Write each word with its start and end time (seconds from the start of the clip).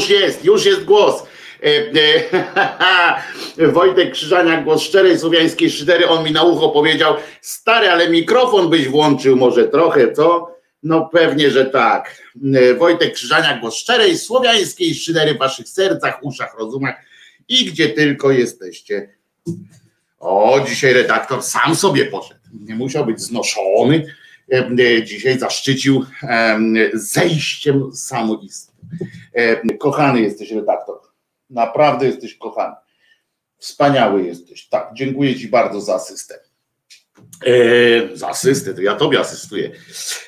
już 0.00 0.10
jest, 0.10 0.44
już 0.44 0.64
jest 0.64 0.84
głos. 0.84 1.22
E, 1.62 1.92
e, 3.58 3.72
Wojtek 3.72 4.12
Krzyżania, 4.12 4.62
głos 4.62 4.82
szczerej 4.82 5.18
słowiańskiej 5.18 5.70
szydery, 5.70 6.08
on 6.08 6.24
mi 6.24 6.32
na 6.32 6.42
ucho 6.42 6.68
powiedział, 6.68 7.14
stary, 7.40 7.90
ale 7.90 8.10
mikrofon 8.10 8.70
byś 8.70 8.88
włączył 8.88 9.36
może 9.36 9.68
trochę, 9.68 10.12
co? 10.12 10.56
No 10.82 11.08
pewnie, 11.12 11.50
że 11.50 11.66
tak. 11.66 12.22
E, 12.54 12.74
Wojtek 12.74 13.14
Krzyżania, 13.14 13.58
głos 13.60 13.76
szczerej 13.76 14.18
słowiańskiej 14.18 14.94
szydery 14.94 15.34
w 15.34 15.38
waszych 15.38 15.68
sercach, 15.68 16.18
uszach, 16.22 16.58
rozumach 16.58 16.94
i 17.48 17.64
gdzie 17.64 17.88
tylko 17.88 18.30
jesteście. 18.30 19.08
O, 20.20 20.60
dzisiaj 20.68 20.92
redaktor 20.92 21.42
sam 21.42 21.76
sobie 21.76 22.04
poszedł. 22.04 22.40
Nie 22.52 22.74
musiał 22.74 23.06
być 23.06 23.20
znoszony. 23.20 24.14
Dzisiaj 25.04 25.38
zaszczycił 25.38 26.04
zejściem 26.94 27.92
samoistnym. 27.94 28.69
E, 29.32 29.76
kochany 29.76 30.20
jesteś 30.20 30.50
redaktor. 30.50 31.00
Naprawdę 31.50 32.06
jesteś 32.06 32.34
kochany. 32.34 32.74
Wspaniały 33.58 34.22
jesteś. 34.22 34.68
Tak, 34.68 34.90
dziękuję 34.94 35.36
Ci 35.36 35.48
bardzo 35.48 35.80
za 35.80 35.94
asystę. 35.94 36.40
E, 37.46 38.16
za 38.16 38.28
asystę, 38.28 38.74
to 38.74 38.80
ja 38.80 38.94
Tobie 38.94 39.20
asystuję. 39.20 39.70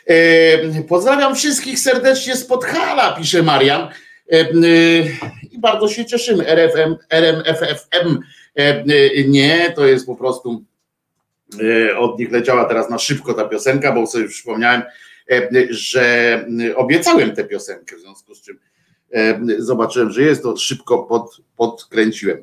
E, 0.07 0.83
pozdrawiam 0.83 1.35
wszystkich 1.35 1.79
serdecznie 1.79 2.37
z 2.37 2.47
Podhala, 2.47 3.13
pisze 3.13 3.43
Marian. 3.43 3.83
E, 3.83 4.41
e 4.41 4.47
I 5.53 5.59
bardzo 5.59 5.89
się 5.89 6.05
cieszymy. 6.05 6.47
RFM, 6.47 6.97
RMFFM. 7.11 8.19
E, 8.55 8.85
nie, 9.29 9.73
to 9.77 9.87
jest 9.87 10.07
po 10.07 10.17
prostu 10.17 10.65
od 11.99 12.19
nich 12.19 12.33
leciała 12.33 12.65
teraz 12.65 12.91
na 12.91 12.99
szybko 12.99 13.35
ta 13.35 13.45
piosenka, 13.45 13.93
bo 13.93 14.07
sobie 14.07 14.29
przypomniałem, 14.29 14.83
E, 15.31 15.49
że 15.71 16.35
e, 16.71 16.77
obiecałem 16.77 17.35
tę 17.35 17.45
piosenkę, 17.45 17.97
w 17.97 18.01
związku 18.01 18.35
z 18.35 18.43
czym 18.43 18.59
e, 19.13 19.41
zobaczyłem, 19.59 20.11
że 20.11 20.23
jest, 20.23 20.43
to 20.43 20.57
szybko 20.57 20.99
pod, 20.99 21.41
podkręciłem. 21.57 22.43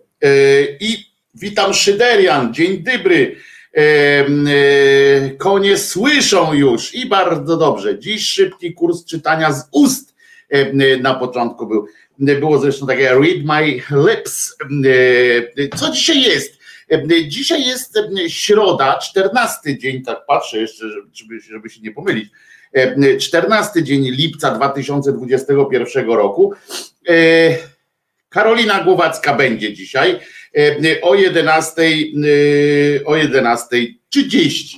I 0.79 1.05
witam 1.35 1.73
Szyderian, 1.73 2.53
dzień 2.53 2.83
dobry. 2.83 3.35
Konie 5.37 5.77
słyszą 5.77 6.53
już 6.53 6.95
i 6.95 7.05
bardzo 7.05 7.57
dobrze. 7.57 7.99
Dziś 7.99 8.27
szybki 8.27 8.73
kurs 8.73 9.05
czytania 9.05 9.53
z 9.53 9.67
ust 9.71 10.15
na 11.01 11.15
początku 11.15 11.67
był. 11.67 11.87
Było 12.19 12.59
zresztą 12.59 12.87
takie 12.87 13.09
Read 13.09 13.43
My 13.45 13.81
Lips. 13.91 14.55
Co 15.75 15.91
dzisiaj 15.91 16.21
jest? 16.21 16.59
Dzisiaj 17.27 17.65
jest 17.65 17.99
środa, 18.27 18.99
czternasty 19.03 19.77
dzień, 19.77 20.03
tak 20.03 20.25
patrzę 20.27 20.57
jeszcze, 20.57 20.85
żeby, 21.13 21.39
żeby 21.39 21.69
się 21.69 21.81
nie 21.81 21.91
pomylić. 21.91 22.29
14 23.19 23.83
dzień 23.83 24.09
lipca 24.09 24.51
2021 24.51 26.09
roku. 26.09 26.53
Karolina 28.29 28.83
Głowacka 28.83 29.35
będzie 29.35 29.73
dzisiaj 29.73 30.19
o 31.01 31.15
11 31.15 31.81
o 33.05 33.11
11.30. 33.11 34.77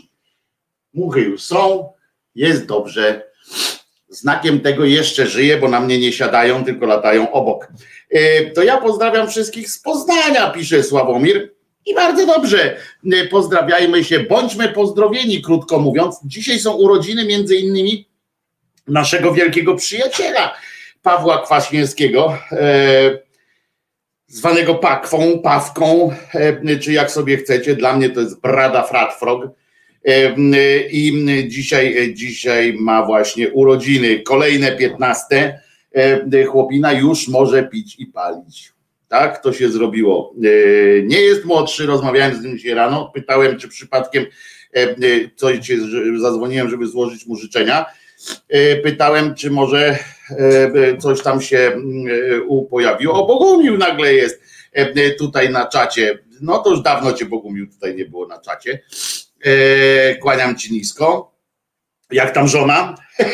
Muchy 0.94 1.22
już 1.22 1.42
są, 1.44 1.90
jest 2.36 2.66
dobrze. 2.66 3.32
Znakiem 4.10 4.60
tego 4.60 4.86
jeszcze 4.86 5.28
żyję, 5.28 5.58
bo 5.58 5.68
na 5.68 5.80
mnie 5.80 6.00
nie 6.00 6.14
siadają, 6.14 6.66
tylko 6.66 6.86
latają 6.86 7.32
obok. 7.32 7.68
To 8.56 8.64
ja 8.64 8.78
pozdrawiam 8.78 9.30
wszystkich 9.30 9.70
z 9.70 9.80
Poznania, 9.80 10.50
pisze 10.50 10.84
Sławomir. 10.84 11.54
I 11.86 11.96
bardzo 11.96 12.26
dobrze, 12.26 12.78
pozdrawiajmy 13.30 14.04
się, 14.04 14.20
bądźmy 14.20 14.70
pozdrowieni, 14.70 15.42
krótko 15.42 15.80
mówiąc. 15.80 16.20
Dzisiaj 16.26 16.60
są 16.60 16.74
urodziny 16.74 17.26
między 17.26 17.56
innymi 17.56 18.08
naszego 18.88 19.34
wielkiego 19.34 19.76
przyjaciela, 19.76 20.56
Pawła 21.02 21.44
Kwaśniewskiego, 21.44 22.38
e, 22.52 23.20
zwanego 24.28 24.76
Pakwą, 24.76 25.40
Pawką, 25.40 26.12
e, 26.34 26.78
czy 26.78 26.94
jak 26.94 27.12
sobie 27.12 27.38
chcecie, 27.38 27.76
dla 27.76 27.98
mnie 27.98 28.10
to 28.10 28.22
jest 28.22 28.42
Brada 28.42 28.84
Fratfrog. 28.84 29.44
E, 30.06 30.36
I 30.90 31.26
dzisiaj, 31.48 32.14
dzisiaj 32.14 32.74
ma 32.80 33.06
właśnie 33.06 33.50
urodziny, 33.50 34.20
kolejne 34.20 34.72
15. 34.72 35.60
Chłopina 36.48 36.94
już 36.94 37.28
może 37.28 37.64
pić 37.64 37.96
i 38.00 38.06
palić. 38.06 38.74
Tak, 39.12 39.44
to 39.44 39.54
się 39.54 39.70
zrobiło. 39.70 40.34
Nie 41.04 41.22
jest 41.22 41.46
młodszy, 41.46 41.86
rozmawiałem 41.86 42.36
z 42.36 42.44
nim 42.44 42.58
dzisiaj 42.58 42.74
rano, 42.74 43.12
pytałem, 43.14 43.60
czy 43.60 43.68
przypadkiem 43.68 44.26
coś 45.36 45.72
zadzwoniłem, 46.18 46.70
żeby 46.70 46.88
złożyć 46.88 47.26
mu 47.26 47.36
życzenia 47.36 47.86
E, 48.50 48.76
pytałem, 48.76 49.36
czy 49.36 49.52
może 49.52 50.00
e, 50.30 50.98
coś 50.98 51.22
tam 51.22 51.42
się 51.42 51.58
e, 51.58 52.68
pojawiło. 52.70 53.24
O, 53.24 53.28
Bogumił 53.28 53.78
nagle 53.78 54.14
jest 54.14 54.42
tutaj 55.20 55.50
na 55.50 55.66
czacie. 55.66 56.20
No 56.42 56.60
to 56.60 56.70
już 56.70 56.82
dawno 56.82 57.14
cię 57.14 57.26
Bogumił 57.26 57.68
tutaj 57.68 57.96
nie 57.96 58.06
było 58.06 58.28
na 58.28 58.40
czacie. 58.40 58.80
Kłaniam 60.22 60.56
ci 60.56 60.74
nisko. 60.74 61.32
Jak 62.12 62.34
tam 62.34 62.48
żona? 62.48 62.96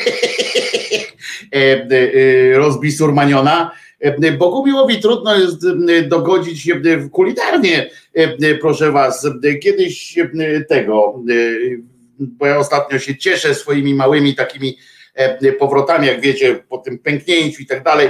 Rozbisurmaniona. 2.53 3.71
Bogumiłowi 4.37 4.99
trudno 4.99 5.35
jest 5.35 5.65
dogodzić 6.07 6.61
się 6.61 6.81
kulinarnie, 7.11 7.89
proszę 8.61 8.91
was. 8.91 9.27
Kiedyś 9.61 10.15
tego 10.69 11.23
bo 12.19 12.45
ja 12.45 12.57
ostatnio 12.57 12.99
się 12.99 13.17
cieszę 13.17 13.55
swoimi 13.55 13.93
małymi 13.93 14.35
takimi 14.35 14.77
e, 15.13 15.51
powrotami, 15.51 16.07
jak 16.07 16.21
wiecie, 16.21 16.55
po 16.69 16.77
tym 16.77 16.99
pęknięciu 16.99 17.63
i 17.63 17.65
tak 17.65 17.83
dalej. 17.83 18.09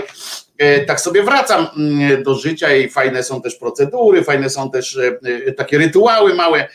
E, 0.58 0.86
tak 0.86 1.02
sobie 1.02 1.24
wracam 1.24 1.68
mm, 1.78 2.24
do 2.24 2.36
życia 2.36 2.76
i 2.76 2.90
fajne 2.90 3.24
są 3.24 3.42
też 3.42 3.56
procedury, 3.56 4.24
fajne 4.24 4.50
są 4.50 4.72
też 4.72 5.00
e, 5.48 5.52
takie 5.52 5.78
rytuały 5.78 6.34
małe, 6.34 6.68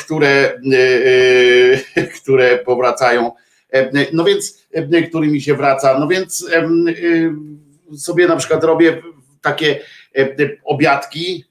które, 0.00 0.60
które 2.22 2.58
powracają. 2.58 3.32
No 4.12 4.24
więc, 4.24 4.66
którymi 5.08 5.40
się 5.40 5.54
wraca. 5.54 5.98
No 5.98 6.08
więc 6.08 6.46
sobie 7.98 8.28
na 8.28 8.36
przykład 8.36 8.64
robię 8.64 9.02
takie 9.40 9.80
obiadki, 10.64 11.44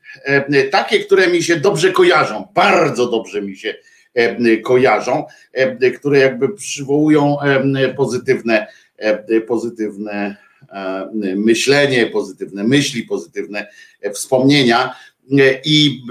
takie, 0.71 0.99
które 0.99 1.27
mi 1.27 1.43
się 1.43 1.55
dobrze 1.55 1.91
kojarzą, 1.91 2.47
bardzo 2.53 3.07
dobrze 3.07 3.41
mi 3.41 3.57
się 3.57 3.73
E, 4.13 4.57
kojarzą, 4.57 5.25
e, 5.53 5.91
które 5.91 6.19
jakby 6.19 6.55
przywołują 6.55 7.41
e, 7.41 7.93
pozytywne, 7.93 8.67
pozytywne 9.47 10.35
myślenie, 11.35 12.07
pozytywne 12.07 12.63
myśli, 12.63 13.03
pozytywne 13.03 13.67
wspomnienia. 14.13 14.95
I 15.65 16.01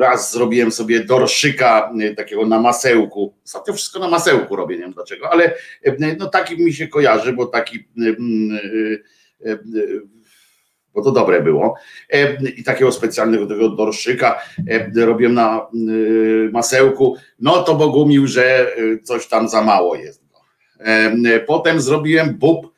raz 0.00 0.32
zrobiłem 0.32 0.72
sobie 0.72 1.04
dorszyka 1.04 1.92
takiego 2.16 2.46
na 2.46 2.60
masełku. 2.60 3.34
Ostatnio 3.44 3.74
wszystko 3.74 3.98
na 3.98 4.08
masełku 4.08 4.56
robię, 4.56 4.76
nie 4.76 4.82
wiem 4.82 4.92
dlaczego, 4.92 5.32
ale 5.32 5.54
no 6.18 6.26
taki 6.26 6.62
mi 6.62 6.72
się 6.72 6.88
kojarzy, 6.88 7.32
bo 7.32 7.46
taki 7.46 7.84
bo 10.96 11.02
to 11.02 11.12
dobre 11.12 11.42
było. 11.42 11.74
E, 12.12 12.42
I 12.44 12.64
takiego 12.64 12.92
specjalnego 12.92 13.46
tego 13.46 13.68
dorszyka 13.68 14.42
e, 14.68 15.06
robiłem 15.06 15.34
na 15.34 15.58
e, 15.58 15.70
masełku. 16.50 17.16
No 17.40 17.62
to 17.62 17.74
Bogumił, 17.74 18.26
że 18.26 18.76
coś 19.02 19.26
tam 19.26 19.48
za 19.48 19.62
mało 19.62 19.96
jest. 19.96 20.26
Potem 21.46 21.80
zrobiłem 21.80 22.34
bób, 22.34 22.72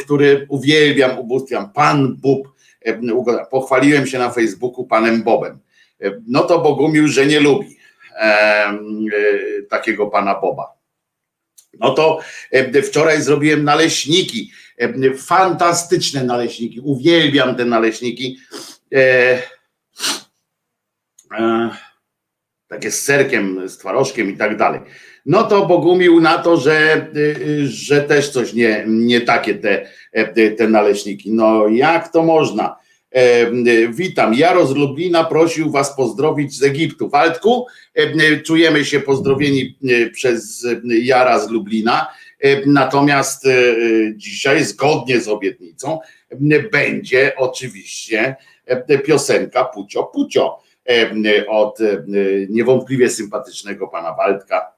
który 0.00 0.46
uwielbiam, 0.48 1.18
ubóstwiam. 1.18 1.72
Pan 1.72 2.16
bób. 2.16 2.48
Pochwaliłem 3.50 4.06
się 4.06 4.18
na 4.18 4.30
Facebooku 4.30 4.86
panem 4.86 5.22
Bobem. 5.22 5.58
No 6.26 6.42
to 6.42 6.58
Bogumił, 6.58 7.08
że 7.08 7.26
nie 7.26 7.40
lubi 7.40 7.76
takiego 9.70 10.06
pana 10.06 10.40
Boba. 10.40 10.72
No 11.80 11.90
to 11.90 12.20
wczoraj 12.82 13.22
zrobiłem 13.22 13.64
naleśniki 13.64 14.50
E, 14.67 14.67
fantastyczne 15.16 16.24
naleśniki, 16.24 16.80
uwielbiam 16.80 17.54
te 17.54 17.64
naleśniki. 17.64 18.38
E, 18.94 19.42
e, 21.38 21.70
takie 22.68 22.90
z 22.90 23.04
serkiem, 23.04 23.68
z 23.68 23.78
twarożkiem 23.78 24.30
i 24.30 24.36
tak 24.36 24.56
dalej. 24.56 24.80
No 25.26 25.42
to 25.42 25.66
Bogumił 25.66 26.20
na 26.20 26.38
to, 26.38 26.56
że, 26.56 27.06
że 27.64 28.02
też 28.02 28.30
coś 28.30 28.52
nie, 28.52 28.84
nie 28.86 29.20
takie 29.20 29.54
te, 29.54 29.86
te 30.58 30.68
naleśniki. 30.68 31.32
No 31.32 31.68
jak 31.68 32.12
to 32.12 32.22
można? 32.22 32.76
witam. 33.90 34.34
Jaro 34.34 34.66
z 34.66 34.76
Lublina 34.76 35.24
prosił 35.24 35.70
Was 35.70 35.96
pozdrowić 35.96 36.58
z 36.58 36.62
Egiptu. 36.62 37.08
Waldku, 37.08 37.66
czujemy 38.44 38.84
się 38.84 39.00
pozdrowieni 39.00 39.78
przez 40.12 40.66
Jara 40.84 41.38
z 41.38 41.50
Lublina. 41.50 42.06
E, 42.40 42.66
natomiast 42.66 43.46
e, 43.46 43.74
dzisiaj, 44.16 44.64
zgodnie 44.64 45.20
z 45.20 45.28
obietnicą, 45.28 45.98
będzie 46.72 47.32
oczywiście 47.36 48.36
e, 48.66 48.98
piosenka 48.98 49.64
Pucio 49.64 50.04
Pucio 50.04 50.62
od 51.48 51.78
niewątpliwie 52.48 53.10
sympatycznego 53.10 53.88
pana 53.88 54.14
Waldka 54.14 54.72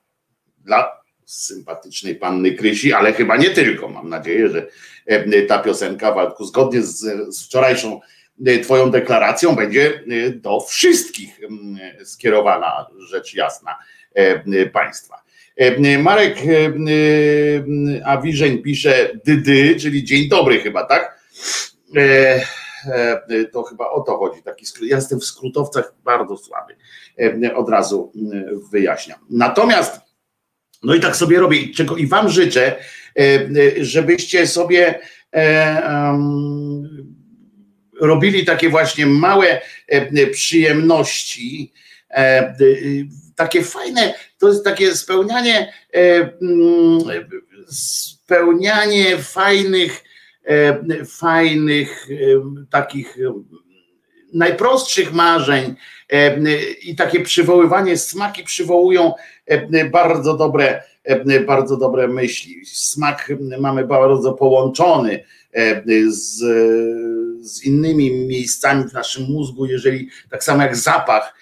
dla 0.59 1.01
sympatycznej 1.25 2.15
panny 2.15 2.53
Krysi, 2.53 2.93
ale 2.93 3.13
chyba 3.13 3.37
nie 3.37 3.51
tylko. 3.51 3.89
Mam 3.89 4.09
nadzieję, 4.09 4.49
że 4.49 4.67
ta 5.49 5.59
piosenka 5.59 6.15
Waldku 6.15 6.45
zgodnie 6.45 6.83
z, 6.83 6.99
z 7.37 7.47
wczorajszą 7.47 8.01
Twoją 8.63 8.91
deklaracją 8.91 9.57
będzie 9.57 10.05
do 10.35 10.61
wszystkich 10.61 11.41
skierowana, 12.05 12.87
rzecz 12.99 13.35
jasna, 13.35 13.79
państwa. 14.73 15.20
E, 15.61 15.99
Marek 15.99 16.39
e, 16.39 16.67
e, 16.67 18.07
Awiżeń 18.07 18.63
pisze 18.63 19.11
dydy, 19.25 19.77
czyli 19.77 20.05
dzień 20.05 20.29
dobry 20.29 20.61
chyba, 20.61 20.85
tak? 20.85 21.21
To 23.53 23.63
chyba 23.63 23.91
o 23.91 24.01
to 24.01 24.19
chodzi. 24.19 24.43
Taki. 24.43 24.65
Ja 24.83 24.97
jestem 24.97 25.21
w 25.21 25.25
skrótowcach 25.25 25.95
bardzo 26.05 26.37
słaby. 26.37 26.77
Od 27.55 27.69
razu 27.69 28.13
wyjaśniam. 28.73 29.19
Natomiast, 29.31 30.01
no 30.83 30.95
i 30.95 31.01
tak 31.01 31.17
sobie 31.17 31.39
robię, 31.39 31.75
czego 31.75 31.97
i 31.97 32.07
Wam 32.07 32.29
życzę, 32.29 32.77
żebyście 33.81 34.47
sobie 34.47 35.01
robili 38.01 38.45
takie 38.45 38.69
właśnie 38.69 39.07
małe 39.07 39.61
przyjemności 40.33 41.73
takie 43.37 43.65
fajne, 43.65 44.15
to 44.41 44.49
jest 44.49 44.65
takie 44.65 44.97
spełnianie, 44.97 45.73
e, 45.95 45.99
mm, 46.43 46.99
spełnianie 47.69 49.19
fajnych, 49.19 50.05
e, 50.45 51.05
fajnych 51.05 52.09
e, 52.11 52.17
takich 52.71 53.17
najprostszych 54.33 55.13
marzeń 55.13 55.75
i 56.83 56.97
takie 56.97 57.21
przywoływanie, 57.21 57.97
smaki 57.97 58.45
przywołują 58.45 59.13
bardzo 59.91 60.37
dobre 60.37 60.83
bardzo 61.47 61.77
dobre 61.77 62.09
myśli. 62.09 62.67
Smak 62.67 63.33
mamy 63.61 63.87
bardzo 63.87 64.33
połączony 64.33 65.25
z, 66.09 66.39
z 67.41 67.65
innymi 67.65 68.11
miejscami 68.27 68.89
w 68.89 68.93
naszym 68.93 69.25
mózgu, 69.25 69.67
jeżeli 69.67 70.09
tak 70.31 70.45
samo 70.45 70.63
jak 70.63 70.77
zapach 70.77 71.35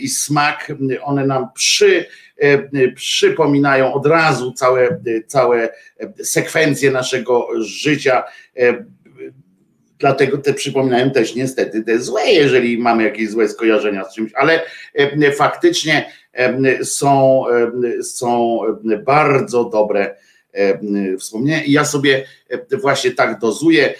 i 0.00 0.08
smak, 0.08 0.72
one 1.02 1.26
nam 1.26 1.48
przy, 1.54 2.06
przypominają 2.94 3.92
od 3.94 4.06
razu 4.06 4.52
całe, 4.52 5.00
całe 5.26 5.68
sekwencje 6.22 6.90
naszego 6.90 7.48
życia 7.60 8.24
Dlatego 9.98 10.38
te 10.38 10.54
przypominają 10.54 11.10
też 11.10 11.34
niestety 11.34 11.82
te 11.82 11.98
złe, 11.98 12.32
jeżeli 12.32 12.78
mamy 12.78 13.04
jakieś 13.04 13.30
złe 13.30 13.48
skojarzenia 13.48 14.04
z 14.04 14.14
czymś, 14.14 14.32
ale 14.34 14.62
e, 14.94 15.32
faktycznie 15.32 16.12
e, 16.32 16.84
są, 16.84 17.44
e, 17.48 18.02
są 18.02 18.60
bardzo 19.04 19.64
dobre 19.64 20.16
wspomnienia 21.18 21.64
i 21.64 21.72
ja 21.72 21.84
sobie 21.84 22.26
właśnie 22.82 23.10
tak 23.10 23.38
dozuję. 23.38 23.94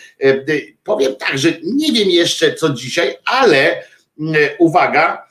Powiem 0.85 1.16
tak, 1.16 1.38
że 1.38 1.52
nie 1.62 1.93
wiem 1.93 2.11
jeszcze 2.11 2.55
co 2.55 2.71
dzisiaj, 2.71 3.16
ale 3.25 3.83
uwaga, 4.59 5.28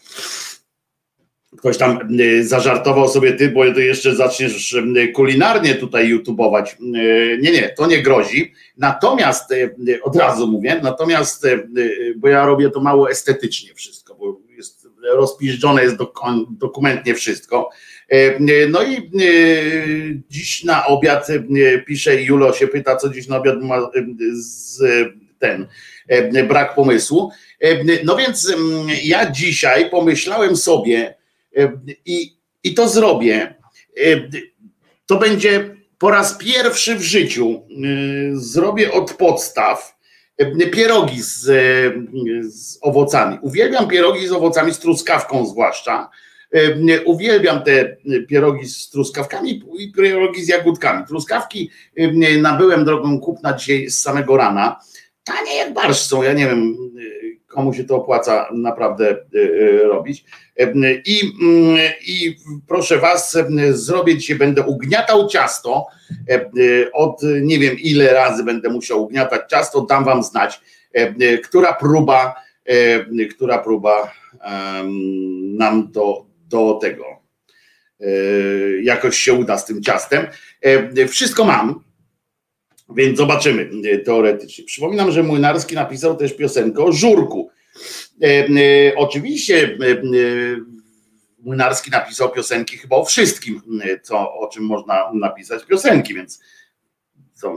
ktoś 1.57 1.77
tam 1.77 1.99
zażartował 2.41 3.09
sobie 3.09 3.33
ty, 3.33 3.49
bo 3.49 3.73
to 3.73 3.79
jeszcze 3.79 4.15
zaczniesz 4.15 4.77
kulinarnie 5.13 5.75
tutaj 5.75 6.07
youtubować. 6.07 6.75
Nie, 7.41 7.51
nie, 7.51 7.69
to 7.77 7.87
nie 7.87 8.01
grozi. 8.01 8.53
Natomiast 8.77 9.53
od 10.03 10.15
razu 10.15 10.47
mówię, 10.47 10.79
natomiast, 10.83 11.47
bo 12.15 12.27
ja 12.27 12.45
robię 12.45 12.69
to 12.69 12.79
mało 12.79 13.09
estetycznie 13.09 13.73
wszystko, 13.73 14.15
bo 14.15 14.39
jest 14.57 14.87
rozpiżdżone 15.13 15.83
jest 15.83 15.97
dokumentnie 16.49 17.15
wszystko. 17.15 17.69
No 18.69 18.83
i 18.83 19.11
dziś 20.29 20.63
na 20.63 20.85
obiad 20.85 21.27
pisze 21.87 22.21
Julo 22.21 22.53
się 22.53 22.67
pyta, 22.67 22.95
co 22.95 23.09
dziś 23.09 23.27
na 23.27 23.37
obiad 23.37 23.61
ma 23.61 23.89
z 24.31 24.83
ten 25.39 25.67
brak 26.47 26.75
pomysłu. 26.75 27.31
No 28.03 28.15
więc 28.15 28.53
ja 29.03 29.31
dzisiaj 29.31 29.89
pomyślałem 29.89 30.55
sobie, 30.55 31.15
i, 32.05 32.37
i 32.63 32.73
to 32.73 32.89
zrobię. 32.89 33.55
To 35.05 35.17
będzie 35.17 35.75
po 35.97 36.11
raz 36.11 36.37
pierwszy 36.37 36.95
w 36.95 37.01
życiu. 37.01 37.63
Zrobię 38.33 38.91
od 38.91 39.13
podstaw 39.13 39.95
pierogi 40.71 41.21
z, 41.21 41.43
z 42.53 42.79
owocami. 42.81 43.37
Uwielbiam 43.41 43.87
pierogi 43.87 44.27
z 44.27 44.31
owocami, 44.31 44.73
z 44.73 44.79
truskawką 44.79 45.45
zwłaszcza. 45.45 46.09
Uwielbiam 47.05 47.63
te 47.63 47.97
pierogi 48.29 48.67
z 48.67 48.89
truskawkami 48.89 49.63
i 49.79 49.91
pierogi 49.91 50.43
z 50.43 50.47
jagódkami. 50.47 51.05
Truskawki 51.07 51.71
nabyłem 52.41 52.85
drogą 52.85 53.19
kupna 53.19 53.53
dzisiaj 53.53 53.89
z 53.89 54.01
samego 54.01 54.37
rana. 54.37 54.79
Tanie 55.23 55.57
jak 55.57 55.73
barsz 55.73 55.99
są, 55.99 56.23
ja 56.23 56.33
nie 56.33 56.45
wiem 56.45 56.77
komu 57.55 57.73
się 57.73 57.83
to 57.83 57.95
opłaca 57.95 58.49
naprawdę 58.53 59.09
e, 59.09 59.15
e, 59.81 59.83
robić. 59.83 60.25
I, 61.05 61.21
mm, 61.41 61.77
I 62.07 62.35
proszę 62.67 62.97
Was, 62.97 63.37
zrobię 63.69 64.17
dzisiaj, 64.17 64.37
będę 64.37 64.61
ugniatał 64.61 65.27
ciasto. 65.27 65.85
Od 66.93 67.21
nie 67.41 67.59
wiem 67.59 67.75
ile 67.79 68.13
razy 68.13 68.43
będę 68.43 68.69
musiał 68.69 69.03
ugniatać 69.03 69.41
ciasto, 69.49 69.81
dam 69.81 70.03
Wam 70.03 70.23
znać, 70.23 70.61
która 71.43 71.73
próba, 71.73 72.35
która 73.35 73.57
próba 73.57 74.11
nam 75.57 75.91
do, 75.91 76.25
do 76.49 76.73
tego 76.81 77.05
jakoś 78.83 79.17
się 79.17 79.33
uda 79.33 79.57
z 79.57 79.65
tym 79.65 79.83
ciastem. 79.83 80.27
Wszystko 81.07 81.45
mam, 81.45 81.84
więc 82.89 83.17
zobaczymy 83.17 83.69
e, 83.91 83.97
teoretycznie. 83.97 84.65
Przypominam, 84.65 85.11
że 85.11 85.23
Młynarski 85.23 85.75
napisał 85.75 86.17
też 86.17 86.33
piosenkę 86.33 86.83
o 86.83 86.91
żurku. 86.91 87.49
E, 88.21 88.25
e, 88.27 88.47
oczywiście 88.95 89.77
Młynarski 91.39 91.91
napisał 91.91 92.31
piosenki 92.31 92.77
chyba 92.77 92.95
o 92.95 93.05
wszystkim, 93.05 93.61
co, 94.01 94.33
o 94.33 94.47
czym 94.47 94.63
można 94.63 95.11
napisać 95.13 95.65
piosenki, 95.65 96.13
więc 96.13 96.39
co, 97.33 97.55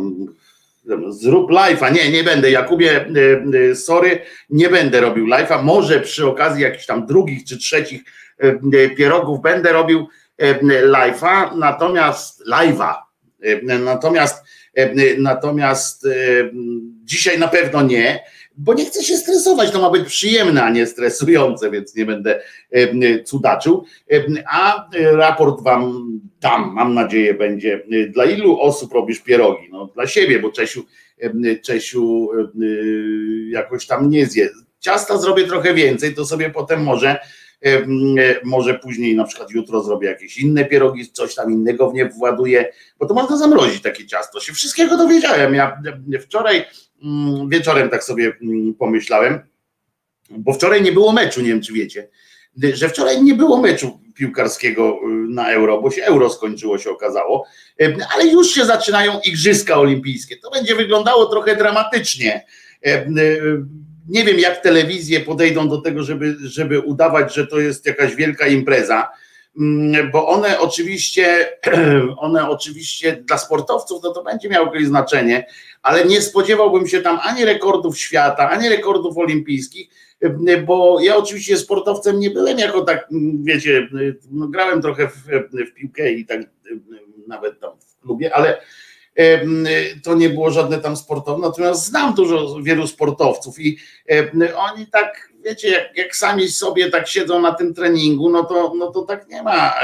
zrób 1.09 1.51
live'a. 1.51 1.93
Nie, 1.93 2.11
nie 2.11 2.25
będę. 2.25 2.51
Jakubie, 2.51 3.13
sorry, 3.75 4.21
nie 4.51 4.69
będę 4.69 5.01
robił 5.01 5.27
live'a. 5.27 5.63
Może 5.63 6.01
przy 6.01 6.27
okazji 6.27 6.63
jakichś 6.63 6.87
tam 6.87 7.07
drugich 7.07 7.45
czy 7.45 7.59
trzecich 7.59 8.03
pierogów 8.97 9.43
będę 9.43 9.73
robił 9.73 10.09
live'a, 10.73 11.57
natomiast 11.57 12.45
live'a. 12.47 12.95
Natomiast 13.85 14.45
E, 14.45 14.45
natomiast 15.19 16.07
e, 16.07 16.11
dzisiaj 17.05 17.39
na 17.39 17.49
pewno 17.49 17.83
nie, 17.83 18.25
bo 18.57 18.75
nie 18.75 18.85
chcę 18.85 19.05
się 19.05 19.17
stresować. 19.17 19.71
To 19.71 19.81
ma 19.81 19.91
być 19.91 20.09
przyjemne, 20.09 20.63
a 20.63 20.71
nie 20.71 20.87
stresujące, 20.87 21.71
więc 21.71 21.95
nie 21.95 22.07
będę 22.07 22.41
e, 22.71 23.23
cudaczył. 23.23 23.85
A 24.51 24.89
raport 25.13 25.63
Wam 25.63 26.13
dam, 26.41 26.73
mam 26.75 26.95
nadzieję, 26.95 27.35
będzie. 27.35 27.83
Dla 28.11 28.25
ilu 28.25 28.61
osób 28.61 28.93
robisz 28.93 29.21
pierogi? 29.21 29.69
No, 29.71 29.87
dla 29.87 30.07
siebie, 30.07 30.39
bo 30.39 30.53
Czesiu, 30.53 30.85
Czesiu 31.63 32.29
jakoś 33.51 33.87
tam 33.87 34.11
nie 34.11 34.27
zje. 34.27 34.49
Ciasta 34.81 35.19
zrobię 35.19 35.45
trochę 35.45 35.75
więcej, 35.75 36.15
to 36.15 36.27
sobie 36.27 36.51
potem 36.51 36.83
może 36.83 37.19
E, 37.19 37.21
może 38.45 38.75
później 38.75 39.17
na 39.17 39.25
przykład 39.25 39.51
jutro 39.51 39.83
zrobię 39.83 40.09
jakieś 40.09 40.39
inne 40.39 40.65
pierogi, 40.65 41.13
coś 41.13 41.35
tam 41.35 41.53
innego 41.53 41.91
w 41.91 41.95
nie 41.95 42.09
właduję, 42.09 42.73
bo 42.99 43.07
to 43.07 43.15
można 43.15 43.37
zamrozić 43.37 43.83
takie 43.83 44.07
ciasto. 44.07 44.41
Się 44.41 44.53
wszystkiego 44.53 44.97
dowiedziałem. 44.97 45.55
Ja 45.55 45.83
wczoraj 46.21 46.65
mm, 47.03 47.49
wieczorem 47.49 47.89
tak 47.89 48.05
sobie 48.05 48.33
mm, 48.43 48.75
pomyślałem, 48.75 49.41
bo 50.31 50.53
wczoraj 50.53 50.83
nie 50.83 50.93
było 50.93 51.13
meczu, 51.13 51.41
nie 51.41 51.49
wiem 51.49 51.63
czy 51.63 51.73
wiecie, 51.73 52.09
że 52.75 52.89
wczoraj 52.89 53.23
nie 53.23 53.35
było 53.35 53.61
meczu 53.61 54.01
piłkarskiego 54.15 55.01
y, 55.03 55.29
na 55.29 55.53
euro, 55.53 55.83
bo 55.83 55.91
się 55.91 56.03
euro 56.05 56.31
skończyło, 56.31 56.79
się 56.79 56.91
okazało, 56.91 57.47
e, 57.81 57.97
ale 58.15 58.27
już 58.27 58.51
się 58.51 58.65
zaczynają 58.65 59.21
igrzyska 59.25 59.79
olimpijskie. 59.79 60.37
To 60.37 60.51
będzie 60.51 60.75
wyglądało 60.75 61.27
trochę 61.27 61.57
dramatycznie 61.57 62.45
e, 62.87 63.07
nie 64.09 64.25
wiem, 64.25 64.39
jak 64.39 64.63
telewizje 64.63 65.21
podejdą 65.21 65.69
do 65.69 65.81
tego, 65.81 66.03
żeby, 66.03 66.37
żeby 66.41 66.81
udawać, 66.81 67.35
że 67.35 67.47
to 67.47 67.61
jest 67.61 67.87
jakaś 67.87 68.15
wielka 68.15 68.47
impreza, 68.47 69.09
mm, 69.59 70.11
bo 70.11 70.29
one 70.29 70.59
oczywiście, 70.59 71.49
one 72.17 72.49
oczywiście 72.49 73.13
dla 73.13 73.39
sportowców 73.39 74.03
no 74.03 74.11
to 74.11 74.23
będzie 74.23 74.49
miało 74.49 74.67
jakieś 74.67 74.89
znaczenie, 74.89 75.47
ale 75.83 76.05
nie 76.05 76.23
spodziewałbym 76.23 76.89
się 76.89 77.01
tam 77.01 77.19
ani 77.23 77.45
rekordów 77.45 77.99
świata, 77.99 78.51
ani 78.51 78.69
rekordów 78.69 79.19
olimpijskich, 79.19 79.89
bo 80.67 81.01
ja 81.01 81.17
oczywiście 81.17 81.57
sportowcem 81.57 82.21
nie 82.21 82.31
byłem 82.31 82.59
jako 82.59 82.81
tak, 82.81 83.09
wiecie, 83.43 83.89
no 84.31 84.49
grałem 84.49 84.83
trochę 84.83 85.09
w, 85.09 85.15
w 85.69 85.75
piłkę 85.75 86.13
i 86.13 86.27
tak 86.27 86.41
nawet 87.29 87.61
tam 87.61 87.71
w 87.81 88.01
klubie, 88.03 88.35
ale 88.35 88.61
to 90.03 90.15
nie 90.15 90.31
było 90.31 90.51
żadne 90.51 90.79
tam 90.79 90.97
sportowe, 90.97 91.43
natomiast 91.43 91.85
znam 91.85 92.15
dużo, 92.15 92.63
wielu 92.63 92.87
sportowców 92.87 93.61
i 93.61 93.79
oni 94.57 94.87
tak, 94.87 95.33
wiecie, 95.45 95.69
jak, 95.69 95.97
jak 95.97 96.17
sami 96.17 96.49
sobie 96.49 96.91
tak 96.91 97.09
siedzą 97.09 97.41
na 97.41 97.53
tym 97.53 97.75
treningu, 97.75 98.31
no 98.31 98.45
to, 98.45 98.73
no 98.77 98.91
to 98.91 99.03
tak 99.03 99.29
nie 99.29 99.43
ma 99.43 99.75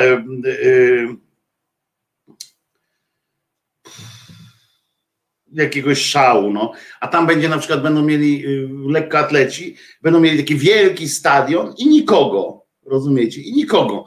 jakiegoś 5.55 5.99
szału, 5.99 6.53
no. 6.53 6.73
A 7.01 7.09
tam 7.09 7.27
będzie 7.27 7.49
na 7.49 7.59
przykład, 7.59 7.83
będą 7.83 8.03
mieli 8.03 8.47
y, 8.47 8.69
lekkoatleci, 8.89 9.77
będą 10.03 10.21
mieli 10.21 10.39
taki 10.39 10.57
wielki 10.57 11.09
stadion 11.09 11.75
i 11.79 11.89
nikogo, 11.89 12.65
rozumiecie, 12.87 13.41
i 13.41 13.53
nikogo. 13.53 14.05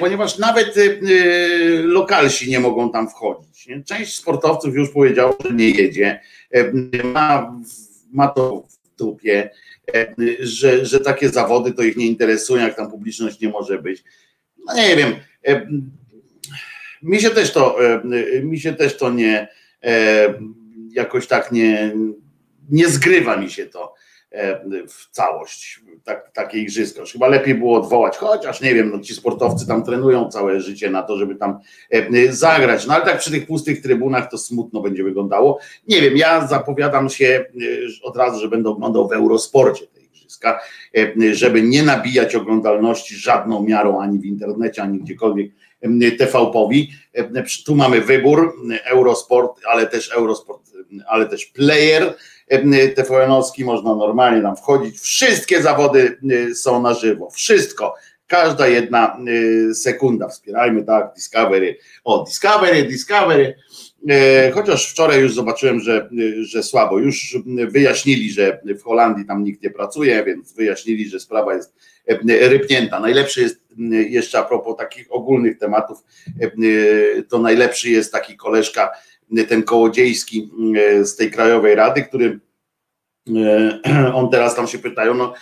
Ponieważ 0.00 0.38
nawet 0.38 0.74
lokalsi 1.82 2.50
nie 2.50 2.60
mogą 2.60 2.92
tam 2.92 3.08
wchodzić. 3.08 3.51
Część 3.84 4.14
sportowców 4.14 4.74
już 4.74 4.90
powiedziało, 4.90 5.36
że 5.44 5.54
nie 5.54 5.70
jedzie, 5.70 6.20
e, 6.50 6.72
ma, 7.04 7.56
ma 8.12 8.28
to 8.28 8.66
w 8.68 8.96
dupie, 8.98 9.50
że, 10.40 10.86
że 10.86 11.00
takie 11.00 11.28
zawody 11.28 11.72
to 11.72 11.82
ich 11.82 11.96
nie 11.96 12.06
interesują, 12.06 12.62
jak 12.62 12.76
tam 12.76 12.90
publiczność 12.90 13.40
nie 13.40 13.48
może 13.48 13.78
być. 13.78 14.04
No 14.66 14.74
nie 14.74 14.96
wiem. 14.96 15.14
Mi 17.02 17.20
się 17.20 17.30
też 17.30 17.52
to, 17.52 17.78
mi 18.42 18.60
się 18.60 18.74
też 18.74 18.96
to 18.96 19.10
nie 19.10 19.48
jakoś 20.90 21.26
tak 21.26 21.52
nie, 21.52 21.94
nie 22.70 22.88
zgrywa 22.88 23.36
mi 23.36 23.50
się 23.50 23.66
to 23.66 23.94
w 24.88 25.10
całość 25.10 25.80
tak, 26.04 26.30
takie 26.32 26.58
igrzyska. 26.58 27.02
Chyba 27.12 27.28
lepiej 27.28 27.54
było 27.54 27.78
odwołać, 27.78 28.16
chociaż 28.16 28.60
nie 28.60 28.74
wiem, 28.74 28.90
no 28.90 29.00
ci 29.00 29.14
sportowcy 29.14 29.66
tam 29.66 29.84
trenują 29.84 30.30
całe 30.30 30.60
życie 30.60 30.90
na 30.90 31.02
to, 31.02 31.16
żeby 31.16 31.34
tam 31.34 31.58
e, 31.90 32.32
zagrać. 32.32 32.86
No 32.86 32.94
ale 32.94 33.04
tak 33.04 33.18
przy 33.18 33.30
tych 33.30 33.46
pustych 33.46 33.82
trybunach 33.82 34.30
to 34.30 34.38
smutno 34.38 34.80
będzie 34.80 35.04
wyglądało. 35.04 35.58
Nie 35.88 36.00
wiem, 36.00 36.16
ja 36.16 36.46
zapowiadam 36.46 37.08
się 37.08 37.26
e, 37.26 37.44
od 38.02 38.16
razu, 38.16 38.40
że 38.40 38.48
będę 38.48 38.70
oglądał 38.70 39.08
w 39.08 39.12
Eurosporcie 39.12 39.86
te 39.86 40.00
igrzyska, 40.00 40.60
e, 40.96 41.34
żeby 41.34 41.62
nie 41.62 41.82
nabijać 41.82 42.34
oglądalności 42.34 43.16
żadną 43.16 43.62
miarą 43.62 44.00
ani 44.00 44.18
w 44.18 44.24
internecie, 44.24 44.82
ani 44.82 44.98
gdziekolwiek 44.98 45.52
TVP-owi. 46.18 46.92
Tu 47.66 47.74
mamy 47.74 48.00
wybór, 48.00 48.54
Eurosport, 48.84 49.60
ale 49.66 49.86
też 49.86 50.12
Eurosport, 50.12 50.62
ale 51.06 51.26
też 51.26 51.46
player 51.46 52.14
TVN-owski, 52.96 53.64
można 53.64 53.94
normalnie 53.94 54.42
tam 54.42 54.56
wchodzić. 54.56 54.98
Wszystkie 54.98 55.62
zawody 55.62 56.18
są 56.54 56.82
na 56.82 56.94
żywo, 56.94 57.30
wszystko 57.30 57.94
każda 58.32 58.68
jedna 58.68 59.18
sekunda. 59.74 60.28
Wspierajmy 60.28 60.84
tak, 60.84 61.14
Discovery. 61.14 61.76
O, 62.04 62.24
Discovery, 62.24 62.82
Discovery. 62.82 63.54
E, 64.08 64.50
chociaż 64.50 64.90
wczoraj 64.90 65.20
już 65.20 65.34
zobaczyłem, 65.34 65.80
że, 65.80 66.08
że 66.40 66.62
słabo. 66.62 66.98
Już 66.98 67.38
wyjaśnili, 67.68 68.30
że 68.30 68.60
w 68.64 68.82
Holandii 68.82 69.26
tam 69.26 69.44
nikt 69.44 69.62
nie 69.62 69.70
pracuje, 69.70 70.24
więc 70.24 70.52
wyjaśnili, 70.52 71.08
że 71.08 71.20
sprawa 71.20 71.54
jest 71.54 71.74
rypnięta. 72.40 73.00
Najlepszy 73.00 73.40
jest 73.40 73.60
jeszcze 74.08 74.38
a 74.38 74.42
propos 74.42 74.76
takich 74.76 75.06
ogólnych 75.10 75.58
tematów, 75.58 75.98
to 77.28 77.38
najlepszy 77.38 77.90
jest 77.90 78.12
taki 78.12 78.36
koleżka, 78.36 78.90
ten 79.48 79.62
kołodziejski 79.62 80.50
z 81.02 81.16
tej 81.16 81.30
Krajowej 81.30 81.74
Rady, 81.74 82.02
który 82.02 82.40
on 84.14 84.30
teraz 84.30 84.54
tam 84.54 84.66
się 84.66 84.78
pytają, 84.78 85.14
no 85.14 85.34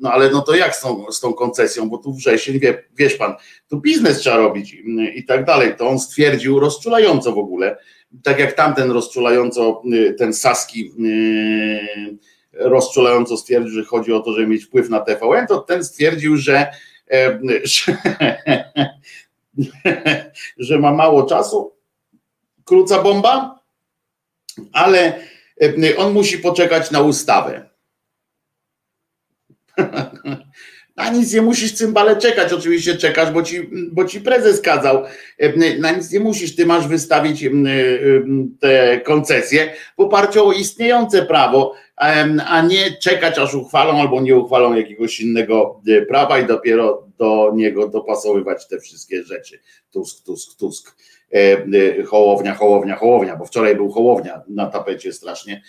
no 0.00 0.12
ale 0.12 0.30
no 0.30 0.42
to 0.42 0.54
jak 0.54 0.76
z 0.76 0.80
tą, 0.80 1.12
z 1.12 1.20
tą 1.20 1.32
koncesją, 1.32 1.88
bo 1.88 1.98
tu 1.98 2.12
wrzesień, 2.12 2.58
wie, 2.58 2.84
wiesz 2.96 3.14
pan, 3.14 3.34
tu 3.68 3.80
biznes 3.80 4.18
trzeba 4.18 4.36
robić 4.36 4.76
i 5.14 5.24
tak 5.24 5.44
dalej. 5.44 5.76
To 5.76 5.88
on 5.88 5.98
stwierdził 5.98 6.60
rozczulająco 6.60 7.32
w 7.32 7.38
ogóle, 7.38 7.76
tak 8.22 8.38
jak 8.38 8.52
tamten 8.52 8.90
rozczulająco, 8.90 9.82
y, 9.94 10.14
ten 10.18 10.34
Saski 10.34 10.92
y, 11.04 12.18
rozczulająco 12.52 13.36
stwierdził, 13.36 13.72
że 13.72 13.84
chodzi 13.84 14.12
o 14.12 14.20
to, 14.20 14.32
żeby 14.32 14.46
mieć 14.46 14.64
wpływ 14.64 14.88
na 14.88 15.00
TVN, 15.00 15.46
to 15.46 15.58
ten 15.58 15.84
stwierdził, 15.84 16.36
że, 16.36 16.66
e, 17.10 17.40
że, 17.74 17.96
że 20.58 20.78
ma 20.78 20.92
mało 20.92 21.22
czasu, 21.22 21.73
króca 22.64 23.02
bomba, 23.02 23.60
ale 24.72 25.20
e, 25.62 25.96
on 25.96 26.12
musi 26.12 26.38
poczekać 26.38 26.90
na 26.90 27.00
ustawę. 27.00 27.70
Na 30.96 31.10
nic 31.10 31.34
nie 31.34 31.42
musisz 31.42 31.72
cymbale 31.72 32.16
czekać, 32.16 32.52
oczywiście 32.52 32.96
czekasz, 32.96 33.30
bo 33.30 33.42
ci, 33.42 33.70
bo 33.92 34.04
ci 34.04 34.20
prezes 34.20 34.60
kazał. 34.60 35.02
Na 35.78 35.90
nic 35.90 36.12
nie 36.12 36.20
musisz, 36.20 36.56
ty 36.56 36.66
masz 36.66 36.88
wystawić 36.88 37.44
te 38.60 39.00
koncesje 39.00 39.72
w 39.96 40.00
oparciu 40.00 40.48
o 40.48 40.52
istniejące 40.52 41.22
prawo, 41.22 41.74
a 42.46 42.62
nie 42.62 42.96
czekać, 43.02 43.38
aż 43.38 43.54
uchwalą 43.54 44.00
albo 44.00 44.20
nie 44.20 44.36
uchwalą 44.36 44.74
jakiegoś 44.74 45.20
innego 45.20 45.80
e, 45.88 46.02
prawa 46.02 46.38
i 46.38 46.46
dopiero 46.46 47.06
do 47.18 47.52
niego 47.54 47.88
dopasowywać 47.88 48.68
te 48.68 48.80
wszystkie 48.80 49.22
rzeczy. 49.22 49.60
Tusk, 49.90 50.24
tusk, 50.24 50.58
tusk. 50.58 50.96
E, 51.34 51.66
e, 51.98 52.02
hołownia, 52.02 52.54
hołownia, 52.54 52.96
hołownia, 52.96 53.36
bo 53.36 53.44
wczoraj 53.44 53.76
był 53.76 53.90
hołownia 53.90 54.42
na 54.48 54.66
tapecie 54.66 55.12
strasznie 55.12 55.62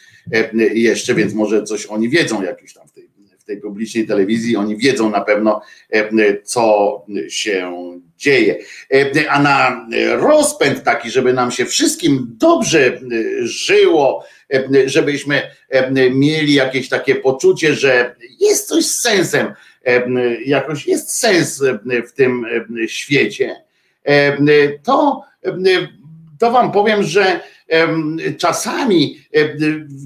jeszcze, 0.73 1.15
więc 1.15 1.33
może 1.33 1.63
coś 1.63 1.85
oni 1.85 2.09
wiedzą 2.09 2.41
jakiś 2.41 2.73
tam 2.73 2.87
w 2.87 2.91
tej 2.91 3.09
tej 3.45 3.57
publicznej 3.57 4.07
telewizji, 4.07 4.55
oni 4.55 4.77
wiedzą 4.77 5.09
na 5.09 5.21
pewno, 5.21 5.61
e, 5.89 6.41
co 6.43 7.05
się 7.29 7.71
dzieje. 8.17 8.55
E, 8.93 9.31
a 9.31 9.41
na 9.41 9.87
rozpęd 10.17 10.83
taki, 10.83 11.11
żeby 11.11 11.33
nam 11.33 11.51
się 11.51 11.65
wszystkim 11.65 12.27
dobrze 12.39 12.87
e, 12.87 12.99
żyło, 13.41 14.25
żebyśmy 14.85 15.41
mieli 16.11 16.53
jakieś 16.53 16.89
takie 16.89 17.15
poczucie, 17.15 17.73
że 17.73 18.15
jest 18.39 18.67
coś 18.67 18.85
z 18.85 19.01
sensem, 19.01 19.53
jakoś 20.45 20.87
jest 20.87 21.19
sens 21.19 21.63
w 22.07 22.11
tym 22.11 22.45
świecie, 22.87 23.55
to, 24.83 25.23
to 26.39 26.51
wam 26.51 26.71
powiem, 26.71 27.03
że 27.03 27.39
czasami 28.37 29.19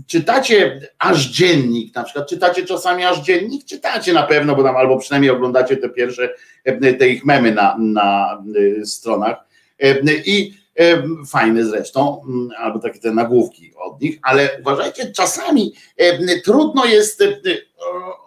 czytacie 0.07 0.79
aż 0.99 1.25
dziennik, 1.25 1.95
na 1.95 2.03
przykład 2.03 2.29
czytacie 2.29 2.65
czasami 2.65 3.05
aż 3.05 3.19
dziennik, 3.19 3.65
czytacie 3.65 4.13
na 4.13 4.23
pewno, 4.23 4.55
bo 4.55 4.63
tam 4.63 4.75
albo 4.75 4.97
przynajmniej 4.97 5.31
oglądacie 5.31 5.77
te 5.77 5.89
pierwsze 5.89 6.29
te 6.99 7.09
ich 7.09 7.25
memy 7.25 7.51
na, 7.51 7.75
na 7.79 8.37
y, 8.55 8.85
stronach. 8.85 9.37
I 10.25 10.53
fajne 11.27 11.65
zresztą, 11.65 12.21
mm, 12.27 12.49
albo 12.57 12.79
takie 12.79 12.99
te 12.99 13.11
nagłówki 13.11 13.71
od 13.77 14.01
nich, 14.01 14.19
ale 14.21 14.49
uważajcie, 14.61 15.11
czasami 15.11 15.73
trudno 16.43 16.85
jest 16.85 17.23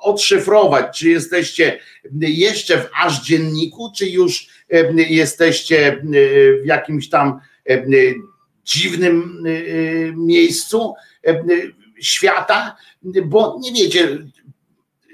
odszyfrować, 0.00 0.98
czy 0.98 1.08
jesteście 1.08 1.78
jeszcze 2.20 2.78
w 2.78 2.88
aż 3.02 3.24
dzienniku, 3.24 3.92
czy 3.96 4.06
już 4.06 4.48
jesteście 5.08 6.02
w 6.62 6.66
jakimś 6.66 7.08
tam 7.08 7.40
dziwnym 8.64 9.46
y, 9.46 9.50
y, 9.50 10.14
miejscu 10.16 10.94
świata, 12.00 12.76
bo 13.24 13.58
nie 13.62 13.72
wiecie, 13.72 14.18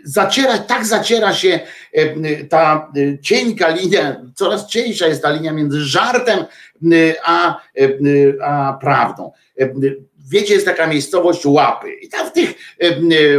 zaciera, 0.05 0.59
tak 0.59 0.87
zaciera 0.87 1.35
się 1.35 1.61
ta 2.49 2.93
cienka 3.23 3.69
linia, 3.69 4.23
coraz 4.35 4.67
cieńsza 4.67 5.07
jest 5.07 5.23
ta 5.23 5.31
linia 5.31 5.53
między 5.53 5.85
żartem 5.85 6.45
a, 7.25 7.61
a 8.45 8.79
prawdą. 8.81 9.33
Wiecie, 10.31 10.55
jest 10.55 10.67
taka 10.67 10.87
miejscowość 10.87 11.47
Łapy 11.47 11.93
i 11.93 12.09
tam 12.09 12.27
w 12.27 12.33
tych 12.33 12.55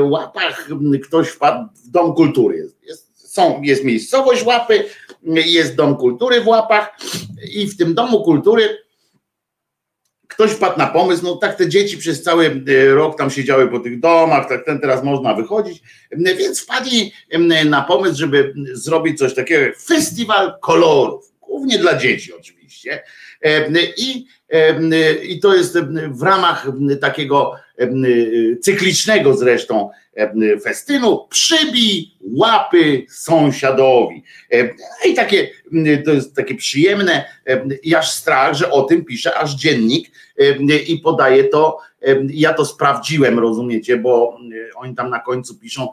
łapach 0.02 0.67
ktoś 1.04 1.28
wpadł 1.28 1.67
w 1.86 1.89
Dom 1.89 2.13
Kultury. 2.13 2.58
Jest, 2.58 2.84
jest, 2.84 3.34
są, 3.34 3.62
jest 3.62 3.84
miejscowość 3.84 4.43
Łapy, 4.43 4.84
jest 5.24 5.76
Dom 5.76 5.95
Kultury 5.95 6.41
w 6.41 6.48
Łapach 6.48 6.98
i 7.54 7.67
w 7.67 7.78
tym 7.78 7.93
Domu 7.93 8.24
Kultury 8.24 8.88
ktoś 10.30 10.52
wpadł 10.52 10.78
na 10.78 10.88
pomysł, 10.88 11.24
no 11.24 11.36
tak 11.36 11.56
te 11.56 11.70
dzieci 11.70 11.98
przez 11.98 12.24
cały 12.24 12.46
e, 12.46 12.94
rok 12.94 13.18
tam 13.18 13.30
siedziały 13.30 13.68
po 13.68 13.80
tych 13.80 14.00
domach, 14.00 14.50
tak 14.50 14.65
ten 14.65 14.80
teraz 14.80 15.04
można 15.04 15.34
wychodzić, 15.34 15.82
więc 16.12 16.62
wpadli 16.62 17.13
na 17.65 17.82
pomysł, 17.82 18.15
żeby 18.18 18.54
zrobić 18.74 19.18
coś 19.18 19.34
takiego 19.34 19.62
jak 19.62 19.80
festiwal 19.80 20.54
kolorów, 20.62 21.32
głównie 21.42 21.78
dla 21.78 21.98
dzieci 21.98 22.34
oczywiście. 22.34 23.04
I, 23.98 24.28
i 25.24 25.39
to 25.39 25.56
jest 25.56 25.78
w 26.12 26.22
ramach 26.22 26.68
takiego 27.02 27.56
cyklicznego 28.62 29.34
zresztą 29.38 29.89
festynu, 30.63 31.27
przybij 31.29 32.12
łapy 32.21 33.05
sąsiadowi. 33.10 34.23
I 35.05 35.13
takie, 35.13 35.49
to 36.05 36.12
jest 36.12 36.36
takie 36.36 36.55
przyjemne, 36.55 37.25
i 37.84 37.95
aż 37.95 38.12
strach, 38.12 38.53
że 38.53 38.71
o 38.71 38.82
tym 38.82 39.05
pisze 39.05 39.38
aż 39.38 39.55
dziennik 39.55 40.12
i 40.88 40.97
podaje 40.97 41.43
to, 41.43 41.77
ja 42.29 42.53
to 42.53 42.65
sprawdziłem, 42.65 43.39
rozumiecie, 43.39 43.97
bo 43.97 44.38
oni 44.75 44.95
tam 44.95 45.10
na 45.10 45.19
końcu 45.19 45.55
piszą, 45.55 45.88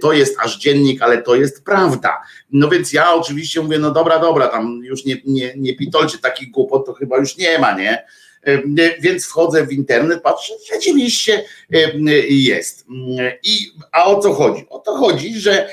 to 0.00 0.12
jest 0.12 0.36
aż 0.40 0.58
dziennik, 0.58 1.02
ale 1.02 1.22
to 1.22 1.34
jest 1.34 1.64
prawda. 1.64 2.16
No 2.52 2.68
więc 2.68 2.92
ja 2.92 3.14
oczywiście 3.14 3.60
mówię, 3.60 3.78
no 3.78 3.90
dobra, 3.90 4.18
dobra, 4.18 4.48
tam 4.48 4.80
już 4.84 5.04
nie, 5.04 5.16
nie, 5.24 5.52
nie 5.56 5.76
pitolcie 5.76 6.18
takich 6.18 6.50
głupot, 6.50 6.86
to 6.86 6.92
chyba 6.92 7.18
już 7.18 7.36
nie 7.36 7.58
ma, 7.58 7.78
nie? 7.78 8.04
Więc 9.00 9.26
wchodzę 9.26 9.66
w 9.66 9.72
internet, 9.72 10.22
patrzę, 10.22 10.54
rzeczywiście 10.72 11.44
jest. 12.28 12.86
I, 13.42 13.58
a 13.92 14.04
o 14.04 14.20
co 14.20 14.32
chodzi? 14.32 14.66
O 14.70 14.78
to 14.78 14.96
chodzi, 14.96 15.40
że 15.40 15.68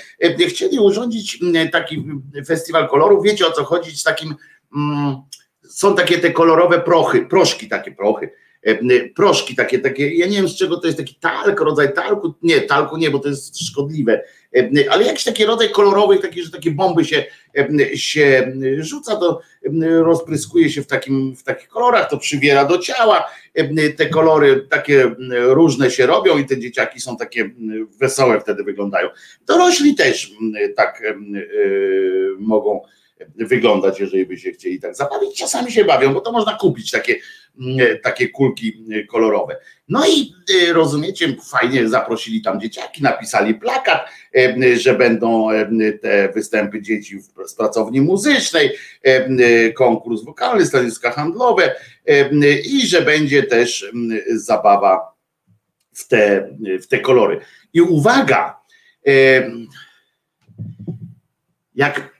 chcieli 0.47 0.79
urządzić 0.79 1.39
taki 1.71 2.05
festiwal 2.47 2.89
kolorów. 2.89 3.23
Wiecie 3.23 3.47
o 3.47 3.51
co 3.51 3.63
chodzi 3.63 3.97
z 3.97 4.03
takim. 4.03 4.35
Są 5.69 5.95
takie 5.95 6.19
te 6.19 6.31
kolorowe 6.31 6.81
prochy, 6.81 7.25
proszki, 7.25 7.67
takie 7.67 7.91
prochy 7.91 8.29
proszki 9.15 9.55
takie, 9.55 9.79
takie, 9.79 10.15
ja 10.15 10.27
nie 10.27 10.37
wiem 10.37 10.49
z 10.49 10.55
czego 10.55 10.77
to 10.77 10.87
jest 10.87 10.99
taki 10.99 11.15
talk, 11.15 11.59
rodzaj 11.59 11.93
talku, 11.93 12.33
nie, 12.41 12.61
talku 12.61 12.97
nie, 12.97 13.11
bo 13.11 13.19
to 13.19 13.29
jest 13.29 13.67
szkodliwe, 13.67 14.23
ale 14.89 15.03
jakiś 15.03 15.23
taki 15.23 15.45
rodzaj 15.45 15.69
kolorowych, 15.69 16.21
taki, 16.21 16.43
że 16.43 16.51
takie 16.51 16.71
bomby 16.71 17.05
się, 17.05 17.25
się 17.95 18.53
rzuca, 18.77 19.15
to 19.15 19.41
rozpryskuje 19.81 20.69
się 20.69 20.81
w, 20.81 20.87
takim, 20.87 21.35
w 21.35 21.43
takich 21.43 21.67
kolorach, 21.67 22.09
to 22.09 22.17
przywiera 22.17 22.65
do 22.65 22.77
ciała, 22.77 23.25
te 23.97 24.09
kolory 24.09 24.67
takie 24.69 25.15
różne 25.31 25.91
się 25.91 26.05
robią 26.05 26.37
i 26.37 26.45
te 26.45 26.59
dzieciaki 26.59 26.99
są 26.99 27.17
takie 27.17 27.49
wesołe 27.99 28.41
wtedy 28.41 28.63
wyglądają. 28.63 29.09
Dorośli 29.47 29.95
też 29.95 30.31
tak 30.75 31.03
mogą 32.39 32.81
wyglądać, 33.35 33.99
jeżeli 33.99 34.25
by 34.25 34.37
się 34.37 34.51
chcieli 34.51 34.79
tak 34.79 34.95
zabawić. 34.95 35.37
Czasami 35.37 35.71
się 35.71 35.85
bawią, 35.85 36.13
bo 36.13 36.21
to 36.21 36.31
można 36.31 36.53
kupić 36.53 36.91
takie, 36.91 37.15
mm, 37.59 37.99
takie 38.03 38.29
kulki 38.29 38.85
y, 38.91 39.05
kolorowe. 39.05 39.57
No 39.87 40.07
i 40.07 40.33
y, 40.49 40.73
rozumiecie, 40.73 41.35
fajnie 41.49 41.89
zaprosili 41.89 42.41
tam 42.41 42.59
dzieciaki, 42.59 43.03
napisali 43.03 43.55
plakat, 43.55 44.09
że 44.77 44.93
będą 44.93 45.47
te 46.01 46.29
występy 46.35 46.81
dzieci 46.81 47.19
z 47.45 47.53
pracowni 47.53 48.01
muzycznej, 48.01 48.71
konkurs 49.75 50.23
wokalny, 50.23 50.65
stanowiska 50.65 51.11
handlowe 51.11 51.75
i 52.65 52.87
że 52.87 53.01
będzie 53.01 53.43
też 53.43 53.91
zabawa 54.29 55.15
w 55.93 56.07
te, 56.07 56.49
w 56.81 56.87
te 56.87 56.99
kolory. 56.99 57.39
I 57.73 57.81
uwaga, 57.81 58.59
jak 61.75 62.15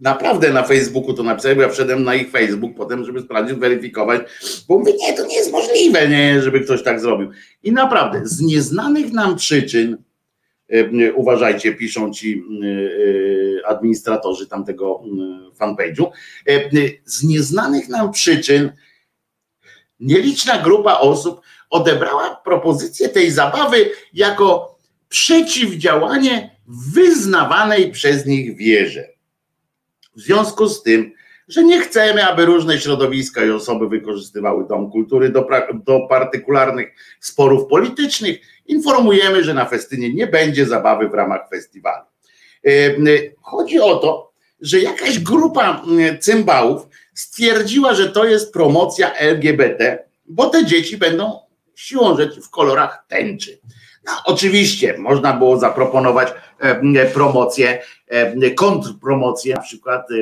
naprawdę 0.00 0.52
na 0.52 0.62
Facebooku 0.62 1.14
to 1.14 1.22
napisałem, 1.22 1.58
ja 1.58 1.68
wszedłem 1.68 2.04
na 2.04 2.14
ich 2.14 2.30
Facebook 2.30 2.76
potem, 2.76 3.04
żeby 3.04 3.20
sprawdzić, 3.20 3.58
weryfikować, 3.58 4.22
bo 4.68 4.78
mówię, 4.78 4.92
nie, 4.98 5.16
to 5.16 5.26
nie 5.26 5.36
jest 5.36 5.52
możliwe, 5.52 6.08
nie, 6.08 6.42
żeby 6.42 6.60
ktoś 6.60 6.82
tak 6.82 7.00
zrobił. 7.00 7.30
I 7.62 7.72
naprawdę, 7.72 8.20
z 8.24 8.40
nieznanych 8.40 9.12
nam 9.12 9.36
przyczyn, 9.36 9.96
e, 10.68 11.12
uważajcie, 11.12 11.74
piszą 11.74 12.12
ci 12.12 12.42
e, 13.62 13.66
administratorzy 13.66 14.46
tamtego 14.46 15.02
fanpage'u, 15.60 16.06
z 17.04 17.24
nieznanych 17.24 17.88
nam 17.88 18.12
przyczyn 18.12 18.72
nieliczna 20.00 20.58
grupa 20.58 20.94
osób 20.98 21.40
odebrała 21.70 22.36
propozycję 22.44 23.08
tej 23.08 23.30
zabawy 23.30 23.90
jako 24.12 24.78
przeciwdziałanie 25.08 26.56
wyznawanej 26.66 27.90
przez 27.90 28.26
nich 28.26 28.56
wierze. 28.56 29.15
W 30.16 30.20
związku 30.20 30.68
z 30.68 30.82
tym, 30.82 31.12
że 31.48 31.64
nie 31.64 31.80
chcemy, 31.80 32.26
aby 32.26 32.44
różne 32.44 32.78
środowiska 32.78 33.44
i 33.44 33.50
osoby 33.50 33.88
wykorzystywały 33.88 34.66
Dom 34.68 34.90
Kultury 34.90 35.28
do, 35.28 35.48
do 35.74 36.00
partykularnych 36.08 36.88
sporów 37.20 37.68
politycznych, 37.68 38.38
informujemy, 38.66 39.44
że 39.44 39.54
na 39.54 39.64
festynie 39.64 40.14
nie 40.14 40.26
będzie 40.26 40.66
zabawy 40.66 41.08
w 41.08 41.14
ramach 41.14 41.48
festiwalu. 41.50 42.04
E, 42.66 42.70
chodzi 43.42 43.80
o 43.80 43.96
to, 43.96 44.32
że 44.60 44.80
jakaś 44.80 45.18
grupa 45.18 45.82
cymbałów 46.20 46.88
stwierdziła, 47.14 47.94
że 47.94 48.08
to 48.10 48.24
jest 48.24 48.52
promocja 48.52 49.14
LGBT, 49.14 49.98
bo 50.26 50.46
te 50.48 50.64
dzieci 50.64 50.96
będą 50.96 51.40
siłą 51.74 52.16
rzeczy 52.16 52.42
w 52.42 52.50
kolorach 52.50 53.04
tęczy. 53.08 53.58
Oczywiście 54.24 54.98
można 54.98 55.32
było 55.32 55.58
zaproponować 55.58 56.34
e, 56.58 57.06
promocję, 57.06 57.82
e, 58.08 58.50
kontrpromocję, 58.50 59.54
na 59.54 59.62
przykład 59.62 60.10
e, 60.10 60.14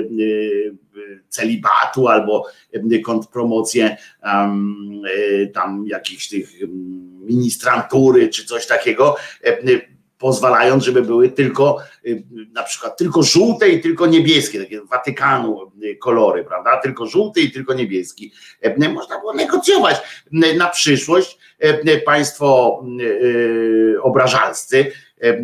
celibatu 1.29 2.09
albo 2.09 2.47
kontrpromocję 3.05 3.97
tam 5.55 5.85
jakichś 5.87 6.29
tych 6.29 6.51
ministrantury 7.21 8.29
czy 8.29 8.45
coś 8.45 8.67
takiego 8.67 9.17
pozwalając, 10.19 10.85
żeby 10.85 11.03
były 11.03 11.31
tylko 11.31 11.79
na 12.53 12.63
przykład 12.63 12.97
tylko 12.97 13.23
żółte 13.23 13.69
i 13.69 13.81
tylko 13.81 14.07
niebieskie, 14.07 14.59
takie 14.59 14.81
Watykanu 14.81 15.73
kolory, 16.01 16.45
prawda? 16.45 16.77
Tylko 16.77 17.07
żółty 17.07 17.41
i 17.41 17.53
tylko 17.53 17.75
niebieski. 17.75 18.33
E, 18.61 18.89
można 18.89 19.21
było 19.21 19.35
negocjować 19.35 19.97
na 20.57 20.69
przyszłość. 20.69 21.39
E, 21.65 21.99
państwo 21.99 22.81
y, 23.01 23.97
obrażalscy 24.03 24.93
e, 25.23 25.37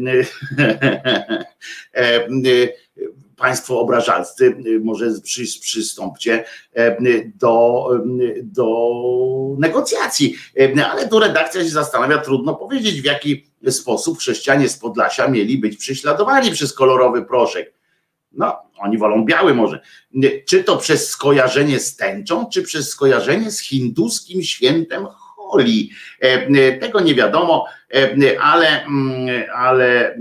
państwo 3.37 3.80
obrażalscy, 3.80 4.56
może 4.83 5.11
przy, 5.22 5.42
przystąpcie 5.61 6.44
do, 7.35 7.88
do 8.42 8.76
negocjacji. 9.59 10.37
Ale 10.92 11.09
tu 11.09 11.18
redakcja 11.18 11.62
się 11.64 11.68
zastanawia, 11.68 12.18
trudno 12.18 12.54
powiedzieć, 12.54 13.00
w 13.00 13.04
jaki 13.04 13.46
sposób 13.70 14.18
chrześcijanie 14.18 14.68
z 14.68 14.78
Podlasia 14.78 15.28
mieli 15.28 15.59
być 15.59 15.76
prześladowani 15.76 16.50
przez 16.50 16.72
kolorowy 16.72 17.24
proszek. 17.24 17.72
No, 18.33 18.56
oni 18.78 18.98
wolą 18.98 19.24
biały 19.24 19.54
może. 19.54 19.80
Czy 20.46 20.64
to 20.64 20.76
przez 20.76 21.09
skojarzenie 21.09 21.80
z 21.80 21.96
tęczą, 21.96 22.46
czy 22.46 22.62
przez 22.62 22.88
skojarzenie 22.88 23.50
z 23.50 23.61
hinduskim 23.61 24.42
świętem 24.42 25.06
Holi. 25.50 25.90
E, 26.20 26.72
tego 26.72 27.00
nie 27.00 27.14
wiadomo, 27.14 27.66
e, 27.94 28.40
ale, 28.40 28.84
mm, 28.84 29.28
ale 29.54 30.14
e, 30.14 30.16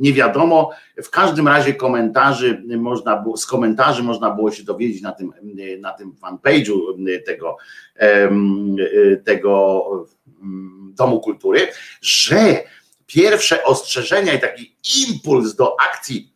nie 0.00 0.12
wiadomo. 0.12 0.70
W 1.02 1.10
każdym 1.10 1.48
razie 1.48 1.74
komentarzy 1.74 2.62
można 2.76 3.24
z 3.36 3.46
komentarzy 3.46 4.02
można 4.02 4.30
było 4.30 4.50
się 4.50 4.64
dowiedzieć 4.64 5.02
na 5.02 5.12
tym, 5.12 5.32
na 5.80 5.92
tym 5.92 6.12
fanpage'u 6.22 6.76
tego, 7.26 7.56
tego 9.24 9.84
Domu 10.94 11.20
Kultury, 11.20 11.68
że 12.02 12.64
pierwsze 13.06 13.64
ostrzeżenia 13.64 14.34
i 14.34 14.40
taki 14.40 14.76
impuls 15.08 15.54
do 15.54 15.76
akcji 15.80 16.32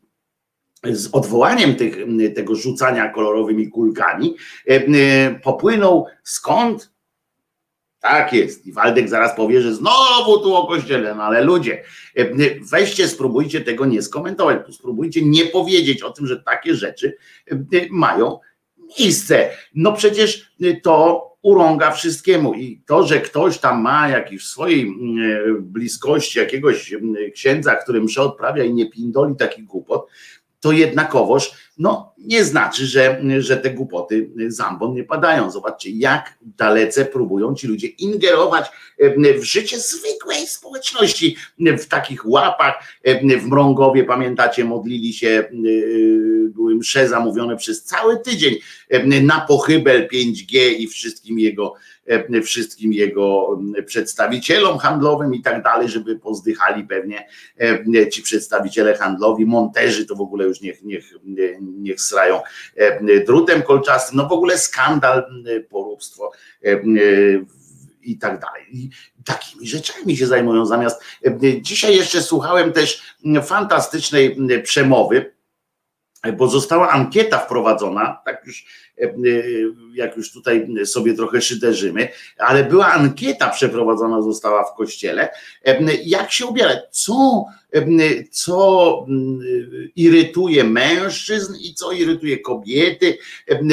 z 0.85 1.09
odwołaniem 1.13 1.75
tych, 1.75 1.97
tego 2.35 2.55
rzucania 2.55 3.09
kolorowymi 3.09 3.69
kulkami 3.69 4.37
e, 4.69 4.75
e, 4.75 5.41
popłynął 5.43 6.07
skąd? 6.23 6.92
Tak 8.03 8.33
jest. 8.33 8.67
I 8.67 8.73
Waldek 8.73 9.09
zaraz 9.09 9.37
powie, 9.37 9.61
że 9.61 9.75
znowu 9.75 10.39
tu 10.39 10.55
o 10.55 10.67
kościele, 10.67 11.15
no 11.15 11.23
ale 11.23 11.45
ludzie, 11.45 11.83
e, 12.17 12.25
weźcie, 12.71 13.09
spróbujcie 13.09 13.61
tego 13.61 13.87
nie 13.87 14.03
skomentować, 14.03 14.59
spróbujcie 14.75 15.23
nie 15.25 15.47
powiedzieć 15.47 16.03
o 16.03 16.11
tym, 16.11 16.27
że 16.27 16.43
takie 16.43 16.75
rzeczy 16.75 17.17
mają 17.91 18.39
miejsce. 18.99 19.51
No 19.75 19.93
przecież 19.93 20.53
to 20.83 21.27
urąga 21.43 21.91
wszystkiemu. 21.91 22.55
I 22.55 22.83
to, 22.87 23.07
że 23.07 23.21
ktoś 23.21 23.59
tam 23.59 23.83
ma 23.83 24.09
jakiś 24.09 24.43
w 24.43 24.47
swojej 24.47 24.81
mm, 24.81 25.57
e, 25.59 25.61
bliskości 25.61 26.39
jakiegoś 26.39 26.93
mm, 26.93 27.15
księdza, 27.35 27.77
który 27.77 28.01
mszę 28.01 28.23
odprawia 28.23 28.65
i 28.65 28.75
nie 28.75 28.91
pindoli 28.91 29.37
takich 29.37 29.65
głupot, 29.65 30.07
to 30.61 30.73
jednakowoż 30.73 31.53
no, 31.79 32.15
nie 32.19 32.45
znaczy, 32.45 32.87
że, 32.87 33.21
że 33.39 33.57
te 33.57 33.71
głupoty 33.71 34.31
zambon 34.49 34.95
nie 34.95 35.05
padają. 35.05 35.51
Zobaczcie, 35.51 35.91
jak 35.91 36.39
dalece 36.41 37.05
próbują 37.05 37.55
ci 37.55 37.67
ludzie 37.67 37.87
ingerować 37.87 38.71
w 39.39 39.43
życie 39.43 39.79
zwykłej 39.79 40.47
społeczności. 40.47 41.37
W 41.59 41.87
takich 41.87 42.27
łapach, 42.27 42.75
w 43.41 43.47
Mrągowie, 43.47 44.05
pamiętacie, 44.05 44.65
modlili 44.65 45.13
się, 45.13 45.45
były 46.49 46.75
msze 46.75 47.09
zamówione 47.09 47.57
przez 47.57 47.85
cały 47.85 48.21
tydzień 48.21 48.55
na 49.23 49.41
pochybel 49.41 50.09
5G 50.09 50.59
i 50.79 50.89
wszystkim 50.89 51.39
jego 51.39 51.75
E, 52.02 52.02
wszystkim 52.43 52.93
jego 52.93 53.59
przedstawicielom 53.87 54.79
handlowym 54.79 55.35
i 55.35 55.43
tak 55.43 55.63
dalej, 55.63 55.89
żeby 55.89 56.19
pozdychali 56.19 56.85
pewnie 56.85 57.29
e, 57.61 58.09
ci 58.09 58.23
przedstawiciele 58.23 58.95
handlowi, 58.95 59.47
monterzy 59.47 60.07
to 60.07 60.15
w 60.15 60.21
ogóle 60.21 60.45
już 60.45 60.61
niech, 60.61 60.83
niech, 60.83 61.15
niech 61.61 62.01
srają 62.01 62.41
e, 62.77 63.25
drutem 63.25 63.63
kolczastym, 63.63 64.17
no 64.17 64.29
w 64.29 64.33
ogóle 64.33 64.59
skandal, 64.59 65.25
poróbstwo 65.71 66.33
i 68.03 68.19
tak 68.19 68.41
dalej. 68.41 68.63
I 68.73 68.91
takimi 69.25 69.69
rzeczami 69.69 70.17
się 70.17 70.27
zajmują 70.27 70.67
zamiast. 70.67 71.03
Dzisiaj 71.61 71.97
jeszcze 71.97 72.23
słuchałem 72.23 72.73
też 72.73 73.17
fantastycznej 73.43 74.37
przemowy, 74.63 75.35
bo 76.37 76.49
została 76.49 76.91
ankieta 76.91 77.39
wprowadzona, 77.39 78.23
tak 78.25 78.43
już 78.47 78.65
E, 78.65 78.67
e, 78.67 78.82
jak 79.95 80.17
już 80.17 80.33
tutaj 80.33 80.69
sobie 80.85 81.15
trochę 81.15 81.41
szyderzymy, 81.41 82.09
ale 82.39 82.65
była 82.65 82.87
ankieta 82.87 83.51
przeprowadzona 83.51 84.23
została 84.23 84.65
w 84.65 84.75
kościele, 84.75 85.29
e, 85.65 85.95
jak 86.05 86.33
się 86.33 86.47
ubierać, 86.47 86.79
co, 86.91 87.45
co 88.31 89.07
irytuje 89.97 90.65
mężczyzn 90.65 91.55
i 91.61 91.75
co 91.75 91.93
irytuje 91.93 92.39
kobiety 92.39 93.19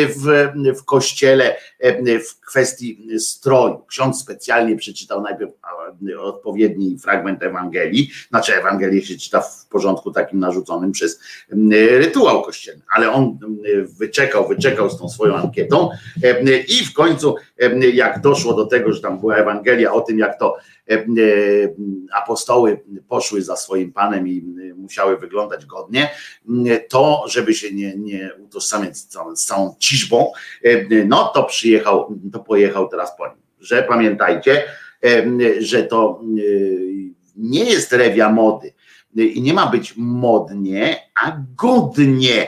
w, 0.10 0.48
w 0.80 0.86
kościele 0.86 1.56
w 2.04 2.40
kwestii 2.40 3.20
stroju. 3.20 3.86
Ksiądz 3.88 4.22
specjalnie 4.22 4.76
przeczytał 4.76 5.22
najpierw 5.22 5.52
odpowiedni 6.20 6.98
fragment 7.00 7.44
Ewangelii, 7.44 8.12
znaczy 8.30 8.56
Ewangelię 8.56 9.02
się 9.02 9.18
czyta 9.18 9.42
w 9.42 9.66
porządku 9.68 10.12
takim 10.12 10.40
narzuconym 10.40 10.92
przez 10.92 11.20
rytuał 11.90 12.42
kościelny, 12.42 12.82
ale 12.96 13.12
on 13.12 13.40
wyczekał, 14.00 14.48
wyczekał 14.48 14.90
z 14.90 14.98
tą 14.98 15.10
swoją 15.10 15.36
ankietą 15.36 15.90
i 16.68 16.86
w 16.86 16.94
końcu 16.94 17.36
jak 17.94 18.22
doszło 18.22 18.54
do 18.54 18.66
tego, 18.66 18.94
że 18.94 19.02
tam 19.02 19.20
była 19.20 19.36
Ewangelia 19.36 19.94
o 19.94 20.02
tym, 20.02 20.20
jak 20.20 20.40
to 20.40 20.58
apostoły 22.14 22.82
poszły 23.08 23.42
za 23.42 23.56
swoim 23.56 23.94
panem 23.94 24.28
i 24.28 24.42
musiały 24.78 25.18
wyglądać 25.18 25.66
godnie, 25.66 26.10
to 26.90 27.26
żeby 27.28 27.54
się 27.54 27.74
nie, 27.74 27.96
nie 27.98 28.30
utożsamiać 28.40 28.98
z 28.98 29.08
całą, 29.08 29.36
z 29.36 29.46
całą 29.46 29.76
ciżbą, 29.80 30.32
no 31.06 31.32
to 31.34 31.44
przyjechał, 31.44 32.20
to 32.34 32.40
pojechał 32.40 32.88
teraz 32.88 33.18
po 33.18 33.28
nim. 33.28 33.38
Że 33.60 33.84
pamiętajcie, 33.84 34.64
że 35.60 35.84
to 35.84 36.22
nie 37.36 37.64
jest 37.64 37.94
rewia 37.94 38.30
mody. 38.30 38.74
I 39.16 39.42
nie 39.42 39.54
ma 39.54 39.68
być 39.68 39.94
modnie, 39.98 40.98
a 41.24 41.38
godnie 41.56 42.48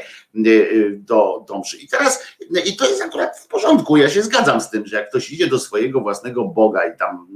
do, 0.97 1.45
do 1.47 1.59
mszy. 1.59 1.77
I 1.77 1.87
teraz, 1.87 2.23
i 2.65 2.75
to 2.75 2.89
jest 2.89 3.01
akurat 3.01 3.39
w 3.39 3.47
porządku, 3.47 3.97
ja 3.97 4.09
się 4.09 4.23
zgadzam 4.23 4.61
z 4.61 4.69
tym, 4.69 4.85
że 4.85 4.95
jak 4.95 5.09
ktoś 5.09 5.31
idzie 5.31 5.47
do 5.47 5.59
swojego 5.59 6.01
własnego 6.01 6.45
Boga 6.45 6.93
i 6.93 6.97
tam 6.97 7.27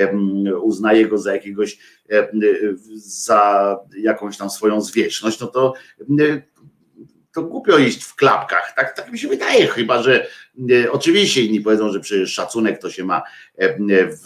y, 0.00 0.58
uznaje 0.58 1.08
go 1.08 1.18
za 1.18 1.32
jakiegoś, 1.32 1.78
za 2.96 3.76
jakąś 3.98 4.36
tam 4.36 4.50
swoją 4.50 4.80
zwierzchność, 4.80 5.40
no 5.40 5.46
to 5.46 5.74
to 7.34 7.42
głupio 7.42 7.78
iść 7.78 8.04
w 8.04 8.14
klapkach, 8.14 8.72
tak, 8.76 8.96
tak 8.96 9.12
mi 9.12 9.18
się 9.18 9.28
wydaje, 9.28 9.66
chyba 9.66 10.02
że 10.02 10.26
oczywiście 10.90 11.42
inni 11.42 11.60
powiedzą, 11.60 11.92
że 11.92 12.00
przecież 12.00 12.32
szacunek 12.32 12.78
to 12.80 12.90
się 12.90 13.04
ma 13.04 13.22
w, 13.58 14.24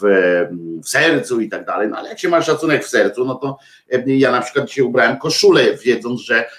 w, 0.83 0.89
sercu 0.89 1.41
i 1.41 1.49
tak 1.49 1.65
dalej, 1.65 1.87
no 1.89 1.97
ale 1.97 2.09
jak 2.09 2.19
się 2.19 2.29
ma 2.29 2.41
szacunek 2.41 2.85
w 2.85 2.89
sercu, 2.89 3.25
no 3.25 3.35
to 3.35 3.57
ja 4.05 4.31
na 4.31 4.41
przykład 4.41 4.67
dzisiaj 4.67 4.85
ubrałem 4.85 5.17
koszulę, 5.17 5.77
wiedząc, 5.77 6.21
że 6.21 6.49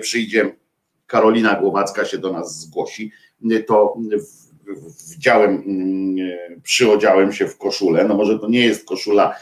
przyjdzie 0.00 0.56
Karolina 1.08 1.54
Głowacka 1.54 2.04
się 2.04 2.18
do 2.18 2.32
nas 2.32 2.60
zgłosi, 2.60 3.12
to 3.66 3.96
wdziałem, 5.16 5.62
mm, 5.66 6.16
przyodziałem 6.62 7.32
się 7.32 7.48
w 7.48 7.58
koszulę, 7.58 8.04
no 8.04 8.14
może 8.14 8.38
to 8.38 8.48
nie 8.48 8.64
jest 8.64 8.84
koszula 8.84 9.36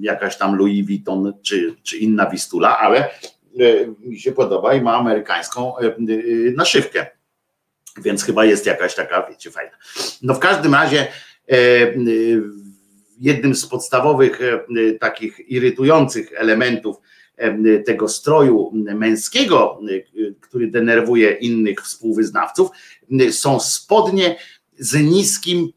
jakaś 0.00 0.38
tam 0.38 0.56
Louis 0.56 0.86
Vuitton 0.86 1.32
czy, 1.42 1.74
czy 1.82 1.96
inna 1.96 2.30
Wistula, 2.30 2.78
ale 2.78 3.10
mi 4.00 4.20
się 4.20 4.32
podoba 4.32 4.74
i 4.74 4.80
ma 4.80 4.96
amerykańską 4.96 5.72
naszywkę. 6.56 7.06
Więc 8.02 8.24
chyba 8.24 8.44
jest 8.44 8.66
jakaś 8.66 8.94
taka, 8.94 9.26
wiecie, 9.30 9.50
fajna. 9.50 9.76
No 10.22 10.34
w 10.34 10.38
każdym 10.38 10.74
razie 10.74 11.06
jednym 13.18 13.54
z 13.54 13.66
podstawowych 13.66 14.40
takich 15.00 15.50
irytujących 15.50 16.32
elementów 16.36 16.96
tego 17.86 18.08
stroju 18.08 18.72
męskiego, 18.74 19.80
który 20.40 20.70
denerwuje 20.70 21.30
innych 21.30 21.80
współwyznawców, 21.80 22.68
są 23.30 23.60
spodnie 23.60 24.36
z 24.78 24.94
niskim 24.94 25.72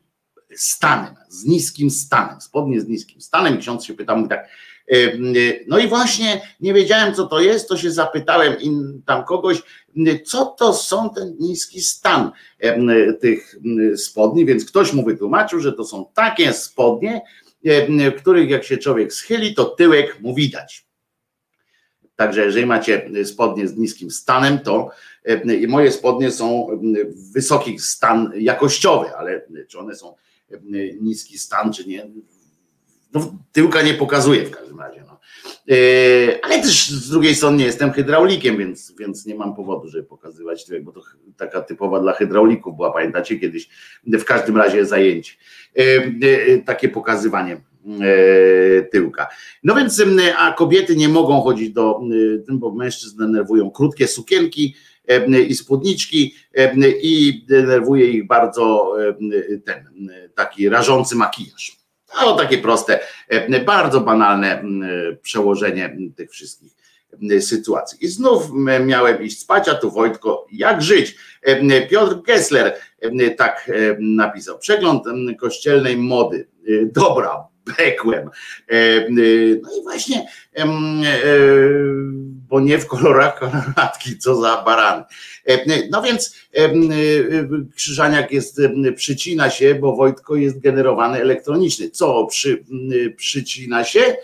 stanem, 0.56 1.16
z 1.30 1.46
niskim 1.46 1.90
stanem, 1.90 2.42
spodnie 2.42 2.82
z 2.82 2.88
niskim 2.88 3.22
stanem. 3.22 3.58
Ksiądz 3.58 3.84
się 3.84 3.94
pytał, 3.94 4.18
mówi 4.18 4.30
tak, 4.30 4.50
no 5.68 5.80
i 5.80 5.88
właśnie 5.88 6.42
nie 6.60 6.74
wiedziałem, 6.74 7.14
co 7.14 7.28
to 7.28 7.40
jest, 7.40 7.70
to 7.70 7.78
się 7.78 7.92
zapytałem 7.92 8.56
tam 9.06 9.26
kogoś, 9.26 9.62
co 10.26 10.46
to 10.46 10.74
są 10.74 11.10
ten 11.10 11.36
niski 11.40 11.82
stan 11.82 12.32
tych 13.22 13.56
spodni, 13.96 14.46
więc 14.46 14.66
ktoś 14.66 14.94
mu 14.94 15.06
wytłumaczył, 15.06 15.60
że 15.60 15.74
to 15.74 15.86
są 15.86 16.06
takie 16.14 16.54
spodnie, 16.54 17.22
których 18.18 18.50
jak 18.50 18.64
się 18.64 18.78
człowiek 18.78 19.14
schyli, 19.14 19.56
to 19.56 19.66
tyłek 19.66 20.22
mu 20.22 20.36
widać. 20.36 20.91
Także 22.22 22.46
jeżeli 22.46 22.66
macie 22.66 23.10
spodnie 23.24 23.68
z 23.68 23.78
niskim 23.78 24.12
stanem, 24.12 24.60
to 24.60 24.90
e, 25.24 25.68
moje 25.68 25.92
spodnie 25.92 26.32
są 26.32 26.68
wysoki 27.34 27.80
stan 27.80 28.32
jakościowy, 28.36 29.16
ale 29.18 29.42
czy 29.68 29.80
one 29.80 29.96
są 29.96 30.16
niski 31.02 31.38
stan, 31.38 31.74
czy 31.74 31.88
nie, 31.88 32.10
no, 33.14 33.36
tyłka 33.52 33.82
nie 33.82 33.94
pokazuje 33.94 34.46
w 34.46 34.52
każdym 34.52 34.80
razie. 34.80 35.04
No. 35.08 35.20
E, 35.70 36.46
ale 36.46 36.62
też 36.62 36.90
z 36.90 37.10
drugiej 37.10 37.36
strony 37.36 37.58
nie 37.58 37.66
jestem 37.66 37.92
hydraulikiem, 37.92 38.58
więc, 38.58 38.94
więc 39.00 39.26
nie 39.26 39.36
mam 39.36 39.56
powodu, 39.56 39.88
żeby 39.88 40.04
pokazywać 40.04 40.66
tyłek, 40.66 40.84
bo 40.84 40.92
to 40.92 41.02
taka 41.38 41.62
typowa 41.62 42.00
dla 42.00 42.14
hydraulików 42.14 42.76
była, 42.76 42.94
pamiętacie 42.94 43.40
kiedyś, 43.40 43.70
w 44.08 44.24
każdym 44.24 44.58
razie 44.58 44.86
zajęcie, 44.86 45.34
e, 45.76 46.58
takie 46.58 46.90
pokazywanie 46.90 47.62
tyłka. 48.92 49.28
No 49.64 49.76
więc, 49.76 50.04
a 50.38 50.54
kobiety 50.54 50.96
nie 50.96 51.10
mogą 51.10 51.42
chodzić 51.42 51.70
do, 51.70 52.00
bo 52.50 52.72
mężczyzn 52.72 53.18
denerwują 53.18 53.72
krótkie 53.72 54.08
sukienki 54.08 54.76
i 55.48 55.56
spódniczki 55.56 56.36
i 57.02 57.46
denerwuje 57.50 58.06
ich 58.06 58.28
bardzo 58.28 58.96
ten 59.66 60.10
taki 60.36 60.70
rażący 60.70 61.16
makijaż. 61.16 61.78
No 62.22 62.36
takie 62.36 62.58
proste, 62.58 63.00
bardzo 63.66 64.02
banalne 64.02 64.64
przełożenie 65.22 65.98
tych 66.16 66.32
wszystkich 66.32 66.72
sytuacji. 67.40 68.06
I 68.06 68.08
znów 68.08 68.52
miałem 68.86 69.24
iść 69.24 69.40
spać, 69.40 69.70
a 69.70 69.76
tu 69.76 69.92
Wojtko, 69.92 70.48
jak 70.52 70.82
żyć? 70.82 71.16
Piotr 71.90 72.22
Gessler 72.22 72.76
tak 73.38 73.72
napisał. 74.00 74.60
Przegląd 74.60 75.04
kościelnej 75.40 75.98
mody. 75.98 76.48
Dobra, 76.86 77.48
bekłem. 77.78 78.30
E, 78.70 78.74
e, 78.74 79.10
no 79.62 79.70
i 79.80 79.84
właśnie, 79.84 80.28
e, 80.56 80.66
bo 82.50 82.60
nie 82.60 82.78
w 82.78 82.88
kolorach 82.88 83.40
koloratki, 83.40 84.18
co 84.18 84.36
za 84.36 84.64
barany. 84.66 85.04
No 85.92 86.02
więc 86.02 86.36
Krzyżaniak 87.76 88.32
jest, 88.32 88.62
przycina 88.96 89.50
się, 89.50 89.76
bo 89.76 89.96
Wojtko 89.96 90.36
jest 90.36 90.60
generowany 90.60 91.22
elektroniczny. 91.22 91.90
Co 91.90 92.26
przy, 92.26 92.64
przycina 93.18 93.84
się? 93.84 94.16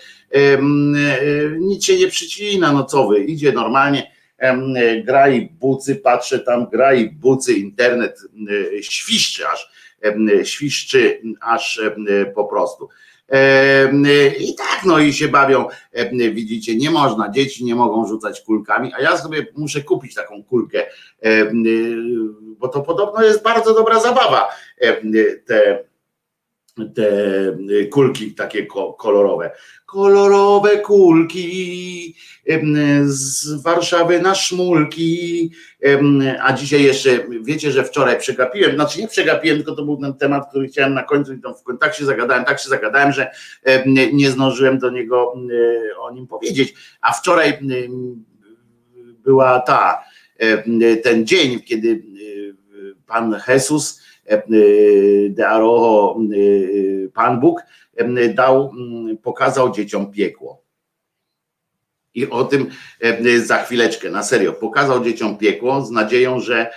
Nic 1.59 1.85
się 1.85 1.97
nie 1.97 2.07
przycina, 2.07 2.73
no 2.73 2.83
co 2.83 3.07
wy, 3.07 3.19
idzie 3.19 3.51
normalnie, 3.51 4.11
gra 5.05 5.29
i 5.29 5.49
bucy, 5.49 5.95
patrzę 5.95 6.39
tam, 6.39 6.69
gra 6.69 6.93
i 6.93 7.09
bucy, 7.09 7.53
internet 7.53 8.19
świszczy 8.81 9.47
aż, 9.47 9.69
świszczy 10.43 11.21
aż 11.41 11.81
po 12.35 12.45
prostu. 12.45 12.89
I 14.39 14.55
tak, 14.55 14.85
no 14.85 14.99
i 14.99 15.13
się 15.13 15.27
bawią, 15.27 15.65
widzicie, 16.33 16.75
nie 16.75 16.91
można, 16.91 17.29
dzieci 17.29 17.65
nie 17.65 17.75
mogą 17.75 18.07
rzucać 18.07 18.41
kulkami, 18.41 18.93
a 18.93 19.01
ja 19.01 19.17
sobie 19.17 19.47
muszę 19.55 19.81
kupić 19.81 20.15
taką 20.15 20.43
kulkę, 20.43 20.85
bo 22.59 22.67
to 22.67 22.81
podobno 22.81 23.23
jest 23.23 23.43
bardzo 23.43 23.73
dobra 23.73 23.99
zabawa, 23.99 24.49
te, 25.45 25.83
te 26.95 27.09
kulki 27.89 28.35
takie 28.35 28.65
kolorowe 28.97 29.51
kolorowe 29.87 30.77
kulki 30.77 32.15
z 33.03 33.61
Warszawy 33.61 34.21
na 34.21 34.35
szmulki. 34.35 35.51
A 36.41 36.53
dzisiaj 36.53 36.83
jeszcze, 36.83 37.09
wiecie, 37.41 37.71
że 37.71 37.83
wczoraj 37.83 38.19
przegapiłem, 38.19 38.75
znaczy 38.75 39.01
nie 39.01 39.07
przegapiłem, 39.07 39.57
tylko 39.57 39.75
to 39.75 39.85
był 39.85 39.97
ten 39.97 40.13
temat, 40.13 40.49
który 40.49 40.67
chciałem 40.67 40.93
na 40.93 41.03
końcu 41.03 41.33
i 41.33 41.39
tak 41.79 41.95
się 41.95 42.05
zagadałem, 42.05 42.45
tak 42.45 42.59
się 42.59 42.69
zagadałem, 42.69 43.11
że 43.11 43.31
nie 44.13 44.31
zdążyłem 44.31 44.79
do 44.79 44.89
niego 44.89 45.33
o 45.99 46.11
nim 46.11 46.27
powiedzieć. 46.27 46.73
A 47.01 47.13
wczoraj 47.13 47.59
była 49.23 49.59
ta, 49.59 50.03
ten 51.03 51.27
dzień, 51.27 51.59
kiedy 51.59 52.03
pan 53.07 53.35
Jesus 53.47 54.06
de 55.29 55.47
Arojo, 55.47 56.19
Pan 57.13 57.39
Bóg, 57.39 57.61
dał, 58.33 58.71
pokazał 59.23 59.71
dzieciom 59.71 60.11
piekło. 60.11 60.61
I 62.15 62.29
o 62.29 62.43
tym 62.43 62.67
za 63.43 63.63
chwileczkę, 63.63 64.09
na 64.09 64.23
serio, 64.23 64.53
pokazał 64.53 65.03
dzieciom 65.03 65.37
piekło 65.37 65.85
z 65.85 65.91
nadzieją, 65.91 66.39
że, 66.39 66.71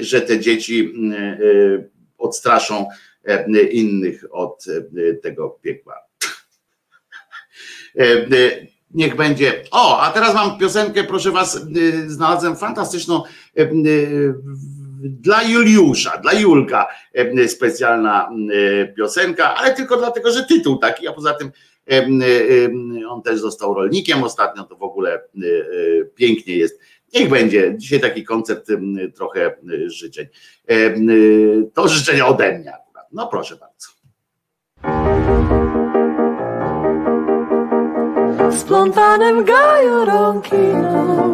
że 0.00 0.20
te 0.20 0.40
dzieci 0.40 0.92
odstraszą 2.18 2.86
innych 3.70 4.24
od 4.30 4.64
tego 5.22 5.50
piekła. 5.62 5.94
Niech 8.90 9.16
będzie. 9.16 9.64
O, 9.70 10.00
a 10.00 10.10
teraz 10.10 10.34
mam 10.34 10.58
piosenkę, 10.58 11.04
proszę 11.04 11.30
Was, 11.30 11.60
znalazłem 12.06 12.56
fantastyczną 12.56 13.22
dla 15.04 15.42
Juliusza, 15.42 16.18
dla 16.18 16.32
Julka 16.32 16.86
e, 17.12 17.48
specjalna 17.48 18.30
e, 18.52 18.86
piosenka, 18.86 19.54
ale 19.54 19.74
tylko 19.74 19.96
dlatego, 19.96 20.32
że 20.32 20.44
tytuł 20.44 20.76
taki, 20.78 21.08
a 21.08 21.12
poza 21.12 21.34
tym 21.34 21.50
e, 21.90 23.08
on 23.08 23.22
też 23.22 23.40
został 23.40 23.74
rolnikiem 23.74 24.24
ostatnio, 24.24 24.64
to 24.64 24.76
w 24.76 24.82
ogóle 24.82 25.20
pięknie 26.14 26.56
jest. 26.56 26.80
Niech 27.14 27.28
będzie. 27.28 27.74
Dzisiaj 27.76 28.00
taki 28.00 28.24
koncert 28.24 28.68
trochę 29.14 29.56
życzeń. 29.86 30.26
To 31.74 31.88
życzenia 31.88 32.26
ode 32.26 32.58
mnie 32.58 32.74
akurat. 32.74 33.06
No 33.12 33.26
proszę 33.26 33.56
bardzo. 33.56 33.88
Splątanym 38.58 39.44
gaju 39.44 40.04
rąki 40.04 40.56
nóg 40.56 41.33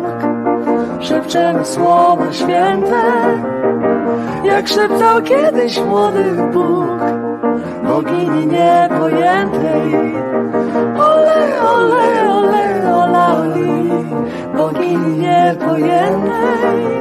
szepczemy 1.02 1.64
słowa 1.64 2.32
święte, 2.32 3.02
jak 4.44 4.68
szeptał 4.68 5.22
kiedyś 5.22 5.80
młody 5.80 6.24
Bóg, 6.52 7.00
bogini 7.84 8.46
niepojętej. 8.46 10.14
Ole, 10.98 11.62
ole, 11.62 12.32
ole, 12.32 12.94
ola, 12.94 13.36
oli, 13.36 13.90
bogini 14.56 15.18
niepojętej. 15.18 17.00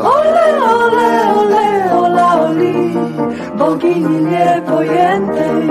Ole, 0.00 0.64
ole, 0.74 1.34
ole, 1.34 1.96
ola, 1.98 2.40
oli, 2.40 2.94
bogini 3.58 4.24
niepojętej. 4.24 5.68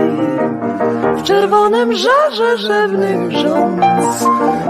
W 1.17 1.23
czerwonym 1.23 1.93
żarze 1.93 2.57
rzewnych 2.57 3.31
rządz 3.31 4.25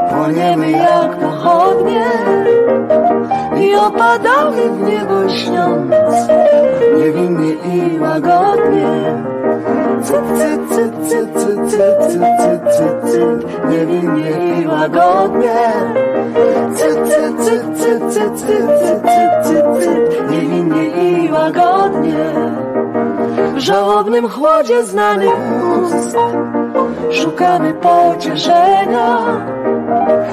płoniemy 0.10 0.72
jak 0.72 1.18
pochodnie 1.18 2.06
i 3.62 3.76
opadamy 3.76 4.70
w 4.70 4.82
niebo 4.82 5.30
śniąc 5.30 5.92
niewinnie 7.00 7.52
i 7.52 8.00
łagodnie. 8.00 8.88
Cyt, 10.04 10.16
cyt, 10.38 10.62
cyt, 10.70 10.94
cyt, 11.10 11.34
cyt, 11.36 11.68
cyt, 11.70 12.22
cyt, 12.40 12.62
cyt, 12.78 13.12
cyt, 13.12 13.70
niewinnie 13.70 14.62
i 14.62 14.68
łagodnie. 14.68 15.56
Cyt, 16.76 16.98
cyt, 17.08 17.46
cyt, 17.46 17.78
cyt, 17.78 18.14
cyt, 18.14 18.40
cyt, 18.40 18.68
cyt, 18.80 19.02
cyt, 19.44 19.66
cyt, 19.80 20.32
niewinnie 20.32 20.88
i 20.88 21.32
łagodnie. 21.32 22.26
W 23.58 23.60
żałobnym 23.60 24.30
chłodzie 24.30 24.86
znanych 24.86 25.36
ust 25.82 26.18
szukamy 27.12 27.74
pocieszenia, 27.74 29.18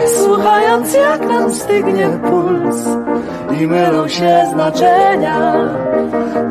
słuchając 0.06 0.94
jak 0.94 1.28
nam 1.28 1.54
stygnie 1.54 2.08
puls 2.08 2.76
i 3.60 3.66
mylą 3.66 4.08
się 4.08 4.46
znaczenia. 4.52 5.54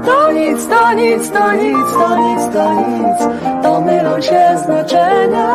To 0.05 0.31
nic, 0.31 0.67
to 0.67 0.93
nic, 0.93 1.31
to 1.31 1.53
nic, 1.53 1.93
to 1.93 2.17
nic, 2.17 2.53
to 2.53 2.73
nic, 2.73 3.17
to 3.63 3.81
mylą 3.81 4.21
się 4.21 4.57
znaczenia. 4.65 5.47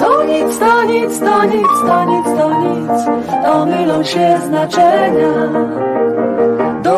To 0.00 0.24
nic, 0.24 0.58
to 0.58 0.84
nic, 0.84 1.20
to 1.20 1.44
nic, 1.44 1.80
to 1.86 2.04
nic, 2.04 2.24
to 2.38 2.50
nic, 2.60 3.04
to 3.44 3.66
mylą 3.66 4.04
się 4.04 4.40
znaczenia. 4.46 5.32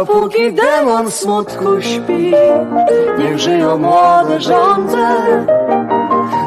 Dopóki 0.01 0.53
demon 0.53 1.11
smutku 1.11 1.81
śpi, 1.81 2.33
niech 3.19 3.39
żyją 3.39 3.79
młode 3.79 4.41
żądze. 4.41 5.07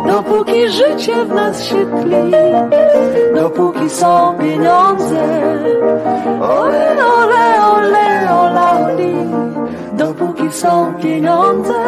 Dopóki 0.08 0.70
życie 0.70 1.26
w 1.26 1.30
nas 1.30 1.64
się 1.64 1.86
tli, 1.86 2.32
dopóki 3.36 3.90
są 3.90 4.38
pieniądze. 4.40 5.24
Ole, 6.42 7.06
ole, 7.06 7.66
ole, 7.76 8.40
ola, 8.42 8.80
oli, 8.86 9.16
dopóki 9.94 10.52
są 10.52 10.94
pieniądze. 11.02 11.80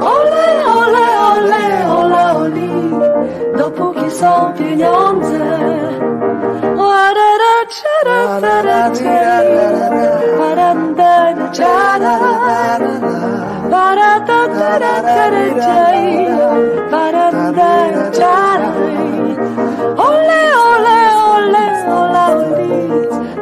Ole, 0.00 0.46
ole, 0.80 1.06
ole, 1.32 1.94
ola, 1.98 2.36
oli, 2.36 2.79
dopóki 3.58 4.10
są 4.10 4.52
pieniądze. 4.58 5.40
Ole, 19.96 20.40
ole, 20.66 20.98
ole, 21.34 21.64
ola, 21.88 22.26
oli, 22.36 22.88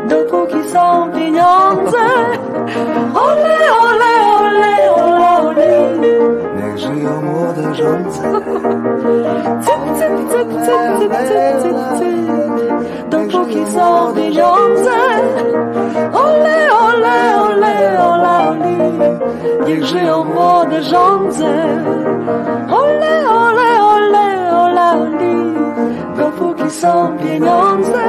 dopóki 0.09 0.65
są 0.73 1.13
pieniądze. 1.13 2.05
Ole, 3.15 3.59
ole, 3.83 4.13
ole, 4.39 4.63
oli, 5.41 5.79
Niech 6.57 6.58
żyją 6.79 7.23
młode 7.23 7.75
żądze. 7.75 8.23
cyk, 9.65 9.83
cyk, 9.99 10.15
cyk, 10.31 10.49
cyk, 10.67 10.89
cyk, 10.99 11.13
cyk, 11.29 11.57
cyk, 11.63 11.77
cyk. 11.99 13.09
Dopóki 13.11 13.67
są 13.67 14.15
pieniądze. 14.15 14.97
Ole, 16.13 16.73
ole, 16.73 17.43
ole, 17.43 18.05
ola, 18.09 18.51
oli. 18.51 18.77
Niech 19.67 19.85
żyją 19.85 20.25
młode 20.25 20.83
żądze. 20.83 21.55
Ole, 22.71 23.31
ole, 23.31 23.83
ole, 23.83 24.57
ola, 24.63 24.93
oli. 24.93 25.55
Dopóki 26.17 26.71
są 26.71 27.19
pieniądze. 27.19 28.05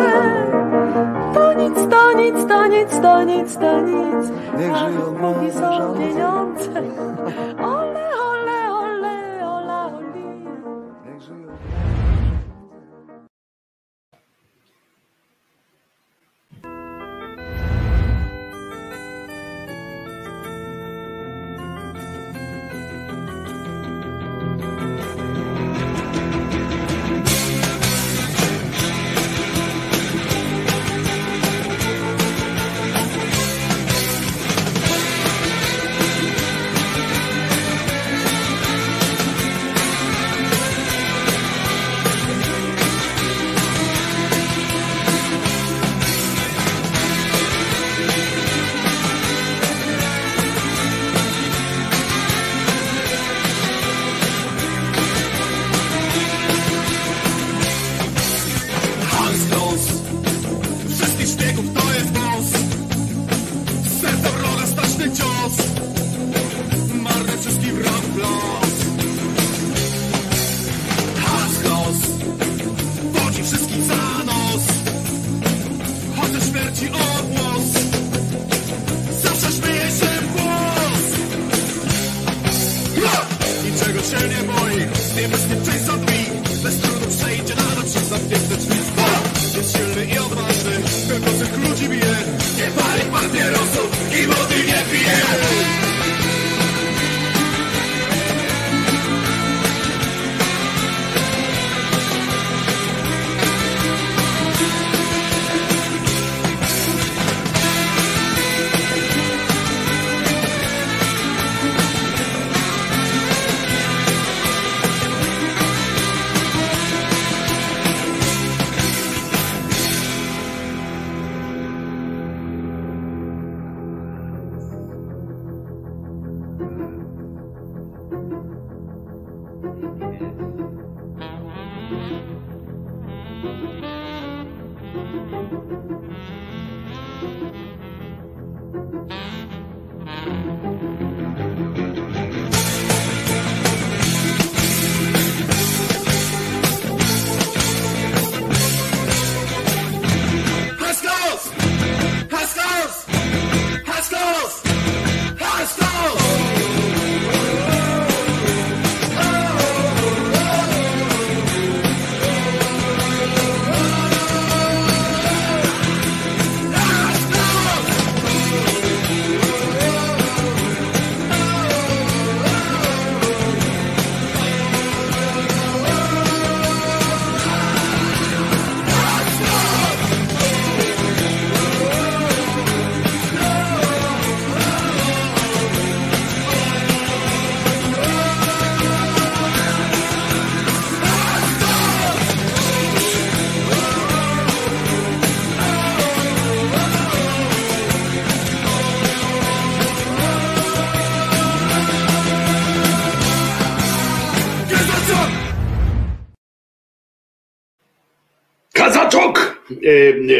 To 1.33 1.53
nic, 1.53 1.75
to 1.89 2.13
nic, 2.13 2.45
to 2.47 2.67
nic, 2.67 3.01
to 3.01 3.23
nic, 3.23 3.57
to 3.57 3.81
nic. 3.81 4.31
Niech 4.59 4.75
żyją 4.77 5.15
młode 5.21 5.97
pieniądze. 5.99 6.69
Ole, 7.59 7.75
ole, 7.75 8.08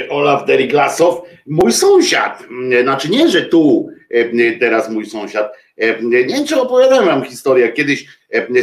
Olaf 0.10 0.46
Deriklasow. 0.46 1.22
mój 1.48 1.74
sąsiad, 1.74 2.44
m, 2.50 2.84
znaczy 2.84 3.10
nie, 3.10 3.30
że 3.30 3.42
tu 3.42 3.90
teraz 4.60 4.90
mój 4.90 5.06
sąsiad, 5.06 5.54
nie 6.02 6.26
wiem 6.26 6.46
czy 6.46 6.62
opowiadałem 6.62 7.06
wam 7.06 7.24
historię, 7.24 7.72
kiedyś 7.72 8.06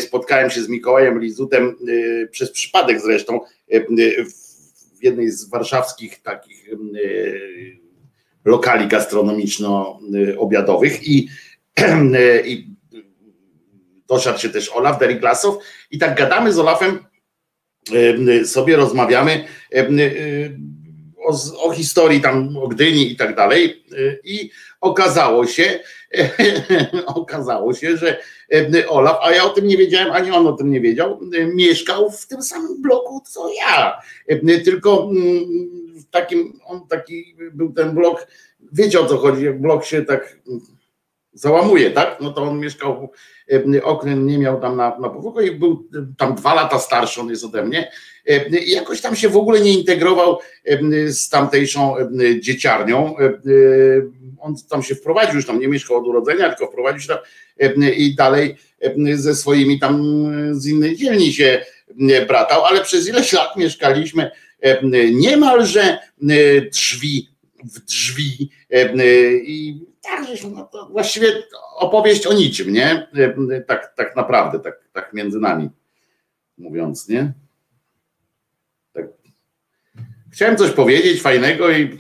spotkałem 0.01 0.51
się 0.51 0.63
z 0.63 0.69
Mikołajem 0.69 1.21
Lizutem 1.21 1.77
przez 2.31 2.53
przypadek 2.53 3.01
zresztą 3.01 3.41
w 5.01 5.03
jednej 5.03 5.31
z 5.31 5.49
warszawskich 5.49 6.23
takich 6.23 6.69
lokali 8.45 8.89
gastronomiczno-obiadowych 8.89 11.09
i, 11.09 11.29
i 12.45 12.67
doszedł 14.09 14.39
się 14.39 14.49
też 14.49 14.69
Olaf 14.69 14.99
Deriglasow 14.99 15.59
i 15.91 15.99
tak 15.99 16.19
gadamy 16.19 16.53
z 16.53 16.59
Olafem, 16.59 16.99
sobie 18.45 18.77
rozmawiamy 18.77 19.45
o, 21.27 21.35
o 21.63 21.71
historii 21.73 22.21
tam, 22.21 22.57
o 22.57 22.69
Gdyni 22.69 23.13
i 23.13 23.17
tak 23.17 23.37
dalej 23.37 23.85
e, 23.93 24.17
i 24.25 24.51
okazało 24.81 25.47
się, 25.47 25.81
okazało 27.07 27.75
się, 27.75 27.97
że 27.97 28.21
e, 28.53 28.89
Olaf, 28.89 29.17
a 29.23 29.31
ja 29.31 29.45
o 29.45 29.49
tym 29.49 29.67
nie 29.67 29.77
wiedziałem, 29.77 30.13
ani 30.13 30.31
on 30.31 30.47
o 30.47 30.53
tym 30.53 30.71
nie 30.71 30.81
wiedział, 30.81 31.21
e, 31.39 31.47
mieszkał 31.47 32.11
w 32.11 32.27
tym 32.27 32.43
samym 32.43 32.83
bloku 32.83 33.23
co 33.27 33.51
ja, 33.53 34.01
tylko 34.65 35.09
mm, 35.11 35.45
w 35.95 36.11
takim, 36.11 36.61
on 36.65 36.89
taki 36.89 37.37
był 37.53 37.73
ten 37.73 37.95
blok, 37.95 38.27
wiecie 38.73 39.01
o 39.01 39.07
co 39.07 39.19
chodzi, 39.19 39.45
jak 39.45 39.61
blok 39.61 39.85
się 39.85 40.03
tak 40.03 40.39
mm, 40.49 40.61
załamuje, 41.33 41.91
tak? 41.91 42.21
No 42.21 42.33
to 42.33 42.43
on 42.43 42.61
mieszkał, 42.61 43.13
oknem 43.83 44.27
nie 44.27 44.39
miał 44.39 44.61
tam 44.61 44.77
na, 44.77 44.99
na 44.99 45.43
i 45.43 45.51
był 45.51 45.89
tam 46.19 46.35
dwa 46.35 46.55
lata 46.55 46.79
starszy, 46.79 47.21
on 47.21 47.31
jest 47.31 47.45
ode 47.45 47.65
mnie. 47.65 47.91
I 48.67 48.71
jakoś 48.71 49.01
tam 49.01 49.17
się 49.17 49.29
w 49.29 49.37
ogóle 49.37 49.61
nie 49.61 49.73
integrował 49.73 50.39
z 51.07 51.29
tamtejszą 51.29 51.95
dzieciarnią. 52.41 53.19
E, 53.19 53.33
On 54.41 54.55
tam 54.71 54.83
się 54.83 54.95
wprowadził, 54.95 55.35
już 55.35 55.47
tam 55.47 55.61
nie 55.61 55.69
mieszkał 55.69 55.97
od 55.97 56.07
urodzenia, 56.07 56.49
tylko 56.49 56.67
wprowadził 56.67 57.01
się 57.01 57.09
tam 57.09 57.19
i 57.97 58.15
dalej 58.15 58.57
ze 59.15 59.35
swoimi 59.35 59.79
tam 59.79 60.03
z 60.53 60.67
innej 60.67 60.97
dzielni 60.97 61.33
się 61.33 61.65
bratał, 62.29 62.65
ale 62.65 62.81
przez 62.81 63.09
ileś 63.09 63.33
lat 63.33 63.57
mieszkaliśmy 63.57 64.31
niemalże 65.13 65.83
e, 65.83 65.99
drzwi 66.61 67.29
w 67.65 67.81
drzwi 67.81 68.51
e, 68.71 68.93
i 69.33 69.81
tak, 70.07 70.27
żeśmy, 70.27 70.51
no 70.51 70.89
właściwie 70.91 71.43
opowieść 71.77 72.27
o 72.27 72.33
niczym, 72.33 72.73
nie? 72.73 73.09
Tak, 73.67 73.95
tak 73.97 74.17
naprawdę, 74.17 74.61
tak, 74.61 74.89
tak 74.93 75.13
między 75.13 75.41
nami 75.41 75.71
mówiąc, 76.59 77.09
nie? 77.09 77.33
Tak. 78.93 79.07
Chciałem 80.33 80.57
coś 80.57 80.71
powiedzieć 80.71 81.23
fajnego 81.23 81.71
i 81.71 81.99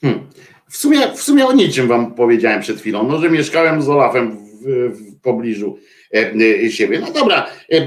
hmm. 0.00 0.30
w, 0.68 0.76
sumie, 0.76 1.12
w 1.12 1.22
sumie 1.22 1.46
o 1.46 1.52
niczym 1.52 1.88
wam 1.88 2.14
powiedziałem 2.14 2.60
przed 2.60 2.80
chwilą, 2.80 3.08
no, 3.08 3.18
że 3.18 3.30
mieszkałem 3.30 3.82
z 3.82 3.88
Olafem 3.88 4.46
w, 4.46 4.66
w 4.96 5.20
pobliżu 5.20 5.78
siebie. 6.70 6.98
No 7.00 7.12
dobra, 7.12 7.50
e, 7.72 7.76
e, 7.76 7.86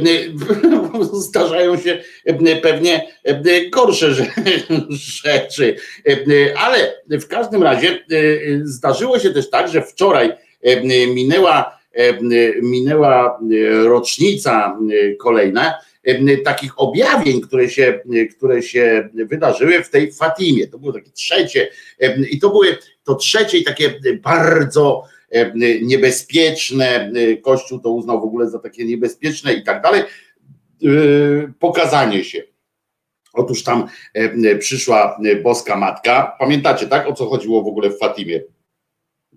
zdarzają 1.28 1.78
się 1.78 2.04
e, 2.26 2.56
pewnie 2.56 3.08
e, 3.24 3.70
gorsze 3.70 4.08
rze- 4.08 4.32
rzeczy, 5.24 5.76
E, 6.08 6.12
e, 6.12 6.58
ale 6.58 7.02
w 7.10 7.28
każdym 7.28 7.64
razie 7.64 7.90
e, 7.90 8.16
e, 8.16 8.30
zdarzyło 8.64 9.20
się 9.20 9.30
też 9.30 9.50
tak, 9.50 9.70
że 9.70 9.82
wczoraj 9.82 10.32
e, 10.62 10.82
minęła, 11.08 11.80
e, 11.94 12.18
minęła 12.62 13.40
e, 13.40 13.84
rocznica 13.84 14.78
e, 14.92 15.16
kolejna 15.16 15.74
e, 16.04 16.38
takich 16.38 16.80
objawień, 16.80 17.42
które 17.42 17.70
się, 17.70 18.00
e, 18.14 18.26
które 18.26 18.62
się 18.62 19.10
wydarzyły 19.14 19.84
w 19.84 19.90
tej 19.90 20.14
Fatimie. 20.14 20.68
To 20.68 20.80
było 20.80 20.94
takie 20.94 21.12
trzecie 21.12 21.68
e, 22.00 22.16
i 22.20 22.40
to 22.40 22.50
były 22.50 22.78
to 23.04 23.16
trzecie 23.16 23.58
i 23.58 23.64
takie 23.64 23.94
bardzo 24.22 25.04
e, 25.04 25.13
niebezpieczne, 25.82 27.12
e, 27.16 27.38
Kościół 27.38 27.80
to 27.80 27.90
uznał 27.90 28.22
w 28.22 28.24
ogóle 28.24 28.50
za 28.50 28.60
takie 28.60 28.86
niebezpieczne 28.86 29.54
i 29.54 29.64
tak 29.64 29.82
dalej, 29.82 30.02
e, 30.02 30.06
pokazanie 31.60 32.24
się. 32.24 32.44
Otóż 33.34 33.64
tam 33.64 33.88
e, 34.14 34.56
przyszła 34.56 35.20
e, 35.26 35.36
boska 35.36 35.76
matka. 35.76 36.36
Pamiętacie, 36.40 36.88
tak? 36.88 37.08
O 37.08 37.14
co 37.14 37.26
chodziło 37.26 37.64
w 37.64 37.68
ogóle 37.68 37.90
w 37.90 38.00
Fatimie? 38.00 38.42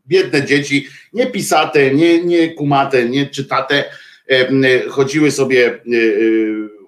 Biedne 0.06 0.44
dzieci, 0.44 0.86
nie 1.12 1.26
pisate, 1.26 1.94
nie, 1.94 2.24
nie 2.24 2.54
kumate, 2.54 3.08
nie 3.08 3.26
czytate, 3.26 3.84
e, 4.28 4.80
chodziły 4.88 5.30
sobie 5.30 5.66
e, 5.66 5.72
e, 5.72 5.80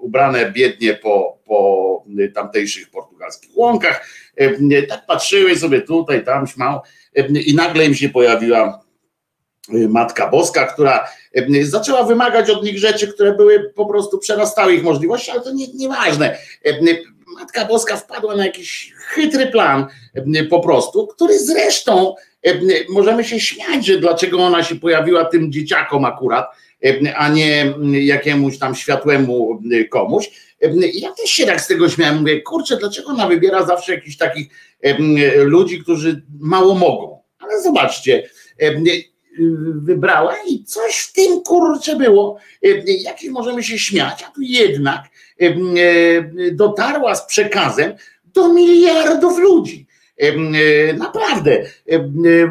ubrane 0.00 0.52
biednie 0.52 0.94
po, 0.94 1.38
po 1.44 2.04
tamtejszych 2.34 2.90
portugalskich 2.90 3.56
łąkach. 3.56 4.08
E, 4.36 4.82
Tak 4.82 5.06
patrzyły 5.06 5.56
sobie 5.56 5.80
tutaj, 5.82 6.24
tam 6.24 6.46
śmał 6.46 6.80
e, 7.16 7.24
m, 7.26 7.36
i 7.36 7.54
nagle 7.54 7.86
im 7.86 7.94
się 7.94 8.08
pojawiła 8.08 8.58
e, 8.58 8.87
Matka 9.88 10.28
Boska, 10.28 10.66
która 10.66 11.08
e, 11.34 11.64
zaczęła 11.64 12.02
wymagać 12.02 12.50
od 12.50 12.64
nich 12.64 12.78
rzeczy, 12.78 13.08
które 13.08 13.34
były 13.34 13.72
po 13.74 13.86
prostu 13.86 14.18
przerastały 14.18 14.74
ich 14.74 14.82
możliwości, 14.82 15.30
ale 15.30 15.40
to 15.40 15.52
nie, 15.52 15.66
nieważne. 15.74 16.38
E, 16.64 16.72
Matka 17.40 17.64
Boska 17.64 17.96
wpadła 17.96 18.36
na 18.36 18.46
jakiś 18.46 18.92
chytry 18.96 19.46
plan 19.46 19.86
po 20.50 20.60
prostu, 20.60 21.06
który 21.06 21.38
zresztą 21.38 22.14
możemy 22.88 23.24
się 23.24 23.40
śmiać, 23.40 23.86
że 23.86 23.98
dlaczego 23.98 24.38
ona 24.38 24.62
się 24.64 24.76
pojawiła 24.76 25.24
tym 25.24 25.52
dzieciakom 25.52 26.04
akurat, 26.04 26.46
a 27.16 27.28
nie 27.28 27.74
jakiemuś 27.92 28.58
tam 28.58 28.74
światłemu 28.74 29.62
komuś. 29.90 30.30
Ja 30.92 31.12
też 31.12 31.30
się 31.30 31.46
tak 31.46 31.60
z 31.60 31.66
tego 31.66 31.88
śmiałem, 31.88 32.18
mówię, 32.18 32.42
kurczę, 32.42 32.76
dlaczego 32.76 33.10
ona 33.10 33.26
wybiera 33.26 33.66
zawsze 33.66 33.94
jakichś 33.94 34.16
takich 34.16 34.48
ludzi, 35.36 35.82
którzy 35.82 36.22
mało 36.40 36.74
mogą. 36.74 37.18
Ale 37.38 37.62
zobaczcie, 37.62 38.30
wybrała 39.74 40.34
i 40.48 40.64
coś 40.64 40.96
w 40.96 41.12
tym 41.12 41.42
kurczę 41.42 41.96
było. 41.96 42.38
E, 42.64 42.68
Jakiś 42.86 43.30
możemy 43.30 43.62
się 43.62 43.78
śmiać, 43.78 44.24
a 44.28 44.30
tu 44.30 44.40
jednak 44.40 45.04
e, 45.40 45.46
e, 45.46 45.54
dotarła 46.52 47.14
z 47.14 47.26
przekazem 47.26 47.92
do 48.24 48.48
miliardów 48.48 49.38
ludzi. 49.38 49.88
Naprawdę. 50.98 51.64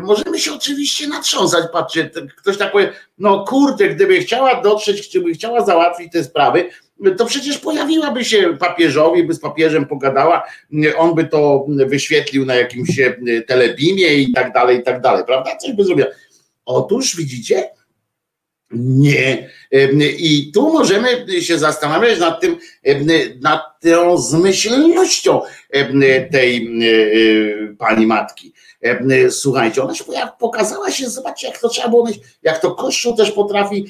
Możemy 0.03 0.39
się 0.39 0.53
oczywiście 0.53 1.07
natrząsać. 1.07 1.63
Patrzcie, 1.73 2.09
ktoś 2.37 2.57
tak 2.57 2.71
powie, 2.71 2.91
no 3.17 3.45
kurde, 3.45 3.89
gdyby 3.89 4.19
chciała 4.19 4.61
dotrzeć, 4.61 5.09
gdyby 5.09 5.33
chciała 5.33 5.65
załatwić 5.65 6.11
te 6.11 6.23
sprawy, 6.23 6.69
to 7.17 7.25
przecież 7.25 7.57
pojawiłaby 7.57 8.25
się 8.25 8.57
papieżowi, 8.57 9.23
by 9.23 9.33
z 9.33 9.39
papieżem 9.39 9.85
pogadała, 9.85 10.43
on 10.97 11.15
by 11.15 11.25
to 11.25 11.65
wyświetlił 11.69 12.45
na 12.45 12.55
jakimś 12.55 12.99
telebimie 13.47 14.13
i 14.13 14.31
tak 14.31 14.53
dalej, 14.53 14.77
i 14.79 14.83
tak 14.83 15.01
dalej, 15.01 15.23
prawda? 15.25 15.55
Coś 15.55 15.73
by 15.73 15.83
zrobiła. 15.83 16.07
Otóż 16.67 17.15
widzicie, 17.15 17.69
nie. 18.71 19.49
I 20.17 20.51
tu 20.53 20.73
możemy 20.73 21.41
się 21.41 21.59
zastanawiać 21.59 22.19
nad 22.19 22.41
tym, 22.41 22.57
nad 23.41 23.61
tą 23.81 24.17
zmyślnością 24.17 25.41
tej 26.31 26.79
pani 27.77 28.07
matki. 28.07 28.53
Słuchajcie, 29.29 29.83
ona 29.83 29.95
się 29.95 30.03
pokazała 30.39 30.91
się, 30.91 31.09
zobaczcie, 31.09 31.47
jak 31.47 31.59
to 31.59 31.69
trzeba 31.69 31.89
było 31.89 32.09
jak 32.43 32.59
to 32.59 32.75
Kościół 32.75 33.15
też 33.15 33.31
potrafi 33.31 33.85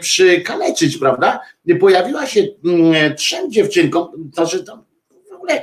przykaleczyć, 0.00 0.96
prawda? 0.96 1.40
Pojawiła 1.80 2.26
się 2.26 2.40
em, 2.40 3.14
trzem 3.16 3.52
dziewczynkom, 3.52 4.30
znaczy 4.34 4.64
tam 4.64 4.84
w 5.30 5.34
ogóle. 5.34 5.62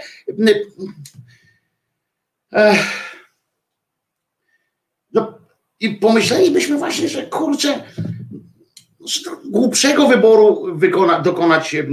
Ech, 2.52 3.13
i 5.84 5.90
pomyślelibyśmy 5.90 6.78
właśnie, 6.78 7.10
że 7.10 7.24
kurczę, 7.26 7.84
głupszego 9.46 10.08
wyboru 10.08 10.76
wykona, 10.76 11.20
dokonać 11.20 11.76
e, 11.76 11.84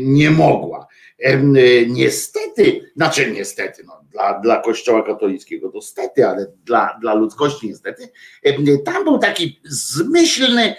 nie 0.00 0.30
mogła. 0.30 0.86
E, 1.18 1.40
Niestety, 1.86 2.92
znaczy 2.96 3.30
niestety, 3.30 3.82
no, 3.86 3.92
dla, 4.10 4.40
dla 4.40 4.56
Kościoła 4.56 5.02
katolickiego 5.02 5.68
to 5.68 5.80
stety, 5.82 6.26
ale 6.26 6.46
dla, 6.64 6.98
dla 7.00 7.14
ludzkości 7.14 7.68
niestety, 7.68 8.08
em, 8.42 8.64
tam 8.84 9.04
był 9.04 9.18
taki 9.18 9.60
zmyślny 9.64 10.74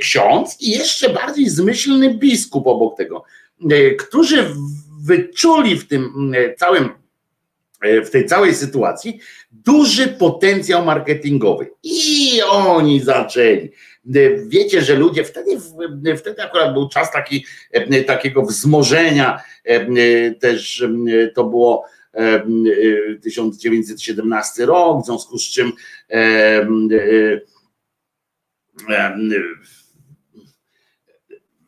ksiądz 0.00 0.60
i 0.60 0.70
jeszcze 0.70 1.08
bardziej 1.08 1.48
zmyślny 1.48 2.14
biskup 2.14 2.66
obok 2.66 2.96
tego, 2.96 3.24
którzy 3.98 4.54
wyczuli 5.00 5.76
w 5.78 5.88
tym 5.88 6.32
całym 6.58 6.88
w 8.04 8.10
tej 8.10 8.26
całej 8.26 8.54
sytuacji 8.54 9.20
duży 9.50 10.08
potencjał 10.08 10.84
marketingowy. 10.84 11.70
I 11.82 12.40
oni 12.50 13.00
zaczęli. 13.00 13.70
E, 14.14 14.46
Wiecie, 14.46 14.82
że 14.82 14.94
ludzie 14.94 15.24
wtedy, 15.24 15.50
wtedy 16.16 16.42
akurat 16.42 16.72
był 16.72 16.88
czas 16.88 17.12
taki, 17.12 17.46
e, 17.70 18.04
takiego 18.04 18.42
wzmożenia, 18.42 19.42
e, 19.66 19.70
e, 19.70 20.30
też 20.34 20.82
e, 20.82 21.28
to 21.28 21.44
było 21.44 21.84
e, 22.14 22.18
e, 22.18 22.44
1917 23.22 24.66
rok, 24.66 25.02
w 25.02 25.06
związku 25.06 25.38
z 25.38 25.42
czym 25.50 25.72
e, 26.10 26.14
e, 26.14 26.66
e, 28.90 29.18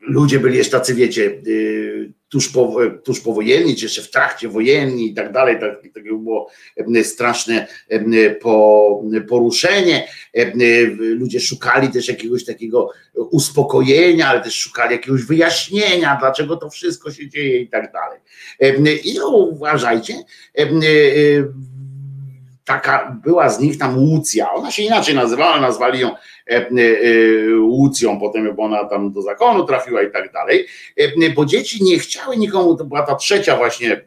ludzie 0.01 0.41
byli 0.41 0.57
jeszcze 0.57 0.79
tacy, 0.79 0.95
wiecie, 0.95 1.43
tuż, 2.31 2.49
po, 2.49 2.77
tuż 3.05 3.21
powojenni, 3.21 3.77
czy 3.77 3.85
jeszcze 3.85 4.03
w 4.03 4.11
trakcie 4.11 4.49
wojenni 4.49 5.11
i 5.11 5.15
tak 5.15 5.33
dalej, 5.33 5.61
tak, 5.61 5.83
tak 5.95 6.05
było 6.05 6.51
straszne 7.03 7.67
po, 8.41 9.03
poruszenie. 9.29 10.09
Ludzie 10.99 11.41
szukali 11.41 11.89
też 11.89 12.09
jakiegoś 12.09 12.45
takiego 12.45 12.91
uspokojenia, 13.15 14.29
ale 14.29 14.41
też 14.41 14.55
szukali 14.55 14.93
jakiegoś 14.93 15.23
wyjaśnienia, 15.23 16.17
dlaczego 16.21 16.57
to 16.57 16.71
wszystko 16.71 17.13
się 17.13 17.29
dzieje 17.29 17.61
i 17.61 17.69
tak 17.69 17.93
dalej. 17.93 18.21
I 19.05 19.21
uważajcie, 19.21 20.15
taka 22.71 23.17
była 23.25 23.51
z 23.51 23.61
nich 23.61 23.79
tam 23.79 23.99
Łucja, 23.99 24.53
ona 24.53 24.71
się 24.71 24.83
inaczej 24.83 25.15
nazywała, 25.15 25.61
nazwali 25.61 26.01
ją 26.01 26.09
e, 26.11 26.17
e, 26.51 26.71
Łucją, 27.61 28.21
potem 28.21 28.55
bo 28.57 28.63
ona 28.63 28.85
tam 28.85 29.13
do 29.13 29.23
zakonu 29.23 29.65
trafiła 29.65 30.03
i 30.03 30.11
tak 30.11 30.33
dalej, 30.33 30.67
e, 30.97 31.31
bo 31.31 31.45
dzieci 31.45 31.85
nie 31.85 31.99
chciały 31.99 32.37
nikomu, 32.37 32.77
to 32.77 32.85
była 32.85 33.03
ta 33.03 33.15
trzecia 33.15 33.57
właśnie, 33.57 34.05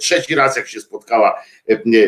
trzeci 0.00 0.34
raz 0.34 0.56
jak 0.56 0.68
się 0.68 0.80
spotkała 0.80 1.42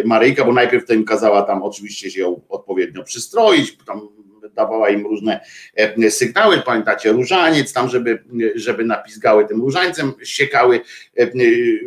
Maryjka, 0.04 0.44
bo 0.44 0.52
najpierw 0.52 0.86
to 0.86 0.94
im 0.94 1.04
kazała 1.04 1.42
tam 1.42 1.62
oczywiście 1.62 2.10
się 2.10 2.40
odpowiednio 2.48 3.04
przystroić, 3.04 3.76
tam 3.86 4.08
dawała 4.54 4.90
im 4.90 5.06
różne 5.06 5.40
e, 5.76 6.10
sygnały, 6.10 6.62
pamiętacie, 6.62 7.12
różaniec 7.12 7.72
tam, 7.72 7.88
żeby, 7.88 8.24
żeby 8.54 8.84
napizgały 8.84 9.48
tym 9.48 9.60
różańcem, 9.60 10.12
siekały 10.24 10.80
e, 11.16 11.30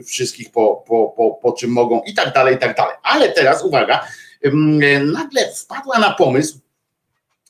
wszystkich 0.03 0.51
po, 0.51 0.83
po, 0.87 1.13
po, 1.17 1.39
po 1.41 1.51
czym 1.51 1.71
mogą 1.71 2.01
i 2.01 2.13
tak 2.13 2.33
dalej, 2.33 2.55
i 2.55 2.57
tak 2.57 2.77
dalej. 2.77 2.95
Ale 3.03 3.29
teraz 3.29 3.63
uwaga, 3.63 4.07
nagle 5.03 5.41
wpadła 5.55 5.99
na 5.99 6.13
pomysł, 6.13 6.59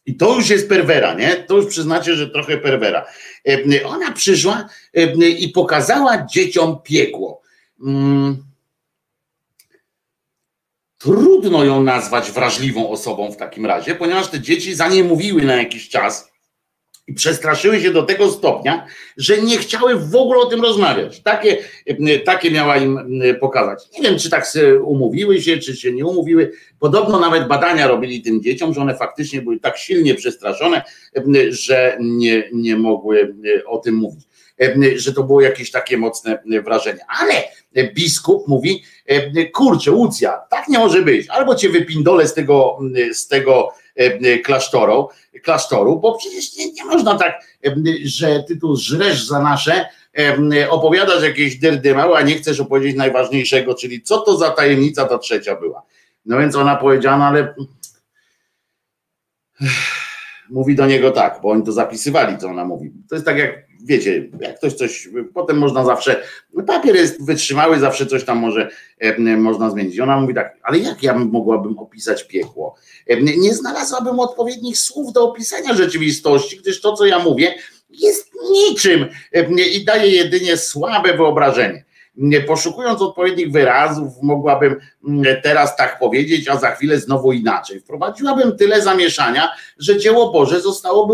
i 0.05 0.15
to 0.15 0.35
już 0.35 0.49
jest 0.49 0.69
perwera, 0.69 1.13
nie? 1.13 1.35
To 1.35 1.55
już 1.55 1.65
przyznacie, 1.65 2.15
że 2.15 2.29
trochę 2.29 2.57
perwera. 2.57 3.05
E, 3.47 3.85
ona 3.85 4.11
przyszła 4.11 4.69
i 5.39 5.49
pokazała 5.49 6.25
dzieciom 6.25 6.79
piekło. 6.83 7.41
Trudno 11.03 11.63
ją 11.63 11.83
nazwać 11.83 12.31
wrażliwą 12.31 12.89
osobą 12.89 13.31
w 13.31 13.37
takim 13.37 13.65
razie, 13.65 13.95
ponieważ 13.95 14.27
te 14.27 14.39
dzieci 14.39 14.75
za 14.75 14.87
nie 14.89 15.03
mówiły 15.03 15.41
na 15.41 15.55
jakiś 15.55 15.89
czas 15.89 16.33
i 17.07 17.13
przestraszyły 17.13 17.81
się 17.81 17.91
do 17.91 18.03
tego 18.03 18.31
stopnia, 18.31 18.87
że 19.17 19.37
nie 19.37 19.57
chciały 19.57 19.95
w 19.95 20.15
ogóle 20.15 20.39
o 20.39 20.45
tym 20.45 20.61
rozmawiać. 20.61 21.21
Takie, 21.21 21.57
takie 22.25 22.51
miała 22.51 22.77
im 22.77 22.99
pokazać. 23.39 23.83
Nie 23.93 24.09
wiem, 24.09 24.19
czy 24.19 24.29
tak 24.29 24.53
umówiły 24.83 25.41
się, 25.41 25.57
czy 25.57 25.75
się 25.75 25.93
nie 25.93 26.05
umówiły. 26.05 26.51
Podobno 26.79 27.19
nawet 27.19 27.47
badania 27.47 27.87
robili 27.87 28.21
tym 28.21 28.43
dzieciom, 28.43 28.73
że 28.73 28.81
one 28.81 28.95
faktycznie 28.95 29.41
były 29.41 29.59
tak 29.59 29.77
silnie 29.77 30.15
przestraszone, 30.15 30.81
że 31.49 31.97
nie, 32.01 32.49
nie 32.53 32.75
mogły 32.75 33.35
o 33.65 33.77
tym 33.77 33.95
mówić. 33.95 34.27
Że 34.95 35.13
to 35.13 35.23
było 35.23 35.41
jakieś 35.41 35.71
takie 35.71 35.97
mocne 35.97 36.43
wrażenie. 36.65 36.99
Ale 37.07 37.33
biskup 37.93 38.47
mówi, 38.47 38.83
kurczę, 39.53 39.91
Łucja, 39.91 40.31
tak 40.49 40.67
nie 40.67 40.79
może 40.79 41.01
być. 41.01 41.29
Albo 41.29 41.55
cię 41.55 41.69
wypindolę 41.69 42.27
z 42.27 42.33
tego, 42.33 42.79
z 43.13 43.27
tego 43.27 43.73
klasztoru, 44.43 45.09
klasztoru, 45.43 45.99
bo 45.99 46.17
przecież 46.17 46.57
nie, 46.57 46.71
nie 46.71 46.85
można 46.85 47.17
tak, 47.17 47.33
że 48.03 48.43
ty 48.47 48.57
tu 48.57 48.75
żresz 48.75 49.27
za 49.27 49.39
nasze, 49.39 49.85
opowiadasz 50.69 51.23
jakieś 51.23 51.55
dyrdymały, 51.55 52.15
a 52.15 52.21
nie 52.21 52.35
chcesz 52.35 52.59
opowiedzieć 52.59 52.97
najważniejszego, 52.97 53.75
czyli 53.75 54.01
co 54.01 54.17
to 54.17 54.37
za 54.37 54.49
tajemnica 54.49 55.05
ta 55.05 55.17
trzecia 55.17 55.55
była. 55.55 55.83
No 56.25 56.39
więc 56.39 56.55
ona 56.55 56.75
powiedziała, 56.75 57.17
no 57.17 57.25
ale 57.25 57.55
mówi 60.49 60.75
do 60.75 60.85
niego 60.85 61.11
tak, 61.11 61.39
bo 61.43 61.49
oni 61.49 61.63
to 61.63 61.71
zapisywali, 61.71 62.37
co 62.37 62.47
ona 62.47 62.65
mówi. 62.65 62.91
To 63.09 63.15
jest 63.15 63.25
tak 63.25 63.37
jak 63.37 63.72
wiecie, 63.83 64.29
jak 64.39 64.57
ktoś 64.57 64.73
coś, 64.73 65.09
potem 65.33 65.57
można 65.57 65.85
zawsze, 65.85 66.23
papier 66.67 66.95
jest 66.95 67.25
wytrzymały, 67.25 67.79
zawsze 67.79 68.05
coś 68.05 68.23
tam 68.23 68.37
może 68.37 68.69
można 69.37 69.69
zmienić. 69.69 69.99
Ona 69.99 70.21
mówi 70.21 70.33
tak, 70.33 70.57
ale 70.63 70.77
jak 70.77 71.03
ja 71.03 71.13
mogłabym 71.13 71.79
opisać 71.79 72.23
piekło? 72.27 72.75
Nie 73.37 73.53
znalazłabym 73.53 74.19
odpowiednich 74.19 74.77
słów 74.77 75.13
do 75.13 75.23
opisania 75.29 75.73
rzeczywistości, 75.73 76.57
gdyż 76.57 76.81
to, 76.81 76.93
co 76.93 77.05
ja 77.05 77.19
mówię, 77.19 77.55
jest 77.89 78.31
niczym 78.51 79.05
i 79.73 79.85
daje 79.85 80.11
jedynie 80.11 80.57
słabe 80.57 81.17
wyobrażenie 81.17 81.85
poszukując 82.47 83.01
odpowiednich 83.01 83.51
wyrazów, 83.51 84.13
mogłabym 84.21 84.75
mm, 85.07 85.41
teraz 85.43 85.75
tak 85.75 85.99
powiedzieć, 85.99 86.49
a 86.49 86.57
za 86.57 86.71
chwilę 86.71 86.99
znowu 86.99 87.31
inaczej. 87.31 87.79
Wprowadziłabym 87.79 88.57
tyle 88.57 88.81
zamieszania, 88.81 89.49
że 89.77 89.97
dzieło 89.97 90.31
Boże 90.31 90.61
zostałoby 90.61 91.13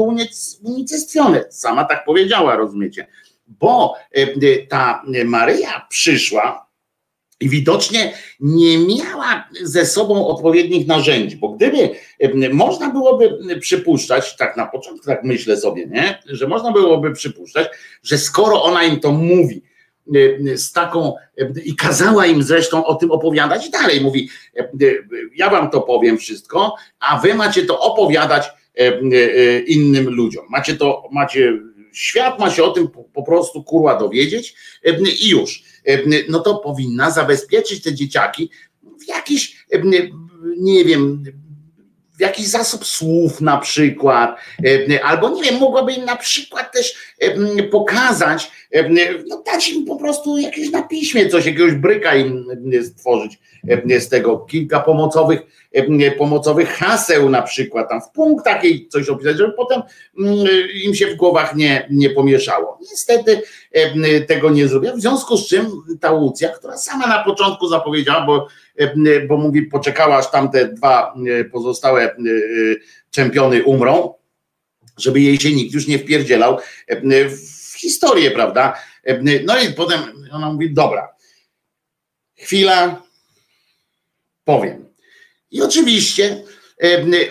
unicestwione. 0.64 1.46
Sama 1.50 1.86
tak 1.86 2.06
powiedziała, 2.06 2.56
rozumiecie? 2.56 3.08
Bo 3.48 3.96
e, 4.12 4.28
ta 4.70 5.04
Maryja 5.26 5.88
przyszła, 5.90 6.70
i 7.42 7.50
widocznie 7.50 8.14
nie 8.40 8.78
miała 8.78 9.50
ze 9.62 9.86
sobą 9.86 10.28
odpowiednich 10.28 10.88
narzędzi, 10.88 11.38
bo 11.38 11.50
gdyby 11.50 11.90
e, 12.20 12.50
można 12.50 12.90
byłoby 12.90 13.40
przypuszczać, 13.60 14.38
tak 14.38 14.58
na 14.58 14.66
początku 14.66 15.06
tak 15.06 15.24
myślę 15.24 15.58
sobie, 15.58 15.88
nie? 15.88 16.20
że 16.26 16.48
można 16.48 16.72
byłoby 16.72 17.14
przypuszczać, 17.14 17.68
że 18.04 18.18
skoro 18.18 18.64
ona 18.64 18.84
im 18.84 19.00
to 19.00 19.12
mówi, 19.12 19.62
E, 19.62 19.69
z 20.56 20.72
taką 20.72 21.14
e, 21.38 21.52
i 21.66 21.76
kazała 21.76 22.26
im 22.26 22.44
zresztą 22.44 22.86
o 22.86 22.96
tym 22.96 23.12
opowiadać 23.12 23.68
i 23.68 23.72
dalej 23.72 24.02
mówi, 24.02 24.30
ja 25.36 25.50
wam 25.50 25.70
to 25.70 25.82
powiem 25.82 26.18
wszystko, 26.18 26.76
a 27.00 27.20
wy 27.20 27.36
macie 27.36 27.66
to 27.66 27.80
opowiadać 27.80 28.50
innym 29.68 30.10
ludziom. 30.10 30.46
Macie 30.50 30.76
to, 30.76 31.04
macie, 31.12 31.60
świat 31.94 32.40
ma 32.40 32.50
się 32.50 32.64
o 32.64 32.72
tym 32.72 32.88
po 33.14 33.24
prostu 33.24 33.64
kurwa 33.64 34.00
dowiedzieć 34.00 34.56
i 35.22 35.30
już. 35.30 35.64
No 36.30 36.40
to 36.40 36.56
powinna 36.56 37.12
zabezpieczyć 37.12 37.84
te 37.84 37.94
dzieciaki 37.94 38.50
w 39.00 39.08
jakiś, 39.08 39.66
nie 40.58 40.86
wiem, 40.86 41.24
jakiś 42.20 42.48
zasób 42.48 42.86
słów 42.86 43.42
na 43.42 43.58
przykład, 43.58 44.40
albo 45.04 45.30
nie 45.30 45.44
wiem, 45.44 45.60
mogłaby 45.60 45.94
im 45.94 46.06
na 46.06 46.16
przykład 46.16 46.74
też 46.74 47.16
pokazać, 47.72 48.52
no 49.28 49.44
dać 49.46 49.70
im 49.70 49.86
po 49.86 49.96
prostu 49.96 50.38
jakieś 50.38 50.72
na 50.72 50.82
piśmie 50.82 51.30
coś, 51.30 51.46
jakiegoś 51.46 51.74
bryka 51.74 52.16
im 52.16 52.46
stworzyć 52.84 53.40
z 54.00 54.10
tego, 54.10 54.38
kilka 54.38 54.80
pomocowych, 54.80 55.40
pomocowych 56.18 56.70
haseł 56.70 57.30
na 57.30 57.42
przykład, 57.42 57.90
tam 57.90 58.02
w 58.02 58.10
punkt 58.10 58.46
takiej 58.46 58.88
coś 58.88 59.10
opisać, 59.10 59.38
żeby 59.38 59.54
potem 59.54 59.82
im 60.84 60.96
się 60.96 61.08
w 61.08 61.16
głowach 61.16 61.56
nie, 61.56 61.88
nie 61.92 62.10
pomieszało. 62.10 62.80
Niestety 62.92 63.42
tego 64.28 64.50
nie 64.50 64.68
zrobiła, 64.68 64.94
w 64.94 65.02
związku 65.02 65.38
z 65.38 65.48
czym 65.48 65.72
ta 66.02 66.12
Łucja, 66.12 66.50
która 66.50 66.78
sama 66.78 67.08
na 67.08 67.24
początku 67.24 67.68
zapowiedziała, 67.68 68.26
bo, 68.26 68.48
bo 69.28 69.38
mówi, 69.38 69.62
poczekała 69.62 70.18
aż 70.18 70.32
tamte 70.32 70.68
dwa 70.68 71.14
pozostałe 71.52 72.16
czempiony 73.12 73.64
umrą, 73.64 74.14
żeby 74.98 75.22
jej 75.22 75.40
się 75.40 75.52
nikt 75.52 75.74
już 75.74 75.88
nie 75.88 76.00
wpierdzielał 76.00 76.58
w 77.30 77.78
historię, 77.78 78.32
prawda? 78.32 78.74
No 79.46 79.60
i 79.60 79.74
potem 79.74 80.00
ona 80.32 80.54
mówi, 80.54 80.74
dobra, 80.74 81.14
chwila, 82.38 83.02
powiem. 84.44 84.86
I 85.52 85.62
oczywiście 85.62 86.44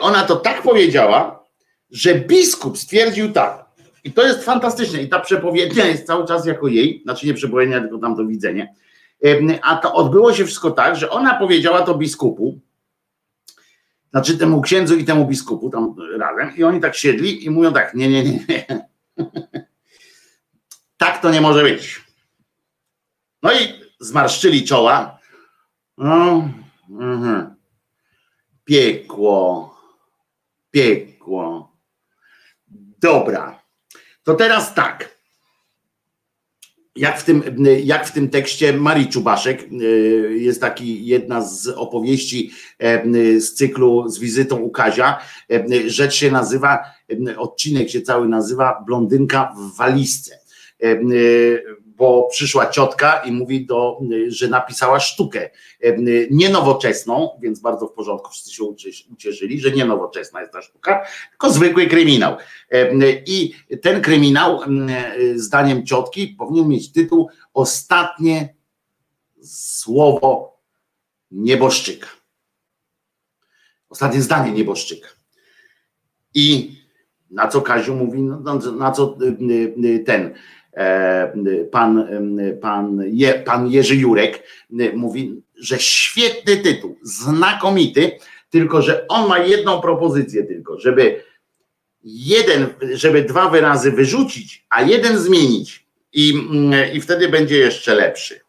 ona 0.01 0.23
to 0.23 0.37
tak 0.37 0.63
powiedziała, 0.63 1.45
że 1.91 2.15
biskup 2.15 2.79
stwierdził 2.79 3.33
tak, 3.33 3.65
i 4.05 4.13
to 4.13 4.27
jest 4.27 4.45
fantastyczne, 4.45 5.03
i 5.03 5.09
ta 5.09 5.21
przepowiednia 5.21 5.87
jest 5.87 6.07
cały 6.07 6.27
czas 6.27 6.47
jako 6.47 6.69
jej, 6.69 7.01
znaczy 7.03 7.27
nie 7.27 7.35
przepowiednia, 7.35 7.81
tylko 7.81 7.99
tam 7.99 8.17
to 8.17 8.27
widzenie, 8.27 8.75
a 9.63 9.77
to 9.77 9.95
odbyło 9.95 10.33
się 10.35 10.45
wszystko 10.45 10.71
tak, 10.71 10.97
że 10.97 11.11
ona 11.11 11.39
powiedziała 11.39 11.83
to 11.83 11.95
biskupu, 11.95 12.61
znaczy 14.11 14.39
temu 14.39 14.61
księdzu 14.61 14.97
i 14.97 15.05
temu 15.05 15.27
biskupu 15.27 15.71
tam 15.71 15.95
razem, 16.19 16.57
i 16.57 16.65
oni 16.65 16.81
tak 16.81 16.95
siedli 16.95 17.45
i 17.45 17.51
mówią 17.51 17.73
tak, 17.73 17.95
nie, 17.95 18.09
nie, 18.09 18.25
nie, 18.25 18.45
nie. 18.49 18.89
Tak 20.97 21.23
to 21.23 21.31
nie 21.31 21.41
może 21.41 21.63
być. 21.63 22.05
No 23.43 23.53
i 23.53 23.57
zmarszczyli 24.01 24.65
czoła. 24.65 25.19
No, 25.99 26.49
mhm. 26.91 27.55
Piekło. 28.65 29.75
Piekło. 30.71 31.77
Dobra. 33.01 33.63
To 34.23 34.35
teraz 34.35 34.75
tak. 34.75 35.18
Jak 36.99 37.21
w, 37.21 37.25
tym, 37.25 37.43
jak 37.85 38.07
w 38.07 38.13
tym 38.13 38.29
tekście 38.29 38.73
Marii 38.73 39.09
Czubaszek 39.09 39.67
y, 39.73 40.39
jest 40.41 40.61
taki 40.61 41.07
jedna 41.07 41.43
z 41.43 41.69
opowieści 41.69 42.51
y, 43.07 43.41
z 43.41 43.55
cyklu 43.55 44.09
z 44.09 44.19
wizytą 44.19 44.57
u 44.57 44.71
Kazia. 44.71 45.19
Y, 45.53 45.91
rzecz 45.91 46.15
się 46.15 46.31
nazywa, 46.31 46.79
odcinek 47.37 47.91
się 47.91 48.01
cały 48.01 48.29
nazywa 48.29 48.85
Blondynka 48.87 49.55
w 49.57 49.77
walizce. 49.77 50.39
Bo 51.99 52.29
przyszła 52.31 52.71
ciotka 52.71 53.23
i 53.25 53.33
mówi, 53.33 53.67
do, 53.67 54.01
że 54.29 54.49
napisała 54.49 55.01
sztukę. 55.01 55.51
Nie 56.31 56.49
nowoczesną, 56.49 57.31
więc 57.43 57.61
bardzo 57.61 57.87
w 57.87 57.93
porządku, 57.93 58.31
wszyscy 58.31 58.55
się 58.55 58.65
ucieszyli, 59.13 59.61
że 59.61 59.71
nie 59.71 59.85
nowoczesna 59.85 60.41
jest 60.41 60.53
ta 60.53 60.63
sztuka, 60.63 61.07
tylko 61.31 61.51
zwykły 61.51 61.87
kryminał. 61.87 62.37
I 63.27 63.55
ten 63.83 64.03
kryminał, 64.03 64.61
zdaniem 65.35 65.87
ciotki, 65.87 66.29
powinien 66.29 66.69
mieć 66.69 66.93
tytuł 66.93 67.29
Ostatnie 67.55 68.55
słowo 69.43 70.59
nieboszczyka. 71.31 72.07
Ostatnie 73.89 74.23
zdanie 74.23 74.53
nieboszczyka. 74.53 75.09
I 76.35 76.79
na 77.31 77.49
co 77.49 77.63
Kaziu 77.63 77.95
mówi, 77.95 78.23
no, 78.23 78.41
no 78.45 78.73
na 78.73 78.93
co 78.93 79.19
ten 80.07 80.35
pan, 81.71 82.09
pan, 82.61 83.03
Je, 83.07 83.35
pan 83.35 83.69
Jerzy 83.69 83.97
Jurek 83.97 84.43
y, 84.81 84.93
mówi, 84.97 85.43
że 85.57 85.79
świetny 85.79 86.57
tytuł, 86.57 86.99
znakomity, 87.03 88.11
tylko 88.51 88.83
że 88.83 89.07
on 89.09 89.29
ma 89.29 89.39
jedną 89.39 89.81
propozycję 89.81 90.45
tylko, 90.45 90.81
żeby 90.81 91.23
jeden, 92.05 92.67
żeby 92.93 93.23
dwa 93.23 93.49
wyrazy 93.49 93.93
wyrzucić, 93.93 94.67
a 94.71 94.83
jeden 94.83 95.19
zmienić 95.19 95.87
i, 96.13 96.31
mm, 96.31 96.93
i 96.93 97.01
wtedy 97.01 97.29
będzie 97.29 97.57
jeszcze 97.57 97.95
lepszy. 97.95 98.41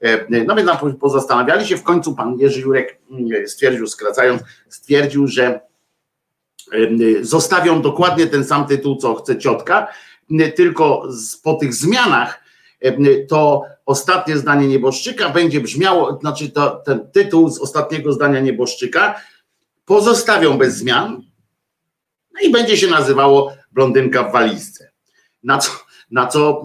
E, 0.00 0.44
no 0.44 0.54
więc 0.54 0.70
pozastanawiali 1.00 1.66
się, 1.66 1.76
w 1.76 1.82
końcu 1.82 2.14
pan 2.14 2.38
Jerzy 2.38 2.60
Jurek 2.60 2.98
mm, 3.10 3.48
stwierdził, 3.48 3.86
skracając, 3.86 4.42
stwierdził, 4.68 5.26
że 5.26 5.60
zostawią 7.20 7.82
dokładnie 7.82 8.26
ten 8.26 8.44
sam 8.44 8.66
tytuł, 8.66 8.96
co 8.96 9.14
chce 9.14 9.38
ciotka, 9.38 9.88
tylko 10.56 11.08
po 11.42 11.54
tych 11.54 11.74
zmianach 11.74 12.44
to 13.28 13.62
ostatnie 13.86 14.36
zdanie 14.36 14.68
nieboszczyka 14.68 15.30
będzie 15.30 15.60
brzmiało, 15.60 16.18
znaczy 16.20 16.50
to, 16.50 16.70
ten 16.70 17.10
tytuł 17.12 17.50
z 17.50 17.58
ostatniego 17.58 18.12
zdania 18.12 18.40
nieboszczyka 18.40 19.20
pozostawią 19.84 20.58
bez 20.58 20.76
zmian 20.76 21.22
no 22.34 22.40
i 22.48 22.52
będzie 22.52 22.76
się 22.76 22.86
nazywało 22.86 23.52
Blondynka 23.72 24.22
w 24.22 24.32
walizce. 24.32 24.90
Na 25.42 25.58
co, 25.58 25.70
na 26.10 26.26
co 26.26 26.62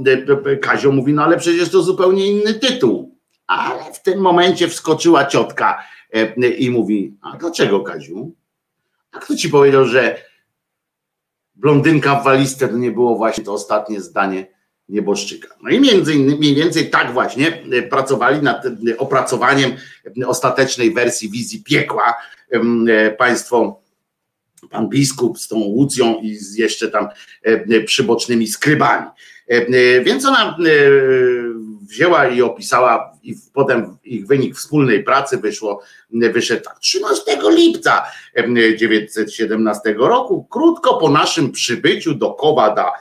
Kazio 0.62 0.92
mówi, 0.92 1.14
no 1.14 1.24
ale 1.24 1.38
przecież 1.38 1.70
to 1.70 1.82
zupełnie 1.82 2.28
inny 2.28 2.54
tytuł. 2.54 3.20
Ale 3.48 3.94
w 3.94 4.02
tym 4.02 4.20
momencie 4.20 4.68
wskoczyła 4.68 5.26
ciotka 5.26 5.84
i 6.58 6.70
mówi, 6.70 7.18
a 7.22 7.38
dlaczego 7.38 7.80
Kaziu? 7.80 8.36
A 9.12 9.20
kto 9.20 9.36
ci 9.36 9.50
powiedział, 9.50 9.86
że 9.86 10.29
blondynka 11.60 12.16
w 12.16 12.24
walizce 12.24 12.68
to 12.68 12.78
nie 12.78 12.92
było 12.92 13.16
właśnie 13.16 13.44
to 13.44 13.54
ostatnie 13.54 14.02
zdanie 14.02 14.48
nieboszczyka. 14.90 15.48
No 15.64 15.70
i 15.70 15.80
między 15.80 16.14
innymi, 16.14 16.38
mniej 16.38 16.56
więcej 16.56 16.90
tak 16.90 17.14
właśnie 17.14 17.64
e, 17.72 17.82
pracowali 17.82 18.42
nad 18.42 18.66
e, 18.66 18.70
opracowaniem 18.98 19.72
ostatecznej 20.26 20.94
wersji 20.94 21.30
wizji 21.30 21.64
piekła 21.64 22.16
e, 22.50 23.12
państwo, 23.12 23.82
pan 24.70 24.90
biskup 24.90 25.40
z 25.40 25.48
tą 25.48 25.56
Łucją 25.56 26.16
i 26.22 26.36
z 26.36 26.56
jeszcze 26.56 26.88
tam 26.88 27.08
przybocznymi 27.86 28.48
skrybami. 28.48 29.06
Więc 30.04 30.26
ona 30.26 30.58
wzięła 31.90 32.28
i 32.28 32.42
opisała 32.42 33.18
i 33.24 33.36
potem 33.54 33.98
ich 34.04 34.28
wynik 34.28 34.56
wspólnej 34.56 35.04
pracy 35.04 35.38
wyszło, 35.38 35.82
wyszedł 36.12 36.64
tak, 36.64 36.80
13 36.80 37.38
lipca 37.50 38.06
1917 38.36 39.96
roku, 39.98 40.48
krótko 40.50 40.98
po 40.98 41.10
naszym 41.10 41.52
przybyciu 41.52 42.14
do 42.16 42.34
Kowa 42.34 42.76
da, 42.76 42.92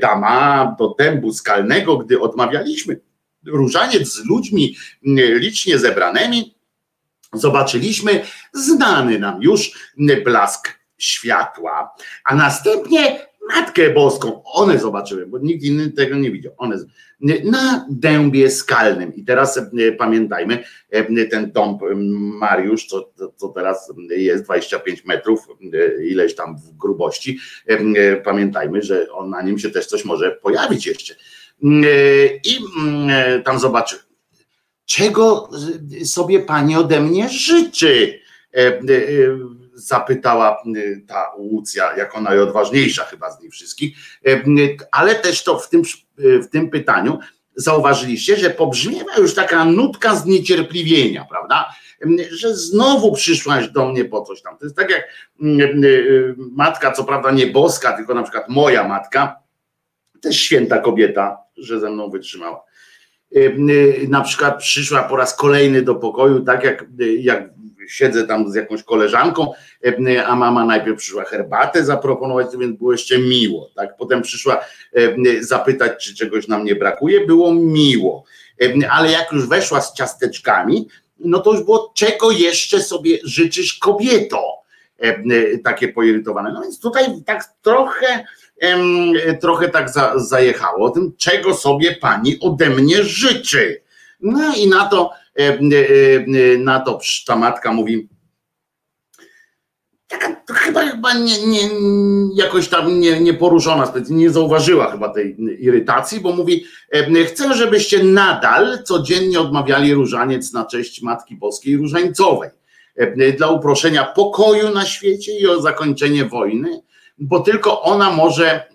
Dama, 0.00 0.76
do 0.78 0.94
dębu 0.98 1.32
skalnego, 1.32 1.96
gdy 1.96 2.20
odmawialiśmy 2.20 3.00
różaniec 3.46 4.08
z 4.08 4.24
ludźmi 4.24 4.76
licznie 5.16 5.78
zebranymi, 5.78 6.54
zobaczyliśmy 7.32 8.24
znany 8.52 9.18
nam 9.18 9.42
już 9.42 9.90
blask 10.24 10.78
światła, 10.98 11.94
a 12.24 12.34
następnie 12.34 13.27
Matkę 13.48 13.90
Boską, 13.90 14.42
one 14.44 14.78
zobaczyły, 14.78 15.26
bo 15.26 15.38
nikt 15.38 15.64
inny 15.64 15.90
tego 15.90 16.16
nie 16.16 16.30
widział. 16.30 16.52
One 16.56 16.78
na 17.44 17.86
dębie 17.90 18.50
skalnym. 18.50 19.14
I 19.14 19.24
teraz 19.24 19.58
e, 19.58 19.92
pamiętajmy, 19.92 20.64
e, 20.90 21.26
ten 21.26 21.52
dąb 21.52 21.82
Mariusz, 22.14 22.86
co, 22.86 23.12
co 23.36 23.48
teraz 23.48 23.92
jest 24.10 24.44
25 24.44 25.04
metrów, 25.04 25.48
e, 25.72 26.04
ileś 26.04 26.34
tam 26.34 26.56
w 26.56 26.76
grubości, 26.76 27.38
pamiętajmy, 28.24 28.82
że 28.82 29.12
on, 29.12 29.30
na 29.30 29.42
nim 29.42 29.58
się 29.58 29.70
też 29.70 29.86
coś 29.86 30.04
może 30.04 30.30
pojawić 30.30 30.86
jeszcze. 30.86 31.14
I 32.44 32.58
tam 33.44 33.58
zobaczy, 33.58 33.96
czego 34.86 35.50
sobie 36.04 36.40
pani 36.40 36.76
ode 36.76 37.00
mnie 37.00 37.28
życzy 37.28 38.20
zapytała 39.78 40.62
y, 40.76 41.04
ta 41.06 41.32
Łucja, 41.38 41.96
jak 41.96 42.16
ona 42.16 42.30
najodważniejsza 42.30 43.04
chyba 43.04 43.30
z 43.30 43.42
nich 43.42 43.52
wszystkich, 43.52 43.96
y, 44.28 44.76
ale 44.92 45.14
też 45.14 45.44
to 45.44 45.58
w 45.58 45.68
tym, 45.68 45.82
y, 46.18 46.42
w 46.42 46.50
tym 46.50 46.70
pytaniu 46.70 47.18
zauważyliście, 47.56 48.36
że 48.36 48.50
pobrzmiewa 48.50 49.16
już 49.18 49.34
taka 49.34 49.64
nutka 49.64 50.14
zniecierpliwienia, 50.14 51.26
prawda? 51.30 51.68
Że 52.30 52.56
znowu 52.56 53.12
przyszłaś 53.12 53.68
do 53.68 53.88
mnie 53.88 54.04
po 54.04 54.22
coś 54.22 54.42
tam. 54.42 54.58
To 54.58 54.64
jest 54.64 54.76
tak 54.76 54.90
jak 54.90 55.08
matka, 56.36 56.92
co 56.92 57.04
prawda 57.04 57.30
nie 57.30 57.46
boska, 57.46 57.92
tylko 57.92 58.14
na 58.14 58.22
przykład 58.22 58.48
moja 58.48 58.88
matka, 58.88 59.42
też 60.20 60.40
święta 60.40 60.78
kobieta, 60.78 61.38
że 61.56 61.80
ze 61.80 61.90
mną 61.90 62.10
wytrzymała. 62.10 62.64
Na 64.08 64.20
przykład 64.20 64.58
przyszła 64.58 65.02
po 65.02 65.16
raz 65.16 65.36
kolejny 65.36 65.82
do 65.82 65.94
pokoju, 65.94 66.40
tak 66.40 66.64
jak, 66.64 66.84
jak 67.18 67.57
siedzę 67.88 68.26
tam 68.26 68.52
z 68.52 68.54
jakąś 68.54 68.82
koleżanką, 68.82 69.52
e, 69.86 70.26
a 70.26 70.36
mama 70.36 70.64
najpierw 70.64 70.98
przyszła 70.98 71.24
herbatę 71.24 71.84
zaproponować, 71.84 72.46
więc 72.58 72.78
było 72.78 72.92
jeszcze 72.92 73.18
miło, 73.18 73.70
tak? 73.76 73.96
Potem 73.96 74.22
przyszła 74.22 74.60
e, 74.94 75.14
zapytać, 75.40 76.04
czy 76.04 76.14
czegoś 76.14 76.48
nam 76.48 76.64
nie 76.64 76.74
brakuje, 76.74 77.26
było 77.26 77.54
miło. 77.54 78.24
E, 78.62 78.90
ale 78.90 79.10
jak 79.10 79.32
już 79.32 79.48
weszła 79.48 79.80
z 79.80 79.94
ciasteczkami, 79.94 80.88
no 81.18 81.38
to 81.38 81.52
już 81.52 81.62
było, 81.62 81.92
czego 81.94 82.30
jeszcze 82.30 82.80
sobie 82.80 83.18
życzysz 83.24 83.74
kobieto? 83.74 84.58
Takie 85.64 85.88
poirytowane. 85.88 86.52
No 86.52 86.62
więc 86.62 86.80
tutaj 86.80 87.04
tak 87.26 87.44
trochę, 87.62 88.24
trochę 89.40 89.68
tak 89.68 89.90
za, 89.90 90.12
zajechało 90.16 90.86
o 90.86 90.90
tym, 90.90 91.12
czego 91.16 91.54
sobie 91.54 91.96
pani 91.96 92.40
ode 92.40 92.70
mnie 92.70 93.02
życzy. 93.02 93.82
No 94.20 94.54
i 94.56 94.68
na 94.68 94.86
to 94.86 95.12
na 96.58 96.80
to 96.80 96.98
ta 97.26 97.36
matka 97.36 97.72
mówi, 97.72 98.08
taka 100.08 100.36
chyba, 100.54 100.86
chyba 100.86 101.14
nie, 101.14 101.46
nie, 101.46 101.60
jakoś 102.34 102.68
tam 102.68 103.00
nie, 103.00 103.20
nie 103.20 103.34
poruszona, 103.34 103.92
nie 104.10 104.30
zauważyła 104.30 104.90
chyba 104.90 105.08
tej 105.08 105.36
irytacji, 105.64 106.20
bo 106.20 106.32
mówi, 106.32 106.64
chcę, 107.26 107.54
żebyście 107.54 108.04
nadal 108.04 108.82
codziennie 108.84 109.40
odmawiali 109.40 109.94
różaniec 109.94 110.52
na 110.52 110.64
cześć 110.64 111.02
Matki 111.02 111.36
Boskiej 111.36 111.76
Różańcowej 111.76 112.50
dla 113.36 113.50
uproszenia 113.50 114.04
pokoju 114.04 114.70
na 114.70 114.86
świecie 114.86 115.38
i 115.38 115.46
o 115.46 115.60
zakończenie 115.60 116.24
wojny, 116.24 116.82
bo 117.18 117.40
tylko 117.40 117.82
ona 117.82 118.10
może 118.10 118.66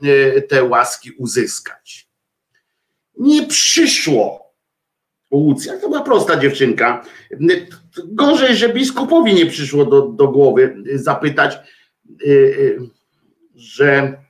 te 0.49 0.63
łaski 0.63 1.11
uzyskać. 1.11 2.07
Nie 3.17 3.47
przyszło 3.47 4.42
Łucja 5.37 5.77
to 5.77 5.89
była 5.89 6.01
prosta 6.01 6.39
dziewczynka. 6.39 7.05
Gorzej, 8.05 8.55
że 8.55 8.69
biskupowi 8.69 9.33
nie 9.33 9.45
przyszło 9.45 9.85
do, 9.85 10.01
do 10.01 10.27
głowy 10.27 10.83
zapytać, 10.95 11.57
y, 12.21 12.29
y, 12.29 12.79
że, 13.55 14.23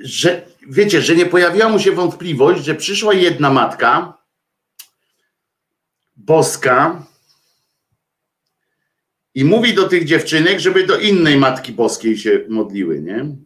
że 0.00 0.46
wiecie, 0.68 1.02
że 1.02 1.16
nie 1.16 1.26
pojawiła 1.26 1.68
mu 1.68 1.78
się 1.78 1.92
wątpliwość, 1.92 2.64
że 2.64 2.74
przyszła 2.74 3.14
jedna 3.14 3.50
matka 3.50 4.18
boska 6.16 7.06
i 9.34 9.44
mówi 9.44 9.74
do 9.74 9.88
tych 9.88 10.04
dziewczynek, 10.04 10.60
żeby 10.60 10.86
do 10.86 10.98
innej 10.98 11.36
matki 11.36 11.72
boskiej 11.72 12.18
się 12.18 12.44
modliły, 12.48 13.00
nie? 13.00 13.36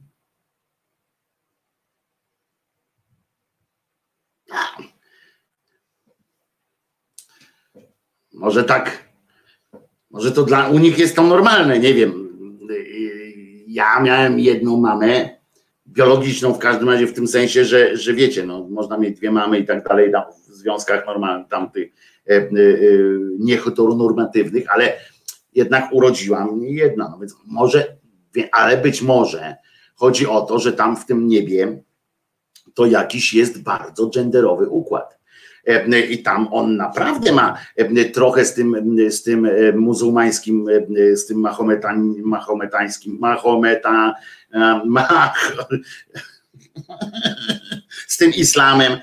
Może 8.39 8.65
tak, 8.65 9.09
może 10.11 10.33
to 10.33 10.43
dla 10.43 10.69
u 10.69 10.79
nich 10.79 10.99
jest 10.99 11.17
to 11.17 11.23
normalne, 11.23 11.79
nie 11.79 11.95
wiem. 11.95 12.29
Ja 13.67 14.01
miałem 14.01 14.39
jedną 14.39 14.81
mamę, 14.81 15.39
biologiczną 15.87 16.53
w 16.53 16.59
każdym 16.59 16.89
razie 16.89 17.07
w 17.07 17.15
tym 17.15 17.29
sensie, 17.29 17.65
że, 17.65 17.97
że 17.97 18.15
wiecie, 18.15 18.47
no, 18.47 18.67
można 18.71 18.99
mieć 18.99 19.17
dwie 19.17 19.31
mamy 19.31 19.59
i 19.59 19.67
tak 19.67 19.89
dalej 19.89 20.13
tam 20.13 20.23
w 20.33 20.55
związkach 20.55 21.07
normalnych, 21.07 21.49
tamtych 21.49 21.93
e, 22.29 22.33
e, 22.33 22.41
e, 24.35 24.63
ale 24.69 24.93
jednak 25.55 25.93
urodziła 25.93 26.47
mnie 26.47 26.73
jedna. 26.73 27.09
No 27.09 27.19
więc 27.19 27.37
może, 27.47 27.97
ale 28.53 28.77
być 28.77 29.03
może 29.03 29.57
chodzi 29.95 30.27
o 30.27 30.41
to, 30.41 30.59
że 30.59 30.73
tam 30.73 30.97
w 30.97 31.07
tym 31.07 31.29
niebie 31.29 31.83
to 32.75 32.87
jakiś 32.87 33.35
jest 33.35 33.63
bardzo 33.63 34.07
genderowy 34.07 34.69
układ. 34.69 35.18
E, 35.69 36.01
I 36.01 36.23
tam 36.23 36.49
on 36.51 36.77
naprawdę 36.77 37.33
ma 37.33 37.59
e, 37.77 38.05
trochę 38.05 38.45
z 38.45 38.55
tym, 38.55 38.97
z 39.11 39.23
tym 39.23 39.47
e, 39.47 39.73
muzułmańskim, 39.73 40.67
z 41.13 41.27
tym 41.27 41.41
mahometań, 41.41 42.15
mahometańskim, 42.25 43.19
mahometa, 43.21 44.15
z 48.09 48.17
tym 48.17 48.31
islamem 48.35 48.99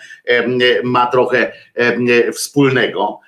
ma 0.84 1.07
trochę 1.07 1.51
wspólnego, 2.34 3.20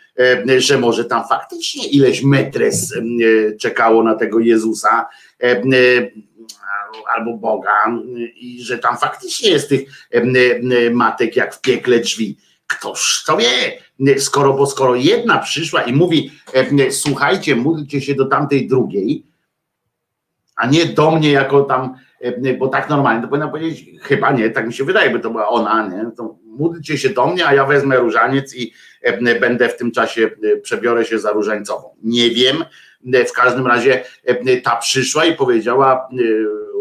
że 0.58 0.78
może 0.78 1.06
tam 1.06 1.28
faktycznie 1.28 1.88
ileś 1.88 2.24
metres 2.24 2.94
czekało 3.60 4.04
na 4.04 4.16
tego 4.16 4.40
Jezusa 4.40 5.08
albo 7.16 7.38
Boga 7.38 7.98
i 8.36 8.64
że 8.64 8.78
tam 8.78 8.98
faktycznie 8.98 9.50
jest 9.50 9.70
tych 9.70 9.82
matek 10.92 11.36
jak 11.36 11.56
w 11.56 11.62
piekle 11.62 12.00
drzwi. 12.00 12.38
Ktoż 12.68 13.24
to 13.28 13.38
wie, 13.38 14.18
skoro, 14.18 14.54
bo 14.54 14.66
skoro 14.66 14.96
jedna 14.96 15.38
przyszła 15.38 15.82
i 15.82 15.94
mówi, 15.94 16.32
słuchajcie, 16.90 17.56
módlcie 17.56 18.02
się 18.02 18.16
do 18.16 18.26
tamtej 18.26 18.68
drugiej, 18.68 19.26
a 20.56 20.68
nie 20.68 20.86
do 20.86 21.12
mnie 21.12 21.32
jako 21.32 21.64
tam, 21.64 21.96
bo 22.60 22.68
tak 22.68 22.90
normalnie 22.90 23.22
to 23.22 23.28
powinna 23.28 23.48
powiedzieć, 23.48 23.86
chyba 24.02 24.32
nie, 24.32 24.50
tak 24.50 24.68
mi 24.68 24.74
się 24.74 24.84
wydaje, 24.84 25.10
by 25.10 25.20
to 25.20 25.30
była 25.30 25.50
ona, 25.50 25.88
nie? 25.88 26.12
To 26.18 26.38
módlcie 26.46 26.98
się 26.98 27.10
do 27.10 27.28
mnie, 27.28 27.48
a 27.48 27.54
ja 27.54 27.66
wezmę 27.66 27.98
różaniec 27.98 28.56
i 28.56 28.74
będę 29.42 29.70
w 29.70 29.78
tym 29.78 29.92
czasie, 29.92 30.30
przebiorę 30.62 31.06
się 31.06 31.20
za 31.20 31.32
różańcową. 31.32 31.90
Nie 32.04 32.30
wiem, 32.30 32.66
w 33.28 33.32
każdym 33.32 33.68
razie 33.68 34.04
ta 34.64 34.76
przyszła 34.76 35.26
i 35.26 35.36
powiedziała 35.36 36.10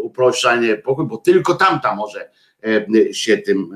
uproszczanie 0.01 0.75
pokój, 0.75 1.05
bo 1.05 1.17
tylko 1.17 1.53
tamta 1.53 1.95
może 1.95 2.29
się 3.11 3.37
tym 3.37 3.73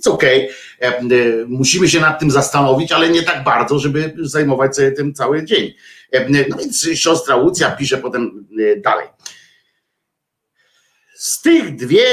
więc 0.00 0.06
okej, 0.06 0.50
okay. 0.78 1.44
musimy 1.48 1.88
się 1.88 2.00
nad 2.00 2.20
tym 2.20 2.30
zastanowić, 2.30 2.92
ale 2.92 3.10
nie 3.10 3.22
tak 3.22 3.44
bardzo, 3.44 3.78
żeby 3.78 4.14
zajmować 4.20 4.76
sobie 4.76 4.92
tym 4.92 5.14
cały 5.14 5.44
dzień. 5.44 5.74
No 6.50 6.56
więc 6.58 6.88
siostra 6.94 7.36
Łucja 7.36 7.70
pisze 7.70 7.98
potem 7.98 8.46
dalej. 8.84 9.06
Z 11.14 11.42
tych 11.42 11.76
dwie, 11.76 12.04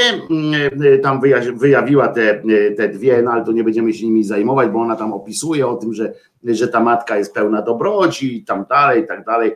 tam 1.02 1.20
wyjawiła 1.54 2.08
te, 2.08 2.42
te 2.76 2.88
dwie, 2.88 3.22
no 3.22 3.30
ale 3.30 3.44
to 3.44 3.52
nie 3.52 3.64
będziemy 3.64 3.94
się 3.94 4.04
nimi 4.04 4.24
zajmować, 4.24 4.68
bo 4.70 4.80
ona 4.80 4.96
tam 4.96 5.12
opisuje 5.12 5.66
o 5.66 5.76
tym, 5.76 5.94
że, 5.94 6.12
że 6.44 6.68
ta 6.68 6.80
matka 6.80 7.18
jest 7.18 7.34
pełna 7.34 7.62
dobroci 7.62 8.36
i 8.36 8.44
tam 8.44 8.64
dalej, 8.70 9.02
i 9.02 9.06
tak 9.06 9.24
dalej. 9.24 9.52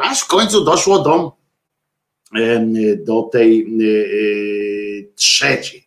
Aż 0.00 0.20
w 0.20 0.26
końcu 0.26 0.64
doszło 0.64 0.98
do, 0.98 1.36
do 3.04 3.22
tej 3.22 3.66
trzeciej. 5.14 5.83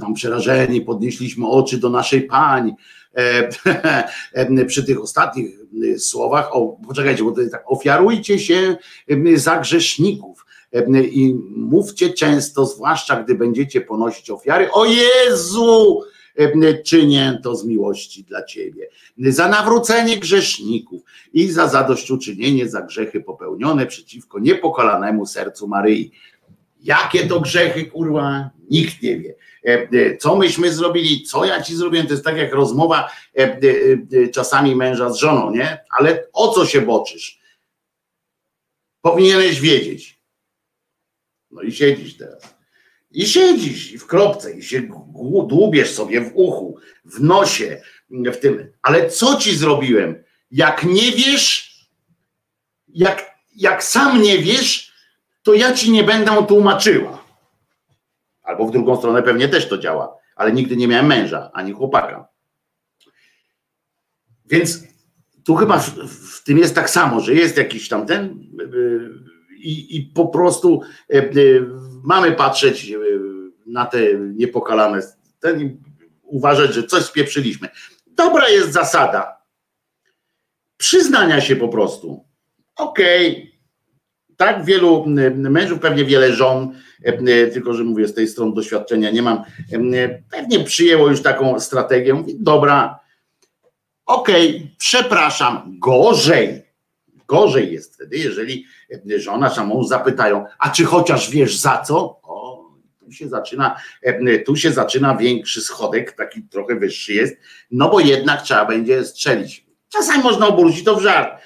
Tam 0.00 0.14
przerażeni 0.14 0.80
podnieśliśmy 0.80 1.48
oczy 1.48 1.78
do 1.78 1.90
naszej 1.90 2.22
pani. 2.22 2.72
Przy 4.66 4.84
tych 4.84 5.00
ostatnich 5.00 5.58
słowach, 5.98 6.56
o, 6.56 6.78
poczekajcie, 6.88 7.24
bo 7.24 7.32
to 7.32 7.40
jest 7.40 7.52
tak, 7.52 7.64
ofiarujcie 7.66 8.38
się 8.38 8.76
za 9.34 9.58
grzeszników 9.58 10.46
i 11.10 11.34
mówcie 11.56 12.10
często, 12.12 12.66
zwłaszcza 12.66 13.22
gdy 13.22 13.34
będziecie 13.34 13.80
ponosić 13.80 14.30
ofiary, 14.30 14.72
o 14.72 14.84
Jezu, 14.84 16.00
czynię 16.84 17.40
to 17.42 17.56
z 17.56 17.64
miłości 17.64 18.24
dla 18.24 18.44
Ciebie, 18.44 18.88
za 19.18 19.48
nawrócenie 19.48 20.18
grzeszników 20.18 21.02
i 21.32 21.48
za 21.48 21.68
zadośćuczynienie 21.68 22.68
za 22.68 22.82
grzechy 22.82 23.20
popełnione 23.20 23.86
przeciwko 23.86 24.38
niepokolanemu 24.38 25.26
sercu 25.26 25.68
Maryi. 25.68 26.10
Jakie 26.82 27.26
to 27.26 27.40
grzechy, 27.40 27.84
kurwa, 27.84 28.50
nikt 28.70 29.02
nie 29.02 29.18
wie. 29.18 29.34
Co 30.20 30.36
myśmy 30.36 30.72
zrobili, 30.72 31.22
co 31.22 31.44
ja 31.44 31.62
ci 31.62 31.76
zrobiłem, 31.76 32.06
to 32.06 32.12
jest 32.12 32.24
tak 32.24 32.36
jak 32.36 32.52
rozmowa 32.52 33.10
czasami 34.32 34.76
męża 34.76 35.10
z 35.10 35.16
żoną, 35.16 35.50
nie? 35.50 35.78
Ale 35.90 36.26
o 36.32 36.48
co 36.48 36.66
się 36.66 36.80
boczysz? 36.80 37.40
Powinieneś 39.00 39.60
wiedzieć. 39.60 40.20
No 41.50 41.62
i 41.62 41.72
siedzisz 41.72 42.16
teraz. 42.16 42.54
I 43.10 43.26
siedzisz 43.26 43.92
i 43.92 43.98
w 43.98 44.06
kropce, 44.06 44.52
i 44.52 44.62
się 44.62 44.82
dłubiesz 45.46 45.94
sobie 45.94 46.20
w 46.20 46.30
uchu, 46.34 46.78
w 47.04 47.20
nosie, 47.20 47.82
w 48.10 48.36
tym. 48.36 48.72
Ale 48.82 49.10
co 49.10 49.36
ci 49.36 49.56
zrobiłem? 49.56 50.24
Jak 50.50 50.84
nie 50.84 51.12
wiesz, 51.12 51.74
jak, 52.88 53.30
jak 53.56 53.84
sam 53.84 54.22
nie 54.22 54.38
wiesz, 54.38 54.92
to 55.42 55.54
ja 55.54 55.72
ci 55.74 55.90
nie 55.90 56.04
będę 56.04 56.46
tłumaczyła. 56.48 57.19
Albo 58.50 58.66
w 58.66 58.70
drugą 58.70 58.96
stronę 58.96 59.22
pewnie 59.22 59.48
też 59.48 59.68
to 59.68 59.78
działa, 59.78 60.16
ale 60.36 60.52
nigdy 60.52 60.76
nie 60.76 60.88
miałem 60.88 61.06
męża 61.06 61.50
ani 61.52 61.72
chłopaka. 61.72 62.28
Więc 64.44 64.84
tu 65.44 65.54
chyba 65.54 65.78
w, 65.78 65.88
w 66.08 66.44
tym 66.44 66.58
jest 66.58 66.74
tak 66.74 66.90
samo, 66.90 67.20
że 67.20 67.34
jest 67.34 67.56
jakiś 67.56 67.88
tam 67.88 68.06
ten 68.06 68.38
yy, 68.72 69.10
i, 69.58 69.96
i 69.96 70.02
po 70.02 70.28
prostu 70.28 70.80
yy, 71.08 71.66
mamy 72.04 72.32
patrzeć 72.32 72.84
yy, 72.84 73.20
na 73.66 73.86
te 73.86 73.98
niepokalane, 74.18 75.02
ten, 75.40 75.82
uważać, 76.22 76.74
że 76.74 76.82
coś 76.82 77.04
spieprzyliśmy. 77.04 77.68
Dobra 78.06 78.48
jest 78.48 78.72
zasada 78.72 79.40
przyznania 80.76 81.40
się 81.40 81.56
po 81.56 81.68
prostu. 81.68 82.24
Okej, 82.76 83.30
okay 83.30 83.49
tak 84.40 84.64
wielu 84.64 85.04
mężów, 85.34 85.78
pewnie 85.78 86.04
wiele 86.04 86.32
żon, 86.32 86.74
tylko 87.52 87.74
że 87.74 87.84
mówię 87.84 88.08
z 88.08 88.14
tej 88.14 88.28
strony 88.28 88.54
doświadczenia 88.54 89.10
nie 89.10 89.22
mam, 89.22 89.42
pewnie 90.30 90.60
przyjęło 90.64 91.08
już 91.08 91.22
taką 91.22 91.60
strategię. 91.60 92.14
Mówi, 92.14 92.36
dobra, 92.38 93.00
okej, 94.06 94.56
okay, 94.56 94.70
przepraszam, 94.78 95.76
gorzej. 95.78 96.62
Gorzej 97.28 97.72
jest 97.72 97.94
wtedy, 97.94 98.18
jeżeli 98.18 98.64
żona 99.16 99.50
czy 99.50 99.60
mąż 99.60 99.86
zapytają, 99.86 100.44
a 100.58 100.70
czy 100.70 100.84
chociaż 100.84 101.30
wiesz 101.30 101.58
za 101.58 101.82
co? 101.86 102.20
O, 102.22 102.70
tu 103.00 103.12
się 103.12 103.28
zaczyna, 103.28 103.76
tu 104.46 104.56
się 104.56 104.72
zaczyna 104.72 105.16
większy 105.16 105.60
schodek, 105.60 106.12
taki 106.12 106.42
trochę 106.42 106.74
wyższy 106.76 107.12
jest, 107.12 107.36
no 107.70 107.88
bo 107.88 108.00
jednak 108.00 108.42
trzeba 108.42 108.64
będzie 108.64 109.04
strzelić. 109.04 109.66
Czasami 109.88 110.22
można 110.22 110.48
obrócić 110.48 110.84
to 110.84 110.96
w 110.96 111.02
żart 111.02 111.42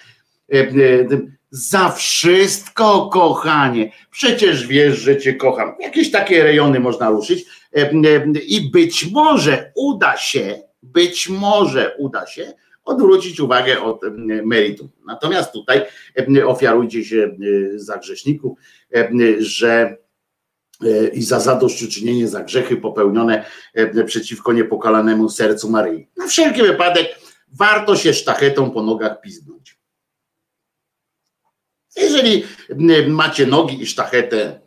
za 1.57 1.91
wszystko, 1.91 3.09
kochanie. 3.13 3.93
Przecież 4.11 4.67
wiesz, 4.67 4.99
że 4.99 5.17
cię 5.17 5.35
kocham. 5.35 5.75
Jakieś 5.81 6.11
takie 6.11 6.43
rejony 6.43 6.81
można 6.81 7.11
ruszyć 7.11 7.45
i 8.47 8.71
być 8.71 9.11
może 9.13 9.73
uda 9.77 10.17
się, 10.17 10.63
być 10.83 11.29
może 11.29 11.97
uda 11.99 12.27
się 12.27 12.53
odwrócić 12.85 13.41
uwagę 13.41 13.83
od 13.83 14.01
meritum. 14.45 14.89
Natomiast 15.07 15.53
tutaj 15.53 15.83
ofiarujcie 16.47 17.05
się 17.05 17.37
za 17.77 17.99
grzeszników, 17.99 18.59
że 19.39 19.97
e, 20.85 21.09
i 21.09 21.23
za 21.23 21.41
zadośćuczynienie 21.41 22.29
za 22.29 22.43
grzechy 22.43 22.77
popełnione 22.77 23.45
przeciwko 24.07 24.53
niepokalanemu 24.53 25.29
sercu 25.29 25.71
Maryi. 25.71 26.09
Na 26.17 26.27
wszelki 26.27 26.63
wypadek 26.63 27.19
warto 27.53 27.97
się 27.97 28.15
sztachetą 28.15 28.71
po 28.71 28.83
nogach 28.83 29.21
piznąć. 29.21 29.74
Jeżeli 31.97 32.45
macie 33.09 33.47
nogi 33.47 33.83
i 33.83 33.87
sztachetę, 33.87 34.61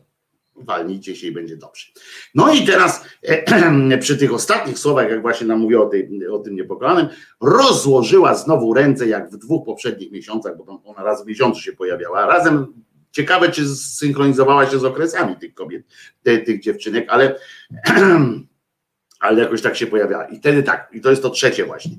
walnijcie 0.56 1.16
się 1.16 1.28
i 1.28 1.32
będzie 1.32 1.58
dobrze. 1.58 1.88
No 2.36 2.54
i 2.54 2.66
teraz 2.66 3.06
przy 4.02 4.18
tych 4.18 4.34
ostatnich 4.34 4.80
słowach, 4.80 5.10
jak 5.10 5.22
właśnie 5.22 5.48
nam 5.48 5.60
mówię 5.60 5.80
o, 5.80 5.92
o 6.32 6.40
tym 6.40 6.56
niepokalanym, 6.56 7.08
rozłożyła 7.42 8.36
znowu 8.36 8.74
ręce, 8.74 9.08
jak 9.08 9.30
w 9.30 9.38
dwóch 9.38 9.66
poprzednich 9.66 10.12
miesiącach, 10.12 10.58
bo 10.58 10.82
ona 10.86 11.04
raz 11.04 11.24
w 11.24 11.28
miesiącu 11.28 11.62
się 11.62 11.74
pojawiała. 11.74 12.26
Razem 12.26 12.74
ciekawe, 13.12 13.52
czy 13.52 13.76
zsynchronizowała 13.76 14.70
się 14.70 14.80
z 14.80 14.86
okresami 14.86 15.36
tych 15.36 15.54
kobiet, 15.54 15.84
tych, 16.24 16.46
tych 16.46 16.62
dziewczynek, 16.62 17.06
ale, 17.10 17.40
ale 19.20 19.42
jakoś 19.42 19.62
tak 19.62 19.78
się 19.78 19.88
pojawiała. 19.88 20.26
I 20.26 20.40
wtedy 20.40 20.64
tak, 20.64 20.90
i 20.94 21.02
to 21.02 21.10
jest 21.10 21.22
to 21.22 21.30
trzecie 21.30 21.66
właśnie. 21.66 21.96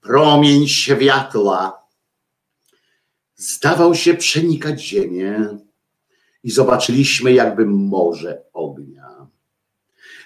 Promień 0.00 0.68
światła 0.68 1.81
zdawał 3.42 3.94
się 3.94 4.14
przenikać 4.14 4.80
ziemię 4.80 5.58
i 6.42 6.50
zobaczyliśmy 6.50 7.32
jakby 7.32 7.66
morze 7.66 8.42
ognia. 8.52 9.26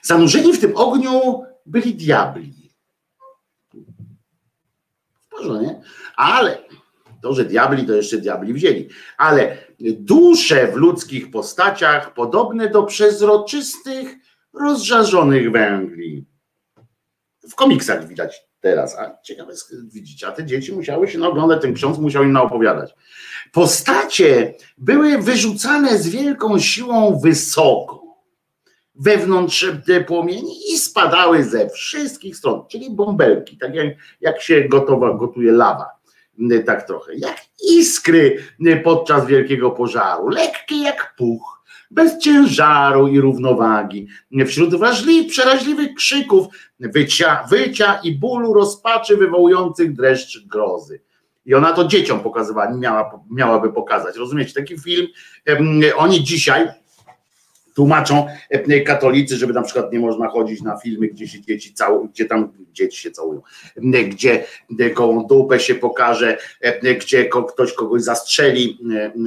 Zanurzeni 0.02 0.52
w 0.52 0.60
tym 0.60 0.76
ogniu 0.76 1.42
byli 1.66 1.94
diabli. 1.94 2.72
W 5.20 5.28
porządku, 5.30 5.82
ale 6.16 6.58
to, 7.22 7.34
że 7.34 7.44
diabli, 7.44 7.86
to 7.86 7.94
jeszcze 7.94 8.18
diabli 8.18 8.52
wzięli, 8.52 8.88
ale 9.18 9.58
dusze 9.80 10.72
w 10.72 10.74
ludzkich 10.74 11.30
postaciach 11.30 12.14
podobne 12.14 12.70
do 12.70 12.82
przezroczystych, 12.82 14.16
rozżarzonych 14.52 15.52
węgli. 15.52 16.24
W 17.50 17.54
komiksach 17.54 18.08
widać 18.08 18.45
teraz. 18.66 18.98
A 18.98 19.18
ciekawe, 19.22 19.52
widzicie, 19.92 20.26
a 20.26 20.32
te 20.32 20.44
dzieci 20.44 20.72
musiały 20.72 21.08
się 21.08 21.24
oglądać, 21.24 21.62
ten 21.62 21.74
ksiądz 21.74 21.98
musiał 21.98 22.24
im 22.24 22.32
naopowiadać. 22.32 22.94
Postacie 23.52 24.54
były 24.78 25.18
wyrzucane 25.18 25.98
z 25.98 26.08
wielką 26.08 26.58
siłą 26.58 27.20
wysoko. 27.24 28.06
wewnątrz 28.98 29.66
płomieni 30.06 30.72
i 30.72 30.78
spadały 30.78 31.44
ze 31.44 31.68
wszystkich 31.68 32.36
stron, 32.36 32.62
czyli 32.68 32.90
bąbelki, 32.90 33.58
tak 33.58 33.74
jak, 33.74 33.86
jak 34.20 34.42
się 34.42 34.68
gotowa, 34.68 35.14
gotuje 35.14 35.52
lawa, 35.52 35.86
tak 36.66 36.86
trochę, 36.86 37.14
jak 37.14 37.36
iskry 37.70 38.44
podczas 38.84 39.26
wielkiego 39.26 39.70
pożaru, 39.70 40.28
lekkie 40.28 40.82
jak 40.82 41.14
puch, 41.18 41.55
bez 41.96 42.18
ciężaru 42.18 43.08
i 43.08 43.20
równowagi, 43.20 44.06
wśród 44.46 44.74
wrażliwych, 44.74 45.30
przeraźliwych 45.30 45.94
krzyków, 45.94 46.46
wycia, 46.80 47.44
wycia 47.50 48.00
i 48.02 48.18
bólu 48.18 48.54
rozpaczy 48.54 49.16
wywołujących 49.16 49.92
dreszcz 49.92 50.46
grozy. 50.46 51.00
I 51.46 51.54
ona 51.54 51.72
to 51.72 51.84
dzieciom 51.84 52.20
pokazywała, 52.20 52.74
miała, 52.74 53.20
miałaby 53.30 53.72
pokazać. 53.72 54.16
Rozumiecie, 54.16 54.54
taki 54.54 54.78
film, 54.78 55.06
oni 55.96 56.24
dzisiaj, 56.24 56.68
tłumaczą 57.76 58.26
e, 58.50 58.80
katolicy, 58.80 59.36
żeby 59.36 59.52
na 59.52 59.62
przykład 59.62 59.92
nie 59.92 60.00
można 60.00 60.28
chodzić 60.28 60.62
na 60.62 60.76
filmy, 60.76 61.08
gdzie 61.08 61.28
się 61.28 61.40
dzieci 61.40 61.74
całują, 61.74 62.08
gdzie 62.08 62.24
tam 62.24 62.52
dzieci 62.72 63.02
się 63.02 63.10
całują, 63.10 63.42
e, 63.76 63.80
gdzie 64.04 64.44
e, 64.80 64.90
gołą 64.90 65.26
dupę 65.26 65.60
się 65.60 65.74
pokaże, 65.74 66.38
gdzie 67.00 67.30
ktoś 67.48 67.72
kogoś 67.72 68.02
zastrzeli 68.02 68.78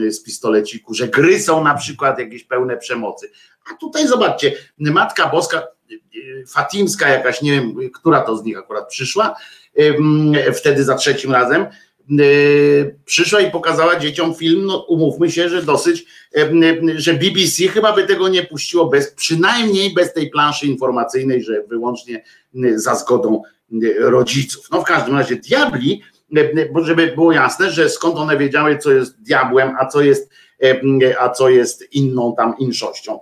z 0.09 0.23
pistoleciku, 0.23 0.93
że 0.93 1.07
gry 1.07 1.39
są 1.39 1.63
na 1.63 1.75
przykład 1.75 2.19
jakieś 2.19 2.43
pełne 2.43 2.77
przemocy. 2.77 3.31
A 3.71 3.77
tutaj 3.77 4.07
zobaczcie, 4.07 4.51
Matka 4.79 5.29
Boska, 5.29 5.67
Fatimska 6.47 7.09
jakaś, 7.09 7.41
nie 7.41 7.51
wiem, 7.51 7.75
która 7.93 8.21
to 8.21 8.37
z 8.37 8.43
nich 8.43 8.57
akurat 8.57 8.89
przyszła, 8.89 9.35
wtedy 10.53 10.83
za 10.83 10.95
trzecim 10.95 11.31
razem, 11.31 11.65
przyszła 13.05 13.41
i 13.41 13.51
pokazała 13.51 13.99
dzieciom 13.99 14.35
film, 14.35 14.65
no 14.65 14.77
umówmy 14.77 15.31
się, 15.31 15.49
że 15.49 15.63
dosyć, 15.63 16.05
że 16.95 17.13
BBC 17.13 17.67
chyba 17.67 17.93
by 17.93 18.03
tego 18.03 18.27
nie 18.27 18.43
puściło 18.43 18.85
bez, 18.85 19.11
przynajmniej 19.11 19.93
bez 19.93 20.13
tej 20.13 20.29
planszy 20.29 20.67
informacyjnej, 20.67 21.43
że 21.43 21.63
wyłącznie 21.69 22.23
za 22.75 22.95
zgodą 22.95 23.41
rodziców. 23.99 24.67
No 24.71 24.81
w 24.81 24.85
każdym 24.85 25.17
razie 25.17 25.35
diabli, 25.35 26.01
żeby 26.83 27.07
było 27.07 27.31
jasne, 27.31 27.71
że 27.71 27.89
skąd 27.89 28.15
one 28.15 28.37
wiedziały, 28.37 28.77
co 28.77 28.91
jest 28.91 29.21
diabłem, 29.21 29.75
a 29.79 29.85
co 29.85 30.01
jest, 30.01 30.29
a 31.19 31.29
co 31.29 31.49
jest 31.49 31.93
inną 31.93 32.35
tam 32.37 32.53
inszością 32.59 33.19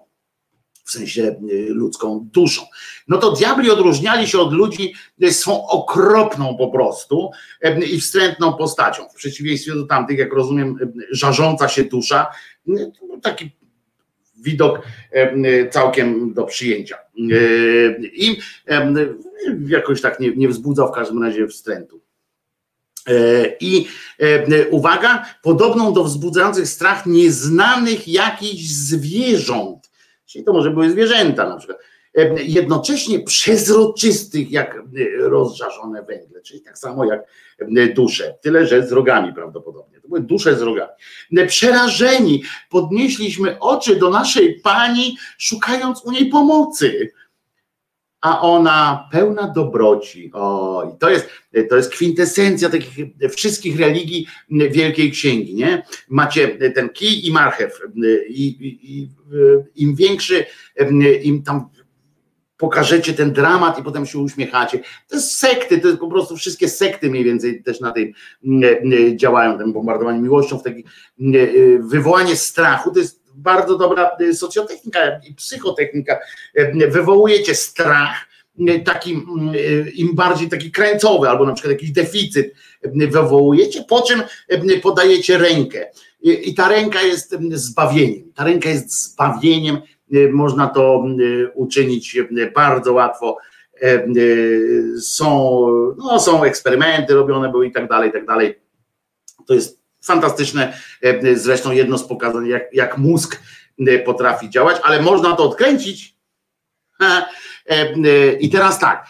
w 0.88 0.92
sensie 0.92 1.36
y, 1.52 1.68
ludzką 1.70 2.28
duszą. 2.34 2.62
No 3.08 3.18
to 3.18 3.32
diabli 3.32 3.72
odróżniali 3.72 4.28
się 4.28 4.40
od 4.40 4.54
ludzi 4.54 4.94
y, 5.24 5.34
swą 5.34 5.68
okropną 5.68 6.58
po 6.58 6.68
prostu 6.68 7.32
y, 7.66 7.86
i 7.86 8.00
wstrętną 8.00 8.54
postacią. 8.54 9.10
W 9.10 9.14
przeciwieństwie 9.14 9.76
do 9.76 9.86
tamtych, 9.86 10.18
jak 10.18 10.34
rozumiem, 10.34 10.94
żarząca 11.12 11.68
się 11.68 11.84
dusza, 11.84 12.28
taki 13.22 13.52
widok 14.38 14.82
całkiem 15.72 16.34
do 16.34 16.44
przyjęcia. 16.44 16.98
I 18.14 18.38
jakoś 19.68 20.02
tak 20.02 20.20
nie, 20.20 20.36
nie 20.36 20.48
wzbudza 20.48 20.88
w 20.88 20.92
każdym 20.92 21.24
razie 21.24 21.48
wstrętu. 21.48 22.02
I 23.60 23.88
uwaga, 24.70 25.26
podobną 25.44 25.94
do 25.94 26.04
wzbudzających 26.04 26.68
strach 26.68 27.06
nieznanych 27.06 28.08
jakichś 28.08 28.64
zwierząt 28.64 29.87
Czyli 30.28 30.44
to 30.44 30.54
może 30.54 30.72
były 30.72 30.92
zwierzęta 30.92 31.50
na 31.50 31.58
przykład. 31.58 31.80
E, 32.18 32.44
jednocześnie 32.44 33.20
przezroczystych 33.20 34.52
jak 34.52 34.76
e, 34.76 34.82
rozżarzone 35.18 36.04
węgle, 36.04 36.42
czyli 36.42 36.62
tak 36.62 36.78
samo 36.78 37.06
jak 37.06 37.22
e, 37.60 37.88
dusze, 37.88 38.38
tyle 38.42 38.68
że 38.68 38.88
z 38.88 38.92
rogami 38.92 39.34
prawdopodobnie. 39.34 40.02
To 40.02 40.08
były 40.08 40.22
dusze 40.22 40.56
z 40.56 40.62
rogami. 40.62 40.92
Przerażeni 41.48 42.44
podnieśliśmy 42.70 43.60
oczy 43.60 43.96
do 43.96 44.10
naszej 44.10 44.60
pani, 44.60 45.18
szukając 45.38 46.06
u 46.06 46.12
niej 46.12 46.30
pomocy 46.30 47.12
a 48.28 48.42
ona 48.42 49.10
pełna 49.12 49.48
dobroci. 49.48 50.32
O, 50.34 50.98
to 51.00 51.10
jest, 51.10 51.30
to 51.70 51.76
jest 51.76 51.92
kwintesencja 51.92 52.70
takich 52.70 52.96
wszystkich 53.36 53.80
religii 53.80 54.28
Wielkiej 54.50 55.12
Księgi, 55.12 55.56
nie? 55.56 55.84
Macie 56.10 56.48
ten 56.76 56.90
kij 56.90 57.28
i 57.28 57.32
marchew 57.32 57.80
i, 58.30 58.48
i, 58.48 58.94
i 58.94 59.10
im 59.76 59.96
większy, 59.96 60.46
im 61.24 61.44
tam 61.44 61.70
pokażecie 62.58 63.14
ten 63.14 63.34
dramat 63.34 63.80
i 63.80 63.84
potem 63.84 64.06
się 64.06 64.20
uśmiechacie. 64.20 64.80
To 65.08 65.16
jest 65.16 65.32
sekty, 65.32 65.78
to 65.80 65.88
jest 65.88 66.00
po 66.00 66.08
prostu 66.08 66.36
wszystkie 66.36 66.70
sekty 66.70 67.10
mniej 67.10 67.24
więcej 67.24 67.64
też 67.64 67.80
na 67.80 67.92
tej 67.92 68.14
działają, 69.16 69.58
ten 69.58 69.74
bombardowanie 69.74 70.22
miłością, 70.22 70.58
w 70.58 70.64
taki, 70.64 70.84
wywołanie 71.80 72.36
strachu, 72.36 72.92
to 72.92 73.00
jest 73.00 73.17
bardzo 73.38 73.78
dobra 73.78 74.12
y, 74.22 74.34
socjotechnika 74.34 75.00
i 75.30 75.34
psychotechnika. 75.34 76.20
Y, 76.60 76.88
wywołujecie 76.88 77.56
strach, 77.56 78.28
y, 78.70 78.80
taki 78.80 79.12
im 79.96 80.16
bardziej 80.16 80.50
taki 80.50 80.72
krańcowy, 80.72 81.30
albo 81.30 81.46
na 81.46 81.54
przykład 81.54 81.72
jakiś 81.72 81.92
deficyt 81.92 82.54
wywołujecie, 82.94 83.84
po 83.84 84.02
czym 84.02 84.24
podajecie 84.82 85.38
rękę. 85.38 85.92
I 86.22 86.56
ta 86.56 86.70
ręka 86.70 87.02
jest 87.02 87.36
zbawieniem. 87.52 88.32
Ta 88.36 88.44
ręka 88.44 88.70
jest 88.70 89.04
zbawieniem. 89.04 89.78
Można 90.32 90.68
to 90.68 91.06
uczynić 91.54 92.18
bardzo 92.56 92.94
łatwo. 92.94 93.38
Są, 95.02 95.60
no, 95.98 96.20
są 96.20 96.44
eksperymenty 96.44 97.14
robione 97.14 97.52
były 97.52 97.68
i 97.68 97.72
tak 97.72 97.90
dalej, 97.90 98.10
i 98.10 98.14
tak 98.14 98.26
dalej. 98.26 98.60
To 99.48 99.54
jest 99.54 99.77
Fantastyczne 100.08 100.78
e, 101.02 101.36
zresztą 101.36 101.72
jedno 101.72 101.98
z 101.98 102.08
pokazań, 102.08 102.48
jak, 102.48 102.74
jak 102.74 102.98
mózg 102.98 103.42
e, 103.80 104.00
potrafi 104.00 104.50
działać, 104.50 104.78
ale 104.84 105.02
można 105.02 105.36
to 105.36 105.44
odkręcić. 105.44 106.16
E, 107.70 108.34
I 108.34 108.50
teraz 108.50 108.80
tak, 108.80 109.08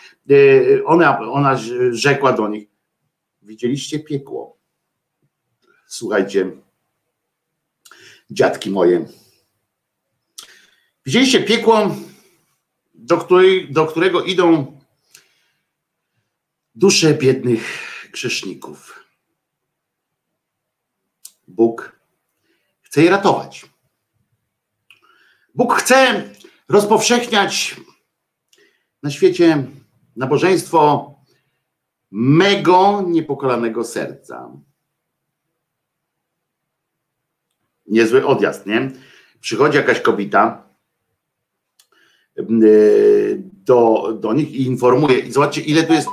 ona, 0.85 1.19
ona 1.19 1.59
rzekła 1.91 2.33
do 2.33 2.47
nich, 2.47 2.67
widzieliście 3.41 3.99
piekło. 3.99 4.57
Słuchajcie, 5.87 6.51
dziadki 8.31 8.69
moje. 8.69 9.05
Widzieliście 11.05 11.43
piekło, 11.43 11.95
do, 12.93 13.17
której, 13.17 13.71
do 13.71 13.85
którego 13.85 14.23
idą 14.23 14.79
dusze 16.75 17.13
biednych 17.13 17.63
grzeszników. 18.11 19.06
Bóg 21.47 21.99
chce 22.81 23.01
je 23.01 23.09
ratować. 23.09 23.65
Bóg 25.55 25.73
chce 25.73 26.23
rozpowszechniać 26.69 27.75
na 29.03 29.09
świecie 29.09 29.63
nabożeństwo 30.15 31.13
mego 32.11 33.01
niepokolanego 33.07 33.83
serca. 33.83 34.51
Niezły 37.85 38.25
odjazd, 38.25 38.65
nie? 38.65 38.91
Przychodzi 39.39 39.77
jakaś 39.77 40.01
kobieta 40.01 40.69
yy, 42.35 43.43
do, 43.43 44.13
do 44.19 44.33
nich 44.33 44.51
i 44.51 44.61
informuje. 44.61 45.19
I 45.19 45.31
zobaczcie, 45.31 45.61
ile 45.61 45.83
tu 45.83 45.93
jest. 45.93 46.07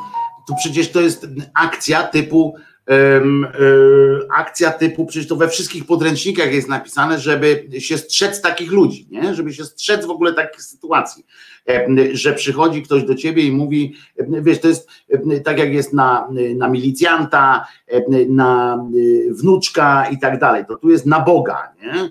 Tu 0.48 0.54
przecież 0.56 0.92
to 0.92 1.00
jest 1.00 1.26
akcja 1.54 2.02
typu 2.02 2.54
E, 2.56 2.73
akcja 4.36 4.70
typu, 4.70 5.06
przecież 5.06 5.28
to 5.28 5.36
we 5.36 5.48
wszystkich 5.48 5.86
podręcznikach 5.86 6.52
jest 6.52 6.68
napisane, 6.68 7.18
żeby 7.18 7.68
się 7.78 7.98
strzec 7.98 8.40
takich 8.40 8.72
ludzi, 8.72 9.08
nie? 9.10 9.34
żeby 9.34 9.52
się 9.52 9.64
strzec 9.64 10.06
w 10.06 10.10
ogóle 10.10 10.34
takich 10.34 10.62
sytuacji, 10.62 11.26
że 12.12 12.32
przychodzi 12.32 12.82
ktoś 12.82 13.04
do 13.04 13.14
ciebie 13.14 13.42
i 13.42 13.52
mówi, 13.52 13.94
wiesz, 14.18 14.60
to 14.60 14.68
jest 14.68 14.88
tak 15.44 15.58
jak 15.58 15.72
jest 15.72 15.92
na, 15.92 16.28
na 16.56 16.68
milicjanta, 16.68 17.66
na 18.28 18.84
wnuczka 19.30 20.06
i 20.08 20.18
tak 20.18 20.38
dalej, 20.38 20.64
to 20.68 20.76
tu 20.76 20.90
jest 20.90 21.06
na 21.06 21.20
Boga, 21.20 21.72
nie? 21.82 22.10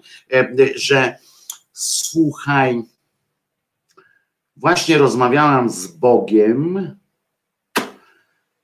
że 0.76 1.17
słuchaj, 1.74 2.84
właśnie 4.55 4.97
rozmawiałam 4.97 5.69
z 5.69 5.88
Bogiem 5.88 6.95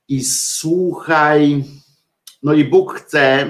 i 0.07 0.23
słuchaj, 0.23 1.63
no 2.43 2.53
i 2.53 2.63
Bóg 2.63 2.93
chce, 2.93 3.47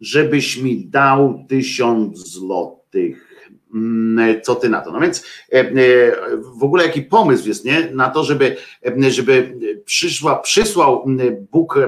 żebyś 0.00 0.56
mi 0.56 0.86
dał 0.86 1.44
tysiąc 1.48 2.18
złotych. 2.18 3.26
Mm, 3.74 4.40
co 4.42 4.54
ty 4.54 4.68
na 4.68 4.80
to? 4.80 4.92
No 4.92 5.00
więc 5.00 5.24
e, 5.52 5.60
e, 5.60 5.72
w 6.58 6.64
ogóle 6.64 6.86
jaki 6.86 7.02
pomysł 7.02 7.48
jest 7.48 7.64
nie? 7.64 7.90
na 7.90 8.10
to, 8.10 8.24
żeby, 8.24 8.56
e, 9.04 9.10
żeby 9.10 9.58
przyszła, 9.84 10.38
przysłał 10.38 11.06
Bóg 11.50 11.78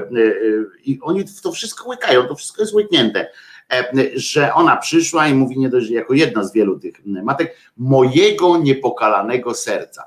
i 0.85 0.99
oni 1.01 1.25
to 1.43 1.51
wszystko 1.51 1.89
łykają, 1.89 2.27
to 2.27 2.35
wszystko 2.35 2.61
jest 2.61 2.73
łyknięte 2.73 3.27
że 4.15 4.53
ona 4.53 4.77
przyszła 4.77 5.27
i 5.27 5.33
mówi 5.33 5.59
nie 5.59 5.69
dość, 5.69 5.89
jako 5.89 6.13
jedna 6.13 6.43
z 6.43 6.53
wielu 6.53 6.79
tych 6.79 7.05
matek, 7.05 7.55
mojego 7.77 8.57
niepokalanego 8.57 9.53
serca. 9.53 10.03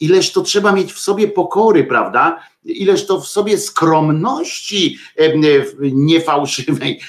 Ileż 0.00 0.32
to 0.32 0.42
trzeba 0.42 0.72
mieć 0.72 0.92
w 0.92 0.98
sobie 0.98 1.28
pokory, 1.28 1.84
prawda? 1.84 2.42
Ileż 2.64 3.06
to 3.06 3.20
w 3.20 3.26
sobie 3.26 3.58
skromności 3.58 4.98
niefałszywej 5.80 7.00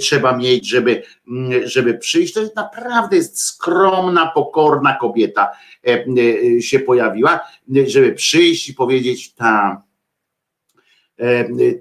trzeba 0.00 0.36
mieć, 0.36 0.68
żeby, 0.68 1.02
żeby 1.64 1.94
przyjść. 1.94 2.34
To 2.34 2.40
jest 2.40 2.56
naprawdę 2.56 3.16
jest 3.16 3.40
skromna, 3.40 4.26
pokorna 4.34 4.96
kobieta 5.00 5.50
się 6.60 6.80
pojawiła, 6.80 7.40
żeby 7.86 8.12
przyjść 8.12 8.68
i 8.68 8.74
powiedzieć, 8.74 9.34
ta, 9.34 9.82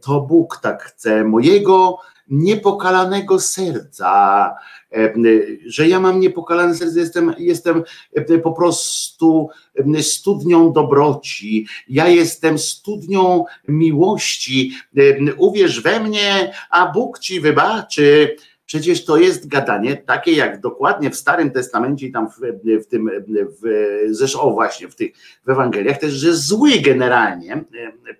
to 0.03 0.21
Bóg 0.21 0.59
tak 0.61 0.83
chce, 0.83 1.23
mojego 1.23 1.97
niepokalanego 2.27 3.39
serca, 3.39 4.55
że 5.65 5.87
ja 5.87 5.99
mam 5.99 6.19
niepokalane 6.19 6.75
serce, 6.75 6.99
jestem, 6.99 7.33
jestem 7.37 7.83
po 8.43 8.51
prostu 8.51 9.49
studnią 10.01 10.73
dobroci, 10.73 11.67
ja 11.89 12.07
jestem 12.07 12.59
studnią 12.59 13.45
miłości, 13.67 14.71
uwierz 15.37 15.81
we 15.81 15.99
mnie, 15.99 16.53
a 16.69 16.91
Bóg 16.91 17.19
ci 17.19 17.39
wybaczy. 17.39 18.35
Przecież 18.65 19.05
to 19.05 19.17
jest 19.17 19.47
gadanie 19.47 19.97
takie, 19.97 20.31
jak 20.31 20.61
dokładnie 20.61 21.09
w 21.09 21.15
Starym 21.15 21.51
Testamencie 21.51 22.07
i 22.07 22.11
tam 22.11 22.29
w, 22.29 22.33
w 22.83 22.87
tym, 22.87 23.09
w, 23.61 24.07
zresztą 24.09 24.41
o 24.41 24.51
właśnie 24.51 24.87
w 24.87 24.95
tych 24.95 25.11
w 25.45 25.49
Ewangeliach 25.49 25.97
też, 25.97 26.13
że 26.13 26.35
zły 26.35 26.71
generalnie 26.79 27.63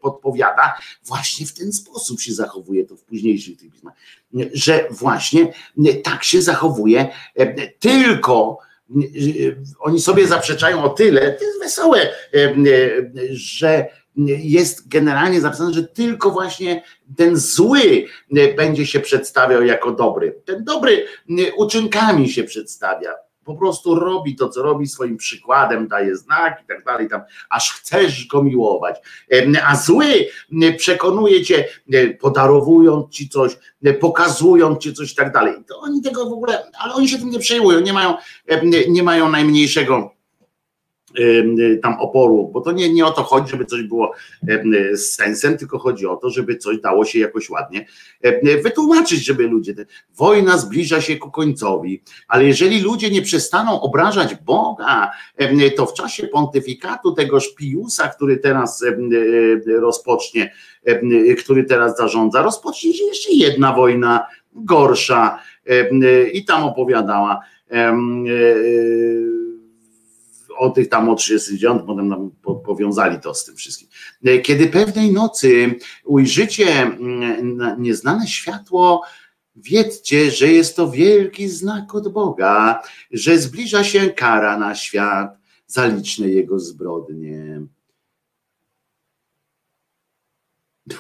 podpowiada, 0.02 0.78
właśnie 1.06 1.46
w 1.46 1.54
ten 1.54 1.74
sposób 1.74 2.22
się 2.22 2.34
zachowuje 2.34 2.86
to 2.86 2.96
w 2.96 3.04
późniejszych 3.04 3.58
tych 3.58 3.72
pismach, 3.72 3.94
że 4.54 4.88
właśnie 4.92 5.54
tak 6.04 6.24
się 6.24 6.42
zachowuje 6.42 7.08
tylko 7.80 8.58
oni 9.80 10.02
sobie 10.02 10.28
zaprzeczają 10.28 10.84
o 10.84 10.90
tyle, 10.90 11.34
to 11.34 11.46
jest 11.46 11.60
wesołe, 11.60 12.10
że 13.32 13.88
jest 14.44 14.88
generalnie 14.88 15.42
zapisane, 15.42 15.74
że 15.74 15.84
tylko 15.84 16.32
właśnie 16.32 16.84
ten 17.18 17.38
zły 17.38 18.06
będzie 18.58 18.86
się 18.86 19.00
przedstawiał 19.00 19.64
jako 19.64 19.92
dobry. 19.92 20.42
Ten 20.46 20.64
dobry 20.64 21.06
uczynkami 21.58 22.30
się 22.30 22.44
przedstawia. 22.44 23.10
Po 23.44 23.56
prostu 23.56 23.96
robi 23.96 24.36
to, 24.36 24.50
co 24.50 24.64
robi 24.64 24.88
swoim 24.88 25.18
przykładem, 25.18 25.88
daje 25.88 26.16
znak 26.16 26.62
i 26.64 26.68
tak 26.68 26.84
dalej, 26.84 27.10
tam, 27.10 27.22
aż 27.50 27.74
chcesz 27.74 28.28
go 28.28 28.44
miłować. 28.44 28.96
A 29.68 29.76
zły 29.76 30.06
przekonuje 30.78 31.44
cię, 31.44 31.66
podarowując 32.20 33.10
ci 33.10 33.30
coś, 33.30 33.58
pokazując 34.00 34.80
ci 34.80 34.94
coś 34.94 35.12
i 35.12 35.16
tak 35.16 35.34
dalej. 35.34 35.54
To 35.68 35.80
oni 35.80 36.02
tego 36.02 36.30
w 36.30 36.34
ogóle, 36.34 36.72
ale 36.80 36.94
oni 36.94 37.10
się 37.10 37.18
tym 37.18 37.30
nie 37.30 37.40
przejmują, 37.40 37.80
nie 37.80 37.94
mają, 37.94 38.14
nie 38.88 39.04
mają 39.04 39.30
najmniejszego 39.30 40.15
tam 41.84 41.94
oporu, 42.00 42.50
bo 42.54 42.62
to 42.62 42.72
nie, 42.72 42.94
nie 42.94 43.06
o 43.06 43.12
to 43.12 43.24
chodzi, 43.24 43.52
żeby 43.52 43.66
coś 43.66 43.84
było 43.84 44.12
z 44.94 45.16
sensem, 45.16 45.58
tylko 45.58 45.80
chodzi 45.80 46.08
o 46.08 46.16
to, 46.16 46.30
żeby 46.30 46.58
coś 46.58 46.82
dało 46.82 47.06
się 47.06 47.20
jakoś 47.20 47.50
ładnie 47.50 47.86
wytłumaczyć, 48.64 49.26
żeby 49.26 49.44
ludzie. 49.44 49.76
Wojna 50.18 50.58
zbliża 50.58 51.02
się 51.02 51.18
ku 51.18 51.32
końcowi, 51.32 52.02
ale 52.28 52.46
jeżeli 52.46 52.82
ludzie 52.82 53.12
nie 53.12 53.22
przestaną 53.22 53.82
obrażać 53.82 54.36
Boga, 54.36 55.12
to 55.78 55.86
w 55.86 55.94
czasie 55.94 56.28
pontyfikatu 56.28 57.12
tego 57.12 57.38
Piusa, 57.58 58.08
który 58.08 58.38
teraz 58.38 58.86
rozpocznie, 59.80 60.54
który 61.44 61.64
teraz 61.64 61.98
zarządza, 61.98 62.42
rozpocznie 62.42 62.94
się 62.94 63.04
jeszcze 63.04 63.32
jedna 63.32 63.74
wojna 63.74 64.28
gorsza 64.54 65.40
i 66.34 66.46
tam 66.46 66.64
opowiadała 66.64 67.40
o 70.58 70.70
tych 70.70 70.90
tam 70.90 71.10
o 71.10 71.16
39, 71.16 71.82
potem 71.88 72.08
nam 72.08 72.32
powiązali 72.66 73.20
to 73.20 73.34
z 73.34 73.46
tym 73.46 73.56
wszystkim. 73.56 73.88
Kiedy 74.44 74.68
pewnej 74.68 75.12
nocy 75.12 75.76
ujrzycie 76.06 76.82
mm, 76.82 77.82
nieznane 77.82 78.28
światło, 78.28 79.04
wiedzcie, 79.56 80.32
że 80.32 80.48
jest 80.48 80.76
to 80.76 80.92
wielki 80.92 81.50
znak 81.50 81.96
od 81.96 82.08
Boga, 82.08 82.82
że 83.12 83.38
zbliża 83.38 83.84
się 83.84 84.10
kara 84.10 84.58
na 84.58 84.76
świat 84.76 85.38
za 85.68 85.88
liczne 85.88 86.28
jego 86.28 86.60
zbrodnie. 86.60 87.62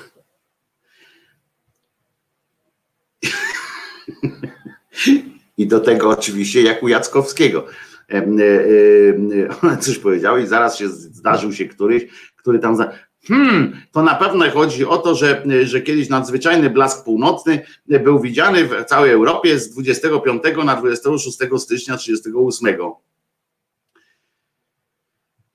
I 5.57 5.67
do 5.67 5.79
tego 5.79 6.09
oczywiście 6.09 6.61
jak 6.61 6.83
u 6.83 6.87
Jackowskiego 6.87 7.65
E, 7.65 7.67
e, 7.67 7.71
coś 9.79 9.99
powiedział 9.99 10.37
i 10.37 10.47
zaraz 10.47 10.77
się 10.77 10.89
zdarzył 10.89 11.53
się 11.53 11.65
któryś, 11.65 12.05
który 12.35 12.59
tam 12.59 12.75
za, 12.75 12.91
Hmm, 13.27 13.81
to 13.91 14.03
na 14.03 14.15
pewno 14.15 14.51
chodzi 14.51 14.85
o 14.85 14.97
to, 14.97 15.15
że, 15.15 15.43
że 15.63 15.81
kiedyś 15.81 16.09
nadzwyczajny 16.09 16.69
blask 16.69 17.05
północny 17.05 17.61
był 17.87 18.19
widziany 18.19 18.63
w 18.63 18.85
całej 18.85 19.11
Europie 19.11 19.59
z 19.59 19.69
25 19.69 20.43
na 20.65 20.75
26 20.75 21.37
stycznia 21.57 21.97
38. 21.97 22.77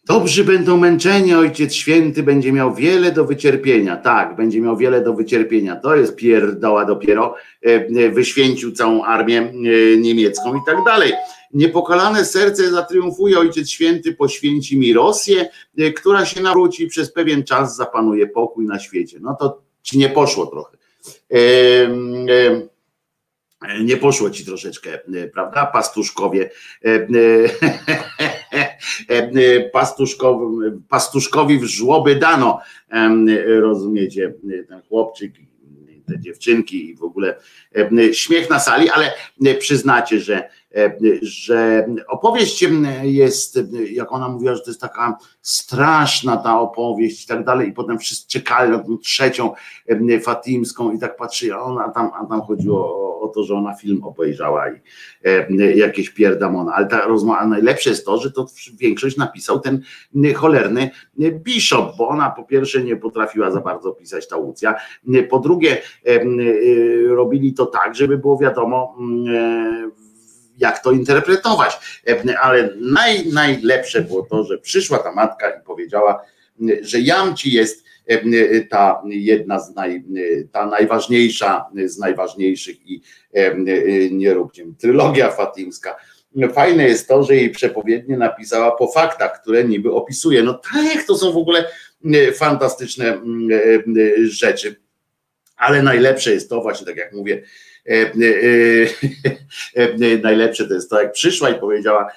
Dobrzy 0.06 0.44
będą 0.44 0.76
męczeni, 0.76 1.34
Ojciec 1.34 1.74
Święty 1.74 2.22
będzie 2.22 2.52
miał 2.52 2.74
wiele 2.74 3.12
do 3.12 3.24
wycierpienia. 3.24 3.96
Tak, 3.96 4.36
będzie 4.36 4.60
miał 4.60 4.76
wiele 4.76 5.00
do 5.00 5.14
wycierpienia. 5.14 5.76
To 5.76 5.96
jest 5.96 6.16
pierdoła 6.16 6.84
dopiero. 6.84 7.34
E, 7.62 8.10
wyświęcił 8.10 8.72
całą 8.72 9.04
armię 9.04 9.52
niemiecką 9.98 10.54
i 10.54 10.58
tak 10.66 10.76
dalej. 10.86 11.12
Niepokalane 11.52 12.24
serce 12.24 12.70
zatriumfuje 12.70 13.38
Ojciec 13.38 13.70
Święty, 13.70 14.14
poświęci 14.14 14.78
mi 14.78 14.92
Rosję, 14.92 15.50
e, 15.78 15.92
która 15.92 16.24
się 16.24 16.40
nawróci 16.40 16.86
przez 16.86 17.12
pewien 17.12 17.44
czas 17.44 17.76
zapanuje 17.76 18.26
pokój 18.26 18.66
na 18.66 18.78
świecie. 18.78 19.18
No 19.20 19.36
to 19.40 19.62
ci 19.82 19.98
nie 19.98 20.08
poszło 20.08 20.46
trochę. 20.46 20.76
E, 21.32 21.36
e, 23.68 23.84
nie 23.84 23.96
poszło 23.96 24.30
ci 24.30 24.44
troszeczkę, 24.44 24.98
prawda? 25.34 25.66
Pastuszkowie. 25.66 26.50
Pastuszkowi, 29.72 30.46
pastuszkowi 30.88 31.58
w 31.58 31.64
żłoby 31.64 32.16
dano. 32.16 32.60
Rozumiecie, 33.46 34.34
ten 34.68 34.82
chłopczyk 34.88 35.32
te 36.08 36.20
dziewczynki 36.20 36.90
i 36.90 36.96
w 36.96 37.02
ogóle 37.02 37.36
śmiech 38.12 38.50
na 38.50 38.60
sali, 38.60 38.90
ale 38.90 39.12
przyznacie, 39.58 40.20
że 40.20 40.48
E, 40.59 40.59
że 41.22 41.86
opowieść 42.08 42.64
jest, 43.02 43.58
jak 43.90 44.12
ona 44.12 44.28
mówiła, 44.28 44.54
że 44.54 44.60
to 44.60 44.70
jest 44.70 44.80
taka 44.80 45.18
straszna 45.42 46.36
ta 46.36 46.60
opowieść 46.60 47.24
i 47.24 47.28
tak 47.28 47.44
dalej, 47.44 47.68
i 47.68 47.72
potem 47.72 47.98
wszyscy 47.98 48.28
czekali 48.28 48.70
na 48.70 48.78
tą 48.78 48.98
trzecią 48.98 49.52
fatimską 50.22 50.92
i 50.92 50.98
tak 50.98 51.16
patrzy, 51.16 51.54
a 51.54 51.60
ona 51.60 51.88
tam, 51.88 52.10
a 52.20 52.26
tam 52.26 52.40
chodziło 52.40 52.78
o, 52.78 53.20
o 53.20 53.28
to, 53.28 53.44
że 53.44 53.54
ona 53.54 53.74
film 53.74 54.04
obejrzała 54.04 54.64
i 54.70 54.80
jakieś 55.76 56.10
pierdamona, 56.10 56.72
ale 56.74 56.86
ta 56.86 57.06
rozmowa, 57.06 57.46
najlepsze 57.46 57.90
jest 57.90 58.06
to, 58.06 58.18
że 58.18 58.30
to 58.30 58.46
większość 58.78 59.16
napisał 59.16 59.60
ten 59.60 59.82
cholerny 60.34 60.90
Bishop, 61.32 61.96
bo 61.96 62.08
ona 62.08 62.30
po 62.30 62.44
pierwsze 62.44 62.84
nie 62.84 62.96
potrafiła 62.96 63.50
za 63.50 63.60
bardzo 63.60 63.92
pisać 63.92 64.28
ta 64.28 64.36
Łucja, 64.36 64.74
po 65.30 65.38
drugie 65.38 65.82
robili 67.08 67.54
to 67.54 67.66
tak, 67.66 67.94
żeby 67.94 68.18
było 68.18 68.38
wiadomo 68.38 68.96
jak 70.60 70.82
to 70.82 70.92
interpretować. 70.92 72.02
Ale 72.42 72.70
naj, 72.80 73.26
najlepsze 73.26 74.00
było 74.00 74.22
to, 74.22 74.44
że 74.44 74.58
przyszła 74.58 74.98
ta 74.98 75.12
matka 75.12 75.50
i 75.50 75.64
powiedziała, 75.64 76.24
że 76.82 77.00
Jamci 77.00 77.52
jest 77.52 77.84
ta 78.70 79.02
jedna 79.04 79.60
z 79.60 79.74
naj, 79.74 80.04
ta 80.52 80.66
najważniejsza 80.66 81.66
z 81.84 81.98
najważniejszych 81.98 82.76
i 82.86 83.02
nie 84.10 84.34
róbcie 84.34 84.64
trylogia 84.78 85.30
fatimska. 85.30 85.96
Fajne 86.54 86.84
jest 86.84 87.08
to, 87.08 87.24
że 87.24 87.36
jej 87.36 87.50
przepowiednie 87.50 88.16
napisała 88.16 88.72
po 88.72 88.92
faktach, 88.92 89.42
które 89.42 89.64
niby 89.64 89.92
opisuje. 89.92 90.42
No 90.42 90.54
tak, 90.54 91.04
to 91.06 91.18
są 91.18 91.32
w 91.32 91.36
ogóle 91.36 91.64
fantastyczne 92.34 93.20
rzeczy. 94.22 94.76
Ale 95.56 95.82
najlepsze 95.82 96.32
jest 96.32 96.50
to, 96.50 96.60
właśnie 96.60 96.86
tak 96.86 96.96
jak 96.96 97.12
mówię, 97.12 97.42
E, 97.42 97.42
e, 97.42 97.46
e, 97.46 97.69
najlepsze 100.22 100.68
to 100.68 100.74
jest 100.74 100.90
to, 100.90 101.02
jak 101.02 101.12
przyszła 101.12 101.50
i 101.50 101.60
powiedziała, 101.60 102.08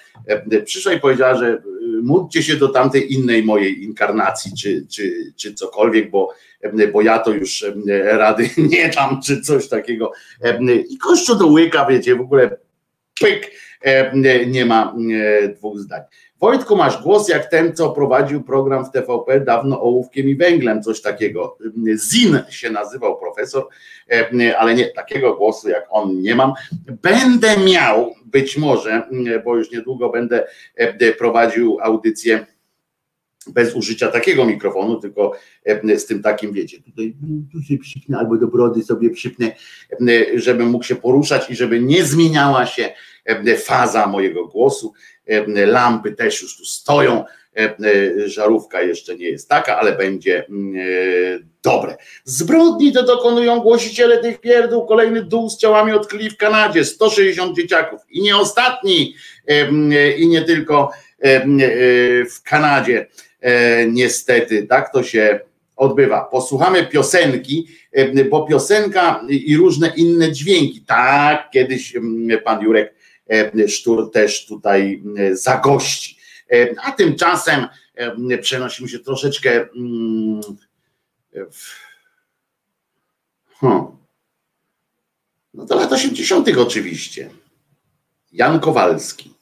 przyszła 0.66 0.94
i 0.94 1.00
powiedziała, 1.00 1.36
że 1.38 1.62
módlcie 2.04 2.44
się 2.44 2.56
do 2.56 2.70
tamtej 2.70 3.14
innej 3.14 3.44
mojej 3.44 3.84
inkarnacji, 3.84 4.52
czy, 4.58 4.86
czy, 4.92 5.34
czy 5.36 5.54
cokolwiek, 5.54 6.10
bo, 6.10 6.34
bo 6.94 7.02
ja 7.02 7.20
to 7.20 7.32
już 7.32 7.66
rady 8.04 8.50
nie 8.72 8.90
dam, 8.90 9.22
czy 9.22 9.42
coś 9.42 9.68
takiego. 9.68 10.12
I 10.90 10.98
kościół 10.98 11.36
do 11.36 11.48
łyka, 11.48 11.86
wiecie, 11.86 12.16
w 12.16 12.22
ogóle 12.22 12.58
pyk, 13.22 13.52
nie 14.48 14.66
ma 14.66 14.96
dwóch 15.56 15.80
zdań. 15.80 16.02
Wojtku, 16.44 16.76
masz 16.76 17.04
głos 17.04 17.30
jak 17.30 17.46
ten, 17.46 17.76
co 17.76 17.90
prowadził 17.90 18.44
program 18.44 18.86
w 18.86 18.92
TVP 18.92 19.40
dawno 19.40 19.82
ołówkiem 19.82 20.30
i 20.30 20.36
węglem, 20.36 20.84
coś 20.84 21.02
takiego. 21.02 21.58
Zin 21.96 22.40
się 22.50 22.70
nazywał 22.70 23.20
profesor, 23.20 23.68
e, 24.12 24.58
ale 24.58 24.76
nie, 24.76 24.86
takiego 24.86 25.36
głosu 25.36 25.70
jak 25.70 25.86
on 25.90 26.22
nie 26.22 26.36
mam. 26.36 26.54
Będę 27.02 27.58
miał, 27.58 28.14
być 28.26 28.58
może, 28.58 29.04
bo 29.46 29.56
już 29.56 29.72
niedługo 29.72 30.10
będę 30.10 30.48
e, 30.76 31.12
prowadził 31.12 31.78
audycję 31.82 32.46
bez 33.48 33.76
użycia 33.76 34.08
takiego 34.08 34.46
mikrofonu, 34.46 35.00
tylko 35.00 35.34
e, 35.66 36.00
z 36.00 36.06
tym 36.06 36.22
takim, 36.22 36.54
wiecie, 36.54 36.82
tutaj 36.82 37.16
tu 37.52 37.62
się 37.62 37.78
przypnę, 37.78 38.18
albo 38.18 38.38
do 38.38 38.48
brody 38.48 38.84
sobie 38.84 39.10
przypnę, 39.10 39.52
e, 39.92 40.40
żebym 40.40 40.68
mógł 40.68 40.84
się 40.84 40.96
poruszać 40.96 41.50
i 41.50 41.56
żeby 41.56 41.80
nie 41.80 42.06
zmieniała 42.06 42.66
się 42.66 42.94
e, 43.26 43.58
faza 43.58 44.08
mojego 44.08 44.48
głosu. 44.48 44.94
Lampy 45.68 46.12
też 46.12 46.42
już 46.42 46.58
tu 46.58 46.66
stoją, 46.66 47.24
żarówka 48.26 48.82
jeszcze 48.82 49.16
nie 49.16 49.26
jest 49.26 49.50
taka, 49.50 49.80
ale 49.80 49.98
będzie 49.98 50.46
mm, 50.50 50.74
dobre. 51.64 51.98
Zbrodni 52.24 52.94
to 52.94 53.04
dokonują 53.04 53.60
głosiciele 53.60 54.18
tych 54.18 54.42
pierdół, 54.42 54.86
kolejny 54.86 55.24
dół 55.24 55.50
z 55.50 55.58
ciałami 55.58 55.92
odkryli 55.92 56.30
w 56.30 56.38
Kanadzie, 56.38 56.86
160 56.86 57.56
dzieciaków. 57.56 58.02
I 58.10 58.22
nie 58.22 58.38
ostatni 58.38 59.16
i 60.18 60.28
nie 60.28 60.42
tylko 60.42 60.92
w 62.30 62.44
Kanadzie 62.44 63.08
niestety 63.92 64.68
tak 64.68 64.94
to 64.94 65.04
się 65.04 65.40
odbywa. 65.76 66.22
Posłuchamy 66.22 66.88
piosenki, 66.88 67.68
e, 67.92 68.26
bo 68.26 68.46
piosenka 68.46 69.26
i 69.30 69.58
różne 69.58 69.94
inne 69.98 70.32
dźwięki. 70.32 70.82
Tak, 70.82 71.50
kiedyś 71.52 71.94
pan 72.44 72.64
Jurek 72.64 72.96
e, 73.30 73.68
Sztur 73.70 74.12
też 74.12 74.46
tutaj 74.46 75.04
zagości. 75.32 76.18
A 76.84 76.92
tymczasem 76.92 77.68
przenosimy 78.42 78.90
się 78.90 79.00
troszeczkę 79.00 79.68
w... 81.52 81.84
Hmm. 83.60 83.86
No 85.54 85.66
to 85.66 85.76
lat 85.76 85.92
80. 85.92 86.58
oczywiście. 86.58 87.30
Jan 88.32 88.60
Kowalski. 88.60 89.34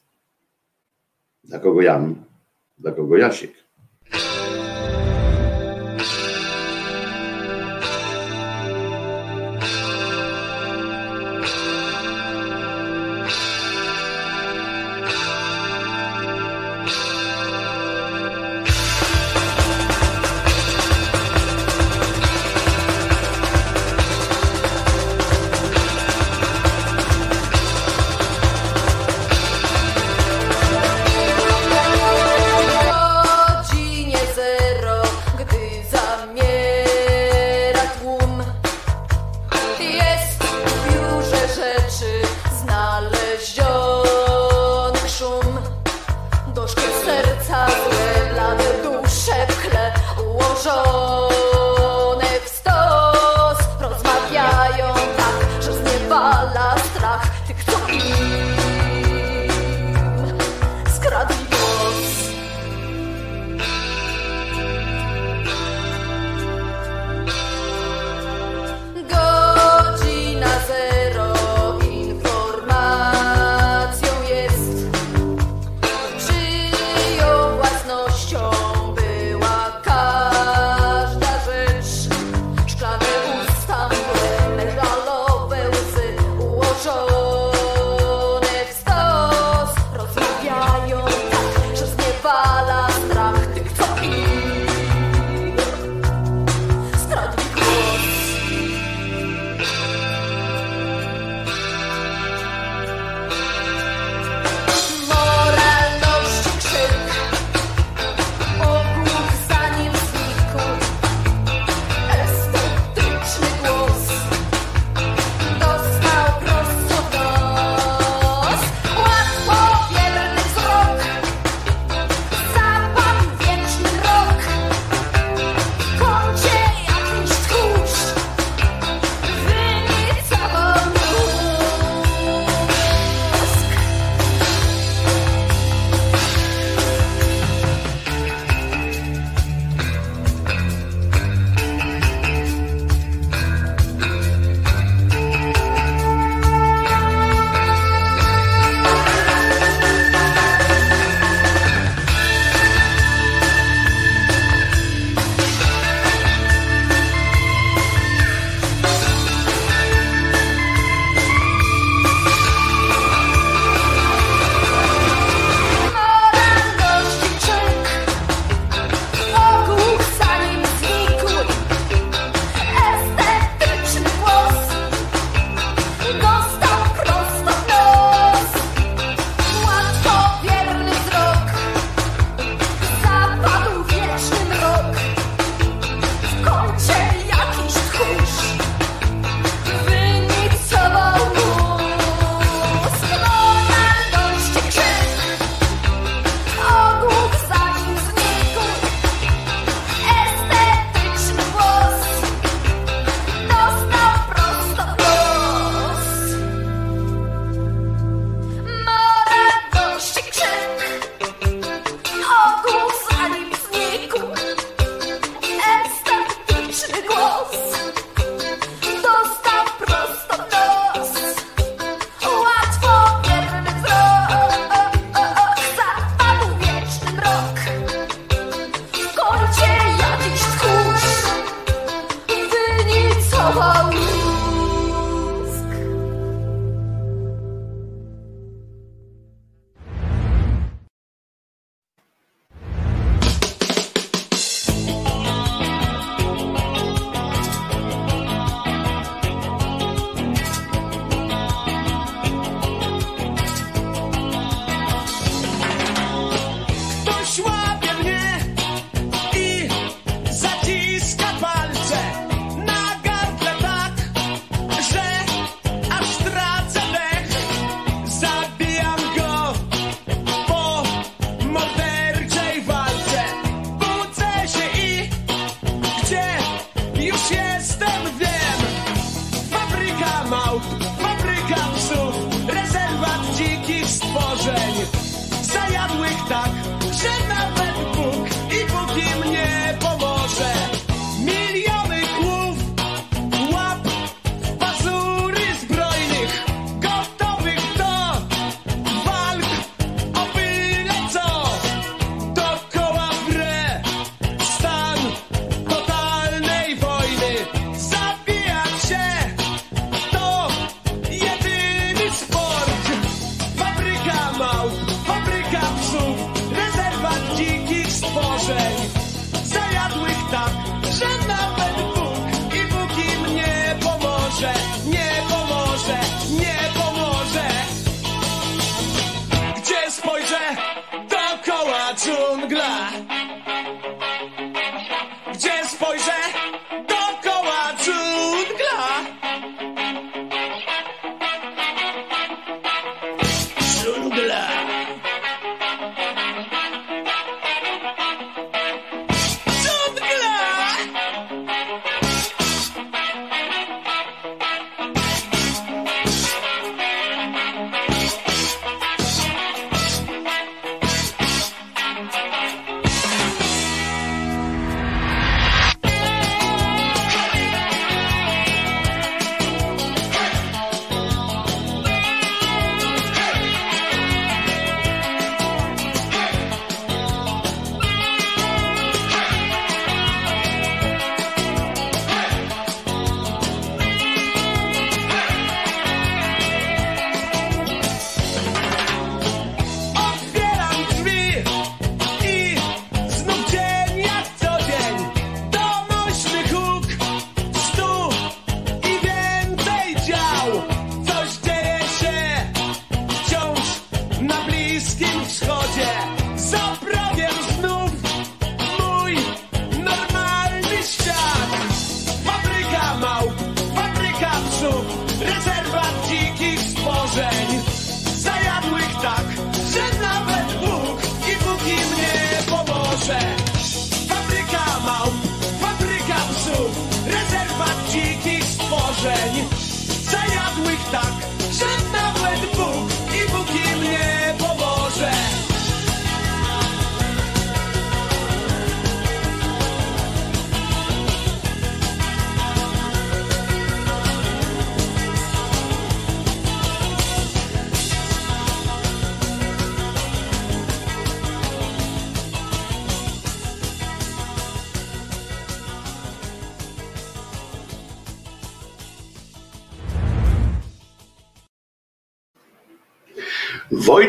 Dla 1.44 1.58
kogo 1.58 1.82
Jan? 1.82 2.24
Dla 2.78 2.92
kogo 2.92 3.16
Jasiek? 3.16 3.61
Thank 4.12 4.56
you. 4.56 4.61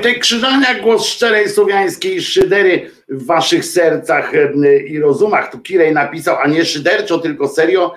Wojtek 0.04 0.22
Krzyżania, 0.22 0.80
głos 0.80 1.06
szczerej 1.06 1.50
słowiańskiej 1.50 2.22
szydery 2.22 2.92
w 3.10 3.26
waszych 3.26 3.66
sercach 3.66 4.36
e, 4.36 4.78
i 4.78 5.00
rozumach. 5.00 5.52
Tu 5.52 5.60
Kirej 5.60 5.94
napisał, 5.94 6.38
a 6.40 6.48
nie 6.48 6.66
szyderczo, 6.66 7.20
tylko 7.20 7.48
serio. 7.48 7.96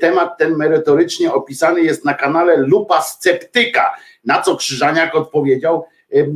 Temat 0.00 0.38
ten 0.38 0.56
merytorycznie 0.56 1.32
opisany 1.32 1.80
jest 1.80 2.04
na 2.04 2.14
kanale 2.14 2.56
Lupa 2.56 3.02
Sceptyka. 3.02 3.92
Na 4.24 4.42
co 4.42 4.56
Krzyżaniak 4.56 5.14
odpowiedział, 5.14 5.84
e, 6.12 6.18
e, 6.18 6.26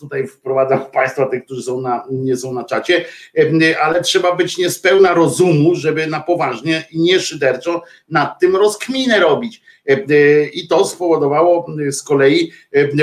tutaj 0.00 0.26
wprowadzam 0.26 0.80
Państwa, 0.94 1.26
tych, 1.26 1.44
którzy 1.44 1.62
są 1.62 1.80
na, 1.80 2.04
nie 2.10 2.36
są 2.36 2.54
na 2.54 2.64
czacie, 2.64 3.04
ale 3.82 4.00
trzeba 4.00 4.36
być 4.36 4.58
niespełna 4.58 5.14
rozumu, 5.14 5.74
żeby 5.74 6.06
na 6.06 6.20
poważnie 6.20 6.84
i 6.90 7.00
nie 7.00 7.20
szyderczo 7.20 7.82
nad 8.08 8.40
tym 8.40 8.56
rozkminę 8.56 9.20
robić. 9.20 9.62
I 10.52 10.68
to 10.68 10.84
spowodowało 10.84 11.66
z 11.90 12.02
kolei 12.02 12.52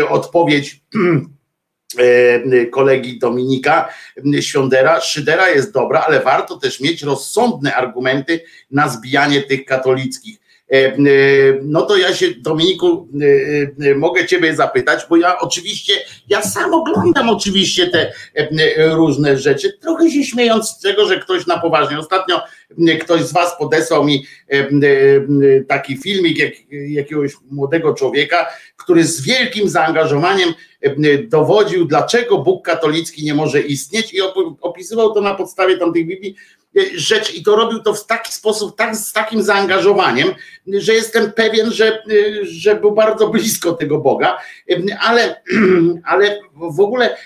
odpowiedź 0.09 0.81
kolegi 2.71 3.19
Dominika 3.19 3.89
Świądera. 4.39 5.01
Szydera 5.01 5.49
jest 5.49 5.73
dobra, 5.73 6.03
ale 6.07 6.19
warto 6.19 6.57
też 6.57 6.79
mieć 6.79 7.03
rozsądne 7.03 7.75
argumenty 7.75 8.41
na 8.71 8.89
zbijanie 8.89 9.41
tych 9.41 9.65
katolickich. 9.65 10.38
No 11.63 11.81
to 11.81 11.97
ja 11.97 12.13
się, 12.13 12.27
Dominiku, 12.37 13.07
mogę 13.95 14.25
Ciebie 14.27 14.55
zapytać, 14.55 14.99
bo 15.09 15.17
ja 15.17 15.39
oczywiście, 15.39 15.93
ja 16.27 16.41
sam 16.41 16.73
oglądam 16.73 17.29
oczywiście 17.29 17.87
te 17.87 18.13
różne 18.77 19.37
rzeczy, 19.37 19.77
trochę 19.81 20.11
się 20.11 20.23
śmiejąc 20.23 20.69
z 20.69 20.79
tego, 20.79 21.07
że 21.07 21.19
ktoś 21.19 21.47
na 21.47 21.59
poważnie. 21.59 21.99
Ostatnio 21.99 22.41
ktoś 23.01 23.21
z 23.21 23.33
Was 23.33 23.57
podesłał 23.59 24.05
mi 24.05 24.25
taki 25.67 25.97
filmik 25.97 26.39
jak, 26.39 26.53
jakiegoś 26.71 27.31
młodego 27.51 27.93
człowieka, 27.93 28.47
który 28.77 29.03
z 29.03 29.21
wielkim 29.21 29.69
zaangażowaniem 29.69 30.53
dowodził, 31.27 31.85
dlaczego 31.85 32.37
Bóg 32.37 32.65
katolicki 32.65 33.25
nie 33.25 33.33
może 33.33 33.61
istnieć 33.61 34.13
i 34.13 34.17
opisywał 34.61 35.13
to 35.13 35.21
na 35.21 35.35
podstawie 35.35 35.77
tamtych 35.77 36.07
Biblii 36.07 36.35
rzecz 36.95 37.33
i 37.35 37.43
to 37.43 37.55
robił 37.55 37.79
to 37.79 37.93
w 37.93 38.05
taki 38.05 38.33
sposób, 38.33 38.77
tak, 38.77 38.95
z 38.95 39.13
takim 39.13 39.43
zaangażowaniem, 39.43 40.29
że 40.67 40.93
jestem 40.93 41.31
pewien, 41.31 41.71
że, 41.71 42.03
że 42.41 42.75
był 42.75 42.91
bardzo 42.91 43.29
blisko 43.29 43.73
tego 43.73 43.97
Boga, 43.97 44.37
ale, 44.99 45.41
ale 46.11 46.39
w 46.53 46.79
ogóle 46.79 47.17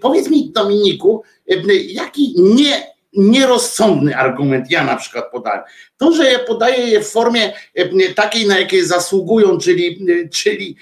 powiedz 0.00 0.30
mi 0.30 0.50
Dominiku, 0.50 1.22
jaki 1.88 2.34
nie 2.36 2.98
nierozsądny 3.12 4.16
argument 4.16 4.70
ja 4.70 4.84
na 4.84 4.96
przykład 4.96 5.30
podałem. 5.32 5.60
To, 5.96 6.12
że 6.12 6.32
ja 6.32 6.38
podaję 6.38 6.86
je 6.86 7.00
w 7.00 7.08
formie 7.08 7.52
takiej, 8.14 8.46
na 8.46 8.58
jakiej 8.58 8.84
zasługują, 8.84 9.58
czyli, 9.58 10.06
czyli 10.32 10.76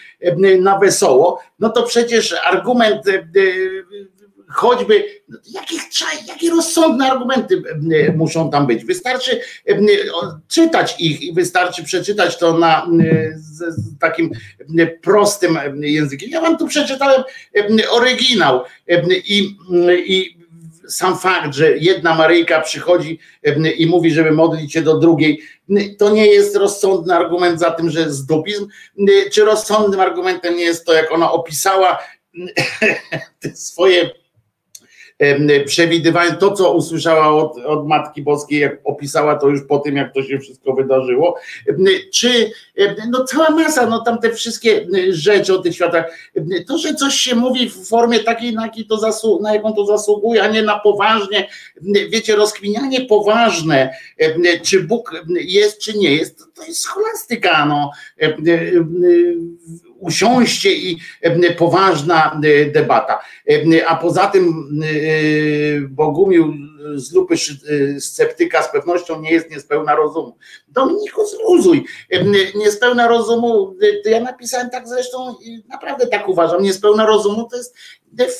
na 0.59 0.78
wesoło, 0.78 1.43
no 1.59 1.69
to 1.69 1.83
przecież 1.83 2.35
argument 2.45 3.03
choćby, 4.57 5.05
jakich, 5.51 5.83
jakie 6.28 6.51
rozsądne 6.51 7.11
argumenty 7.11 7.62
muszą 8.16 8.51
tam 8.51 8.66
być. 8.66 8.85
Wystarczy 8.85 9.41
czytać 10.49 10.95
ich 11.01 11.23
i 11.23 11.33
wystarczy 11.33 11.85
przeczytać 11.85 12.39
to 12.39 12.59
na 12.59 12.87
z, 13.37 13.99
takim 14.01 14.31
prostym 15.03 15.59
językiem. 15.81 16.31
Ja 16.31 16.41
wam 16.41 16.59
tu 16.59 16.66
przeczytałem 16.66 17.23
oryginał 17.91 18.62
i, 19.27 19.57
i 20.07 20.37
sam 20.89 21.19
fakt, 21.19 21.55
że 21.55 21.77
jedna 21.77 22.15
Maryjka 22.15 22.61
przychodzi 22.61 23.19
i 23.78 23.87
mówi, 23.87 24.11
żeby 24.11 24.31
modlić 24.31 24.73
się 24.73 24.83
do 24.83 24.99
drugiej, 24.99 25.43
to 25.99 26.11
nie 26.11 26.27
jest 26.27 26.57
rozsądny 26.57 27.15
argument 27.15 27.61
za 27.61 27.70
tym, 27.70 27.91
że 27.91 28.01
jest 28.01 28.28
dupizm, 28.28 28.69
czy 29.33 29.45
rozsądnym 29.45 30.01
argumentem 30.01 30.57
nie 30.57 30.65
jest 30.65 30.85
to, 30.85 30.93
jak 30.93 31.12
ona 31.12 31.33
opisała 31.33 31.99
swoje 33.55 34.11
przewidywanie, 35.66 36.32
to 36.32 36.52
co 36.52 36.72
usłyszała 36.72 37.28
od, 37.28 37.59
od 37.59 37.86
Matki 37.86 38.22
Boskiej, 38.22 38.60
jak 38.60 38.80
opisała 38.84 39.36
to 39.36 39.48
już 39.48 39.62
po 39.62 39.78
tym, 39.78 39.97
jak 39.97 40.14
to 40.14 40.22
się 40.22 40.38
wszystko 40.38 40.72
wydarzyło, 40.72 41.36
czy 42.12 42.51
no 43.10 43.24
cała 43.24 43.51
masa, 43.51 43.86
no 43.86 44.01
tam 44.01 44.18
te 44.18 44.32
wszystkie 44.32 44.86
rzeczy 45.10 45.55
o 45.55 45.59
tych 45.59 45.74
światach, 45.74 46.32
to, 46.68 46.78
że 46.78 46.94
coś 46.94 47.14
się 47.14 47.34
mówi 47.34 47.70
w 47.70 47.88
formie 47.88 48.20
takiej, 48.20 48.52
na, 48.52 48.70
to 48.88 49.38
na 49.40 49.55
jaką 49.55 49.72
to 49.72 49.86
zasługuje, 49.86 50.43
a 50.43 50.48
nie 50.48 50.62
na 50.62 50.78
poważnie, 50.78 51.48
wiecie, 52.10 52.36
rozkminianie 52.36 53.01
poważne, 53.01 53.94
czy 54.62 54.82
Bóg 54.82 55.22
jest, 55.28 55.80
czy 55.80 55.98
nie 55.98 56.14
jest, 56.14 56.44
to 56.55 56.64
jest 56.64 56.80
scholastyka, 56.80 57.66
no 57.66 57.90
usiąście 59.98 60.73
i 60.73 60.98
poważna 61.59 62.40
debata. 62.73 63.20
A 63.86 63.97
poza 63.97 64.27
tym 64.27 64.68
Bogumił 65.89 66.55
z 66.94 67.12
lupy 67.12 67.35
sceptyka 67.98 68.62
z 68.62 68.73
pewnością 68.73 69.20
nie 69.20 69.31
jest 69.31 69.51
niespełna 69.51 69.94
rozumu. 69.94 70.36
Dominiku, 70.68 71.20
zluzuj. 71.27 71.85
Niespełna 72.55 73.09
rozumu, 73.09 73.77
ja 74.05 74.20
napisałem 74.20 74.70
tak 74.70 74.89
zresztą 74.89 75.35
i 75.43 75.62
naprawdę 75.68 76.06
tak 76.06 76.28
uważam, 76.28 76.62
niespełna 76.62 77.06
rozumu 77.06 77.48
to 77.51 77.56
jest 77.56 77.77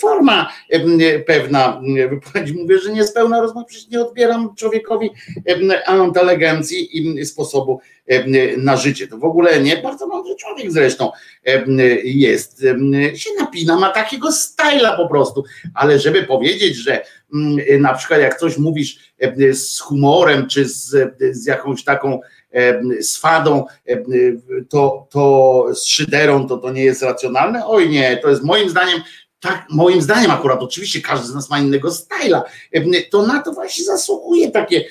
forma 0.01 0.53
pewna 1.27 1.81
wypowiedź. 2.11 2.53
Mówię, 2.53 2.79
że 2.79 2.93
niespełna 2.93 3.41
rozumu, 3.41 3.65
przecież 3.65 3.89
nie 3.89 4.01
odbieram 4.01 4.55
człowiekowi 4.55 5.11
inteligencji 6.07 6.99
i 6.99 7.27
sposobu 7.27 7.81
na 8.57 8.77
życie. 8.77 9.09
To 9.09 9.19
w 9.19 9.25
ogóle 9.25 9.61
nie, 9.61 9.77
bardzo 9.77 10.07
mądry 10.07 10.35
człowiek 10.37 10.73
zresztą 10.73 11.11
jest. 12.05 12.65
Się 13.15 13.31
napina, 13.41 13.79
ma 13.79 13.91
takiego 13.91 14.33
styla 14.33 14.97
po 14.97 15.09
prostu, 15.09 15.45
ale 15.75 15.99
żeby 15.99 16.23
powiedzieć, 16.23 16.77
że 16.77 17.03
na 17.81 17.95
przykład 17.95 18.21
jak 18.21 18.39
coś 18.39 18.59
mówisz 18.59 19.15
z 19.53 19.81
humorem, 19.81 20.49
czy 20.49 20.65
z, 20.65 20.95
z 21.31 21.47
jakąś 21.47 21.85
taką 21.85 22.21
z 23.01 23.17
fadą, 23.17 23.65
to, 24.69 25.07
to 25.11 25.65
z 25.75 25.87
szyderą, 25.87 26.47
to 26.49 26.59
to 26.59 26.73
nie 26.73 26.85
jest 26.85 27.03
racjonalne? 27.03 27.67
Oj 27.67 27.89
nie, 27.89 28.17
to 28.17 28.31
jest 28.31 28.43
moim 28.43 28.71
zdaniem 28.71 29.01
tak, 29.41 29.67
moim 29.71 30.03
zdaniem 30.03 30.31
akurat, 30.31 30.63
oczywiście 30.63 31.01
każdy 31.01 31.27
z 31.27 31.35
nas 31.35 31.51
ma 31.51 31.59
innego 31.59 31.91
styla, 31.91 32.43
to 33.11 33.27
na 33.27 33.43
to 33.43 33.53
właśnie 33.53 33.85
zasługuje 33.85 34.51
takie 34.51 34.85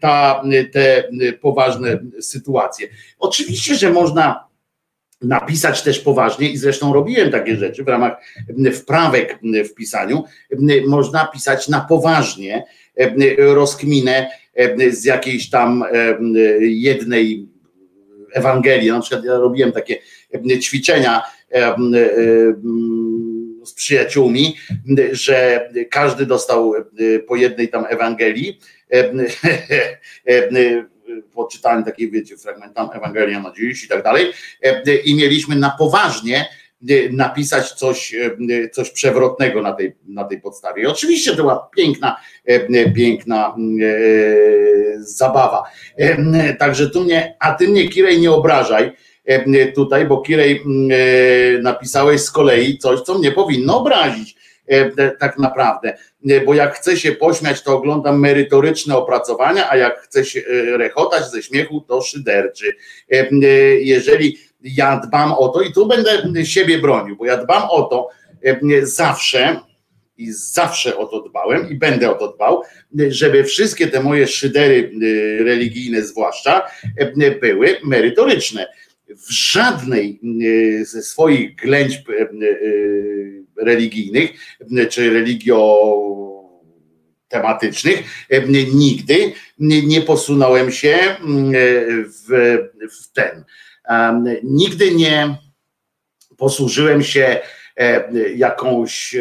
ta, 0.00 0.42
te 0.72 1.04
poważne 1.40 1.98
sytuacje. 2.20 2.88
Oczywiście, 3.18 3.74
że 3.74 3.90
można 3.90 4.46
napisać 5.22 5.82
też 5.82 5.98
poważnie 5.98 6.50
i 6.50 6.56
zresztą 6.56 6.92
robiłem 6.92 7.30
takie 7.30 7.56
rzeczy 7.56 7.84
w 7.84 7.88
ramach 7.88 8.16
wprawek 8.72 9.38
w 9.70 9.74
pisaniu, 9.74 10.24
można 10.86 11.26
pisać 11.26 11.68
na 11.68 11.80
poważnie 11.80 12.64
rozkminę 13.38 14.30
z 14.90 15.04
jakiejś 15.04 15.50
tam 15.50 15.84
jednej 16.60 17.48
Ewangelii, 18.32 18.90
na 18.90 19.00
przykład 19.00 19.24
ja 19.24 19.38
robiłem 19.38 19.72
takie 19.72 19.98
ćwiczenia 20.60 21.22
z 23.66 23.74
przyjaciółmi, 23.74 24.56
że 25.12 25.68
każdy 25.90 26.26
dostał 26.26 26.72
po 27.28 27.36
jednej 27.36 27.68
tam 27.68 27.86
Ewangelii. 27.88 28.60
Poczytałem 31.34 31.84
takie, 31.84 32.10
wiecie, 32.10 32.36
fragment 32.36 32.74
tam 32.74 32.88
Ewangelia 32.94 33.40
na 33.40 33.52
dziś 33.52 33.84
i 33.84 33.88
tak 33.88 34.02
dalej. 34.02 34.32
I 35.04 35.14
mieliśmy 35.14 35.56
na 35.56 35.70
poważnie 35.78 36.46
napisać 37.10 37.72
coś, 37.72 38.14
coś 38.72 38.90
przewrotnego 38.90 39.62
na 39.62 39.72
tej, 39.72 39.96
na 40.08 40.24
tej 40.24 40.40
podstawie. 40.40 40.82
I 40.82 40.86
oczywiście 40.86 41.30
to 41.30 41.36
była 41.36 41.70
piękna, 41.76 42.16
piękna 42.96 43.56
zabawa. 44.98 45.62
Także 46.58 46.90
tu 46.90 47.04
mnie, 47.04 47.36
a 47.40 47.54
ty 47.54 47.68
mnie 47.68 47.88
Kirej 47.88 48.20
nie 48.20 48.30
obrażaj 48.30 48.84
E, 48.86 49.05
tutaj, 49.74 50.06
bo 50.06 50.20
Kirej 50.20 50.62
e, 50.62 51.58
napisałeś 51.58 52.20
z 52.20 52.30
kolei 52.30 52.78
coś, 52.78 53.00
co 53.00 53.18
mnie 53.18 53.32
powinno 53.32 53.78
obrazić 53.78 54.36
e, 54.66 55.10
tak 55.10 55.38
naprawdę, 55.38 55.96
bo 56.46 56.54
jak 56.54 56.74
chcę 56.74 56.96
się 56.96 57.12
pośmiać, 57.12 57.62
to 57.62 57.76
oglądam 57.76 58.20
merytoryczne 58.20 58.96
opracowania, 58.96 59.70
a 59.70 59.76
jak 59.76 60.00
chcę 60.00 60.24
się 60.24 60.42
rechotać 60.76 61.30
ze 61.30 61.42
śmiechu, 61.42 61.84
to 61.88 62.02
szyderczy. 62.02 62.76
Jeżeli 63.80 64.38
ja 64.60 65.00
dbam 65.06 65.32
o 65.32 65.48
to 65.48 65.62
i 65.62 65.72
tu 65.72 65.86
będę 65.86 66.46
siebie 66.46 66.78
bronił, 66.78 67.16
bo 67.16 67.26
ja 67.26 67.36
dbam 67.36 67.62
o 67.70 67.82
to 67.82 68.08
zawsze 68.82 69.60
i 70.18 70.32
zawsze 70.32 70.96
o 70.96 71.06
to 71.06 71.20
dbałem 71.20 71.70
i 71.70 71.74
będę 71.74 72.10
o 72.10 72.14
to 72.14 72.32
dbał, 72.32 72.62
żeby 73.08 73.44
wszystkie 73.44 73.86
te 73.86 74.02
moje 74.02 74.26
szydery 74.26 74.90
religijne 75.44 76.02
zwłaszcza 76.02 76.66
były 77.40 77.76
merytoryczne 77.84 78.66
w 79.08 79.30
żadnej 79.30 80.20
e, 80.80 80.84
ze 80.84 81.02
swoich 81.02 81.56
ględźb 81.56 82.10
e, 82.10 82.12
e, 82.12 82.26
religijnych 83.64 84.30
czy 84.90 85.10
religio 85.10 85.92
tematycznych 87.28 88.26
nigdy 88.74 89.32
nie 89.58 90.00
posunąłem 90.00 90.72
się 90.72 91.16
w, 92.06 92.58
w 92.90 93.12
ten. 93.12 93.44
Nigdy 94.42 94.94
nie 94.94 95.36
posłużyłem 96.36 97.02
się 97.02 97.40
jakąś. 98.36 99.16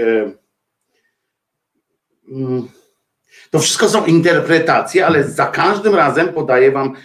To 3.49 3.59
wszystko 3.59 3.89
są 3.89 4.05
interpretacje, 4.05 5.05
ale 5.05 5.23
za 5.23 5.45
każdym 5.45 5.95
razem 5.95 6.33
podaję 6.33 6.71
Wam 6.71 6.95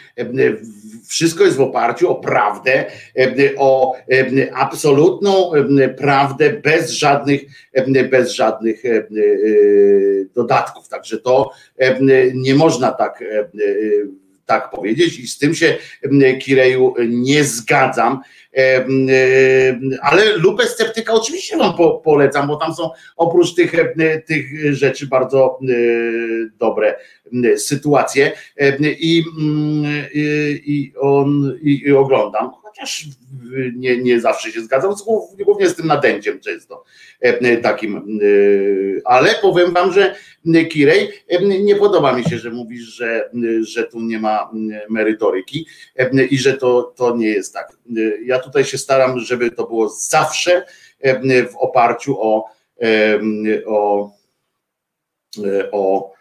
wszystko 1.10 1.44
jest 1.44 1.56
w 1.56 1.60
oparciu 1.60 2.10
o 2.10 2.14
prawdę, 2.14 2.84
o 3.58 3.96
absolutną 4.54 5.50
prawdę 5.96 6.50
bez 6.50 6.90
żadnych, 6.90 7.40
bez 8.10 8.30
żadnych 8.30 8.82
dodatków. 10.34 10.88
Także 10.88 11.18
to 11.18 11.50
nie 12.34 12.54
można 12.54 12.92
tak, 12.92 13.24
tak 14.46 14.70
powiedzieć 14.70 15.20
i 15.20 15.28
z 15.28 15.38
tym 15.38 15.54
się 15.54 15.76
Kireju 16.40 16.94
nie 17.08 17.44
zgadzam. 17.44 18.20
Ale 20.02 20.36
lupę 20.36 20.66
sceptyka 20.66 21.12
oczywiście 21.12 21.56
wam 21.56 21.74
polecam, 22.04 22.46
bo 22.48 22.56
tam 22.56 22.74
są 22.74 22.90
oprócz 23.16 23.54
tych, 23.54 23.72
tych 24.26 24.74
rzeczy 24.74 25.06
bardzo 25.06 25.58
dobre 26.58 26.96
sytuacje 27.56 28.32
i, 28.82 29.24
i, 30.64 30.92
on, 31.00 31.58
i, 31.62 31.82
i 31.82 31.92
oglądam, 31.92 32.50
chociaż 32.62 33.06
nie, 33.76 33.96
nie 33.96 34.20
zawsze 34.20 34.52
się 34.52 34.60
zgadzam, 34.60 34.94
głównie 35.44 35.68
z 35.68 35.76
tym 35.76 35.86
nadęciem 35.86 36.40
często 36.40 36.84
takim, 37.62 38.18
ale 39.04 39.34
powiem 39.42 39.74
wam, 39.74 39.92
że 39.92 40.14
Kirej, 40.70 41.08
nie 41.62 41.76
podoba 41.76 42.12
mi 42.12 42.24
się, 42.24 42.38
że 42.38 42.50
mówisz, 42.50 42.82
że, 42.82 43.30
że 43.60 43.84
tu 43.84 44.00
nie 44.00 44.18
ma 44.18 44.50
merytoryki 44.88 45.66
i 46.30 46.38
że 46.38 46.56
to, 46.56 46.82
to 46.82 47.16
nie 47.16 47.28
jest 47.28 47.54
tak. 47.54 47.72
Ja 48.24 48.38
tutaj 48.38 48.64
się 48.64 48.78
staram, 48.78 49.18
żeby 49.18 49.50
to 49.50 49.66
było 49.66 49.88
zawsze 49.88 50.66
w 51.50 51.56
oparciu 51.56 52.22
o, 52.22 52.44
o, 53.66 54.10
o 55.72 56.12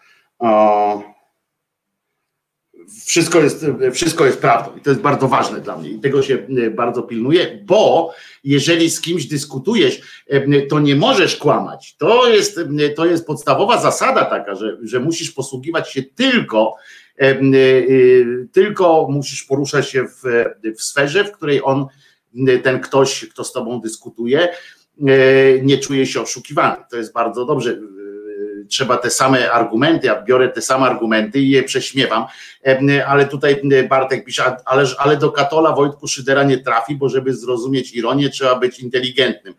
wszystko 3.06 3.40
jest, 3.40 3.66
wszystko 3.92 4.26
jest 4.26 4.40
prawdą 4.40 4.76
i 4.76 4.80
to 4.80 4.90
jest 4.90 5.02
bardzo 5.02 5.28
ważne 5.28 5.60
dla 5.60 5.76
mnie 5.76 5.90
i 5.90 6.00
tego 6.00 6.22
się 6.22 6.46
bardzo 6.70 7.02
pilnuję, 7.02 7.62
bo 7.64 8.12
jeżeli 8.44 8.90
z 8.90 9.00
kimś 9.00 9.26
dyskutujesz, 9.26 10.24
to 10.68 10.80
nie 10.80 10.96
możesz 10.96 11.36
kłamać. 11.36 11.96
To 11.96 12.28
jest, 12.28 12.60
to 12.96 13.06
jest 13.06 13.26
podstawowa 13.26 13.80
zasada 13.80 14.24
taka, 14.24 14.54
że, 14.54 14.78
że 14.82 15.00
musisz 15.00 15.30
posługiwać 15.30 15.92
się 15.92 16.02
tylko 16.02 16.74
tylko 18.52 19.08
musisz 19.10 19.44
poruszać 19.44 19.88
się 19.88 20.04
w, 20.04 20.44
w 20.78 20.82
sferze, 20.82 21.24
w 21.24 21.32
której 21.32 21.60
on, 21.64 21.86
ten 22.62 22.80
ktoś, 22.80 23.28
kto 23.28 23.44
z 23.44 23.52
tobą 23.52 23.80
dyskutuje, 23.80 24.48
nie 25.62 25.78
czuje 25.78 26.06
się 26.06 26.20
oszukiwany. 26.20 26.76
To 26.90 26.96
jest 26.96 27.12
bardzo 27.12 27.46
dobrze 27.46 27.78
trzeba 28.70 28.96
te 28.96 29.10
same 29.10 29.52
argumenty, 29.52 30.06
ja 30.06 30.22
biorę 30.22 30.48
te 30.48 30.62
same 30.62 30.86
argumenty 30.86 31.38
i 31.38 31.50
je 31.50 31.62
prześmiewam, 31.62 32.24
ale 33.06 33.26
tutaj 33.26 33.62
Bartek 33.88 34.24
pisze, 34.24 34.56
ale, 34.64 34.84
ale 34.98 35.16
do 35.16 35.30
Katola 35.30 35.72
Wojtku 35.72 36.08
Szydera 36.08 36.42
nie 36.42 36.58
trafi, 36.58 36.94
bo 36.94 37.08
żeby 37.08 37.34
zrozumieć 37.34 37.92
ironię 37.92 38.30
trzeba 38.30 38.54
być 38.54 38.80
inteligentnym. 38.80 39.54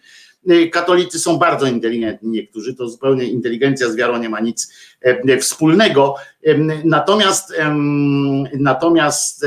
Katolicy 0.71 1.19
są 1.19 1.38
bardzo 1.38 1.67
inteligentni, 1.67 2.29
niektórzy 2.29 2.75
to 2.75 2.89
zupełnie 2.89 3.23
inteligencja 3.23 3.89
z 3.89 3.95
wiarą 3.95 4.17
nie 4.17 4.29
ma 4.29 4.39
nic 4.39 4.73
wspólnego. 5.41 6.15
Natomiast 6.83 7.53
natomiast 8.53 9.45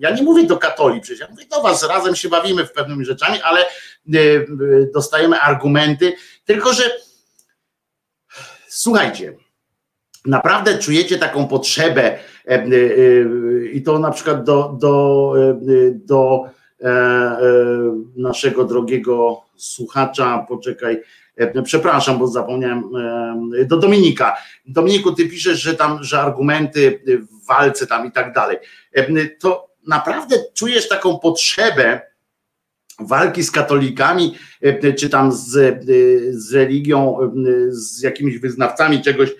ja 0.00 0.10
nie 0.10 0.22
mówię 0.22 0.46
do 0.46 0.56
katoli 0.56 1.00
przecież, 1.00 1.20
ja 1.20 1.28
mówię 1.30 1.44
do 1.50 1.62
was, 1.62 1.88
razem 1.88 2.16
się 2.16 2.28
bawimy 2.28 2.66
w 2.66 2.72
pewnymi 2.72 3.04
rzeczami, 3.04 3.38
ale 3.42 3.64
dostajemy 4.94 5.40
argumenty, 5.40 6.12
tylko 6.44 6.72
że 6.72 6.82
Słuchajcie, 8.84 9.36
naprawdę 10.26 10.78
czujecie 10.78 11.18
taką 11.18 11.48
potrzebę 11.48 12.02
e, 12.04 12.18
e, 12.48 12.68
i 13.72 13.82
to 13.82 13.98
na 13.98 14.10
przykład 14.10 14.44
do, 14.44 14.76
do, 14.80 15.34
e, 15.38 15.58
do 15.94 16.44
naszego 18.16 18.64
drogiego 18.64 19.40
słuchacza, 19.56 20.46
poczekaj, 20.48 21.00
przepraszam, 21.64 22.18
bo 22.18 22.26
zapomniałem, 22.26 22.90
do 23.66 23.76
Dominika. 23.76 24.36
Dominiku, 24.66 25.12
ty 25.12 25.28
piszesz, 25.28 25.62
że 25.62 25.74
tam, 25.74 26.02
że 26.02 26.20
argumenty 26.20 27.02
w 27.06 27.46
walce 27.46 27.86
tam 27.86 28.06
i 28.06 28.12
tak 28.12 28.32
dalej. 28.32 28.56
To 29.40 29.68
naprawdę 29.86 30.36
czujesz 30.54 30.88
taką 30.88 31.18
potrzebę, 31.18 32.00
walki 33.00 33.42
z 33.42 33.50
katolikami, 33.50 34.34
e, 34.60 34.92
czy 34.92 35.10
tam 35.10 35.32
z, 35.32 35.56
e, 35.56 35.80
z 36.30 36.54
religią, 36.54 37.18
e, 37.20 37.28
z 37.70 38.02
jakimiś 38.02 38.38
wyznawcami 38.38 39.02
czegoś 39.02 39.30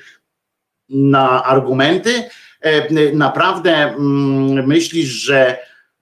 na 0.89 1.45
argumenty? 1.45 2.25
E, 2.65 3.13
naprawdę 3.13 3.71
mm, 3.71 4.67
myślisz, 4.67 5.09
że, 5.09 5.59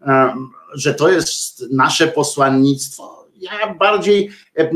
e, 0.06 0.34
że 0.74 0.94
to 0.94 1.08
jest 1.08 1.64
nasze 1.70 2.06
posłannictwo? 2.06 3.28
Ja 3.36 3.74
bardziej, 3.74 4.30
e, 4.58 4.70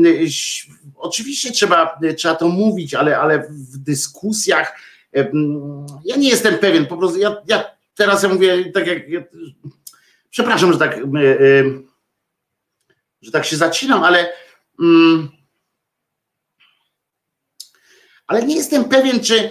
oczywiście 0.95 1.51
trzeba, 1.51 1.99
trzeba 2.17 2.35
to 2.35 2.47
mówić, 2.47 2.93
ale, 2.93 3.19
ale 3.19 3.39
w 3.39 3.77
dyskusjach 3.77 4.79
ja 6.05 6.15
nie 6.15 6.29
jestem 6.29 6.57
pewien, 6.57 6.85
po 6.85 6.97
prostu 6.97 7.19
ja, 7.19 7.35
ja 7.47 7.63
teraz 7.95 8.23
ja 8.23 8.29
mówię 8.29 8.71
tak 8.71 8.87
jak, 8.87 8.99
przepraszam, 10.29 10.73
że 10.73 10.79
tak, 10.79 10.99
że 13.21 13.31
tak 13.31 13.45
się 13.45 13.57
zacinam, 13.57 14.03
ale 14.03 14.33
mm, 14.79 15.29
ale 18.27 18.43
nie 18.43 18.55
jestem 18.55 18.85
pewien, 18.85 19.19
czy, 19.19 19.49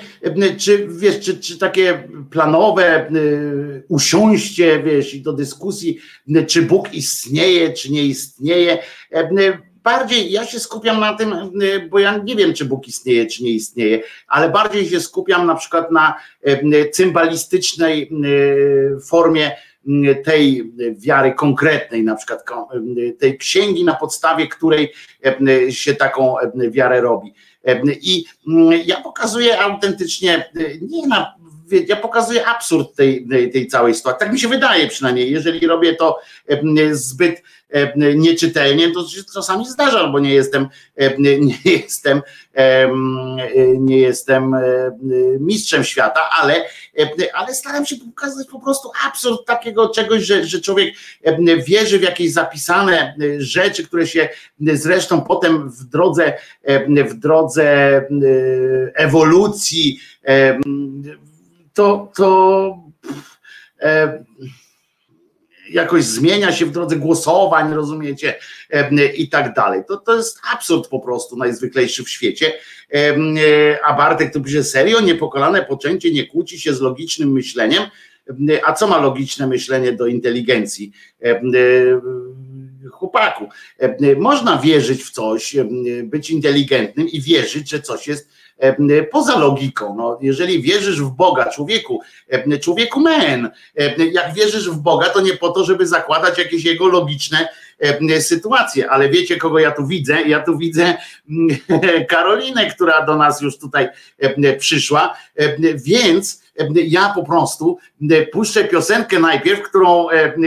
czy 0.59 0.88
wiesz, 0.90 1.20
czy, 1.20 1.40
czy 1.40 1.59
takie 1.59 2.09
planowe 2.30 3.10
y, 3.10 3.84
usiąście, 3.88 4.82
wiesz, 4.82 5.18
do 5.18 5.32
dyskusji, 5.32 5.98
czy 6.47 6.62
Bóg 6.62 6.94
istnieje, 6.94 7.72
czy 7.72 7.93
nie 7.93 8.02
istnieje. 8.02 8.78
Bardziej 9.82 10.32
ja 10.32 10.47
się 10.47 10.60
skupiam 10.60 11.01
na 11.01 11.14
tym, 11.14 11.34
bo 11.90 11.98
ja 11.98 12.18
nie 12.18 12.36
wiem, 12.36 12.55
czy 12.55 12.64
Bóg 12.64 12.88
istnieje, 12.88 13.26
czy 13.26 13.44
nie 13.44 13.51
istnieje, 13.51 14.02
ale 14.28 14.51
bardziej 14.51 14.88
się 14.88 15.01
skupiam 15.01 15.47
na 15.47 15.55
przykład 15.55 15.93
na 15.93 16.14
cymbalistycznej 16.93 18.10
formie 19.09 19.56
tej 20.24 20.72
wiary 20.98 21.32
konkretnej, 21.32 22.04
na 22.04 22.16
przykład 22.16 22.44
tej 23.18 23.38
księgi, 23.38 23.84
na 23.84 23.94
podstawie 23.94 24.48
której 24.48 24.92
się 25.70 25.94
taką 25.94 26.34
wiarę 26.70 27.00
robi. 27.00 27.34
I 28.00 28.24
mm, 28.48 28.80
ja 28.84 29.00
pokazuję 29.00 29.60
autentycznie, 29.60 30.50
nie 30.80 31.06
na, 31.06 31.34
ja 31.86 31.96
pokazuję 31.96 32.46
absurd 32.46 32.94
tej, 32.96 33.26
tej 33.52 33.66
całej 33.66 33.94
sytuacji. 33.94 34.20
Tak 34.20 34.32
mi 34.32 34.40
się 34.40 34.48
wydaje 34.48 34.88
przynajmniej, 34.88 35.30
jeżeli 35.30 35.66
robię 35.66 35.94
to 35.94 36.20
zbyt 36.92 37.42
nieczytelnie, 38.16 38.93
to 38.93 39.09
się 39.09 39.24
czasami 39.34 39.66
zdarza, 39.66 39.98
albo 39.98 40.18
nie 40.18 40.34
jestem, 40.34 40.68
nie 41.18 41.56
jestem, 41.64 42.22
nie 43.78 43.98
jestem 43.98 44.56
mistrzem 45.40 45.84
świata, 45.84 46.20
ale, 46.38 46.64
ale 47.34 47.55
staram 47.55 47.86
się 47.86 47.97
pokazać 47.97 48.47
po 48.48 48.60
prostu 48.60 48.90
absurd 49.06 49.47
takiego 49.47 49.88
czegoś, 49.88 50.22
że, 50.22 50.47
że 50.47 50.60
człowiek 50.60 50.94
wierzy 51.66 51.98
w 51.98 52.02
jakieś 52.02 52.32
zapisane 52.32 53.16
rzeczy, 53.38 53.86
które 53.86 54.06
się 54.06 54.28
zresztą 54.60 55.20
potem 55.20 55.70
w 55.70 55.84
drodze, 55.84 56.38
w 56.88 57.14
drodze 57.14 58.02
ewolucji 58.94 60.01
to, 61.72 62.12
to 62.16 62.78
jakoś 65.70 66.05
zmienia 66.05 66.52
się 66.52 66.66
w 66.66 66.70
drodze 66.70 66.97
głosowań, 66.97 67.74
rozumiecie, 67.74 68.34
i 69.16 69.28
tak 69.28 69.55
dalej. 69.55 69.82
To, 69.88 69.97
to 69.97 70.16
jest 70.16 70.40
absurd 70.52 70.88
po 70.88 71.01
prostu 71.01 71.36
najzwyklejszy 71.36 72.05
w 72.05 72.10
świecie. 72.10 72.52
E, 72.94 73.14
a 73.84 73.94
Bartek 73.94 74.32
to 74.32 74.40
pisze, 74.40 74.64
serio, 74.64 75.01
niepokolane 75.01 75.64
poczęcie 75.64 76.12
nie 76.12 76.26
kłóci 76.26 76.60
się 76.60 76.74
z 76.74 76.80
logicznym 76.80 77.32
myśleniem, 77.32 77.82
a 78.64 78.72
co 78.72 78.86
ma 78.86 78.98
logiczne 78.98 79.47
myślenie 79.47 79.93
do 79.93 80.06
inteligencji? 80.06 80.93
E, 81.22 81.40
chłopaku, 82.90 83.48
można 84.16 84.59
wierzyć 84.59 85.05
w 85.05 85.10
coś, 85.10 85.56
być 86.05 86.30
inteligentnym 86.30 87.09
i 87.09 87.20
wierzyć, 87.20 87.70
że 87.70 87.80
coś 87.80 88.06
jest 88.09 88.28
poza 89.10 89.38
logiką. 89.38 89.96
No, 89.96 90.18
jeżeli 90.20 90.62
wierzysz 90.62 91.02
w 91.02 91.10
Boga, 91.10 91.50
człowieku, 91.50 92.00
człowieku 92.62 93.00
men, 93.00 93.50
jak 94.12 94.34
wierzysz 94.34 94.70
w 94.70 94.76
Boga, 94.76 95.10
to 95.10 95.20
nie 95.20 95.36
po 95.36 95.48
to, 95.48 95.64
żeby 95.64 95.86
zakładać 95.86 96.38
jakieś 96.38 96.64
jego 96.64 96.88
logiczne 96.88 97.48
sytuacje, 98.20 98.90
ale 98.90 99.08
wiecie, 99.08 99.36
kogo 99.36 99.58
ja 99.58 99.70
tu 99.70 99.86
widzę? 99.86 100.22
Ja 100.22 100.42
tu 100.42 100.58
widzę 100.58 100.96
Karolinę, 102.10 102.70
która 102.70 103.06
do 103.06 103.16
nas 103.16 103.40
już 103.40 103.58
tutaj 103.58 103.88
przyszła, 104.58 105.16
więc 105.74 106.45
ja 106.74 107.12
po 107.14 107.24
prostu 107.24 107.78
puszczę 108.32 108.64
piosenkę 108.64 109.18
najpierw, 109.18 109.62
którą 109.62 110.06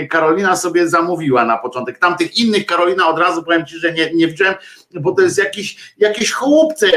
Karolina 0.10 0.56
sobie 0.56 0.90
zamówiła 0.90 1.46
na 1.46 1.58
początek. 1.58 2.00
Tamtych 2.00 2.38
innych 2.38 2.66
Karolina 2.66 3.08
od 3.08 3.20
razu 3.20 3.44
powiem 3.44 3.66
Ci, 3.66 3.80
że 3.80 3.94
nie, 3.94 4.14
nie 4.14 4.28
wziąłem, 4.28 4.56
bo 4.94 5.12
to 5.12 5.22
jest 5.22 5.38
jakieś, 5.38 5.94
jakieś 5.98 6.32
chłopce 6.32 6.88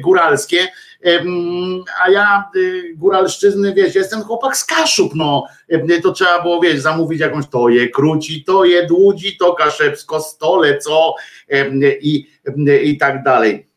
góralskie, 0.00 0.68
a 2.04 2.10
ja 2.10 2.44
góralszczyzny, 2.94 3.74
wiesz, 3.74 3.94
jestem 3.94 4.22
chłopak 4.22 4.56
z 4.56 4.64
Kaszub, 4.64 5.14
no, 5.14 5.46
to 6.02 6.12
trzeba 6.12 6.42
było, 6.42 6.60
wiesz, 6.60 6.80
zamówić 6.80 7.20
jakąś 7.20 7.46
to 7.46 7.68
je 7.68 7.88
króci, 7.88 8.44
to 8.44 8.64
je 8.64 8.86
dłudzi, 8.86 9.36
to 9.36 9.52
kaszepsko 9.52 10.20
stole, 10.20 10.78
co 10.78 11.14
i, 12.00 12.26
i 12.82 12.98
tak 12.98 13.22
dalej. 13.22 13.71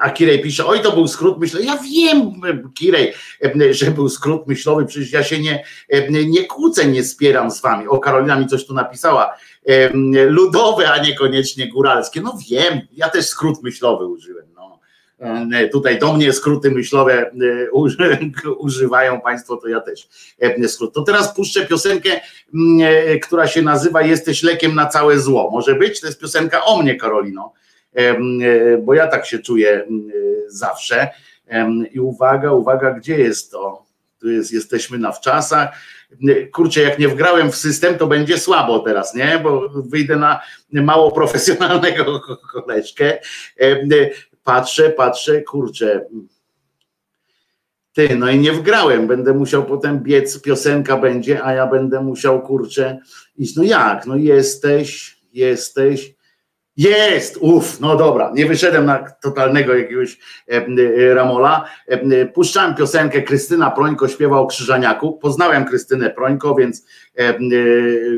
A 0.00 0.10
Kirej 0.10 0.42
pisze, 0.42 0.66
oj 0.66 0.80
to 0.80 0.92
był 0.92 1.08
skrót 1.08 1.38
myślowy. 1.38 1.66
Ja 1.66 1.78
wiem, 1.78 2.32
Kirej, 2.74 3.12
że 3.70 3.90
był 3.90 4.08
skrót 4.08 4.46
myślowy, 4.46 4.86
przecież 4.86 5.12
ja 5.12 5.24
się 5.24 5.38
nie, 5.38 5.64
nie 6.10 6.44
kłócę, 6.44 6.86
nie 6.86 7.04
spieram 7.04 7.50
z 7.50 7.60
wami. 7.60 7.88
O, 7.88 7.98
Karolina 7.98 8.40
mi 8.40 8.46
coś 8.46 8.66
tu 8.66 8.74
napisała. 8.74 9.34
Ludowe, 10.28 10.92
a 10.92 11.02
niekoniecznie 11.02 11.68
góralskie. 11.68 12.20
No 12.20 12.38
wiem, 12.50 12.80
ja 12.92 13.08
też 13.08 13.26
skrót 13.26 13.62
myślowy 13.62 14.06
użyłem. 14.06 14.46
No. 14.54 14.80
Tutaj 15.72 15.98
do 15.98 16.12
mnie 16.12 16.32
skróty 16.32 16.70
myślowe 16.70 17.30
używają 18.58 19.20
Państwo, 19.20 19.56
to 19.56 19.68
ja 19.68 19.80
też 19.80 20.08
skrót. 20.66 20.94
To 20.94 21.02
teraz 21.02 21.34
puszczę 21.34 21.66
piosenkę, 21.66 22.10
która 23.22 23.46
się 23.46 23.62
nazywa 23.62 24.02
Jesteś 24.02 24.42
lekiem 24.42 24.74
na 24.74 24.86
całe 24.86 25.20
zło. 25.20 25.50
Może 25.50 25.74
być? 25.74 26.00
To 26.00 26.06
jest 26.06 26.20
piosenka 26.20 26.64
o 26.64 26.82
mnie, 26.82 26.94
Karolino 26.94 27.52
E, 27.52 27.59
bo 28.82 28.94
ja 28.94 29.06
tak 29.06 29.26
się 29.26 29.38
czuję 29.38 29.86
zawsze. 30.48 31.08
I 31.92 32.00
uwaga, 32.00 32.52
uwaga, 32.52 32.94
gdzie 32.94 33.18
jest 33.18 33.50
to? 33.50 33.86
Tu 34.20 34.30
jest, 34.30 34.52
jesteśmy 34.52 34.98
na 34.98 35.12
wczasach. 35.12 35.68
Kurczę, 36.52 36.80
jak 36.80 36.98
nie 36.98 37.08
wgrałem 37.08 37.52
w 37.52 37.56
system, 37.56 37.94
to 37.98 38.06
będzie 38.06 38.38
słabo 38.38 38.78
teraz, 38.78 39.14
nie? 39.14 39.40
Bo 39.42 39.68
wyjdę 39.68 40.16
na 40.16 40.40
mało 40.72 41.12
profesjonalnego 41.12 42.20
koleżkę. 42.52 43.18
Patrzę, 44.44 44.90
patrzę, 44.90 45.42
kurczę. 45.42 46.06
Ty, 47.92 48.16
no 48.16 48.30
i 48.30 48.38
nie 48.38 48.52
wgrałem, 48.52 49.06
będę 49.06 49.34
musiał 49.34 49.64
potem 49.64 50.00
biec, 50.00 50.42
piosenka 50.42 50.96
będzie, 50.96 51.44
a 51.44 51.52
ja 51.52 51.66
będę 51.66 52.00
musiał, 52.02 52.42
kurczę, 52.42 52.98
iść. 53.36 53.56
No 53.56 53.62
jak? 53.62 54.06
No 54.06 54.16
jesteś, 54.16 55.18
jesteś 55.32 56.14
jest, 56.76 57.36
uff, 57.36 57.80
no 57.80 57.96
dobra, 57.96 58.32
nie 58.34 58.46
wyszedłem 58.46 58.86
na 58.86 59.10
totalnego 59.22 59.74
jakiegoś 59.74 60.18
e, 60.48 60.66
e, 60.66 61.14
Ramola. 61.14 61.64
E, 61.86 62.26
puszczałem 62.26 62.74
piosenkę, 62.74 63.22
Krystyna 63.22 63.70
Prońko 63.70 64.08
śpiewa 64.08 64.38
o 64.38 64.46
Krzyżaniaku. 64.46 65.12
Poznałem 65.12 65.64
Krystynę 65.64 66.10
Prońko, 66.10 66.54
więc, 66.54 66.86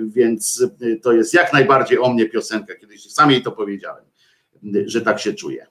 więc 0.06 0.66
to 1.02 1.12
jest 1.12 1.34
jak 1.34 1.52
najbardziej 1.52 1.98
o 1.98 2.12
mnie 2.12 2.28
piosenka. 2.28 2.74
Kiedyś 2.74 3.12
sam 3.12 3.30
jej 3.30 3.42
to 3.42 3.52
powiedziałem, 3.52 4.04
że 4.86 5.00
tak 5.00 5.20
się 5.20 5.34
czuję. 5.34 5.66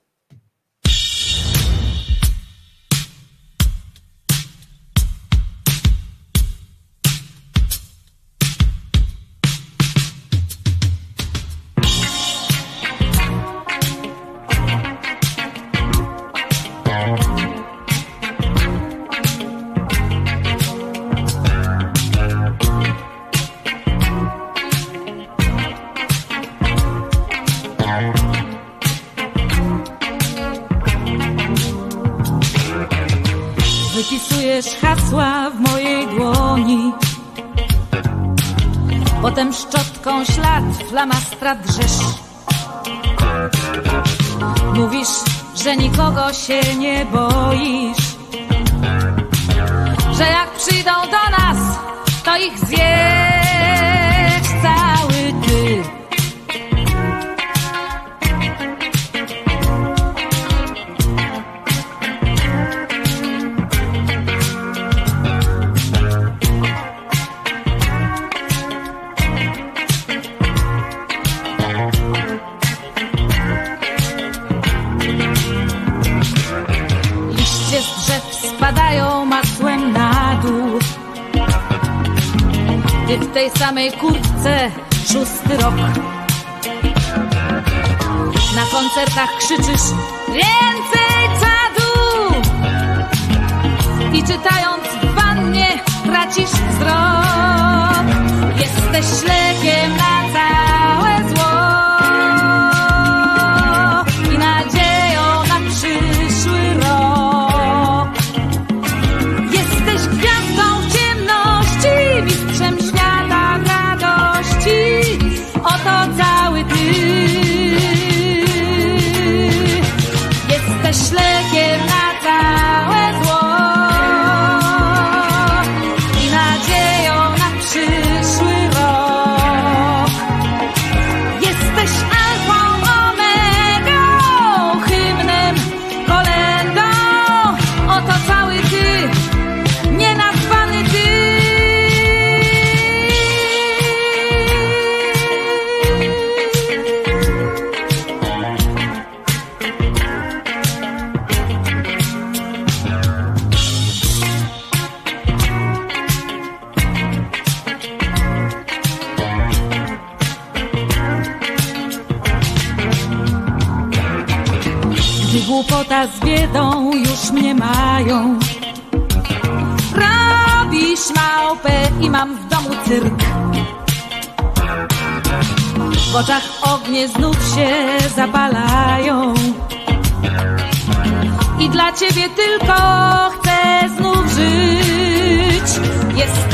Nikogo 46.52 46.81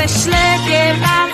Jesteś 0.07 0.25
lekiem 0.25 1.01
na 1.01 1.26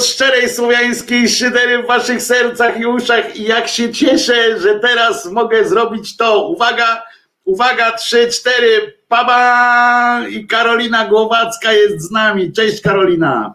głos 0.00 0.12
szczerej 0.12 0.48
słowiańskiej 0.48 1.28
szydery 1.28 1.82
w 1.82 1.86
waszych 1.86 2.22
sercach 2.22 2.80
i 2.80 2.86
uszach 2.86 3.36
i 3.36 3.42
jak 3.42 3.68
się 3.68 3.92
cieszę, 3.92 4.60
że 4.60 4.80
teraz 4.80 5.26
mogę 5.26 5.64
zrobić 5.64 6.16
to. 6.16 6.48
Uwaga, 6.48 7.02
uwaga, 7.44 7.92
trzy, 7.92 8.28
cztery, 8.28 8.98
paba 9.08 10.28
i 10.28 10.46
Karolina 10.46 11.08
Głowacka 11.08 11.72
jest 11.72 12.00
z 12.00 12.10
nami. 12.10 12.52
Cześć 12.52 12.80
Karolina. 12.80 13.54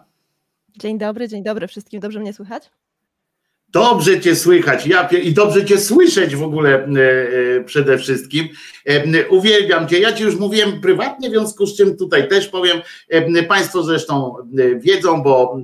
Dzień 0.78 0.98
dobry, 0.98 1.28
dzień 1.28 1.42
dobry 1.42 1.68
wszystkim. 1.68 2.00
Dobrze 2.00 2.20
mnie 2.20 2.32
słychać? 2.32 2.70
Dobrze 3.76 4.20
cię 4.20 4.36
słychać 4.36 4.86
ja, 4.86 5.08
i 5.08 5.32
dobrze 5.32 5.64
cię 5.64 5.78
słyszeć 5.78 6.36
w 6.36 6.42
ogóle 6.42 6.70
e, 6.70 6.86
e, 7.56 7.64
przede 7.64 7.98
wszystkim. 7.98 8.48
E, 8.84 9.28
uwielbiam 9.28 9.88
cię. 9.88 9.98
Ja 9.98 10.12
ci 10.12 10.22
już 10.24 10.36
mówiłem 10.36 10.80
prywatnie, 10.80 11.28
w 11.28 11.32
związku 11.32 11.66
z 11.66 11.76
czym 11.76 11.96
tutaj 11.96 12.28
też 12.28 12.48
powiem. 12.48 12.78
Państwo 13.48 13.82
zresztą 13.82 14.34
wiedzą, 14.76 15.22
bo 15.22 15.58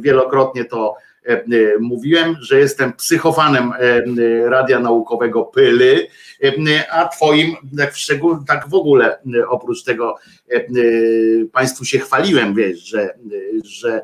wielokrotnie 0.00 0.64
to 0.64 0.94
mówiłem, 1.80 2.36
że 2.40 2.58
jestem 2.58 2.92
psychofanem 2.92 3.72
e, 3.72 3.76
e, 3.78 4.50
Radia 4.50 4.80
Naukowego 4.80 5.42
Pyly, 5.44 6.06
e, 6.42 6.92
a 6.92 7.08
twoim 7.08 7.56
tak 7.76 7.92
w, 7.92 7.98
szczegól, 7.98 8.44
tak 8.46 8.68
w 8.68 8.74
ogóle 8.74 9.18
e, 9.34 9.48
oprócz 9.48 9.82
tego 9.82 10.14
e, 10.50 10.56
e, 10.56 10.62
państwu 11.52 11.84
się 11.84 11.98
chwaliłem, 11.98 12.54
wiesz, 12.54 12.80
że, 12.80 13.02
e, 13.02 13.14
że 13.64 14.00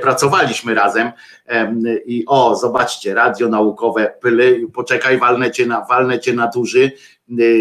pracowaliśmy 0.00 0.74
razem 0.74 1.12
Em, 1.46 1.82
I 2.06 2.24
o, 2.26 2.56
zobaczcie, 2.56 3.14
radio 3.14 3.48
naukowe, 3.48 4.14
pyly, 4.20 4.66
poczekaj, 4.74 5.18
walnę 5.18 5.50
cię 5.50 5.66
na, 5.66 5.84
walnę 5.84 6.18
cię 6.20 6.32
na 6.32 6.46
duży, 6.48 6.92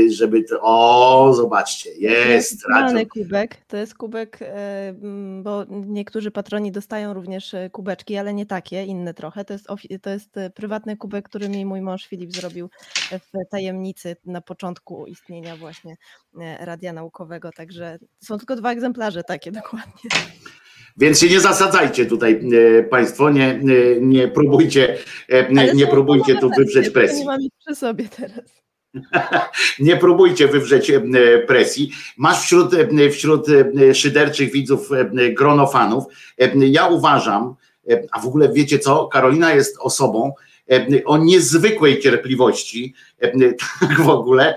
żeby 0.10 0.44
to, 0.44 0.60
o, 0.62 1.34
zobaczcie, 1.34 1.90
jest 1.92 2.66
radio. 2.70 3.06
Kubek. 3.06 3.58
To 3.68 3.78
jest 3.78 3.96
kubek, 3.96 4.40
mm, 4.42 5.44
bo 5.44 5.66
niektórzy 5.70 6.32
patroni 6.32 6.72
dostają 6.72 7.14
również 7.14 7.54
e, 7.54 7.70
kubeczki, 7.70 8.18
ale 8.18 8.34
nie 8.34 8.46
takie, 8.46 8.84
inne 8.84 9.14
trochę. 9.14 9.46
To 9.46 9.54
jest, 9.54 9.68
to 10.02 10.10
jest 10.10 10.36
prywatny 10.56 10.98
kubek, 10.98 11.30
który 11.30 11.50
mi 11.50 11.66
mój 11.66 11.82
mąż 11.82 12.08
Filip 12.08 12.36
zrobił 12.36 12.70
w 13.12 13.50
tajemnicy 13.52 14.16
na 14.26 14.42
początku 14.42 15.06
istnienia 15.06 15.58
właśnie 15.58 15.96
radia 16.60 16.94
naukowego. 16.94 17.52
Także 17.52 18.00
są 18.20 18.38
tylko 18.38 18.56
dwa 18.56 18.72
egzemplarze 18.72 19.24
takie 19.24 19.52
dokładnie. 19.62 20.10
Więc 20.98 21.20
się 21.20 21.30
nie 21.30 21.40
zasadzajcie 21.40 22.06
tutaj 22.06 22.42
Państwo, 22.90 23.30
nie, 23.30 23.60
nie, 23.64 23.76
nie 24.02 24.28
próbujcie, 24.28 24.98
nie, 25.50 25.74
nie 25.74 25.88
próbujcie 25.88 26.36
tu 26.36 26.50
wywrzeć 26.58 26.90
presji. 26.90 27.20
Nie 27.20 27.26
mam 27.26 27.42
ich 27.42 27.52
przy 27.66 27.76
sobie 27.76 28.10
teraz. 28.10 28.66
Nie 29.80 29.98
próbujcie 29.98 30.48
wywrzeć 30.48 30.90
e, 30.90 31.02
presji. 31.48 31.92
Masz 32.18 32.42
wśród, 32.42 32.74
e, 32.74 33.10
wśród 33.10 33.48
e, 33.50 33.96
szyderczych 33.96 34.52
widzów 34.52 34.90
grono 35.38 35.68
fanów. 35.68 36.04
E, 36.42 36.52
Ja 36.56 36.88
uważam, 36.88 37.56
a 38.12 38.20
w 38.20 38.26
ogóle 38.26 38.54
wiecie 38.54 38.80
co, 38.80 39.08
Karolina 39.08 39.54
jest 39.54 39.78
osobą 39.80 40.34
o 41.06 41.18
niezwykłej 41.18 42.00
cierpliwości, 42.00 42.94
tak 43.80 44.02
w 44.02 44.10
ogóle. 44.10 44.56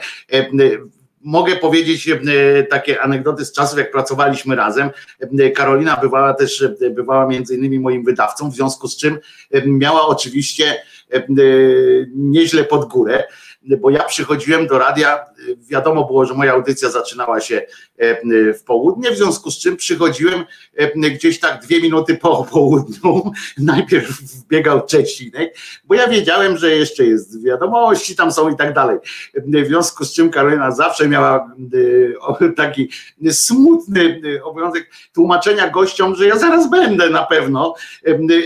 Mogę 1.20 1.56
powiedzieć 1.56 2.10
takie 2.70 3.02
anegdoty 3.02 3.44
z 3.44 3.52
czasów, 3.52 3.78
jak 3.78 3.92
pracowaliśmy 3.92 4.56
razem. 4.56 4.90
Karolina 5.54 5.96
bywała 5.96 6.34
też, 6.34 6.64
bywała 6.90 7.26
między 7.26 7.56
innymi 7.56 7.80
moim 7.80 8.04
wydawcą, 8.04 8.50
w 8.50 8.54
związku 8.54 8.88
z 8.88 8.96
czym 8.96 9.18
miała 9.66 10.06
oczywiście 10.06 10.82
nieźle 12.14 12.64
pod 12.64 12.88
górę, 12.88 13.24
bo 13.62 13.90
ja 13.90 14.04
przychodziłem 14.04 14.66
do 14.66 14.78
radia, 14.78 15.18
e, 15.18 15.24
wiadomo 15.70 16.04
było, 16.04 16.24
że 16.26 16.34
moja 16.34 16.52
audycja 16.52 16.90
zaczynała 16.90 17.40
się 17.40 17.62
w 18.58 18.62
południe, 18.64 19.10
w 19.10 19.16
związku 19.16 19.50
z 19.50 19.58
czym 19.58 19.76
przychodziłem 19.76 20.44
e, 20.76 21.10
gdzieś 21.10 21.40
tak 21.40 21.62
dwie 21.62 21.80
minuty 21.80 22.16
po 22.16 22.44
południu, 22.44 23.32
najpierw 23.58 24.20
wbiegał 24.20 24.86
Czesinek, 24.86 25.56
bo 25.84 25.94
ja 25.94 26.08
wiedziałem, 26.08 26.58
że 26.58 26.76
jeszcze 26.76 27.06
jest 27.06 27.44
wiadomości 27.44 28.16
tam 28.16 28.32
są 28.32 28.50
i 28.50 28.56
tak 28.56 28.74
dalej. 28.74 28.98
W 29.34 29.66
związku 29.66 30.04
z 30.04 30.12
czym 30.12 30.30
Karolina 30.30 30.70
zawsze 30.70 31.08
miała 31.08 31.52
taki 32.56 32.88
smutny 33.30 34.20
obowiązek 34.44 34.90
tłumaczenia 35.14 35.70
gościom, 35.70 36.14
że 36.14 36.26
ja 36.26 36.38
zaraz 36.38 36.70
będę 36.70 37.10
na 37.10 37.26
pewno 37.26 37.74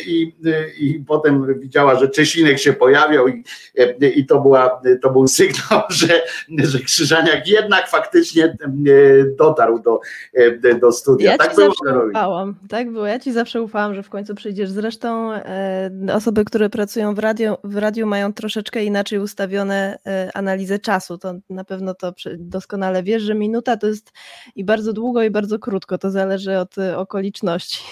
i, 0.06 0.32
i 0.78 1.04
potem 1.06 1.60
widziała, 1.60 1.98
że 1.98 2.08
Czesinek 2.08 2.58
się 2.58 2.72
pojawiał 2.72 3.28
i, 3.28 3.44
i 4.14 4.26
to, 4.26 4.40
była, 4.40 4.80
to 5.02 5.10
był 5.10 5.28
sygnał, 5.28 5.82
że, 6.00 6.22
że 6.58 6.78
Krzyżaniak 6.78 7.48
jednak 7.48 7.88
faktycznie 7.88 8.56
y, 8.86 9.34
dotarł 9.42 9.78
do, 9.78 10.00
y, 10.38 10.78
do 10.80 10.92
studia. 10.92 11.30
Ja 11.32 11.38
tak 11.38 11.54
było, 11.54 11.66
zawsze 11.66 12.06
ufałam, 12.10 12.54
tak 12.68 12.90
było. 12.90 13.06
Ja 13.06 13.18
ci 13.18 13.32
zawsze 13.32 13.62
ufałam, 13.62 13.94
że 13.94 14.02
w 14.02 14.08
końcu 14.08 14.34
przyjdziesz. 14.34 14.70
Zresztą 14.70 15.32
e, 15.32 15.90
osoby, 16.12 16.44
które 16.44 16.70
pracują 16.70 17.14
w 17.14 17.18
radiu, 17.18 17.54
w 17.64 17.76
radiu 17.76 18.06
mają 18.06 18.32
troszeczkę 18.32 18.84
inaczej 18.84 19.18
ustawione 19.18 19.98
e, 20.06 20.30
analizę 20.34 20.78
czasu. 20.78 21.18
To 21.18 21.34
na 21.50 21.64
pewno 21.64 21.94
to 21.94 22.12
przy- 22.12 22.36
doskonale 22.40 23.02
wiesz, 23.02 23.22
że 23.22 23.34
minuta 23.34 23.76
to 23.76 23.86
jest 23.86 24.12
i 24.56 24.64
bardzo 24.64 24.92
długo, 24.92 25.22
i 25.22 25.30
bardzo 25.30 25.58
krótko. 25.58 25.98
To 25.98 26.10
zależy 26.10 26.58
od 26.58 26.78
e, 26.78 26.98
okoliczności. 26.98 27.84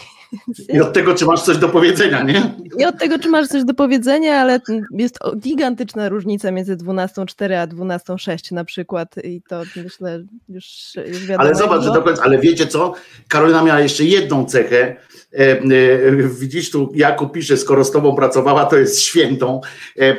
I 0.69 0.81
od 0.81 0.93
tego, 0.93 1.15
czy 1.15 1.27
masz 1.27 1.43
coś 1.43 1.59
do 1.59 1.69
powiedzenia, 1.69 2.23
nie? 2.23 2.55
Nie 2.77 2.89
od 2.89 2.99
tego, 2.99 3.19
czy 3.19 3.29
masz 3.29 3.49
coś 3.49 3.65
do 3.65 3.75
powiedzenia, 3.75 4.41
ale 4.41 4.61
jest 4.91 5.19
gigantyczna 5.37 6.09
różnica 6.09 6.51
między 6.51 6.77
12.04 6.77 7.55
a 7.55 7.67
12.06 7.67 8.53
na 8.55 8.65
przykład 8.65 9.15
i 9.25 9.43
to 9.49 9.63
myślę 9.77 10.25
już, 10.49 10.67
już 11.07 11.27
wiadomo. 11.27 11.49
Ale 11.49 11.55
zobacz, 11.55 11.83
że 11.83 11.93
do 11.93 12.03
końca, 12.03 12.23
ale 12.23 12.39
wiecie 12.39 12.67
co? 12.67 12.95
Karolina 13.29 13.63
miała 13.63 13.81
jeszcze 13.81 14.05
jedną 14.05 14.45
cechę. 14.45 14.97
E, 15.33 15.61
e, 15.61 16.13
widzisz 16.41 16.71
tu, 16.71 16.93
Jakub 16.95 17.33
pisze, 17.33 17.57
skoro 17.57 17.85
z 17.85 17.91
tobą 17.91 18.17
pracowała, 18.17 18.67
to 18.67 18.77
jest 18.77 19.01
świętą, 19.01 19.61
e, 19.97 20.17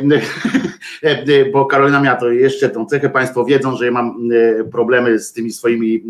bo 1.51 1.65
Karolina 1.65 2.01
miała 2.01 2.17
to 2.17 2.31
jeszcze 2.31 2.69
tą 2.69 2.85
cechę. 2.85 3.09
Państwo 3.09 3.45
wiedzą, 3.45 3.75
że 3.75 3.85
ja 3.85 3.91
mam 3.91 4.29
problemy 4.71 5.19
z 5.19 5.33
tymi 5.33 5.51
swoimi 5.51 6.03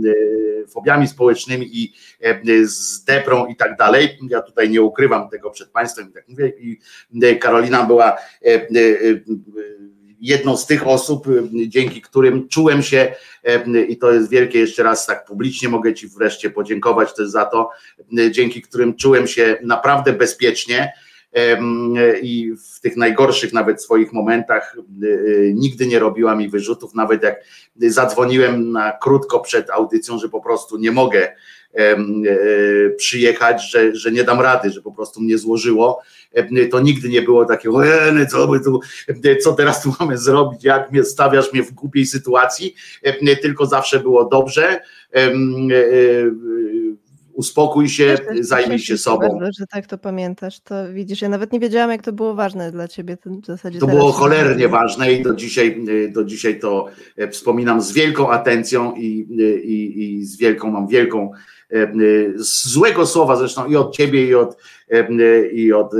fobiami 0.67 1.07
społecznymi 1.07 1.69
i 1.73 1.93
z 2.63 3.03
deprą 3.03 3.45
i 3.45 3.55
tak 3.55 3.77
dalej. 3.77 4.17
Ja 4.29 4.41
tutaj 4.41 4.69
nie 4.69 4.81
ukrywam 4.81 5.29
tego 5.29 5.51
przed 5.51 5.69
Państwem, 5.69 6.11
tak 6.11 6.27
mówię. 6.27 6.53
I 6.59 6.79
Karolina 7.39 7.83
była 7.83 8.17
jedną 10.21 10.57
z 10.57 10.65
tych 10.65 10.87
osób, 10.87 11.27
e, 11.27 11.31
dzięki 11.67 12.01
którym 12.01 12.47
czułem 12.47 12.83
się 12.83 13.13
i 13.87 13.97
to 13.97 14.11
jest 14.11 14.29
wielkie 14.29 14.59
jeszcze 14.59 14.83
raz 14.83 15.05
tak 15.05 15.25
publicznie 15.25 15.69
mogę 15.69 15.93
Ci 15.93 16.07
wreszcie 16.07 16.49
podziękować 16.49 17.15
też 17.15 17.29
za 17.29 17.45
to, 17.45 17.69
e, 18.19 18.31
dzięki 18.31 18.61
którym 18.61 18.95
czułem 18.95 19.27
się 19.27 19.57
naprawdę 19.63 20.13
bezpiecznie 20.13 20.93
i 22.21 22.53
w 22.75 22.79
tych 22.79 22.97
najgorszych 22.97 23.53
nawet 23.53 23.83
swoich 23.83 24.13
momentach 24.13 24.75
e, 24.77 25.07
nigdy 25.53 25.87
nie 25.87 25.99
robiła 25.99 26.35
mi 26.35 26.49
wyrzutów, 26.49 26.95
nawet 26.95 27.23
jak 27.23 27.43
zadzwoniłem 27.75 28.71
na 28.71 28.91
krótko 28.91 29.39
przed 29.39 29.69
audycją, 29.69 30.19
że 30.19 30.29
po 30.29 30.41
prostu 30.41 30.77
nie 30.77 30.91
mogę 30.91 31.35
przyjechać, 32.97 33.71
że, 33.71 33.95
że 33.95 34.11
nie 34.11 34.23
dam 34.23 34.41
rady, 34.41 34.69
że 34.69 34.81
po 34.81 34.91
prostu 34.91 35.21
mnie 35.21 35.37
złożyło, 35.37 36.01
e, 36.33 36.65
to 36.67 36.79
nigdy 36.79 37.09
nie 37.09 37.21
było 37.21 37.45
takiego, 37.45 37.85
e, 37.85 38.25
co 38.25 38.47
my 38.47 38.59
tu, 38.59 38.79
e, 39.25 39.35
co 39.35 39.53
teraz 39.53 39.83
tu 39.83 39.93
mamy 39.99 40.17
zrobić, 40.17 40.63
jak 40.63 40.91
mnie 40.91 41.03
stawiasz 41.03 41.53
mnie 41.53 41.63
w 41.63 41.71
głupiej 41.71 42.05
sytuacji, 42.05 42.75
e, 43.03 43.35
tylko 43.35 43.65
zawsze 43.65 43.99
było 43.99 44.25
dobrze, 44.25 44.79
e, 45.13 45.17
e, 45.17 45.31
uspokój 47.33 47.89
się, 47.89 48.17
Cieszę 48.17 48.43
zajmij 48.43 48.79
się 48.79 48.97
sobą. 48.97 49.19
bardzo, 49.19 49.45
że 49.59 49.67
tak 49.67 49.87
to 49.87 49.97
pamiętasz. 49.97 50.59
To 50.59 50.93
widzisz, 50.93 51.21
ja 51.21 51.29
nawet 51.29 51.53
nie 51.53 51.59
wiedziałam, 51.59 51.91
jak 51.91 52.01
to 52.01 52.13
było 52.13 52.35
ważne 52.35 52.71
dla 52.71 52.87
ciebie. 52.87 53.17
To 53.17 53.29
w 53.29 53.45
zasadzie 53.45 53.79
To 53.79 53.87
było 53.87 54.11
cholernie 54.11 54.67
ważne 54.67 55.13
i 55.13 55.23
do 55.23 55.33
dzisiaj, 55.33 55.85
do 56.09 56.23
dzisiaj 56.23 56.59
to 56.59 56.87
e, 57.17 57.27
wspominam 57.27 57.81
z 57.81 57.91
wielką 57.91 58.31
atencją 58.31 58.95
i, 58.95 59.05
i, 59.63 60.03
i 60.03 60.25
z 60.25 60.37
wielką, 60.37 60.71
mam 60.71 60.87
wielką, 60.87 61.31
e, 61.33 61.37
e, 61.37 61.60
złego 62.35 63.05
słowa 63.05 63.35
zresztą 63.35 63.65
i 63.65 63.75
od 63.75 63.95
ciebie 63.95 64.25
i 64.25 64.35
od, 64.35 64.57
i 65.51 65.73
od 65.73 65.91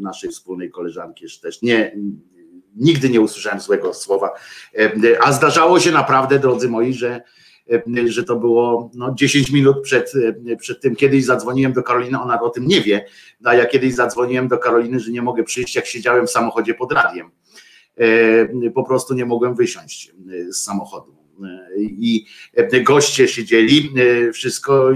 naszej 0.00 0.30
wspólnej 0.30 0.70
koleżanki 0.70 1.26
też. 1.42 1.62
Nie, 1.62 1.96
nigdy 2.76 3.10
nie 3.10 3.20
usłyszałem 3.20 3.60
złego 3.60 3.94
słowa, 3.94 4.30
a 5.20 5.32
zdarzało 5.32 5.80
się 5.80 5.92
naprawdę, 5.92 6.38
drodzy 6.38 6.68
moi, 6.68 6.92
że 6.92 7.22
że 8.06 8.24
to 8.24 8.36
było 8.36 8.90
no, 8.94 9.14
10 9.14 9.50
minut 9.50 9.82
przed, 9.82 10.12
przed 10.58 10.80
tym, 10.80 10.96
kiedyś 10.96 11.24
zadzwoniłem 11.24 11.72
do 11.72 11.82
Karoliny, 11.82 12.20
ona 12.20 12.40
o 12.40 12.50
tym 12.50 12.66
nie 12.66 12.80
wie, 12.80 13.06
a 13.44 13.54
ja 13.54 13.66
kiedyś 13.66 13.94
zadzwoniłem 13.94 14.48
do 14.48 14.58
Karoliny, 14.58 15.00
że 15.00 15.10
nie 15.10 15.22
mogę 15.22 15.44
przyjść, 15.44 15.76
jak 15.76 15.86
siedziałem 15.86 16.26
w 16.26 16.30
samochodzie 16.30 16.74
pod 16.74 16.92
radiem. 16.92 17.30
Po 18.74 18.84
prostu 18.84 19.14
nie 19.14 19.26
mogłem 19.26 19.54
wysiąść 19.54 20.12
z 20.48 20.56
samochodu. 20.56 21.23
I 21.78 22.26
goście 22.82 23.28
siedzieli, 23.28 23.92
e, 23.96 24.32
wszystko, 24.32 24.90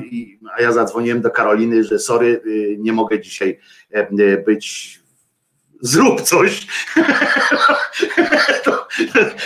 a 0.56 0.62
ja 0.62 0.72
zadzwoniłem 0.72 1.20
do 1.20 1.30
Karoliny, 1.30 1.84
że 1.84 1.98
sorry, 1.98 2.40
e, 2.44 2.48
nie 2.78 2.92
mogę 2.92 3.20
dzisiaj 3.20 3.58
e, 3.90 4.42
być. 4.42 4.98
Zrób 5.80 6.20
coś. 6.20 6.66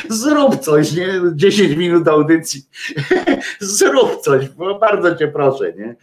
Zrób 0.08 0.56
coś, 0.56 0.92
nie? 0.92 1.20
10 1.34 1.76
minut 1.76 2.08
audycji. 2.08 2.62
Zrób 3.60 4.20
coś, 4.20 4.48
bardzo 4.80 5.16
cię 5.16 5.28
proszę, 5.28 5.72
nie? 5.72 5.96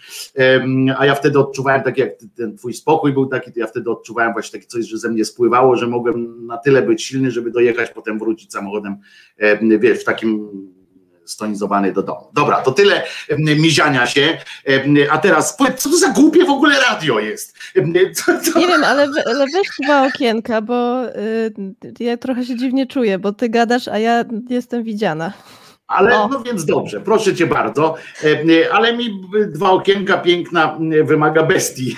A 0.98 1.06
ja 1.06 1.16
wtedy 1.16 1.40
odczuwałem, 1.40 1.84
tak 1.84 1.98
jak 1.98 2.10
ten 2.36 2.58
twój 2.58 2.74
spokój 2.74 3.14
był 3.14 3.26
taki, 3.26 3.52
to 3.52 3.60
ja 3.60 3.68
wtedy 3.68 3.90
odczuwałem 3.90 4.34
właśnie 4.34 4.60
takie 4.60 4.72
coś, 4.72 4.86
że 4.86 4.98
ze 4.98 5.10
mnie 5.10 5.26
spływało, 5.26 5.76
że 5.76 5.88
mogłem 5.88 6.46
na 6.46 6.58
tyle 6.58 6.82
być 6.82 7.04
silny, 7.04 7.32
żeby 7.32 7.52
dojechać, 7.52 7.92
potem 7.92 8.20
wrócić 8.20 8.52
samochodem, 8.52 8.98
em, 9.38 9.80
wiesz, 9.80 10.02
w 10.02 10.04
takim 10.04 10.50
stonizowany 11.32 11.94
do 11.94 12.04
domu. 12.04 12.32
Dobra, 12.34 12.62
to 12.62 12.72
tyle 12.72 13.04
miziania 13.38 14.08
się. 14.08 14.38
A 15.12 15.18
teraz 15.18 15.58
co 15.78 15.90
to 15.90 15.98
za 15.98 16.10
głupie 16.10 16.46
w 16.46 16.50
ogóle 16.50 16.76
radio 16.90 17.20
jest? 17.20 17.58
Co, 18.14 18.24
co? 18.26 18.60
Nie 18.60 18.68
wiem, 18.68 18.84
ale, 18.84 19.08
ale 19.26 19.46
weź 19.54 19.68
dwa 19.84 20.08
okienka, 20.08 20.62
bo 20.62 21.06
y, 21.06 21.54
ja 22.00 22.18
trochę 22.18 22.46
się 22.46 22.56
dziwnie 22.56 22.88
czuję, 22.88 23.20
bo 23.20 23.34
ty 23.34 23.50
gadasz, 23.50 23.88
a 23.88 24.00
ja 24.00 24.24
jestem 24.50 24.84
widziana. 24.84 25.34
Ale 25.90 26.18
O. 26.20 26.28
no 26.28 26.40
więc 26.40 26.66
dobrze, 26.66 27.02
proszę 27.02 27.36
cię 27.36 27.48
bardzo, 27.48 27.96
E, 28.24 28.74
ale 28.74 28.98
mi 28.98 29.22
dwa 29.48 29.72
okienka 29.72 30.18
piękna 30.18 30.78
m, 30.80 31.06
wymaga 31.06 31.44
bestii. 31.44 31.96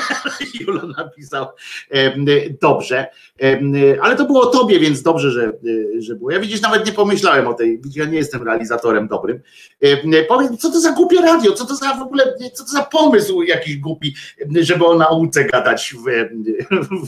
Julo 0.60 0.86
napisał. 0.98 1.46
E, 1.90 2.14
Dobrze, 2.60 3.06
E, 3.42 3.58
ale 4.02 4.16
to 4.16 4.24
było 4.24 4.40
o 4.40 4.46
tobie, 4.46 4.78
więc 4.80 5.02
dobrze, 5.02 5.30
że, 5.30 5.42
e, 5.44 6.00
że 6.02 6.14
było. 6.14 6.30
Ja 6.30 6.40
widzisz, 6.40 6.60
nawet 6.60 6.86
nie 6.86 6.92
pomyślałem 6.92 7.46
o 7.46 7.54
tej, 7.54 7.80
ja 7.96 8.04
nie 8.04 8.16
jestem 8.16 8.42
realizatorem 8.42 9.08
dobrym. 9.08 9.40
E, 9.80 10.24
Powiedz, 10.24 10.60
co 10.60 10.70
to 10.70 10.80
za 10.80 10.92
głupie 10.92 11.20
radio, 11.20 11.52
co 11.52 11.66
to 11.66 11.76
za 11.76 11.94
w 11.94 12.02
ogóle, 12.02 12.24
co 12.52 12.64
to 12.64 12.70
za 12.70 12.82
pomysł 12.82 13.42
jakiś 13.42 13.76
głupi, 13.76 14.14
żeby 14.60 14.86
o 14.86 14.96
nauce 14.98 15.44
gadać 15.44 15.94
w, 15.94 16.04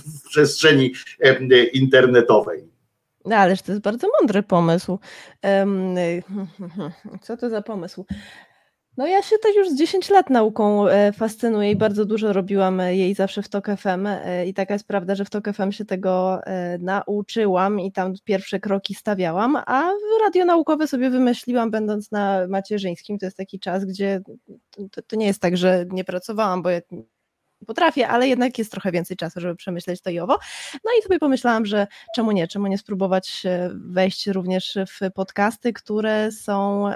w 0.00 0.28
przestrzeni 0.28 0.94
e, 1.20 1.64
internetowej. 1.64 2.75
No, 3.26 3.36
ależ 3.36 3.62
to 3.62 3.72
jest 3.72 3.82
bardzo 3.82 4.08
mądry 4.20 4.42
pomysł. 4.42 4.98
Co 7.22 7.36
to 7.36 7.50
za 7.50 7.62
pomysł? 7.62 8.04
No 8.96 9.06
ja 9.06 9.22
się 9.22 9.36
tak 9.42 9.54
już 9.54 9.70
z 9.70 9.78
10 9.78 10.10
lat 10.10 10.30
nauką 10.30 10.88
e, 10.88 11.12
fascynuję 11.12 11.70
i 11.70 11.76
bardzo 11.76 12.04
dużo 12.04 12.32
robiłam 12.32 12.80
e, 12.80 12.96
jej 12.96 13.14
zawsze 13.14 13.42
w 13.42 13.48
TOK 13.48 13.66
FM 13.76 14.06
e, 14.06 14.46
i 14.46 14.54
taka 14.54 14.74
jest 14.74 14.86
prawda, 14.86 15.14
że 15.14 15.24
w 15.24 15.30
TOK 15.30 15.48
FM 15.52 15.72
się 15.72 15.84
tego 15.84 16.40
nauczyłam 16.78 17.80
i 17.80 17.92
tam 17.92 18.14
pierwsze 18.24 18.60
kroki 18.60 18.94
stawiałam, 18.94 19.56
a 19.56 19.90
radio 20.24 20.44
naukowe 20.44 20.86
sobie 20.86 21.10
wymyśliłam 21.10 21.70
będąc 21.70 22.10
na 22.12 22.46
macierzyńskim, 22.48 23.18
to 23.18 23.26
jest 23.26 23.36
taki 23.36 23.60
czas, 23.60 23.84
gdzie 23.84 24.20
to, 24.90 25.02
to 25.02 25.16
nie 25.16 25.26
jest 25.26 25.40
tak, 25.40 25.56
że 25.56 25.84
nie 25.90 26.04
pracowałam, 26.04 26.62
bo 26.62 26.70
ja 26.70 26.80
potrafię, 27.66 28.08
ale 28.08 28.28
jednak 28.28 28.58
jest 28.58 28.70
trochę 28.70 28.92
więcej 28.92 29.16
czasu, 29.16 29.40
żeby 29.40 29.56
przemyśleć 29.56 30.00
to 30.00 30.10
i 30.10 30.18
owo. 30.18 30.38
No 30.84 30.90
i 31.00 31.02
sobie 31.02 31.18
pomyślałam, 31.18 31.66
że 31.66 31.86
czemu 32.14 32.32
nie, 32.32 32.48
czemu 32.48 32.66
nie 32.66 32.78
spróbować 32.78 33.42
e, 33.46 33.70
wejść 33.74 34.26
również 34.26 34.78
w 34.88 35.12
podcasty, 35.14 35.72
które 35.72 36.32
są, 36.32 36.86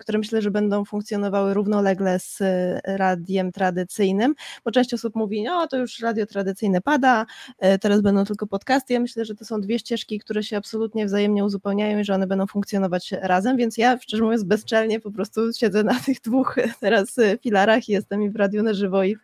które 0.00 0.18
myślę, 0.18 0.42
że 0.42 0.50
będą 0.50 0.84
funkcjonowały 0.84 1.54
równolegle 1.54 2.18
z 2.18 2.40
e, 2.40 2.80
radiem 2.84 3.52
tradycyjnym, 3.52 4.34
bo 4.64 4.70
część 4.70 4.94
osób 4.94 5.14
mówi, 5.14 5.42
no 5.42 5.66
to 5.66 5.76
już 5.76 6.00
radio 6.00 6.26
tradycyjne 6.26 6.80
pada, 6.80 7.26
e, 7.58 7.78
teraz 7.78 8.00
będą 8.00 8.24
tylko 8.24 8.46
podcasty. 8.46 8.92
Ja 8.92 9.00
myślę, 9.00 9.24
że 9.24 9.34
to 9.34 9.44
są 9.44 9.60
dwie 9.60 9.78
ścieżki, 9.78 10.18
które 10.18 10.42
się 10.42 10.56
absolutnie 10.56 11.06
wzajemnie 11.06 11.44
uzupełniają 11.44 11.98
i 11.98 12.04
że 12.04 12.14
one 12.14 12.26
będą 12.26 12.46
funkcjonować 12.46 13.12
razem, 13.22 13.56
więc 13.56 13.78
ja 13.78 13.98
szczerze 14.00 14.24
mówiąc 14.24 14.44
bezczelnie 14.44 15.00
po 15.00 15.10
prostu 15.10 15.52
siedzę 15.52 15.84
na 15.84 16.00
tych 16.00 16.20
dwóch 16.20 16.56
teraz 16.80 17.16
filarach 17.42 17.88
i 17.88 17.92
jestem 17.92 18.22
i 18.22 18.30
w 18.30 18.36
radiu 18.36 18.62
na 18.62 18.74
żywo 18.74 19.04
i 19.04 19.16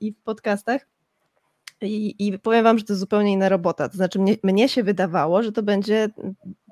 i 0.00 0.12
w 0.12 0.22
podcastach. 0.22 0.86
I, 1.82 2.14
I 2.18 2.38
powiem 2.38 2.64
Wam, 2.64 2.78
że 2.78 2.84
to 2.84 2.96
zupełnie 2.96 3.32
inna 3.32 3.48
robota. 3.48 3.88
To 3.88 3.96
znaczy, 3.96 4.18
mnie, 4.18 4.36
mnie 4.42 4.68
się 4.68 4.82
wydawało, 4.82 5.42
że 5.42 5.52
to 5.52 5.62
będzie 5.62 6.08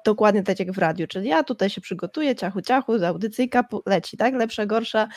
dokładnie 0.04 0.42
tak 0.42 0.58
jak 0.58 0.72
w 0.72 0.78
radiu, 0.78 1.06
czyli 1.06 1.28
ja 1.28 1.44
tutaj 1.44 1.70
się 1.70 1.80
przygotuję, 1.80 2.34
ciachu, 2.34 2.62
ciachu, 2.62 3.04
audycyjka 3.04 3.64
leci, 3.86 4.16
tak? 4.16 4.34
Lepsza, 4.34 4.66
gorsza, 4.66 5.08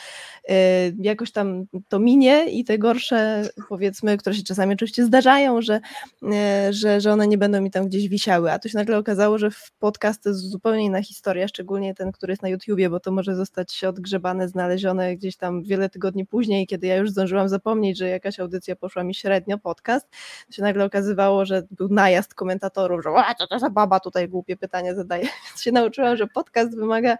yy, 0.48 0.54
jakoś 0.98 1.32
tam 1.32 1.64
to 1.88 1.98
minie 1.98 2.50
i 2.50 2.64
te 2.64 2.78
gorsze, 2.78 3.48
powiedzmy, 3.68 4.16
które 4.18 4.34
się 4.34 4.42
czasami 4.42 4.74
oczywiście 4.74 5.04
zdarzają, 5.04 5.62
że, 5.62 5.80
yy, 6.22 6.30
że, 6.70 7.00
że 7.00 7.12
one 7.12 7.26
nie 7.26 7.38
będą 7.38 7.60
mi 7.60 7.70
tam 7.70 7.86
gdzieś 7.86 8.08
wisiały, 8.08 8.52
a 8.52 8.58
to 8.58 8.68
się 8.68 8.78
nagle 8.78 8.98
okazało, 8.98 9.38
że 9.38 9.50
w 9.50 9.72
podcast 9.78 10.22
to 10.22 10.28
jest 10.28 10.40
zupełnie 10.40 10.84
inna 10.84 11.02
historia, 11.02 11.48
szczególnie 11.48 11.94
ten, 11.94 12.12
który 12.12 12.32
jest 12.32 12.42
na 12.42 12.48
YouTubie, 12.48 12.90
bo 12.90 13.00
to 13.00 13.12
może 13.12 13.34
zostać 13.36 13.84
odgrzebane, 13.84 14.48
znalezione 14.48 15.16
gdzieś 15.16 15.36
tam 15.36 15.62
wiele 15.62 15.88
tygodni 15.88 16.26
później, 16.26 16.66
kiedy 16.66 16.86
ja 16.86 16.96
już 16.96 17.10
zdążyłam 17.10 17.48
zapomnieć, 17.48 17.98
że 17.98 18.08
jakaś 18.08 18.40
audycja 18.40 18.76
poszła 18.76 19.04
mi 19.04 19.14
średnio, 19.14 19.58
podcast, 19.58 20.08
to 20.46 20.52
się 20.52 20.62
nagle 20.62 20.84
okazywało, 20.84 21.44
że 21.44 21.62
był 21.70 21.88
najazd 21.88 22.34
komentatorów, 22.34 23.04
że 23.04 23.10
co 23.38 23.46
to 23.46 23.58
za 23.58 23.70
baba 23.70 24.00
tutaj 24.00 24.28
głupie 24.28 24.56
pytania 24.74 24.94
zadaje. 24.94 25.22
Więc 25.48 25.62
się 25.62 25.72
nauczyłam, 25.72 26.16
że 26.16 26.26
podcast 26.26 26.76
wymaga 26.76 27.16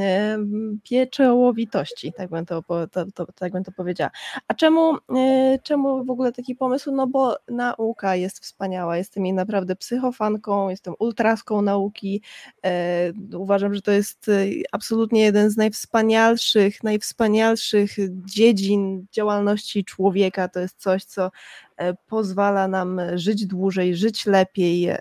em, 0.00 0.80
pieczołowitości, 0.82 2.12
tak 2.12 2.30
bym 2.30 2.46
to, 2.46 2.62
to, 2.90 3.06
to, 3.14 3.26
tak 3.32 3.52
bym 3.52 3.64
to 3.64 3.72
powiedziała. 3.72 4.10
A 4.48 4.54
czemu, 4.54 4.96
e, 5.16 5.58
czemu 5.62 6.04
w 6.04 6.10
ogóle 6.10 6.32
taki 6.32 6.54
pomysł? 6.54 6.92
No 6.92 7.06
bo 7.06 7.36
nauka 7.48 8.16
jest 8.16 8.40
wspaniała, 8.40 8.96
jestem 8.96 9.26
jej 9.26 9.34
naprawdę 9.34 9.76
psychofanką, 9.76 10.68
jestem 10.68 10.94
ultraską 10.98 11.62
nauki, 11.62 12.22
e, 12.64 13.12
uważam, 13.36 13.74
że 13.74 13.82
to 13.82 13.90
jest 13.90 14.28
e, 14.28 14.32
absolutnie 14.72 15.20
jeden 15.20 15.50
z 15.50 15.56
najwspanialszych, 15.56 16.82
najwspanialszych 16.82 17.96
dziedzin 18.10 19.06
działalności 19.12 19.84
człowieka, 19.84 20.48
to 20.48 20.60
jest 20.60 20.80
coś, 20.80 21.04
co 21.04 21.24
e, 21.24 21.30
pozwala 22.06 22.68
nam 22.68 23.00
żyć 23.14 23.46
dłużej, 23.46 23.96
żyć 23.96 24.26
lepiej, 24.26 24.88
e, 24.88 24.98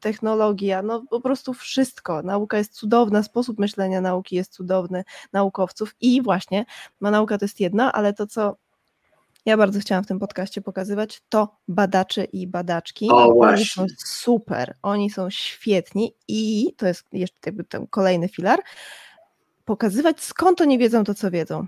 technologia, 0.00 0.82
no 0.82 1.04
po 1.10 1.20
prostu 1.20 1.54
wszystko. 1.54 2.22
Nauka 2.22 2.58
jest 2.58 2.72
cudowna, 2.72 3.22
sposób 3.22 3.58
myślenia 3.58 4.00
nauki 4.00 4.36
jest 4.36 4.52
cudowny, 4.52 5.04
naukowców 5.32 5.94
i 6.00 6.22
właśnie, 6.22 6.64
ma 7.00 7.10
nauka 7.10 7.38
to 7.38 7.44
jest 7.44 7.60
jedno, 7.60 7.92
ale 7.92 8.12
to 8.12 8.26
co 8.26 8.56
ja 9.46 9.56
bardzo 9.56 9.80
chciałam 9.80 10.04
w 10.04 10.06
tym 10.06 10.18
podcaście 10.18 10.62
pokazywać, 10.62 11.22
to 11.28 11.56
badacze 11.68 12.24
i 12.24 12.46
badaczki. 12.46 13.08
O, 13.10 13.38
Oni 13.38 13.64
są 13.64 13.86
super, 14.04 14.74
oni 14.82 15.10
są 15.10 15.30
świetni 15.30 16.14
i 16.28 16.72
to 16.76 16.86
jest 16.86 17.04
jeszcze 17.12 17.38
jakby 17.46 17.64
ten 17.64 17.86
kolejny 17.86 18.28
filar, 18.28 18.60
pokazywać 19.64 20.20
skąd 20.20 20.60
oni 20.60 20.78
wiedzą 20.78 21.04
to, 21.04 21.14
co 21.14 21.30
wiedzą. 21.30 21.66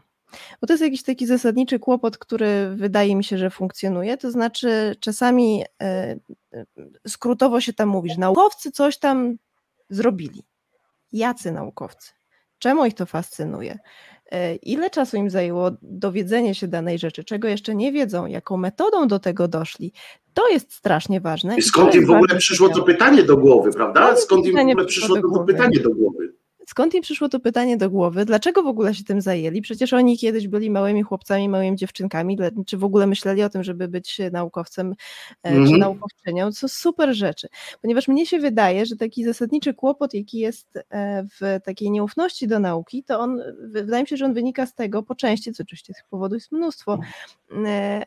Bo 0.61 0.67
to 0.67 0.73
jest 0.73 0.83
jakiś 0.83 1.03
taki 1.03 1.27
zasadniczy 1.27 1.79
kłopot, 1.79 2.19
który 2.19 2.71
wydaje 2.75 3.17
mi 3.17 3.25
się, 3.25 3.39
że 3.39 3.51
funkcjonuje. 3.51 4.17
To 4.17 4.31
znaczy, 4.31 4.97
czasami 5.01 5.65
e, 5.83 6.17
e, 6.55 6.65
skrótowo 7.09 7.61
się 7.61 7.73
tam 7.73 7.89
mówi, 7.89 8.11
że 8.11 8.21
naukowcy 8.21 8.73
coś 8.73 8.99
tam 8.99 9.37
zrobili. 9.91 10.43
Jacy 11.13 11.53
naukowcy? 11.53 12.13
Czemu 12.59 12.85
ich 12.85 12.95
to 12.95 13.07
fascynuje? 13.07 13.79
E, 14.33 14.55
Ile 14.55 14.91
czasu 14.91 15.17
im 15.17 15.31
zajęło 15.31 15.71
dowiedzenie 15.83 16.55
się 16.55 16.69
danej 16.69 16.99
rzeczy, 16.99 17.25
czego 17.25 17.49
jeszcze 17.49 17.75
nie 17.75 17.93
wiedzą, 17.93 18.27
jaką 18.27 18.57
metodą 18.57 19.09
do 19.09 19.19
tego 19.19 19.49
doszli? 19.49 19.93
To 20.35 20.49
jest 20.49 20.73
strasznie 20.73 21.21
ważne. 21.21 21.57
I 21.57 21.63
skąd 21.63 21.95
im 21.95 22.07
w 22.07 22.11
ogóle 22.11 22.37
przyszło 22.39 22.69
to 22.69 22.83
pytanie 22.83 23.23
do 23.23 23.37
głowy, 23.37 23.71
prawda? 23.73 24.17
Skąd 24.17 24.47
im 24.47 24.57
w 24.57 24.59
ogóle 24.59 24.85
przyszło 24.85 25.17
to 25.17 25.45
pytanie 25.45 25.81
do 25.81 25.91
głowy? 25.91 26.38
Skąd 26.69 26.95
im 26.95 27.03
przyszło 27.03 27.28
to 27.28 27.40
pytanie 27.40 27.77
do 27.77 27.90
głowy? 27.90 28.24
Dlaczego 28.24 28.62
w 28.62 28.66
ogóle 28.66 28.95
się 28.95 29.05
tym 29.05 29.20
zajęli? 29.20 29.61
Przecież 29.62 29.93
oni 29.93 30.19
kiedyś 30.19 30.49
byli 30.49 30.70
małymi 30.70 31.03
chłopcami, 31.03 31.49
małymi 31.49 31.77
dziewczynkami. 31.77 32.39
Czy 32.66 32.77
w 32.78 32.85
ogóle 32.85 33.07
myśleli 33.07 33.43
o 33.43 33.49
tym, 33.49 33.65
żeby 33.65 33.89
być 33.89 34.20
naukowcem 34.32 34.95
e, 35.43 35.51
czy 35.53 35.57
Mhm. 35.59 35.78
naukowczynią? 35.81 36.53
Co 36.53 36.69
super 36.69 37.15
rzeczy. 37.15 37.49
Ponieważ 37.82 38.09
mnie 38.09 38.27
się 38.27 38.39
wydaje, 38.39 38.86
że 38.86 38.97
taki 38.97 39.24
zasadniczy 39.24 39.74
kłopot, 39.74 40.15
jaki 40.15 40.39
jest 40.39 40.78
e, 40.90 41.27
w 41.40 41.61
takiej 41.65 41.90
nieufności 41.90 42.49
do 42.49 42.59
nauki, 42.59 43.05
to 43.05 43.20
on, 43.20 43.36
wy- 43.61 43.85
wydaje 43.85 44.03
mi 44.03 44.09
się, 44.09 44.16
że 44.16 44.24
on 44.24 44.35
wynika 44.35 44.66
z 44.66 44.74
tego 44.74 45.03
po 45.03 45.15
części, 45.15 45.53
co 45.53 45.62
oczywiście 45.62 45.95
tych 45.95 46.05
powodów 46.11 46.36
jest 46.36 46.53
mnóstwo, 46.53 46.99
e, 47.66 48.05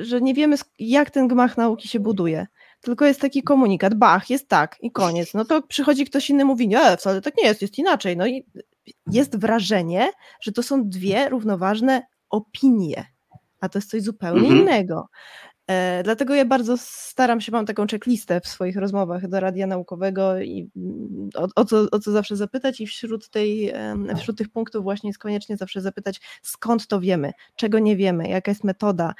że 0.00 0.20
nie 0.20 0.34
wiemy, 0.34 0.56
jak 0.78 1.10
ten 1.10 1.28
gmach 1.28 1.56
nauki 1.56 1.88
się 1.88 2.00
buduje. 2.00 2.46
Tylko 2.80 3.06
jest 3.06 3.20
taki 3.20 3.42
komunikat, 3.42 3.94
bach, 3.94 4.30
jest 4.30 4.48
tak 4.48 4.76
i 4.80 4.92
koniec. 4.92 5.34
No 5.34 5.44
to 5.44 5.62
przychodzi 5.62 6.04
ktoś 6.04 6.30
inny, 6.30 6.44
mówi, 6.44 6.68
nie, 6.68 6.96
wcale 6.96 7.20
tak 7.20 7.36
nie 7.36 7.44
jest, 7.44 7.62
jest 7.62 7.78
inaczej. 7.78 8.16
No 8.16 8.26
i 8.26 8.44
jest 9.12 9.38
wrażenie, 9.38 10.10
że 10.40 10.52
to 10.52 10.62
są 10.62 10.88
dwie 10.88 11.28
równoważne 11.28 12.02
opinie, 12.30 13.06
a 13.60 13.68
to 13.68 13.78
jest 13.78 13.90
coś 13.90 14.02
zupełnie 14.02 14.40
Mhm. 14.40 14.60
innego. 14.60 15.08
E, 15.66 16.02
dlatego 16.02 16.34
ja 16.34 16.44
bardzo 16.44 16.74
staram 16.78 17.40
się, 17.40 17.52
mam 17.52 17.66
taką 17.66 17.86
checklistę 17.86 18.40
w 18.40 18.48
swoich 18.48 18.76
rozmowach 18.76 19.28
do 19.28 19.40
radia 19.40 19.66
naukowego 19.66 20.40
i 20.40 20.70
mm, 20.76 21.28
o, 21.34 21.48
o, 21.54 21.64
co, 21.64 21.86
o 21.92 21.98
co 21.98 22.12
zawsze 22.12 22.36
zapytać 22.36 22.80
i 22.80 22.86
wśród, 22.86 23.30
tej, 23.30 23.72
wśród 24.18 24.38
tych 24.38 24.48
punktów 24.48 24.82
właśnie 24.82 25.08
jest 25.08 25.18
koniecznie 25.18 25.56
zawsze 25.56 25.80
zapytać, 25.80 26.20
skąd 26.42 26.86
to 26.86 27.00
wiemy, 27.00 27.32
czego 27.56 27.78
nie 27.78 27.96
wiemy, 27.96 28.28
jaka 28.28 28.50
jest 28.50 28.64
metoda, 28.64 29.14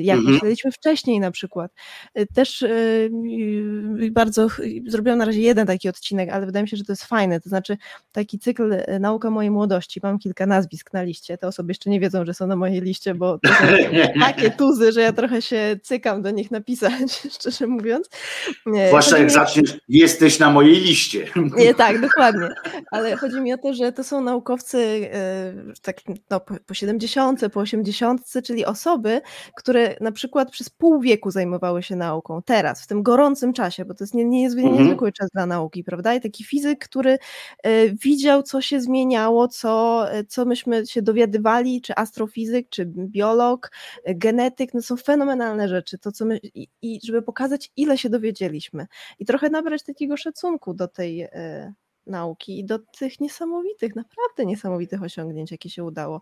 jak 0.00 0.16
Mhm. 0.18 0.34
myśleliśmy 0.34 0.72
wcześniej 0.72 1.20
na 1.20 1.30
przykład. 1.30 1.72
E, 2.14 2.26
Też 2.26 2.62
e, 2.62 2.68
bardzo 4.10 4.48
zrobiłam 4.86 5.18
na 5.18 5.24
razie 5.24 5.40
jeden 5.40 5.66
taki 5.66 5.88
odcinek, 5.88 6.30
ale 6.30 6.46
wydaje 6.46 6.62
mi 6.62 6.68
się, 6.68 6.76
że 6.76 6.84
to 6.84 6.92
jest 6.92 7.04
fajne, 7.04 7.40
to 7.40 7.48
znaczy 7.48 7.76
taki 8.12 8.38
cykl 8.38 8.72
e, 8.72 8.98
Nauka 8.98 9.30
mojej 9.30 9.50
młodości, 9.50 10.00
mam 10.02 10.18
kilka 10.18 10.46
nazwisk 10.46 10.92
na 10.92 11.02
liście, 11.02 11.38
te 11.38 11.46
osoby 11.46 11.70
jeszcze 11.70 11.90
nie 11.90 12.00
wiedzą, 12.00 12.24
że 12.24 12.34
są 12.34 12.46
na 12.46 12.56
mojej 12.56 12.80
liście, 12.80 13.14
bo 13.14 13.38
to 13.38 13.48
są 13.48 13.54
takie 14.20 14.50
tuzy, 14.50 14.92
że 14.92 15.00
ja 15.00 15.12
trochę 15.12 15.42
się 15.42 15.76
cykam 15.82 16.22
do 16.22 16.30
nich 16.30 16.50
napisać, 16.50 16.92
szczerze 17.38 17.66
mówiąc. 17.66 18.08
Zwłaszcza 18.88 19.16
jak 19.18 19.26
mi- 19.26 19.30
zaczniesz, 19.32 19.78
jesteś 19.88 20.38
na 20.38 20.50
mojej 20.50 20.80
liście. 20.80 21.26
nie, 21.56 21.74
tak, 21.74 22.00
dokładnie. 22.00 22.48
Ale 22.90 23.16
chodzi 23.16 23.40
mi 23.40 23.52
o 23.52 23.58
to, 23.58 23.74
że 23.74 23.92
to 23.92 24.04
są 24.04 24.20
naukowcy 24.20 24.78
e, 25.12 25.52
tak, 25.82 25.96
no, 26.30 26.40
po, 26.40 26.54
po 26.66 26.74
70, 26.74 27.40
po 27.52 27.60
80, 27.60 28.22
czyli 28.44 28.64
osoby, 28.64 29.20
które 29.56 29.96
na 30.00 30.12
przykład 30.12 30.50
przez 30.50 30.70
pół 30.70 31.00
wieku 31.00 31.30
zajmowały 31.30 31.82
się 31.82 31.96
nauką. 31.96 32.42
Teraz, 32.42 32.82
w 32.82 32.86
tym 32.86 33.02
gorącym 33.02 33.52
czasie, 33.52 33.84
bo 33.84 33.94
to 33.94 34.04
jest 34.04 34.14
nie, 34.14 34.24
nie 34.24 34.46
Mhm. 34.48 34.72
niezwykły 34.72 35.12
czas 35.12 35.28
dla 35.34 35.46
nauki, 35.46 35.84
prawda? 35.84 36.14
I 36.14 36.20
taki 36.20 36.44
fizyk, 36.44 36.84
który 36.84 37.18
e, 37.62 37.88
widział, 37.88 38.42
co 38.42 38.60
się 38.60 38.80
zmieniało, 38.80 39.48
co, 39.48 40.06
e, 40.12 40.24
co 40.24 40.44
myśmy 40.44 40.86
się 40.86 41.02
dowiadywali, 41.02 41.80
czy 41.82 41.94
astrofizyk, 41.96 42.68
czy 42.68 42.86
biolog, 42.86 43.70
e, 44.04 44.14
genetyk, 44.14 44.74
no 44.74 44.82
są 44.82 44.96
fenomenalne 44.96 45.68
rzeczy, 45.68 45.98
to 45.98 46.12
co 46.12 46.24
my, 46.24 46.40
i, 46.54 46.68
i 46.82 47.00
żeby 47.04 47.22
pokazać, 47.22 47.72
ile 47.76 47.98
się 47.98 48.10
dowiedzieliśmy 48.10 48.86
i 49.18 49.24
trochę 49.24 49.50
nabrać 49.50 49.82
takiego 49.82 50.16
szacunku 50.16 50.74
do 50.74 50.88
tej 50.88 51.20
e, 51.22 51.72
nauki 52.06 52.58
i 52.58 52.64
do 52.64 52.78
tych 52.78 53.20
niesamowitych, 53.20 53.96
naprawdę 53.96 54.46
niesamowitych 54.46 55.02
osiągnięć, 55.02 55.50
jakie 55.52 55.70
się 55.70 55.84
udało 55.84 56.20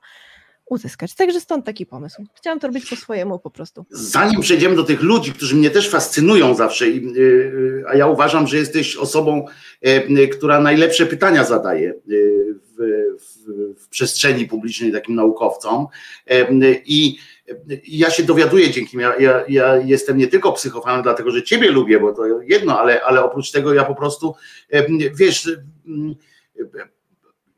uzyskać. 0.71 1.15
Także 1.15 1.41
stąd 1.41 1.67
taki 1.67 1.87
pomysł. 1.87 2.25
Chciałam 2.35 2.61
to 2.61 2.67
robić 2.67 2.91
po 2.91 2.97
swojemu 2.97 3.39
po 3.39 3.51
prostu. 3.51 3.85
Zanim 3.91 4.41
przejdziemy 4.41 4.77
do 4.77 4.85
tych 4.85 5.03
ludzi, 5.03 5.33
którzy 5.33 5.57
mnie 5.57 5.71
też 5.71 5.91
fascynują 5.91 6.55
zawsze, 6.55 6.85
y, 6.85 6.89
y, 6.89 7.85
a 7.89 7.97
ja 7.97 8.07
uważam, 8.07 8.47
że 8.47 8.57
jesteś 8.57 8.97
osobą, 8.97 9.47
y, 9.87 10.29
która 10.29 10.61
najlepsze 10.61 11.07
pytania 11.07 11.45
zadaje 11.45 11.95
w, 12.07 12.77
w, 13.19 13.83
w 13.83 13.89
przestrzeni 13.89 14.47
publicznej 14.47 14.93
takim 14.93 15.15
naukowcom. 15.15 15.87
I 16.87 17.19
ja 17.89 18.11
się 18.11 18.23
dowiaduję 18.23 18.71
dzięki. 18.71 18.97
Ja, 18.97 19.17
ja, 19.17 19.45
ja 19.49 19.77
jestem 19.77 20.19
nie 20.19 20.27
tylko 20.27 20.53
psychofanem, 20.53 21.03
dlatego 21.03 21.31
że 21.31 21.43
ciebie 21.43 21.71
lubię, 21.71 22.01
bo 22.01 22.13
to 22.13 22.43
jedno, 22.43 22.81
ale, 22.81 23.03
ale 23.03 23.25
oprócz 23.25 23.51
tego 23.51 23.75
ja 23.75 23.85
po 23.85 23.95
prostu, 23.95 24.35
wiesz, 25.15 25.51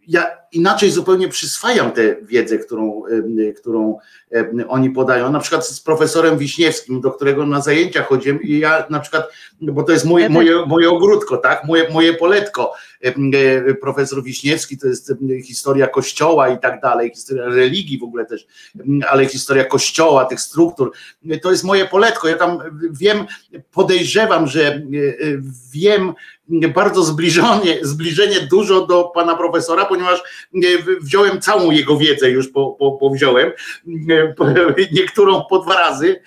ja 0.06 0.39
inaczej 0.52 0.90
zupełnie 0.90 1.28
przyswajam 1.28 1.92
tę 1.92 2.16
wiedzę, 2.22 2.58
którą, 2.58 3.02
e, 3.48 3.52
którą 3.52 3.98
e, 4.32 4.68
oni 4.68 4.90
podają. 4.90 5.32
Na 5.32 5.40
przykład 5.40 5.66
z 5.66 5.80
profesorem 5.80 6.38
Wiśniewskim, 6.38 7.00
do 7.00 7.10
którego 7.10 7.46
na 7.46 7.60
zajęcia 7.60 8.02
chodziłem 8.02 8.42
i 8.42 8.58
ja 8.58 8.86
na 8.90 9.00
przykład, 9.00 9.24
bo 9.60 9.82
to 9.82 9.92
jest 9.92 10.04
moje, 10.04 10.28
moje, 10.28 10.66
moje 10.66 10.90
ogródko, 10.90 11.36
tak, 11.36 11.64
moje, 11.64 11.90
moje 11.92 12.14
poletko. 12.14 12.72
Profesor 13.80 14.22
Wiśniewski 14.22 14.78
to 14.78 14.86
jest 14.86 15.12
historia 15.44 15.86
kościoła 15.86 16.48
i 16.48 16.58
tak 16.58 16.80
dalej, 16.80 17.10
historia 17.10 17.44
religii 17.44 17.98
w 17.98 18.02
ogóle 18.02 18.26
też, 18.26 18.46
ale 19.08 19.26
historia 19.26 19.64
kościoła, 19.64 20.24
tych 20.24 20.40
struktur, 20.40 20.92
to 21.42 21.50
jest 21.50 21.64
moje 21.64 21.86
poletko. 21.86 22.28
Ja 22.28 22.36
tam 22.36 22.58
wiem, 22.90 23.26
podejrzewam, 23.72 24.46
że 24.46 24.82
wiem, 25.72 26.14
bardzo 26.74 27.02
zbliżenie, 27.02 27.78
zbliżenie 27.82 28.40
dużo 28.40 28.86
do 28.86 29.04
pana 29.04 29.36
profesora, 29.36 29.84
ponieważ 29.84 30.22
wziąłem 31.00 31.40
całą 31.40 31.70
jego 31.70 31.96
wiedzę 31.96 32.30
już, 32.30 32.48
po, 32.48 32.76
po, 32.78 32.92
po 32.92 33.10
wziąłem, 33.10 33.52
niektórą 34.92 35.42
po 35.50 35.58
dwa 35.58 35.74
razy, 35.74 36.20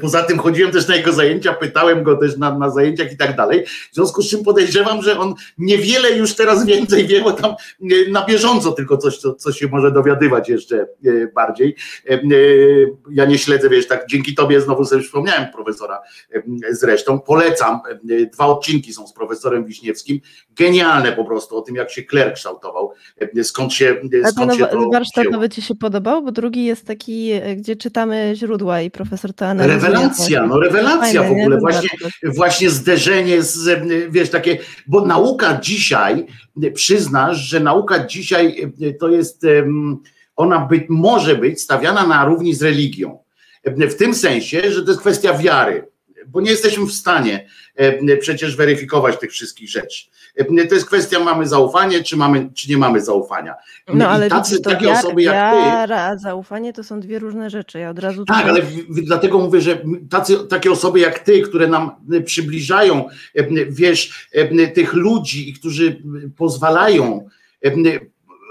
Poza 0.00 0.22
tym 0.22 0.38
chodziłem 0.38 0.72
też 0.72 0.88
na 0.88 0.96
jego 0.96 1.12
zajęcia, 1.12 1.52
pytałem 1.52 2.02
go 2.02 2.16
też 2.16 2.36
na, 2.36 2.58
na 2.58 2.70
zajęciach 2.70 3.12
i 3.12 3.16
tak 3.16 3.36
dalej. 3.36 3.66
W 3.66 3.94
związku 3.94 4.22
z 4.22 4.30
czym 4.30 4.44
podejrzewam, 4.44 5.02
że 5.02 5.18
on 5.18 5.34
niewiele 5.58 6.10
już 6.10 6.34
teraz 6.34 6.66
więcej 6.66 7.06
wie, 7.06 7.20
bo 7.20 7.32
tam 7.32 7.54
na 8.10 8.26
bieżąco 8.26 8.72
tylko 8.72 8.96
coś, 8.96 9.18
co, 9.18 9.34
co 9.34 9.52
się 9.52 9.68
może 9.68 9.92
dowiadywać 9.92 10.48
jeszcze 10.48 10.76
e, 10.76 10.86
bardziej. 11.34 11.76
E, 12.10 12.14
e, 12.14 12.20
ja 13.10 13.24
nie 13.24 13.38
śledzę, 13.38 13.68
wiesz, 13.68 13.88
tak 13.88 14.06
dzięki 14.08 14.34
tobie 14.34 14.60
znowu 14.60 14.84
sobie 14.84 15.02
przypomniałem 15.02 15.52
profesora 15.52 16.00
zresztą. 16.70 17.20
Polecam. 17.20 17.80
Dwa 18.32 18.46
odcinki 18.46 18.92
są 18.92 19.06
z 19.06 19.12
profesorem 19.12 19.64
Wiśniewskim. 19.64 20.20
Genialne 20.56 21.12
po 21.12 21.24
prostu 21.24 21.56
o 21.56 21.60
tym, 21.60 21.74
jak 21.74 21.90
się 21.90 22.02
kler 22.02 22.34
kształtował, 22.34 22.92
skąd 23.42 23.72
się, 23.72 23.96
skąd 24.30 24.54
się 24.54 24.66
to 24.66 24.90
Warsztat 24.92 25.30
nawet 25.30 25.54
ci 25.54 25.62
się 25.62 25.74
podobał, 25.74 26.22
bo 26.22 26.32
drugi 26.32 26.64
jest 26.64 26.86
taki, 26.86 27.32
gdzie 27.56 27.76
czytamy 27.76 28.32
źródła 28.34 28.80
i 28.80 28.90
profesor 28.90 29.34
to 29.34 29.46
analizuje 29.46 29.59
Rewelacja, 29.66 30.46
no 30.46 30.60
rewelacja 30.60 31.22
w 31.22 31.30
ogóle, 31.30 31.58
właśnie, 31.58 31.88
właśnie 32.24 32.70
zderzenie 32.70 33.42
z, 33.42 33.80
wiesz, 34.10 34.30
takie, 34.30 34.58
bo 34.86 35.06
nauka 35.06 35.58
dzisiaj, 35.62 36.26
przyznasz, 36.74 37.38
że 37.38 37.60
nauka 37.60 38.06
dzisiaj 38.06 38.72
to 39.00 39.08
jest, 39.08 39.46
ona 40.36 40.58
być, 40.58 40.84
może 40.88 41.36
być 41.36 41.60
stawiana 41.60 42.06
na 42.06 42.24
równi 42.24 42.54
z 42.54 42.62
religią. 42.62 43.18
W 43.64 43.94
tym 43.94 44.14
sensie, 44.14 44.70
że 44.70 44.82
to 44.82 44.88
jest 44.88 45.00
kwestia 45.00 45.38
wiary, 45.38 45.89
bo 46.28 46.40
nie 46.40 46.50
jesteśmy 46.50 46.86
w 46.86 46.92
stanie 46.92 47.46
przecież 48.20 48.56
weryfikować 48.56 49.18
tych 49.18 49.30
wszystkich 49.30 49.70
rzeczy. 49.70 50.04
To 50.68 50.74
jest 50.74 50.86
kwestia, 50.86 51.20
mamy 51.20 51.46
zaufanie, 51.46 52.02
czy, 52.04 52.16
mamy, 52.16 52.50
czy 52.54 52.70
nie 52.70 52.78
mamy 52.78 53.00
zaufania. 53.00 53.54
No 53.94 54.08
ale 54.08 54.28
tacy, 54.28 54.60
takie 54.60 54.86
wiara, 54.86 54.98
osoby 54.98 55.22
jak 55.22 55.54
wiara, 55.54 56.02
a 56.02 56.16
zaufanie 56.18 56.72
to 56.72 56.84
są 56.84 57.00
dwie 57.00 57.18
różne 57.18 57.50
rzeczy. 57.50 57.78
Ja 57.78 57.90
od 57.90 57.98
razu 57.98 58.24
tak, 58.24 58.46
ale 58.46 58.62
dlatego 58.88 59.38
mówię, 59.38 59.60
że 59.60 59.82
tacy, 60.10 60.36
takie 60.48 60.70
osoby 60.70 61.00
jak 61.00 61.18
ty, 61.18 61.40
które 61.42 61.66
nam 61.68 61.90
przybliżają, 62.24 63.08
wiesz, 63.68 64.28
tych 64.74 64.92
ludzi, 64.92 65.54
którzy 65.54 66.02
pozwalają 66.36 67.28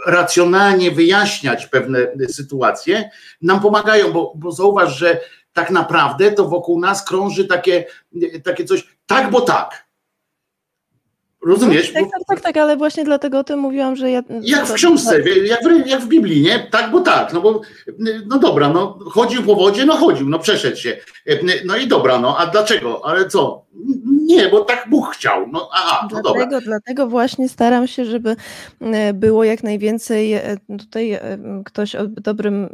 racjonalnie 0.05 0.91
wyjaśniać 0.91 1.67
pewne 1.67 1.99
sytuacje, 2.27 3.09
nam 3.41 3.59
pomagają, 3.59 4.11
bo, 4.11 4.33
bo 4.35 4.51
zauważ, 4.51 4.97
że 4.97 5.21
tak 5.59 5.71
naprawdę 5.71 6.31
to 6.31 6.45
wokół 6.45 6.79
nas 6.79 7.05
krąży 7.05 7.45
takie, 7.45 7.85
takie 8.43 8.65
coś, 8.65 8.87
tak, 9.05 9.31
bo 9.31 9.41
tak. 9.41 9.89
Rozumiesz? 11.45 11.93
Tak, 11.93 12.03
tak, 12.03 12.21
tak, 12.27 12.41
tak, 12.41 12.57
ale 12.57 12.77
właśnie 12.77 13.03
dlatego 13.03 13.39
o 13.39 13.43
tym 13.43 13.59
mówiłam, 13.59 13.95
że 13.95 14.11
ja. 14.11 14.23
Jak 14.41 14.65
w 14.67 14.73
książce, 14.73 15.21
jak 15.29 15.63
w, 15.63 15.87
jak 15.87 16.01
w 16.01 16.07
Biblii, 16.07 16.41
nie? 16.41 16.67
Tak, 16.71 16.91
bo 16.91 17.01
tak, 17.01 17.33
no 17.33 17.41
bo 17.41 17.61
no 18.25 18.39
dobra, 18.39 18.69
no 18.69 18.99
chodził 19.11 19.43
po 19.43 19.55
wodzie, 19.55 19.85
no 19.85 19.97
chodził, 19.97 20.29
no 20.29 20.39
przeszedł 20.39 20.77
się. 20.77 20.97
No 21.65 21.77
i 21.77 21.87
dobra, 21.87 22.19
no 22.19 22.37
a 22.37 22.45
dlaczego? 22.45 23.05
Ale 23.05 23.27
co? 23.27 23.65
Nie, 24.29 24.49
bo 24.49 24.65
tak 24.65 24.87
Bóg 24.89 25.07
chciał. 25.07 25.47
No, 25.51 25.69
aha, 25.73 26.07
no 26.11 26.21
dlatego, 26.21 26.45
dobra. 26.45 26.59
dlatego 26.65 27.07
właśnie 27.07 27.49
staram 27.49 27.87
się, 27.87 28.05
żeby 28.05 28.35
e, 28.81 29.13
było 29.13 29.43
jak 29.43 29.63
najwięcej. 29.63 30.33
E, 30.33 30.57
tutaj 30.79 31.11
e, 31.11 31.37
ktoś 31.65 31.95
o 31.95 32.07
dobrym 32.07 32.69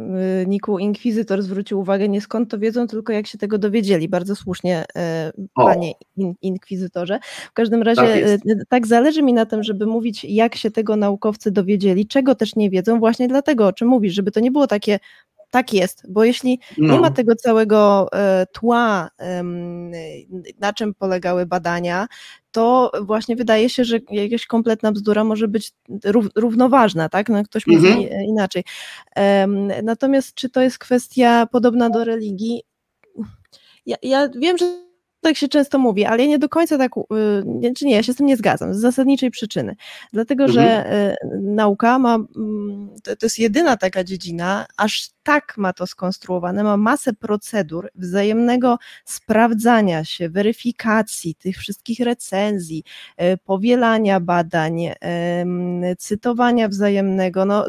niku 0.48 0.80
Inkwizytor 0.80 1.41
zwrócił 1.41 1.80
uwagę, 1.80 2.10
nie 2.10 2.22
skąd 2.22 2.52
to 2.52 2.60
wiedzą, 2.60 2.88
tylko 2.88 3.14
jak 3.14 3.27
się 3.27 3.38
tego 3.38 3.57
dowiedzieli. 3.57 4.10
Bardzo 4.10 4.36
słusznie, 4.36 4.86
panie 5.53 5.94
in, 6.18 6.34
Inkwizytorze. 6.41 7.19
W 7.49 7.53
każdym 7.53 7.82
razie 7.82 8.38
tak, 8.38 8.57
tak 8.69 8.88
zależy 8.88 9.23
mi 9.23 9.34
na 9.34 9.45
tym, 9.45 9.64
żeby 9.64 9.86
mówić, 9.86 10.23
jak 10.23 10.56
się 10.56 10.72
tego 10.72 10.95
naukowcy 10.95 11.52
dowiedzieli, 11.52 12.07
czego 12.07 12.36
też 12.36 12.56
nie 12.56 12.69
wiedzą, 12.69 12.99
właśnie 12.99 13.27
dlatego, 13.27 13.68
o 13.68 13.73
czym 13.73 13.88
mówisz, 13.88 14.14
żeby 14.14 14.32
to 14.32 14.40
nie 14.40 14.52
było 14.52 14.68
takie 14.68 14.99
tak 15.56 15.73
jest, 15.73 16.03
bo 16.10 16.23
jeśli 16.23 16.60
no. 16.77 16.94
nie 16.94 16.99
ma 16.99 17.11
tego 17.11 17.36
całego 17.36 18.07
e, 18.14 18.45
tła, 18.53 19.10
na 20.60 20.73
czym 20.73 20.94
polegały 20.94 21.45
badania, 21.45 22.07
to 22.52 22.91
właśnie 23.02 23.36
wydaje 23.36 23.69
się, 23.69 23.84
że 23.86 23.99
jakaś 24.11 24.45
kompletna 24.45 24.91
bzdura 24.91 25.23
może 25.23 25.48
być 25.48 25.72
równoważna, 26.36 27.10
tak? 27.10 27.30
No, 27.30 27.44
ktoś 27.44 27.68
mówi 27.68 27.88
mhm. 27.88 28.23
inaczej. 28.23 28.64
Natomiast 29.84 30.34
czy 30.34 30.49
to 30.49 30.61
jest 30.61 30.77
kwestia 30.77 31.48
podobna 31.52 31.90
do 31.90 32.03
religii? 32.03 32.64
Ja, 33.86 33.95
ja 34.02 34.30
wiem, 34.30 34.57
że 34.57 34.65
tak 35.26 35.38
się 35.38 35.47
często 35.47 35.80
mówi, 35.80 36.06
ale 36.06 36.23
ja 36.23 36.30
nie 36.30 36.39
do 36.39 36.49
końca 36.49 36.77
tak, 36.77 36.91
y, 37.64 37.73
czy 37.73 37.85
nie, 37.85 37.95
ja 37.95 38.03
się 38.03 38.14
z 38.14 38.15
tym 38.15 38.26
nie 38.26 38.38
zgadzam, 38.38 38.73
z 38.73 38.77
zasadniczej 38.77 39.31
przyczyny. 39.31 39.76
Dlatego, 40.14 40.43
mhm. 40.43 40.53
że 40.53 40.93
y, 41.11 41.41
nauka 41.41 41.99
ma, 41.99 42.15
mm, 42.15 42.89
to, 43.03 43.15
to 43.15 43.26
jest 43.26 43.39
jedyna 43.39 43.77
taka 43.77 44.03
dziedzina, 44.03 44.65
aż 44.77 45.10
tak 45.23 45.53
ma 45.57 45.73
to 45.73 45.88
skonstruowane, 45.88 46.64
ma 46.64 46.77
masę 46.77 47.14
procedur 47.14 47.89
wzajemnego 47.95 48.77
sprawdzania 49.06 50.03
się, 50.03 50.30
weryfikacji 50.30 51.35
tych 51.35 51.57
wszystkich 51.57 51.99
recenzji, 51.99 52.84
y, 53.22 53.38
powielania 53.45 54.19
badań, 54.19 54.81
cytowania 55.97 56.68
wzajemnego, 56.68 57.45
no 57.45 57.65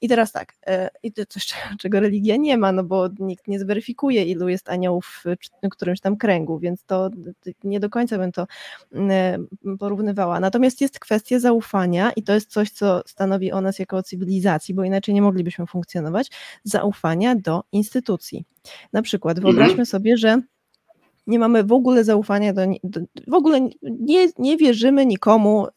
i 0.00 0.08
teraz 0.08 0.32
tak, 0.32 0.54
e, 0.66 0.90
i 1.02 1.12
to 1.12 1.26
coś, 1.26 1.54
czego 1.80 2.00
religia 2.00 2.36
nie 2.36 2.58
ma, 2.58 2.72
no 2.72 2.84
bo 2.84 3.08
nikt 3.18 3.48
nie 3.48 3.58
zweryfikuje, 3.58 4.24
ilu 4.24 4.48
jest 4.48 4.68
aniołów 4.68 5.24
w 5.24 5.68
którymś 5.70 6.00
tam 6.00 6.16
kręgu, 6.16 6.58
więc 6.58 6.84
to 6.84 7.10
nie 7.64 7.80
do 7.80 7.90
końca 7.90 8.18
bym 8.18 8.32
to 8.32 8.46
e, 8.94 9.38
porównywała. 9.78 10.40
Natomiast 10.40 10.80
jest 10.80 11.00
kwestia 11.00 11.38
zaufania 11.38 12.12
i 12.12 12.22
to 12.22 12.34
jest 12.34 12.50
coś, 12.50 12.70
co 12.70 13.02
stanowi 13.06 13.52
o 13.52 13.60
nas 13.60 13.78
jako 13.78 14.02
cywilizacji, 14.02 14.74
bo 14.74 14.84
inaczej 14.84 15.14
nie 15.14 15.22
moglibyśmy 15.22 15.66
funkcjonować, 15.66 16.30
zaufania 16.64 17.34
do 17.34 17.64
instytucji. 17.72 18.44
Na 18.92 19.02
przykład 19.02 19.38
mhm. 19.38 19.54
wyobraźmy 19.54 19.86
sobie, 19.86 20.16
że 20.16 20.42
nie 21.28 21.38
mamy 21.38 21.64
w 21.64 21.72
ogóle 21.72 22.04
zaufania 22.04 22.52
do, 22.52 22.62
do 22.84 23.00
w 23.26 23.34
ogóle 23.34 23.68
nie, 23.82 24.28
nie 24.38 24.56
wierzymy 24.56 25.06
nikomu, 25.06 25.66
y, 25.66 25.70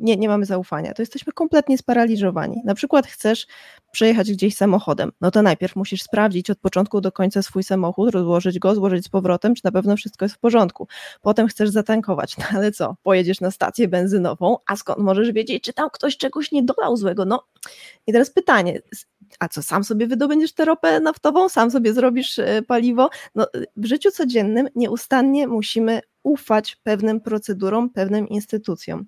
nie, 0.00 0.16
nie 0.16 0.28
mamy 0.28 0.44
zaufania, 0.46 0.94
to 0.94 1.02
jesteśmy 1.02 1.32
kompletnie 1.32 1.78
sparaliżowani. 1.78 2.62
Na 2.64 2.74
przykład 2.74 3.06
chcesz 3.06 3.46
przejechać 3.92 4.32
gdzieś 4.32 4.56
samochodem, 4.56 5.12
no 5.20 5.30
to 5.30 5.42
najpierw 5.42 5.76
musisz 5.76 6.02
sprawdzić 6.02 6.50
od 6.50 6.58
początku 6.58 7.00
do 7.00 7.12
końca 7.12 7.42
swój 7.42 7.62
samochód, 7.62 8.10
rozłożyć 8.10 8.58
go, 8.58 8.74
złożyć 8.74 9.04
z 9.04 9.08
powrotem, 9.08 9.54
czy 9.54 9.60
na 9.64 9.72
pewno 9.72 9.96
wszystko 9.96 10.24
jest 10.24 10.34
w 10.34 10.38
porządku. 10.38 10.88
Potem 11.22 11.46
chcesz 11.46 11.68
zatankować, 11.68 12.38
no 12.38 12.44
ale 12.54 12.72
co, 12.72 12.96
pojedziesz 13.02 13.40
na 13.40 13.50
stację 13.50 13.88
benzynową, 13.88 14.56
a 14.66 14.76
skąd 14.76 14.98
możesz 14.98 15.32
wiedzieć, 15.32 15.64
czy 15.64 15.72
tam 15.72 15.90
ktoś 15.92 16.16
czegoś 16.16 16.52
nie 16.52 16.62
dolał 16.62 16.96
złego? 16.96 17.24
No 17.24 17.44
i 18.06 18.12
teraz 18.12 18.30
pytanie, 18.30 18.80
a 19.38 19.48
co, 19.48 19.62
sam 19.62 19.84
sobie 19.84 20.06
wydobędziesz 20.06 20.52
tę 20.52 20.64
ropę 20.64 21.00
naftową, 21.00 21.48
sam 21.48 21.70
sobie 21.70 21.92
zrobisz 21.92 22.38
e, 22.38 22.62
paliwo? 22.62 23.10
No, 23.34 23.46
w 23.76 23.86
życiu 23.86 24.10
codziennym 24.10 24.68
nieustannie 24.74 25.48
musimy 25.48 26.00
ufać 26.22 26.76
pewnym 26.76 27.20
procedurom, 27.20 27.90
pewnym 27.90 28.28
instytucjom. 28.28 29.04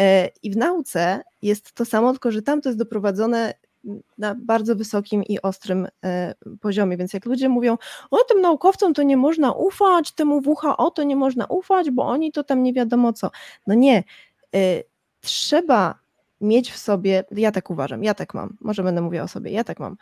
E, 0.00 0.28
I 0.42 0.50
w 0.50 0.56
nauce 0.56 1.22
jest 1.42 1.72
to 1.72 1.84
samo, 1.84 2.12
tylko 2.12 2.30
że 2.30 2.42
tam 2.42 2.60
to 2.60 2.68
jest 2.68 2.78
doprowadzone 2.78 3.54
na 4.18 4.34
bardzo 4.34 4.76
wysokim 4.76 5.24
i 5.24 5.42
ostrym 5.42 5.88
e, 6.04 6.34
poziomie. 6.60 6.96
Więc 6.96 7.12
jak 7.12 7.26
ludzie 7.26 7.48
mówią, 7.48 7.78
o 8.10 8.24
tym 8.24 8.40
naukowcom 8.40 8.94
to 8.94 9.02
nie 9.02 9.16
można 9.16 9.52
ufać, 9.52 10.12
temu 10.12 10.42
WHO 10.46 10.90
to 10.90 11.02
nie 11.02 11.16
można 11.16 11.46
ufać, 11.46 11.90
bo 11.90 12.06
oni 12.06 12.32
to 12.32 12.44
tam 12.44 12.62
nie 12.62 12.72
wiadomo 12.72 13.12
co. 13.12 13.30
No 13.66 13.74
nie. 13.74 14.04
Trzeba 15.20 15.98
mieć 16.40 16.72
w 16.72 16.78
sobie, 16.78 17.24
ja 17.30 17.52
tak 17.52 17.70
uważam, 17.70 18.04
ja 18.04 18.14
tak 18.14 18.34
mam, 18.34 18.56
może 18.60 18.82
będę 18.82 19.00
mówiła 19.00 19.24
o 19.24 19.28
sobie, 19.28 19.50
ja 19.50 19.64
tak 19.64 19.80
mam, 19.80 19.96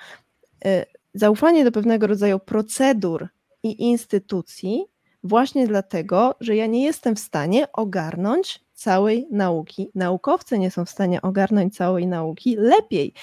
y, 0.67 0.85
zaufanie 1.15 1.65
do 1.65 1.73
pewnego 1.73 2.07
rodzaju 2.07 2.39
procedur 2.39 3.29
i 3.63 3.83
instytucji, 3.83 4.85
właśnie 5.25 5.67
dlatego, 5.67 6.35
że 6.41 6.57
ja 6.57 6.67
nie 6.67 6.85
jestem 6.85 7.17
w 7.17 7.21
stanie 7.21 7.73
ogarnąć 7.73 8.65
całej 8.75 9.29
nauki. 9.31 9.91
Naukowcy 9.95 10.59
nie 10.59 10.71
są 10.71 10.85
w 10.85 10.91
stanie 10.91 11.23
ogarnąć 11.23 11.77
całej 11.77 12.07
nauki 12.07 12.57
lepiej. 12.57 13.15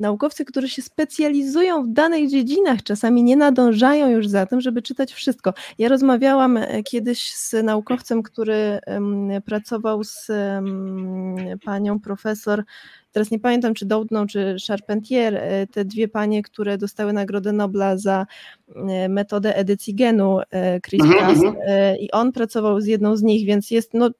Naukowcy, 0.00 0.44
którzy 0.44 0.68
się 0.68 0.82
specjalizują 0.82 1.82
w 1.82 1.88
danych 1.88 2.30
dziedzinach, 2.30 2.82
czasami 2.82 3.22
nie 3.22 3.36
nadążają 3.36 4.08
już 4.08 4.28
za 4.28 4.46
tym, 4.46 4.60
żeby 4.60 4.82
czytać 4.82 5.12
wszystko. 5.12 5.54
Ja 5.78 5.88
rozmawiałam 5.88 6.56
e, 6.56 6.82
kiedyś 6.82 7.34
z 7.34 7.54
naukowcem, 7.64 8.22
który 8.22 8.78
pracował 9.44 10.04
z 10.04 10.30
panią 11.64 12.00
profesor, 12.00 12.64
teraz 13.12 13.30
nie 13.30 13.38
pamiętam 13.38 13.74
czy 13.74 13.86
Doudną, 13.86 14.26
czy 14.26 14.56
Charpentier, 14.68 15.34
e, 15.34 15.66
te 15.66 15.84
dwie 15.84 16.08
panie, 16.08 16.42
które 16.42 16.78
dostały 16.78 17.12
Nagrodę 17.12 17.52
Nobla 17.52 17.96
za 17.96 18.26
e, 18.76 19.08
metodę 19.08 19.56
edycji 19.56 19.94
genu 19.94 20.40
CRISPR 20.82 21.06
Mhm, 21.06 21.46
mhm. 21.46 21.96
i 21.98 22.10
on 22.10 22.32
pracował 22.32 22.80
z 22.80 22.86
jedną 22.86 23.16
z 23.16 23.22
nich, 23.22 23.46
więc 23.46 23.70
jest, 23.70 23.94
no, 23.94 24.10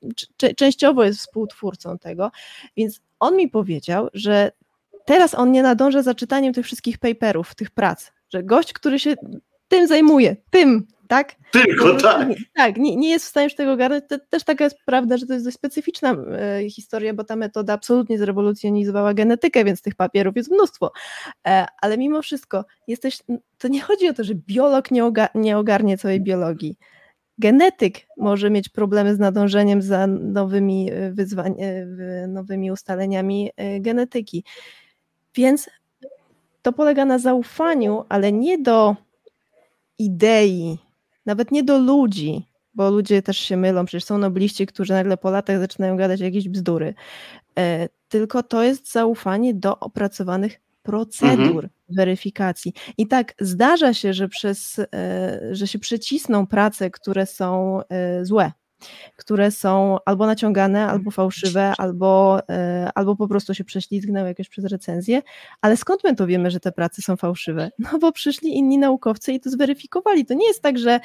częściowo 0.57 1.05
jest 1.05 1.19
współtwórcą 1.19 1.99
tego, 1.99 2.31
więc 2.77 3.01
on 3.21 3.37
mi 3.37 3.49
powiedział, 3.49 4.09
że 4.15 4.53
teraz 5.07 5.35
on 5.35 5.53
nie 5.53 5.63
nadąża 5.63 6.03
za 6.03 6.15
czytaniem 6.15 6.53
tych 6.53 6.67
wszystkich 6.67 6.99
paperów, 6.99 7.55
tych 7.55 7.71
prac, 7.71 8.13
że 8.33 8.43
gość, 8.43 8.73
który 8.73 8.99
się 8.99 9.15
tym 9.69 9.87
zajmuje, 9.87 10.37
tym, 10.51 10.87
tak? 11.09 11.35
Tylko 11.53 11.95
tak. 11.95 12.29
Nie, 12.29 12.37
tak, 12.55 12.77
nie, 12.77 12.97
nie 12.97 13.11
jest 13.11 13.27
w 13.27 13.29
stanie 13.29 13.45
już 13.45 13.55
tego 13.55 13.73
ogarnąć. 13.73 14.05
To 14.09 14.19
też 14.31 14.45
taka 14.45 14.65
jest 14.65 14.77
prawda, 14.87 15.17
że 15.17 15.27
to 15.27 15.33
jest 15.33 15.45
dość 15.45 15.57
specyficzna 15.57 16.11
e, 16.13 16.71
historia, 16.71 17.15
bo 17.15 17.25
ta 17.25 17.37
metoda 17.37 17.73
absolutnie 17.73 18.19
zrewolucjonizowała 18.19 19.15
genetykę, 19.15 19.65
więc 19.65 19.83
tych 19.83 19.95
papierów 19.95 20.37
jest 20.37 20.51
mnóstwo. 20.51 20.93
E, 21.47 21.67
ale 21.83 21.99
mimo 21.99 22.23
wszystko, 22.23 22.65
jesteś, 22.89 23.23
to 23.59 23.69
nie 23.69 23.81
chodzi 23.81 24.09
o 24.09 24.15
to, 24.15 24.25
że 24.25 24.35
biolog 24.35 24.91
nie, 24.91 25.05
oga, 25.05 25.29
nie 25.35 25.59
ogarnie 25.59 25.99
całej 25.99 26.21
biologii. 26.21 26.77
Genetyk 27.39 28.07
może 28.17 28.51
mieć 28.51 28.69
problemy 28.69 29.15
z 29.15 29.19
nadążeniem 29.19 29.83
za 29.83 30.07
nowymi 30.07 30.91
e, 30.93 31.13
wyzwań, 31.13 31.55
e, 31.59 32.27
nowymi 32.29 32.71
ustaleniami 32.71 33.51
e, 33.57 33.81
genetyki. 33.81 34.45
Więc 35.37 35.71
to 36.63 36.73
polega 36.73 37.05
na 37.05 37.19
zaufaniu, 37.19 38.05
ale 38.09 38.33
nie 38.33 38.59
do 38.59 38.97
idei, 39.99 40.79
nawet 41.27 41.53
nie 41.53 41.63
do 41.63 41.79
ludzi, 41.79 42.47
bo 42.75 42.91
ludzie 42.91 43.23
też 43.23 43.39
się 43.39 43.57
mylą, 43.57 43.85
przecież 43.85 44.05
są 44.05 44.19
nobliści, 44.19 44.67
którzy 44.67 44.93
nagle 44.93 45.17
po 45.17 45.31
latach 45.31 45.59
zaczynają 45.59 45.97
gadać 45.97 46.21
jakieś 46.21 46.49
bzdury. 46.49 46.95
E, 47.59 47.89
tylko 48.09 48.43
to 48.43 48.63
jest 48.63 48.93
zaufanie 48.93 49.55
do 49.55 49.79
opracowanych 49.79 50.61
procedur 50.83 51.69
weryfikacji. 51.89 52.73
I 52.99 53.07
tak 53.07 53.35
zdarza 53.41 53.95
się, 53.95 54.15
że, 54.15 54.29
przez, 54.29 54.79
e, 54.79 55.41
że 55.53 55.67
się 55.67 55.79
przycisną 55.79 56.47
prace, 56.47 56.91
które 56.91 57.27
są 57.27 57.81
e, 57.89 58.25
złe, 58.25 58.53
które 59.17 59.51
są 59.51 59.99
albo 60.05 60.27
naciągane, 60.27 60.87
albo 60.87 61.11
fałszywe, 61.11 61.73
albo, 61.79 62.39
e, 62.49 62.91
albo 62.95 63.17
po 63.17 63.29
prostu 63.29 63.55
się 63.55 63.65
prześlizgnęły 63.65 64.29
jakoś 64.29 64.49
przez 64.49 64.65
recenzję. 64.65 65.23
Ale 65.61 65.77
skąd 65.77 66.05
my 66.05 66.15
to 66.15 66.27
wiemy, 66.27 66.51
że 66.51 66.61
te 66.61 66.73
prace 66.73 67.03
są 67.03 67.17
fałszywe? 67.17 67.71
No 67.79 67.99
bo 67.99 68.13
przyszli 68.13 68.57
inni 68.57 68.79
naukowcy 68.79 69.33
i 69.33 69.41
to 69.41 69.51
zweryfikowali. 69.51 70.27
To 70.27 70.35
nie 70.35 70.47
jest 70.47 70.63
tak, 70.63 70.79
że 70.79 71.01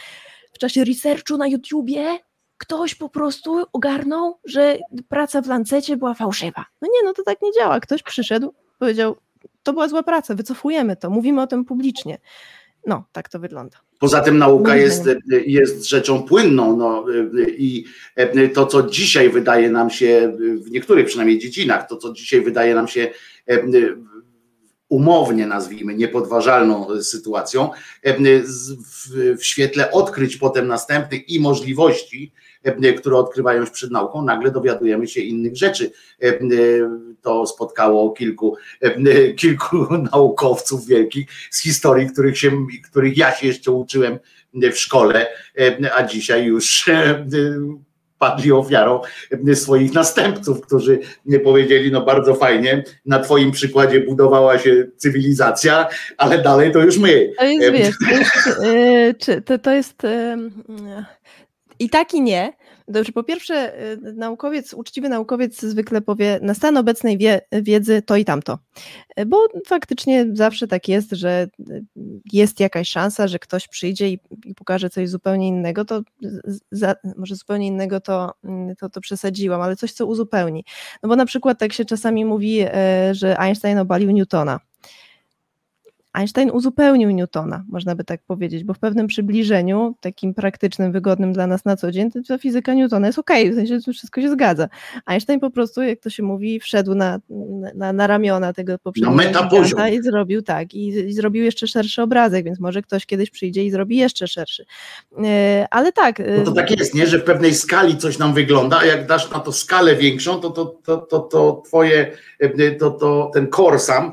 w 0.53 0.57
czasie 0.57 0.83
researchu 0.83 1.37
na 1.37 1.47
YouTubie 1.47 2.19
ktoś 2.57 2.95
po 2.95 3.09
prostu 3.09 3.63
ogarnął, 3.73 4.39
że 4.45 4.77
praca 5.07 5.41
w 5.41 5.47
Lancecie 5.47 5.97
była 5.97 6.13
fałszywa. 6.13 6.65
No 6.81 6.87
nie, 6.87 7.07
no 7.07 7.13
to 7.13 7.23
tak 7.23 7.41
nie 7.41 7.51
działa. 7.51 7.79
Ktoś 7.79 8.03
przyszedł, 8.03 8.53
powiedział, 8.79 9.15
to 9.63 9.73
była 9.73 9.87
zła 9.87 10.03
praca, 10.03 10.35
wycofujemy 10.35 10.95
to, 10.95 11.09
mówimy 11.09 11.41
o 11.41 11.47
tym 11.47 11.65
publicznie. 11.65 12.17
No, 12.85 13.05
tak 13.11 13.29
to 13.29 13.39
wygląda. 13.39 13.77
Poza 13.99 14.21
tym 14.21 14.37
nauka 14.37 14.75
jest, 14.75 15.09
jest 15.45 15.89
rzeczą 15.89 16.23
płynną. 16.23 16.77
No, 16.77 17.05
I 17.47 17.85
to, 18.53 18.65
co 18.65 18.83
dzisiaj 18.83 19.29
wydaje 19.29 19.69
nam 19.69 19.89
się, 19.89 20.37
w 20.65 20.71
niektórych 20.71 21.07
przynajmniej 21.07 21.39
dziedzinach, 21.39 21.87
to, 21.87 21.97
co 21.97 22.13
dzisiaj 22.13 22.41
wydaje 22.41 22.75
nam 22.75 22.87
się 22.87 23.09
umownie 24.91 25.47
nazwijmy, 25.47 25.95
niepodważalną 25.95 27.01
sytuacją, 27.01 27.69
z- 28.43 28.71
w, 28.73 29.45
świetle 29.45 29.91
odkryć 29.91 30.37
potem 30.37 30.67
następnych 30.67 31.29
i 31.29 31.39
możliwości, 31.39 32.31
które 32.97 33.17
odkrywają 33.17 33.65
się 33.65 33.71
przed 33.71 33.91
nauką, 33.91 34.21
nagle 34.21 34.51
dowiadujemy 34.51 35.07
się 35.07 35.21
innych 35.21 35.57
rzeczy. 35.57 35.91
To 37.21 37.47
spotkało 37.47 38.11
kilku, 38.11 38.55
kilku 39.37 39.77
naukowców 40.13 40.85
wielkich 40.87 41.27
z 41.51 41.61
historii, 41.61 42.09
których, 42.09 42.37
się, 42.39 42.51
których 42.89 43.17
ja 43.17 43.35
się 43.35 43.47
jeszcze 43.47 43.71
uczyłem 43.71 44.19
w 44.53 44.77
szkole, 44.77 45.27
a 45.97 46.03
dzisiaj 46.03 46.45
już 46.45 46.89
padli 48.21 48.51
ofiarą 48.51 49.01
swoich 49.55 49.93
następców, 49.93 50.61
którzy 50.61 50.99
powiedzieli, 51.39 51.91
no 51.91 52.01
bardzo 52.01 52.35
fajnie, 52.35 52.83
na 53.05 53.19
twoim 53.19 53.51
przykładzie 53.51 53.99
budowała 53.99 54.59
się 54.59 54.87
cywilizacja, 54.97 55.87
ale 56.17 56.41
dalej 56.41 56.71
to 56.71 56.79
już 56.79 56.97
my. 56.97 57.31
To 57.37 57.45
jest, 57.45 57.71
wiesz, 57.71 57.95
to 58.09 58.15
jest, 58.15 58.59
e, 58.63 59.13
czy, 59.13 59.41
to, 59.41 59.57
jest 59.71 60.03
i 61.79 61.89
tak 61.89 62.13
i 62.13 62.21
nie. 62.21 62.53
Dobrze, 62.87 63.11
po 63.11 63.23
pierwsze, 63.23 63.55
e, 63.77 63.97
naukowiec, 64.13 64.73
uczciwy 64.73 65.09
naukowiec 65.09 65.61
zwykle 65.61 66.01
powie, 66.01 66.39
na 66.41 66.53
stan 66.53 66.77
obecnej 66.77 67.17
wie, 67.17 67.41
wiedzy 67.51 68.01
to 68.01 68.15
i 68.15 68.25
tamto. 68.25 68.59
E, 69.15 69.25
Bo 69.25 69.47
faktycznie 69.67 70.27
zawsze 70.33 70.67
tak 70.67 70.87
jest, 70.87 71.11
że 71.11 71.29
e, 71.29 71.81
jest 72.33 72.59
jakaś 72.59 72.89
szansa, 72.89 73.27
że 73.27 73.39
ktoś 73.39 73.67
przyjdzie 73.67 74.09
i, 74.09 74.19
i 74.45 74.55
pokaże 74.55 74.89
coś 74.89 75.09
zupełnie 75.09 75.47
innego, 75.47 75.85
to 75.85 76.01
za, 76.71 76.95
może 77.17 77.35
zupełnie 77.35 77.67
innego 77.67 77.99
to, 77.99 78.33
mm, 78.43 78.75
to, 78.75 78.89
to 78.89 79.01
przesadziłam, 79.01 79.61
ale 79.61 79.75
coś, 79.75 79.91
co 79.91 80.05
uzupełni. 80.05 80.65
No 81.03 81.09
bo 81.09 81.15
na 81.15 81.25
przykład 81.25 81.59
tak 81.59 81.73
się 81.73 81.85
czasami 81.85 82.25
mówi, 82.25 82.65
że 83.11 83.39
Einstein 83.39 83.77
obalił 83.77 84.11
Newtona. 84.11 84.59
Einstein 86.13 86.51
uzupełnił 86.51 87.11
Newtona, 87.11 87.63
można 87.69 87.95
by 87.95 88.03
tak 88.03 88.21
powiedzieć, 88.27 88.63
bo 88.63 88.73
w 88.73 88.79
pewnym 88.79 89.07
przybliżeniu, 89.07 89.95
takim 90.01 90.33
praktycznym, 90.33 90.91
wygodnym 90.91 91.33
dla 91.33 91.47
nas 91.47 91.65
na 91.65 91.77
co 91.77 91.91
dzień, 91.91 92.11
to 92.11 92.19
ta 92.27 92.37
fizyka 92.37 92.73
Newtona 92.73 93.07
jest 93.07 93.19
okej, 93.19 93.51
w 93.51 93.55
sensie 93.55 93.79
to 93.85 93.93
wszystko 93.93 94.21
się 94.21 94.29
zgadza. 94.29 94.67
Einstein 95.05 95.39
po 95.39 95.51
prostu, 95.51 95.81
jak 95.81 95.99
to 95.99 96.09
się 96.09 96.23
mówi, 96.23 96.59
wszedł 96.59 96.95
na, 96.95 97.19
na, 97.75 97.93
na 97.93 98.07
ramiona 98.07 98.53
tego 98.53 98.79
poprzedniego 98.79 99.17
giganta 99.43 99.89
i 99.89 100.03
zrobił 100.03 100.41
tak, 100.41 100.73
i, 100.73 100.87
i 100.87 101.13
zrobił 101.13 101.43
jeszcze 101.43 101.67
szerszy 101.67 102.01
obrazek, 102.01 102.45
więc 102.45 102.59
może 102.59 102.81
ktoś 102.81 103.05
kiedyś 103.05 103.29
przyjdzie 103.29 103.65
i 103.65 103.71
zrobi 103.71 103.97
jeszcze 103.97 104.27
szerszy. 104.27 104.65
E, 105.23 105.67
Ale 105.71 105.91
tak. 105.91 106.19
e, 106.19 106.37
No 106.37 106.43
to 106.43 106.51
tak 106.51 106.79
jest, 106.79 106.95
nie? 106.95 107.07
że 107.07 107.19
w 107.19 107.23
pewnej 107.23 107.55
skali 107.55 107.97
coś 107.97 108.17
nam 108.17 108.33
wygląda, 108.33 108.77
a 108.79 108.85
jak 108.85 109.07
dasz 109.07 109.31
na 109.31 109.39
to 109.39 109.51
skalę 109.51 109.95
większą, 109.95 110.39
to, 110.39 110.49
to, 110.49 110.65
to, 110.65 110.97
to, 110.97 111.19
to 111.19 111.61
twoje, 111.65 112.11
to, 112.79 112.91
to 112.91 113.31
ten 113.33 113.47
core 113.55 113.79
sam 113.79 114.11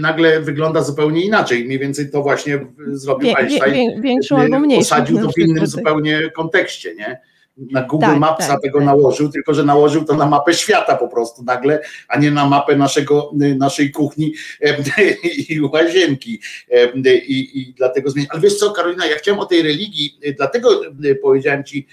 nagle 0.00 0.40
wygląda 0.40 0.82
zupełnie 0.82 1.25
inaczej. 1.26 1.64
Mniej 1.64 1.78
więcej 1.78 2.10
to 2.10 2.22
właśnie 2.22 2.66
zrobił 2.86 3.28
Wie- 3.28 3.36
Einstein. 3.38 3.74
wie- 3.74 4.00
większą 4.02 4.36
albo 4.38 4.58
mniejszą, 4.58 4.78
Posadził 4.96 5.16
na 5.16 5.22
to 5.22 5.32
w 5.32 5.38
innym 5.38 5.66
zupełnie 5.66 6.30
kontekście, 6.36 6.94
nie? 6.94 7.20
Na 7.72 7.82
Google 7.82 8.06
Tak, 8.06 8.18
Mapsa 8.18 8.48
tak, 8.48 8.62
tego 8.62 8.78
tak. 8.78 8.86
nałożył, 8.86 9.28
tylko 9.28 9.54
że 9.54 9.64
nałożył 9.64 10.04
to 10.04 10.14
na 10.16 10.26
mapę 10.26 10.54
świata 10.54 10.96
po 10.96 11.08
prostu 11.08 11.44
nagle, 11.44 11.80
a 12.08 12.18
nie 12.18 12.30
na 12.30 12.46
mapę 12.46 12.76
naszego, 12.76 13.30
naszej 13.58 13.90
kuchni 13.90 14.34
i 15.48 15.60
łazienki. 15.60 16.40
I, 17.26 17.60
i 17.60 17.74
dlatego 17.76 18.10
zmienić. 18.10 18.30
Ale 18.32 18.40
wiesz 18.40 18.56
co, 18.58 18.70
Karolina, 18.70 19.06
ja 19.06 19.16
chciałem 19.16 19.40
o 19.40 19.46
tej 19.46 19.62
religii, 19.62 20.18
dlatego 20.36 20.80
powiedziałem 21.22 21.64
ci, 21.64 21.86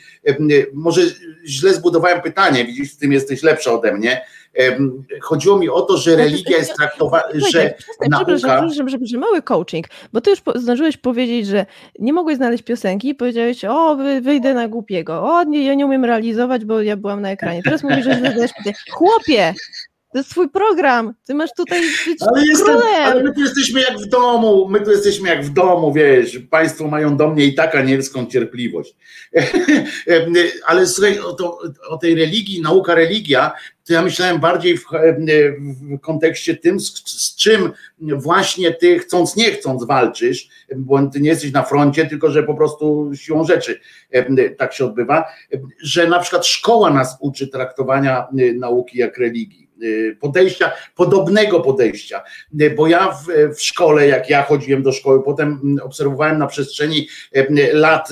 może 0.73 1.01
źle 1.45 1.73
zbudowałem 1.73 2.21
pytanie, 2.21 2.65
widzisz, 2.65 2.93
w 2.93 2.97
tym 2.97 3.11
jesteś 3.11 3.43
lepsza 3.43 3.71
ode 3.71 3.93
mnie. 3.93 4.21
Chodziło 5.21 5.59
mi 5.59 5.69
o 5.69 5.81
to, 5.81 5.97
że 5.97 6.15
religia 6.15 6.57
jest 6.57 6.75
traktowana, 6.75 7.23
że 7.51 7.73
nauka... 8.09 8.35
przepraszam, 8.35 8.85
przepraszam, 8.85 9.19
mały 9.19 9.41
coaching, 9.41 9.87
bo 10.13 10.21
ty 10.21 10.29
już 10.29 10.41
po, 10.41 10.59
zdążyłeś 10.59 10.97
powiedzieć, 10.97 11.47
że 11.47 11.65
nie 11.99 12.13
mogłeś 12.13 12.37
znaleźć 12.37 12.63
piosenki 12.63 13.09
i 13.09 13.15
powiedziałeś, 13.15 13.65
o, 13.65 13.95
wy, 13.95 14.21
wyjdę 14.21 14.53
na 14.53 14.67
głupiego, 14.67 15.23
o, 15.23 15.43
nie, 15.43 15.63
ja 15.63 15.73
nie 15.73 15.85
umiem 15.85 16.05
realizować, 16.05 16.65
bo 16.65 16.81
ja 16.81 16.97
byłam 16.97 17.21
na 17.21 17.31
ekranie. 17.31 17.63
Teraz 17.63 17.83
mówisz, 17.83 18.05
że 18.05 18.13
zadajesz 18.15 18.53
pytanie. 18.53 18.75
Chłopie, 18.91 19.53
to 20.13 20.19
jest 20.19 20.29
twój 20.29 20.49
program, 20.49 21.13
ty 21.27 21.33
masz 21.33 21.49
tutaj 21.57 21.81
być 21.81 22.17
Ale, 22.21 22.45
jestem, 22.45 22.67
królem. 22.67 23.03
ale 23.03 23.23
my 23.23 23.33
tu 23.33 23.41
jesteśmy 23.41 23.81
jak 23.81 23.97
w 23.99 24.05
domu, 24.05 24.67
my 24.69 24.81
tu 24.81 24.91
jesteśmy 24.91 25.29
jak 25.29 25.45
w 25.45 25.53
domu, 25.53 25.93
wiesz, 25.93 26.39
państwo 26.49 26.87
mają 26.87 27.17
do 27.17 27.27
mnie 27.27 27.45
i 27.45 27.55
tak 27.55 27.75
anielską 27.75 28.25
cierpliwość. 28.25 28.95
ale 30.67 30.87
słuchaj, 30.87 31.19
o, 31.19 31.33
to, 31.33 31.59
o 31.89 31.97
tej 31.97 32.15
religii, 32.15 32.61
nauka 32.61 32.95
religia, 32.95 33.51
to 33.87 33.93
ja 33.93 34.01
myślałem 34.01 34.39
bardziej 34.39 34.77
w, 34.77 34.85
w 34.85 35.99
kontekście 35.99 36.57
tym, 36.57 36.79
z, 36.79 37.03
z 37.05 37.35
czym 37.35 37.71
właśnie 37.99 38.71
ty 38.71 38.99
chcąc, 38.99 39.35
nie 39.35 39.51
chcąc 39.51 39.85
walczysz, 39.85 40.49
bo 40.75 41.07
ty 41.07 41.21
nie 41.21 41.29
jesteś 41.29 41.51
na 41.51 41.63
froncie, 41.63 42.05
tylko 42.05 42.31
że 42.31 42.43
po 42.43 42.55
prostu 42.55 43.11
siłą 43.15 43.43
rzeczy 43.43 43.79
tak 44.57 44.73
się 44.73 44.85
odbywa, 44.85 45.25
że 45.79 46.07
na 46.07 46.19
przykład 46.19 46.45
szkoła 46.45 46.89
nas 46.89 47.17
uczy 47.19 47.47
traktowania 47.47 48.27
nauki 48.55 48.97
jak 48.97 49.17
religii 49.17 49.62
podejścia, 50.19 50.71
podobnego 50.95 51.59
podejścia, 51.59 52.23
bo 52.75 52.87
ja 52.87 53.11
w, 53.11 53.55
w 53.55 53.61
szkole, 53.61 54.07
jak 54.07 54.29
ja 54.29 54.43
chodziłem 54.43 54.83
do 54.83 54.91
szkoły, 54.91 55.23
potem 55.23 55.77
obserwowałem 55.83 56.37
na 56.37 56.47
przestrzeni 56.47 57.07
lat 57.73 58.09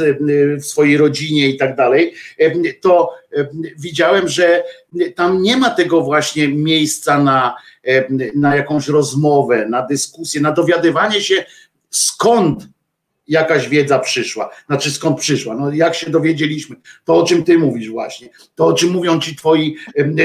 w 0.61 0.65
swojej 0.65 0.98
rodzinie 0.98 1.49
i 1.49 1.57
tak 1.57 1.76
dalej, 1.76 2.14
to 2.81 3.14
widziałem, 3.77 4.27
że 4.27 4.64
tam 5.15 5.41
nie 5.41 5.57
ma 5.57 5.69
tego 5.69 6.02
właśnie 6.02 6.48
miejsca 6.48 7.23
na 7.23 7.56
na 8.35 8.56
jakąś 8.56 8.88
rozmowę, 8.88 9.65
na 9.69 9.85
dyskusję, 9.85 10.41
na 10.41 10.52
dowiadywanie 10.52 11.22
się 11.22 11.45
skąd 11.89 12.68
jakaś 13.31 13.69
wiedza 13.69 13.99
przyszła. 13.99 14.49
Znaczy 14.67 14.91
skąd 14.91 15.19
przyszła? 15.19 15.55
No 15.55 15.71
jak 15.73 15.95
się 15.95 16.09
dowiedzieliśmy? 16.09 16.75
To 17.05 17.15
o 17.15 17.23
czym 17.23 17.43
ty 17.43 17.57
mówisz 17.57 17.89
właśnie. 17.89 18.29
To 18.55 18.65
o 18.65 18.73
czym 18.73 18.89
mówią 18.89 19.19
ci 19.19 19.35
twoi 19.35 19.75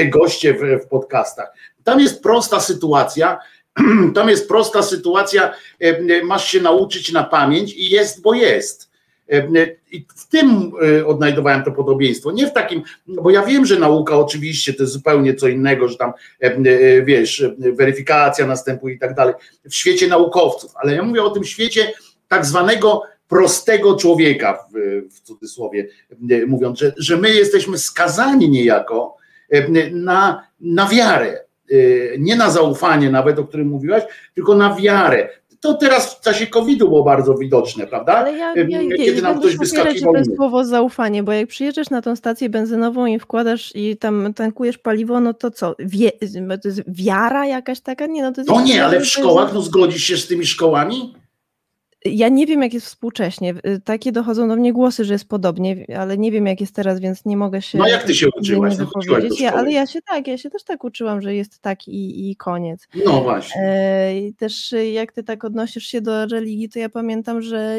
goście 0.09 0.53
w, 0.53 0.85
w 0.85 0.87
podcastach. 0.87 1.53
Tam 1.83 1.99
jest 1.99 2.23
prosta 2.23 2.59
sytuacja, 2.59 3.39
tam 4.15 4.29
jest 4.29 4.47
prosta 4.47 4.83
sytuacja, 4.83 5.53
masz 6.23 6.47
się 6.47 6.61
nauczyć 6.61 7.11
na 7.11 7.23
pamięć 7.23 7.73
i 7.73 7.89
jest, 7.89 8.21
bo 8.21 8.33
jest. 8.33 8.87
I 9.91 10.05
w 10.15 10.27
tym 10.27 10.71
e, 10.99 11.05
odnajdowałem 11.05 11.63
to 11.63 11.71
podobieństwo. 11.71 12.31
Nie 12.31 12.47
w 12.47 12.53
takim, 12.53 12.81
bo 13.07 13.31
ja 13.31 13.45
wiem, 13.45 13.65
że 13.65 13.79
nauka 13.79 14.17
oczywiście 14.17 14.73
to 14.73 14.83
jest 14.83 14.93
zupełnie 14.93 15.35
co 15.35 15.47
innego, 15.47 15.87
że 15.87 15.97
tam 15.97 16.13
e, 16.39 17.01
wiesz, 17.01 17.45
weryfikacja 17.57 18.47
następuje 18.47 18.95
i 18.95 18.99
tak 18.99 19.15
dalej. 19.15 19.33
W 19.69 19.75
świecie 19.75 20.07
naukowców, 20.07 20.71
ale 20.75 20.95
ja 20.95 21.03
mówię 21.03 21.23
o 21.23 21.29
tym 21.29 21.43
świecie 21.43 21.93
tak 22.27 22.45
zwanego 22.45 23.01
prostego 23.27 23.95
człowieka, 23.95 24.59
w, 24.73 25.07
w 25.15 25.21
cudzysłowie 25.21 25.87
e, 26.31 26.45
mówiąc, 26.45 26.79
że, 26.79 26.93
że 26.97 27.17
my 27.17 27.29
jesteśmy 27.29 27.77
skazani 27.77 28.49
niejako 28.49 29.17
e, 29.49 29.89
na, 29.91 30.47
na 30.59 30.87
wiarę, 30.87 31.39
e, 31.71 31.75
nie 32.19 32.35
na 32.35 32.49
zaufanie 32.49 33.11
nawet, 33.11 33.39
o 33.39 33.43
którym 33.43 33.67
mówiłaś, 33.67 34.03
tylko 34.35 34.55
na 34.55 34.75
wiarę. 34.75 35.29
To 35.59 35.73
teraz 35.73 36.15
w 36.15 36.21
czasie 36.21 36.47
COVID-u 36.47 36.87
było 36.87 37.03
bardzo 37.03 37.33
widoczne, 37.33 37.87
prawda? 37.87 38.13
Ale 38.13 38.37
ja, 38.37 38.53
ja, 38.55 38.81
ja 38.81 38.97
Kiedy 38.97 39.15
nie 39.15 39.21
nam 39.21 39.33
będę 39.33 39.47
ktoś 39.47 39.57
wyskakiwał. 39.57 40.13
to 40.13 40.35
słowo 40.35 40.65
zaufanie, 40.65 41.23
bo 41.23 41.31
jak 41.31 41.47
przyjeżdżasz 41.47 41.89
na 41.89 42.01
tą 42.01 42.15
stację 42.15 42.49
benzynową 42.49 43.05
i 43.05 43.19
wkładasz 43.19 43.71
i 43.75 43.97
tam 43.97 44.33
tankujesz 44.33 44.77
paliwo, 44.77 45.19
no 45.19 45.33
to 45.33 45.51
co? 45.51 45.75
Wie, 45.79 46.11
to 46.61 46.67
jest 46.67 46.81
wiara 46.87 47.45
jakaś 47.45 47.79
taka? 47.79 48.05
Nie, 48.05 48.21
no 48.21 48.31
to 48.31 48.43
To 48.43 48.61
nie, 48.61 48.85
ale 48.85 48.99
w 48.99 49.05
szkołach, 49.05 49.53
no 49.53 49.61
zgodzisz 49.61 50.03
się 50.03 50.17
z 50.17 50.27
tymi 50.27 50.45
szkołami? 50.45 51.13
Ja 52.05 52.29
nie 52.29 52.45
wiem, 52.45 52.61
jak 52.61 52.73
jest 52.73 52.85
współcześnie. 52.85 53.53
Y, 53.67 53.81
Takie 53.85 54.11
dochodzą 54.11 54.47
do 54.47 54.55
mnie 54.55 54.73
głosy, 54.73 55.05
że 55.05 55.13
jest 55.13 55.29
podobnie, 55.29 55.85
ale 55.99 56.17
nie 56.17 56.31
wiem, 56.31 56.47
jak 56.47 56.61
jest 56.61 56.75
teraz, 56.75 56.99
więc 56.99 57.25
nie 57.25 57.37
mogę 57.37 57.61
się. 57.61 57.77
No 57.77 57.87
jak 57.87 58.03
ty 58.03 58.15
się 58.15 58.25
nie 58.25 58.31
uczyłaś? 58.41 58.75
Wypowiedzieć. 58.75 59.41
Ja, 59.41 59.53
ale 59.53 59.71
ja 59.71 59.87
się 59.87 59.99
tak, 60.01 60.27
ja 60.27 60.37
się 60.37 60.49
też 60.49 60.63
tak 60.63 60.83
uczyłam, 60.83 61.21
że 61.21 61.35
jest 61.35 61.59
tak 61.59 61.87
i, 61.87 62.31
i 62.31 62.35
koniec. 62.35 62.87
No 63.05 63.21
właśnie. 63.21 63.61
E, 63.61 64.13
Też 64.37 64.73
y, 64.73 64.87
jak 64.89 65.11
ty 65.11 65.23
tak 65.23 65.43
odnosisz 65.43 65.83
się 65.83 66.01
do 66.01 66.25
religii, 66.25 66.69
to 66.69 66.79
ja 66.79 66.89
pamiętam, 66.89 67.41
że 67.41 67.77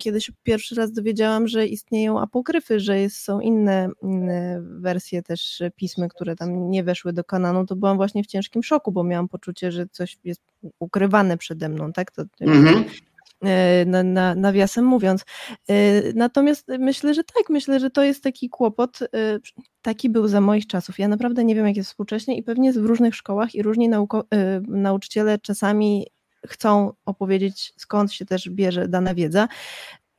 kiedyś 0.00 0.30
pierwszy 0.42 0.74
raz 0.74 0.92
dowiedziałam, 0.92 1.48
że 1.48 1.66
istnieją 1.66 2.20
apokryfy, 2.20 2.80
że 2.80 2.98
jest, 3.00 3.16
są 3.16 3.40
inne, 3.40 3.88
inne 4.02 4.60
wersje 4.62 5.22
też 5.22 5.62
pismy, 5.76 6.08
które 6.08 6.36
tam 6.36 6.70
nie 6.70 6.84
weszły 6.84 7.12
do 7.12 7.24
kanonu, 7.24 7.66
to 7.66 7.76
byłam 7.76 7.96
właśnie 7.96 8.22
w 8.22 8.26
ciężkim 8.26 8.62
szoku, 8.62 8.92
bo 8.92 9.04
miałam 9.04 9.28
poczucie, 9.28 9.72
że 9.72 9.86
coś 9.92 10.18
jest 10.24 10.40
ukrywane 10.78 11.36
przede 11.38 11.68
mną, 11.68 11.92
tak? 11.92 12.10
To, 12.10 12.22
Mhm. 12.40 12.84
Na, 13.86 14.02
na, 14.02 14.34
nawiasem 14.34 14.84
mówiąc. 14.84 15.24
E, 15.68 15.74
Natomiast 16.14 16.66
myślę, 16.78 17.14
że 17.14 17.24
tak, 17.24 17.50
myślę, 17.50 17.80
że 17.80 17.90
to 17.90 18.02
jest 18.02 18.22
taki 18.22 18.48
kłopot. 18.48 19.02
e, 19.02 19.08
Taki 19.82 20.10
był 20.10 20.28
za 20.28 20.40
moich 20.40 20.66
czasów. 20.66 20.98
Ja 20.98 21.08
naprawdę 21.08 21.44
nie 21.44 21.54
wiem, 21.54 21.66
jak 21.66 21.76
jest 21.76 21.88
współcześnie 21.90 22.36
i 22.36 22.42
pewnie 22.42 22.72
w 22.72 22.76
różnych 22.76 23.14
szkołach 23.16 23.54
i 23.54 23.62
różni 23.62 23.88
nauko- 23.90 24.24
e, 24.34 24.60
nauczyciele 24.68 25.38
czasami 25.38 26.06
chcą 26.46 26.92
opowiedzieć, 27.06 27.72
skąd 27.76 28.12
się 28.12 28.26
też 28.26 28.50
bierze 28.50 28.88
dana 28.88 29.14
wiedza. 29.14 29.48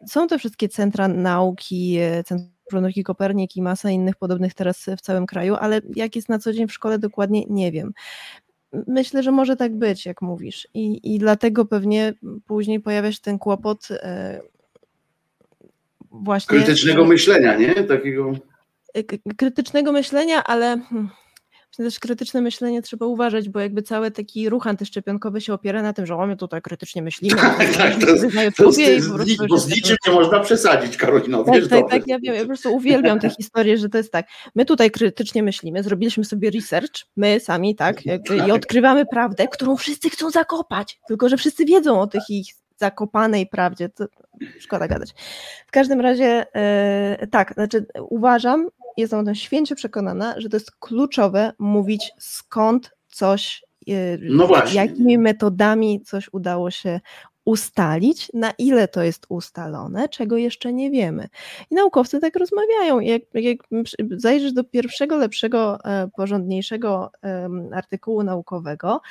Są 0.07 0.27
te 0.27 0.39
wszystkie 0.39 0.69
centra 0.69 1.07
nauki, 1.07 1.97
e, 1.97 2.23
Centrum 2.23 2.81
Nauki 2.81 3.03
Kopernik 3.03 3.55
i 3.55 3.61
masa 3.61 3.89
innych 3.89 4.15
podobnych 4.15 4.53
teraz 4.53 4.85
w 4.97 5.01
całym 5.01 5.25
kraju, 5.25 5.55
ale 5.55 5.81
jak 5.95 6.15
jest 6.15 6.29
na 6.29 6.39
co 6.39 6.53
dzień 6.53 6.67
w 6.67 6.73
szkole 6.73 6.99
dokładnie, 6.99 7.43
nie 7.49 7.71
wiem. 7.71 7.93
Myślę, 8.87 9.23
że 9.23 9.31
może 9.31 9.55
tak 9.55 9.75
być, 9.75 10.05
jak 10.05 10.21
mówisz. 10.21 10.67
I, 10.73 11.15
i 11.15 11.19
dlatego 11.19 11.65
pewnie 11.65 12.13
później 12.45 12.79
pojawia 12.79 13.11
się 13.11 13.19
ten 13.21 13.39
kłopot 13.39 13.87
e, 13.91 14.41
właśnie 16.11 16.57
Krytycznego 16.57 17.05
myślenia, 17.05 17.55
nie? 17.55 17.75
Takiego. 17.75 18.33
e, 18.93 19.03
krytycznego 19.37 19.91
myślenia, 19.91 20.43
ale 20.43 20.79
hmm, 20.89 21.09
też 21.77 21.99
krytyczne 21.99 22.41
myślenie 22.41 22.81
trzeba 22.81 23.05
uważać, 23.05 23.49
bo 23.49 23.59
jakby 23.59 23.81
cały 23.81 24.11
taki 24.11 24.49
ruch 24.49 24.67
antyszczepionkowy 24.67 25.41
się 25.41 25.53
opiera 25.53 25.81
na 25.81 25.93
tym, 25.93 26.05
że 26.05 26.15
o 26.15 26.27
my 26.27 26.37
tutaj 26.37 26.61
krytycznie 26.61 27.01
myślimy, 27.01 27.35
Tak, 27.41 27.57
tak, 27.77 27.93
to, 27.93 28.05
to, 28.57 28.63
bo 28.65 28.71
z 28.71 28.77
jesteśmy- 28.77 29.75
niczym 29.75 29.97
nie 30.07 30.13
można 30.13 30.39
przesadzić, 30.39 30.97
Karolino. 30.97 31.43
tak, 31.43 31.55
Wiesz 31.55 31.69
tak, 31.69 31.79
dobrze. 31.79 31.97
tak, 31.99 32.07
ja 32.07 32.19
wiem, 32.19 32.35
ja 32.35 32.41
po 32.41 32.47
prostu 32.47 32.75
uwielbiam 32.75 33.19
tę 33.19 33.29
historię, 33.29 33.77
że 33.77 33.89
to 33.89 33.97
jest 33.97 34.11
tak, 34.11 34.25
my 34.55 34.65
tutaj 34.65 34.91
krytycznie 34.91 35.43
myślimy, 35.43 35.83
zrobiliśmy 35.83 36.25
sobie 36.25 36.51
research, 36.51 37.05
my 37.17 37.39
sami, 37.39 37.75
tak, 37.75 38.05
jakby, 38.05 38.37
i 38.37 38.51
odkrywamy 38.51 39.05
prawdę, 39.05 39.47
którą 39.47 39.75
wszyscy 39.77 40.09
chcą 40.09 40.29
zakopać, 40.29 40.99
tylko 41.07 41.29
że 41.29 41.37
wszyscy 41.37 41.65
wiedzą 41.65 42.01
o 42.01 42.07
tych 42.07 42.21
ich 42.29 42.47
zakopanej 42.77 43.47
prawdzie, 43.47 43.89
to 43.89 44.05
szkoda 44.59 44.87
gadać. 44.87 45.13
W 45.67 45.71
każdym 45.71 46.01
razie 46.01 46.45
e, 46.55 47.27
tak, 47.31 47.53
znaczy 47.53 47.85
uważam, 48.09 48.67
jestem 48.99 49.19
o 49.19 49.23
tym 49.23 49.35
święcie 49.35 49.75
przekonana, 49.75 50.35
że 50.37 50.49
to 50.49 50.55
jest 50.55 50.71
kluczowe 50.71 51.53
mówić 51.59 52.11
skąd 52.19 52.91
coś, 53.07 53.63
e, 53.87 53.93
No 54.21 54.49
jakimi 54.73 55.17
metodami 55.17 56.01
coś 56.01 56.29
udało 56.33 56.71
się 56.71 56.99
ustalić, 57.45 58.31
na 58.33 58.51
ile 58.51 58.87
to 58.87 59.03
jest 59.03 59.25
ustalone, 59.29 60.09
czego 60.09 60.37
jeszcze 60.37 60.73
nie 60.73 60.91
wiemy. 60.91 61.27
I 61.71 61.75
naukowcy 61.75 62.19
tak 62.19 62.35
rozmawiają. 62.35 62.99
Jak, 62.99 63.21
jak 63.33 63.57
zajrzysz 64.11 64.53
do 64.53 64.63
pierwszego, 64.63 65.17
lepszego, 65.17 65.79
e, 65.85 66.07
porządniejszego 66.17 67.11
artykułu 67.73 68.23
naukowego, 68.23 69.01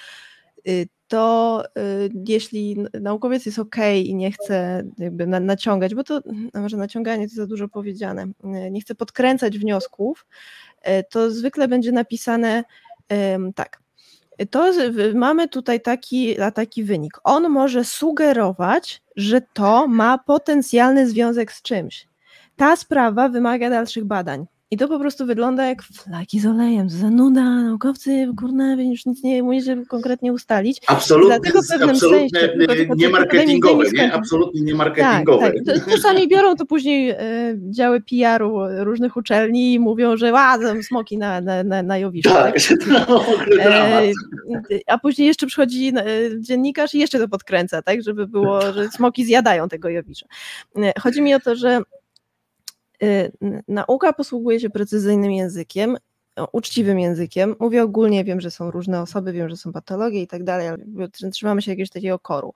y, 0.69 0.89
to 1.09 1.63
y, 1.79 2.11
jeśli 2.29 2.77
naukowiec 3.01 3.47
jest 3.47 3.59
ok 3.59 3.77
i 3.95 4.15
nie 4.15 4.33
chce 4.33 4.85
jakby 4.99 5.27
na, 5.27 5.41
naciągać, 5.41 5.95
bo 5.95 6.05
to 6.05 6.21
może 6.55 6.77
naciąganie 6.77 7.29
to 7.29 7.35
za 7.35 7.47
dużo 7.47 7.69
powiedziane, 7.69 8.23
y, 8.67 8.71
nie 8.71 8.81
chce 8.81 8.95
podkręcać 8.95 9.59
wniosków, 9.59 10.27
y, 10.89 11.05
to 11.11 11.31
zwykle 11.31 11.69
będzie 11.69 11.93
napisane 11.93 12.65
tak. 13.55 13.83
To 14.51 14.73
mamy 15.15 15.49
tutaj 15.49 15.81
taki, 15.81 16.37
taki 16.55 16.85
wynik. 16.85 17.13
On 17.25 17.49
może 17.49 17.85
sugerować, 17.85 19.03
że 19.17 19.41
to 19.41 19.87
ma 19.87 20.19
potencjalny 20.19 21.09
związek 21.09 21.53
z 21.53 21.63
czymś. 21.63 22.09
Ta 22.57 22.77
sprawa 22.77 23.29
wymaga 23.29 23.71
dalszych 23.71 24.05
badań. 24.05 24.47
I 24.71 24.77
to 24.77 24.89
po 24.89 24.99
prostu 24.99 25.27
wygląda 25.27 25.67
jak 25.67 25.83
flaki 25.83 26.41
z 26.41 26.47
olejem, 26.47 26.91
zanuda, 26.91 27.43
naukowcy, 27.63 28.29
kurna, 28.41 28.75
już 28.83 29.07
nic 29.07 29.23
nie 29.23 29.43
musicie 29.43 29.83
konkretnie 29.89 30.33
ustalić. 30.33 30.81
Absolutnie, 30.87 31.29
Dlatego 31.29 31.63
w 31.63 31.67
pewnym 31.69 31.91
absolutnie 31.91 32.31
sensie, 32.41 32.57
nie 32.97 33.07
mi- 33.07 33.13
marketingowe, 33.13 33.85
nie? 33.93 34.13
Absolutnie 34.13 34.61
nie 34.61 34.69
Tak, 34.73 34.79
marketingowe. 34.79 35.53
tak. 35.53 35.81
To- 35.85 35.91
Czasami 35.91 36.29
biorą 36.29 36.55
to 36.57 36.67
później 36.67 37.11
e, 37.11 37.17
działy 37.71 38.01
PR-u 38.01 38.59
różnych 38.85 39.17
uczelni 39.17 39.75
i 39.75 39.79
mówią, 39.81 40.17
że 40.17 40.33
ładzą 40.33 40.83
smoki 40.83 41.19
na, 41.19 41.41
na, 41.41 41.65
na, 41.65 41.83
na 41.83 41.99
Jowiszu. 41.99 42.29
Tak, 42.31 42.55
no, 43.09 43.21
ogóle 43.27 43.65
dramat. 43.65 44.05
E, 44.05 44.79
a 44.87 44.99
później 44.99 45.29
jeszcze 45.29 45.47
przychodzi 45.47 45.93
e, 45.97 46.05
dziennikarz 46.41 46.95
i 46.95 46.99
jeszcze 46.99 47.19
to 47.19 47.29
podkręca, 47.29 47.83
tak, 47.83 48.03
żeby 48.03 48.27
było, 48.27 48.73
że 48.73 48.89
smoki 48.89 49.25
zjadają 49.25 49.69
tego 49.69 49.89
Jowisza. 49.89 50.27
E, 50.77 50.93
Chodzi 51.01 51.23
mi 51.23 51.35
o 51.35 51.41
to, 51.41 51.57
że 51.57 51.81
nauka 53.69 54.13
posługuje 54.13 54.61
się 54.61 54.71
precyzyjnym 54.71 55.33
językiem, 55.33 55.97
uczciwym 56.53 56.99
językiem. 56.99 57.55
Mówię 57.61 57.83
ogólnie, 57.83 58.25
wiem, 58.25 58.41
że 58.41 58.51
są 58.51 58.71
różne 58.71 59.01
osoby, 59.03 59.33
wiem, 59.33 59.49
że 59.49 59.57
są 59.57 59.73
patologie 59.73 60.23
i 60.23 60.27
tak 60.27 60.45
dalej, 60.45 60.69
ale 60.69 60.79
trzymamy 61.33 61.63
się 61.63 61.71
jakiegoś 61.73 61.91
takiego 61.91 62.19
koru. 62.19 62.53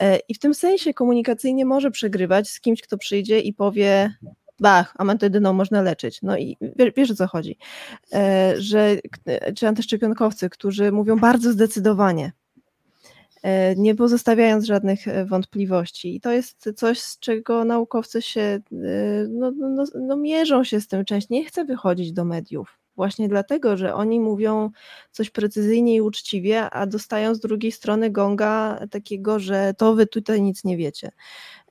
E, 0.00 0.18
I 0.28 0.34
w 0.34 0.38
tym 0.38 0.54
sensie 0.54 0.94
komunikacyjnie 0.94 1.64
może 1.64 1.90
przegrywać 1.90 2.48
z 2.50 2.60
kimś, 2.60 2.82
kto 2.82 2.98
przyjdzie 2.98 3.40
i 3.40 3.54
powie 3.54 4.14
Bach, 4.60 4.94
amantydyną 4.98 5.52
można 5.52 5.82
leczyć. 5.82 6.22
No 6.22 6.38
i 6.38 6.56
wie- 6.76 6.92
wiesz 6.96 7.10
o 7.10 7.14
co 7.14 7.26
chodzi. 7.26 7.58
E, 8.12 8.54
Że, 8.58 8.96
czy 9.56 9.68
antyszczepionkowcy, 9.68 10.50
którzy 10.50 10.92
mówią 10.92 11.18
bardzo 11.18 11.52
zdecydowanie, 11.52 12.32
nie 13.76 13.94
pozostawiając 13.94 14.64
żadnych 14.64 15.08
e, 15.08 15.24
wątpliwości. 15.24 16.16
I 16.16 16.20
to 16.20 16.32
jest 16.32 16.70
coś, 16.76 17.00
z 17.00 17.18
czego 17.18 17.64
naukowcy 17.64 18.22
się 18.22 18.40
e, 18.40 18.60
no, 19.28 19.50
no, 19.56 19.68
no, 19.68 19.84
no, 19.94 20.16
mierzą 20.16 20.64
się 20.64 20.80
z 20.80 20.88
tym 20.88 21.04
część. 21.04 21.28
Nie 21.28 21.44
chce 21.44 21.64
wychodzić 21.64 22.12
do 22.12 22.24
mediów. 22.24 22.78
Właśnie 22.96 23.28
dlatego, 23.28 23.76
że 23.76 23.94
oni 23.94 24.20
mówią 24.20 24.70
coś 25.10 25.30
precyzyjnie 25.30 25.94
i 25.96 26.00
uczciwie, 26.00 26.70
a 26.70 26.86
dostają 26.86 27.34
z 27.34 27.40
drugiej 27.40 27.72
strony 27.72 28.10
gonga 28.10 28.80
takiego, 28.90 29.38
że 29.38 29.74
to 29.78 29.94
wy 29.94 30.06
tutaj 30.06 30.42
nic 30.42 30.64
nie 30.64 30.76
wiecie. 30.76 31.10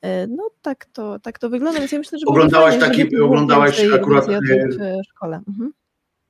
E, 0.02 0.28
No 0.28 0.50
tak 0.62 0.86
to, 0.86 1.20
tak 1.20 1.40
to 1.40 1.50
wygląda, 1.50 1.80
więc 1.80 1.92
ja 1.92 1.98
myślę, 1.98 2.20
że 2.20 2.26
Oglądałaś 2.28 2.76
fajnie, 2.80 3.04
taki- 3.04 3.18
oglądałaś 3.18 3.86
akurat, 3.96 4.30
e, 4.30 4.40
w 4.40 5.08
szkole. 5.10 5.42
Mhm. 5.48 5.72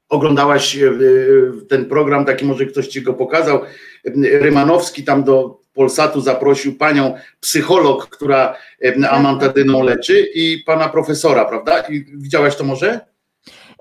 Oglądałaś 0.09 0.77
e, 0.77 0.87
e, 0.87 0.91
ten 1.69 1.85
program, 1.85 2.25
taki 2.25 2.45
może 2.45 2.65
ktoś 2.65 2.87
ci 2.87 3.01
go 3.01 3.13
pokazał. 3.13 3.61
Rymanowski 4.23 5.03
tam 5.03 5.23
do 5.23 5.59
Polsatu 5.73 6.21
zaprosił 6.21 6.77
panią 6.77 7.13
psycholog, 7.39 8.09
która 8.09 8.55
e, 8.85 9.09
amantadyną 9.09 9.83
leczy 9.83 10.29
i 10.35 10.63
pana 10.65 10.89
profesora, 10.89 11.45
prawda? 11.45 11.79
I 11.81 12.05
widziałaś 12.17 12.55
to 12.55 12.63
może? 12.63 12.99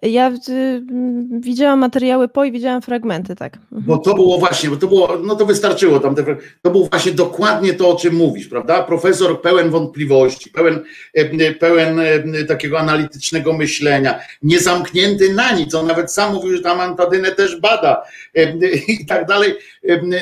Ja 0.03 0.31
y, 0.31 0.53
mm, 0.91 1.41
widziałam 1.41 1.79
materiały 1.79 2.29
po 2.29 2.45
i 2.45 2.53
widziałam 2.53 2.83
fragmenty, 2.83 3.37
tak. 3.37 3.55
Mhm. 3.57 3.83
Bo 3.83 3.99
to 3.99 4.15
było 4.15 4.39
właśnie, 4.39 4.71
bo 4.71 4.77
to 4.77 4.87
było, 4.87 5.19
no 5.23 5.37
to 5.37 5.47
wystarczyło 5.47 6.01
tam, 6.01 6.15
to 6.63 6.71
było 6.71 6.87
właśnie 6.87 7.13
dokładnie 7.13 7.75
to, 7.75 7.89
o 7.91 7.97
czym 7.97 8.15
mówisz, 8.15 8.49
prawda? 8.49 8.83
Profesor 8.83 9.43
pełen 9.43 9.71
wątpliwości, 9.71 10.51
pełen, 10.51 10.85
e, 11.15 11.55
pełen 11.55 12.01
e, 12.01 12.45
takiego 12.45 12.79
analitycznego 12.79 13.53
myślenia, 13.53 14.21
niezamknięty 14.43 15.35
na 15.35 15.53
nic, 15.53 15.75
on 15.75 15.87
nawet 15.87 16.13
sam 16.13 16.35
mówił, 16.35 16.57
że 16.57 16.63
tam 16.63 16.81
antadynę 16.81 17.31
też 17.31 17.61
bada 17.61 18.03
e, 18.35 18.53
i 19.01 19.07
tak 19.07 19.27
dalej, 19.27 19.55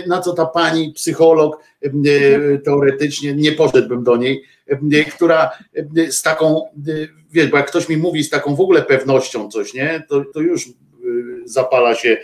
na 0.07 0.21
co 0.21 0.33
ta 0.33 0.47
pani 0.47 0.93
psycholog 0.93 1.61
teoretycznie, 2.65 3.35
nie 3.35 3.53
poszedłbym 3.53 4.05
do 4.05 4.17
niej, 4.17 4.43
która 5.15 5.51
z 6.11 6.23
taką, 6.23 6.63
wiesz, 7.37 7.51
bo 7.51 7.57
jak 7.57 7.67
ktoś 7.67 7.89
mi 7.89 7.97
mówi 7.97 8.25
z 8.25 8.31
taką 8.31 8.55
w 8.55 8.61
ogóle 8.61 8.83
pewnością 8.83 9.51
coś, 9.51 9.75
nie, 9.75 10.03
to, 10.09 10.25
to 10.35 10.41
już 10.41 10.69
zapala 11.45 11.95
się 11.95 12.17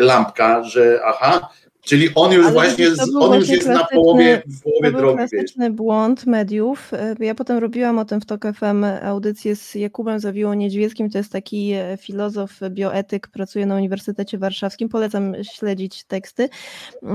lampka, 0.00 0.64
że 0.64 1.00
aha, 1.04 1.48
Czyli 1.84 2.08
on 2.14 2.32
już 2.32 2.44
Ale 2.44 2.52
właśnie, 2.52 2.90
to 2.90 3.06
był 3.06 3.22
on 3.22 3.34
już 3.38 3.48
jest 3.48 3.66
na 3.68 3.84
połowie, 3.84 4.42
w 4.46 4.62
połowie 4.62 4.86
To 4.86 4.90
był 4.92 5.00
drogi. 5.00 5.18
Wiesz. 5.18 5.30
klasyczny 5.30 5.70
błąd 5.70 6.26
mediów. 6.26 6.94
E, 6.94 7.14
Ja 7.20 7.34
potem 7.34 7.58
robiłam 7.58 7.98
o 7.98 8.04
tym 8.04 8.20
w 8.20 8.26
TOK 8.26 8.44
FM 8.54 8.84
audycję 9.02 9.56
z 9.56 9.74
Jakubem 9.74 10.20
Zawiło 10.20 10.54
Niedźwieckim. 10.54 11.10
To 11.10 11.18
jest 11.18 11.32
taki 11.32 11.72
e, 11.72 11.96
filozof, 12.00 12.60
bioetyk, 12.70 13.28
pracuje 13.28 13.66
na 13.66 13.76
Uniwersytecie 13.76 14.38
Warszawskim. 14.38 14.88
Polecam 14.88 15.34
śledzić 15.42 16.04
teksty. 16.04 16.48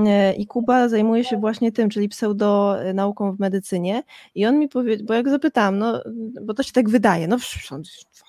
E, 0.06 0.34
I 0.34 0.46
Kuba 0.46 0.88
zajmuje 0.88 1.24
się 1.24 1.36
właśnie 1.36 1.72
tym, 1.72 1.90
czyli 1.90 2.08
pseudonauką 2.08 3.32
w 3.32 3.40
medycynie. 3.40 4.02
I 4.34 4.46
on 4.46 4.58
mi 4.58 4.68
powiedział, 4.68 5.06
bo 5.06 5.14
jak 5.14 5.28
zapytałam, 5.28 5.78
no 5.78 6.02
bo 6.42 6.54
to 6.54 6.62
się 6.62 6.72
tak 6.72 6.88
wydaje, 6.88 7.28
no 7.28 7.36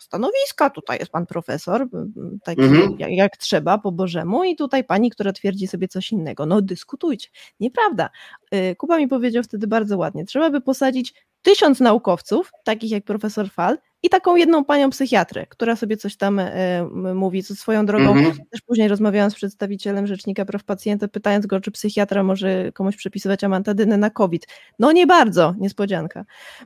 stanowiska, 0.10 0.70
tutaj 0.70 1.00
jest 1.00 1.12
pan 1.12 1.26
profesor, 1.26 1.82
m, 1.82 2.40
taki 2.44 2.62
Mhm. 2.62 2.96
jak, 3.00 3.12
jak 3.12 3.38
trzeba, 3.38 3.78
po 3.78 3.92
Bożemu, 3.92 4.44
i 4.44 4.56
tutaj 4.56 4.84
pani, 4.84 5.10
która 5.10 5.32
twierdzi 5.34 5.68
sobie 5.68 5.88
coś 5.88 6.12
innego. 6.12 6.46
No 6.46 6.62
dyskutujcie. 6.62 7.30
Nieprawda. 7.60 8.10
Y, 8.54 8.76
Kuba 8.76 8.98
mi 8.98 9.08
powiedział 9.08 9.44
wtedy 9.44 9.68
bardzo 9.68 9.98
ładnie, 9.98 10.26
trzeba 10.26 10.50
by 10.50 10.62
posadzić 10.62 11.14
tysiąc 11.42 11.80
naukowców, 11.80 12.52
takich 12.64 12.92
jak 12.92 13.04
profesor 13.04 13.50
Fal, 13.50 13.78
i 14.04 14.10
taką 14.10 14.36
jedną 14.36 14.66
panią 14.66 14.90
psychiatrę, 14.90 15.46
która 15.48 15.76
sobie 15.76 15.98
coś 15.98 16.18
tam 16.18 16.40
e, 16.40 16.84
mówi, 17.14 17.44
co 17.44 17.56
swoją 17.56 17.86
drogą. 17.86 18.12
Mhm. 18.12 18.38
Też 18.52 18.62
później 18.62 18.88
rozmawiałam 18.88 19.32
z 19.32 19.36
przedstawicielem 19.36 20.08
Rzecznika 20.08 20.46
Praw 20.46 20.64
Pacjenta, 20.64 21.08
pytając 21.08 21.46
go, 21.46 21.60
czy 21.60 21.72
psychiatra 21.72 22.24
może 22.24 22.72
komuś 22.72 22.96
przepisywać 22.96 23.44
amantadynę 23.44 23.98
na 23.98 24.10
COVID. 24.10 24.48
No 24.80 24.92
nie 24.92 25.08
bardzo, 25.08 25.56
niespodzianka. 25.58 26.26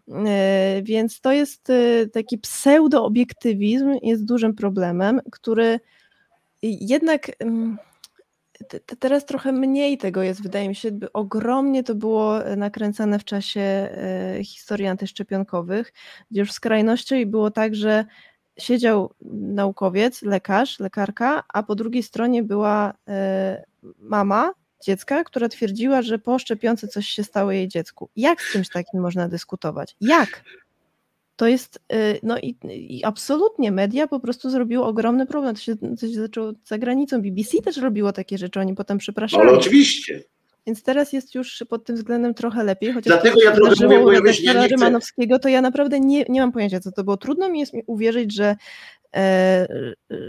E, 0.10 0.82
Więc 0.84 1.22
to 1.22 1.32
jest 1.32 1.70
e, 1.70 2.08
taki 2.08 2.38
pseudo-obiektywizm, 2.38 3.98
jest 4.04 4.26
dużym 4.26 4.56
problemem, 4.56 5.22
który 5.32 5.80
jednak 6.62 7.32
mm, 7.40 7.78
teraz 9.00 9.26
trochę 9.26 9.52
mniej 9.52 9.98
tego 9.98 10.24
jest, 10.24 10.44
wydaje 10.44 10.70
mi 10.70 10.76
się, 10.76 10.92
by 10.92 11.14
ogromnie 11.14 11.84
to 11.84 11.96
było 11.96 12.46
e, 12.46 12.56
nakręcane 12.56 13.20
w 13.20 13.24
czasie 13.24 13.62
e, 13.62 14.44
historii 14.44 14.88
antyszczepionkowych, 14.88 15.94
gdzie 16.32 16.40
już 16.40 16.52
skrajnością 16.52 17.16
i 17.16 17.26
było 17.26 17.52
tak, 17.52 17.76
że 17.76 18.06
siedział 18.60 19.14
naukowiec, 19.32 20.22
lekarz, 20.22 20.80
lekarka, 20.80 21.44
a 21.54 21.64
po 21.64 21.76
drugiej 21.76 22.04
stronie 22.04 22.44
była 22.44 22.94
e, 23.08 23.64
mama 24.00 24.54
dziecka, 24.84 25.24
która 25.24 25.50
twierdziła, 25.50 26.02
że 26.02 26.20
po 26.20 26.40
szczepionce 26.40 26.88
coś 26.88 27.08
się 27.08 27.24
stało 27.24 27.52
jej 27.52 27.68
dziecku. 27.68 28.10
Jak 28.16 28.42
z 28.42 28.52
czymś 28.52 28.70
takim 28.70 29.02
można 29.02 29.28
dyskutować? 29.28 29.96
Jak? 30.02 30.44
To 31.36 31.48
jest, 31.48 31.80
y, 31.94 32.20
no 32.24 32.38
i, 32.40 32.56
i 32.72 33.04
absolutnie 33.04 33.72
media 33.72 34.08
po 34.08 34.20
prostu 34.20 34.50
zrobiły 34.50 34.84
ogromny 34.84 35.26
problem. 35.26 35.56
To 35.56 35.62
się, 35.62 35.76
to 35.78 36.08
się 36.08 36.14
zaczęło 36.14 36.52
za 36.66 36.78
granicą. 36.78 37.22
BBC 37.22 37.62
też 37.62 37.78
robiło 37.78 38.12
takie 38.12 38.38
rzeczy, 38.38 38.60
oni 38.60 38.76
potem 38.76 38.96
No, 38.98 39.00
przepraszali. 39.00 39.44
ale 39.50 39.58
oczywiście. 39.58 40.24
Więc 40.68 40.84
teraz 40.84 41.14
jest 41.14 41.36
już 41.36 41.64
pod 41.70 41.86
tym 41.86 41.96
względem 41.96 42.34
trochę 42.34 42.64
lepiej. 42.64 42.94
Chociaż 42.94 43.14
Dlatego 43.14 43.42
ja 43.44 43.52
trochę 43.52 43.86
mówię, 43.86 44.00
bo 44.04 44.12
ja 44.12 44.20
redaktora 44.20 44.54
nie 44.54 44.68
chcę- 44.68 44.68
Rymanowskiego, 44.76 45.40
to 45.40 45.50
ja 45.50 45.62
naprawdę 45.62 46.00
nie, 46.00 46.26
nie 46.30 46.42
mam 46.42 46.52
pojęcia, 46.52 46.80
co 46.80 46.92
to 46.92 47.04
było. 47.04 47.18
Trudno 47.18 47.50
mi 47.50 47.60
jest 47.60 47.74
mi 47.74 47.84
uwierzyć, 47.88 48.34
że, 48.36 48.56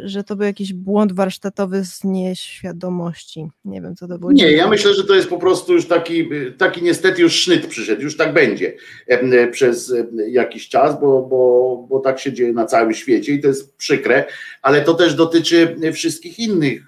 że 0.05 0.25
to 0.25 0.37
był 0.37 0.47
jakiś 0.47 0.73
błąd 0.73 1.13
warsztatowy 1.13 1.85
z 1.85 2.05
nieświadomości. 2.05 3.49
Nie 3.65 3.83
wiem, 3.83 3.97
co 3.97 4.09
to 4.09 4.19
było. 4.19 4.33
Nie, 4.33 4.53
ja 4.53 4.69
myślę, 4.69 4.95
że 4.95 5.05
to 5.05 5.15
jest 5.15 5.29
po 5.29 5.39
prostu 5.39 5.73
już 5.73 5.87
taki, 5.87 6.29
taki 6.59 6.83
niestety 6.83 7.23
już 7.23 7.33
sznyt 7.33 7.67
przyszedł, 7.67 8.03
już 8.03 8.17
tak 8.17 8.33
będzie 8.33 8.77
e, 9.07 9.49
przez 9.49 9.95
jakiś 10.29 10.69
czas, 10.69 11.01
bo, 11.01 11.23
bo, 11.23 11.87
bo 11.91 12.01
tak 12.01 12.21
się 12.21 12.33
dzieje 12.33 12.53
na 12.53 12.67
całym 12.67 12.95
świecie 12.95 13.33
i 13.33 13.41
to 13.41 13.49
jest 13.49 13.77
przykre, 13.77 14.25
ale 14.63 14.83
to 14.83 14.95
też 14.95 15.15
dotyczy 15.15 15.77
wszystkich 15.93 16.39
innych 16.39 16.83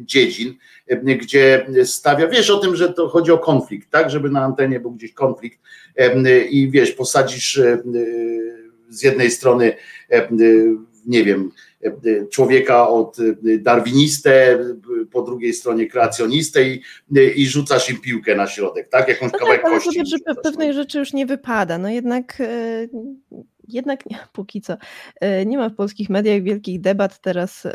dziedzin, 0.00 0.54
gdzie 1.20 1.66
stawia, 1.84 2.28
wiesz 2.28 2.50
o 2.50 2.58
tym, 2.58 2.76
że 2.76 2.92
to 2.92 3.08
chodzi 3.08 3.32
o 3.32 3.38
konflikt, 3.38 3.90
tak, 3.90 4.10
żeby 4.10 4.30
na 4.30 4.44
antenie 4.44 4.80
był 4.80 4.90
gdzieś 4.90 5.12
konflikt 5.12 5.58
i 6.50 6.70
wiesz, 6.70 6.92
posadzisz 6.92 7.60
z 8.88 9.02
jednej 9.02 9.30
strony 9.30 9.72
nie 11.06 11.24
wiem, 11.24 11.50
człowieka 12.30 12.88
od 12.88 13.16
darwinistę, 13.58 14.58
po 15.12 15.22
drugiej 15.22 15.52
stronie 15.54 15.86
kreacjonistę 15.86 16.68
i, 16.68 16.82
i 17.36 17.46
rzucasz 17.46 17.90
im 17.90 18.00
piłkę 18.00 18.34
na 18.34 18.46
środek, 18.46 18.88
tak? 18.88 19.08
Jakąś 19.08 19.32
No 19.32 19.38
kawałek 19.38 19.62
tak, 19.62 19.70
ale 19.70 19.80
kości. 19.80 19.98
że 19.98 20.16
pe- 20.16 20.18
rzucasz, 20.18 20.36
pewnej 20.42 20.72
rzeczy 20.74 20.98
już 20.98 21.12
nie 21.12 21.26
wypada. 21.26 21.78
No 21.78 21.88
jednak, 21.88 22.40
e, 22.40 22.86
jednak 23.68 24.06
nie, 24.10 24.18
póki 24.32 24.60
co, 24.60 24.76
e, 25.20 25.46
nie 25.46 25.58
ma 25.58 25.68
w 25.68 25.74
polskich 25.74 26.10
mediach 26.10 26.42
wielkich 26.42 26.80
debat 26.80 27.20
teraz 27.20 27.66
e, 27.66 27.70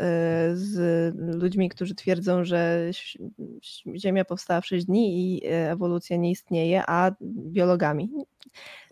z 0.54 1.14
ludźmi, 1.42 1.68
którzy 1.68 1.94
twierdzą, 1.94 2.44
że 2.44 2.90
Ziemia 3.96 4.24
powstała 4.24 4.60
w 4.60 4.66
6 4.66 4.86
dni 4.86 5.36
i 5.36 5.40
ewolucja 5.46 6.16
nie 6.16 6.30
istnieje, 6.30 6.82
a 6.86 7.12
biologami. 7.22 8.10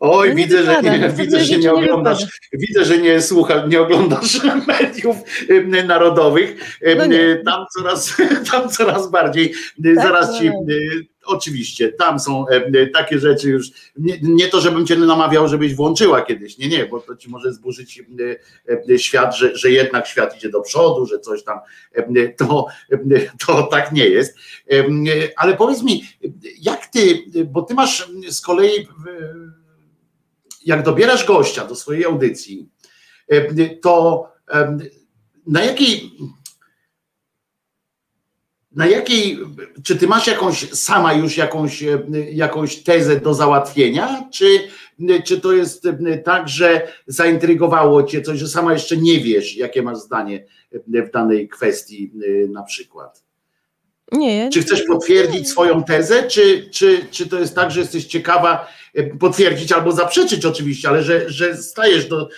Oj, 0.01 0.29
No 0.29 0.35
nie 0.35 0.45
widzę, 0.45 0.63
że 0.65 0.83
nie, 0.83 0.99
no 0.99 1.13
widzę, 1.13 1.39
że 1.39 1.45
rzeczy 1.45 1.59
nie 1.59 1.65
nie 1.65 1.73
oglądasz, 1.73 2.19
wypada. 2.19 2.37
widzę, 2.53 2.85
że 2.85 2.99
nie 2.99 3.23
słuchasz, 3.23 3.63
nie 3.69 3.81
oglądasz 3.81 4.41
mediów 4.67 5.17
narodowych. 5.87 6.79
No 6.97 7.07
nie. 7.07 7.43
Tam 7.45 7.65
coraz, 7.79 8.17
tam 8.51 8.69
coraz 8.69 9.11
bardziej. 9.11 9.53
Tak, 9.85 9.95
Zaraz 9.95 10.39
ci, 10.39 10.49
no. 10.49 10.55
Oczywiście, 11.27 11.93
tam 11.93 12.21
są 12.21 12.49
em, 12.49 12.73
takie 12.95 13.19
rzeczy 13.19 13.49
już. 13.49 13.71
Nie, 13.97 14.19
nie 14.23 14.49
to, 14.49 14.61
żebym 14.61 14.87
cię 14.87 14.97
namawiał, 14.97 15.49
żebyś 15.49 15.75
włączyła 15.75 16.23
kiedyś. 16.23 16.59
Nie, 16.59 16.69
nie, 16.69 16.87
bo 16.87 17.01
to 17.01 17.17
ci 17.17 17.29
może 17.29 17.53
zburzyć 17.53 18.03
em, 18.67 18.99
świat, 18.99 19.37
że, 19.37 19.57
że 19.57 19.71
jednak 19.71 20.07
świat 20.07 20.37
idzie 20.37 20.49
do 20.49 20.61
przodu, 20.61 21.07
że 21.07 21.19
coś 21.19 21.45
tam. 21.45 21.59
To, 22.37 22.67
to 23.47 23.63
tak 23.63 23.93
nie 23.93 24.07
jest. 24.07 24.39
Ale 25.37 25.57
powiedz 25.57 25.83
mi, 25.83 26.05
jak 26.61 26.87
ty, 26.87 27.25
bo 27.45 27.63
ty 27.63 27.75
masz 27.75 28.11
z 28.29 28.41
kolei. 28.41 28.89
jak 30.65 30.83
dobierasz 30.83 31.27
gościa 31.27 31.65
do 31.65 31.75
swojej 31.75 32.05
audycji, 32.05 32.69
to 33.83 34.27
na 35.47 35.65
jakiej 35.65 36.13
na 38.77 38.87
jakiej, 38.87 39.39
czy 39.83 39.97
ty 39.97 40.07
masz 40.07 40.27
jakąś 40.27 40.71
sama 40.71 41.13
już 41.13 41.37
jakąś, 41.37 41.83
em, 41.83 42.13
jakąś 42.33 42.77
tezę 42.77 43.21
do 43.21 43.35
załatwienia, 43.35 44.29
czy, 44.33 44.47
czy 45.25 45.41
to 45.41 45.53
jest 45.53 45.87
em, 45.87 45.99
tak, 46.25 46.49
że 46.49 46.89
zaintrygowało 47.07 48.03
cię 48.03 48.23
coś, 48.23 48.39
że 48.39 48.49
sama 48.49 48.73
jeszcze 48.73 48.97
nie 48.97 49.21
wiesz, 49.21 49.57
jakie 49.57 49.83
masz 49.83 49.99
zdanie 49.99 50.47
em, 50.73 51.07
w 51.07 51.11
danej 51.11 51.49
kwestii 51.49 52.13
na 52.49 52.63
przykład? 52.63 53.26
Nie, 54.13 54.51
Czy 54.51 54.63
chcesz 54.63 54.83
potwierdzić 54.83 55.49
swoją 55.49 55.85
tezę, 55.85 56.23
czy, 56.23 56.71
czy, 56.71 57.07
czy 57.11 57.29
to 57.29 57.39
jest 57.39 57.55
tak, 57.55 57.71
że 57.71 57.81
jesteś 57.81 58.05
ciekawa 58.05 58.69
e, 58.95 59.03
potwierdzić 59.05 59.73
albo 59.73 59.93
zaprzeczyć 59.93 60.45
oczywiście, 60.45 60.89
ale 60.89 61.03
że, 61.03 61.31
że 61.31 61.57
stajesz 61.57 62.09
do, 62.09 62.29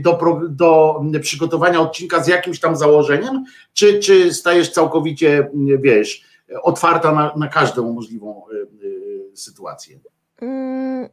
do, 0.00 0.18
do 0.48 1.20
przygotowania 1.20 1.80
odcinka 1.80 2.22
z 2.22 2.28
jakimś 2.28 2.60
tam 2.60 2.76
założeniem, 2.76 3.44
czy, 3.72 3.98
czy 3.98 4.34
stajesz 4.34 4.70
całkowicie, 4.70 5.50
wiesz, 5.80 6.22
otwarta 6.62 7.12
na, 7.12 7.32
na 7.36 7.48
każdą 7.48 7.92
możliwą 7.92 8.42
e, 8.52 8.56
e, 8.62 9.36
sytuację? 9.36 9.98
Mm, 10.40 11.08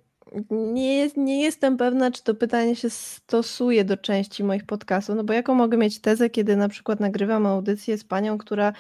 Nie, 0.49 0.97
jest, 0.97 1.17
nie 1.17 1.43
jestem 1.43 1.77
pewna, 1.77 2.11
czy 2.11 2.23
to 2.23 2.35
pytanie 2.35 2.75
się 2.75 2.89
stosuje 2.89 3.85
do 3.85 3.97
części 3.97 4.43
moich 4.43 4.65
podcastów, 4.65 5.15
no 5.15 5.23
bo 5.23 5.33
jaką 5.33 5.55
mogę 5.55 5.77
mieć 5.77 6.01
tezę, 6.01 6.29
kiedy 6.29 6.55
na 6.55 6.69
przykład 6.69 6.99
nagrywam 6.99 7.45
audycję 7.45 7.97
z 7.97 8.03
panią, 8.03 8.37
która 8.37 8.73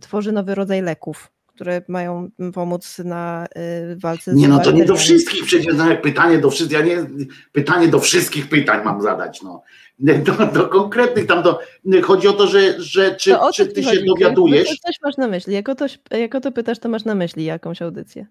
tworzy 0.00 0.32
nowy 0.32 0.54
rodzaj 0.54 0.82
leków, 0.82 1.30
które 1.46 1.82
mają 1.88 2.30
pomóc 2.54 2.98
na 3.04 3.46
e, 3.54 3.96
walce 3.96 4.32
z 4.32 4.36
Nie, 4.36 4.48
no 4.48 4.58
to 4.58 4.70
nie 4.70 4.84
do 4.84 4.96
wszystkich 4.96 5.44
przecież, 5.44 5.74
no 5.76 5.84
pytanie 6.02 6.38
do 6.38 6.50
wszystkich, 6.50 6.78
ja 6.78 6.84
nie, 6.84 7.06
pytanie 7.52 7.88
do 7.88 8.00
wszystkich 8.00 8.48
pytań 8.48 8.84
mam 8.84 9.02
zadać, 9.02 9.42
no. 9.42 9.62
Do, 9.98 10.46
do 10.46 10.68
konkretnych 10.68 11.26
tam, 11.26 11.42
do, 11.42 11.60
chodzi 12.02 12.28
o 12.28 12.32
to, 12.32 12.46
że, 12.46 12.82
że 12.82 13.14
czy, 13.14 13.30
To 13.30 13.52
czy 13.52 13.66
ty 13.66 13.82
chodzi? 13.82 13.96
się 13.96 14.04
dowiadujesz, 14.04 14.68
Co- 14.68 14.74
Coś 14.86 14.96
masz 15.02 15.16
na 15.16 15.28
myśli. 15.28 15.54
Jak 15.54 15.68
o, 15.68 15.74
to, 15.74 15.86
jak 16.10 16.34
o 16.34 16.40
to 16.40 16.52
pytasz, 16.52 16.78
to 16.78 16.88
masz 16.88 17.04
na 17.04 17.14
myśli 17.14 17.44
jakąś 17.44 17.82
audycję. 17.82 18.26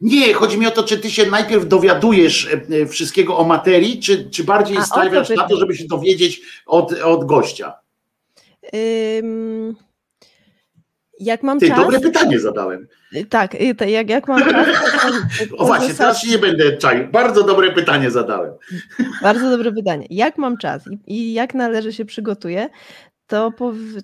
Nie, 0.00 0.34
chodzi 0.34 0.58
mi 0.58 0.66
o 0.66 0.70
to, 0.70 0.82
czy 0.82 0.98
ty 0.98 1.10
się 1.10 1.30
najpierw 1.30 1.68
dowiadujesz 1.68 2.46
e, 2.46 2.76
e, 2.82 2.86
wszystkiego 2.86 3.38
o 3.38 3.44
materii, 3.44 4.00
czy, 4.00 4.30
czy 4.30 4.44
bardziej 4.44 4.76
A, 4.76 4.84
stawiasz 4.84 5.28
na 5.30 5.48
to, 5.48 5.56
żeby 5.56 5.76
się 5.76 5.84
dowiedzieć 5.86 6.42
od, 6.66 6.92
od 6.92 7.24
gościa? 7.24 7.74
Ym, 8.74 9.76
jak 11.24 11.42
mam 11.42 11.60
Ty, 11.60 11.68
czas. 11.68 11.78
dobre 11.78 12.00
pytanie 12.00 12.40
zadałem. 12.40 12.86
Y, 13.16 13.24
Tak, 13.26 13.54
y, 13.54 13.90
jak, 13.90 14.10
jak 14.10 14.28
mam 14.28 14.40
czas. 14.50 14.66
to- 15.50 15.56
O 15.58 15.66
właśnie, 15.66 15.94
teraz 15.94 16.22
się 16.22 16.30
nie 16.30 16.38
będę 16.38 16.76
czaił. 16.76 17.08
Bardzo 17.10 17.42
dobre 17.42 17.72
pytanie 17.72 18.10
zadałem. 18.10 18.52
Bardzo 19.22 19.50
dobre 19.50 19.72
pytanie. 19.72 20.06
Jak 20.10 20.38
mam 20.38 20.56
czas 20.56 20.82
i, 20.86 20.98
i 21.14 21.32
jak 21.32 21.54
należy 21.54 21.92
się 21.92 22.04
przygotuję, 22.04 22.68
to, 23.26 23.52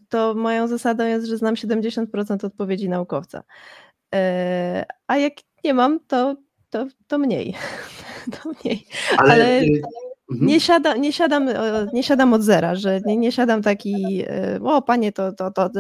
to 0.08 0.34
moją 0.34 0.68
zasadą 0.68 1.06
jest, 1.06 1.26
że 1.26 1.36
znam 1.36 1.54
70% 1.54 2.44
odpowiedzi 2.46 2.88
naukowca. 2.88 3.42
E, 4.14 4.84
a 5.06 5.16
jak 5.16 5.32
nie 5.64 5.74
mam, 5.74 6.00
to, 6.06 6.36
to, 6.70 6.86
to 7.06 7.18
mniej. 7.18 7.54
to 8.42 8.48
mniej. 8.64 8.86
Ale, 9.18 9.32
Ale- 9.34 9.44
y, 9.60 9.64
mhm. 9.64 9.82
Nie, 10.30 10.60
siada, 10.60 10.96
nie, 10.96 11.12
siadam, 11.12 11.48
e, 11.48 11.86
nie 11.92 12.02
siadam 12.02 12.32
od 12.32 12.42
zera, 12.42 12.74
że 12.74 13.00
nie, 13.06 13.16
nie 13.16 13.32
siadam 13.32 13.62
taki, 13.62 14.22
e, 14.26 14.60
o 14.64 14.82
panie, 14.82 15.12
to, 15.12 15.32
to, 15.32 15.50
to, 15.50 15.70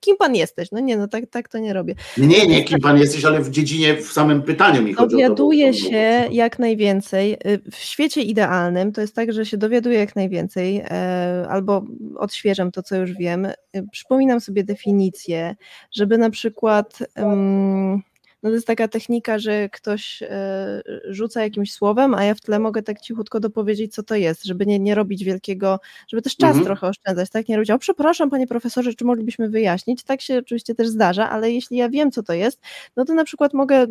kim 0.00 0.16
pan 0.16 0.34
jesteś? 0.34 0.68
No 0.72 0.80
nie, 0.80 0.96
no 0.96 1.08
tak, 1.08 1.24
tak 1.30 1.48
to 1.48 1.58
nie 1.58 1.72
robię. 1.72 1.94
nie, 2.18 2.46
nie, 2.46 2.64
kim 2.64 2.78
pan 2.80 2.98
jesteś, 2.98 3.24
ale 3.24 3.40
w 3.40 3.50
dziedzinie, 3.50 3.96
w 3.96 4.12
samym 4.12 4.42
pytaniu 4.42 4.82
mi 4.82 4.92
chodzi 4.94 5.06
o 5.06 5.18
to. 5.18 5.22
Dowiaduję 5.24 5.66
bo- 5.72 5.78
się 5.78 6.28
jak 6.30 6.58
najwięcej. 6.58 7.32
Y, 7.46 7.60
W 7.72 7.76
świecie 7.76 8.22
idealnym 8.22 8.92
to 8.92 9.00
jest 9.00 9.14
tak, 9.16 9.32
że 9.32 9.46
się 9.46 9.56
dowiaduję 9.56 9.98
jak 9.98 10.16
najwięcej, 10.16 10.76
e, 10.90 11.46
albo 11.50 11.84
odświeżam 12.16 12.72
to, 12.72 12.82
co 12.82 12.96
już 12.96 13.12
wiem. 13.12 13.48
Przypominam 13.92 14.40
sobie 14.40 14.64
definicje, 14.64 15.56
żeby 15.92 16.18
na 16.18 16.30
przykład. 16.30 16.98
em, 17.14 18.02
No 18.42 18.50
to 18.50 18.54
jest 18.54 18.66
taka 18.66 18.88
technika, 18.88 19.38
że 19.38 19.68
ktoś 19.68 20.22
e, 20.22 20.82
rzuca 21.04 21.42
jakimś 21.42 21.72
słowem, 21.72 22.14
a 22.14 22.24
ja 22.24 22.34
w 22.34 22.40
tle 22.40 22.58
mogę 22.58 22.82
tak 22.82 23.00
cichutko 23.00 23.40
dopowiedzieć, 23.40 23.94
co 23.94 24.02
to 24.02 24.14
jest, 24.14 24.44
żeby 24.44 24.66
nie, 24.66 24.78
nie 24.78 24.94
robić 24.94 25.24
wielkiego, 25.24 25.80
żeby 26.08 26.22
też 26.22 26.36
czas 26.36 26.48
Mhm. 26.48 26.64
trochę 26.64 26.86
oszczędzać, 26.88 27.30
tak? 27.30 27.48
Nie 27.48 27.56
robić, 27.56 27.70
o 27.70 27.78
przepraszam, 27.78 28.30
panie 28.30 28.46
profesorze, 28.46 28.94
czy 28.94 29.04
moglibyśmy 29.04 29.48
wyjaśnić? 29.48 30.02
Tak 30.02 30.20
się 30.20 30.38
oczywiście 30.38 30.74
też 30.74 30.88
zdarza, 30.88 31.30
ale 31.30 31.52
jeśli 31.52 31.76
ja 31.76 31.88
wiem, 31.88 32.10
co 32.10 32.22
to 32.22 32.32
jest, 32.32 32.60
no 32.96 33.04
to 33.04 33.14
na 33.14 33.24
przykład 33.24 33.54
mogę 33.54 33.86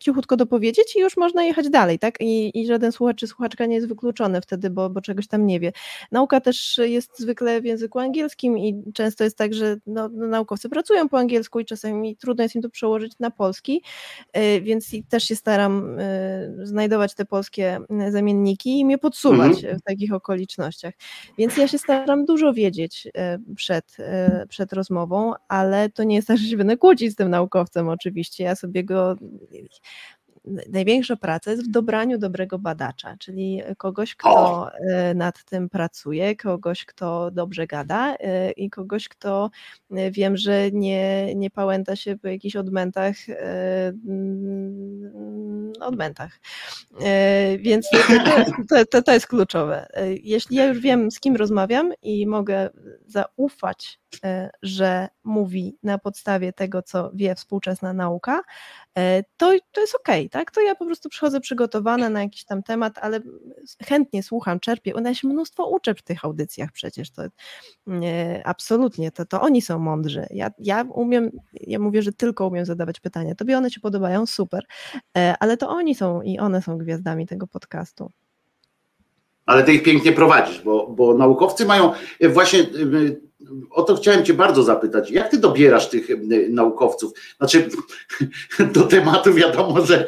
cichutko 0.00 0.36
dopowiedzieć 0.36 0.96
i 0.96 1.00
już 1.00 1.16
można 1.16 1.44
jechać 1.44 1.70
dalej, 1.70 1.98
tak? 1.98 2.20
I, 2.20 2.60
i 2.60 2.66
żaden 2.66 2.92
słuchacz 2.92 3.16
czy 3.18 3.26
słuchaczka 3.26 3.66
nie 3.66 3.74
jest 3.74 3.88
wykluczony 3.88 4.40
wtedy, 4.40 4.70
bo, 4.70 4.90
bo 4.90 5.00
czegoś 5.00 5.26
tam 5.26 5.46
nie 5.46 5.60
wie. 5.60 5.72
Nauka 6.12 6.40
też 6.40 6.80
jest 6.84 7.18
zwykle 7.18 7.60
w 7.60 7.64
języku 7.64 7.98
angielskim 7.98 8.58
i 8.58 8.82
często 8.94 9.24
jest 9.24 9.38
tak, 9.38 9.54
że 9.54 9.76
no, 9.86 10.08
no, 10.12 10.26
naukowcy 10.26 10.68
pracują 10.68 11.08
po 11.08 11.18
angielsku 11.18 11.60
i 11.60 11.64
czasami 11.64 12.16
trudno 12.16 12.42
jest 12.42 12.54
im 12.54 12.62
to 12.62 12.70
przełożyć 12.70 13.12
na 13.20 13.30
polski, 13.30 13.82
więc 14.62 14.94
i 14.94 15.04
też 15.04 15.24
się 15.24 15.36
staram 15.36 16.00
y, 16.00 16.66
znajdować 16.66 17.14
te 17.14 17.24
polskie 17.24 17.78
y, 18.08 18.12
zamienniki 18.12 18.78
i 18.78 18.84
mnie 18.84 18.98
podsuwać 18.98 19.52
w 19.78 19.82
takich 19.82 20.12
okolicznościach. 20.12 20.94
Więc 21.38 21.56
ja 21.56 21.68
się 21.68 21.78
staram 21.78 22.24
dużo 22.24 22.52
wiedzieć 22.52 23.06
y, 23.06 23.54
przed, 23.54 23.96
y, 23.98 24.46
przed 24.48 24.72
rozmową, 24.72 25.32
ale 25.48 25.90
to 25.90 26.04
nie 26.04 26.16
jest 26.16 26.28
tak, 26.28 26.38
że 26.38 26.48
się 26.48 26.56
będę 26.56 26.76
kłócić 26.76 27.12
z 27.12 27.16
tym 27.16 27.30
naukowcem 27.30 27.88
oczywiście. 27.88 28.44
Ja 28.44 28.56
sobie 28.56 28.84
go 28.84 29.16
największa 30.46 31.16
praca 31.16 31.50
jest 31.50 31.64
w 31.64 31.70
dobraniu 31.70 32.18
dobrego 32.18 32.58
badacza, 32.58 33.16
czyli 33.18 33.62
kogoś, 33.78 34.14
kto 34.14 34.70
e, 34.72 35.14
nad 35.14 35.44
tym 35.44 35.68
pracuje, 35.68 36.36
kogoś, 36.36 36.84
kto 36.84 37.30
dobrze 37.30 37.66
gada 37.66 38.16
e, 38.16 38.50
i 38.50 38.70
kogoś, 38.70 39.08
kto 39.08 39.50
e, 39.90 40.10
wiem, 40.10 40.36
że 40.36 40.70
nie, 40.72 41.34
nie 41.34 41.50
pałęta 41.50 41.96
się 41.96 42.16
po 42.16 42.28
jakichś 42.28 42.56
odmętach, 42.56 43.16
mm, 44.08 45.72
odmętach. 45.80 46.40
Więc 47.58 47.90
to, 48.68 48.86
to, 48.90 49.02
to 49.02 49.12
jest 49.12 49.26
kluczowe. 49.26 49.86
Jeśli 50.22 50.56
ja 50.56 50.66
już 50.66 50.80
wiem, 50.80 51.10
z 51.10 51.20
kim 51.20 51.36
rozmawiam 51.36 51.92
i 52.02 52.26
mogę 52.26 52.70
zaufać, 53.06 54.00
że 54.62 55.08
mówi 55.24 55.78
na 55.82 55.98
podstawie 55.98 56.52
tego, 56.52 56.82
co 56.82 57.10
wie 57.14 57.34
współczesna 57.34 57.92
nauka, 57.92 58.42
to, 59.36 59.52
to 59.72 59.80
jest 59.80 59.94
okej, 59.94 60.30
tak? 60.36 60.50
To 60.50 60.60
ja 60.60 60.74
po 60.74 60.86
prostu 60.86 61.08
przychodzę 61.08 61.40
przygotowana 61.40 62.10
na 62.10 62.22
jakiś 62.22 62.44
tam 62.44 62.62
temat, 62.62 62.98
ale 62.98 63.20
chętnie 63.86 64.22
słucham, 64.22 64.60
czerpię. 64.60 64.92
Ja 65.04 65.14
się 65.14 65.28
mnóstwo 65.28 65.66
uczę 65.66 65.94
w 65.94 66.02
tych 66.02 66.24
audycjach 66.24 66.72
przecież. 66.72 67.10
To 67.10 67.22
nie, 67.86 68.42
absolutnie, 68.44 69.10
to, 69.12 69.24
to 69.24 69.40
oni 69.40 69.62
są 69.62 69.78
mądrzy. 69.78 70.26
Ja, 70.30 70.50
ja 70.58 70.82
umiem, 70.82 71.30
ja 71.60 71.78
mówię, 71.78 72.02
że 72.02 72.12
tylko 72.12 72.46
umiem 72.46 72.64
zadawać 72.64 73.00
pytania. 73.00 73.34
Tobie 73.34 73.58
one 73.58 73.70
się 73.70 73.80
podobają, 73.80 74.26
super, 74.26 74.64
e, 75.16 75.34
ale 75.40 75.56
to 75.56 75.68
oni 75.68 75.94
są 75.94 76.22
i 76.22 76.38
one 76.38 76.62
są 76.62 76.78
gwiazdami 76.78 77.26
tego 77.26 77.46
podcastu. 77.46 78.10
Ale 79.46 79.64
ty 79.64 79.72
ich 79.72 79.82
pięknie 79.82 80.12
prowadzisz, 80.12 80.62
bo, 80.62 80.86
bo 80.88 81.14
naukowcy 81.14 81.66
mają 81.66 81.92
e, 82.20 82.28
właśnie. 82.28 82.66
O 83.70 83.82
to 83.82 83.96
chciałem 83.96 84.24
Cię 84.24 84.34
bardzo 84.34 84.62
zapytać. 84.62 85.10
Jak 85.10 85.30
Ty 85.30 85.38
dobierasz 85.38 85.88
tych 85.88 86.08
naukowców? 86.50 87.12
Znaczy, 87.38 87.68
do 88.74 88.82
tematu 88.82 89.34
wiadomo, 89.34 89.86
że 89.86 90.06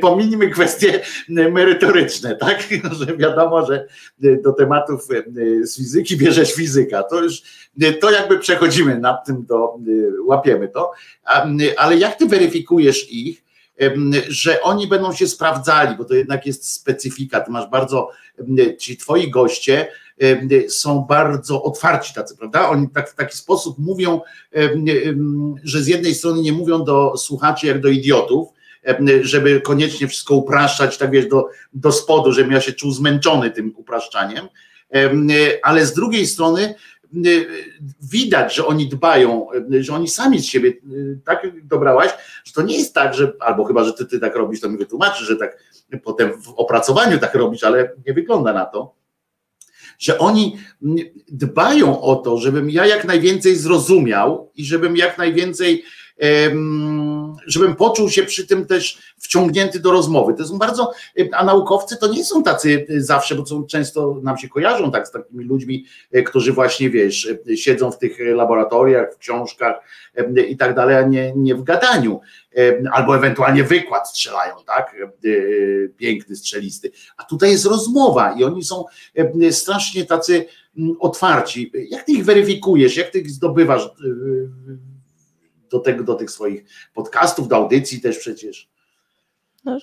pominijmy 0.00 0.50
kwestie 0.50 1.00
merytoryczne, 1.28 2.36
tak? 2.36 2.68
Że 2.98 3.16
wiadomo, 3.16 3.66
że 3.66 3.86
e, 4.24 4.36
do 4.36 4.52
tematów 4.52 5.08
z 5.62 5.76
fizyki 5.76 6.16
bierzesz 6.16 6.54
fizyka. 6.54 7.02
To 7.02 7.22
już, 7.22 7.42
e, 7.82 7.92
to 7.92 8.10
jakby 8.10 8.38
przechodzimy 8.38 8.98
nad 8.98 9.26
tym, 9.26 9.46
do, 9.46 9.64
e, 9.64 10.22
łapiemy 10.24 10.68
to. 10.68 10.92
Ale 11.76 11.96
jak 11.96 12.16
Ty 12.16 12.26
weryfikujesz 12.26 13.12
ich? 13.12 13.42
że 14.28 14.62
oni 14.62 14.86
będą 14.86 15.12
się 15.12 15.28
sprawdzali, 15.28 15.96
bo 15.96 16.04
to 16.04 16.14
jednak 16.14 16.46
jest 16.46 16.72
specyfika. 16.72 17.40
Ty 17.40 17.50
masz 17.50 17.70
bardzo, 17.70 18.10
ci 18.78 18.96
twoi 18.96 19.30
goście 19.30 19.88
są 20.68 21.00
bardzo 21.00 21.62
otwarci 21.62 22.14
tacy, 22.14 22.36
prawda? 22.36 22.68
Oni 22.68 22.88
tak, 22.88 23.10
w 23.10 23.14
taki 23.14 23.36
sposób 23.36 23.78
mówią, 23.78 24.20
że 25.64 25.82
z 25.82 25.86
jednej 25.86 26.14
strony 26.14 26.42
nie 26.42 26.52
mówią 26.52 26.84
do 26.84 27.16
słuchaczy 27.16 27.66
jak 27.66 27.80
do 27.80 27.88
idiotów, 27.88 28.48
żeby 29.22 29.60
koniecznie 29.60 30.08
wszystko 30.08 30.34
upraszczać, 30.34 30.98
tak 30.98 31.10
wiesz, 31.10 31.26
do, 31.26 31.48
do 31.74 31.92
spodu, 31.92 32.32
żebym 32.32 32.52
ja 32.52 32.60
się 32.60 32.72
czuł 32.72 32.90
zmęczony 32.90 33.50
tym 33.50 33.72
upraszczaniem, 33.76 34.48
em, 34.90 35.28
ale 35.62 35.86
z 35.86 35.94
drugiej 35.94 36.26
strony 36.26 36.74
y, 37.26 37.46
widać, 38.02 38.54
że 38.54 38.66
oni 38.66 38.88
dbają, 38.88 39.46
że 39.80 39.94
oni 39.94 40.08
sami 40.08 40.38
z 40.38 40.44
siebie 40.44 40.72
tak 41.24 41.46
dobrałaś, 41.64 42.10
że 42.44 42.52
to 42.52 42.62
nie 42.62 42.78
jest 42.78 42.94
tak, 42.94 43.14
że 43.14 43.32
albo 43.40 43.64
chyba, 43.64 43.84
że 43.84 43.92
ty, 43.92 44.06
ty 44.06 44.20
tak 44.20 44.36
robisz, 44.36 44.60
to 44.60 44.68
mi 44.68 44.78
wytłumaczysz, 44.78 45.26
że 45.26 45.36
tak 45.36 45.58
potem 46.04 46.42
w 46.42 46.48
opracowaniu 46.48 47.18
tak 47.18 47.34
robisz, 47.34 47.64
ale 47.64 47.92
nie 48.06 48.14
wygląda 48.14 48.52
na 48.52 48.64
to, 48.64 48.94
że 49.98 50.18
oni 50.18 50.56
dbają 51.28 52.00
o 52.02 52.16
to, 52.16 52.38
żebym 52.38 52.70
ja 52.70 52.86
jak 52.86 53.04
najwięcej 53.04 53.56
zrozumiał 53.56 54.50
i 54.56 54.64
żebym 54.64 54.96
jak 54.96 55.18
najwięcej 55.18 55.84
żebym 57.46 57.76
poczuł 57.76 58.10
się 58.10 58.22
przy 58.22 58.46
tym 58.46 58.66
też 58.66 59.14
wciągnięty 59.18 59.80
do 59.80 59.92
rozmowy. 59.92 60.34
To 60.34 60.46
są 60.46 60.58
bardzo, 60.58 60.92
a 61.32 61.44
naukowcy 61.44 61.96
to 61.96 62.06
nie 62.06 62.24
są 62.24 62.42
tacy 62.42 62.86
zawsze, 62.96 63.34
bo 63.34 63.46
są 63.46 63.66
często 63.66 64.20
nam 64.22 64.38
się 64.38 64.48
kojarzą 64.48 64.90
tak 64.90 65.08
z 65.08 65.10
takimi 65.10 65.44
ludźmi, 65.44 65.84
e, 66.12 66.22
którzy 66.22 66.52
właśnie 66.52 66.90
wiesz, 66.90 67.28
e, 67.50 67.56
siedzą 67.56 67.90
w 67.92 67.98
tych 67.98 68.18
laboratoriach, 68.34 69.14
w 69.14 69.18
książkach 69.18 69.76
e, 70.16 70.40
i 70.40 70.56
tak 70.56 70.74
dalej, 70.74 70.96
a 70.96 71.02
nie, 71.02 71.32
nie 71.36 71.54
w 71.54 71.62
gadaniu. 71.62 72.20
E, 72.56 72.82
Albo 72.92 73.16
ewentualnie 73.16 73.64
wykład 73.64 74.08
strzelają, 74.08 74.54
tak? 74.66 74.96
E, 75.24 75.88
Piękny, 75.88 76.36
strzelisty. 76.36 76.90
A 77.16 77.24
tutaj 77.24 77.50
jest 77.50 77.66
rozmowa 77.66 78.32
i 78.32 78.44
oni 78.44 78.64
są 78.64 78.84
e, 79.14 79.52
strasznie 79.52 80.04
tacy 80.04 80.44
mm, 80.78 80.96
otwarci. 81.00 81.72
Jak 81.90 82.04
ty 82.04 82.12
ich 82.12 82.24
weryfikujesz, 82.24 82.96
jak 82.96 83.10
ty 83.10 83.18
ich 83.18 83.30
zdobywasz 83.30 83.84
e, 83.84 83.88
do, 85.72 85.78
tego, 85.78 86.04
do 86.04 86.14
tych 86.14 86.30
swoich 86.30 86.64
podcastów, 86.94 87.48
do 87.48 87.56
audycji 87.56 88.00
też 88.00 88.18
przecież? 88.18 88.68
No, 89.64 89.78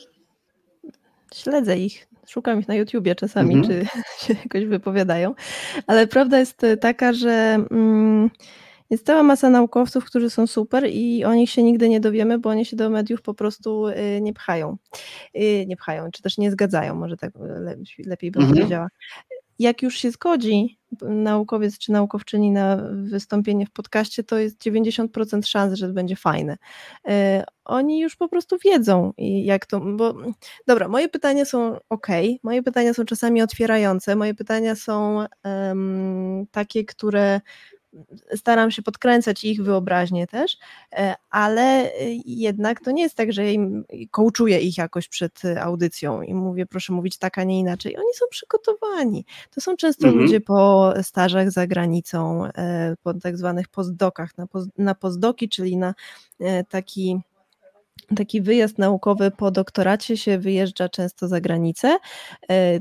śledzę 1.34 1.78
ich, 1.78 2.08
szukam 2.28 2.60
ich 2.60 2.68
na 2.68 2.76
YouTubie 2.76 3.16
czasami, 3.16 3.56
Mhm. 3.56 3.86
czy 3.86 3.86
się 4.26 4.34
jakoś 4.44 4.66
wypowiadają, 4.66 5.36
ale 5.88 6.08
prawda 6.08 6.40
jest 6.40 6.64
e, 6.64 6.78
taka, 6.78 7.14
że 7.14 7.32
mm, 7.72 8.30
jest 8.90 9.06
cała 9.06 9.24
masa 9.24 9.50
naukowców, 9.50 10.06
którzy 10.06 10.30
są 10.30 10.48
super 10.48 10.90
i 10.90 11.26
o 11.26 11.34
nich 11.34 11.50
się 11.50 11.64
nigdy 11.64 11.90
nie 11.90 12.00
dowiemy, 12.00 12.40
bo 12.40 12.50
oni 12.50 12.66
się 12.66 12.76
do 12.76 12.90
mediów 12.90 13.22
po 13.22 13.34
prostu 13.34 13.88
y, 13.88 14.22
nie 14.22 14.34
pchają. 14.34 14.78
Y, 15.36 15.66
Nie 15.68 15.78
pchają, 15.78 16.12
czy 16.12 16.22
też 16.22 16.38
nie 16.38 16.52
zgadzają, 16.52 16.96
może 16.96 17.18
tak 17.18 17.32
le- 17.36 17.78
lepiej 18.06 18.32
bym 18.32 18.42
Mhm. 18.42 18.58
powiedziała. 18.58 18.88
Jak 19.60 19.82
już 19.82 19.98
się 19.98 20.12
zgodzi 20.12 20.80
naukowiec 21.02 21.78
czy 21.78 21.92
naukowczyni 21.92 22.52
na 22.52 22.78
wystąpienie 22.92 23.66
w 23.66 23.72
podcaście, 23.72 24.24
to 24.24 24.38
jest 24.38 24.58
90% 24.58 25.46
szans, 25.46 25.74
że 25.74 25.88
będzie 25.88 26.16
fajne. 26.16 26.58
Y, 27.10 27.12
Oni 27.66 28.00
już 28.00 28.16
po 28.16 28.30
prostu 28.30 28.58
wiedzą, 28.66 29.14
jak 29.18 29.66
to. 29.66 29.80
Bo 29.80 30.14
dobra, 30.68 30.88
moje 30.88 31.10
pytania 31.10 31.46
są 31.46 31.78
ok, 31.90 32.08
moje 32.44 32.64
pytania 32.64 32.94
są 32.94 33.06
czasami 33.06 33.42
otwierające, 33.42 34.16
moje 34.16 34.34
pytania 34.34 34.76
są 34.76 35.26
em, 35.44 36.46
takie, 36.52 36.86
które 36.86 37.42
staram 38.36 38.72
się 38.72 38.82
podkręcać 38.82 39.44
ich 39.44 39.64
wyobraźnię 39.64 40.28
też, 40.28 40.58
e, 40.94 41.16
ale 41.30 41.92
jednak 42.26 42.82
to 42.82 42.92
nie 42.92 43.04
jest 43.04 43.16
tak, 43.16 43.34
że 43.34 43.54
im 43.54 43.86
kołczuję 44.12 44.60
ich 44.60 44.78
jakoś 44.78 45.08
przed 45.08 45.42
audycją 45.62 46.22
i 46.22 46.34
mówię, 46.34 46.66
proszę 46.66 46.94
mówić 46.94 47.18
tak, 47.18 47.38
a 47.38 47.44
nie 47.44 47.60
inaczej. 47.60 47.98
Oni 47.98 48.14
są 48.14 48.26
przygotowani. 48.30 49.26
To 49.52 49.62
są 49.62 49.76
często 49.76 50.08
Mhm. 50.08 50.24
ludzie 50.26 50.42
po 50.42 50.94
stażach 51.02 51.52
za 51.52 51.68
granicą, 51.68 52.46
e, 52.46 52.96
po 53.04 53.14
tak 53.14 53.38
zwanych 53.38 53.68
postdokach, 53.68 54.38
na, 54.38 54.48
poz, 54.48 54.68
na 54.78 54.96
postdoki, 54.96 55.50
czyli 55.50 55.78
na 55.78 55.94
e, 56.40 56.64
taki 56.64 57.20
taki 58.16 58.42
wyjazd 58.42 58.78
naukowy 58.78 59.32
po 59.32 59.52
doktoracie 59.52 60.18
się 60.18 60.38
wyjeżdża 60.38 60.90
często 60.90 61.28
za 61.28 61.42
granicę, 61.42 61.98
e, 62.52 62.80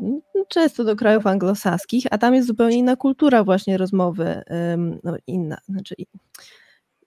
często 0.49 0.85
do 0.85 0.97
krajów 0.97 1.27
anglosaskich, 1.27 2.05
a 2.11 2.19
tam 2.19 2.35
jest 2.35 2.47
zupełnie 2.47 2.77
inna 2.77 2.97
kultura 2.97 3.45
właśnie 3.45 3.79
rozmowy, 3.79 4.43
no 5.05 5.17
inna, 5.27 5.59
znaczy 5.69 5.95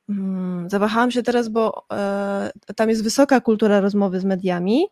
mm, 0.10 0.69
zawahałam 0.69 1.11
się 1.11 1.23
teraz, 1.23 1.49
bo 1.49 1.85
e, 1.93 2.52
tam 2.76 2.89
jest 2.89 3.03
wysoka 3.03 3.41
kultura 3.41 3.80
rozmowy 3.80 4.19
z 4.19 4.26
mediami 4.26 4.88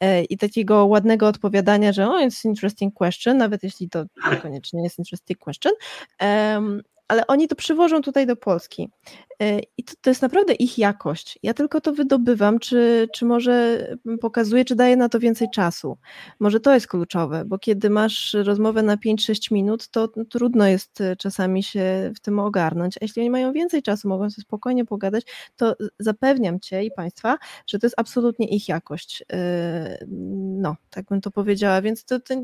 e, 0.00 0.24
i 0.24 0.38
takiego 0.38 0.86
ładnego 0.86 1.26
odpowiadania, 1.26 1.92
że 1.92 2.08
o, 2.08 2.18
it's 2.18 2.44
interesting 2.44 2.94
question, 2.94 3.36
nawet 3.36 3.62
jeśli 3.62 3.88
to 3.88 4.04
niekoniecznie 4.30 4.82
jest 4.82 4.98
interesting 4.98 5.38
question, 5.38 5.72
ale 7.08 7.26
oni 7.26 7.48
to 7.48 7.56
przywożą 7.56 8.02
tutaj 8.02 8.26
do 8.26 8.36
Polski. 8.36 8.90
E, 9.42 9.60
I 9.76 9.84
to, 9.84 9.94
to 10.00 10.10
jest 10.10 10.22
naprawdę 10.22 10.54
ich 10.54 10.78
jakość. 10.78 11.38
Ja 11.42 11.54
tylko 11.54 11.80
to 11.80 11.92
wydobywam, 11.92 12.58
czy, 12.58 13.08
czy 13.14 13.24
może 13.24 13.86
pokazuję, 14.20 14.64
czy 14.64 14.76
daję 14.76 14.96
na 14.96 15.08
to 15.08 15.20
więcej 15.20 15.48
czasu. 15.50 15.98
Może 16.40 16.60
to 16.60 16.74
jest 16.74 16.86
kluczowe, 16.86 17.44
bo 17.44 17.58
kiedy 17.58 17.90
masz 17.90 18.34
rozmowę 18.34 18.82
na 18.82 18.96
5-6 18.96 19.52
minut, 19.52 19.88
to 19.88 20.08
trudno 20.30 20.66
jest 20.66 21.00
e, 21.00 21.16
czasami 21.16 21.62
się 21.62 22.12
w 22.16 22.20
tym 22.20 22.38
ogarnąć. 22.38 22.96
A 22.96 22.98
jeśli 23.02 23.22
oni 23.22 23.30
mają 23.30 23.52
więcej 23.52 23.82
czasu, 23.82 24.08
mogą 24.08 24.30
sobie 24.30 24.42
spokojnie 24.42 24.84
pogadać, 24.84 25.24
to 25.56 25.76
zapewniam 25.98 26.60
Cię 26.60 26.84
i 26.84 26.90
Państwa, 26.90 27.38
że 27.66 27.78
to 27.78 27.86
jest 27.86 28.00
absolutnie 28.00 28.48
ich 28.48 28.68
jakość. 28.68 29.24
E, 29.32 29.98
No, 30.60 30.76
tak 30.90 31.04
bym 31.06 31.20
to 31.20 31.30
powiedziała, 31.30 31.82
więc 31.82 32.04
to. 32.04 32.20
to 32.20 32.34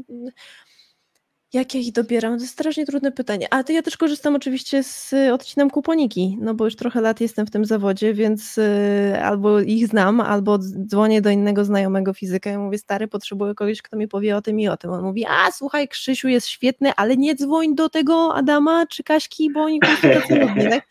jak 1.55 1.75
ja 1.75 1.81
ich 1.81 1.93
dobieram? 1.93 2.37
To 2.37 2.43
jest 2.43 2.53
strasznie 2.53 2.87
trudne 2.87 3.13
pytanie. 3.13 3.47
A 3.51 3.65
to 3.65 3.73
ja 3.73 3.83
też 3.83 3.97
korzystam 3.97 4.35
oczywiście 4.35 4.83
z 4.83 5.15
odcinam 5.33 5.71
kuponiki, 5.71 6.39
no 6.41 6.55
bo 6.55 6.65
już 6.65 6.77
trochę 6.77 7.01
lat 7.01 7.21
jestem 7.21 7.47
w 7.47 7.51
tym 7.51 7.65
zawodzie, 7.65 8.15
więc 8.15 8.59
y, 8.59 9.19
albo 9.23 9.61
ich 9.61 9.87
znam, 9.87 10.21
albo 10.21 10.59
dzwonię 10.59 11.23
do 11.23 11.31
innego 11.31 11.65
znajomego 11.65 12.15
fizyka 12.15 12.53
i 12.53 12.59
mówię, 12.59 12.79
stary, 12.79 13.09
potrzebuję 13.09 13.55
kogoś, 13.55 13.83
kto 13.83 13.97
mi 13.97 14.09
powie 14.09 14.37
o 14.37 14.43
tym 14.43 14.61
i 14.61 14.69
o 14.69 14.77
tym. 14.77 14.91
On 14.91 15.03
mówi, 15.03 15.25
a 15.29 15.53
słuchaj, 15.53 15.89
Krzysiu 15.89 16.29
jest 16.29 16.47
świetny, 16.47 16.93
ale 16.97 17.17
nie 17.17 17.35
dzwoń 17.35 17.75
do 17.75 17.89
tego 17.89 18.35
Adama 18.35 18.87
czy 18.87 19.05
Kaśki, 19.05 19.53
bo 19.53 19.63
oni 19.63 19.81
nudni, 19.81 20.71
tak? 20.71 20.89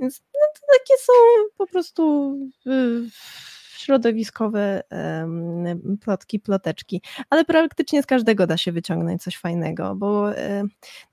Więc 0.00 0.22
no, 0.34 0.40
to 0.54 0.66
takie 0.78 1.02
są 1.02 1.12
po 1.58 1.66
prostu 1.66 2.34
y, 2.66 3.10
środowiskowe 3.84 4.82
plotki, 6.00 6.40
ploteczki, 6.40 7.02
ale 7.30 7.44
praktycznie 7.44 8.02
z 8.02 8.06
każdego 8.06 8.46
da 8.46 8.56
się 8.56 8.72
wyciągnąć 8.72 9.22
coś 9.22 9.36
fajnego, 9.36 9.94
bo, 9.94 10.30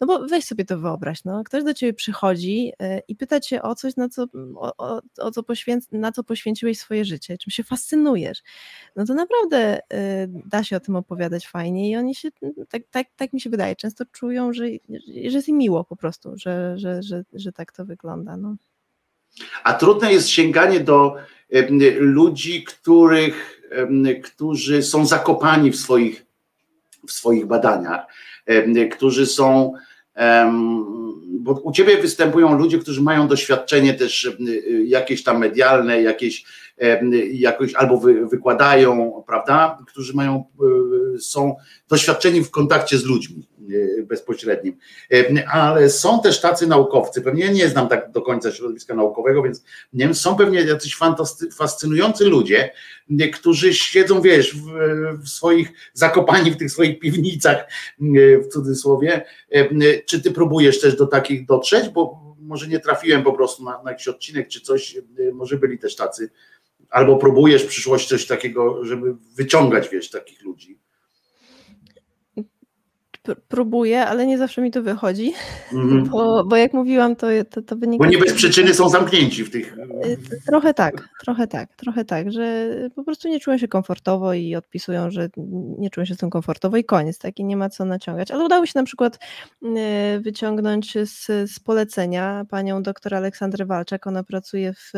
no 0.02 0.07
bo 0.07 0.27
weź 0.27 0.45
sobie 0.45 0.65
to 0.65 0.80
wyobraź, 0.80 1.23
no, 1.26 1.43
ktoś 1.43 1.64
do 1.64 1.73
ciebie 1.73 1.93
przychodzi 1.93 2.72
e, 2.80 2.99
i 3.07 3.15
pyta 3.15 3.39
cię 3.39 3.61
o 3.61 3.76
coś, 3.76 3.95
na 3.95 4.10
co, 4.10 4.26
o, 4.56 4.77
o, 4.77 5.02
o 5.18 5.31
co 5.31 5.43
poświęc, 5.43 5.88
na 5.91 6.11
co 6.11 6.23
poświęciłeś 6.23 6.80
swoje 6.80 7.06
życie, 7.06 7.38
czym 7.38 7.52
się 7.52 7.64
fascynujesz, 7.64 8.43
no 8.95 9.06
to 9.06 9.14
naprawdę 9.14 9.80
e, 9.93 10.27
da 10.27 10.64
się 10.64 10.77
o 10.77 10.80
tym 10.80 10.95
opowiadać 10.95 11.48
fajnie 11.48 11.89
i 11.89 11.95
oni 11.95 12.15
się, 12.15 12.30
tak, 12.69 12.81
tak, 12.91 13.07
tak 13.15 13.34
mi 13.34 13.41
się 13.41 13.49
wydaje, 13.49 13.76
często 13.76 14.06
czują, 14.06 14.53
że, 14.53 14.65
że 14.89 15.39
jest 15.39 15.48
im 15.48 15.57
miło 15.57 15.84
po 15.84 15.95
prostu, 15.95 16.38
że, 16.38 16.77
że, 16.77 17.03
że, 17.03 17.23
że 17.34 17.52
tak 17.52 17.72
to 17.72 17.85
wygląda, 17.85 18.38
no. 18.38 18.56
A 19.63 19.73
trudne 19.73 20.13
jest 20.13 20.29
sięganie 20.29 20.79
do 20.79 21.15
ludzi, 21.99 22.63
których, 22.63 23.61
którzy 24.23 24.83
są 24.83 25.05
zakopani 25.05 25.71
w 25.71 25.75
swoich, 25.75 26.25
w 27.07 27.11
swoich 27.11 27.45
badaniach, 27.45 28.05
którzy 28.91 29.25
są, 29.25 29.73
bo 31.27 31.51
u 31.51 31.71
ciebie 31.71 31.97
występują 31.97 32.57
ludzie, 32.57 32.79
którzy 32.79 33.01
mają 33.01 33.27
doświadczenie 33.27 33.93
też 33.93 34.37
jakieś 34.85 35.23
tam 35.23 35.39
medialne, 35.39 36.01
jakieś 36.01 36.45
jakoś 37.31 37.73
albo 37.73 37.97
wy, 37.97 38.25
wykładają, 38.25 39.23
prawda, 39.27 39.77
którzy 39.87 40.13
mają, 40.13 40.45
e, 41.15 41.19
są 41.19 41.55
doświadczeni 41.89 42.43
w 42.43 42.51
kontakcie 42.51 42.97
z 42.97 43.05
ludźmi 43.05 43.47
bezpośrednim. 44.03 44.77
E, 45.13 45.49
Ale 45.49 45.89
są 45.89 46.21
też 46.21 46.41
tacy 46.41 46.67
naukowcy, 46.67 47.21
pewnie 47.21 47.49
nie 47.49 47.69
znam 47.69 47.88
tak 47.88 48.11
do 48.11 48.21
końca 48.21 48.51
środowiska 48.51 48.95
naukowego, 48.95 49.43
więc 49.43 49.63
nie 49.93 50.05
wiem, 50.05 50.15
są 50.15 50.35
pewnie 50.35 50.61
jacyś 50.61 50.97
fascynujący 51.57 52.25
ludzie, 52.25 52.71
którzy 53.33 53.73
siedzą, 53.73 54.21
wiesz, 54.21 54.55
w, 54.55 54.65
w 55.23 55.29
swoich, 55.29 55.71
zakopani 55.93 56.51
w 56.51 56.57
tych 56.57 56.71
swoich 56.71 56.99
piwnicach, 56.99 57.57
e, 57.57 58.38
w 58.38 58.47
cudzysłowie. 58.47 59.25
E, 59.51 60.01
Czy 60.05 60.21
ty 60.21 60.31
próbujesz 60.31 60.81
też 60.81 60.95
do 60.95 61.07
takich 61.07 61.45
dotrzeć? 61.45 61.89
Bo 61.89 62.31
może 62.39 62.67
nie 62.67 62.79
trafiłem 62.79 63.23
po 63.23 63.33
prostu 63.33 63.63
na, 63.63 63.83
na 63.83 63.91
jakiś 63.91 64.07
odcinek 64.07 64.47
czy 64.47 64.61
coś, 64.61 64.97
e, 64.97 65.31
może 65.33 65.57
byli 65.57 65.79
też 65.79 65.95
tacy, 65.95 66.29
albo 66.89 67.17
próbujesz 67.17 67.63
w 67.63 67.67
przyszłości 67.67 68.09
coś 68.09 68.25
takiego, 68.25 68.85
żeby 68.85 69.15
wyciągać, 69.35 69.89
wiesz, 69.89 70.09
takich 70.09 70.43
ludzi. 70.43 70.79
Pr- 73.27 73.35
Próbuję, 73.48 74.06
ale 74.07 74.26
nie 74.27 74.38
zawsze 74.38 74.61
mi 74.61 74.72
to 74.72 74.81
wychodzi, 74.84 75.34
Mhm. 75.73 76.03
bo, 76.11 76.43
bo 76.45 76.56
jak 76.56 76.73
mówiłam, 76.73 77.15
to, 77.15 77.27
to, 77.49 77.61
to 77.61 77.76
wynika... 77.76 78.03
Bo 78.06 78.10
nie 78.11 78.18
bez 78.18 78.34
przyczyny 78.34 78.73
są 78.73 78.89
zamknięci 78.89 79.43
w 79.43 79.52
tych. 79.52 79.77
Y, 80.06 80.18
Trochę 80.48 80.73
tak, 80.73 81.10
trochę 81.23 81.48
tak, 81.48 81.76
trochę 81.76 82.06
tak, 82.06 82.31
że 82.31 82.68
po 82.95 83.03
prostu 83.03 83.27
nie 83.27 83.39
czują 83.39 83.57
się 83.57 83.68
komfortowo 83.68 84.34
i 84.34 84.56
odpisują, 84.56 85.11
że 85.11 85.30
nie 85.77 85.89
czują 85.89 86.06
się 86.06 86.15
z 86.15 86.18
tym 86.18 86.30
komfortowo 86.30 86.77
i 86.77 86.84
koniec, 86.84 87.18
tak, 87.18 87.39
i 87.39 87.43
nie 87.45 87.57
ma 87.57 87.69
co 87.69 87.85
naciągać. 87.85 88.31
Ale 88.31 88.45
udało 88.45 88.65
się 88.65 88.72
na 88.76 88.84
przykład 88.84 89.19
y, 89.64 89.68
wyciągnąć 90.19 90.93
z, 91.03 91.26
z 91.52 91.60
polecenia 91.60 92.45
panią 92.49 92.84
doktor 92.84 93.14
Aleksandrę 93.15 93.65
Walczak, 93.65 94.07
ona 94.07 94.23
pracuje 94.23 94.73
w, 94.73 94.91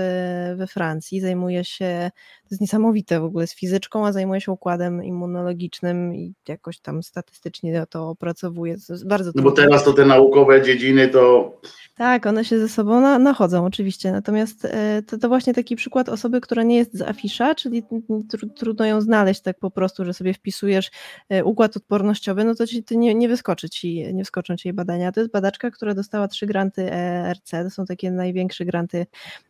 we 0.55 0.67
Francji, 0.67 1.21
zajmuje 1.21 1.63
się, 1.63 2.11
jest 2.53 2.61
niesamowite 2.61 3.19
w 3.19 3.23
ogóle, 3.23 3.47
z 3.47 3.55
fizyczką, 3.55 4.05
a 4.05 4.11
zajmuje 4.11 4.41
się 4.41 4.51
układem 4.51 5.03
immunologicznym 5.03 6.15
i 6.15 6.33
jakoś 6.47 6.79
tam 6.79 7.03
statystycznie 7.03 7.85
to 7.89 8.09
opracowuje, 8.09 8.75
bardzo 9.05 9.31
No 9.35 9.43
bo 9.43 9.51
teraz 9.51 9.83
to 9.83 9.93
te 9.93 10.05
naukowe 10.05 10.61
dziedziny 10.61 11.07
to. 11.07 11.53
Tak, 11.95 12.25
one 12.25 12.45
się 12.45 12.59
ze 12.59 12.69
sobą 12.69 13.01
na, 13.01 13.19
nachodzą, 13.19 13.65
oczywiście. 13.65 14.11
Natomiast 14.11 14.65
e, 14.65 15.01
to, 15.07 15.17
to 15.17 15.27
właśnie 15.27 15.53
taki 15.53 15.75
przykład 15.75 16.09
osoby, 16.09 16.41
która 16.41 16.63
nie 16.63 16.77
jest 16.77 16.97
z 16.97 17.01
afisza, 17.01 17.55
czyli 17.55 17.83
tr, 18.29 18.47
trudno 18.55 18.85
ją 18.85 19.01
znaleźć 19.01 19.41
tak 19.41 19.59
po 19.59 19.71
prostu, 19.71 20.05
że 20.05 20.13
sobie 20.13 20.33
wpisujesz 20.33 20.91
e, 21.29 21.43
układ 21.43 21.77
odpornościowy, 21.77 22.43
no 22.43 22.55
to 22.55 22.67
ci 22.67 22.83
to 22.83 22.95
nie, 22.95 23.15
nie 23.15 23.29
wyskoczy 23.29 23.69
ci, 23.69 24.13
nie 24.13 24.23
wskoczą 24.23 24.55
ci 24.55 24.67
jej 24.67 24.73
badania. 24.73 25.11
To 25.11 25.19
jest 25.19 25.31
badaczka, 25.31 25.71
która 25.71 25.93
dostała 25.93 26.27
trzy 26.27 26.45
granty 26.45 26.93
ERC, 26.93 27.51
to 27.51 27.69
są 27.69 27.85
takie 27.85 28.11
największe 28.11 28.65
granty 28.65 29.05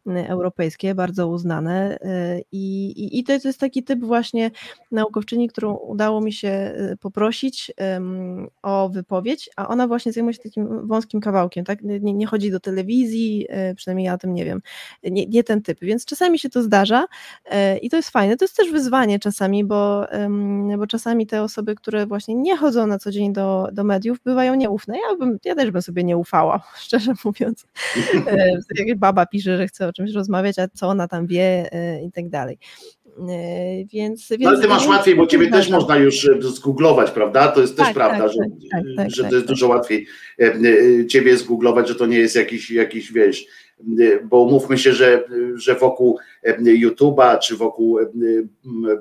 m, 0.08 0.18
europejskie, 0.18 0.96
bardzo 0.96 1.28
uznane. 1.28 1.98
e, 2.02 2.40
I, 2.52 2.93
i, 3.00 3.20
i 3.20 3.24
to 3.24 3.34
jest 3.34 3.60
taki 3.60 3.84
typ 3.84 4.00
właśnie 4.00 4.52
naukowczyni, 4.92 5.50
którą 5.50 5.76
udało 5.76 6.22
mi 6.22 6.34
się 6.34 6.48
e, 6.48 6.98
poprosić 7.00 7.72
em, 7.78 8.48
o 8.64 8.90
wypowiedź, 8.90 9.50
a 9.56 9.68
ona 9.68 9.88
właśnie 9.88 10.12
zajmuje 10.12 10.34
się 10.34 10.44
takim 10.44 10.88
wąskim 10.88 11.22
kawałkiem, 11.22 11.66
tak? 11.66 11.82
Nie, 11.84 12.14
nie 12.14 12.28
chodzi 12.28 12.52
do 12.52 12.60
telewizji, 12.60 13.46
e, 13.50 13.76
przynajmniej 13.76 14.06
ja 14.06 14.14
o 14.14 14.18
tym 14.18 14.34
nie 14.34 14.46
wiem, 14.46 14.62
nie, 15.04 15.26
nie 15.26 15.44
ten 15.44 15.62
typ, 15.62 15.80
więc 15.82 16.06
czasami 16.06 16.40
się 16.40 16.50
to 16.50 16.64
zdarza 16.64 17.06
e, 17.46 17.78
i 17.78 17.90
to 17.90 17.96
jest 17.98 18.10
fajne. 18.10 18.38
To 18.38 18.46
jest 18.46 18.58
też 18.58 18.72
wyzwanie 18.72 19.20
czasami, 19.20 19.66
bo, 19.66 20.08
bo 20.78 20.88
czasami 20.88 21.28
te 21.28 21.44
osoby, 21.44 21.76
które 21.76 22.06
właśnie 22.06 22.36
nie 22.36 22.58
chodzą 22.58 22.88
na 22.88 23.00
co 23.00 23.12
dzień 23.12 23.34
do, 23.34 23.68
do 23.72 23.84
mediów, 23.84 24.18
bywają 24.26 24.56
nieufne. 24.56 24.98
Ja, 25.10 25.16
bym, 25.18 25.38
ja 25.46 25.56
też 25.56 25.72
bym 25.72 25.82
sobie 25.82 26.04
nie 26.04 26.18
ufała, 26.18 26.64
szczerze 26.86 27.14
mówiąc. 27.26 27.66
E, 28.28 28.86
Jak 28.88 28.98
baba 29.00 29.26
pisze, 29.26 29.58
że 29.58 29.68
chce 29.68 29.88
o 29.88 29.94
czymś 29.94 30.12
rozmawiać, 30.12 30.60
a 30.60 30.68
co 30.68 30.88
ona 30.88 31.08
tam 31.08 31.28
wie 31.28 31.70
i 32.08 32.12
tak 32.12 32.30
dalej. 32.30 32.58
E, 33.30 33.86
Więc, 33.86 34.30
więc 34.30 34.42
No, 34.42 34.50
ale 34.50 34.62
ty 34.62 34.68
masz 34.68 34.82
więc 34.82 34.92
łatwiej, 34.92 35.16
bo 35.16 35.28
ciebie 35.28 35.48
też 35.48 35.70
można 35.70 35.98
już 35.98 36.26
e, 36.30 36.42
zgooglować, 36.42 37.12
prawda? 37.12 37.48
To 37.48 37.62
jest 37.62 37.78
też 37.78 37.86
Tak, 37.86 37.96
prawda, 37.96 38.20
tak, 38.20 38.32
że, 38.32 38.38
tak, 38.38 38.50
tak, 38.72 38.84
tak, 38.98 39.12
że 39.12 39.24
to 39.24 39.36
jest 39.36 39.48
dużo 39.48 39.68
łatwiej 39.68 40.08
e, 40.40 40.44
e, 40.44 41.06
ciebie 41.08 41.38
zgooglować, 41.38 41.88
że 41.88 41.96
to 41.96 42.06
nie 42.06 42.18
jest 42.18 42.36
jakiś, 42.36 42.72
jakiś 42.72 43.12
wiesz, 43.12 43.46
bo 44.24 44.42
umówmy 44.42 44.78
się, 44.78 44.94
że, 44.94 45.24
że 45.56 45.76
wokół 45.76 46.20
YouTube'a, 46.64 47.40
czy 47.40 47.58
wokół 47.58 48.00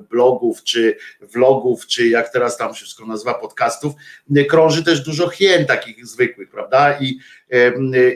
blogów, 0.09 0.63
czy 0.63 0.95
vlogów, 1.21 1.87
czy 1.87 2.07
jak 2.07 2.29
teraz 2.33 2.57
tam 2.57 2.69
się 2.69 2.75
wszystko 2.75 3.05
nazywa, 3.05 3.33
podcastów, 3.33 3.93
krąży 4.49 4.83
też 4.83 5.03
dużo 5.03 5.29
hien 5.29 5.65
takich 5.65 6.05
zwykłych, 6.07 6.49
prawda? 6.49 6.99
I, 6.99 7.17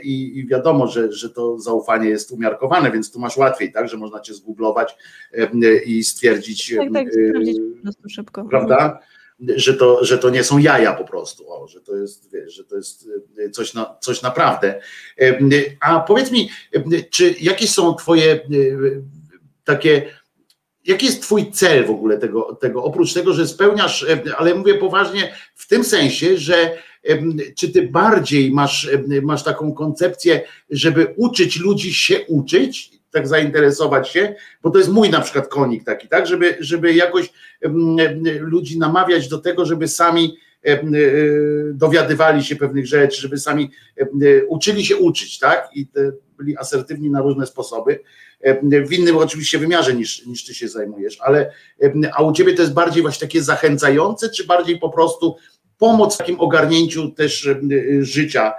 i, 0.04 0.40
i 0.40 0.48
wiadomo, 0.48 0.88
że, 0.88 1.12
że 1.12 1.30
to 1.30 1.60
zaufanie 1.60 2.10
jest 2.10 2.32
umiarkowane, 2.32 2.92
więc 2.92 3.12
tu 3.12 3.20
masz 3.20 3.38
łatwiej, 3.38 3.72
tak, 3.72 3.90
że 3.90 3.98
można 3.98 4.20
cię 4.20 4.34
zgooglować 4.34 4.96
i 5.86 6.04
stwierdzić, 6.04 6.76
Tak, 6.78 6.94
tak, 6.94 7.08
sprawdzić 7.30 7.58
po 7.78 7.82
prostu 7.82 8.10
szybko. 8.10 8.46
prawda? 8.46 9.00
Że 9.40 9.74
to, 9.74 10.06
że 10.06 10.18
to 10.18 10.30
nie 10.30 10.44
są 10.44 10.58
jaja 10.58 10.94
po 10.94 11.04
prostu, 11.04 11.52
o, 11.52 11.68
że 11.68 11.82
to 11.82 11.96
jest, 11.96 12.32
wiesz, 12.32 12.54
że 12.54 12.64
to 12.64 12.76
jest 12.76 13.10
e, 13.46 13.50
coś, 13.50 13.74
na, 13.74 13.96
coś 14.00 14.22
naprawdę. 14.22 14.82
E, 15.22 15.40
A 15.82 16.00
powiedz 16.00 16.32
mi, 16.32 16.50
e, 16.74 17.04
czy 17.10 17.36
jakieś 17.40 17.70
są 17.70 17.96
twoje 17.96 18.40
takie, 19.64 20.06
jaki 20.86 21.06
jest 21.06 21.22
twój 21.22 21.52
cel 21.52 21.86
w 21.86 21.90
ogóle 21.90 22.18
tego, 22.18 22.56
tego 22.62 22.84
oprócz 22.84 23.14
tego, 23.14 23.34
że 23.34 23.48
spełniasz, 23.48 24.06
ale 24.38 24.56
mówię 24.56 24.76
poważnie 24.76 25.34
w 25.56 25.68
tym 25.68 25.84
sensie, 25.84 26.38
że 26.38 26.78
czy 27.56 27.72
ty 27.72 27.88
bardziej 27.88 28.52
masz, 28.52 28.90
masz 29.22 29.44
taką 29.44 29.74
koncepcję, 29.74 30.42
żeby 30.70 31.14
uczyć 31.18 31.60
ludzi 31.60 31.94
się 31.94 32.26
uczyć, 32.26 32.97
tak 33.12 33.28
zainteresować 33.28 34.10
się, 34.10 34.36
bo 34.64 34.70
to 34.70 34.78
jest 34.78 34.90
mój 34.90 35.10
na 35.10 35.22
przykład 35.22 35.48
konik 35.48 35.84
taki, 35.84 36.08
tak, 36.08 36.28
żeby, 36.28 36.58
żeby 36.60 36.94
jakoś 36.94 37.34
ludzi 38.40 38.80
namawiać 38.80 39.28
do 39.28 39.38
tego, 39.38 39.66
żeby 39.66 39.88
sami 39.88 40.38
e, 40.66 40.80
dowiadywali 41.74 42.44
się 42.44 42.56
pewnych 42.56 42.88
rzeczy, 42.88 43.22
żeby 43.22 43.38
sami 43.38 43.72
e, 43.98 44.06
uczyli 44.46 44.86
się 44.86 44.98
uczyć, 44.98 45.40
tak, 45.40 45.70
i 45.76 45.88
byli 46.38 46.58
asertywni 46.58 47.10
na 47.10 47.22
różne 47.22 47.48
sposoby, 47.48 48.00
w 48.88 48.94
innym 48.94 49.18
oczywiście 49.18 49.60
wymiarze 49.60 49.94
niż, 49.94 50.26
niż 50.26 50.46
ty 50.46 50.54
się 50.54 50.68
zajmujesz, 50.68 51.22
ale 51.22 51.52
a 52.14 52.24
u 52.24 52.34
ciebie 52.34 52.54
to 52.54 52.62
jest 52.62 52.74
bardziej 52.74 53.02
właśnie 53.02 53.28
takie 53.28 53.44
zachęcające, 53.44 54.30
czy 54.30 54.46
bardziej 54.46 54.80
po 54.80 54.90
prostu 54.90 55.36
pomoc 55.78 56.16
w 56.16 56.18
takim 56.18 56.40
ogarnięciu 56.40 57.12
też 57.12 57.48
e, 57.48 57.60
życia 58.00 58.54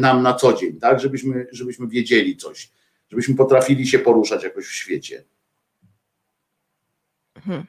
nam 0.00 0.22
na 0.22 0.34
co 0.34 0.52
dzień, 0.52 0.80
tak, 0.80 1.00
żebyśmy, 1.00 1.46
żebyśmy 1.52 1.88
wiedzieli 1.88 2.36
coś, 2.36 2.70
żebyśmy 3.10 3.34
potrafili 3.34 3.86
się 3.86 3.98
poruszać 3.98 4.44
jakoś 4.44 4.66
w 4.66 4.72
świecie. 4.72 5.24
Hmm. 7.44 7.66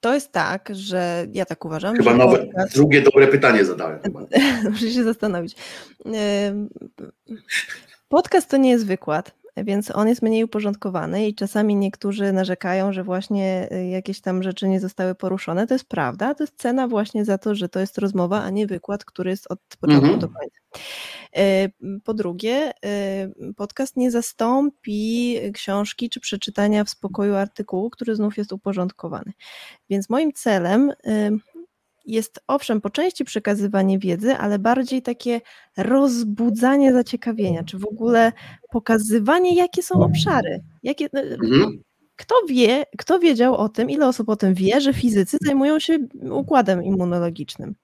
To 0.00 0.14
jest 0.14 0.32
tak, 0.32 0.68
że 0.72 1.26
ja 1.32 1.44
tak 1.44 1.64
uważam. 1.64 1.96
Chyba 1.96 2.10
że 2.10 2.16
nowe, 2.16 2.38
podcast- 2.38 2.74
drugie 2.74 3.02
dobre 3.02 3.26
pytanie 3.26 3.64
zadałem. 3.64 4.00
Muszę 4.70 4.90
się 4.90 5.04
zastanowić. 5.04 5.56
Podcast 8.08 8.50
to 8.50 8.56
nie 8.56 8.70
jest 8.70 8.86
wykład, 8.86 9.34
więc 9.56 9.90
on 9.90 10.08
jest 10.08 10.22
mniej 10.22 10.44
uporządkowany 10.44 11.28
i 11.28 11.34
czasami 11.34 11.76
niektórzy 11.76 12.32
narzekają, 12.32 12.92
że 12.92 13.04
właśnie 13.04 13.68
y, 13.72 13.86
jakieś 13.86 14.20
tam 14.20 14.42
rzeczy 14.42 14.68
nie 14.68 14.80
zostały 14.80 15.14
poruszone. 15.14 15.66
To 15.66 15.74
jest 15.74 15.88
prawda, 15.88 16.34
to 16.34 16.42
jest 16.44 16.56
cena 16.56 16.88
właśnie 16.88 17.24
za 17.24 17.38
to, 17.38 17.54
że 17.54 17.68
to 17.68 17.80
jest 17.80 17.98
rozmowa, 17.98 18.42
a 18.42 18.50
nie 18.50 18.66
wykład, 18.66 19.04
który 19.04 19.30
jest 19.30 19.50
od 19.50 19.60
początku 19.80 20.04
Mhm. 20.04 20.20
do 20.20 20.28
końca. 20.28 20.56
Y, 21.38 22.00
Po 22.04 22.14
drugie, 22.14 22.72
y, 23.50 23.54
podcast 23.54 23.96
nie 23.96 24.10
zastąpi 24.10 25.36
książki 25.54 26.10
czy 26.10 26.20
przeczytania 26.20 26.84
w 26.84 26.90
spokoju 26.90 27.34
artykułu, 27.34 27.90
który 27.90 28.16
znów 28.16 28.36
jest 28.38 28.52
uporządkowany. 28.52 29.32
Więc 29.90 30.10
moim 30.10 30.32
celem 30.32 30.92
jest 32.06 32.40
owszem 32.46 32.80
po 32.80 32.90
części 32.90 33.24
przekazywanie 33.24 33.98
wiedzy, 33.98 34.34
ale 34.36 34.58
bardziej 34.58 35.02
takie 35.02 35.40
rozbudzanie 35.76 36.92
zaciekawienia, 36.92 37.64
czy 37.64 37.78
w 37.78 37.86
ogóle 37.86 38.32
pokazywanie, 38.70 39.54
jakie 39.56 39.82
są 39.82 39.94
obszary. 40.02 40.60
Jakie, 40.82 41.08
no, 41.12 41.20
Mhm. 41.20 41.82
kto 42.16 42.34
wie, 42.48 42.86
kto 42.98 43.18
wiedział 43.18 43.56
o 43.56 43.68
tym, 43.68 43.90
ile 43.90 44.08
osób 44.08 44.28
o 44.28 44.36
tym 44.36 44.54
wie, 44.54 44.80
że 44.80 44.92
fizycy 44.94 45.36
zajmują 45.44 45.78
się 45.78 45.98
układem 46.30 46.82
immunologicznym? 46.84 47.74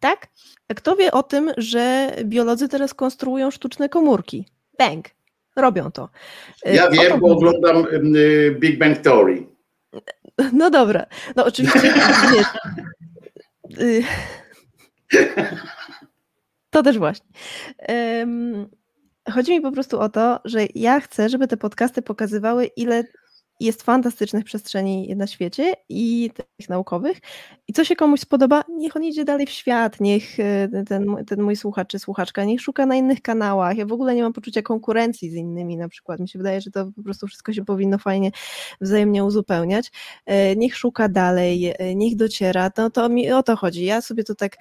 Tak? 0.00 0.28
Kto 0.76 0.96
wie 0.96 1.12
o 1.12 1.22
tym, 1.22 1.50
że 1.56 2.10
biolodzy 2.24 2.68
teraz 2.68 2.94
konstruują 2.94 3.50
sztuczne 3.50 3.88
komórki? 3.88 4.46
Bang! 4.78 5.04
Robią 5.56 5.90
to. 5.90 6.08
Y, 6.66 6.74
Ja 6.74 6.86
to 6.86 6.92
wiem, 6.92 7.20
bo 7.20 7.26
oglądam 7.28 7.86
y, 8.16 8.56
Big 8.60 8.78
Bang 8.78 8.98
Theory. 8.98 9.46
No 10.52 10.70
dobra. 10.70 11.06
No 11.36 11.44
oczywiście 11.44 11.80
wiesz, 12.32 12.46
y, 13.78 14.04
to 16.70 16.82
też 16.82 16.98
właśnie. 16.98 17.26
Chodzi 19.32 19.52
mi 19.52 19.60
po 19.60 19.72
prostu 19.72 20.00
o 20.00 20.08
to, 20.08 20.40
że 20.44 20.60
ja 20.74 21.00
chcę, 21.00 21.28
żeby 21.28 21.48
te 21.48 21.56
podcasty 21.56 22.02
pokazywały, 22.02 22.66
ile 22.66 23.04
jest 23.64 23.82
fantastycznych 23.82 24.44
przestrzeni 24.44 25.16
na 25.16 25.26
świecie 25.26 25.74
i 25.88 26.30
tych 26.58 26.68
naukowych. 26.68 27.18
I 27.68 27.72
co 27.72 27.84
się 27.84 27.96
komuś 27.96 28.20
spodoba, 28.20 28.64
niech 28.68 28.96
on 28.96 29.04
idzie 29.04 29.24
dalej 29.24 29.46
w 29.46 29.50
świat, 29.50 30.00
niech 30.00 30.40
e, 30.40 30.68
ten, 30.88 31.06
ten 31.26 31.42
mój 31.42 31.56
słuchacz 31.56 31.88
czy 31.88 31.98
słuchaczka, 31.98 32.44
niech 32.44 32.60
szuka 32.60 32.86
na 32.86 32.94
innych 32.94 33.22
kanałach. 33.22 33.76
Ja 33.76 33.86
w 33.86 33.92
ogóle 33.92 34.14
nie 34.14 34.22
mam 34.22 34.32
poczucia 34.32 34.62
konkurencji 34.62 35.30
z 35.30 35.34
innymi 35.34 35.76
na 35.76 35.88
przykład. 35.88 36.20
Mi 36.20 36.28
się 36.28 36.38
wydaje, 36.38 36.60
że 36.60 36.70
to 36.70 36.86
po 36.96 37.02
prostu 37.02 37.26
wszystko 37.26 37.52
się 37.52 37.64
powinno 37.64 37.98
fajnie 37.98 38.30
wzajemnie 38.80 39.24
uzupełniać. 39.24 39.92
E, 40.26 40.56
Niech 40.56 40.76
szuka 40.76 41.08
dalej, 41.08 41.74
e, 41.78 41.94
niech 41.94 42.16
dociera. 42.16 42.70
No 42.78 42.90
to 42.90 43.08
mi 43.08 43.32
o 43.32 43.42
to 43.42 43.56
chodzi. 43.56 43.84
Ja 43.84 44.00
sobie 44.00 44.24
to 44.24 44.34
tak 44.34 44.56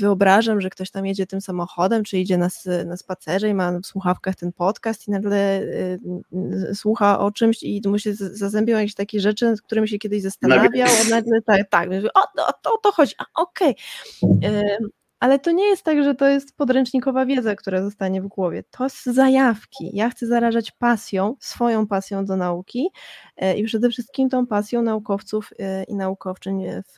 wyobrażam, 0.00 0.60
że 0.60 0.70
ktoś 0.70 0.90
tam 0.90 1.06
jedzie 1.06 1.26
tym 1.26 1.40
samochodem, 1.40 2.04
czy 2.04 2.18
idzie 2.18 2.38
na, 2.38 2.48
na 2.86 2.96
spacerze 2.96 3.48
i 3.48 3.54
ma 3.54 3.72
w 3.80 3.86
słuchawkach 3.86 4.36
ten 4.36 4.52
podcast 4.52 5.08
i 5.08 5.10
nagle 5.10 5.62
słucha 6.74 7.18
o 7.18 7.30
czymś 7.30 7.62
i 7.62 7.82
mu 7.86 7.98
się 7.98 8.11
z- 8.12 8.38
zazębią 8.38 8.78
jakieś 8.78 8.94
takie 8.94 9.20
rzeczy, 9.20 9.44
nad 9.44 9.60
którymi 9.60 9.88
się 9.88 9.98
kiedyś 9.98 10.22
zastanawiał, 10.22 10.88
nagle 11.10 11.42
tak, 11.42 11.68
tak, 11.70 11.88
o, 12.14 12.20
o, 12.20 12.52
to, 12.62 12.74
o 12.74 12.78
to 12.78 12.92
chodzi, 12.92 13.14
okej. 13.34 13.74
E, 14.44 14.62
Ale 15.20 15.38
to 15.38 15.50
nie 15.50 15.64
jest 15.64 15.82
tak, 15.82 16.02
że 16.04 16.14
to 16.14 16.28
jest 16.28 16.56
podręcznikowa 16.56 17.26
wiedza, 17.26 17.54
która 17.56 17.82
zostanie 17.82 18.22
w 18.22 18.26
głowie. 18.26 18.64
To 18.70 18.88
z 18.88 19.04
zajawki. 19.04 19.90
Ja 19.92 20.10
chcę 20.10 20.26
zarażać 20.26 20.70
pasją, 20.70 21.36
swoją 21.40 21.86
pasją 21.86 22.24
do 22.24 22.36
nauki 22.36 22.88
e, 23.36 23.56
i 23.58 23.64
przede 23.64 23.90
wszystkim 23.90 24.28
tą 24.28 24.46
pasją 24.46 24.82
naukowców 24.82 25.50
e, 25.58 25.84
i 25.84 25.94
naukowczyń 25.94 26.64
w, 26.88 26.94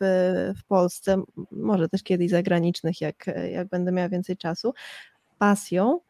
w 0.59 0.65
Polsce, 0.65 1.23
może 1.51 1.89
też 1.89 2.03
kiedyś 2.03 2.31
zagranicznych, 2.31 3.01
jak, 3.01 3.27
jak 3.53 3.69
będę 3.69 3.93
miała 3.93 4.09
więcej 4.09 4.37
czasu. 4.37 4.75
Pasją, 5.39 6.01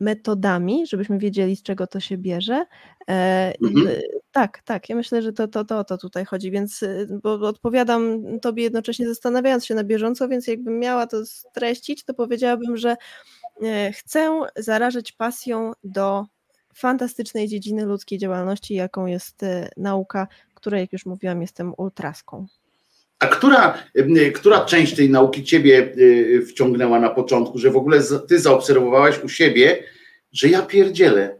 metodami, 0.00 0.86
żebyśmy 0.86 1.18
wiedzieli, 1.18 1.56
z 1.56 1.62
czego 1.62 1.86
to 1.86 2.00
się 2.00 2.18
bierze. 2.18 2.66
E, 3.10 3.52
Mhm. 3.64 3.86
y, 3.88 4.02
Tak, 4.32 4.62
tak. 4.64 4.88
Ja 4.88 4.96
myślę, 4.96 5.22
że 5.22 5.32
to, 5.32 5.48
to, 5.48 5.64
to 5.64 5.84
to 5.84 5.98
tutaj 5.98 6.24
chodzi, 6.24 6.50
więc 6.50 6.82
y, 6.82 7.08
bo 7.22 7.38
bo 7.38 7.48
odpowiadam 7.48 8.22
Tobie 8.40 8.62
jednocześnie 8.62 9.08
zastanawiając 9.08 9.66
się 9.66 9.74
na 9.74 9.84
bieżąco, 9.84 10.28
więc 10.28 10.46
jakbym 10.46 10.78
miała 10.78 11.06
to 11.06 11.26
streścić, 11.26 12.04
to 12.04 12.14
powiedziałabym, 12.14 12.76
że 12.76 12.96
e, 13.62 13.92
chcę 13.92 14.40
zarażać 14.56 15.12
pasją 15.12 15.72
do 15.84 16.26
fantastycznej 16.74 17.48
dziedziny 17.48 17.84
ludzkiej 17.86 18.18
działalności, 18.18 18.74
jaką 18.74 19.06
jest 19.06 19.42
e, 19.42 19.68
nauka, 19.76 20.28
której, 20.54 20.80
jak 20.80 20.92
już 20.92 21.06
mówiłam, 21.06 21.42
jestem 21.42 21.74
ultraską. 21.78 22.46
A 23.20 23.26
która, 23.26 23.78
em, 23.94 24.14
która 24.34 24.64
część 24.64 24.96
tej 24.96 25.10
nauki 25.10 25.44
ciebie 25.44 25.92
y, 25.98 26.46
wciągnęła 26.48 27.00
na 27.00 27.10
początku, 27.10 27.58
że 27.58 27.70
w 27.70 27.76
ogóle 27.76 28.00
ty 28.28 28.38
zaobserwowałeś 28.38 29.24
u 29.24 29.28
siebie, 29.28 29.82
że 30.32 30.48
ja 30.48 30.62
pierdzielę. 30.62 31.36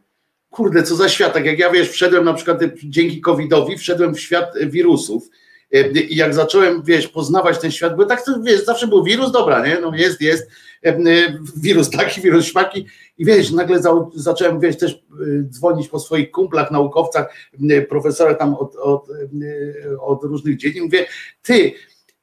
Kurde, 0.50 0.82
co 0.82 0.96
za 0.96 1.08
świat. 1.08 1.34
Tak 1.34 1.44
jak 1.44 1.58
ja 1.58 1.70
wiesz, 1.70 1.90
wszedłem 1.90 2.24
na 2.24 2.34
przykład 2.34 2.62
y, 2.62 2.72
dzięki 2.84 3.20
COVID-owi, 3.20 3.78
wszedłem 3.78 4.14
w 4.14 4.20
świat 4.20 4.54
wirusów. 4.66 5.30
Y, 5.74 6.00
I 6.00 6.16
jak 6.16 6.34
zacząłem, 6.34 6.82
wiesz, 6.82 7.08
poznawać 7.08 7.58
ten 7.58 7.70
świat, 7.70 7.96
bo 7.96 8.04
tak 8.04 8.22
wiesz, 8.42 8.64
zawsze 8.64 8.86
był 8.86 9.04
wirus, 9.04 9.32
dobra, 9.32 9.66
nie? 9.66 9.78
No 9.80 9.92
jest, 9.94 10.20
jest. 10.20 10.50
em, 10.82 11.06
y, 11.06 11.38
Wirus 11.56 11.90
taki, 11.90 12.20
wirus 12.24 12.44
śmaki. 12.44 12.86
I 13.18 13.24
wiesz, 13.24 13.50
nagle 13.50 13.82
za, 13.82 13.90
zacząłem, 14.14 14.60
wiesz, 14.60 14.76
też 14.76 14.92
y, 14.92 15.44
dzwonić 15.50 15.88
po 15.88 15.98
swoich 15.98 16.30
kumplach, 16.30 16.70
naukowcach, 16.70 17.34
y, 17.70 17.86
profesorach 17.88 18.38
tam 18.38 18.54
od, 18.54 18.76
od, 18.76 19.08
y, 19.10 20.00
od 20.00 20.24
różnych 20.24 20.56
dziedzin. 20.56 20.84
Mówię, 20.84 21.06
ty, 21.42 21.72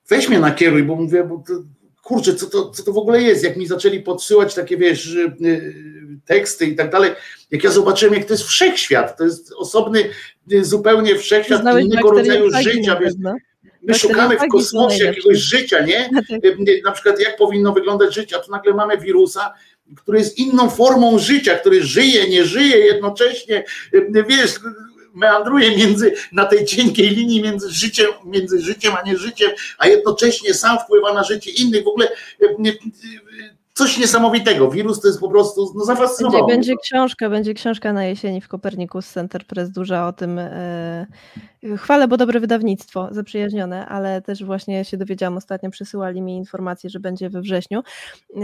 weź 0.09 0.29
mnie 0.29 0.39
nakieruj, 0.39 0.83
bo 0.83 0.95
mówię, 0.95 1.23
bo 1.23 1.43
kurczę, 2.07 2.35
co 2.35 2.47
to, 2.47 2.69
co 2.71 2.83
to 2.83 2.93
w 2.93 2.97
ogóle 2.97 3.21
jest? 3.21 3.43
Jak 3.43 3.57
mi 3.57 3.67
zaczęli 3.67 3.99
podsyłać 3.99 4.55
takie, 4.55 4.77
wiesz, 4.77 5.07
y, 5.15 5.35
y, 5.41 5.73
teksty 6.25 6.65
i 6.65 6.75
tak 6.75 6.91
dalej, 6.91 7.11
jak 7.51 7.63
ja 7.63 7.71
zobaczyłem, 7.71 8.13
jak 8.13 8.25
to 8.25 8.33
jest 8.33 8.43
wszechświat, 8.43 9.17
to 9.17 9.23
jest 9.23 9.53
osobny, 9.57 10.09
y, 10.51 10.65
zupełnie 10.65 11.15
wszechświat 11.15 11.61
Znałeś 11.61 11.85
innego 11.85 12.11
rodzaju 12.11 12.49
życia, 12.63 12.95
pewno. 12.95 13.35
my 13.81 13.93
szukamy 13.93 14.37
w 14.37 14.47
kosmosie 14.51 15.03
jakiegoś 15.03 15.37
życia, 15.37 15.85
nie? 15.85 16.09
Na 16.85 16.91
przykład 16.91 17.19
jak 17.19 17.37
powinno 17.37 17.73
wyglądać 17.73 18.13
życie, 18.13 18.35
a 18.35 18.39
tu 18.39 18.51
nagle 18.51 18.73
mamy 18.73 18.97
wirusa, 18.97 19.53
który 19.95 20.19
jest 20.19 20.37
inną 20.37 20.69
formą 20.69 21.19
życia, 21.19 21.55
który 21.55 21.83
żyje, 21.83 22.29
nie 22.29 22.45
żyje 22.45 22.77
jednocześnie, 22.77 23.63
wiesz, 24.27 24.59
meandruje 25.17 25.77
między, 25.77 26.13
na 26.31 26.45
tej 26.45 26.65
cienkiej 26.65 27.09
linii 27.09 27.41
między 27.41 27.71
życiem, 27.71 28.07
między 28.25 28.61
życiem 28.61 28.93
a 29.03 29.09
nieżyciem, 29.09 29.51
a 29.77 29.87
jednocześnie 29.87 30.53
sam 30.53 30.79
wpływa 30.79 31.13
na 31.13 31.23
życie 31.23 31.51
innych. 31.51 31.83
W 31.83 31.87
ogóle 31.87 32.07
y, 32.41 32.45
y, 32.67 32.77
coś 33.73 33.97
niesamowitego. 33.97 34.71
Wirus 34.71 35.01
to 35.01 35.07
jest 35.07 35.19
po 35.19 35.29
prostu, 35.29 35.61
no 35.61 35.85
Będzie, 35.85 35.85
zafascynował. 35.85 36.43
mnie 36.43 36.53
będzie 36.53 36.73
to. 36.73 36.79
książka, 36.79 37.29
będzie 37.29 37.53
książka 37.53 37.93
na 37.93 38.05
jesieni 38.05 38.41
w 38.41 38.47
Kopernikus 38.47 39.09
Center 39.13 39.45
Press 39.45 39.69
duża 39.71 40.07
o 40.07 40.13
tym, 40.13 40.39
e, 40.39 41.07
Chwalę, 41.77 42.07
bo 42.07 42.17
dobre 42.17 42.39
wydawnictwo, 42.39 43.07
zaprzyjaźnione, 43.11 43.85
ale 43.87 44.21
też 44.21 44.43
właśnie 44.43 44.85
się 44.85 44.97
dowiedziałam 44.97 45.37
ostatnio, 45.37 45.69
przysyłali 45.69 46.21
mi 46.21 46.37
informację, 46.37 46.89
że 46.89 46.99
będzie 46.99 47.29
we 47.29 47.41
wrześniu. 47.41 47.83
Yy, 48.35 48.41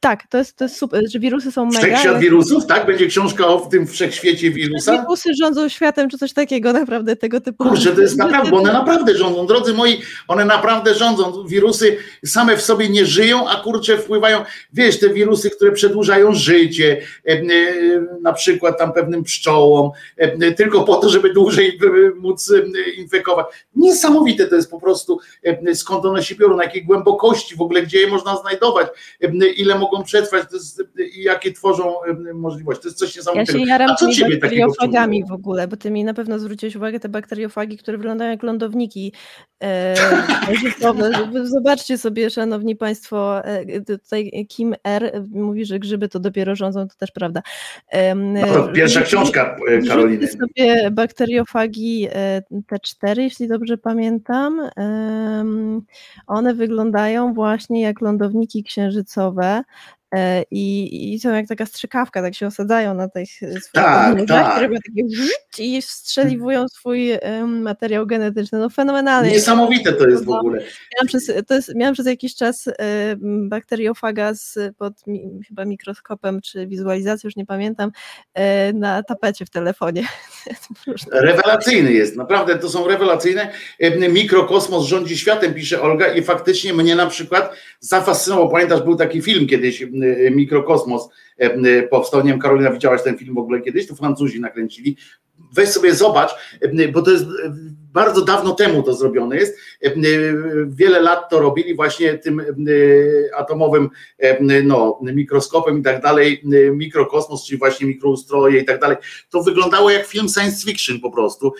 tak, 0.00 0.26
to 0.26 0.38
jest, 0.38 0.56
to 0.56 0.64
jest 0.64 0.76
super, 0.76 1.04
że 1.10 1.18
wirusy 1.18 1.52
są 1.52 1.64
mega. 1.64 1.78
Wszechświat 1.78 2.06
ale- 2.06 2.20
wirusów, 2.20 2.66
tak? 2.66 2.86
Będzie 2.86 3.06
książka 3.06 3.46
o 3.46 3.60
tym 3.60 3.86
wszechświecie 3.86 4.50
wirusa? 4.50 4.92
Wirusy 4.92 5.30
rządzą 5.34 5.68
światem, 5.68 6.10
czy 6.10 6.18
coś 6.18 6.32
takiego, 6.32 6.72
naprawdę 6.72 7.16
tego 7.16 7.40
typu. 7.40 7.64
Kurczę, 7.64 7.92
to 7.92 8.00
jest 8.00 8.16
naprawdę, 8.16 8.50
bo 8.50 8.56
one 8.56 8.72
naprawdę 8.72 9.16
rządzą, 9.16 9.46
drodzy 9.46 9.74
moi, 9.74 10.00
one 10.28 10.44
naprawdę 10.44 10.94
rządzą. 10.94 11.46
Wirusy 11.46 11.96
same 12.24 12.56
w 12.56 12.62
sobie 12.62 12.88
nie 12.88 13.06
żyją, 13.06 13.48
a 13.48 13.62
kurczę 13.62 13.98
wpływają, 13.98 14.44
wiesz, 14.72 14.98
te 14.98 15.08
wirusy, 15.10 15.50
które 15.50 15.72
przedłużają 15.72 16.34
życie, 16.34 17.00
e, 17.26 17.32
e, 17.32 17.42
na 18.22 18.32
przykład 18.32 18.78
tam 18.78 18.92
pewnym 18.92 19.24
pszczołom, 19.24 19.90
e, 20.16 20.52
tylko 20.52 20.84
po 20.84 20.96
to, 20.96 21.08
żeby 21.08 21.32
dłużej 21.32 21.68
e, 21.68 21.97
móc 22.16 22.50
e, 22.50 22.90
infekować. 22.90 23.46
Niesamowite 23.76 24.46
to 24.46 24.56
jest 24.56 24.70
po 24.70 24.80
prostu, 24.80 25.18
e, 25.44 25.74
skąd 25.74 26.04
one 26.04 26.22
się 26.22 26.34
biorą, 26.34 26.56
na 26.56 26.64
jakiej 26.64 26.84
głębokości 26.84 27.56
w 27.56 27.60
ogóle, 27.60 27.82
gdzie 27.82 27.98
je 28.00 28.06
można 28.06 28.36
znajdować, 28.36 28.88
e, 29.22 29.28
ile 29.56 29.78
mogą 29.78 30.02
przetrwać 30.02 30.44
i 31.16 31.22
jakie 31.22 31.52
tworzą 31.52 31.94
możliwości. 32.34 32.82
To 32.82 32.88
jest 32.88 32.98
coś 32.98 33.16
Ja 33.16 33.20
niesamowitego. 33.20 33.58
się 33.58 33.64
jaram 33.64 33.90
A 33.90 33.94
co 33.94 34.12
ciebie 34.12 34.38
bakteriofagami 34.38 35.24
w 35.24 35.32
ogóle, 35.32 35.68
bo 35.68 35.76
ty 35.76 35.90
mi 35.90 36.04
na 36.04 36.14
pewno 36.14 36.38
zwróciłeś 36.38 36.76
uwagę, 36.76 37.00
te 37.00 37.08
bakteriofagi, 37.08 37.78
które 37.78 37.98
wyglądają 37.98 38.30
jak 38.30 38.42
lądowniki. 38.42 39.12
Zobaczcie 41.42 41.98
sobie, 41.98 42.30
szanowni 42.30 42.76
państwo, 42.76 43.42
tutaj 43.86 44.46
Kim 44.48 44.74
R. 44.84 45.22
mówi, 45.30 45.64
że 45.64 45.78
grzyby 45.78 46.08
to 46.08 46.20
dopiero 46.20 46.56
rządzą, 46.56 46.88
to 46.88 46.94
też 46.94 47.10
prawda. 47.10 47.42
No 48.16 48.46
to 48.46 48.68
pierwsza 48.68 49.02
książka 49.02 49.56
Karoliny. 49.88 50.28
Sobie 50.28 50.90
bakteriofagi 50.90 51.77
e, 52.12 52.42
T4, 52.72 53.18
jeśli 53.20 53.48
dobrze 53.48 53.78
pamiętam. 53.78 54.60
One 56.26 56.54
wyglądają 56.54 57.34
właśnie 57.34 57.82
jak 57.82 58.00
lądowniki 58.00 58.64
księżycowe. 58.64 59.62
E, 60.14 60.42
I, 60.50 61.14
I 61.14 61.20
są 61.20 61.34
jak 61.34 61.48
taka 61.48 61.66
strzykawka, 61.66 62.22
tak 62.22 62.34
się 62.34 62.46
osadzają 62.46 62.94
na 62.94 63.08
tych 63.08 63.28
e, 63.42 63.46
swoich 63.46 63.72
Tak, 63.72 64.26
tak. 64.28 64.60
takie 64.60 65.06
i 65.58 65.82
strzeliwują 65.82 66.68
swój 66.68 67.10
em, 67.12 67.62
materiał 67.62 68.06
genetyczny. 68.06 68.58
No 68.58 68.70
fenomenalnie. 68.70 69.30
Niesamowite 69.30 69.92
to 69.92 70.08
jest 70.08 70.24
w 70.24 70.30
ogóle. 70.30 70.58
Miałam 70.58 71.06
przez, 71.06 71.32
to 71.46 71.54
jest, 71.54 71.74
miałam 71.74 71.94
przez 71.94 72.06
jakiś 72.06 72.34
czas 72.34 72.68
e, 72.68 72.72
bakteriofaga 73.20 74.34
z, 74.34 74.58
pod 74.78 75.06
mi, 75.06 75.30
chyba 75.48 75.64
mikroskopem 75.64 76.40
czy 76.40 76.66
wizualizacją, 76.66 77.28
już 77.28 77.36
nie 77.36 77.46
pamiętam, 77.46 77.90
e, 78.34 78.72
na 78.72 79.02
tapecie 79.02 79.46
w 79.46 79.50
telefonie. 79.50 80.04
Rewelacyjny 81.12 81.92
jest, 81.92 82.16
naprawdę 82.16 82.58
to 82.58 82.68
są 82.68 82.88
rewelacyjne. 82.88 83.50
Mikrokosmos 84.10 84.86
rządzi 84.86 85.18
światem, 85.18 85.54
pisze 85.54 85.82
Olga, 85.82 86.14
i 86.14 86.22
faktycznie 86.22 86.74
mnie 86.74 86.96
na 86.96 87.06
przykład 87.06 87.54
zafascynował. 87.80 88.50
Pamiętasz, 88.50 88.82
był 88.82 88.96
taki 88.96 89.22
film 89.22 89.46
kiedyś, 89.46 89.84
Mikrokosmos 90.30 91.08
e, 91.40 91.44
e, 91.54 91.82
powstał. 91.82 92.24
Nie 92.24 92.30
wiem, 92.30 92.40
Karolina, 92.40 92.70
widziałaś 92.70 93.02
ten 93.02 93.18
film 93.18 93.34
w 93.34 93.38
ogóle 93.38 93.60
kiedyś? 93.60 93.86
To 93.86 93.94
Francuzi 93.94 94.40
nakręcili. 94.40 94.96
Weź 95.52 95.68
sobie 95.68 95.94
zobacz, 95.94 96.30
bo 96.92 97.02
to 97.02 97.10
jest 97.10 97.24
bardzo 97.92 98.24
dawno 98.24 98.54
temu 98.54 98.82
to 98.82 98.94
zrobione 98.94 99.36
jest. 99.36 99.58
Wiele 100.66 101.00
lat 101.00 101.30
to 101.30 101.40
robili 101.40 101.74
właśnie 101.74 102.18
tym 102.18 102.42
atomowym 103.36 103.88
no, 104.64 105.00
mikroskopem 105.02 105.78
i 105.78 105.82
tak 105.82 106.02
dalej, 106.02 106.42
mikrokosmos, 106.72 107.46
czyli 107.46 107.58
właśnie 107.58 107.86
mikroustroje 107.86 108.60
i 108.60 108.64
tak 108.64 108.80
dalej. 108.80 108.96
To 109.30 109.42
wyglądało 109.42 109.90
jak 109.90 110.06
film 110.06 110.28
science 110.28 110.66
fiction 110.66 111.00
po 111.00 111.10
prostu 111.10 111.52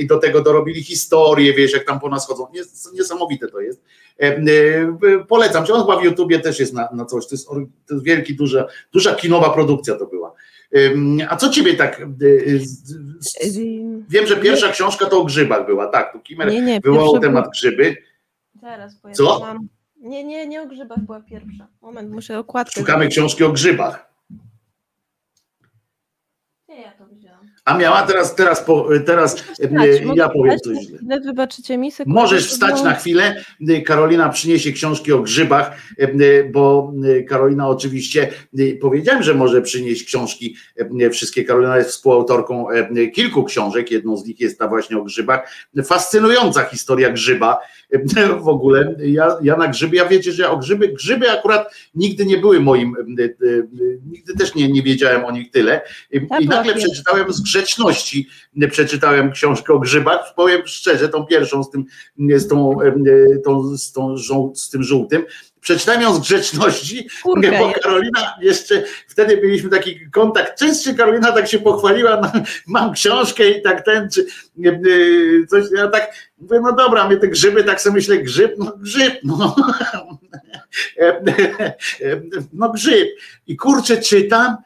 i 0.00 0.06
do 0.06 0.18
tego 0.18 0.42
dorobili 0.42 0.82
historię, 0.82 1.54
wiesz, 1.54 1.72
jak 1.72 1.84
tam 1.84 2.00
po 2.00 2.08
nas 2.08 2.26
chodzą. 2.26 2.46
Nies- 2.54 2.92
Niesamowite 2.94 3.48
to 3.48 3.60
jest. 3.60 3.82
E, 4.22 4.24
e, 4.26 5.24
Polecam 5.28 5.66
cię, 5.66 5.72
on 5.74 5.80
chyba 5.80 6.00
w 6.00 6.04
YouTubie 6.04 6.40
też 6.40 6.60
jest 6.60 6.74
na, 6.74 6.88
na 6.92 7.04
coś, 7.04 7.26
to 7.26 7.34
jest, 7.34 7.48
to 7.86 7.94
jest 7.94 8.04
wielki, 8.04 8.34
duża, 8.36 8.66
duża 8.92 9.14
kinowa 9.14 9.50
produkcja 9.50 9.94
to 9.96 10.06
była. 10.06 10.32
A 11.28 11.36
co 11.36 11.48
ciebie 11.50 11.74
tak... 11.74 12.00
e, 12.00 12.04
Wiem, 14.08 14.26
że 14.26 14.36
pierwsza 14.36 14.68
książka 14.72 15.06
to 15.06 15.20
o 15.20 15.24
grzybach 15.24 15.66
była, 15.66 15.86
tak, 15.86 16.12
tu 16.12 16.20
Kimer 16.20 16.50
Nie, 16.52 16.62
nie, 16.62 16.80
wywołał 16.80 17.18
temat 17.18 17.44
była- 17.44 17.50
grzyby. 17.52 17.96
Zaraz, 18.60 19.00
bo 19.00 19.08
ja 19.08 19.14
Co? 19.14 19.40
mam... 19.40 19.68
Nie, 20.00 20.24
nie, 20.24 20.46
nie 20.46 20.62
o 20.62 20.66
grzybach 20.66 20.98
była 21.00 21.20
pierwsza. 21.20 21.66
Moment, 21.82 22.10
muszę 22.10 22.38
okładkę... 22.38 22.80
Szukamy 22.80 23.08
książki 23.08 23.44
o 23.44 23.52
grzybach. 23.52 24.10
Nie, 26.68 26.80
ja 26.82 26.92
to. 26.92 27.04
A 27.68 27.78
miała 27.78 28.02
teraz, 28.02 28.34
teraz, 28.34 28.60
po, 28.62 28.88
teraz 29.06 29.34
e, 29.34 29.68
Wstać, 29.68 30.00
ja 30.14 30.28
powiem 30.28 30.58
coś 30.58 30.78
źle. 30.78 31.20
Wybaczycie 31.20 31.78
mi 31.78 31.90
sekundę. 31.92 32.20
Możesz 32.20 32.46
wstać 32.48 32.82
na 32.82 32.94
chwilę. 32.94 33.44
Karolina 33.86 34.28
przyniesie 34.28 34.72
książki 34.72 35.12
o 35.12 35.18
grzybach, 35.18 35.76
e, 35.98 36.44
bo 36.44 36.92
Karolina 37.28 37.68
oczywiście 37.68 38.28
e, 38.58 38.74
powiedziałem, 38.80 39.22
że 39.22 39.34
może 39.34 39.62
przynieść 39.62 40.04
książki. 40.04 40.56
e, 41.00 41.10
Wszystkie 41.10 41.44
Karolina 41.44 41.76
jest 41.78 41.90
współautorką 41.90 42.70
e, 42.70 43.06
kilku 43.06 43.44
książek. 43.44 43.90
Jedną 43.90 44.16
z 44.16 44.26
nich 44.26 44.40
jest 44.40 44.58
ta 44.58 44.68
właśnie 44.68 44.98
o 44.98 45.02
grzybach. 45.04 45.50
Fascynująca 45.84 46.64
historia 46.64 47.10
grzyba. 47.10 47.58
E, 47.90 48.36
W 48.40 48.48
ogóle 48.48 48.94
ja, 48.98 49.38
ja 49.42 49.56
na 49.56 49.68
grzyby, 49.68 49.96
ja 49.96 50.06
wiecie, 50.06 50.32
że 50.32 50.42
ja 50.42 50.50
o 50.50 50.56
grzyby, 50.56 50.88
grzyby 50.88 51.30
akurat 51.30 51.74
nigdy 51.94 52.26
nie 52.26 52.38
były 52.38 52.60
moim, 52.60 52.94
e, 52.96 53.24
e, 53.24 53.30
nigdy 54.06 54.34
też 54.34 54.54
nie, 54.54 54.68
nie 54.68 54.82
wiedziałem 54.82 55.24
o 55.24 55.30
nich 55.30 55.50
tyle. 55.50 55.80
I, 56.10 56.46
nagle 56.46 56.74
przeczytałem 56.74 57.32
z 57.32 57.40
grzeczności, 57.40 58.28
przeczytałem 58.70 59.32
książkę 59.32 59.72
o 59.72 59.78
grzybach, 59.78 60.34
powiem 60.36 60.62
szczerze, 60.64 61.08
tą 61.08 61.26
pierwszą 61.26 61.64
z 61.64 61.70
tym, 61.70 61.84
z 62.36 62.48
tą, 62.48 62.82
e, 62.82 62.94
tą, 63.44 63.76
z, 63.76 63.92
tą 63.92 64.16
z 64.54 64.70
tym 64.70 64.82
żółtym. 64.82 65.24
Przeczytałem 65.60 66.02
ją 66.02 66.14
z 66.14 66.20
grzeczności, 66.20 67.08
Kurka 67.22 67.50
bo. 67.58 67.72
Karolina 67.82 68.34
jeszcze, 68.40 68.84
wtedy 69.08 69.36
mieliśmy 69.36 69.70
taki 69.70 70.10
kontakt, 70.10 70.58
częściej 70.58 70.96
Karolina 70.96 71.32
tak 71.32 71.48
się 71.48 71.58
pochwaliła, 71.58 72.32
mam 72.66 72.92
książkę 72.92 73.50
i 73.50 73.62
tak 73.62 73.84
ten, 73.84 74.10
czy 74.10 74.26
e, 74.64 74.68
e, 74.68 75.46
coś, 75.46 75.64
ja 75.76 75.88
tak 75.88 76.12
mówię, 76.38 76.60
no 76.62 76.72
dobra, 76.72 77.08
mnie 77.08 77.16
te 77.16 77.28
grzyby, 77.28 77.64
tak 77.64 77.80
sobie 77.80 77.94
myślę, 77.94 78.18
grzyb, 78.18 78.54
no 78.58 78.72
grzyb, 78.76 79.14
no. 79.22 79.56
E, 80.96 81.22
no 82.52 82.70
grzyb. 82.72 83.08
I 83.46 83.56
kurczę, 83.56 83.96
czytam, 83.96 84.56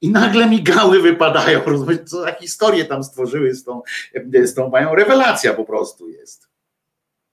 i 0.00 0.10
nagle 0.10 0.46
migały 0.46 1.02
wypadają, 1.02 1.64
rozumiesz, 1.66 1.98
co 2.06 2.20
za 2.20 2.32
historię 2.32 2.84
tam 2.84 3.04
stworzyły 3.04 3.54
z 3.54 3.64
tą, 3.64 3.82
z 4.42 4.54
tą 4.54 4.68
mają 4.68 4.94
rewelacja 4.94 5.54
po 5.54 5.64
prostu 5.64 6.08
jest. 6.08 6.47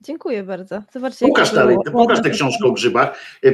Dziękuję 0.05 0.43
bardzo. 0.43 0.81
Zobaczcie, 0.93 1.27
Pokaż 1.27 1.53
dalej, 1.53 1.77
pokaż 1.91 2.21
tę 2.21 2.29
książkę 2.29 2.65
o 2.67 2.71
grzybach 2.71 3.19
e, 3.43 3.47
e, 3.47 3.53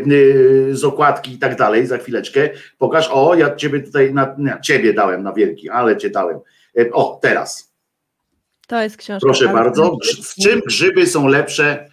z 0.75 0.83
okładki 0.83 1.33
i 1.33 1.37
tak 1.37 1.55
dalej, 1.55 1.87
za 1.87 1.97
chwileczkę. 1.97 2.49
Pokaż, 2.77 3.09
o, 3.13 3.35
ja 3.35 3.55
ciebie 3.55 3.79
tutaj, 3.79 4.13
na, 4.13 4.35
nie, 4.37 4.57
ciebie 4.63 4.93
dałem 4.93 5.23
na 5.23 5.33
wielki, 5.33 5.69
ale 5.69 5.97
cię 5.97 6.09
dałem. 6.09 6.39
E, 6.79 6.91
O, 6.91 7.19
teraz, 7.21 7.73
To 8.67 8.81
jest 8.81 8.97
książka. 8.97 9.25
proszę 9.25 9.47
bardzo, 9.47 9.97
w 10.23 10.43
czym 10.43 10.59
grzyby 10.59 11.07
są 11.07 11.27
lepsze? 11.27 11.87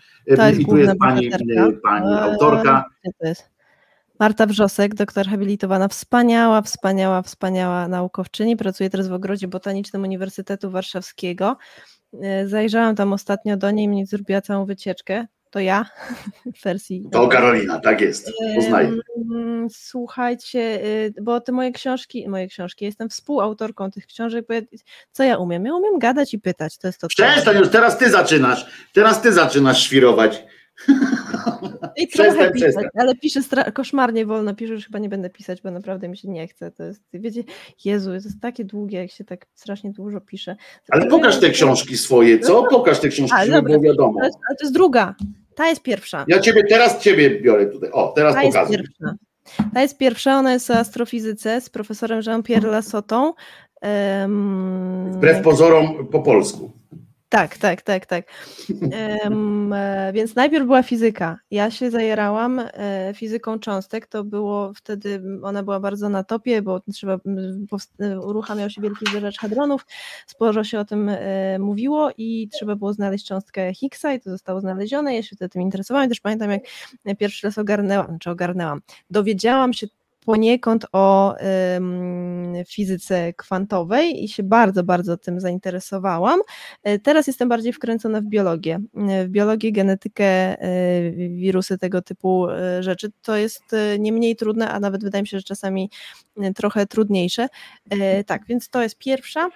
I 0.59 0.67
tu 0.67 0.77
jest 0.77 0.99
pani, 0.99 1.31
bohaterka. 1.31 1.81
pani 1.83 2.15
autorka. 2.15 2.85
Marta 4.19 4.47
Wrzosek, 4.47 4.95
doktor 4.95 5.27
habilitowana, 5.27 5.89
wspaniała, 5.89 6.63
wspaniała, 6.63 7.23
wspaniała 7.23 7.89
naukowczyni. 7.89 8.57
Pracuje 8.57 8.91
teraz 8.91 9.09
w 9.09 9.13
Ogrodzie 9.13 9.49
Botanicznym 9.49 10.03
Uniwersytetu 10.03 10.71
Warszawskiego. 10.71 11.57
E, 12.23 12.49
Zajrzałam 12.49 12.97
tam 12.97 13.13
ostatnio 13.13 13.57
do 13.57 13.71
niej, 13.71 13.89
mnie 13.89 14.07
zrobiła 14.07 14.41
całą 14.41 14.67
wycieczkę. 14.67 15.27
To 15.51 15.61
ja 15.61 15.85
w 16.57 16.65
wersji. 16.65 17.09
To 17.13 17.29
Karolina, 17.29 17.81
tak 17.81 18.01
jest, 18.01 18.33
poznaję. 18.55 18.93
Słuchajcie, 19.71 20.81
y, 20.85 21.15
bo 21.23 21.41
te 21.41 21.53
moje 21.53 21.73
książki, 21.73 22.29
moje 22.29 22.49
książki, 22.49 22.85
jestem 22.85 23.09
współautorką 23.09 23.91
tych 23.91 24.07
książek, 24.07 24.45
bo 24.49 24.55
ja, 24.55 24.61
co 25.13 25.25
ja 25.25 25.39
umiem? 25.39 25.65
Ja 25.65 25.75
umiem 25.75 25.99
gadać 25.99 26.35
i 26.35 26.39
pytać, 26.39 26.79
to 26.79 26.87
jest 26.87 27.01
to. 27.01 27.09
Przestań 27.09 27.59
już, 27.59 27.69
teraz 27.69 27.99
ty 27.99 28.11
zaczynasz, 28.11 28.67
teraz 28.93 29.23
ty 29.23 29.33
zaczynasz 29.33 29.83
świrować. 29.83 30.45
I 31.97 32.09
trochę 32.09 32.51
pisać, 32.51 32.87
ale 32.95 33.15
piszę 33.15 33.41
koszmarnie 33.75 34.27
wolno, 34.27 34.55
piszę, 34.55 34.73
już 34.73 34.85
chyba 34.87 34.99
nie 34.99 35.09
będę 35.09 35.31
pisać, 35.31 35.63
bo 35.63 35.71
naprawdę 35.71 36.09
mi 36.09 36.17
się 36.17 36.29
nie 36.29 36.49
chce. 36.49 36.71
To 36.71 36.83
jest, 36.83 37.03
wiecie, 37.13 37.45
Jezu, 37.85 38.09
to 38.11 38.15
jest 38.15 38.41
takie 38.41 38.65
długie, 38.65 38.99
jak 38.99 39.11
się 39.11 39.25
tak 39.25 39.47
strasznie 39.55 39.91
dużo 39.91 40.21
pisze. 40.21 40.57
Ale 40.91 41.07
pokaż 41.07 41.41
te 41.41 41.51
książki 41.51 41.97
swoje, 41.97 42.39
co? 42.39 42.63
Pokaż 42.71 43.01
te 43.01 43.09
książki, 43.09 43.37
Ale 43.37 43.47
żeby 43.47 43.57
dobra, 43.57 43.73
było 43.79 43.83
wiadomo. 43.93 44.19
to 44.21 44.27
jest, 44.27 44.39
ale 44.49 44.57
to 44.57 44.65
jest 44.65 44.75
druga. 44.75 45.15
Ta 45.55 45.69
jest 45.69 45.83
pierwsza. 45.83 46.25
Ja 46.29 46.41
ciebie 46.41 46.65
teraz 46.69 46.99
ciebie 46.99 47.41
biorę 47.41 47.67
tutaj. 47.67 47.91
O, 47.93 48.13
teraz 48.17 48.35
Ta 48.35 48.43
jest 48.43 48.57
pokazuję. 48.57 48.79
pierwsza. 48.79 49.15
Ta 49.75 49.83
jest 49.83 49.99
pierwsza, 49.99 50.39
ona 50.39 50.53
jest 50.53 50.71
o 50.71 50.75
astrofizyce 50.77 51.61
z 51.61 51.71
profesorem 51.71 52.21
Jean-Pierre 52.27 52.71
Lassotą. 52.71 53.33
Em, 53.81 55.13
Wbrew 55.13 55.43
pozorom 55.43 56.07
po 56.07 56.23
polsku. 56.23 56.71
Tak, 57.29 57.59
tak, 57.59 57.83
tak, 57.83 58.07
tak. 58.07 58.25
E, 59.73 60.13
więc 60.13 60.35
najpierw 60.35 60.67
była 60.67 60.83
fizyka. 60.83 61.39
Ja 61.51 61.71
się 61.71 61.91
zajerałam 61.91 62.59
e, 62.59 63.13
fizyką 63.15 63.59
cząstek. 63.59 64.07
To 64.07 64.25
było 64.25 64.73
wtedy, 64.75 65.23
ona 65.43 65.63
była 65.63 65.81
bardzo 65.81 66.09
na 66.09 66.25
topie, 66.25 66.63
bo 66.63 66.81
trzeba, 66.81 67.19
e, 68.01 68.21
uruchamiał 68.21 68.71
się 68.71 68.83
wielki 68.83 69.07
zderzacz 69.11 69.39
hadronów. 69.39 69.87
Sporo 70.27 70.65
się 70.65 70.79
o 70.79 70.85
tym 70.85 71.11
mówiło 71.59 72.11
i 72.17 72.49
trzeba 72.53 72.77
było 72.77 72.93
znaleźć 72.93 73.27
cząstkę 73.27 73.75
Higgsa 73.75 74.13
i 74.13 74.21
to 74.21 74.31
zostało 74.31 74.61
znalezione. 74.61 75.15
Ja 75.15 75.23
się 75.23 75.37
wtedy 75.37 75.49
tym 75.49 75.63
interesowałam. 75.63 76.09
Też 76.09 76.21
pamiętam, 76.21 76.51
jak 77.05 77.19
pierwszy 77.19 77.47
raz 77.47 77.59
ogarnęłam, 77.59 78.19
czy 78.19 78.31
ogarnęłam, 78.31 78.81
dowiedziałam 79.11 79.73
się 79.73 79.87
poniekąd 80.29 80.87
o 80.93 81.35
fizyce 82.67 83.33
kwantowej 83.33 84.25
i 84.25 84.29
się 84.29 84.43
bardzo, 84.43 84.85
bardzo 84.85 85.17
tym 85.17 85.41
zainteresowałam. 85.41 86.41
E, 86.83 86.99
Teraz 86.99 87.27
jestem 87.27 87.49
bardziej 87.49 87.73
wkręcona 87.73 88.21
w 88.21 88.25
biologię, 88.25 88.81
e, 89.09 89.25
w 89.27 89.29
biologię, 89.29 89.73
genetykę, 89.73 90.25
e, 90.25 91.11
wirusy, 91.13 91.79
tego 91.79 92.03
typu 92.03 92.47
rzeczy. 92.81 93.11
To 93.23 93.37
jest 93.37 93.63
nie 93.99 94.13
mniej 94.13 94.37
trudne, 94.37 94.71
a 94.71 94.81
nawet 94.81 95.05
wydaje 95.05 95.23
mi 95.23 95.29
się, 95.29 95.39
że 95.39 95.43
czasami 95.43 95.91
trochę 96.55 96.87
trudniejsze. 96.87 97.49
Tak, 98.27 98.47
więc 98.47 98.71
to 98.71 98.83
jest 98.83 98.99
pierwsza. 98.99 99.49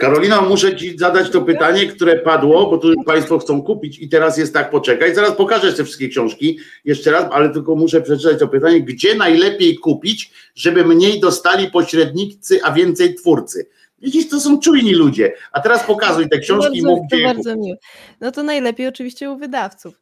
Karolina, 0.00 0.40
muszę 0.40 0.76
ci 0.76 0.98
zadać 0.98 1.30
to 1.30 1.42
pytanie, 1.42 1.86
które 1.86 2.18
padło, 2.18 2.70
bo 2.70 2.78
tu 2.78 3.04
Państwo 3.06 3.38
chcą 3.38 3.62
kupić 3.62 3.98
i 3.98 4.08
teraz 4.08 4.38
jest 4.38 4.54
tak, 4.54 4.70
poczekaj, 4.70 5.14
zaraz 5.14 5.32
pokażę 5.32 5.72
te 5.72 5.84
wszystkie 5.84 6.08
książki 6.08 6.58
jeszcze 6.84 7.10
raz, 7.10 7.24
ale 7.30 7.50
tylko 7.50 7.76
muszę 7.76 8.02
przeczytać 8.02 8.38
to 8.38 8.48
pytanie, 8.48 8.80
gdzie 8.80 9.14
najlepiej 9.14 9.78
kupić, 9.78 10.32
żeby 10.54 10.84
mniej 10.84 11.20
dostali 11.20 11.70
pośrednicy, 11.70 12.62
a 12.62 12.72
więcej 12.72 13.14
twórcy. 13.14 13.66
Widzisz, 14.02 14.28
to 14.28 14.40
są 14.40 14.60
czujni 14.60 14.94
ludzie. 14.94 15.32
A 15.52 15.60
teraz 15.60 15.86
pokazuj 15.86 16.28
te 16.28 16.38
książki 16.38 16.78
i 16.78 16.82
bardzo, 16.82 16.96
mów, 16.96 17.06
gdzie 17.06 17.22
je 17.22 17.56
miłe. 17.56 17.76
No 18.20 18.32
to 18.32 18.42
najlepiej 18.42 18.86
oczywiście 18.86 19.30
u 19.30 19.36
wydawców. 19.36 20.00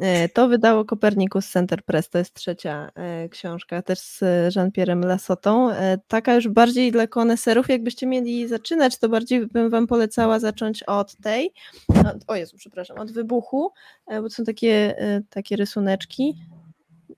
E, 0.00 0.28
To 0.28 0.48
wydało 0.48 0.84
Copernicus 0.84 1.48
Center 1.50 1.84
Press, 1.84 2.08
to 2.10 2.18
jest 2.18 2.34
trzecia 2.34 2.90
e, 2.94 3.28
książka, 3.28 3.82
też 3.82 3.98
z 3.98 4.22
e, 4.22 4.50
Jean-Pierre'em 4.56 5.04
Lassotą. 5.06 5.70
E, 5.70 5.98
Taka 6.08 6.34
już 6.34 6.48
bardziej 6.48 6.92
dla 6.92 7.06
koneserów, 7.06 7.68
jakbyście 7.68 8.06
mieli 8.06 8.48
zaczynać, 8.48 8.98
to 8.98 9.08
bardziej 9.08 9.46
bym 9.46 9.70
wam 9.70 9.86
polecała 9.86 10.38
zacząć 10.38 10.82
od 10.82 11.16
tej, 11.16 11.52
od- 11.88 12.24
o 12.26 12.36
Jezu, 12.36 12.56
przepraszam, 12.56 12.98
od 12.98 13.12
wybuchu, 13.12 13.72
bo 14.06 14.22
to 14.22 14.30
są 14.30 14.44
takie, 14.44 14.94
takie 15.30 15.56
rysuneczki. 15.56 16.34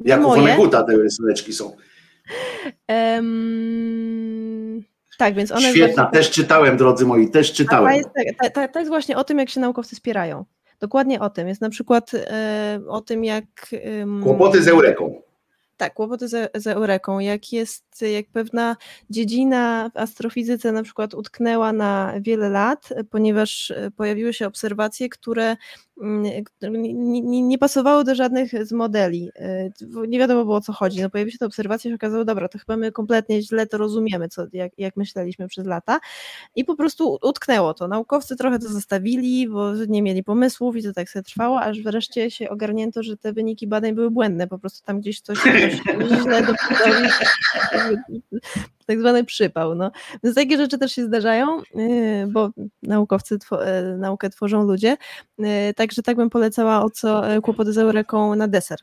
Jak 0.01 0.21
u 0.21 0.23
moje. 0.23 0.41
Vonneguta 0.43 0.83
te 0.83 0.97
rysuneczki 0.97 1.53
są. 1.53 1.77
Em, 2.87 4.85
tak, 5.19 5.35
więc 5.35 5.53
one 5.53 5.71
Świetna, 5.71 6.03
właśnie- 6.03 6.19
też 6.19 6.31
czytałem, 6.31 6.77
drodzy 6.77 7.07
moi, 7.07 7.31
też 7.31 7.49
A 7.51 7.53
ta 7.53 7.57
czytałem. 7.57 7.95
jest, 7.95 8.09
tak- 8.15 8.27
ta, 8.43 8.51
ta, 8.51 8.69
ta 8.69 8.79
jest 8.81 8.91
właśnie 8.91 9.17
o 9.17 9.25
tym, 9.25 9.39
jak 9.39 9.51
się 9.51 9.61
naukowcy 9.61 9.97
spierają. 9.97 10.45
Dokładnie 10.81 11.21
o 11.21 11.31
tym. 11.31 11.49
Jest 11.49 11.61
na 11.61 11.71
przykład 11.71 12.11
e, 12.15 12.81
o 12.89 13.01
tym, 13.01 13.25
jak. 13.25 13.45
Kłopoty 14.23 14.63
z 14.63 14.69
Eureką. 14.69 15.24
Tak, 15.77 15.95
kłopoty 15.95 16.29
z, 16.29 16.51
z 16.55 16.67
Eureką. 16.67 17.19
Jak 17.19 17.53
jest, 17.53 18.03
jak 18.13 18.27
pewna 18.33 18.77
dziedzina 19.11 19.91
w 19.95 19.97
astrofizyce 19.97 20.73
na 20.73 20.83
przykład 20.83 21.15
utknęła 21.15 21.73
na 21.73 22.15
wiele 22.21 22.49
lat, 22.49 22.89
ponieważ 23.11 23.71
e, 23.71 23.91
pojawiły 23.91 24.33
się 24.33 24.47
obserwacje, 24.47 25.09
które 25.09 25.57
mm, 26.03 26.23
nie, 26.63 26.95
nie, 27.23 27.43
nie 27.43 27.59
pasowały 27.59 28.05
do 28.05 28.15
żadnych 28.15 28.67
z 28.67 28.73
modeli. 28.73 29.31
E, 29.37 29.71
Nie 30.09 30.19
wiadomo 30.19 30.45
było 30.45 30.57
o 30.57 30.61
co 30.61 30.73
chodzi. 30.73 31.03
No, 31.03 31.11
pojawiły 31.11 31.33
się 31.33 31.39
te 31.39 31.47
obserwacje 31.47 31.89
i 31.89 31.93
się 31.93 31.95
okazało, 31.95 32.25
dobra, 32.25 32.49
to 32.49 32.59
chyba 32.59 32.77
my 32.77 32.93
kompletnie 32.93 33.43
źle 33.43 33.67
to 33.67 33.79
rozumiemy, 33.79 34.29
co, 34.29 34.47
jak, 34.53 34.73
jak 34.79 34.97
myśleliśmy 34.97 35.49
przez 35.49 35.67
lata. 35.67 36.01
I 36.57 36.65
po 36.65 36.77
prostu 36.77 37.19
utknęło 37.23 37.75
to. 37.75 37.89
Naukowcy 37.89 38.37
trochę 38.37 38.59
to 38.59 38.69
zostawili, 38.69 39.49
bo 39.49 39.75
nie 39.89 40.03
mieli 40.03 40.25
pomysłów 40.25 40.77
i 40.77 40.83
to 40.83 40.93
tak 40.93 41.11
sobie 41.11 41.23
trwało, 41.23 41.61
aż 41.61 41.83
wreszcie 41.83 42.31
się 42.31 42.51
ogarnięto, 42.51 43.03
że 43.03 43.17
te 43.17 43.33
wyniki 43.33 43.67
badań 43.67 43.93
były 43.95 44.11
błędne. 44.11 44.49
Po 44.49 44.59
prostu 44.59 44.87
tam 44.87 45.01
gdzieś 45.01 45.21
coś, 45.21 45.39
Не 45.67 46.25
надо 46.25 46.55
Tak 48.87 49.01
zwany 49.01 49.25
przypał. 49.25 49.75
No. 49.75 49.91
Więc 50.25 50.37
takie 50.37 50.57
rzeczy 50.57 50.79
też 50.79 50.93
się 50.93 51.05
zdarzają, 51.05 51.63
yy, 51.75 52.27
bo 52.27 52.51
naukowcy 52.83 53.39
yy, 53.53 53.99
naukę 53.99 54.31
tworzą 54.31 54.63
ludzie. 54.65 54.97
Yy, 55.39 55.75
Także 55.77 56.03
tak 56.03 56.17
bym 56.17 56.31
polecała 56.31 56.85
o 56.85 56.91
co 56.91 57.33
yy, 57.33 57.41
kłopoty 57.41 57.73
z 57.73 57.79
Eureką 57.79 58.35
na 58.35 58.49
deser, 58.49 58.79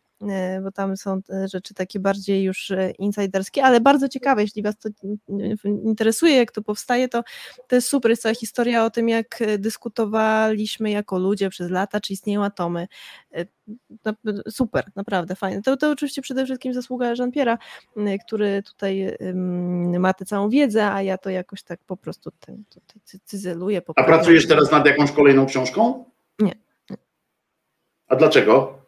bo 0.64 0.72
tam 0.72 0.98
są 0.98 1.22
te 1.22 1.48
rzeczy 1.48 1.74
takie 1.74 2.00
bardziej 2.00 2.44
już 2.44 2.70
yy, 2.70 2.92
insiderskie, 3.00 3.64
ale 3.64 3.82
bardzo 3.82 4.10
ciekawe, 4.10 4.42
jeśli 4.42 4.64
Was 4.64 4.78
to 4.78 4.90
interesuje, 5.84 6.36
jak 6.36 6.52
to 6.52 6.62
powstaje, 6.62 7.08
to 7.10 7.24
to 7.68 7.76
jest 7.76 7.88
super, 7.88 8.12
jest 8.12 8.22
cała 8.22 8.36
historia 8.36 8.86
o 8.86 8.90
tym, 8.90 9.10
jak 9.10 9.42
e, 9.42 9.58
dyskutowaliśmy 9.58 10.92
jako 10.92 11.20
ludzie 11.20 11.50
przez 11.50 11.72
lata, 11.72 12.02
czy 12.02 12.14
istnieją 12.14 12.44
atomy. 12.44 12.88
E, 13.34 13.46
Super, 14.50 14.92
naprawdę 14.96 15.36
fajne. 15.36 15.62
To, 15.62 15.78
to 15.78 15.92
oczywiście 15.92 16.22
przede 16.22 16.46
wszystkim 16.46 16.74
zasługa 16.74 17.14
Jean-Pierre'a, 17.14 17.58
który 18.26 18.64
tutaj 18.64 19.18
ym, 19.96 20.02
ma 20.02 20.14
tę 20.14 20.26
całą 20.26 20.50
wiedzę, 20.50 20.92
a 20.92 21.02
ja 21.02 21.18
to 21.18 21.30
jakoś 21.30 21.64
tak 21.64 21.80
po 21.84 21.98
prostu 21.98 22.32
ten, 22.40 22.64
tutaj 22.70 23.02
cy- 23.06 23.20
cyzeluję. 23.26 23.82
A 23.96 24.04
pracujesz 24.04 24.48
teraz 24.48 24.72
nad 24.72 24.86
jakąś 24.86 25.12
kolejną 25.12 25.46
książką? 25.46 26.06
Nie. 26.40 26.56
A 28.08 28.16
dlaczego? 28.16 28.82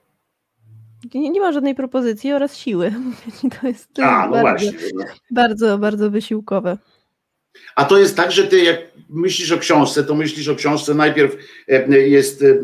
Nie, 1.13 1.29
nie 1.29 1.41
ma 1.41 1.51
żadnej 1.51 1.75
propozycji 1.75 2.33
oraz 2.33 2.57
siły. 2.57 2.93
To 3.61 3.67
jest, 3.67 3.93
to 3.93 4.03
A, 4.05 4.21
jest 4.21 4.31
no 4.35 4.43
bardzo, 4.43 4.71
no. 4.95 5.05
bardzo, 5.31 5.77
bardzo 5.77 6.11
wysiłkowe. 6.11 6.77
A 7.75 7.85
to 7.85 7.99
jest 7.99 8.15
tak, 8.15 8.31
że 8.31 8.43
ty 8.43 8.63
jak 8.63 8.77
myślisz 9.09 9.51
o 9.51 9.57
książce, 9.57 10.03
to 10.03 10.15
myślisz 10.15 10.47
o 10.47 10.55
książce, 10.55 10.93
najpierw 10.93 11.35
e, 11.67 11.99
jest, 11.99 12.41
e, 12.41 12.47
e, 12.47 12.55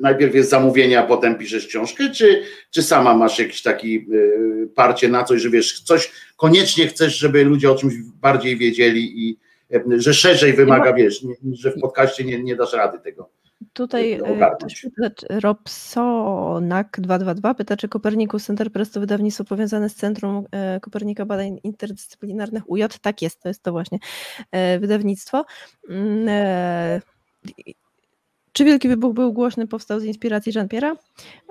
najpierw 0.00 0.34
jest 0.34 0.50
zamówienie, 0.50 1.00
a 1.00 1.02
potem 1.02 1.38
piszesz 1.38 1.66
książkę, 1.66 2.10
czy, 2.10 2.42
czy 2.70 2.82
sama 2.82 3.14
masz 3.14 3.38
jakiś 3.38 3.62
taki 3.62 3.96
e, 3.96 4.66
parcie 4.66 5.08
na 5.08 5.24
coś, 5.24 5.42
że 5.42 5.50
wiesz, 5.50 5.80
coś 5.80 6.12
koniecznie 6.36 6.86
chcesz, 6.86 7.18
żeby 7.18 7.44
ludzie 7.44 7.70
o 7.70 7.74
czymś 7.74 7.94
bardziej 8.20 8.56
wiedzieli 8.56 9.28
i 9.28 9.38
e, 9.74 9.82
że 9.96 10.14
szerzej 10.14 10.52
wymaga, 10.52 10.92
wiesz, 10.92 11.24
że 11.52 11.70
w 11.70 11.80
podcaście 11.80 12.24
nie, 12.24 12.42
nie 12.42 12.56
dasz 12.56 12.72
rady 12.72 12.98
tego. 13.04 13.30
Tutaj 13.72 14.20
ktoś 14.58 14.82
pyta, 14.82 15.10
czy- 15.16 15.26
Robsonak222 15.26 17.54
pyta, 17.54 17.76
czy 17.76 17.88
Copernicus 17.88 18.46
Center 18.46 18.72
Press 18.72 18.90
to 18.90 19.00
wydawnictwo 19.00 19.44
powiązane 19.44 19.88
z 19.88 19.94
Centrum 19.94 20.44
e, 20.50 20.80
Kopernika 20.80 21.26
Badań 21.26 21.60
Interdyscyplinarnych 21.62 22.70
UJ? 22.70 22.82
Tak 23.02 23.22
jest, 23.22 23.42
to 23.42 23.48
jest 23.48 23.62
to 23.62 23.72
właśnie 23.72 23.98
e, 24.52 24.78
wydawnictwo. 24.78 25.44
Czy 28.52 28.64
Wielki 28.64 28.88
Wybuch 28.88 29.14
był 29.14 29.32
głośny, 29.32 29.66
powstał 29.66 30.00
z 30.00 30.04
inspiracji 30.04 30.52
Jean-Pierre'a? 30.52 30.96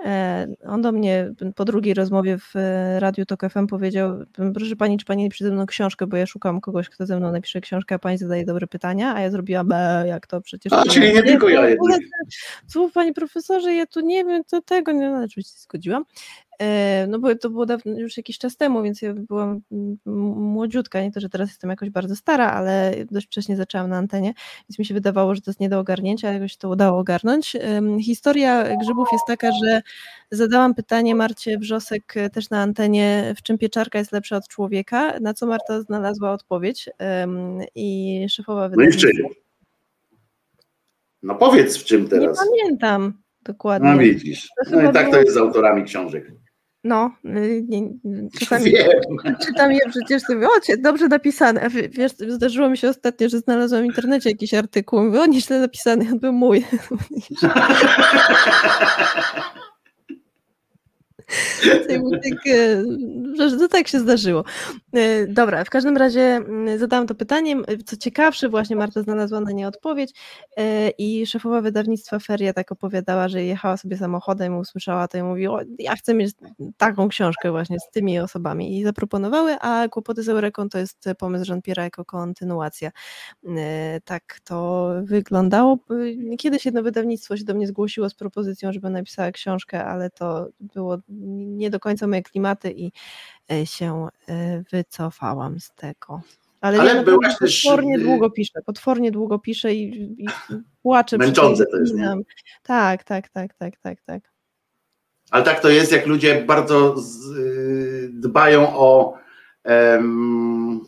E, 0.04 0.46
On 0.66 0.82
do 0.82 0.92
mnie 0.92 1.32
po 1.56 1.64
drugiej 1.64 1.94
rozmowie 1.94 2.38
w 2.38 2.56
e, 2.56 3.00
Radiu 3.00 3.26
Tok 3.26 3.40
FM 3.50 3.66
powiedział, 3.66 4.18
proszę 4.54 4.76
pani, 4.76 4.98
czy 4.98 5.04
pani 5.04 5.24
napisze 5.24 5.44
ze 5.44 5.50
mną 5.50 5.66
książkę, 5.66 6.06
bo 6.06 6.16
ja 6.16 6.26
szukam 6.26 6.60
kogoś, 6.60 6.88
kto 6.88 7.06
ze 7.06 7.16
mną 7.16 7.32
napisze 7.32 7.60
książkę, 7.60 7.94
a 7.94 7.98
pani 7.98 8.18
zadaje 8.18 8.44
dobre 8.44 8.66
pytania, 8.66 9.14
a 9.14 9.20
ja 9.20 9.30
zrobiłam, 9.30 9.68
"Be, 9.68 10.04
jak 10.06 10.26
to 10.26 10.40
przecież... 10.40 10.72
A, 10.72 10.82
czyli 10.82 11.14
nie 11.14 11.22
tylko 11.22 11.48
ja 11.48 11.68
jednak. 11.68 12.00
Słów 12.68 12.92
panie 12.92 13.12
profesorze, 13.12 13.74
ja 13.74 13.86
tu 13.86 14.00
nie 14.00 14.24
wiem, 14.24 14.42
to 14.44 14.62
tego, 14.62 14.92
nie, 14.92 15.10
no, 15.10 15.24
oczywiście 15.24 15.52
się 15.52 15.60
zgodziłam. 15.60 16.04
E, 16.60 17.06
No 17.08 17.18
bo 17.18 17.34
to 17.36 17.50
było 17.50 17.66
dawno, 17.66 17.98
już 17.98 18.16
jakiś 18.16 18.38
czas 18.38 18.56
temu, 18.56 18.82
więc 18.82 19.02
ja 19.02 19.14
byłam 19.14 19.60
młodziutka, 20.36 21.02
nie 21.02 21.12
to, 21.12 21.20
że 21.20 21.28
teraz 21.28 21.48
jestem 21.48 21.70
jakoś 21.70 21.90
bardzo 21.90 22.16
stara, 22.16 22.50
ale 22.52 22.92
dość 23.10 23.26
wcześnie 23.26 23.56
zaczęłam 23.56 23.90
na 23.90 23.96
antenie, 23.96 24.34
więc 24.68 24.78
mi 24.78 24.84
się 24.84 24.94
wydawało, 24.94 25.34
że 25.34 25.40
to 25.40 25.50
jest 25.50 25.60
nie 25.60 25.68
do 25.68 25.78
ogarnięcia, 25.78 26.28
ale 26.28 26.36
jakoś 26.36 26.56
to 26.56 26.68
udało 26.68 26.98
ogarnąć. 26.98 27.56
Historia 28.02 28.76
grzybów 28.76 29.08
jest 29.12 29.24
taka, 29.26 29.50
że 29.64 29.82
zadałam 30.30 30.74
pytanie 30.74 31.14
Marcie 31.14 31.58
Wrzosek 31.58 32.16
e, 32.16 32.30
też 32.30 32.50
na 32.50 32.62
antenie, 32.62 33.34
w 33.36 33.42
czym 33.42 33.58
pieczarka 33.58 33.98
jest 33.98 34.12
lepsza 34.12 34.36
od 34.36 34.48
człowieka, 34.48 35.20
na 35.20 35.34
co 35.34 35.46
Marta 35.46 35.82
znalazła 35.82 36.32
odpowiedź 36.32 36.88
i 37.74 38.26
szefowa 38.28 38.68
No 38.76 38.82
i 38.84 38.90
w 38.92 38.96
czym? 38.96 39.10
wydawnictwa. 39.10 39.40
No 41.22 41.34
powiedz 41.34 41.76
w 41.78 41.84
czym 41.84 42.02
Nie 42.02 42.08
teraz. 42.08 42.38
pamiętam 42.38 43.12
dokładnie. 43.42 43.90
No 43.92 43.98
widzisz. 43.98 44.48
No 44.70 44.90
i 44.90 44.92
tak 44.92 45.10
to 45.10 45.20
jest 45.20 45.34
z 45.34 45.36
autorami 45.36 45.84
książek. 45.84 46.32
No, 46.84 47.10
y, 47.24 47.64
nie, 47.68 47.88
czasami 48.38 48.70
Wiem. 48.70 48.88
czytam 49.46 49.72
je 49.72 49.80
przecież 49.90 50.22
sobie, 50.22 50.46
o, 50.46 50.50
dobrze 50.78 51.08
napisane. 51.08 51.68
Wiesz, 51.90 52.12
zdarzyło 52.12 52.70
mi 52.70 52.78
się 52.78 52.88
ostatnio, 52.88 53.28
że 53.28 53.38
znalazłam 53.38 53.82
w 53.82 53.86
internecie 53.86 54.30
jakiś 54.30 54.54
artykuł, 54.54 55.04
mówię, 55.04 55.20
o, 55.20 55.26
nieźle 55.26 55.60
napisany, 55.60 56.06
on 56.12 56.18
był 56.18 56.32
mój. 56.32 56.64
Tak, 63.38 63.50
że 63.60 63.68
tak 63.68 63.88
się 63.88 64.00
zdarzyło. 64.00 64.44
E, 64.92 65.26
Dobra, 65.26 65.64
w 65.64 65.70
każdym 65.70 65.96
razie 65.96 66.20
mm, 66.20 66.78
zadałam 66.78 67.06
to 67.06 67.14
pytanie. 67.14 67.56
Co 67.86 67.96
ciekawsze, 67.96 68.48
właśnie 68.48 68.76
Marta 68.76 69.02
znalazła 69.02 69.40
na 69.40 69.52
nie 69.52 69.68
odpowiedź 69.68 70.10
e, 70.56 70.90
i 70.90 71.26
szefowa 71.26 71.60
wydawnictwa 71.60 72.18
Feria 72.18 72.52
tak 72.52 72.72
opowiadała, 72.72 73.28
że 73.28 73.44
jechała 73.44 73.76
sobie 73.76 73.96
samochodem, 73.96 74.58
usłyszała 74.58 75.08
to 75.08 75.18
i 75.18 75.22
mówi, 75.22 75.46
o, 75.46 75.60
ja 75.78 75.96
chcę 75.96 76.14
mieć 76.14 76.34
taką 76.76 77.08
książkę 77.08 77.50
właśnie 77.50 77.80
z 77.80 77.90
tymi 77.90 78.18
osobami 78.18 78.78
i 78.78 78.84
zaproponowały, 78.84 79.56
a 79.60 79.88
Kłopoty 79.88 80.22
z 80.22 80.28
Eureką 80.28 80.68
to 80.68 80.78
jest 80.78 81.08
pomysł 81.18 81.52
Jean-Pierre'a 81.52 81.82
jako 81.82 82.04
kontynuacja. 82.04 82.90
Tak 84.04 84.40
to 84.44 84.90
wyglądało. 85.02 85.78
Kiedyś 86.38 86.64
jedno 86.64 86.82
wydawnictwo 86.82 87.36
się 87.36 87.44
do 87.44 87.54
mnie 87.54 87.66
zgłosiło 87.66 88.08
z 88.08 88.14
propozycją, 88.14 88.72
żeby 88.72 88.90
napisała 88.90 89.30
książkę, 89.32 89.84
ale 89.84 90.10
to 90.10 90.48
było 90.60 90.98
nie 91.58 91.70
do 91.70 91.80
końca 91.80 92.06
moje 92.06 92.22
klimaty 92.22 92.72
i 92.72 92.92
e, 93.52 93.66
się 93.66 94.08
e, 94.28 94.62
wycofałam 94.72 95.60
z 95.60 95.70
tego. 95.74 96.20
Ale, 96.60 96.80
Ale 96.80 97.04
byłaś 97.04 97.38
też, 97.38 97.62
potwornie 97.62 97.96
y- 97.96 98.00
długo 98.00 98.30
piszę, 98.30 98.60
potwornie 98.66 99.10
długo 99.10 99.38
piszę 99.38 99.74
i, 99.74 100.12
i 100.24 100.26
płaczę. 100.82 101.18
Męczące 101.18 101.66
to 101.66 101.76
jest, 101.76 101.94
nie? 101.94 102.14
Tak, 102.62 103.04
tak, 103.04 103.28
tak, 103.28 103.54
tak, 103.54 103.76
tak, 103.76 104.00
tak. 104.06 104.22
Ale 105.30 105.44
tak 105.44 105.60
to 105.60 105.68
jest, 105.68 105.92
jak 105.92 106.06
ludzie 106.06 106.44
bardzo 106.44 106.98
z, 106.98 107.26
y, 107.36 108.10
dbają 108.12 108.76
o. 108.78 109.18
em, 109.64 110.80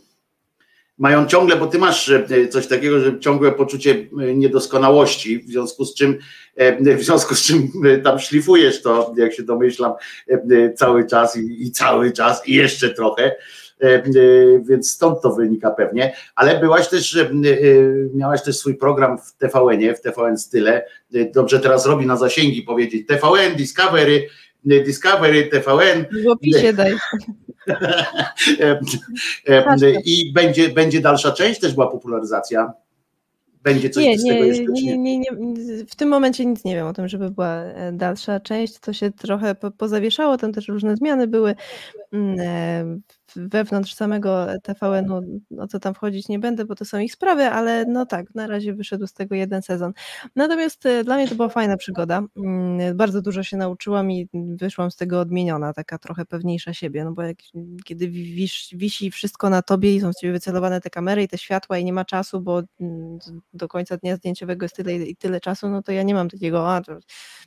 mają 1.02 1.26
ciągle, 1.26 1.56
bo 1.56 1.66
ty 1.66 1.78
masz 1.78 2.08
e, 2.08 2.48
coś 2.48 2.66
takiego, 2.66 3.00
że 3.00 3.18
ciągłe 3.18 3.52
poczucie 3.52 3.90
e, 3.90 4.34
niedoskonałości, 4.34 5.38
w 5.38 5.50
związku 5.50 5.84
z 5.84 5.94
czym, 5.94 6.18
e, 6.56 6.96
w 6.96 7.02
związku 7.02 7.34
z 7.34 7.42
czym 7.42 7.68
tam 8.04 8.18
szlifujesz 8.18 8.82
to, 8.82 9.14
jak 9.16 9.32
się 9.32 9.42
domyślam, 9.42 9.92
cały 10.76 11.06
czas 11.06 11.36
i, 11.36 11.66
i 11.66 11.72
cały 11.72 12.12
czas 12.12 12.48
i 12.48 12.54
jeszcze 12.54 12.90
trochę. 12.90 13.34
Więc 14.68 14.90
stąd 14.90 15.22
to 15.22 15.34
wynika 15.34 15.70
pewnie, 15.70 16.14
ale 16.34 16.60
byłaś 16.60 16.88
też, 16.88 17.18
miałaś 18.14 18.42
też 18.42 18.56
swój 18.56 18.74
program 18.76 19.18
w 19.18 19.32
TVN-ie, 19.38 19.94
w 19.94 20.00
TVN 20.00 20.38
Style. 20.38 20.86
Dobrze 21.34 21.60
teraz 21.60 21.86
robi 21.86 22.06
na 22.06 22.16
zasięgi 22.16 22.62
powiedzieć 22.62 23.06
TVN, 23.06 23.56
Discovery, 23.56 24.26
Discovery, 24.64 25.46
TVN. 25.46 26.04
W 26.24 26.28
opisie 26.28 26.72
daj. 26.72 26.96
E, 28.60 28.80
e, 29.48 30.00
I 30.04 30.32
będzie, 30.32 30.68
będzie 30.68 31.00
dalsza 31.00 31.32
część, 31.32 31.60
też 31.60 31.74
była 31.74 31.90
popularyzacja. 31.90 32.72
Będzie 33.62 33.90
coś 33.90 34.04
Nie, 34.04 34.18
z 34.18 34.22
tego 34.24 34.34
nie, 34.34 34.46
jeszcze? 34.46 34.72
nie, 34.72 34.98
nie, 34.98 35.18
nie, 35.18 35.30
w 35.88 35.96
tym 35.96 36.08
momencie 36.08 36.46
nic 36.46 36.64
nie 36.64 36.74
wiem 36.74 36.86
o 36.86 36.92
tym, 36.92 37.08
żeby 37.08 37.30
była 37.30 37.54
e, 37.54 37.92
dalsza 37.92 38.40
część. 38.40 38.78
To 38.78 38.92
się 38.92 39.10
trochę 39.10 39.54
po- 39.54 39.70
pozawieszało, 39.70 40.36
tam 40.36 40.52
też 40.52 40.68
różne 40.68 40.96
zmiany 40.96 41.26
były 41.26 41.54
mm, 42.12 42.40
e, 42.40 42.84
wewnątrz 43.36 43.94
samego 43.94 44.46
TVN-u, 44.62 45.40
o 45.62 45.66
co 45.66 45.80
tam 45.80 45.94
wchodzić 45.94 46.28
nie 46.28 46.38
będę, 46.38 46.64
bo 46.64 46.74
to 46.74 46.84
są 46.84 46.98
ich 46.98 47.12
sprawy, 47.12 47.44
ale 47.44 47.84
no 47.84 48.06
tak, 48.06 48.34
na 48.34 48.46
razie 48.46 48.74
wyszedł 48.74 49.06
z 49.06 49.12
tego 49.12 49.34
jeden 49.34 49.62
sezon. 49.62 49.92
Natomiast 50.36 50.86
e, 50.86 51.04
dla 51.04 51.16
mnie 51.16 51.28
to 51.28 51.34
była 51.34 51.48
fajna 51.48 51.76
przygoda. 51.76 52.22
Mm, 52.36 52.96
Bardzo 52.96 53.22
dużo 53.22 53.42
się 53.42 53.56
nauczyłam 53.56 54.10
i 54.10 54.28
wyszłam 54.34 54.90
z 54.90 54.96
tego 54.96 55.20
odmieniona, 55.20 55.72
taka 55.72 55.98
trochę 55.98 56.24
pewniejsza 56.24 56.74
siebie, 56.74 57.04
no 57.04 57.12
bo 57.12 57.22
jak, 57.22 57.36
kiedy 57.84 58.08
wisz, 58.08 58.68
wisi 58.72 59.10
wszystko 59.10 59.50
na 59.50 59.62
tobie 59.62 59.94
i 59.94 60.00
są 60.00 60.12
z 60.12 60.16
ciebie 60.20 60.32
wycelowane 60.32 60.80
te 60.80 60.90
kamery 60.90 61.22
i 61.22 61.28
te 61.28 61.38
światła 61.38 61.78
i 61.78 61.84
nie 61.84 61.92
ma 61.92 62.04
czasu, 62.04 62.40
bo 62.40 62.62
mm, 62.80 63.18
do 63.54 63.68
końca 63.68 63.96
dnia 63.96 64.16
zdjęciowego 64.16 64.64
jest 64.64 64.76
tyle 64.76 64.94
i 64.94 65.16
tyle 65.16 65.40
czasu, 65.40 65.68
no 65.68 65.82
to 65.82 65.92
ja 65.92 66.02
nie 66.02 66.14
mam 66.14 66.28
takiego, 66.28 66.68
a 66.70 66.80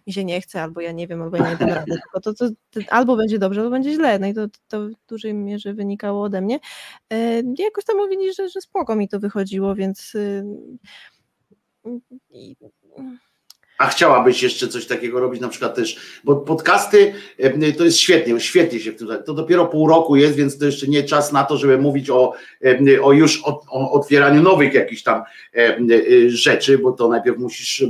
mi 0.08 0.14
się 0.14 0.26
nie 0.26 0.42
chce, 0.42 0.62
albo 0.64 0.82
ja 0.82 0.92
nie 0.92 1.08
wiem, 1.08 1.22
albo 1.22 1.38
ja 1.38 1.50
nie 1.50 1.58
dam 1.58 1.70
rady, 1.70 2.00
to, 2.24 2.34
to, 2.34 2.50
to 2.72 2.80
albo 2.90 3.16
będzie 3.18 3.40
dobrze, 3.40 3.62
albo 3.62 3.72
będzie 3.72 3.94
źle, 3.94 4.20
no 4.20 4.28
i 4.28 4.34
to, 4.34 4.48
to 4.68 4.90
w 4.90 4.92
dużej 5.10 5.34
mierze 5.34 5.74
wynikało 5.76 6.24
ode 6.24 6.42
mnie. 6.42 6.60
E, 7.14 7.42
Jakoś 7.58 7.86
tam 7.86 7.98
mówili, 7.98 8.34
że, 8.34 8.50
że 8.50 8.62
spoko 8.62 8.96
mi 8.96 9.10
to 9.10 9.20
wychodziło, 9.20 9.76
więc 9.76 10.16
y, 10.16 10.44
A 13.78 13.88
chciałabyś 13.88 14.44
jeszcze 14.44 14.68
coś 14.68 14.86
takiego 14.88 15.20
robić, 15.20 15.42
na 15.42 15.48
przykład 15.48 15.76
też, 15.76 16.20
bo 16.24 16.36
podcasty 16.36 17.14
e, 17.40 17.72
to 17.72 17.84
jest 17.84 17.98
świetnie, 17.98 18.40
świetnie 18.40 18.80
się 18.80 18.94
tutaj, 18.94 19.18
to 19.26 19.34
dopiero 19.34 19.66
pół 19.66 19.88
roku 19.88 20.16
jest, 20.16 20.36
więc 20.36 20.58
to 20.58 20.66
jeszcze 20.66 20.88
nie 20.88 21.04
czas 21.04 21.32
na 21.32 21.44
to, 21.44 21.58
żeby 21.58 21.78
mówić 21.78 22.10
o, 22.10 22.34
e, 22.66 23.02
o 23.02 23.12
już 23.12 23.44
o, 23.46 23.64
o 23.70 23.92
otwieraniu 23.92 24.42
nowych 24.42 24.74
jakichś 24.74 25.04
tam 25.04 25.24
rzeczy, 26.28 26.78
bo 26.78 26.92
to 26.92 27.08
najpierw 27.08 27.38
musisz 27.38 27.84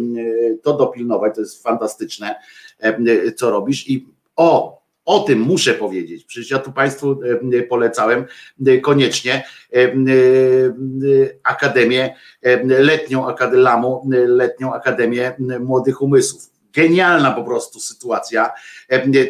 to 0.63 0.77
dopilnować, 0.77 1.35
to 1.35 1.41
jest 1.41 1.63
fantastyczne, 1.63 2.35
co 3.35 3.49
robisz 3.49 3.89
i 3.89 4.07
o, 4.35 4.81
o 5.05 5.19
tym 5.19 5.39
muszę 5.39 5.73
powiedzieć, 5.73 6.23
przecież 6.23 6.51
ja 6.51 6.59
tu 6.59 6.71
Państwu 6.71 7.19
e, 7.53 7.63
polecałem 7.63 8.25
e, 8.65 8.77
koniecznie 8.77 9.43
e, 9.73 9.91
Akademię 11.43 12.15
letnią 12.65 13.27
Akademię 13.27 13.63
Lamu, 13.63 14.09
e, 14.13 14.17
letnią 14.27 14.73
Akademię 14.73 15.35
Młodych 15.59 16.01
Umysłów. 16.01 16.55
Genialna 16.73 17.31
po 17.31 17.43
prostu 17.43 17.79
sytuacja. 17.79 18.51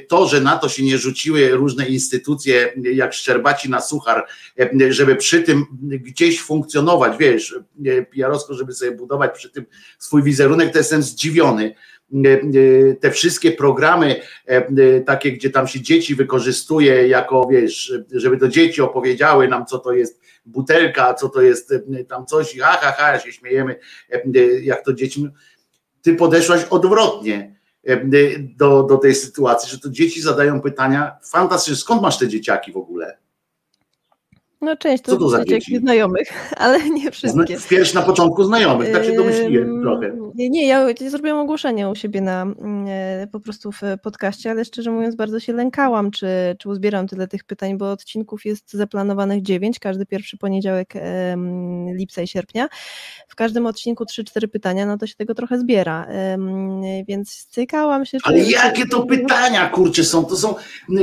To, 0.08 0.28
że 0.28 0.42
na 0.42 0.58
to 0.58 0.70
się 0.70 0.84
nie 0.84 0.98
rzuciły 0.98 1.50
różne 1.50 1.88
instytucje 1.88 2.74
jak 2.94 3.14
Szczerbaci 3.14 3.70
na 3.70 3.82
suchar, 3.82 4.26
żeby 4.90 5.16
przy 5.16 5.44
tym 5.44 5.66
gdzieś 5.82 6.42
funkcjonować, 6.42 7.18
wiesz, 7.18 7.56
PR-owsko, 8.16 8.54
żeby 8.54 8.74
sobie 8.74 8.92
budować 8.92 9.32
przy 9.36 9.50
tym 9.50 9.66
swój 10.00 10.24
wizerunek, 10.24 10.72
to 10.72 10.78
jestem 10.78 11.04
zdziwiony. 11.04 11.76
E, 12.14 12.42
e, 12.42 12.94
Te 12.96 13.12
wszystkie 13.12 13.52
programy 13.52 14.22
e, 14.46 15.02
takie, 15.02 15.32
gdzie 15.32 15.50
tam 15.50 15.68
się 15.68 15.82
dzieci 15.82 16.16
wykorzystuje 16.16 17.08
jako, 17.08 17.48
wiesz, 17.52 17.94
żeby 18.12 18.38
to 18.38 18.48
dzieci 18.48 18.82
opowiedziały 18.82 19.48
nam, 19.48 19.66
co 19.66 19.80
to 19.80 19.94
jest 19.94 20.22
butelka, 20.46 21.14
co 21.14 21.30
to 21.30 21.42
jest 21.42 21.74
tam 22.10 22.26
coś, 22.26 22.56
i 22.56 22.60
ha, 22.60 22.78
ha, 22.82 22.94
ha, 22.98 23.20
się 23.20 23.32
śmiejemy, 23.32 23.80
jak 24.62 24.86
to 24.86 24.94
dzieci. 24.94 25.30
Ty 26.02 26.16
podeszłaś 26.16 26.64
odwrotnie 26.64 27.56
do, 28.58 28.84
do 28.84 28.98
tej 28.98 29.16
sytuacji, 29.16 29.72
że 29.72 29.80
to 29.80 29.90
dzieci 29.90 30.22
zadają 30.22 30.62
pytania 30.62 31.18
fantastyczne. 31.32 31.76
Skąd 31.76 32.02
masz 32.02 32.20
te 32.20 32.28
dzieciaki 32.28 32.72
w 32.72 32.78
ogóle? 32.78 33.18
No 34.66 34.76
część 34.76 35.04
Co 35.04 35.18
to 35.18 35.30
za 35.30 35.46
dzieci? 35.46 35.78
znajomych, 35.78 36.28
ale 36.58 36.90
nie 36.90 37.12
wszystkie. 37.12 37.58
wpierw 37.58 37.94
na 37.94 38.02
początku 38.02 38.44
znajomych, 38.44 38.92
tak 38.92 39.06
się 39.06 39.16
domyśliłem 39.16 39.82
trochę. 39.82 40.18
Nie, 40.36 40.50
nie, 40.50 40.68
ja 40.68 40.88
zrobiłam 41.10 41.40
ogłoszenie 41.40 41.90
u 41.90 41.96
siebie 41.96 42.22
na 42.22 42.42
mm, 42.42 42.86
e, 42.88 43.28
po 43.32 43.40
prostu 43.40 43.72
w 43.72 43.82
podcaście, 44.04 44.52
ale 44.52 44.66
szczerze 44.66 44.92
mówiąc 44.92 45.16
bardzo 45.16 45.40
się 45.40 45.54
lękałam, 45.54 46.12
czy, 46.12 46.28
czy 46.60 46.70
uzbieram 46.70 47.08
tyle 47.08 47.28
tych 47.28 47.44
pytań, 47.44 47.78
bo 47.78 47.92
odcinków 47.92 48.46
jest 48.46 48.74
zaplanowanych 48.74 49.42
dziewięć, 49.42 49.80
każdy 49.80 50.06
pierwszy 50.06 50.38
poniedziałek 50.38 50.94
lipca 51.96 52.22
i 52.22 52.28
sierpnia. 52.28 52.68
W 53.28 53.36
każdym 53.36 53.66
odcinku 53.66 54.04
3-4 54.04 54.48
pytania, 54.48 54.86
no 54.86 54.98
to 54.98 55.08
się 55.08 55.16
tego 55.16 55.36
trochę 55.36 55.60
zbiera, 55.60 56.08
więc 57.08 57.32
stykałam 57.32 58.06
się. 58.06 58.18
Ale 58.24 58.40
jakie 58.40 58.88
to 58.88 59.06
pytania, 59.06 59.70
kurczę, 59.70 60.04
są, 60.04 60.26
to 60.26 60.36
są 60.36 60.56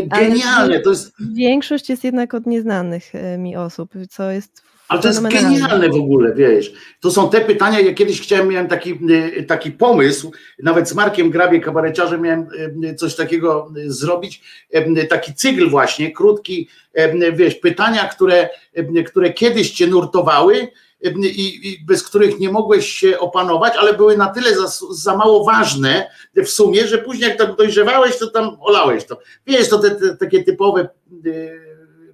genialne, 0.07 0.81
to 0.81 0.91
jest, 0.91 1.13
Większość 1.35 1.89
jest 1.89 2.05
jednak 2.05 2.35
od 2.35 2.47
nieznanych 2.47 3.15
e, 3.15 3.39
osób, 3.57 3.91
co 4.11 4.31
jest 4.31 4.63
ale 4.93 5.03
to 5.03 5.09
jest 5.09 5.23
genialne 5.23 5.89
w 5.89 5.95
ogóle, 5.95 6.35
wiesz. 6.35 6.73
To 7.01 7.11
są 7.11 7.31
te 7.31 7.41
pytania, 7.41 7.81
ja 7.81 7.95
kiedyś 7.95 8.21
chciałem, 8.21 8.49
miałem 8.49 8.69
taki, 8.69 8.99
y, 9.39 9.45
taki 9.45 9.71
pomysł, 9.71 10.33
nawet 10.63 10.89
z 10.89 10.95
Markiem 10.95 11.31
Grabie, 11.31 11.61
kabareciarzem, 11.61 12.23
miałem 12.23 12.47
y, 12.85 12.95
coś 12.95 13.15
takiego 13.15 13.73
y, 13.77 13.93
zrobić, 13.93 14.43
y, 14.75 15.07
taki 15.07 15.35
cykl 15.35 15.71
właśnie, 15.71 16.13
krótki, 16.13 16.69
y, 16.99 17.33
wiesz, 17.33 17.55
pytania, 17.55 18.09
które, 18.09 18.49
y, 18.79 19.05
które 19.05 19.33
kiedyś 19.33 19.71
cię 19.71 19.87
nurtowały, 19.87 20.69
y, 21.07 21.15
i, 21.29 21.69
i 21.73 21.85
bez 21.85 22.03
których 22.03 22.39
nie 22.41 22.51
mogłeś 22.51 22.89
się 22.89 23.19
opanować, 23.19 23.73
ale 23.79 23.95
były 23.95 24.17
na 24.17 24.27
tyle 24.27 24.55
za, 24.55 24.87
za 24.91 25.17
mało 25.17 25.45
ważne 25.45 26.11
w 26.37 26.49
sumie, 26.49 26.87
że 26.87 26.99
później 26.99 27.29
jak 27.29 27.39
tam 27.39 27.57
dojrzewałeś, 27.57 28.19
to 28.19 28.31
tam 28.31 28.57
olałeś 28.61 29.05
to. 29.05 29.19
Wiesz, 29.47 29.69
to 29.69 29.79
te, 29.79 29.91
te 29.91 30.17
takie 30.17 30.45
typowe 30.45 30.89
y, 31.27 31.72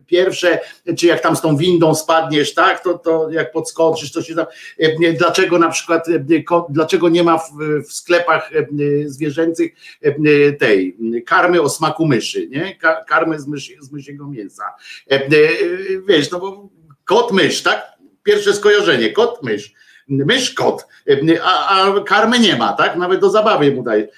pierwsze, 0.08 0.60
czy 0.96 1.06
jak 1.06 1.20
tam 1.20 1.36
z 1.36 1.40
tą 1.40 1.56
windą 1.56 1.94
spadniesz, 1.94 2.54
tak, 2.54 2.82
to, 2.82 2.98
to 2.98 3.30
jak 3.30 3.52
podskoczysz, 3.52 4.12
to 4.12 4.22
się 4.22 4.34
tam, 4.34 4.46
e, 4.78 5.12
dlaczego 5.12 5.58
na 5.58 5.68
przykład, 5.68 6.08
e, 6.08 6.24
dlaczego 6.68 7.08
nie 7.08 7.22
ma 7.22 7.38
w, 7.38 7.50
w 7.88 7.92
sklepach 7.92 8.50
e, 8.52 8.66
zwierzęcych 9.08 9.72
tej 10.58 10.96
karmy 11.26 11.62
o 11.62 11.68
smaku 11.68 12.06
myszy, 12.06 12.48
nie, 12.48 12.76
Ka- 12.76 13.04
karmy 13.08 13.40
z, 13.40 13.46
myszy, 13.46 13.72
z 13.80 13.92
mysiego 13.92 14.26
mięsa. 14.26 14.64
Wiesz, 16.08 16.30
no 16.30 16.40
bo 16.40 16.68
kot 17.04 17.32
mysz, 17.32 17.62
tak, 17.62 17.92
pierwsze 18.22 18.52
skojarzenie, 18.54 19.12
kot 19.12 19.42
mysz. 19.42 19.72
Mysz 20.08 20.54
kot, 20.54 20.86
a, 21.42 21.68
a 21.68 22.00
karmy 22.00 22.38
nie 22.38 22.56
ma, 22.56 22.72
tak? 22.72 22.96
Nawet 22.96 23.20
do 23.20 23.30
zabawy 23.30 23.72
mu 23.72 23.82
daje. 23.82 24.08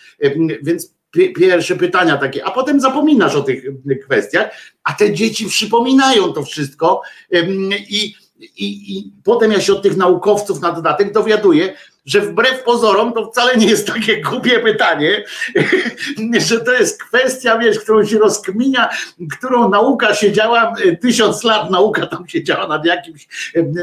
Więc 0.63 0.95
pierwsze 1.11 1.77
pytania 1.77 2.17
takie, 2.17 2.45
a 2.45 2.51
potem 2.51 2.81
zapominasz 2.81 3.37
o 3.37 3.43
tych 3.43 3.65
kwestiach, 4.05 4.51
a 4.85 4.93
te 4.93 5.15
dzieci 5.15 5.47
przypominają 5.47 6.33
to 6.33 6.43
wszystko 6.43 7.03
i, 7.89 8.15
i, 8.41 8.99
i 8.99 9.13
potem 9.25 9.53
ja 9.53 9.61
się 9.61 9.73
od 9.73 9.83
tych 9.83 9.97
naukowców 9.97 10.61
na 10.61 10.73
dodatek 10.73 11.13
dowiaduję, 11.13 11.75
że 12.07 12.21
wbrew 12.21 12.63
pozorom 12.63 13.13
to 13.13 13.31
wcale 13.31 13.57
nie 13.57 13.67
jest 13.67 13.87
takie 13.87 14.21
głupie 14.23 14.61
pytanie, 14.61 15.25
że 16.49 16.61
to 16.61 16.73
jest 16.73 17.03
kwestia, 17.05 17.59
wiesz, 17.59 17.79
którą 17.79 18.05
się 18.05 18.19
rozkminia, 18.19 18.89
którą 19.39 19.69
nauka 19.69 20.15
siedziała, 20.15 20.75
e, 20.85 20.97
tysiąc 20.97 21.45
lat 21.45 21.71
nauka 21.71 22.07
tam 22.07 22.29
siedziała 22.29 22.67
nad 22.69 22.85
jakimś, 22.85 23.29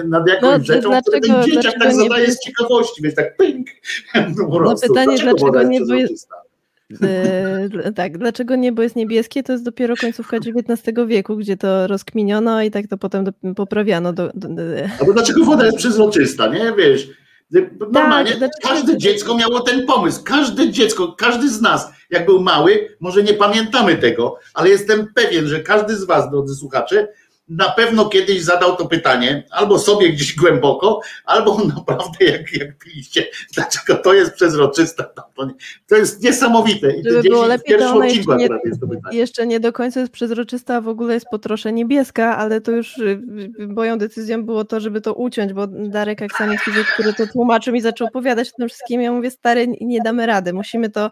nad 0.06 0.28
jakąś 0.28 0.60
No, 0.60 0.64
rzeczą, 0.66 0.90
dlaczego- 0.90 1.02
które 1.02 1.20
ten 1.20 1.44
dzieciak 1.44 1.62
dlaczego 1.64 1.86
tak 1.86 1.96
zadaje 1.96 2.32
z 2.32 2.40
ciekawości, 2.40 3.02
wiesz, 3.02 3.16
tak 3.16 3.38
ping. 3.38 3.68
No, 4.38 4.60
prostu. 4.60 4.88
pytanie, 4.88 5.18
dlaczego 5.18 5.60
jest 5.60 5.72
nie 5.72 5.80
przezroczysta? 5.86 6.36
Yy, 6.90 6.98
dl- 7.70 7.94
tak, 7.94 8.18
dlaczego 8.18 8.56
niebo 8.56 8.84
jest 8.84 8.96
niebieskie? 8.96 9.44
To 9.44 9.52
jest 9.52 9.64
dopiero 9.66 9.96
końcówka 9.96 10.38
XIX 10.38 10.98
wieku, 11.08 11.38
gdzie 11.38 11.58
to 11.58 11.88
rozkminiono 11.88 12.62
i 12.62 12.72
tak 12.72 12.88
to 12.88 12.98
potem 12.98 13.24
do, 13.24 13.32
poprawiano. 13.56 14.14
Do, 14.14 14.32
do, 14.34 14.48
do, 14.48 14.62
Albo 15.00 15.14
dlaczego 15.14 15.46
woda 15.46 15.66
jest 15.66 15.78
przezroczysta, 15.78 16.48
nie? 16.48 16.74
Wiesz, 16.78 17.10
normalnie 17.94 18.32
dlaczego- 18.36 18.68
każde 18.70 18.98
dziecko 18.98 19.38
miało 19.38 19.60
ten 19.60 19.86
pomysł. 19.86 20.24
Każde 20.24 20.72
dziecko, 20.72 21.16
każdy 21.18 21.50
z 21.50 21.62
nas, 21.62 21.90
jak 22.10 22.26
był 22.26 22.42
mały, 22.42 22.90
może 23.00 23.24
nie 23.24 23.34
pamiętamy 23.34 23.96
tego, 23.96 24.40
ale 24.54 24.70
jestem 24.70 25.08
pewien, 25.16 25.48
że 25.48 25.60
każdy 25.60 25.96
z 25.96 26.04
was, 26.04 26.32
drodzy 26.32 26.56
słuchacze, 26.56 27.08
na 27.50 27.70
pewno 27.70 28.10
kiedyś 28.10 28.44
zadał 28.44 28.76
to 28.76 28.86
pytanie, 28.86 29.44
albo 29.52 29.80
sobie 29.80 30.10
gdzieś 30.10 30.36
głęboko, 30.40 31.02
albo 31.26 31.58
naprawdę 31.76 32.26
jak, 32.26 32.54
jak 32.54 32.78
piliście, 32.78 33.28
dlaczego 33.54 33.96
to 33.96 34.14
jest 34.14 34.34
przezroczysta. 34.34 35.04
To, 35.88 35.96
jest 35.96 36.24
niesamowite. 36.24 36.92
I 36.92 37.04
Żeby 37.04 37.24
było 37.24 37.46
lepiej, 37.46 37.80
to 37.80 37.90
ona 37.96 38.06
jeszcze 38.06 38.36
nie, 38.36 38.50
jeszcze 39.12 39.48
nie 39.48 39.60
do 39.60 39.74
końca 39.74 40.00
jest 40.00 40.12
przezroczysta, 40.12 40.76
a 40.76 40.82
w 40.82 40.88
ogóle 40.88 41.14
jest 41.14 41.26
po 41.32 41.40
trosze 41.40 41.74
niebieska, 41.74 42.38
ale 42.38 42.62
to 42.62 42.72
już 42.72 42.98
y, 42.98 43.22
y, 43.60 43.68
moją 43.68 43.98
decyzją 43.98 44.46
było 44.46 44.66
to, 44.66 44.80
żeby 44.80 45.02
to 45.02 45.14
uciąć, 45.14 45.54
bo 45.54 45.68
Darek 45.68 46.22
Aksamit 46.22 46.62
fizyk, 46.62 46.88
który 46.88 47.14
to 47.14 47.28
tłumaczył 47.28 47.74
mi 47.74 47.82
zaczął 47.82 48.08
opowiadać 48.08 48.50
o 48.50 48.58
tym 48.58 48.70
wszystkim, 48.70 49.02
ja 49.02 49.12
mówię, 49.12 49.32
stary, 49.32 49.68
nie 49.82 50.02
damy 50.02 50.26
rady, 50.26 50.54
musimy 50.54 50.90
to 50.90 51.12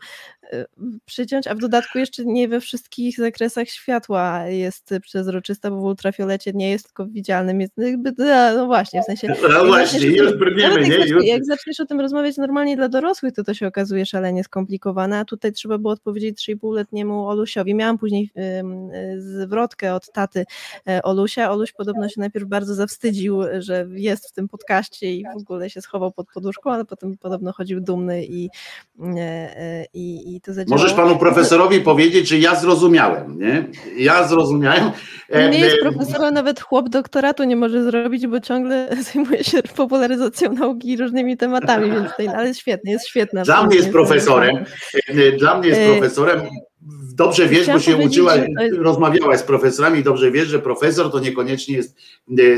przyciąć, 1.05 1.47
a 1.47 1.55
w 1.55 1.57
dodatku 1.57 1.99
jeszcze 1.99 2.25
nie 2.25 2.47
we 2.47 2.61
wszystkich 2.61 3.17
zakresach 3.17 3.69
światła 3.69 4.47
jest 4.47 4.93
przezroczysta, 5.01 5.69
bo 5.69 5.77
w 5.77 5.83
ultrafiolecie 5.83 6.51
nie 6.53 6.71
jest 6.71 6.85
tylko 6.85 7.05
widzialnym, 7.05 7.61
jest 7.61 7.73
jakby, 7.77 8.13
no 8.55 8.65
właśnie, 8.65 9.01
w 9.01 9.05
sensie... 9.05 9.27
No 9.55 9.65
właśnie, 9.65 9.99
zaczniesz- 9.99 10.17
już 10.17 10.37
brniemy, 10.37 10.81
nie? 10.81 10.95
Już. 10.95 11.25
jak 11.25 11.45
zaczniesz 11.45 11.79
o 11.79 11.85
tym 11.85 12.01
rozmawiać 12.01 12.37
normalnie 12.37 12.77
dla 12.77 12.89
dorosłych, 12.89 13.33
to 13.33 13.43
to 13.43 13.53
się 13.53 13.67
okazuje 13.67 14.05
szalenie 14.05 14.43
skomplikowane, 14.43 15.19
a 15.19 15.25
tutaj 15.25 15.51
trzeba 15.51 15.77
było 15.77 15.93
odpowiedzieć 15.93 16.49
3,5-letniemu 16.49 17.27
Olusiowi. 17.27 17.75
Miałam 17.75 17.97
później 17.97 18.31
y, 18.37 19.21
zwrotkę 19.21 19.93
od 19.93 20.11
taty 20.11 20.45
e, 20.87 21.01
Olusia. 21.03 21.51
Oluś 21.51 21.71
podobno 21.71 22.09
się 22.09 22.19
najpierw 22.19 22.45
bardzo 22.45 22.75
zawstydził, 22.75 23.41
że 23.59 23.87
jest 23.91 24.29
w 24.29 24.31
tym 24.31 24.47
podcaście 24.47 25.13
i 25.13 25.23
w 25.23 25.37
ogóle 25.37 25.69
się 25.69 25.81
schował 25.81 26.11
pod 26.11 26.27
poduszką, 26.33 26.71
ale 26.71 26.85
potem 26.85 27.17
podobno 27.17 27.53
chodził 27.53 27.81
dumny 27.81 28.25
i, 28.25 28.49
e, 28.99 29.19
e, 29.57 29.85
i, 29.93 30.34
i 30.35 30.41
to 30.41 30.53
zadziałało. 30.53 30.81
Możesz 30.81 30.97
panu 30.97 31.17
profesorowi 31.17 31.81
powiedzieć, 31.91 32.27
że 32.27 32.37
ja 32.37 32.55
zrozumiałem, 32.55 33.39
nie? 33.39 33.67
Ja 33.97 34.27
zrozumiałem. 34.27 34.91
Nie 35.51 35.59
jest 35.59 35.77
profesorem, 35.81 36.33
nawet 36.33 36.61
chłop 36.61 36.89
doktoratu 36.89 37.43
nie 37.43 37.55
może 37.55 37.83
zrobić, 37.83 38.27
bo 38.27 38.39
ciągle 38.39 38.89
zajmuje 39.13 39.43
się 39.43 39.63
popularyzacją 39.75 40.53
nauki 40.53 40.89
i 40.89 40.97
różnymi 40.97 41.37
tematami, 41.37 41.91
więc 41.91 42.07
to, 42.17 42.37
ale 42.37 42.47
jest 42.47 42.59
świetny, 42.59 42.91
jest 42.91 43.07
świetna. 43.07 43.43
Dla 43.43 43.65
mnie 43.65 43.75
jest 43.75 43.89
profesorem. 43.91 44.65
Dla 45.39 45.57
mnie 45.59 45.69
jest 45.69 45.81
E, 45.81 45.91
profesorem. 45.91 46.41
Dobrze 47.15 47.47
wiesz, 47.47 47.67
bo 47.67 47.79
się 47.79 47.97
uczyła, 47.97 48.35
jest- 48.35 48.77
rozmawiałaś 48.77 49.39
z 49.39 49.43
profesorami, 49.43 50.03
dobrze 50.03 50.31
wiesz, 50.31 50.47
że 50.47 50.59
profesor 50.59 51.11
to 51.11 51.19
niekoniecznie 51.19 51.75
jest 51.75 51.97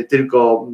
tylko 0.09 0.67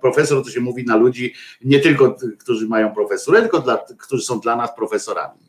profesor, 0.00 0.44
to 0.44 0.50
się 0.50 0.60
mówi 0.60 0.84
na 0.84 0.96
ludzi, 0.96 1.34
nie 1.64 1.80
tylko 1.80 2.16
którzy 2.38 2.68
mają 2.68 2.94
profesurę, 2.94 3.40
tylko 3.40 3.58
dla, 3.60 3.84
którzy 3.98 4.22
są 4.24 4.40
dla 4.40 4.56
nas 4.56 4.74
profesorami. 4.76 5.40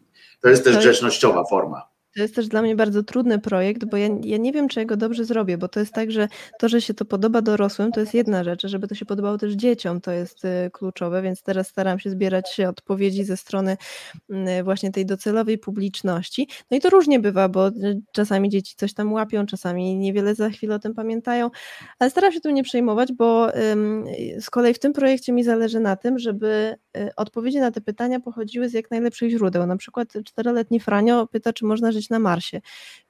To 0.42 0.50
jest 0.50 0.64
też 0.64 0.74
To 0.74 0.80
jest- 0.80 0.90
grzecznościowa 0.90 1.44
forma. 1.46 1.82
To 2.16 2.22
jest 2.22 2.36
też 2.36 2.48
dla 2.48 2.62
mnie 2.62 2.76
bardzo 2.76 3.04
trudny 3.04 3.40
projekt, 3.40 3.86
bo 3.86 3.98
ja, 3.98 4.08
ja 4.24 4.38
nie 4.38 4.52
wiem, 4.52 4.68
czy 4.68 4.80
ja 4.80 4.86
go 4.86 4.98
dobrze 4.98 5.26
zrobię, 5.26 5.58
bo 5.58 5.68
to 5.68 5.80
jest 5.80 5.94
tak, 5.94 6.12
że 6.12 6.28
to, 6.60 6.70
że 6.70 6.82
się 6.82 6.94
to 6.94 7.06
podoba 7.06 7.42
dorosłym, 7.42 7.92
to 7.92 8.00
jest 8.00 8.14
jedna 8.14 8.44
rzecz, 8.44 8.68
żeby 8.68 8.88
to 8.88 8.96
się 8.96 9.06
podobało 9.06 9.38
też 9.38 9.54
dzieciom, 9.54 10.02
to 10.02 10.12
jest 10.12 10.46
y, 10.46 10.70
kluczowe, 10.74 11.22
więc 11.22 11.44
teraz 11.44 11.68
staram 11.68 12.00
się 12.00 12.10
zbierać 12.10 12.58
odpowiedzi 12.70 13.24
ze 13.24 13.38
strony 13.38 13.78
y, 14.60 14.64
właśnie 14.64 14.92
tej 14.92 15.06
docelowej 15.06 15.58
publiczności. 15.58 16.48
No 16.72 16.78
i 16.78 16.80
to 16.80 16.90
różnie 16.90 17.20
bywa, 17.20 17.50
bo 17.50 17.68
y, 17.68 18.02
czasami 18.12 18.50
dzieci 18.50 18.76
coś 18.78 18.94
tam 18.94 19.14
łapią, 19.14 19.46
czasami 19.46 19.98
niewiele 19.98 20.36
za 20.36 20.50
chwilę 20.50 20.76
o 20.76 20.80
tym 20.80 20.94
pamiętają, 20.94 21.50
ale 22.00 22.10
staram 22.10 22.32
się 22.32 22.42
tym 22.42 22.54
nie 22.56 22.64
przejmować, 22.64 23.14
bo 23.14 23.48
z 24.40 24.50
kolei 24.50 24.74
w 24.74 24.80
tym 24.80 24.94
projekcie 24.94 25.34
mi 25.34 25.44
zależy 25.44 25.80
na 25.80 25.96
tym, 25.96 26.20
żeby 26.20 26.76
odpowiedzi 27.16 27.60
na 27.60 27.72
te 27.72 27.82
pytania 27.82 28.20
pochodziły 28.20 28.70
z 28.70 28.74
jak 28.74 28.92
najlepszych 28.92 29.30
źródeł. 29.30 29.66
Na 29.68 29.78
przykład 29.78 30.14
czteroletni 30.26 30.80
Franio 30.80 31.28
pyta, 31.28 31.54
czy 31.54 31.66
można 31.66 31.92
żyć 31.92 32.05
na 32.10 32.20
Marsie. 32.20 32.62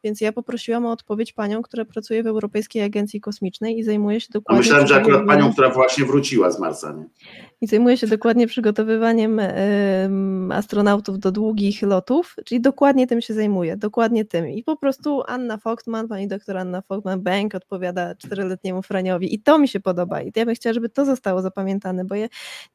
Więc 0.04 0.22
ja 0.22 0.32
poprosiłam 0.32 0.86
o 0.86 0.92
odpowiedź 0.92 1.34
panią, 1.34 1.62
która 1.62 1.86
pracuje 1.86 2.24
w 2.24 2.28
Europejskiej 2.28 2.84
Agencji 2.84 3.22
Kosmicznej 3.22 3.78
i 3.80 3.84
zajmuje 3.84 4.22
się 4.22 4.28
A 4.30 4.34
dokładnie. 4.34 4.60
myślałem, 4.60 4.88
że 4.88 4.96
akurat 4.96 5.26
panią, 5.28 5.54
która 5.54 5.70
właśnie 5.70 6.06
wróciła 6.06 6.52
z 6.52 6.60
Marsa. 6.60 6.94
Nie? 6.94 7.06
i 7.62 7.68
zajmuje 7.68 7.98
się 7.98 8.08
dokładnie 8.08 8.48
przygotowywaniem 8.48 9.40
em, 9.40 10.52
astronautów 10.52 11.20
do 11.20 11.32
długich 11.32 11.82
lotów, 11.82 12.36
czyli 12.46 12.62
dokładnie 12.62 13.08
tym 13.08 13.22
się 13.22 13.34
zajmuje, 13.34 13.78
dokładnie 13.78 14.26
tym. 14.26 14.50
I 14.50 14.64
po 14.64 14.78
prostu 14.78 15.24
Anna 15.28 15.58
Fogtman, 15.58 16.08
pani 16.08 16.28
doktor 16.28 16.58
Anna 16.58 16.82
Fogtman-Bank 16.82 17.56
odpowiada 17.56 18.16
czteroletniemu 18.16 18.82
Franiowi 18.82 19.36
i 19.36 19.40
to 19.40 19.60
mi 19.60 19.68
się 19.68 19.80
podoba 19.80 20.22
i 20.22 20.32
ja 20.36 20.46
bym 20.46 20.56
chciała, 20.56 20.74
żeby 20.74 20.90
to 20.90 21.06
zostało 21.06 21.42
zapamiętane, 21.42 22.06
bo 22.06 22.16
ja 22.16 22.28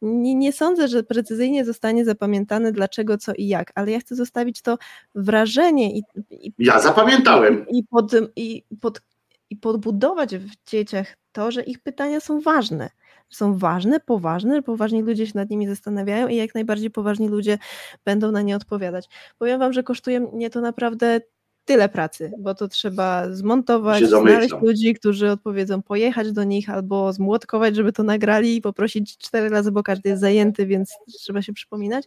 nie, 0.03 0.35
nie 0.35 0.53
sądzę, 0.53 0.89
że 0.89 1.03
precyzyjnie 1.03 1.65
zostanie 1.65 2.05
zapamiętane 2.05 2.73
dlaczego, 2.73 3.19
co 3.19 3.33
i 3.35 3.47
jak, 3.47 3.73
ale 3.75 3.91
ja 3.91 4.01
chcę 4.01 4.15
zostawić 4.17 4.63
to 4.63 4.79
wrażenie 5.15 5.99
i, 5.99 6.03
i 6.31 6.53
Ja 6.59 6.81
zapamiętałem. 6.81 7.67
i, 7.69 7.85
pod, 7.85 8.13
i, 8.37 8.65
pod, 8.81 9.03
i 9.51 9.57
podbudować 9.57 10.37
w 10.37 10.71
dzieciach 10.71 11.17
to, 11.33 11.51
że 11.51 11.63
ich 11.63 11.79
pytania 11.79 12.21
są 12.21 12.41
ważne. 12.41 12.91
Są 13.29 13.59
ważne, 13.59 14.01
poważne, 14.01 14.57
że 14.57 14.63
poważni 14.63 15.03
ludzie 15.03 15.27
się 15.27 15.33
nad 15.35 15.51
nimi 15.51 15.67
zastanawiają 15.67 16.29
i 16.29 16.37
jak 16.37 16.55
najbardziej 16.55 16.91
poważni 16.91 17.29
ludzie 17.29 17.59
będą 18.05 18.31
na 18.31 18.43
nie 18.43 18.57
odpowiadać. 18.57 19.09
Powiem 19.39 19.59
Wam, 19.59 19.73
że 19.73 19.83
kosztuje 19.83 20.21
mnie 20.21 20.51
to 20.51 20.61
naprawdę 20.61 21.21
tyle 21.65 21.89
pracy, 21.89 22.33
bo 22.39 22.55
to 22.55 22.69
trzeba 22.69 23.35
zmontować, 23.35 24.05
znaleźć 24.05 24.55
ludzi, 24.63 24.95
którzy 24.95 25.31
odpowiedzą, 25.31 25.83
pojechać 25.83 26.33
do 26.33 26.45
nich 26.45 26.71
albo 26.71 27.13
zmłotkować, 27.13 27.77
żeby 27.77 27.93
to 27.93 28.03
nagrali 28.03 28.57
i 28.57 28.61
poprosić 28.61 29.19
cztery 29.19 29.49
razy, 29.49 29.73
bo 29.73 29.83
każdy 29.83 30.09
jest 30.09 30.21
zajęty, 30.21 30.67
więc 30.67 30.95
trzeba 31.19 31.43
się 31.43 31.53
przypominać. 31.53 32.05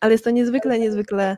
Ale 0.00 0.12
jest 0.12 0.24
to 0.24 0.30
niezwykle, 0.30 0.78
niezwykle 0.78 1.36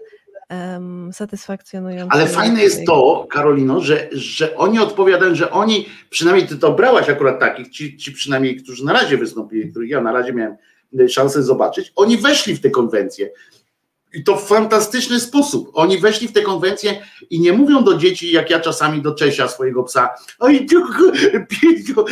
em, 0.52 1.10
satysfakcjonujące. 1.12 2.14
Ale 2.14 2.26
fajne 2.26 2.62
jest 2.62 2.86
to, 2.86 3.26
Karolino, 3.30 3.80
że, 3.80 4.08
że 4.12 4.56
oni 4.56 4.78
odpowiadają, 4.78 5.34
że 5.34 5.50
oni, 5.50 5.88
przynajmniej 6.10 6.48
ty 6.48 6.58
to 6.58 6.72
brałaś 6.72 7.08
akurat 7.08 7.40
takich, 7.40 7.68
ci, 7.68 7.96
ci 7.96 8.12
przynajmniej, 8.12 8.56
którzy 8.56 8.84
na 8.84 8.92
razie 8.92 9.18
wystąpili, 9.18 9.70
których 9.70 9.90
ja 9.90 10.00
na 10.00 10.12
razie 10.12 10.32
miałem 10.32 10.56
y, 11.00 11.08
szansę 11.08 11.42
zobaczyć, 11.42 11.92
oni 11.96 12.16
weszli 12.16 12.54
w 12.54 12.60
te 12.60 12.70
konwencje. 12.70 13.30
I 14.14 14.24
to 14.24 14.36
w 14.36 14.46
fantastyczny 14.48 15.20
sposób. 15.20 15.70
Oni 15.74 15.98
weszli 15.98 16.28
w 16.28 16.32
te 16.32 16.42
konwencje 16.42 17.02
i 17.30 17.40
nie 17.40 17.52
mówią 17.52 17.84
do 17.84 17.94
dzieci, 17.94 18.32
jak 18.32 18.50
ja 18.50 18.60
czasami 18.60 19.02
do 19.02 19.14
Czesia 19.14 19.48
swojego 19.48 19.82
psa. 19.82 20.10
Oj, 20.38 20.66
piękno. 21.60 22.04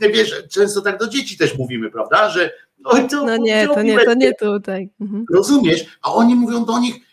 Wiesz, 0.14 0.42
często 0.50 0.80
tak 0.80 0.98
do 0.98 1.08
dzieci 1.08 1.38
też 1.38 1.58
mówimy, 1.58 1.90
prawda? 1.90 2.30
Że 2.30 2.50
oj, 2.84 3.08
to, 3.08 3.24
No 3.24 3.36
nie, 3.36 3.68
to 3.68 3.82
nie, 3.82 4.04
to 4.04 4.14
nie 4.14 4.34
tutaj. 4.34 4.90
Mhm. 5.00 5.24
Rozumiesz? 5.34 5.86
A 6.02 6.14
oni 6.14 6.34
mówią 6.34 6.64
do 6.64 6.78
nich 6.78 7.07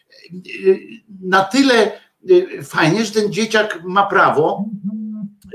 na 1.21 1.43
tyle 1.43 1.91
y, 2.29 2.63
fajnie, 2.63 3.05
że 3.05 3.11
ten 3.11 3.33
dzieciak 3.33 3.83
ma 3.83 4.05
prawo 4.05 4.65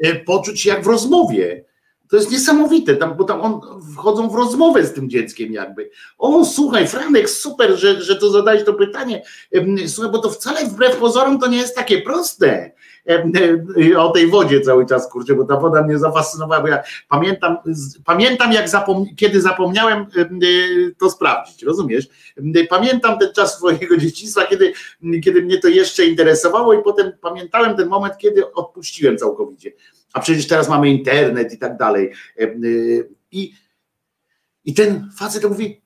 y, 0.07 0.15
poczuć 0.27 0.61
się 0.61 0.71
jak 0.71 0.85
w 0.85 0.87
rozmowie. 0.87 1.65
To 2.09 2.17
jest 2.17 2.31
niesamowite, 2.31 2.97
tam, 2.97 3.17
bo 3.17 3.25
tam 3.25 3.41
on 3.41 3.61
wchodzą 3.95 4.29
w 4.29 4.35
rozmowę 4.35 4.87
z 4.87 4.93
tym 4.93 5.11
dzieckiem 5.11 5.53
jakby. 5.53 5.91
O, 6.19 6.45
słuchaj, 6.45 6.89
Franek, 6.89 7.31
super, 7.31 7.79
że, 7.79 8.03
że 8.03 8.17
to 8.17 8.31
zadałeś 8.31 8.65
to 8.65 8.75
pytanie. 8.75 9.23
Słuchaj, 9.87 10.13
bo 10.13 10.19
to 10.19 10.31
wcale 10.31 10.67
wbrew 10.67 10.97
pozorom 10.97 11.39
to 11.39 11.47
nie 11.47 11.59
jest 11.59 11.77
takie 11.77 12.03
proste. 12.03 12.73
Em, 13.07 13.33
y, 13.77 13.99
O 13.99 14.11
tej 14.11 14.27
wodzie 14.27 14.61
cały 14.61 14.87
czas, 14.87 15.09
kurczę, 15.11 15.35
bo 15.35 15.45
ta 15.45 15.57
woda 15.57 15.83
mnie 15.83 15.99
zafascynowała, 15.99 16.63
bo 16.63 16.69
ja 16.69 16.83
pamiętam, 17.09 17.57
pamiętam 18.05 18.53
jak 18.53 18.69
zapom 18.69 19.07
kiedy 19.17 19.41
zapomniałem 19.41 20.07
em, 20.17 20.41
y, 20.43 20.95
to 20.99 21.11
sprawdzić, 21.11 21.63
rozumiesz? 21.63 22.09
Pamiętam 22.71 23.19
ten 23.19 23.33
czas 23.33 23.57
swojego 23.57 23.97
dzieciństwa, 23.97 24.47
kiedy, 24.47 24.73
kiedy 25.25 25.43
mnie 25.43 25.59
to 25.59 25.69
jeszcze 25.69 26.07
interesowało 26.07 26.75
i 26.75 26.83
potem 26.83 27.13
pamiętałem 27.21 27.77
ten 27.77 27.89
moment, 27.89 28.17
kiedy 28.19 28.53
odpuściłem 28.53 29.19
całkowicie. 29.19 29.73
A 30.13 30.21
przecież 30.21 30.47
teraz 30.47 30.69
mamy 30.69 30.89
internet 30.89 31.53
i 31.53 31.59
tak 31.59 31.77
dalej. 31.77 32.13
I, 33.33 33.53
i 34.65 34.75
ten 34.75 35.11
facet 35.17 35.45
mówi, 35.45 35.83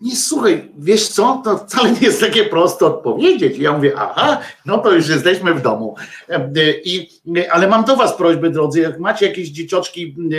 nie 0.00 0.16
słuchaj, 0.16 0.68
wiesz 0.78 1.08
co, 1.08 1.42
to 1.44 1.58
wcale 1.58 1.90
nie 1.90 2.00
jest 2.00 2.20
takie 2.20 2.44
proste 2.44 2.86
odpowiedzieć. 2.86 3.58
I 3.58 3.62
ja 3.62 3.72
mówię, 3.72 3.92
aha, 3.96 4.40
no 4.66 4.78
to 4.78 4.92
już 4.92 5.08
jesteśmy 5.08 5.54
w 5.54 5.62
domu. 5.62 5.94
E, 6.28 6.50
I, 6.84 7.10
ale 7.50 7.68
mam 7.68 7.84
do 7.84 7.96
was 7.96 8.16
prośbę, 8.16 8.50
drodzy, 8.50 8.80
jak 8.80 8.98
macie 8.98 9.26
jakieś 9.26 9.48
dziecioczki 9.48 10.04
e, 10.04 10.30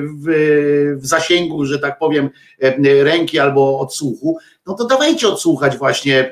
w, 0.00 0.96
w 0.96 1.06
zasięgu, 1.06 1.64
że 1.64 1.78
tak 1.78 1.98
powiem, 1.98 2.30
e, 2.62 3.04
ręki 3.04 3.38
albo 3.38 3.80
odsłuchu, 3.80 4.38
no 4.66 4.74
to 4.74 4.84
dawajcie 4.84 5.28
odsłuchać 5.28 5.76
właśnie 5.76 6.30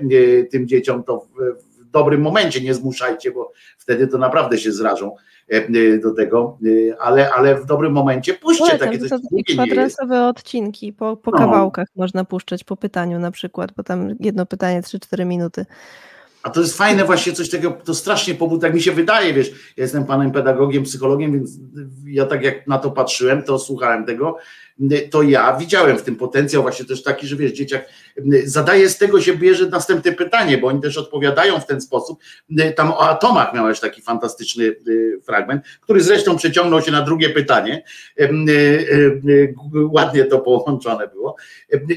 tym 0.51 0.69
dzieciom 0.69 1.05
to 1.05 1.19
w 1.19 1.74
dobrym 1.95 2.21
momencie, 2.21 2.61
nie 2.61 2.75
zmuszajcie, 2.75 3.31
bo 3.31 3.53
wtedy 3.79 4.07
to 4.07 4.19
naprawdę 4.19 4.59
się 4.59 4.73
zrażą 4.73 5.17
do 6.03 6.15
tego, 6.15 6.59
ale, 7.01 7.33
ale 7.33 7.55
w 7.57 7.67
dobrym 7.67 7.93
momencie 7.93 8.35
puśćcie 8.35 8.65
Polecam, 8.65 8.89
takie 8.89 8.99
to 8.99 9.09
coś. 9.09 9.21
długie 9.31 9.45
takie 9.45 9.55
kwadransowe 9.55 10.29
odcinki, 10.29 10.93
po, 10.93 11.17
po 11.17 11.31
No. 11.31 11.39
kawałkach 11.39 11.89
można 11.97 12.25
puszczać 12.25 12.65
po 12.65 12.77
pytaniu 12.77 13.19
na 13.19 13.31
przykład, 13.31 13.73
bo 13.77 13.83
tam 13.83 14.15
jedno 14.21 14.47
pytanie 14.47 14.83
3-4 14.83 15.27
minuty. 15.27 15.67
A 16.43 16.51
to 16.51 16.61
jest 16.61 16.77
fajne 16.77 17.05
właśnie 17.05 17.33
coś 17.33 17.51
takiego, 17.51 17.71
to 17.85 17.95
strasznie 17.95 18.35
pobud, 18.35 18.61
tak 18.61 18.75
mi 18.75 18.83
się 18.83 18.93
wydaje, 18.93 19.35
wiesz, 19.35 19.51
ja 19.51 19.83
jestem 19.83 20.05
panem 20.05 20.31
pedagogiem, 20.33 20.83
psychologiem, 20.83 21.33
więc 21.33 21.51
ja 22.07 22.27
tak 22.27 22.43
jak 22.43 22.67
na 22.67 22.79
to 22.79 22.91
patrzyłem, 22.91 23.43
to 23.43 23.59
słuchałem 23.59 24.05
tego, 24.05 24.37
to 25.11 25.23
ja 25.23 25.57
widziałem 25.57 25.99
w 25.99 26.03
tym 26.03 26.17
potencjał 26.17 26.63
właśnie 26.63 26.85
też 26.85 27.03
taki, 27.03 27.27
że 27.27 27.37
wiesz, 27.37 27.53
dzieciak 27.53 27.89
zadaje 28.45 28.89
z 28.89 28.99
tego 28.99 29.21
się 29.21 29.37
bierze 29.37 29.67
następne 29.67 30.13
pytanie, 30.13 30.59
bo 30.59 30.69
oni 30.69 30.81
też 30.81 30.99
odpowiadają 30.99 31.61
w 31.61 31.67
ten 31.67 31.81
sposób. 31.81 32.19
Tam 32.77 32.93
o 32.93 33.09
atomach 33.09 33.55
miałeś 33.55 33.81
taki 33.81 34.03
fantastyczny 34.03 34.65
y, 34.65 35.21
fragment, 35.23 35.63
który 35.81 36.01
zresztą 36.01 36.37
przeciągnął 36.37 36.83
się 36.83 36.93
na 36.93 37.03
drugie 37.03 37.31
pytanie. 37.31 37.85
Y, 38.21 38.25
y, 38.49 39.55
Ładnie 39.75 40.25
to 40.25 40.39
połączone 40.39 41.09
było. 41.09 41.37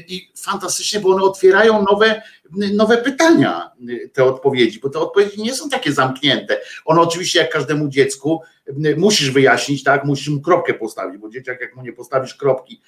I 0.08 0.30
fantastycznie, 0.36 1.00
bo 1.00 1.08
one 1.14 1.22
otwierają 1.22 1.84
nowe, 1.90 2.22
nowe 2.74 2.98
pytania, 2.98 3.70
te 4.12 4.24
odpowiedzi, 4.24 4.80
bo 4.80 4.90
te 4.90 4.98
odpowiedzi 4.98 5.42
nie 5.42 5.54
są 5.54 5.68
takie 5.68 5.92
zamknięte. 5.92 6.60
One 6.84 7.00
oczywiście, 7.00 7.38
jak 7.38 7.52
każdemu 7.52 7.88
dziecku, 7.88 8.42
musisz 8.96 9.30
wyjaśnić, 9.30 9.84
tak, 9.84 10.04
musisz 10.04 10.28
mu 10.28 10.40
kropkę 10.40 10.74
postawić, 10.74 11.18
bo 11.18 11.28
dzieciak, 11.28 11.60
jak 11.60 11.76
mu 11.76 11.82
nie 11.82 11.92
postawisz 11.92 12.34
kropki 12.34 12.80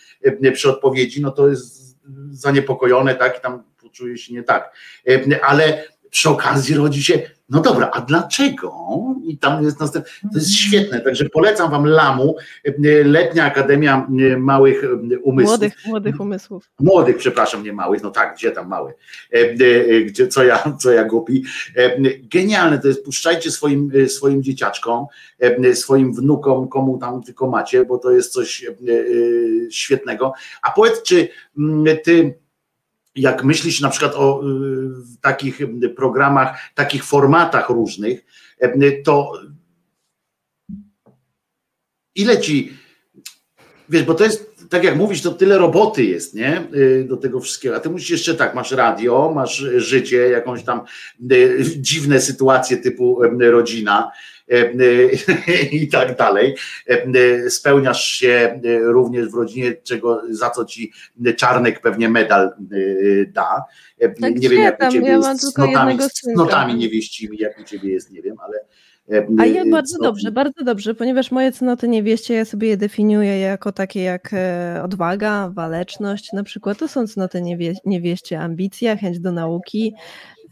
przy 0.53 0.71
odpowiedzi, 0.71 1.21
no 1.21 1.31
to 1.31 1.49
jest 1.49 1.90
zaniepokojone, 2.31 3.15
tak, 3.15 3.39
i 3.39 3.41
tam 3.41 3.63
poczuje 3.83 4.19
się 4.19 4.35
nie 4.35 4.43
tak. 4.43 4.77
Y, 5.09 5.45
Ale 5.45 5.85
przy 6.11 6.29
okazji 6.29 6.75
rodzi 6.75 7.05
się, 7.05 7.31
no 7.51 7.61
dobra, 7.61 7.91
a 7.93 8.01
dlaczego? 8.01 8.75
I 9.25 9.39
tam 9.39 9.65
jest 9.65 9.81
następne, 9.81 10.11
to 10.33 10.39
jest 10.39 10.55
świetne, 10.55 11.01
także 11.01 11.29
polecam 11.29 11.71
wam 11.71 11.87
Lamu, 11.87 12.37
Letnia 13.05 13.45
Akademia 13.45 14.07
y, 14.21 14.37
Małych 14.37 14.85
y, 14.85 15.21
Umysłów. 15.23 15.51
Młodych, 15.51 15.87
młodych 15.87 16.21
umysłów. 16.21 16.71
Młodych, 16.81 17.17
przepraszam, 17.17 17.65
nie 17.65 17.73
małych, 17.73 18.03
no 18.03 18.11
tak, 18.11 18.35
gdzie 18.35 18.51
tam 18.51 18.69
mały, 18.69 18.95
e, 19.33 19.37
e, 19.37 19.45
e, 19.97 20.01
gdzie, 20.01 20.29
co, 20.29 20.45
ja, 20.45 20.77
co 20.81 20.93
ja 20.93 21.05
głupi. 21.05 21.45
E, 21.77 21.97
Genialne 22.23 22.79
to 22.79 22.89
jest, 22.89 23.05
puszczajcie 23.05 23.51
swoim, 23.51 23.93
e, 24.05 24.09
swoim 24.09 24.43
dzieciaczkom, 24.43 25.07
e, 25.39 25.75
swoim 25.75 26.15
wnukom, 26.15 26.69
komu 26.69 26.99
tam 26.99 27.23
tylko 27.23 27.51
macie, 27.51 27.85
bo 27.85 27.99
to 27.99 28.11
jest 28.11 28.33
coś 28.33 28.65
e, 28.65 28.69
e, 28.69 29.71
świetnego. 29.71 30.33
A 30.63 30.71
powiedz, 30.71 31.03
czy 31.03 31.29
ty 32.05 32.35
jak 33.15 33.45
myślisz 33.45 33.81
na 33.81 33.91
przykład 33.91 34.15
o 34.15 34.43
y, 34.43 35.19
takich 35.21 35.61
y, 35.61 35.89
programach, 35.89 36.59
takich 36.75 37.05
formatach 37.05 37.69
różnych, 37.69 38.25
y, 38.63 39.03
to 39.05 39.33
ile 42.15 42.41
ci, 42.41 42.73
wiesz, 43.89 44.03
bo 44.03 44.15
to 44.15 44.25
jest, 44.25 44.51
tak 44.71 44.85
jak 44.85 44.97
mówisz, 44.97 45.23
to 45.23 45.31
tyle 45.31 45.59
roboty 45.59 46.05
jest, 46.05 46.35
nie, 46.35 46.69
do 47.05 47.17
tego 47.17 47.41
wszystkiego, 47.41 47.77
a 47.77 47.81
ty 47.81 47.91
musisz 47.91 48.11
jeszcze 48.11 48.35
tak, 48.35 48.55
masz 48.55 48.71
radio, 48.73 49.33
masz 49.35 49.65
życie, 49.77 50.17
jakąś 50.17 50.63
tam 50.63 50.81
dziwne 51.77 52.21
sytuacje 52.21 52.77
typu 52.77 53.21
rodzina, 53.41 54.11
i 55.73 55.89
tak 55.89 56.17
dalej. 56.17 56.55
Y, 57.17 57.51
Spełniasz 57.51 58.05
się 58.05 58.61
również 58.83 59.29
w 59.29 59.35
rodzinie, 59.35 59.75
czego, 59.83 60.23
za 60.31 60.51
co 60.51 60.65
ci 60.65 60.93
Czarnek 61.37 61.81
pewnie 61.81 62.09
medal 62.09 62.51
da. 63.33 63.65
Tak 64.21 64.37
nie 64.37 64.49
wiem, 64.49 64.63
jak 64.63 64.89
u 64.89 64.93
ciebie 64.93 65.09
ja 65.09 65.17
jest 65.17 65.41
z 65.41 65.59
notami, 65.59 65.99
z 66.13 66.27
notami 66.27 66.75
niewieścimi, 66.75 67.39
jak 67.39 67.61
u 67.61 67.65
ciebie 67.65 67.91
jest, 67.91 68.11
nie 68.11 68.23
wiem, 68.23 68.37
ale 68.41 68.65
A 69.39 69.47
ja 69.47 69.65
bardzo 69.71 69.97
co- 69.97 70.03
dobrze, 70.03 70.33
bardzo 70.33 70.65
dobrze, 70.65 70.95
ponieważ 70.95 71.31
moje 71.31 71.53
cnoty 71.53 71.89
niewieście 71.89 72.35
ja 72.35 72.45
sobie 72.45 72.69
je 72.69 72.77
definiuję 72.77 73.41
jako 73.41 73.73
takie 73.73 74.03
jak 74.03 74.31
e, 74.33 74.81
odwaga, 74.85 75.51
waleczność 75.55 76.33
na 76.33 76.43
przykład. 76.43 76.79
To 76.79 76.89
są 76.89 77.07
cnoty 77.07 77.43
niewie, 77.43 77.75
niewieście, 77.85 78.41
ambicja, 78.41 78.97
chęć 78.97 79.21
do 79.21 79.33
nauki, 79.33 79.95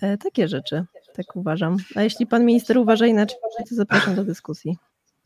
e, 0.02 0.18
takie 0.18 0.48
rzeczy, 0.48 0.84
tak 1.18 1.36
uważam. 1.36 1.76
A 1.94 2.02
jeśli 2.02 2.26
pan 2.26 2.44
minister 2.44 2.78
uważa 2.78 3.06
inaczej, 3.06 3.38
to 3.68 3.74
zapraszam 3.74 4.14
do 4.14 4.24
dyskusji. 4.24 4.76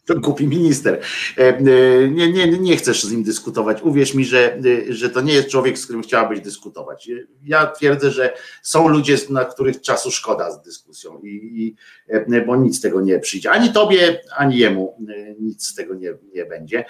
To 0.05 0.21
głupi 0.21 0.47
minister. 0.47 1.01
E, 1.39 1.41
e, 1.41 1.62
Nie, 2.09 2.33
nie, 2.33 2.47
nie 2.47 2.77
chcesz 2.77 3.05
z 3.05 3.12
nim 3.12 3.23
dyskutować. 3.23 3.83
Uwierz 3.83 4.15
mi, 4.15 4.25
że, 4.25 4.55
e, 4.89 4.93
że 4.93 5.11
to 5.11 5.21
nie 5.21 5.33
jest 5.33 5.49
człowiek, 5.49 5.79
z 5.79 5.85
którym 5.85 6.03
chciałabyś 6.03 6.41
dyskutować. 6.41 7.11
Ja 7.45 7.67
twierdzę, 7.67 8.11
że 8.11 8.35
są 8.62 8.89
ludzie, 8.89 9.17
na 9.31 9.45
których 9.45 9.81
czasu 9.81 10.11
szkoda 10.11 10.51
z 10.51 10.62
dyskusją, 10.62 11.21
i, 11.23 11.29
i, 11.29 11.77
bo 12.47 12.57
nic 12.57 12.79
z 12.79 12.81
tego 12.81 13.01
nie 13.01 13.19
przyjdzie. 13.19 13.51
Ani 13.51 13.73
tobie, 13.73 14.21
ani 14.37 14.59
jemu 14.59 14.97
nic 15.41 15.67
z 15.67 15.75
tego 15.75 15.95
nie, 15.95 16.15
nie 16.35 16.45
będzie. 16.45 16.85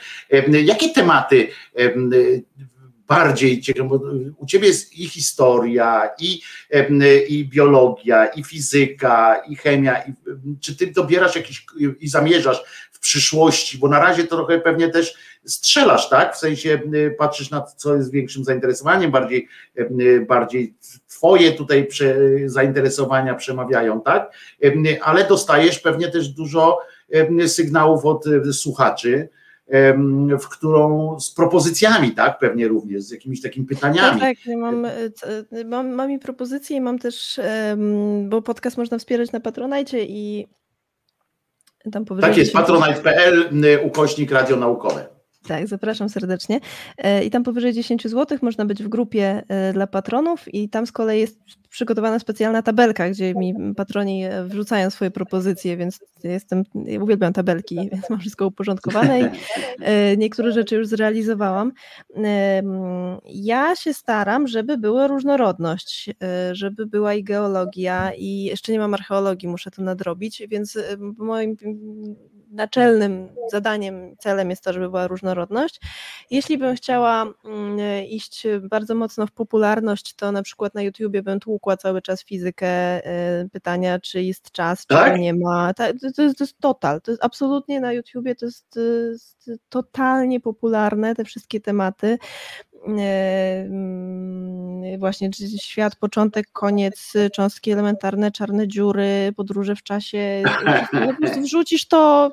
Jakie 0.65 0.89
tematy 0.89 1.49
bardziej 3.15 3.61
ciekawe, 3.61 3.89
bo 3.89 4.01
u 4.37 4.47
ciebie 4.47 4.69
jest 4.69 4.99
i 4.99 5.09
historia, 5.09 6.11
i, 6.19 6.41
i 7.29 7.45
biologia, 7.45 8.27
i 8.27 8.45
fizyka, 8.45 9.43
i 9.49 9.57
chemia. 9.57 10.03
I, 10.03 10.13
czy 10.61 10.77
ty 10.77 10.87
dobierasz 10.87 11.37
jakiś 11.37 11.67
i 12.01 12.09
zamierzasz 12.09 12.63
w 12.93 12.99
przyszłości, 12.99 13.79
bo 13.79 13.89
na 13.89 13.99
razie 13.99 14.25
to 14.25 14.37
trochę 14.37 14.61
pewnie 14.61 14.89
też 14.89 15.15
strzelasz, 15.45 16.09
tak? 16.09 16.35
W 16.35 16.39
sensie 16.39 16.81
patrzysz 17.19 17.51
na 17.51 17.63
co 17.63 17.97
jest 17.97 18.13
większym 18.13 18.45
zainteresowaniem, 18.45 19.11
bardziej, 19.11 19.49
bardziej 20.29 20.75
twoje 21.09 21.53
tutaj 21.53 21.87
prze, 21.87 22.17
zainteresowania 22.47 23.35
przemawiają, 23.35 24.01
tak? 24.01 24.33
Ale 25.03 25.27
dostajesz 25.27 25.79
pewnie 25.79 26.09
też 26.09 26.29
dużo 26.29 26.79
sygnałów 27.47 28.05
od 28.05 28.27
y, 28.27 28.53
słuchaczy, 28.53 29.29
w 30.41 30.49
którą 30.49 31.21
z 31.21 31.31
propozycjami, 31.35 32.11
tak? 32.11 32.39
Pewnie 32.39 32.69
również, 32.69 33.03
z 33.03 33.11
jakimiś 33.11 33.43
takimi 33.43 33.67
Tak, 33.67 33.77
pytaniami. 33.77 34.21
tak, 34.21 34.47
ja 34.47 34.57
mam, 34.57 34.85
e, 34.85 34.91
e, 35.53 35.65
mam, 35.65 35.91
mam 35.91 36.11
i 36.11 36.19
propozycje 36.19 36.81
mam 36.81 36.99
też, 36.99 37.41
bo 38.25 38.43
podcast 38.43 38.77
można 38.77 38.99
wspierać 38.99 39.33
na 39.33 39.41
Patronajcie 39.41 40.05
i 40.05 40.47
tam 41.93 42.05
powyżej 42.05 42.31
Tak 42.31 42.39
jest, 42.39 42.53
10 42.53 42.67
patronite.pl 42.67 43.65
y, 43.65 43.81
ukośnik 43.81 44.31
radio 44.31 44.57
naukowe. 44.57 45.12
Tak, 45.49 45.69
zapraszam 45.69 46.09
serdecznie. 46.09 46.61
E, 46.99 47.25
I 47.25 47.31
tam 47.31 47.43
powyżej 47.43 47.73
10 47.73 48.09
zł 48.09 48.39
można 48.43 48.65
być 48.65 48.83
w 48.83 48.89
grupie 48.89 49.43
e, 49.49 49.73
dla 49.73 49.87
patronów 49.87 50.55
i 50.55 50.69
tam 50.69 50.87
z 50.87 50.93
kolei 50.93 51.21
jest 51.21 51.39
przygotowana 51.71 52.19
specjalna 52.19 52.63
tabelka, 52.63 53.11
gdzie 53.11 53.35
mi 53.35 53.55
patroni 53.77 54.25
e, 54.25 54.45
wrzucają 54.45 54.91
swoje 54.91 55.11
propozycje, 55.11 55.77
więc 55.77 56.01
jestem, 56.25 56.65
uwielbiam 57.01 57.33
tabelki, 57.33 57.77
więc 57.93 58.11
mam 58.11 58.21
wszystko 58.21 58.47
uporządkowane 58.47 59.21
i 59.21 59.25
niektóre 60.19 60.53
rzeczy 60.53 60.77
już 60.77 60.89
zrealizowałam. 60.89 61.73
Ja 63.25 63.77
się 63.77 63.95
staram, 63.95 64.49
żeby 64.49 64.79
była 64.79 65.07
różnorodność, 65.07 66.11
żeby 66.53 66.87
była 66.87 67.15
i 67.15 67.25
geologia 67.25 68.13
i 68.19 68.45
jeszcze 68.45 68.73
nie 68.73 68.79
mam 68.79 68.95
archeologii, 68.95 69.49
muszę 69.49 69.71
to 69.71 69.83
nadrobić, 69.83 70.43
więc 70.49 70.79
moim 71.19 71.57
naczelnym 72.53 73.29
zadaniem, 73.51 74.17
celem 74.19 74.51
jest 74.51 74.65
to, 74.65 74.73
żeby 74.73 74.89
była 74.89 75.07
różnorodność. 75.07 75.81
Jeśli 76.31 76.59
bym 76.59 76.77
chciała 76.77 77.27
mm, 77.45 78.05
iść 78.05 78.47
bardzo 78.63 78.95
mocno 78.95 79.27
w 79.27 79.33
popularność, 79.33 80.15
to 80.15 80.33
na 80.33 80.43
przykład 80.43 80.75
na 80.75 80.83
YouTubie 80.83 81.23
bym 81.23 81.41
tłukła 81.41 81.77
cały 81.77 82.03
czas 82.03 82.25
fizykę, 82.25 82.67
e, 82.67 83.49
pytania, 83.53 83.99
czy 84.01 84.23
jest 84.23 84.53
czas, 84.53 84.87
czy 84.87 84.95
Tak? 84.95 85.19
nie 85.21 85.35
ma. 85.35 85.75
To, 85.75 85.87
jest, 85.87 86.17
to 86.17 86.45
jest 86.45 86.59
total, 86.61 87.01
to 87.01 87.11
jest 87.11 87.25
absolutnie 87.25 87.81
na 87.81 87.93
YouTubie, 87.93 88.35
to 88.35 88.47
jest, 88.47 88.71
to 88.71 88.81
jest 88.81 89.51
totalnie 89.69 90.41
popularne, 90.41 91.15
te 91.15 91.25
wszystkie 91.25 91.61
tematy. 91.61 92.19
E, 92.99 93.69
Właśnie 94.99 95.31
świat, 95.59 95.97
początek, 95.97 96.47
koniec, 96.53 97.13
cząstki 97.33 97.71
elementarne, 97.71 98.31
czarne 98.33 98.69
dziury, 98.69 99.33
podróże 99.37 99.77
w 99.77 99.83
czasie. 99.83 100.43
Po 101.07 101.15
prostu 101.15 101.41
wrzucisz 101.41 101.87
to 101.89 102.33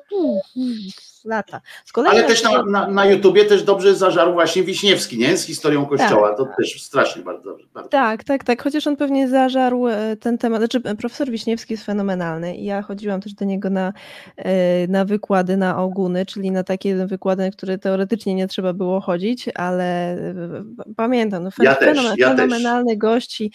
lata. 1.24 1.60
Ale 1.94 2.22
na 2.22 2.28
też 2.28 2.42
na, 2.42 2.62
na, 2.62 2.88
na 2.88 3.06
YouTubie 3.06 3.44
też 3.44 3.62
dobrze 3.62 3.94
zażarł 3.94 4.32
właśnie 4.32 4.62
Wiśniewski, 4.62 5.18
nie? 5.18 5.36
Z 5.36 5.44
historią 5.44 5.86
kościoła. 5.86 6.34
To 6.34 6.46
też 6.58 6.82
strasznie 6.82 7.22
bardzo. 7.22 7.56
Bardzo. 7.74 7.88
Tak, 7.90 8.24
tak, 8.24 8.44
tak. 8.44 8.62
Chociaż 8.62 8.86
on 8.86 8.96
pewnie 8.96 9.28
zażarł 9.28 9.88
e, 9.88 10.16
ten 10.16 10.38
temat. 10.38 10.60
Znaczy, 10.60 10.80
e, 10.84 10.94
profesor 10.96 11.30
Wiśniewski 11.30 11.72
jest 11.74 11.84
fenomenalny. 11.84 12.56
i 12.56 12.64
Ja 12.64 12.82
chodziłam 12.82 13.20
też 13.20 13.34
do 13.34 13.44
niego 13.44 13.70
na, 13.70 13.92
e, 14.36 14.86
na 14.88 15.04
wykłady 15.04 15.56
na 15.56 15.82
oguny, 15.82 16.26
czyli 16.26 16.50
na 16.50 16.64
takie 16.64 17.06
wykłady, 17.06 17.42
na 17.42 17.50
które 17.50 17.78
teoretycznie 17.78 18.34
nie 18.34 18.48
trzeba 18.48 18.72
było 18.72 19.00
chodzić, 19.00 19.48
ale 19.54 20.16
pamiętam, 20.96 21.42
no, 21.44 21.50
Ja 21.60 21.74
też, 21.74 21.98
fenomen- 21.98 22.14
ja 22.16 22.28
też. 22.28 22.36
fenomenalny 22.36 22.96
gość 22.96 23.40
i 23.40 23.50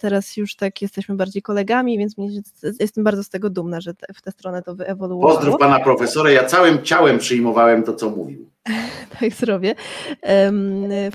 teraz 0.00 0.36
już 0.36 0.56
tak 0.56 0.82
jesteśmy 0.82 1.14
bardziej 1.14 1.42
kolegami, 1.42 1.98
więc 1.98 2.18
mnie, 2.18 2.28
jestem 2.80 3.04
bardzo 3.04 3.24
z 3.24 3.28
tego 3.28 3.50
dumna, 3.50 3.80
że 3.80 3.94
te, 3.94 4.14
w 4.14 4.22
tę 4.22 4.30
stronę 4.32 4.62
to 4.62 4.74
wyewoluowało. 4.74 5.34
Pozdrów 5.34 5.56
pana 5.58 5.80
profesora. 5.80 6.30
Ja 6.30 6.44
całym 6.44 6.79
ciałem 6.82 7.18
przyjmowałem 7.18 7.82
to, 7.82 7.94
co 7.94 8.10
mówił. 8.10 8.50
tak 9.20 9.32
zrobię. 9.32 9.74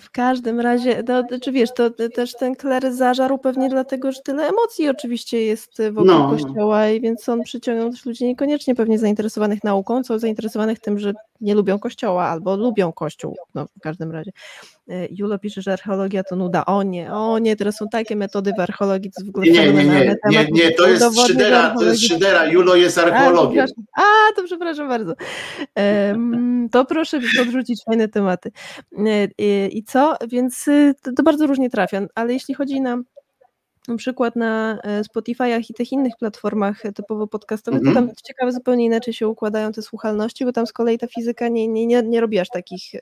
W 0.01 0.11
każdym 0.11 0.59
razie, 0.59 1.03
no, 1.07 1.23
czy 1.41 1.51
wiesz, 1.51 1.73
to 1.73 1.89
to 1.89 2.09
też 2.09 2.33
ten 2.33 2.55
kler 2.55 2.93
zażarł 2.93 3.37
pewnie 3.37 3.69
dlatego, 3.69 4.11
że 4.11 4.21
tyle 4.21 4.47
emocji 4.47 4.89
oczywiście 4.89 5.41
jest 5.41 5.81
wokół 5.91 6.05
No. 6.05 6.29
kościoła 6.29 6.89
i 6.89 7.01
więc 7.01 7.29
on 7.29 7.43
przyciągnął 7.43 7.91
też 7.91 8.05
ludzi 8.05 8.25
niekoniecznie 8.25 8.75
pewnie 8.75 8.99
zainteresowanych 8.99 9.63
nauką, 9.63 10.03
co 10.03 10.19
zainteresowanych 10.19 10.79
tym, 10.79 10.99
że 10.99 11.13
nie 11.41 11.55
lubią 11.55 11.79
kościoła 11.79 12.25
albo 12.25 12.55
lubią 12.55 12.93
kościół, 12.93 13.37
no 13.55 13.65
w 13.77 13.79
każdym 13.81 14.11
razie. 14.11 14.31
E, 14.89 15.07
Julo 15.11 15.39
pisze, 15.39 15.61
że 15.61 15.73
archeologia 15.73 16.23
to 16.23 16.35
nuda. 16.35 16.65
O 16.65 16.83
nie, 16.83 17.13
o 17.13 17.39
nie, 17.39 17.55
teraz 17.55 17.75
są 17.75 17.85
takie 17.91 18.15
metody 18.15 18.51
w 18.57 18.59
archeologii, 18.59 19.11
to 19.11 19.25
w 19.25 19.29
ogóle 19.29 19.45
Nie, 19.45 19.73
nie, 19.73 19.73
nie, 19.73 19.83
nie, 19.85 20.15
temat. 20.23 20.51
nie, 20.51 20.63
nie 20.63 20.71
to 20.71 20.87
jest 20.87 21.21
Szydera, 21.27 21.75
to 21.79 21.83
jest 21.85 22.01
Szydera. 22.07 22.45
Julo 22.45 22.75
jest 22.75 22.97
archeologiem. 22.97 23.67
a, 23.97 24.01
to 24.35 24.43
przepraszam 24.43 24.87
bardzo. 24.89 25.13
To 26.71 26.85
proszę 26.85 27.19
podrzucić 27.37 27.83
fajne 27.85 28.07
tematy. 28.07 28.51
E, 28.97 29.27
I, 29.37 29.77
i 29.77 29.83
co? 29.83 30.15
Więc 30.27 30.67
y, 30.67 30.93
to, 31.01 31.11
to 31.13 31.23
bardzo 31.23 31.47
różnie 31.47 31.69
trafia, 31.69 32.01
ale 32.15 32.33
jeśli 32.33 32.53
chodzi 32.53 32.81
na 32.81 32.97
na 33.87 33.95
przykład 33.97 34.35
na 34.35 34.79
e, 34.83 35.01
Spotify'ach 35.01 35.63
i 35.69 35.73
tych 35.73 35.91
innych 35.91 36.13
platformach 36.19 36.85
e, 36.85 36.91
typowo 36.91 37.27
podcastowych, 37.27 37.81
to 37.83 37.87
Mhm. 37.89 38.07
tam 38.07 38.15
ciekawe 38.23 38.51
zupełnie 38.51 38.85
inaczej 38.85 39.13
się 39.13 39.27
układają 39.27 39.71
te 39.71 39.81
słuchalności, 39.81 40.45
bo 40.45 40.51
tam 40.51 40.67
z 40.67 40.73
kolei 40.73 40.97
ta 40.97 41.07
fizyka 41.07 41.47
nie, 41.47 41.67
nie, 41.67 41.85
nie, 41.87 42.01
nie 42.03 42.21
robi 42.21 42.39
aż 42.39 42.49
takich, 42.49 42.95
e, 42.95 42.99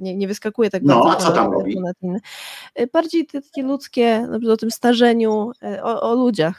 nie, 0.00 0.16
nie 0.16 0.28
wyskakuje 0.28 0.70
tak 0.70 0.82
No, 0.82 1.04
bardzo. 1.04 1.26
a 1.26 1.28
co 1.28 1.32
tam 1.32 1.52
robi? 1.52 1.76
E, 2.74 2.86
Bardziej 2.86 3.26
te 3.26 3.42
takie 3.42 3.62
ludzkie, 3.62 4.20
na 4.20 4.52
o 4.52 4.56
tym 4.56 4.70
starzeniu, 4.70 5.50
o, 5.82 6.00
o 6.10 6.14
ludziach, 6.14 6.58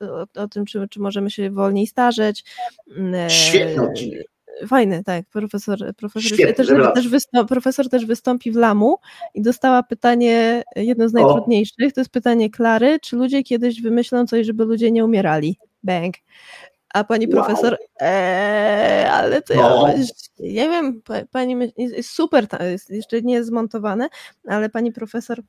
e, 0.00 0.10
o, 0.10 0.42
o 0.42 0.48
tym, 0.48 0.64
czy, 0.64 0.88
czy 0.90 1.00
możemy 1.00 1.30
się 1.30 1.50
wolniej 1.50 1.86
starzeć. 1.86 2.44
e, 3.14 3.30
Świetny 3.30 3.82
odcinek. 3.82 4.33
Fajny, 4.66 5.04
tak. 5.04 5.26
Profesor, 5.26 5.78
profesor, 5.96 6.22
Świetny, 6.32 6.54
też, 6.54 6.68
też 6.94 7.08
wystąpi, 7.08 7.48
profesor 7.48 7.88
też 7.88 8.06
wystąpi 8.06 8.50
w 8.52 8.56
Lamu 8.56 8.96
i 9.34 9.42
dostała 9.42 9.82
pytanie, 9.82 10.62
jedno 10.76 11.08
z 11.08 11.14
O. 11.14 11.18
najtrudniejszych, 11.18 11.92
to 11.92 12.00
jest 12.00 12.10
pytanie 12.10 12.50
Klary, 12.50 12.98
czy 13.00 13.16
ludzie 13.16 13.42
kiedyś 13.42 13.82
wymyślą 13.82 14.26
coś, 14.26 14.46
żeby 14.46 14.64
ludzie 14.64 14.90
nie 14.90 15.04
umierali? 15.04 15.58
Bang. 15.82 16.14
A 16.94 17.04
pani 17.04 17.26
Wow. 17.26 17.34
profesor, 17.44 17.78
eee, 18.00 19.06
ale 19.08 19.42
to 19.42 19.54
No. 19.54 19.88
ja, 19.88 19.94
nie 20.40 20.68
wiem, 20.68 21.02
pa- 21.02 21.24
pani 21.30 21.72
jest 21.76 22.10
super, 22.10 22.46
jest 22.60 22.90
jeszcze 22.90 23.22
nie 23.22 23.44
zmontowane, 23.44 24.08
ale 24.48 24.68
pani 24.70 24.92
profesor 24.92 25.40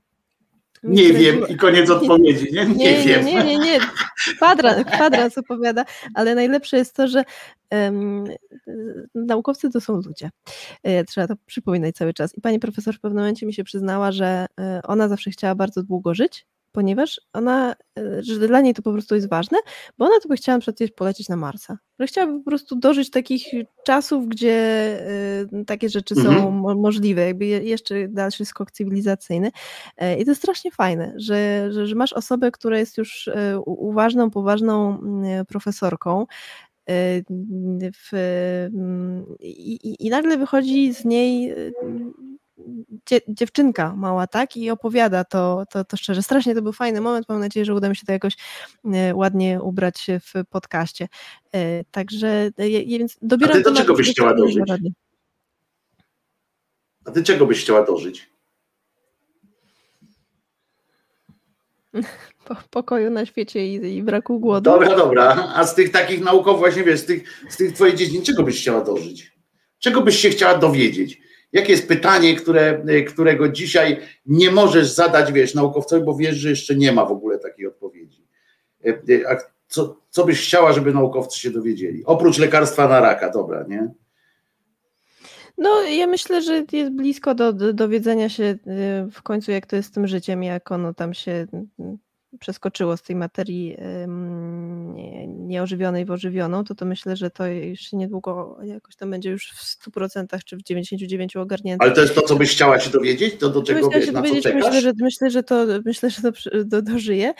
Nie 0.83 1.13
wiem 1.13 1.47
i 1.47 1.55
koniec 1.55 1.89
odpowiedzi. 1.89 2.47
Nie, 2.53 2.65
nie, 2.65 2.75
nie, 2.75 3.03
wiem. 3.05 3.25
Nie, 3.25 3.43
nie, 3.43 3.57
nie. 3.57 3.79
Kwadrans, 4.35 4.85
kwadrans 4.93 5.37
opowiada, 5.37 5.85
ale 6.13 6.35
najlepsze 6.35 6.77
jest 6.77 6.95
to, 6.95 7.07
że 7.07 7.23
y, 7.73 7.75
naukowcy 9.15 9.69
to 9.69 9.81
są 9.81 10.01
ludzie. 10.01 10.29
E, 10.83 11.03
Trzeba 11.03 11.27
to 11.27 11.33
przypominać 11.45 11.95
cały 11.95 12.13
czas. 12.13 12.37
I 12.37 12.41
pani 12.41 12.59
profesor 12.59 12.95
w 12.95 12.99
pewnym 12.99 13.23
momencie 13.23 13.45
mi 13.45 13.53
się 13.53 13.63
przyznała, 13.63 14.11
że 14.11 14.45
e, 14.59 14.81
ona 14.83 15.07
zawsze 15.07 15.31
chciała 15.31 15.55
bardzo 15.55 15.83
długo 15.83 16.13
żyć, 16.13 16.45
ponieważ 16.75 17.21
ona, 17.33 17.75
e, 17.99 18.23
że 18.23 18.47
dla 18.47 18.61
niej 18.61 18.73
to 18.73 18.81
po 18.81 18.91
prostu 18.93 19.15
jest 19.15 19.29
ważne, 19.29 19.57
bo 19.97 20.05
ona 20.05 20.15
to 20.23 20.29
by 20.29 20.35
chciała 20.35 20.59
kiedyś 20.59 20.91
polecieć 20.91 21.29
na 21.29 21.35
Marsa. 21.35 21.77
Że 21.99 22.07
chciałaby 22.07 22.39
po 22.39 22.45
prostu 22.49 22.75
dożyć 22.75 23.09
takich 23.09 23.45
czasów, 23.85 24.27
gdzie 24.27 24.53
e, 25.53 25.63
takie 25.65 25.89
rzeczy 25.89 26.15
są 26.15 26.29
Mhm. 26.29 26.53
mo- 26.53 26.75
możliwe, 26.75 27.21
jakby 27.25 27.45
je- 27.45 27.63
jeszcze 27.63 28.07
dalszy 28.07 28.45
skok 28.45 28.71
cywilizacyjny. 28.71 29.51
E, 29.97 30.19
I 30.19 30.25
to 30.25 30.31
jest 30.31 30.41
strasznie 30.41 30.71
fajne, 30.71 31.13
że, 31.17 31.67
że, 31.71 31.87
że 31.87 31.95
masz 31.95 32.13
osobę, 32.13 32.51
która 32.51 32.79
jest 32.79 32.97
już 32.97 33.29
uważną, 33.65 34.29
poważną 34.31 34.99
mm, 34.99 35.45
profesorką. 35.45 36.25
W, 37.93 38.13
mm, 38.73 39.25
i, 39.39 39.79
i- 40.05 40.09
nagle 40.09 40.37
wychodzi 40.37 40.93
z 40.93 41.05
niej 41.05 41.55
dziewczynka 43.27 43.95
mała, 43.95 44.27
tak? 44.27 44.57
I 44.57 44.69
opowiada 44.69 45.23
to, 45.23 45.63
to, 45.69 45.85
to 45.85 45.97
szczerze. 45.97 46.23
Strasznie 46.23 46.55
to 46.55 46.61
był 46.61 46.73
fajny 46.73 47.01
moment. 47.01 47.29
Mam 47.29 47.39
nadzieję, 47.39 47.65
że 47.65 47.73
uda 47.73 47.89
mi 47.89 47.95
się 47.95 48.05
to 48.05 48.11
jakoś 48.11 48.33
e, 48.93 49.15
ładnie 49.15 49.61
ubrać 49.61 50.07
w 50.21 50.45
podcaście. 50.49 51.07
E, 51.53 51.83
Także 51.83 52.27
e, 52.57 52.69
więc 52.85 53.17
dobieram 53.21 53.51
A 53.51 53.63
ty 53.63 53.63
do 53.63 53.75
czego 53.75 53.93
byś 53.93 54.11
chciała 54.11 54.33
radę. 54.67 54.89
A 57.05 57.11
ty 57.11 57.23
czego 57.23 57.45
byś 57.45 57.61
chciała 57.61 57.85
dożyć? 57.85 58.29
Po, 62.45 62.55
pokoju 62.69 63.09
na 63.09 63.25
świecie 63.25 63.67
i, 63.67 63.97
i 63.97 64.03
braku 64.03 64.39
głodu. 64.39 64.71
Dobra, 64.71 64.95
dobra. 64.95 65.51
A 65.55 65.63
z 65.63 65.75
tych 65.75 65.91
takich 65.91 66.23
naukowych, 66.23 66.59
właśnie 66.59 66.83
wiesz, 66.83 66.99
z 66.99 67.05
tych, 67.05 67.45
z 67.49 67.57
tych 67.57 67.73
twoich 67.73 67.95
dziedzin, 67.95 68.21
czego 68.21 68.43
byś 68.43 68.61
chciała 68.61 68.81
dożyć? 68.81 69.31
Czego 69.79 70.01
byś 70.01 70.19
się 70.19 70.29
chciała 70.29 70.57
dowiedzieć? 70.57 71.24
Jakie 71.55 71.71
jest 71.71 71.87
pytanie, 71.87 72.35
które, 72.35 72.83
y, 72.89 73.03
którego 73.03 73.49
dzisiaj 73.49 73.97
nie 74.25 74.51
możesz 74.51 74.87
zadać, 74.87 75.31
wiesz, 75.31 75.55
naukowcowi, 75.55 76.05
bo 76.05 76.15
wiesz, 76.15 76.35
że 76.35 76.49
jeszcze 76.49 76.75
nie 76.75 76.91
ma 76.91 77.05
w 77.05 77.11
ogóle 77.11 77.39
takiej 77.39 77.67
odpowiedzi. 77.67 78.27
Y, 78.85 79.01
y, 79.09 79.29
A 79.29 79.37
co, 79.67 79.97
co 80.09 80.25
byś 80.25 80.47
chciała, 80.47 80.73
żeby 80.73 80.93
naukowcy 80.93 81.39
się 81.39 81.51
dowiedzieli? 81.51 82.05
Oprócz 82.05 82.37
lekarstwa 82.37 82.87
na 82.87 82.99
raka, 82.99 83.29
dobra, 83.29 83.65
nie? 83.69 83.91
No, 85.57 85.81
ja 85.81 86.07
myślę, 86.07 86.41
że 86.41 86.63
jest 86.71 86.91
blisko 86.91 87.35
do, 87.35 87.53
do 87.53 87.73
dowiedzenia 87.73 88.29
się 88.29 88.57
w 89.11 89.21
końcu, 89.21 89.51
jak 89.51 89.65
to 89.65 89.75
jest 89.75 89.89
z 89.89 89.91
tym 89.91 90.07
życiem, 90.07 90.43
jak 90.43 90.71
ono 90.71 90.93
tam 90.93 91.13
się 91.13 91.47
przeskoczyło 92.39 92.97
z 92.97 93.01
tej 93.01 93.15
materii 93.15 93.77
nieożywionej 95.27 96.05
w 96.05 96.11
ożywioną, 96.11 96.63
to 96.63 96.75
to 96.75 96.85
myślę, 96.85 97.15
że 97.15 97.29
to 97.29 97.47
już 97.47 97.79
się 97.79 97.97
niedługo 97.97 98.57
jakoś 98.63 98.95
tam 98.95 99.11
będzie 99.11 99.29
już 99.29 99.51
w 99.51 99.89
100% 99.91 100.43
czy 100.45 100.57
w 100.57 100.63
99% 100.63 101.39
ogarnięte. 101.39 101.85
Ale 101.85 101.93
to 101.93 102.01
jest 102.01 102.15
to, 102.15 102.21
co 102.21 102.35
byś 102.35 102.51
chciała 102.51 102.79
się 102.79 102.89
dowiedzieć? 102.89 103.35
To 103.39 103.49
do 103.49 103.63
czego, 103.63 103.89
wiesz, 103.89 104.11
na 104.11 104.21
co 104.23 104.41
czekasz? 104.41 104.63
myślę, 104.63 104.81
że, 104.81 104.91
myślę, 105.01 105.29
że 105.29 105.43
to, 105.43 105.65
myślę, 105.85 106.09
że 106.09 106.21
to 106.21 106.31
do, 106.65 106.81
dożyje. 106.81 107.33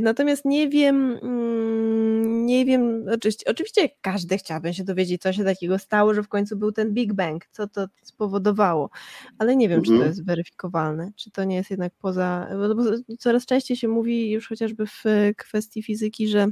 Natomiast 0.00 0.44
nie 0.44 0.68
wiem, 0.68 1.18
mm, 1.22 2.46
nie 2.46 2.64
wiem, 2.64 3.06
oczywiście, 3.14 3.50
oczywiście 3.50 3.88
każdy 4.00 4.38
chciałby 4.38 4.74
się 4.74 4.84
dowiedzieć, 4.84 5.22
co 5.22 5.32
się 5.32 5.44
takiego 5.44 5.78
stało, 5.78 6.14
że 6.14 6.22
w 6.22 6.28
końcu 6.28 6.56
był 6.56 6.72
ten 6.72 6.92
Big 6.92 7.12
Bang, 7.12 7.46
co 7.50 7.68
to 7.68 7.86
spowodowało, 8.02 8.90
ale 9.38 9.56
nie 9.56 9.68
wiem, 9.68 9.82
czy 9.82 9.88
to 9.88 9.94
Mhm. 9.94 10.10
jest 10.10 10.24
weryfikowalne, 10.24 11.12
czy 11.16 11.30
to 11.30 11.44
nie 11.44 11.56
jest 11.56 11.70
jednak 11.70 11.92
poza, 11.98 12.48
bo 12.76 12.82
coraz 13.18 13.46
częściej 13.46 13.76
się 13.76 13.88
mówi 13.88 14.23
już 14.30 14.48
chociażby 14.48 14.86
w 14.86 15.02
kwestii 15.36 15.82
fizyki, 15.82 16.28
że 16.28 16.46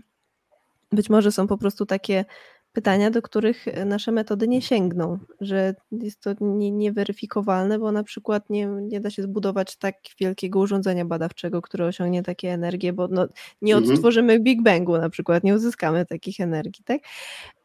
być 0.93 1.11
może 1.11 1.33
są 1.33 1.47
po 1.47 1.59
prostu 1.59 1.87
takie 1.87 2.25
pytania, 2.73 3.11
do 3.11 3.23
których 3.23 3.65
nasze 3.87 4.13
metody 4.13 4.49
nie 4.49 4.63
sięgną, 4.63 5.19
że 5.41 5.75
jest 5.93 6.21
to 6.21 6.31
nie- 6.41 6.71
nieweryfikowalne, 6.71 7.79
bo 7.79 7.93
na 7.93 8.03
przykład 8.03 8.51
nie, 8.51 8.67
nie 8.67 9.01
da 9.01 9.11
się 9.11 9.23
zbudować 9.23 9.77
tak 9.77 9.95
wielkiego 10.21 10.59
urządzenia 10.59 11.05
badawczego, 11.05 11.63
które 11.63 11.87
osiągnie 11.87 12.23
takie 12.23 12.53
energie, 12.53 12.93
bo 12.93 13.09
no, 13.09 13.27
nie 13.63 13.75
Mhm. 13.77 13.93
odtworzymy 13.95 14.41
Big 14.41 14.63
Bangu 14.63 14.99
na 14.99 15.11
przykład, 15.11 15.45
nie 15.45 15.55
uzyskamy 15.55 16.07
takich 16.07 16.41
energii, 16.41 16.85
tak? 16.85 17.01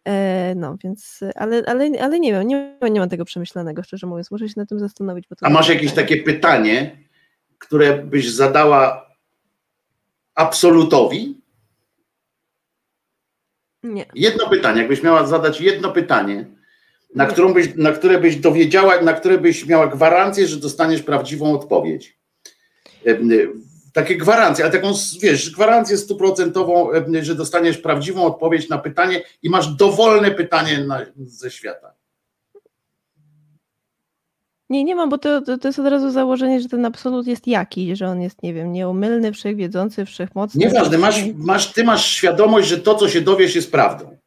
E, 0.06 0.54
no, 0.56 0.78
więc, 0.84 1.20
ale, 1.36 1.64
ale, 1.68 1.90
ale 2.02 2.20
nie 2.20 2.32
wiem, 2.32 2.48
nie, 2.48 2.78
nie 2.92 3.00
mam 3.00 3.10
tego 3.10 3.26
przemyślanego, 3.26 3.84
szczerze 3.84 4.08
mówiąc, 4.08 4.32
muszę 4.32 4.48
się 4.50 4.54
nad 4.58 4.70
tym 4.70 4.80
zastanowić. 4.80 5.26
A 5.42 5.50
masz 5.50 5.70
jakieś 5.70 5.90
pytanie. 5.90 6.08
takie 6.08 6.24
pytanie, 6.24 6.98
które 7.58 8.04
byś 8.04 8.32
zadała 8.32 9.07
absolutowi? 10.38 11.42
Nie. 13.84 14.06
Jedno 14.16 14.50
pytanie, 14.50 14.80
jakbyś 14.80 15.04
miała 15.04 15.28
zadać 15.28 15.62
jedno 15.62 15.92
pytanie, 15.92 16.46
na, 17.16 17.26
Nie. 17.26 17.32
którą 17.32 17.54
byś, 17.54 17.76
na 17.76 17.92
które 17.92 18.20
byś 18.20 18.36
dowiedziała, 18.36 19.02
na 19.02 19.14
które 19.14 19.38
byś 19.38 19.66
miała 19.66 19.88
gwarancję, 19.88 20.48
że 20.48 20.58
dostaniesz 20.58 21.02
prawdziwą 21.04 21.54
odpowiedź. 21.54 22.20
E, 23.06 23.18
Takie 23.94 24.18
gwarancje, 24.18 24.66
ale 24.66 24.74
taką, 24.74 24.94
wiesz, 25.22 25.50
gwarancję 25.50 25.98
stuprocentową, 25.98 26.90
że 27.22 27.36
dostaniesz 27.36 27.78
prawdziwą 27.78 28.26
odpowiedź 28.26 28.70
na 28.70 28.78
pytanie 28.78 29.24
i 29.44 29.50
masz 29.50 29.68
dowolne 29.68 30.32
pytanie 30.32 30.84
na, 30.84 31.06
ze 31.18 31.52
świata. 31.52 31.94
Nie, 34.70 34.84
nie 34.84 34.96
mam, 34.96 35.10
bo 35.10 35.18
to, 35.18 35.42
to, 35.42 35.58
to 35.58 35.68
jest 35.68 35.80
od 35.80 35.88
razu 35.88 36.12
założenie, 36.12 36.62
że 36.62 36.70
ten 36.70 36.86
absolut 36.86 37.28
jest 37.28 37.48
jakiś, 37.48 37.98
że 38.00 38.08
on 38.08 38.22
jest, 38.22 38.44
nie 38.44 38.54
wiem, 38.54 38.72
nieomylny, 38.72 39.32
wszechwiedzący, 39.34 40.06
wszechmocny. 40.06 40.66
Nieważne, 40.66 40.98
masz, 40.98 41.24
masz, 41.36 41.74
ty 41.74 41.84
masz 41.84 42.06
świadomość, 42.06 42.68
że 42.68 42.78
to, 42.78 42.96
co 42.96 43.10
się 43.10 43.22
dowiesz, 43.22 43.56
jest 43.56 43.72
prawdą. 43.72 44.18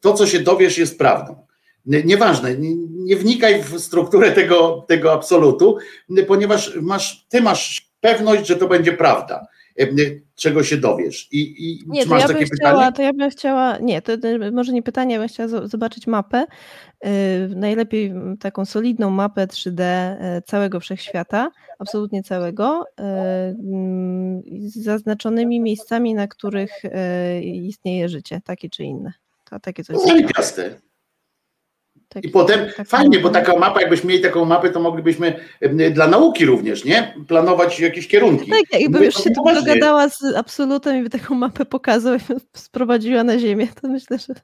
To, 0.00 0.14
co 0.14 0.26
się 0.26 0.38
dowiesz, 0.40 0.78
jest 0.78 0.98
prawdą. 0.98 1.46
Nie- 1.86 2.02
Nieważne, 2.02 2.56
nie, 2.56 2.74
nie 2.90 3.16
wnikaj 3.16 3.62
w 3.62 3.78
strukturę 3.80 4.32
tego, 4.32 4.84
tego 4.88 5.12
absolutu, 5.12 5.76
ponieważ 6.26 6.76
masz, 6.82 7.26
ty 7.28 7.40
masz 7.40 7.90
pewność, 8.00 8.46
że 8.46 8.56
to 8.56 8.68
będzie 8.68 8.92
prawda, 8.92 9.46
czego 10.34 10.64
się 10.64 10.76
dowiesz. 10.76 11.28
I, 11.32 11.40
i 11.58 11.84
Nie, 11.88 12.02
czy 12.02 12.08
masz 12.08 12.20
ja, 12.22 12.26
takie 12.28 12.40
bym 12.40 12.48
pytanie? 12.48 12.70
chciała, 12.74 12.92
to 12.92 13.02
ja 13.02 13.12
bym 13.12 13.30
chciała, 13.30 13.78
nie, 13.78 14.02
to, 14.02 14.18
to 14.18 14.28
może 14.52 14.72
nie 14.72 14.82
pytanie, 14.82 15.14
ja 15.14 15.20
bym 15.20 15.28
chciała 15.28 15.48
zo- 15.48 15.68
zobaczyć 15.68 16.06
mapę, 16.06 16.46
yy, 17.04 17.10
najlepiej 17.56 18.12
taką 18.40 18.64
solidną 18.64 19.10
mapę 19.10 19.46
3D 19.46 19.80
yy, 20.34 20.42
całego 20.42 20.80
wszechświata, 20.80 21.50
absolutnie 21.78 22.22
całego, 22.22 22.84
yy, 22.98 23.04
z 24.70 24.76
zaznaczonymi 24.82 25.60
miejscami, 25.60 26.14
na 26.14 26.28
których 26.28 26.70
yy, 26.84 27.42
istnieje 27.42 28.08
życie, 28.08 28.40
takie 28.44 28.70
czy 28.70 28.84
inne. 28.84 29.12
To, 29.50 29.60
takie 29.60 29.84
coś. 29.84 29.96
Zajebiste. 30.06 30.62
takie- 30.70 30.91
I 32.22 32.28
potem 32.28 32.60
tak- 32.76 32.88
fajnie, 32.88 33.18
bo 33.18 33.30
taka 33.30 33.58
mapa, 33.58 33.80
jakbyśmy 33.80 34.08
mieli 34.08 34.22
taką 34.22 34.44
mapę, 34.44 34.70
to 34.70 34.80
moglibyśmy 34.80 35.40
dla 35.90 36.06
nauki 36.06 36.46
również, 36.46 36.84
nie? 36.84 37.14
Planować 37.28 37.80
jakieś 37.80 38.08
kierunki. 38.08 38.50
Tak, 38.50 38.80
jakbym 38.80 38.92
Mówię 38.92 39.06
już 39.06 39.14
się 39.14 39.30
tu 39.30 39.54
dogadała 39.54 40.08
z 40.08 40.36
absolutem 40.36 40.96
i 40.96 41.02
by 41.02 41.10
taką 41.10 41.34
mapę 41.34 41.64
pokazał 41.64 42.14
i 42.14 42.18
sprowadziła 42.54 43.24
na 43.24 43.38
ziemię, 43.38 43.68
to 43.82 43.88
myślę, 43.88 44.18
że 44.18 44.34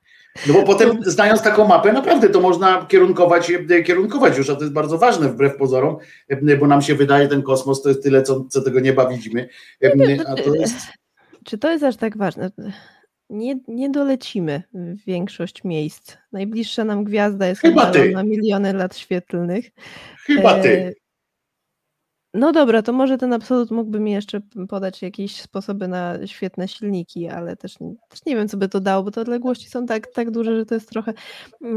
No 0.46 0.54
bo 0.54 0.62
potem 0.62 0.98
znając 1.02 1.42
taką 1.42 1.68
mapę, 1.68 1.92
naprawdę 1.92 2.28
to 2.28 2.40
można 2.40 2.86
kierunkować, 2.88 3.52
kierunkować 3.84 4.38
już, 4.38 4.50
a 4.50 4.54
to 4.54 4.60
jest 4.60 4.72
bardzo 4.72 4.98
ważne 4.98 5.28
wbrew 5.28 5.56
pozorom, 5.56 5.96
bo 6.60 6.66
nam 6.66 6.82
się 6.82 6.94
wydaje 6.94 7.28
ten 7.28 7.42
kosmos 7.42 7.82
to 7.82 7.88
jest 7.88 8.02
tyle, 8.02 8.22
co, 8.22 8.44
co 8.50 8.62
tego 8.62 8.80
nieba 8.80 9.08
widzimy. 9.08 9.48
E, 9.84 9.92
A 10.28 10.34
to 10.34 10.54
jest, 10.54 10.76
Czy 11.44 11.58
to 11.58 11.70
jest 11.70 11.84
aż 11.84 11.96
tak 11.96 12.16
ważne? 12.16 12.50
Nie, 13.30 13.58
nie 13.68 13.90
dolecimy 13.90 14.62
w 14.74 15.04
większość 15.04 15.64
miejsc. 15.64 16.16
Najbliższa 16.32 16.84
nam 16.84 17.04
gwiazda 17.04 17.46
jest 17.46 17.60
Chyba 17.60 17.92
chyba 17.92 18.10
na 18.12 18.22
miliony 18.22 18.72
lat 18.72 18.96
świetlnych. 18.96 19.70
chyba 20.26 20.56
E, 20.56 20.62
ty. 20.62 20.94
No 22.34 22.52
dobra, 22.52 22.82
to 22.82 22.92
może 22.92 23.18
ten 23.18 23.32
absolut 23.32 23.70
mógłby 23.70 24.00
mi 24.00 24.12
jeszcze 24.12 24.40
podać 24.68 25.02
jakieś 25.02 25.40
sposoby 25.40 25.88
na 25.88 26.26
świetne 26.26 26.68
silniki, 26.68 27.28
ale 27.28 27.56
też, 27.56 27.74
też 28.08 28.24
nie 28.26 28.36
wiem, 28.36 28.48
co 28.48 28.56
by 28.56 28.68
to 28.68 28.80
dało, 28.80 29.02
bo 29.02 29.10
te 29.10 29.20
odległości 29.20 29.68
są 29.70 29.86
tak, 29.86 30.06
tak 30.06 30.30
duże, 30.30 30.56
że 30.56 30.66
to 30.66 30.74
jest 30.74 30.90
trochę 30.90 31.12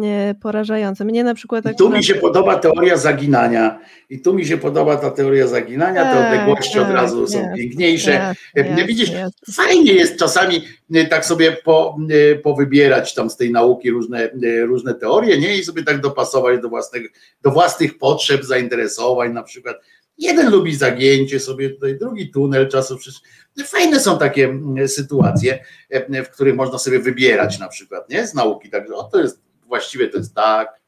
e, 0.03 0.35
porażające. 0.41 1.05
Mnie 1.05 1.23
na 1.23 1.33
przykład 1.33 1.65
I 1.71 1.75
tu 1.75 1.83
mi 1.83 1.89
akurat- 1.89 2.05
się 2.05 2.15
podoba 2.15 2.55
teoria 2.59 2.97
zaginania. 2.97 3.79
I 4.09 4.21
tu 4.21 4.33
mi 4.33 4.45
się 4.45 4.57
podoba 4.57 4.97
ta 4.97 5.11
teoria 5.11 5.47
zaginania, 5.47 6.03
te 6.05 6.11
Tak, 6.17 6.25
odległości 6.33 6.79
od 6.79 6.85
tak, 6.85 6.95
razu 6.95 7.27
są 7.27 7.39
jasne, 7.39 7.55
piękniejsze. 7.55 8.11
jasne, 8.11 8.81
E, 8.81 8.85
Widzisz, 8.85 9.09
jasne. 9.11 9.53
fajnie 9.53 9.93
jest 9.93 10.19
czasami 10.19 10.61
e, 10.93 11.05
tak 11.05 11.25
sobie 11.25 11.51
po, 11.51 11.97
powybierać 12.43 13.13
tam 13.13 13.29
z 13.29 13.37
tej 13.37 13.51
nauki 13.51 13.91
różne, 13.91 14.29
różne 14.65 14.93
teorie, 14.93 15.37
nie? 15.39 15.57
I 15.57 15.63
sobie 15.63 15.83
tak 15.83 16.01
dopasować 16.01 16.61
do 16.61 16.69
własnych, 16.69 17.11
do 17.41 17.51
własnych 17.51 17.97
potrzeb, 17.97 18.43
zainteresowań 18.43 19.33
na 19.33 19.43
przykład. 19.43 19.77
Jeden 20.21 20.51
lubi 20.51 20.75
zagięcie 20.75 21.39
sobie 21.39 21.69
tutaj, 21.69 21.97
drugi 21.97 22.31
tunel 22.31 22.69
czasu. 22.69 22.97
Fajne 23.65 23.99
są 23.99 24.17
takie 24.17 24.45
mm, 24.45 24.87
sytuacje, 24.87 25.63
e, 25.89 26.23
w 26.23 26.29
których 26.29 26.55
można 26.55 26.77
sobie 26.77 26.99
wybierać 26.99 27.59
na 27.59 27.67
przykład, 27.67 28.09
nie? 28.09 28.27
Z 28.27 28.33
nauki. 28.33 28.69
Także 28.69 28.93
o, 28.93 29.03
to 29.03 29.21
jest 29.21 29.41
właściwie 29.67 30.07
to 30.07 30.17
jest 30.17 30.35
tak, 30.35 30.81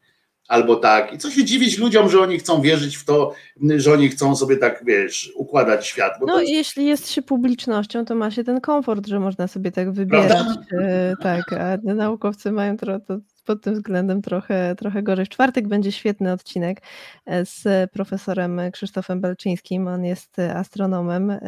albo 0.48 0.76
tak. 0.76 1.14
I 1.14 1.18
co 1.18 1.32
się 1.32 1.44
dziwić 1.44 1.78
ludziom, 1.78 2.10
że 2.10 2.20
oni 2.20 2.40
chcą 2.40 2.62
wierzyć 2.62 2.98
w 2.98 3.06
to, 3.06 3.34
że 3.78 3.94
oni 3.94 4.10
chcą 4.10 4.36
sobie 4.36 4.58
tak, 4.58 4.84
wiesz, 4.86 5.32
układać 5.36 5.88
świat. 5.88 6.14
No 6.28 6.40
jest 6.42 6.54
jeśli 6.54 6.86
jest 6.86 7.12
się 7.12 7.22
publicznością, 7.22 8.06
to 8.06 8.16
ma 8.16 8.32
się 8.32 8.44
ten 8.44 8.62
komfort, 8.62 9.08
że 9.08 9.20
można 9.20 9.48
sobie 9.48 9.72
tak 9.72 9.92
wybierać. 9.92 10.48
e, 10.82 11.14
Tak, 11.22 11.54
a 11.54 11.78
naukowcy 11.84 12.52
mają 12.52 12.78
tro, 12.78 13.00
to 13.00 13.18
pod 13.44 13.62
tym 13.62 13.74
względem 13.74 14.22
trochę, 14.22 14.76
trochę 14.76 15.04
gorzej. 15.04 15.26
W 15.26 15.30
czwartek 15.30 15.68
będzie 15.68 15.92
świetny 15.92 16.32
odcinek 16.32 16.82
e, 17.26 17.46
z 17.46 17.92
profesorem 17.92 18.62
Krzysztofem 18.72 19.22
Belczyńskim. 19.22 19.88
On 19.88 20.06
jest 20.06 20.40
e, 20.40 20.56
astronomem, 20.56 21.32
e, 21.32 21.40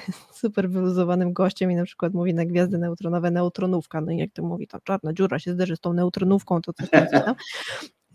super 0.40 0.70
wyluzowanym 0.70 1.32
gościem 1.32 1.70
i 1.70 1.74
na 1.74 1.84
przykład 1.84 2.14
mówi 2.14 2.34
na 2.34 2.44
gwiazdy 2.44 2.78
neutronowe 2.78 3.30
neutronówka. 3.30 4.00
No 4.00 4.12
i 4.12 4.16
jak 4.16 4.30
to 4.32 4.42
mówi, 4.42 4.66
to 4.66 4.80
czarna 4.80 5.12
dziura 5.12 5.38
się 5.38 5.52
zderzy 5.52 5.76
z 5.76 5.80
tą 5.80 5.92
neutronówką, 5.92 6.62
to 6.62 6.72
coś 6.72 6.90
tam, 6.90 7.08
coś 7.08 7.24
tam. 7.24 7.34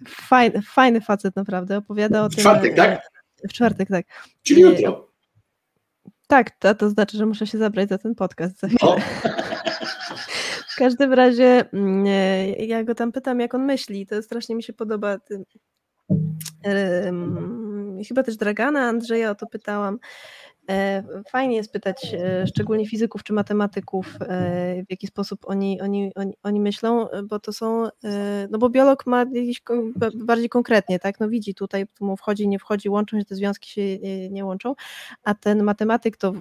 Fajny, 0.08 0.62
fajny 0.62 1.02
facet 1.02 1.36
naprawdę, 1.36 1.78
opowiada 1.78 2.24
o 2.26 2.30
W 2.30 2.36
tym. 2.36 2.42
czwartek, 2.42 2.74
e, 2.74 2.76
tak? 2.76 3.02
W 3.50 3.54
czwartek, 3.54 3.90
tak. 3.90 4.06
Czyli 4.44 4.62
jutro. 4.62 5.08
Tak, 6.28 6.52
to, 6.52 6.76
to 6.76 6.90
znaczy, 6.90 7.18
że 7.18 7.26
muszę 7.26 7.48
się 7.48 7.58
zabrać 7.58 7.90
za 7.90 7.98
ten 7.98 8.16
podcast 8.16 8.60
za 8.60 8.68
chwilę. 8.68 8.92
O, 8.92 8.98
W 10.74 10.76
każdym 10.76 11.14
razie 11.14 11.66
mm, 11.74 12.06
e, 12.08 12.48
ja 12.66 12.84
go 12.84 12.96
tam 12.96 13.12
pytam, 13.12 13.40
jak 13.40 13.54
on 13.54 13.66
myśli. 13.66 14.06
To 14.06 14.22
strasznie 14.22 14.56
mi 14.56 14.64
się 14.64 14.74
podoba. 14.74 15.20
Ty, 15.20 15.44
em, 16.64 18.00
chyba 18.08 18.24
też 18.24 18.38
Dragana, 18.38 18.80
Andrzeja 18.80 19.32
o 19.32 19.36
to 19.36 19.48
pytałam. 19.48 20.00
E, 20.70 21.04
Fajnie 21.30 21.56
jest 21.56 21.72
pytać 21.72 22.14
e, 22.14 22.48
szczególnie 22.48 22.88
fizyków 22.88 23.24
czy 23.24 23.34
matematyków, 23.34 24.18
w 24.88 24.92
jaki 24.92 25.08
sposób 25.08 25.40
oni, 25.46 25.82
oni, 25.82 26.12
oni, 26.16 26.34
oni 26.44 26.60
myślą, 26.60 27.08
bo 27.24 27.40
to 27.40 27.54
są, 27.54 27.88
no 28.50 28.58
bo 28.58 28.70
biolog 28.70 29.06
ma 29.06 29.26
ba- 29.96 30.10
bardziej 30.16 30.50
konkretnie, 30.50 31.00
tak, 31.00 31.20
no 31.20 31.30
widzi 31.30 31.56
tutaj, 31.56 31.86
tu 31.88 32.06
mu 32.06 32.18
wchodzi, 32.18 32.48
nie 32.48 32.60
wchodzi, 32.60 32.90
łączą 32.90 33.20
się 33.20 33.26
te 33.26 33.36
związki 33.36 33.70
się 33.70 34.00
nie 34.30 34.46
łączą, 34.46 34.76
a 35.24 35.34
ten 35.34 35.64
matematyk 35.64 36.18
to 36.18 36.34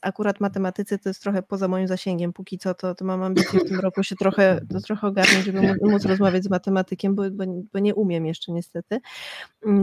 akurat 0.00 0.40
matematycy 0.40 0.98
to 0.98 1.08
jest 1.10 1.22
trochę 1.22 1.42
poza 1.42 1.68
moim 1.68 1.88
zasięgiem 1.88 2.32
póki 2.32 2.58
co, 2.58 2.74
to, 2.74 2.94
to 2.94 3.04
mam 3.04 3.22
ambicje 3.22 3.60
w 3.60 3.68
tym 3.68 3.80
roku 3.80 4.02
się 4.02 4.16
trochę, 4.16 4.60
to 4.72 4.80
trochę 4.80 5.06
ogarnąć, 5.06 5.44
żeby 5.44 5.60
móc, 5.82 6.04
rozmawiać 6.04 6.44
z 6.44 6.50
matematykiem, 6.50 7.14
bo, 7.14 7.30
bo, 7.30 7.44
bo 7.72 7.78
nie 7.78 7.94
umiem 7.94 8.26
jeszcze 8.26 8.52
niestety. 8.52 9.00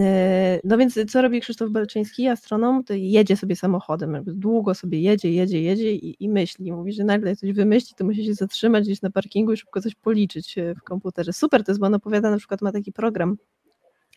E, 0.02 0.60
No 0.64 0.78
więc 0.78 1.00
co 1.12 1.22
robi 1.22 1.42
Krzysztof 1.42 1.70
Belczyński, 1.70 2.28
astronom? 2.28 2.84
To 2.84 2.94
jedzie 2.94 3.38
sobie 3.38 3.56
samochodem, 3.56 4.24
długo 4.26 4.74
sobie 4.74 5.02
jedzie, 5.02 5.32
jedzie, 5.32 5.62
jedzie 5.62 5.92
i, 5.92 6.24
i 6.24 6.30
myśli. 6.30 6.72
Mówi, 6.72 6.94
że 6.94 7.04
nagle 7.04 7.36
coś 7.36 7.52
wymyśli, 7.52 7.96
to 7.96 8.06
musi 8.06 8.26
się 8.26 8.34
zatrzymać 8.34 8.84
gdzieś 8.84 9.02
na 9.02 9.10
parkingu 9.10 9.54
i 9.54 9.58
szybko 9.58 9.82
coś 9.82 9.96
policzyć 9.96 10.58
e, 10.58 10.76
w 10.76 10.82
komputerze. 10.84 11.34
Super 11.34 11.64
to 11.64 11.72
jest, 11.72 11.80
bo 11.80 11.88
on 11.88 11.94
opowiada, 11.94 12.32
na 12.32 12.38
przykład 12.38 12.62
ma 12.62 12.72
taki 12.72 12.92
program 12.92 13.38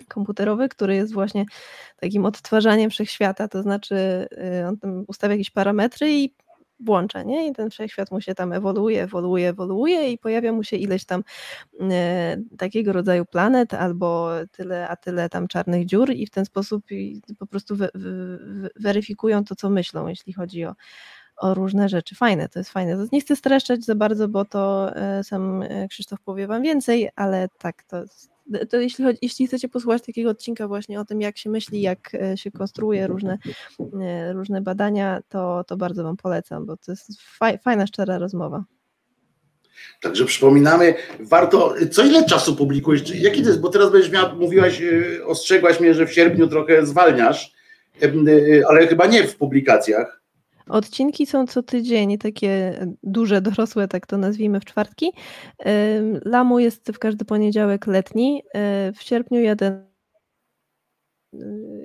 komputerowy, 0.09 0.69
który 0.69 0.95
jest 0.95 1.13
właśnie 1.13 1.45
takim 1.97 2.25
odtwarzaniem 2.25 2.91
wszechświata, 2.91 3.49
to 3.49 3.63
znaczy 3.63 4.29
y, 4.63 4.67
on 4.67 4.79
tam 4.79 5.05
ustawia 5.09 5.35
jakieś 5.35 5.51
parametry 5.51 6.13
i 6.13 6.35
włącza, 6.81 7.23
nie? 7.23 7.49
I 7.49 7.53
ten 7.53 7.71
wszechświat 7.71 8.11
mu 8.11 8.21
się 8.21 8.35
tam 8.35 8.53
ewoluuje, 8.53 9.03
ewoluuje, 9.03 9.49
ewoluuje 9.49 10.13
i 10.13 10.19
pojawia 10.19 10.53
mu 10.53 10.65
się 10.65 10.77
ileś 10.77 11.05
tam 11.05 11.25
e, 11.81 12.37
takiego 12.59 12.93
rodzaju 12.93 13.25
planet 13.25 13.75
albo 13.75 14.31
tyle, 14.53 14.89
a 14.89 14.97
tyle 14.97 15.29
tam 15.29 15.49
czarnych 15.49 15.87
dziur 15.87 16.11
i 16.11 16.27
w 16.27 16.31
ten 16.31 16.45
sposób 16.45 16.85
po 17.39 17.47
prostu 17.47 17.77
we, 17.77 17.89
we, 17.95 18.11
weryfikują 18.77 19.45
to, 19.45 19.57
co 19.57 19.71
myślą, 19.71 20.07
jeśli 20.07 20.33
chodzi 20.33 20.65
o, 20.65 20.75
o 21.37 21.55
różne 21.55 21.89
rzeczy. 21.89 22.15
Fajne, 22.15 22.49
to 22.49 22.59
jest 22.59 22.71
fajne. 22.71 23.07
Nie 23.13 23.21
chcę 23.21 23.37
streszczać 23.37 23.85
za 23.85 23.95
bardzo, 23.95 24.29
bo 24.29 24.45
to 24.45 24.97
e, 24.97 25.25
sam 25.25 25.65
Krzysztof 25.91 26.21
powie 26.21 26.47
wam 26.47 26.63
więcej, 26.63 27.09
ale 27.17 27.49
tak, 27.59 27.83
to, 27.83 28.05
to 28.71 28.77
jeśli, 28.77 29.05
chodzi, 29.05 29.19
jeśli 29.23 29.47
chcecie 29.47 29.69
posłuchać 29.69 30.03
takiego 30.03 30.31
odcinka 30.31 30.69
właśnie 30.69 31.01
o 31.01 31.05
tym, 31.05 31.21
jak 31.21 31.39
się 31.39 31.51
myśli, 31.51 31.81
jak 31.81 32.15
e, 32.15 32.37
się 32.37 32.51
konstruuje 32.51 33.07
różne, 33.07 33.39
e, 34.03 34.33
różne 34.33 34.61
badania, 34.61 35.21
to, 35.29 35.65
to 35.65 35.77
bardzo 35.77 36.03
wam 36.03 36.17
polecam, 36.17 36.67
bo 36.67 36.77
to 36.77 36.93
jest 36.93 37.23
faj, 37.39 37.59
fajna, 37.59 37.87
szczera 37.87 38.19
rozmowa. 38.19 38.65
Także 40.01 40.25
przypominamy, 40.25 40.95
warto, 41.21 41.75
co 41.93 42.05
ile 42.05 42.25
czasu 42.25 42.57
publikujesz, 42.57 43.15
jaki 43.15 43.43
to 43.43 43.49
jest, 43.49 43.61
bo 43.61 43.69
teraz 43.69 43.93
będziesz 43.93 44.11
miała, 44.11 44.35
mówiłaś, 44.35 44.81
y, 44.81 45.21
ostrzegłaś 45.27 45.81
mnie, 45.81 45.95
że 45.95 46.07
w 46.07 46.13
sierpniu 46.13 46.47
trochę 46.47 46.87
zwalniasz, 46.87 47.53
ale 48.69 48.87
chyba 48.87 49.07
nie 49.07 49.27
w 49.27 49.37
publikacjach. 49.37 50.18
Odcinki 50.69 51.27
są 51.27 51.47
co 51.47 51.63
tydzień, 51.63 52.19
takie 52.19 52.81
duże, 53.03 53.41
dorosłe, 53.51 53.89
tak 53.89 54.07
to 54.07 54.19
nazwijmy, 54.19 54.61
w 54.61 54.65
czwartki. 54.65 55.13
Lamu 56.25 56.59
jest 56.59 56.93
w 56.93 56.99
każdy 56.99 57.25
poniedziałek 57.25 57.87
letni. 57.87 58.43
y, 58.89 58.93
W 58.93 59.03
sierpniu 59.03 59.41
jeden 59.41 59.89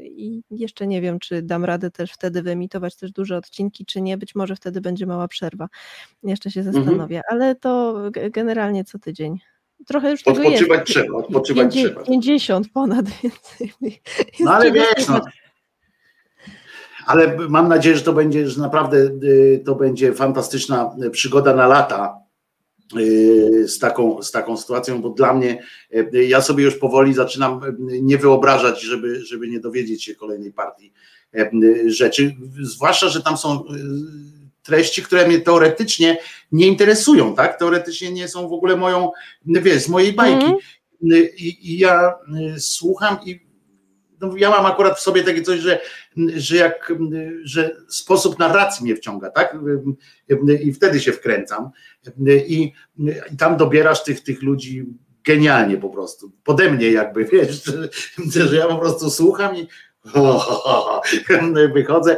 i 0.04 0.42
jeszcze 0.52 0.88
nie 0.88 1.02
wiem, 1.02 1.20
czy 1.20 1.42
dam 1.42 1.66
radę 1.66 1.92
też 1.92 2.12
wtedy 2.12 2.42
wyemitować 2.42 2.96
też 2.96 3.12
duże 3.12 3.38
odcinki, 3.38 3.86
czy 3.86 4.02
nie. 4.02 4.18
Być 4.18 4.36
może 4.36 4.56
wtedy 4.56 4.82
będzie 4.82 5.06
mała 5.06 5.28
przerwa. 5.28 5.68
Jeszcze 6.24 6.52
się 6.52 6.60
Mhm. 6.60 6.76
zastanowię, 6.86 7.22
ale 7.30 7.56
to 7.56 7.96
generalnie 8.32 8.84
co 8.84 9.00
tydzień. 9.00 9.40
Trochę 9.88 10.12
już 10.12 10.24
tego 10.24 10.38
Odpoczywać 10.42 10.78
jest. 10.80 10.86
trzeba, 10.92 11.18
odpoczywać 11.18 11.64
Pięćdzie- 11.76 11.90
trzeba. 11.90 12.04
50 12.04 12.68
ponad 12.74 13.06
więcej. 13.24 13.72
Jest 13.82 14.40
No 14.40 14.52
ale 14.54 14.72
wiesz, 14.72 15.08
no. 15.10 15.22
Ale 17.06 17.38
mam 17.50 17.68
nadzieję, 17.68 17.98
że 17.98 18.04
to 18.04 18.14
będzie, 18.14 18.50
że 18.50 18.62
naprawdę 18.62 18.98
y, 18.98 19.62
to 19.66 19.76
będzie 19.76 20.14
fantastyczna 20.14 20.96
przygoda 21.12 21.56
na 21.56 21.68
lata 21.68 22.18
y, 22.98 23.68
z 23.68 23.80
taką, 23.80 24.24
z 24.24 24.32
taką 24.32 24.58
sytuacją, 24.58 25.02
bo 25.02 25.10
dla 25.10 25.34
mnie, 25.34 25.64
y, 26.14 26.26
ja 26.26 26.42
sobie 26.42 26.64
już 26.64 26.76
powoli 26.76 27.14
zaczynam 27.14 27.62
nie 27.80 28.18
wyobrażać, 28.18 28.82
żeby, 28.82 29.26
żeby 29.26 29.48
nie 29.48 29.60
dowiedzieć 29.60 30.04
się 30.04 30.16
kolejnej 30.16 30.54
partii 30.54 30.94
rzeczy, 31.86 32.36
zwłaszcza, 32.62 33.10
że 33.10 33.22
tam 33.22 33.38
są 33.38 33.64
treści, 34.64 35.04
które 35.04 35.28
mnie 35.28 35.40
teoretycznie 35.40 36.18
nie 36.52 36.68
interesują, 36.68 37.36
tak? 37.36 37.60
Teoretycznie 37.60 38.12
nie 38.12 38.28
są 38.28 38.50
w 38.50 38.54
ogóle 38.54 38.76
moją, 38.76 39.12
wiesz, 39.46 39.84
z 39.84 39.90
mojej 39.90 40.14
bajki. 40.14 40.46
Y, 41.12 41.34
i, 41.38 41.72
i 41.74 41.78
ja 41.78 42.14
słucham 42.58 43.18
i 43.26 43.40
no, 44.24 44.38
ja 44.38 44.50
mam 44.50 44.66
akurat 44.66 44.98
w 44.98 45.02
sobie 45.02 45.24
takie 45.24 45.42
coś, 45.42 45.60
że, 45.60 45.80
że 46.36 46.56
jak, 46.56 46.94
że 47.44 47.76
sposób 47.90 48.40
narracji 48.40 48.84
mnie 48.84 48.96
wciąga, 48.96 49.30
tak? 49.30 49.58
I 50.64 50.74
wtedy 50.74 51.00
się 51.00 51.12
wkręcam. 51.12 51.70
I, 52.48 52.74
i 53.32 53.38
tam 53.38 53.58
dobierasz 53.58 54.04
tych, 54.04 54.24
tych 54.24 54.42
ludzi 54.42 54.86
genialnie 55.24 55.78
po 55.78 55.90
prostu. 55.90 56.32
Pode 56.44 56.72
mnie 56.72 56.92
jakby, 56.92 57.26
wiesz, 57.32 57.64
że, 58.34 58.48
że 58.48 58.56
ja 58.56 58.68
po 58.68 58.78
prostu 58.78 59.10
słucham 59.10 59.56
i 59.56 59.68
wychodzę. 61.74 62.18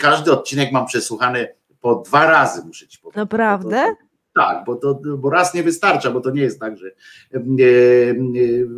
Każdy 0.00 0.32
odcinek 0.32 0.72
mam 0.72 0.86
przesłuchany 0.86 1.48
po 1.80 1.94
dwa 1.94 2.26
razy, 2.30 2.62
muszę 2.66 2.88
ci 2.88 2.98
powiedzieć. 2.98 3.16
Naprawdę? 3.16 3.94
Tak, 4.36 4.64
bo, 4.66 4.76
to, 4.76 5.00
bo 5.18 5.30
raz 5.30 5.54
nie 5.54 5.62
wystarcza, 5.62 6.10
bo 6.10 6.20
to 6.20 6.30
nie 6.30 6.42
jest 6.42 6.60
tak, 6.60 6.76
że 6.78 6.90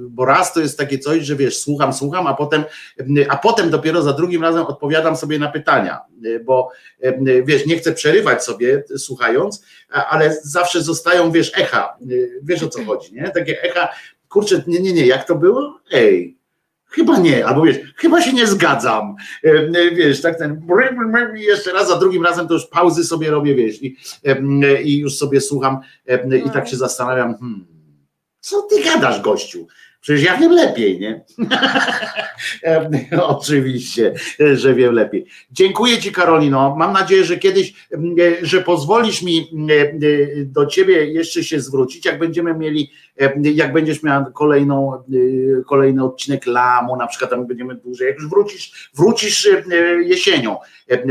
bo 0.09 0.25
raz 0.25 0.53
to 0.53 0.61
jest 0.61 0.78
takie 0.78 0.99
coś, 0.99 1.25
że 1.25 1.37
wiesz, 1.37 1.59
słucham, 1.59 1.93
słucham, 1.93 2.27
a 2.27 2.35
potem, 2.35 2.65
a 3.28 3.37
potem 3.37 3.70
dopiero 3.70 4.03
za 4.03 4.12
drugim 4.12 4.43
razem 4.43 4.62
odpowiadam 4.62 5.17
sobie 5.17 5.39
na 5.39 5.49
pytania, 5.49 6.01
bo 6.45 6.70
wiesz, 7.45 7.67
nie 7.67 7.78
chcę 7.78 7.93
przerywać 7.93 8.45
sobie 8.45 8.85
słuchając, 8.97 9.65
ale 9.89 10.37
zawsze 10.43 10.83
zostają, 10.83 11.33
wiesz, 11.33 11.53
echa, 11.59 11.97
wiesz 12.43 12.62
o 12.62 12.69
co 12.69 12.85
chodzi, 12.85 13.15
nie? 13.15 13.31
Takie 13.31 13.62
echa, 13.62 13.89
kurczę, 14.28 14.62
nie, 14.67 14.81
nie, 14.81 14.93
nie, 14.93 15.07
jak 15.07 15.27
to 15.27 15.35
było? 15.35 15.81
Ej, 15.93 16.38
Chyba 16.89 17.18
nie, 17.18 17.47
albo 17.47 17.62
wiesz, 17.62 17.76
chyba 17.97 18.23
się 18.23 18.33
nie 18.33 18.47
zgadzam. 18.47 19.15
E, 19.44 19.49
e, 19.50 19.91
wiesz, 19.91 20.23
tak 20.23 20.39
ten 20.39 20.67
jeszcze 21.34 21.73
raz, 21.73 21.89
za 21.89 21.99
drugim 21.99 22.25
razem 22.25 22.49
to 22.49 22.55
już 22.55 22.67
pauzy 22.67 23.05
sobie 23.05 23.31
robię, 23.31 23.55
wiesz, 23.55 23.83
i, 23.83 23.97
e, 24.25 24.83
i 24.83 24.99
już 24.99 25.17
sobie 25.17 25.41
słucham 25.41 25.78
i 26.47 26.50
tak 26.50 26.68
się 26.68 26.76
zastanawiam, 26.76 27.39
hmm, 27.39 27.67
co 28.41 28.62
ty 28.62 28.84
gadasz, 28.84 29.20
gościu? 29.20 29.67
Przecież 30.09 30.25
ja 30.25 30.37
wiem 30.37 30.53
lepiej, 30.53 31.01
nie? 31.01 31.25
Oczywiście, 33.23 34.15
że 34.55 34.75
wiem 34.75 34.95
lepiej. 34.95 35.27
Dziękuję 35.51 35.99
Ci, 35.99 36.12
Karolino. 36.12 36.77
Mam 36.77 36.93
nadzieję, 36.93 37.25
że 37.25 37.37
kiedyś, 37.37 37.89
że 38.43 38.62
pozwolisz 38.62 39.23
mi 39.23 39.51
do 40.45 40.67
Ciebie 40.67 41.05
jeszcze 41.05 41.45
się 41.45 41.61
zwrócić, 41.61 42.07
jak 42.07 42.19
będziemy 42.19 42.55
mieli, 42.55 42.91
jak 43.43 43.73
będziesz 43.73 44.03
miał 44.03 44.33
kolejną, 44.33 45.03
kolejny 45.67 46.05
odcinek 46.05 46.47
Lamu, 46.47 46.97
na 46.97 47.07
przykład 47.07 47.31
tam 47.31 47.47
będziemy 47.47 47.75
dłużej. 47.75 48.09
Jak 48.09 48.17
już 48.17 48.28
wrócisz, 48.28 48.91
wrócisz 48.95 49.49
jesienią, 50.01 50.57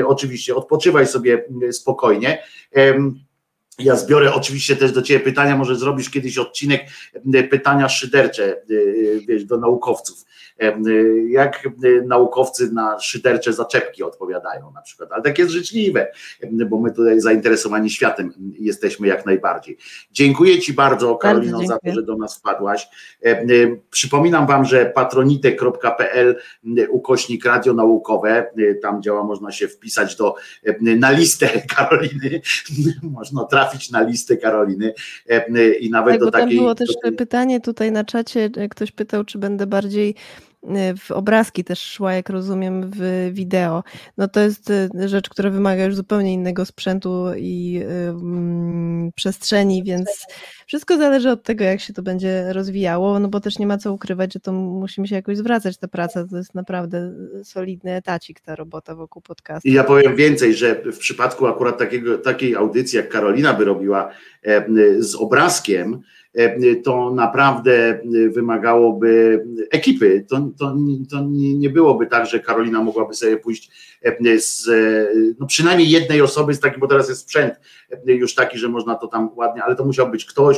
oczywiście, 0.08 0.56
odpoczywaj 0.56 1.08
sobie 1.08 1.44
spokojnie. 1.72 2.44
Ja 3.80 3.96
zbiorę 3.96 4.34
oczywiście 4.34 4.76
też 4.76 4.92
do 4.92 5.02
Ciebie 5.02 5.20
pytania, 5.20 5.58
może 5.58 5.76
zrobisz 5.76 6.10
kiedyś 6.10 6.38
odcinek 6.38 6.82
e, 7.34 7.44
pytania 7.44 7.90
szydercze 7.90 8.46
e, 8.46 8.64
wiesz, 9.28 9.46
do 9.46 9.58
naukowców. 9.58 10.26
E, 10.60 10.74
jak 11.30 11.70
naukowcy 12.06 12.72
na 12.72 13.00
szydercze 13.00 13.54
zaczepki 13.54 14.04
odpowiadają 14.04 14.72
na 14.72 14.82
przykład, 14.82 15.12
ale 15.12 15.24
tak 15.24 15.40
jest 15.40 15.52
życzliwe, 15.52 16.12
bo 16.70 16.80
my 16.80 16.92
tutaj 16.92 17.20
zainteresowani 17.20 17.90
światem 17.90 18.34
jesteśmy 18.60 19.08
jak 19.08 19.26
najbardziej. 19.26 19.78
Dziękuję 20.12 20.60
Ci 20.60 20.74
bardzo, 20.74 21.16
Karolino, 21.16 21.58
bardzo 21.58 21.74
za 21.74 21.80
to, 21.80 21.92
że 21.94 22.04
do 22.04 22.18
nas 22.18 22.38
wpadłaś. 22.38 22.88
Przypominam 23.90 24.48
Wam, 24.48 24.66
że 24.66 24.86
patronite.pl 24.86 26.36
ukośnik 26.90 27.46
radio 27.46 27.74
naukowe, 27.74 28.52
tam 28.82 29.02
działa, 29.02 29.24
można 29.24 29.52
się 29.52 29.68
wpisać 29.68 30.16
do, 30.16 30.36
na 30.82 31.12
listę 31.12 31.50
Karoliny, 31.76 32.42
można 33.04 33.46
trafić 33.46 33.92
na 33.92 34.02
listę 34.02 34.38
Karoliny 34.38 34.94
i 35.80 35.90
nawet 35.90 36.14
tak, 36.14 36.20
do 36.20 36.32
takiej... 36.32 36.58
Było 36.58 36.76
też 36.76 36.90
pytanie 37.18 37.62
tutaj 37.62 37.92
na 37.92 38.04
czacie, 38.04 38.50
ktoś 38.70 38.92
pytał, 38.92 39.24
czy 39.24 39.38
będę 39.38 39.68
bardziej 39.68 40.16
w 40.98 41.12
obrazki 41.12 41.64
też 41.64 41.80
szła, 41.80 42.14
jak 42.14 42.30
rozumiem, 42.30 42.92
w 42.96 43.30
wideo. 43.34 43.84
No 44.18 44.28
to 44.28 44.40
jest 44.40 44.70
e, 44.70 44.90
rzecz, 45.08 45.30
która 45.30 45.50
wymaga 45.50 45.84
już 45.84 45.96
zupełnie 45.96 46.34
innego 46.34 46.66
sprzętu 46.66 47.26
i 47.38 47.82
przestrzeni, 49.16 49.84
więc 49.84 50.26
wszystko 50.68 50.98
zależy 50.98 51.30
od 51.32 51.44
tego, 51.44 51.64
jak 51.64 51.80
się 51.80 51.94
to 51.94 52.02
będzie 52.02 52.54
rozwijało, 52.54 53.20
no 53.20 53.28
bo 53.28 53.40
też 53.40 53.60
nie 53.60 53.68
ma 53.68 53.78
co 53.78 53.94
ukrywać, 53.94 54.34
że 54.34 54.40
to 54.40 54.52
musimy 54.52 55.08
się 55.08 55.16
jakoś 55.16 55.38
zwracać 55.38 55.78
ta 55.78 55.88
praca, 55.88 56.28
to 56.28 56.38
jest 56.38 56.56
naprawdę 56.56 57.14
solidny 57.44 57.96
etacik 57.96 58.40
ta 58.40 58.56
robota 58.56 58.96
wokół 58.96 59.22
podcastu. 59.22 59.68
I 59.68 59.74
ja 59.74 59.84
powiem 59.84 60.16
więcej, 60.16 60.54
że 60.54 60.82
w 60.92 60.98
przypadku 60.98 61.48
akurat 61.48 61.78
takiego, 61.78 62.18
takiej 62.18 62.56
audycji, 62.56 62.98
jak 62.98 63.10
Karolina 63.10 63.54
by 63.54 63.66
robiła 63.66 64.10
e, 64.44 64.66
z 65.00 65.16
obrazkiem, 65.16 66.02
to 66.84 67.14
naprawdę 67.14 68.00
wymagałoby 68.30 69.44
ekipy. 69.72 70.26
To, 70.30 70.50
to, 70.60 70.76
to 71.12 71.26
nie 71.32 71.70
byłoby 71.70 72.08
tak, 72.08 72.26
że 72.26 72.40
Karolina 72.40 72.82
mogłaby 72.82 73.14
sobie 73.14 73.38
pójść 73.38 73.72
e, 73.97 73.97
z 74.38 74.70
no 75.40 75.48
przynajmniej 75.48 75.90
jednej 75.90 76.22
osoby 76.22 76.54
z 76.54 76.60
takim, 76.60 76.80
bo 76.80 76.88
teraz 76.88 77.10
jest 77.10 77.22
sprzęt 77.22 77.54
już 78.06 78.36
taki, 78.36 78.58
że 78.58 78.70
można 78.70 78.96
to 78.96 79.08
tam 79.08 79.30
ładnie, 79.36 79.64
ale 79.64 79.76
to 79.76 79.86
musiał 79.86 80.10
być 80.10 80.26
ktoś, 80.26 80.58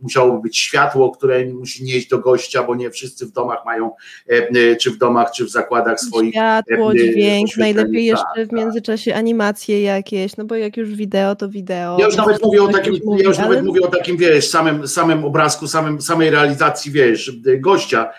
musiałoby 0.00 0.42
być 0.42 0.58
światło, 0.58 1.10
które 1.10 1.46
musi 1.46 1.84
nieść 1.84 2.08
do 2.08 2.18
gościa, 2.18 2.62
bo 2.62 2.74
nie 2.74 2.90
wszyscy 2.90 3.26
w 3.26 3.32
domach 3.32 3.64
mają, 3.66 3.90
e, 4.28 4.76
czy 4.76 4.90
w 4.90 4.98
domach, 4.98 5.30
czy 5.30 5.44
w 5.44 5.48
zakładach 5.48 6.00
swoich. 6.00 6.30
Światło, 6.30 6.92
e, 6.92 6.96
dźwięk, 6.96 7.56
najlepiej 7.56 8.04
jeszcze 8.04 8.24
tak, 8.36 8.48
w 8.48 8.52
międzyczasie 8.52 9.14
animacje 9.14 9.82
jakieś, 9.82 10.36
no 10.36 10.44
bo 10.44 10.54
jak 10.54 10.76
już 10.76 10.94
wideo, 10.94 11.36
to 11.36 11.48
wideo. 11.48 11.96
Ja 11.98 12.06
już 12.06 12.16
nawet 12.16 12.42
mówię 12.42 12.62
o 12.62 12.68
takim, 12.68 12.94
ja 13.18 13.24
już 13.24 13.38
nawet 13.38 13.64
mówię 13.64 13.80
o 13.80 13.88
takim, 13.88 14.16
wiesz, 14.16 14.48
samym, 14.48 14.88
samym 14.88 15.24
obrazku, 15.24 15.66
samym, 15.66 16.00
samej 16.00 16.30
realizacji, 16.30 16.92
wiesz, 16.92 17.32
gościa, 17.58 18.10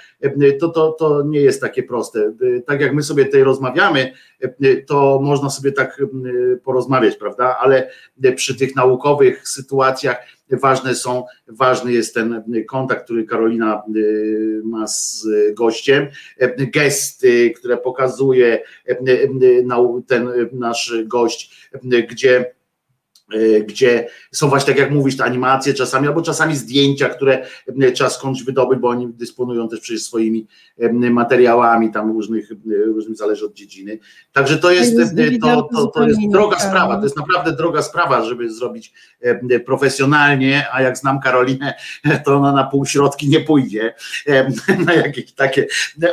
to, 0.60 0.70
to, 0.70 0.92
to 0.92 1.24
nie 1.24 1.40
jest 1.40 1.62
takie 1.62 1.84
proste. 1.84 2.34
Tak 2.66 2.82
jak 2.82 2.94
my 2.94 3.04
sobie 3.04 3.26
tutaj 3.26 3.44
rozmawiamy, 3.44 4.14
to 4.76 5.20
można 5.24 5.50
sobie 5.50 5.72
tak 5.72 6.02
porozmawiać, 6.64 7.16
prawda? 7.16 7.58
Ale 7.60 7.90
przy 8.36 8.58
tych 8.58 8.76
naukowych 8.76 9.48
sytuacjach 9.50 10.18
ważne 10.52 10.96
są, 10.96 11.24
ważny 11.48 11.92
jest 11.92 12.14
ten 12.14 12.44
kontakt, 12.68 13.04
który 13.04 13.24
Karolina 13.24 13.84
ma 14.64 14.88
z 14.88 15.28
gościem, 15.54 16.08
gesty, 16.58 17.52
które 17.52 17.78
pokazuje 17.78 18.64
ten 20.08 20.30
nasz 20.52 20.94
gość, 21.06 21.70
gdzie 22.10 22.59
gdzie 23.68 24.08
są 24.32 24.50
właśnie, 24.50 24.74
tak 24.74 24.82
jak 24.82 24.92
mówisz, 24.92 25.18
te 25.18 25.24
animacje 25.24 25.74
czasami, 25.74 26.08
albo 26.08 26.22
czasami 26.22 26.56
zdjęcia, 26.56 27.10
które 27.10 27.46
e, 27.82 27.92
trzeba 27.92 28.10
skądś 28.10 28.44
wydobyć, 28.44 28.80
bo 28.80 28.88
oni 28.88 29.08
dysponują 29.08 29.70
też 29.70 29.80
przecież 29.80 30.04
swoimi 30.04 30.48
e, 30.80 30.90
materiałami 30.92 31.92
tam 31.92 32.12
różnych, 32.12 32.50
różnych 32.86 33.18
zależy 33.18 33.46
od 33.46 33.54
dziedziny. 33.54 34.00
Także 34.34 34.58
to 34.58 34.72
jest, 34.72 34.96
to, 35.42 35.70
to, 35.74 35.88
to 35.88 36.08
jest 36.08 36.20
droga 36.32 36.60
sprawa, 36.60 36.98
to 36.98 37.04
jest 37.04 37.18
naprawdę 37.18 37.52
droga 37.52 37.82
sprawa, 37.82 38.26
żeby 38.26 38.54
zrobić 38.54 38.94
profesjonalnie, 39.66 40.66
a 40.74 40.82
jak 40.82 40.98
znam 40.98 41.20
Karolinę, 41.20 41.74
to 42.26 42.36
ona 42.36 42.52
na 42.52 42.64
półśrodki 42.64 43.30
nie 43.30 43.40
pójdzie, 43.40 43.94
na 44.86 44.94
jakieś 44.94 45.32
takie, 45.32 45.68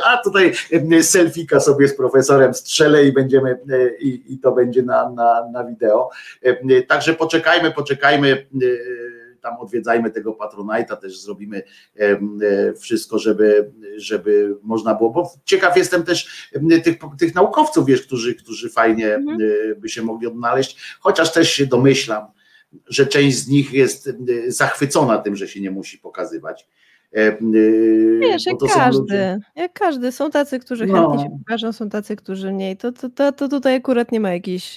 a 0.05 0.17
tutaj 0.17 0.53
selfika 1.01 1.59
sobie 1.59 1.87
z 1.87 1.97
profesorem 1.97 2.53
strzelę 2.53 3.05
i 3.05 3.13
będziemy, 3.13 3.59
i, 3.99 4.23
i 4.27 4.39
to 4.39 4.51
będzie 4.51 4.83
na, 4.83 5.09
na, 5.09 5.49
na 5.51 5.63
wideo. 5.63 6.09
Także 6.87 7.06
Także 7.07 7.19
poczekajmy, 7.19 7.71
poczekajmy, 7.71 8.47
y, 8.61 9.37
tam 9.41 9.57
odwiedzajmy 9.57 10.11
tego 10.11 10.33
Patronite'a, 10.33 10.97
też 10.97 11.19
zrobimy 11.19 11.63
e, 11.95 12.73
wszystko, 12.73 13.19
żeby, 13.19 13.71
żeby 13.97 14.57
można 14.63 14.95
było, 14.95 15.09
bo 15.09 15.31
ciekaw 15.45 15.77
jestem 15.77 16.03
też 16.03 16.49
tych, 16.83 16.97
tych 17.19 17.35
naukowców, 17.35 17.85
wiesz, 17.85 18.01
którzy, 18.01 18.35
którzy 18.35 18.69
fajnie 18.69 19.15
mhm. 19.15 19.41
Y, 19.41 19.75
by 19.79 19.89
się 19.89 20.01
mogli 20.01 20.27
odnaleźć, 20.27 20.97
chociaż 20.99 21.33
też 21.33 21.51
się 21.51 21.65
domyślam, 21.65 22.25
że 22.87 23.05
część 23.05 23.37
z 23.37 23.47
nich 23.47 23.73
jest 23.73 24.07
y, 24.07 24.51
zachwycona 24.51 25.17
tym, 25.17 25.35
że 25.35 25.47
się 25.47 25.61
nie 25.61 25.71
musi 25.71 25.97
pokazywać 25.97 26.67
Wiesz, 27.13 28.45
jak 28.45 28.57
każdy, 28.75 28.99
ludzie... 28.99 29.39
jak 29.55 29.73
każdy. 29.73 30.11
Są 30.11 30.31
tacy, 30.31 30.59
którzy 30.59 30.85
no. 30.85 30.93
chętnie 30.93 31.25
się 31.25 31.37
pokażą, 31.39 31.73
są 31.73 31.89
tacy, 31.89 32.15
którzy 32.15 32.51
mniej. 32.51 32.77
To, 32.77 32.91
to, 32.91 33.09
to, 33.09 33.31
to 33.31 33.47
tutaj 33.49 33.75
akurat 33.75 34.11
nie 34.11 34.19
ma 34.19 34.31
jakiejś. 34.31 34.75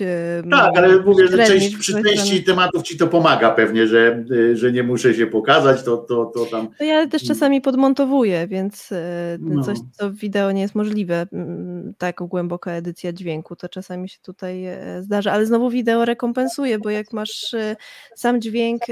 Tak, 0.51 0.79
ale 0.79 1.01
mówię, 1.01 1.29
że 1.29 1.47
część, 1.47 1.77
przy 1.77 2.03
części 2.03 2.45
tematów 2.45 2.83
ci 2.83 2.99
to 2.99 3.07
pomaga 3.07 3.51
pewnie, 3.51 3.87
że, 3.87 4.25
e, 4.53 4.57
że 4.57 4.73
nie 4.73 4.83
muszę 4.83 5.15
się 5.15 5.27
pokazać, 5.27 5.83
to, 5.83 5.97
to, 5.97 6.27
to 6.35 6.47
tam. 6.47 6.69
To 6.79 6.85
ja 6.85 7.07
też 7.07 7.23
czasami 7.23 7.61
podmontowuję, 7.61 8.47
więc 8.47 8.91
no. 9.39 9.63
coś, 9.63 9.79
co 9.93 10.11
w 10.11 10.15
wideo 10.15 10.53
nie 10.53 10.63
jest 10.63 10.75
możliwe, 10.75 11.27
tak 11.99 12.17
głęboka 12.21 12.73
edycja 12.73 13.13
dźwięku, 13.13 13.57
to 13.57 13.69
czasami 13.69 14.09
się 14.09 14.19
tutaj 14.23 14.65
zdarza, 15.01 15.33
ale 15.33 15.47
znowu 15.47 15.71
wideo 15.71 16.05
rekompensuje, 16.05 16.79
bo 16.79 16.91
jak 16.91 17.13
masz 17.13 17.55
sam 18.17 18.41
dźwięk 18.41 18.83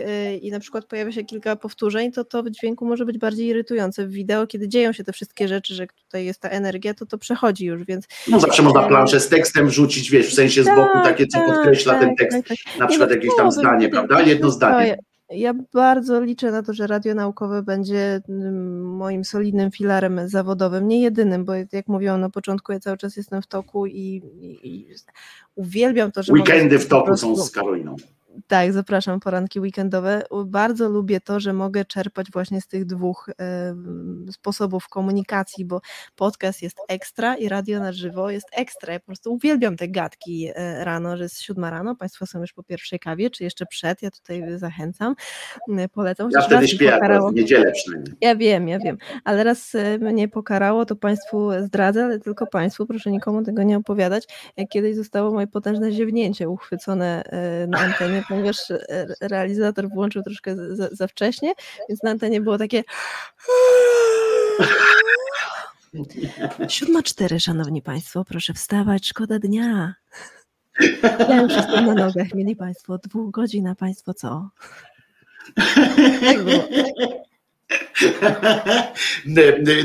i 0.41 0.51
na 0.51 0.61
przykład 0.61 0.85
pojawia 0.85 1.13
się 1.13 1.25
kilka 1.25 1.57
powtórzeń, 1.57 2.13
to 2.13 2.25
to 2.25 2.43
w 2.43 2.51
dźwięku 2.51 2.87
może 2.87 3.05
być 3.05 3.19
bardzo 3.19 3.38
bardziej 3.39 3.51
irytujące 3.51 4.07
w 4.07 4.11
wideo, 4.11 4.47
kiedy 4.47 4.69
dzieją 4.69 4.93
się 4.93 5.05
te 5.05 5.13
wszystkie 5.13 5.49
rzeczy, 5.49 5.75
że 5.75 5.87
tutaj 5.87 6.25
jest 6.25 6.41
ta 6.41 6.49
energia, 6.49 6.95
to 6.95 7.07
to 7.07 7.19
przechodzi 7.19 7.67
już, 7.67 7.85
więc... 7.85 8.07
No 8.29 8.41
zawsze 8.41 8.63
można 8.63 8.83
planszę 8.83 9.21
z 9.21 9.29
tekstem 9.29 9.69
wrzucić, 9.69 10.11
wiesz, 10.11 10.27
w 10.31 10.35
sensie 10.35 10.65
z 10.65 10.67
boku 10.67 10.93
tak, 10.95 11.05
takie, 11.05 11.27
co 11.27 11.39
tak, 11.39 11.47
podkreśla 11.47 11.93
tak, 11.93 12.03
ten 12.03 12.17
tekst, 12.17 12.39
na 12.79 12.87
przykład 12.87 13.11
jakieś 13.11 13.31
tam 13.37 13.53
zdanie, 13.53 13.89
prawda? 13.89 14.21
Jedno 14.21 14.51
zdanie. 14.51 14.99
Ja 15.31 15.55
bardzo 15.73 16.21
liczę 16.21 16.51
na 16.51 16.63
to, 16.63 16.73
że 16.73 16.87
radio 16.87 17.15
naukowe 17.15 17.63
będzie 17.63 18.21
mm, 18.29 18.97
moim 18.97 19.25
solidnym 19.25 19.71
filarem 19.71 20.29
zawodowym, 20.29 20.89
nie 20.89 21.03
jedynym, 21.03 21.45
bo 21.45 21.53
jak 21.73 21.89
mówiłam 21.89 22.21
na 22.21 22.31
początku, 22.31 22.73
ja 22.73 22.81
cały 22.81 22.97
czas 22.97 23.17
jestem 23.17 23.43
w 23.43 23.47
toku 23.47 23.87
i, 23.87 24.23
i, 24.41 24.69
i 24.69 24.95
uwielbiam 25.55 26.13
to, 26.13 26.23
że 26.23 26.33
Weekendy 26.33 26.79
w 26.79 26.89
toku 26.89 27.07
prostu- 27.07 27.37
są 27.37 27.45
z 27.45 27.51
Karoliną. 27.51 27.97
Tak, 28.47 28.73
zapraszam, 28.73 29.21
poranki 29.21 29.61
weekendowe. 29.61 30.23
Bardzo 30.47 30.89
lubię 30.89 31.21
to, 31.21 31.41
że 31.41 31.53
mogę 31.53 31.85
czerpać 31.85 32.31
właśnie 32.33 32.61
z 32.61 32.67
tych 32.69 32.85
dwóch 32.85 33.31
em, 33.39 34.27
sposobów 34.33 34.89
komunikacji, 34.89 35.65
bo 35.65 35.81
podcast 36.17 36.63
jest 36.63 36.79
ekstra 36.89 37.37
i 37.37 37.49
radio 37.49 37.81
na 37.81 37.93
żywo 37.93 38.31
jest 38.31 38.47
ekstra. 38.53 38.93
Ja 38.93 39.01
po 39.01 39.07
prostu 39.07 39.33
uwielbiam 39.35 39.77
te 39.77 39.89
gadki 39.89 40.49
e, 40.55 40.85
rano, 40.85 41.17
że 41.17 41.23
jest 41.23 41.41
siódma 41.43 41.71
rano, 41.71 41.97
Państwo 41.97 42.27
są 42.27 42.41
już 42.41 42.53
po 42.53 42.63
pierwszej 42.63 42.99
kawie, 42.99 43.31
czy 43.31 43.45
jeszcze 43.45 43.67
przed, 43.67 44.03
ja 44.03 44.11
tutaj 44.11 44.43
zachęcam, 44.59 45.15
m, 45.69 45.89
polecam. 45.93 46.31
Ja 46.33 46.41
wtedy 46.43 46.69
śpię 46.69 46.93
pokarało- 46.93 47.31
w 47.31 47.35
niedzielę 47.35 47.73
przynajmniej. 47.73 48.15
ja 48.21 48.37
wiem, 48.37 48.69
ja 48.69 48.79
wiem, 48.79 48.99
ale 49.25 49.45
raz 49.45 49.75
e, 49.75 49.99
mnie 49.99 50.29
pokarało, 50.29 50.85
to 50.87 50.97
Państwu 50.97 51.51
zdradzę, 51.61 52.05
ale 52.05 52.19
tylko 52.19 52.47
Państwu, 52.47 52.87
proszę 52.87 53.11
nikomu 53.11 53.43
tego 53.45 53.63
nie 53.63 53.77
opowiadać, 53.77 54.25
jak 54.57 54.69
kiedyś 54.69 54.97
zostało 54.97 55.33
moje 55.33 55.47
potężne 55.47 55.93
ziewnięcie 55.93 56.49
uchwycone 56.49 57.25
e, 57.25 57.67
na 57.67 57.79
antenie, 57.79 58.23
ponieważ 58.29 58.71
e, 58.71 59.07
realizator 59.21 59.89
włączył 59.89 60.23
troszkę 60.23 60.77
za, 60.77 60.89
za 60.93 61.07
wcześnie, 61.07 61.53
więc 61.89 62.03
na 62.03 62.11
antenie 62.11 62.41
było 62.41 62.59
takie 62.59 62.85
Siódma 66.69 67.03
cztery, 67.03 67.41
szanowni 67.41 67.83
państwo, 67.83 68.25
proszę 68.25 68.55
wstawać, 68.55 69.07
szkoda 69.07 69.39
dnia. 69.39 69.95
Ja 71.29 71.43
już 71.43 71.53
jestem 71.53 71.87
na 71.87 71.95
nogach, 71.95 72.35
mieli 72.35 72.57
państwo 72.57 72.99
dwóch 72.99 73.31
godzin, 73.31 73.67
a 73.67 73.75
państwo 73.75 74.15
co? 74.15 74.51
Tak 76.21 76.45
było. 76.45 76.69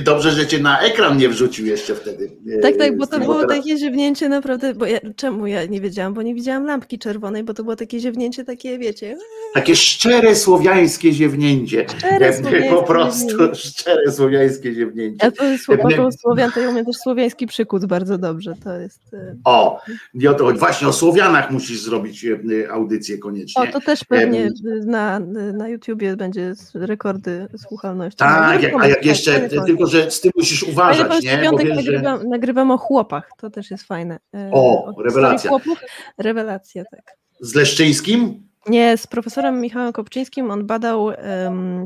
Dobrze, 0.03 0.31
że 0.31 0.47
cię 0.47 0.59
na 0.59 0.79
ekran 0.81 1.17
nie 1.17 1.29
wrzucił 1.29 1.65
jeszcze 1.65 1.95
wtedy. 1.95 2.31
Tak, 2.61 2.77
tak, 2.77 2.97
bo 2.97 3.07
to 3.07 3.19
było 3.19 3.41
teraz- 3.41 3.57
takie 3.57 3.77
ziewnięcie 3.77 4.29
naprawdę, 4.29 4.73
bo 4.73 4.85
ja, 4.85 4.99
czemu 5.15 5.47
ja 5.47 5.65
nie 5.65 5.81
wiedziałam, 5.81 6.13
bo 6.13 6.21
nie 6.21 6.33
widziałam 6.35 6.65
lampki 6.65 6.99
czerwonej, 6.99 7.43
bo 7.43 7.53
to 7.53 7.63
było 7.63 7.75
takie 7.75 7.99
ziewnięcie, 7.99 8.43
takie 8.43 8.79
wiecie, 8.79 9.17
Takie 9.53 9.75
szczere 9.75 10.35
słowiańskie 10.35 11.13
ziewnięcie. 11.13 11.85
Szczere 11.97 12.27
E, 12.27 12.33
słowiańskie 12.33 12.69
Po 12.69 12.83
prostu 12.83 13.29
ziewnięcie. 13.29 13.55
szczere 13.55 14.11
słowiańskie 14.11 14.73
ziewnięcie. 14.73 15.17
ja 15.25 15.31
to 15.31 15.43
słowaką 15.57 16.11
Słowian, 16.11 16.51
to 16.51 16.59
ja 16.59 16.69
umiem 16.69 16.85
też 16.85 16.95
słowiański 16.95 17.47
przykład 17.47 17.85
bardzo 17.85 18.17
dobrze, 18.17 18.53
to 18.63 18.79
jest... 18.79 18.99
e, 19.13 19.35
O, 19.45 19.81
i 20.13 20.27
o 20.27 20.33
to 20.33 20.43
chodzi. 20.45 20.59
Właśnie 20.59 20.87
o 20.87 20.93
Słowianach 20.93 21.51
musisz 21.51 21.79
zrobić 21.81 22.25
e, 22.25 22.71
audycję 22.71 23.17
koniecznie. 23.17 23.61
O, 23.63 23.67
to 23.67 23.81
też 23.81 24.03
pewnie 24.03 24.49
na, 24.85 25.19
na 25.53 25.69
YouTubie 25.69 26.15
będzie 26.15 26.53
rekordy 26.73 27.47
słuchalności. 27.77 28.18
Tak, 28.18 28.61
No, 28.61 28.68
jak, 28.68 28.84
a 28.84 28.88
jak 28.88 28.98
tak, 28.98 29.06
jeszcze, 29.06 29.40
pomysł. 29.40 29.66
tylko 29.66 29.85
że 29.88 30.11
z 30.11 30.22
tym 30.22 30.32
musisz 30.35 30.64
uważać, 30.64 31.08
pomysł, 31.08 31.27
nie? 31.27 31.38
Bo 31.38 31.43
piątek 31.43 31.68
wiesz, 31.68 31.85
że... 31.85 31.92
nagrywam, 31.92 32.30
nagrywam 32.30 32.72
o 32.72 32.77
chłopach, 32.77 33.30
to 33.38 33.50
też 33.50 33.72
jest 33.72 33.84
fajne. 33.84 34.19
E, 34.35 34.50
O, 34.52 34.85
historii 34.88 35.03
rewelacja. 35.10 35.50
Chłopów, 35.50 35.80
rewelacja, 36.18 36.84
tak. 36.92 37.18
Z 37.40 37.56
Leszczyńskim? 37.56 38.48
Nie, 38.67 38.98
z 38.98 39.08
profesorem 39.08 39.61
Michałem 39.61 39.93
Kopczyńskim 39.93 40.51
on 40.51 40.66
badał, 40.66 41.11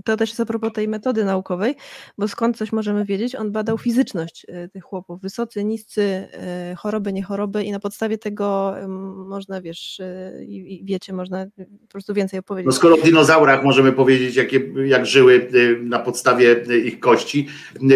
to 0.06 0.18
też 0.18 0.30
jest 0.30 0.40
a 0.40 0.46
propos 0.46 0.74
tej 0.74 0.88
metody 0.88 1.26
naukowej, 1.26 1.76
bo 2.18 2.28
skąd 2.28 2.58
coś 2.58 2.72
możemy 2.72 3.06
wiedzieć, 3.06 3.36
on 3.36 3.52
badał 3.52 3.78
fizyczność 3.78 4.46
e, 4.50 4.70
tych 4.70 4.84
chłopów, 4.84 5.22
wysocy, 5.22 5.64
niscy, 5.64 6.28
e, 6.34 6.76
choroby, 6.78 7.14
nie 7.14 7.24
choroby 7.24 7.64
i 7.64 7.72
na 7.72 7.80
podstawie 7.80 8.18
tego 8.18 8.76
można, 9.16 9.62
wiesz, 9.62 10.00
e, 10.00 10.44
i, 10.44 10.86
wiecie, 10.86 11.14
można 11.14 11.46
po 11.82 11.88
prostu 11.92 12.14
więcej 12.14 12.40
opowiedzieć. 12.40 12.66
No 12.66 12.72
skoro 12.72 12.96
o 12.96 13.02
dinozaurach 13.02 13.64
możemy 13.64 13.92
powiedzieć, 13.92 14.36
jakie, 14.36 14.62
jak 14.86 15.06
żyły 15.06 15.50
na 15.84 16.00
podstawie 16.00 16.56
ich 16.86 17.00
kości, 17.00 17.48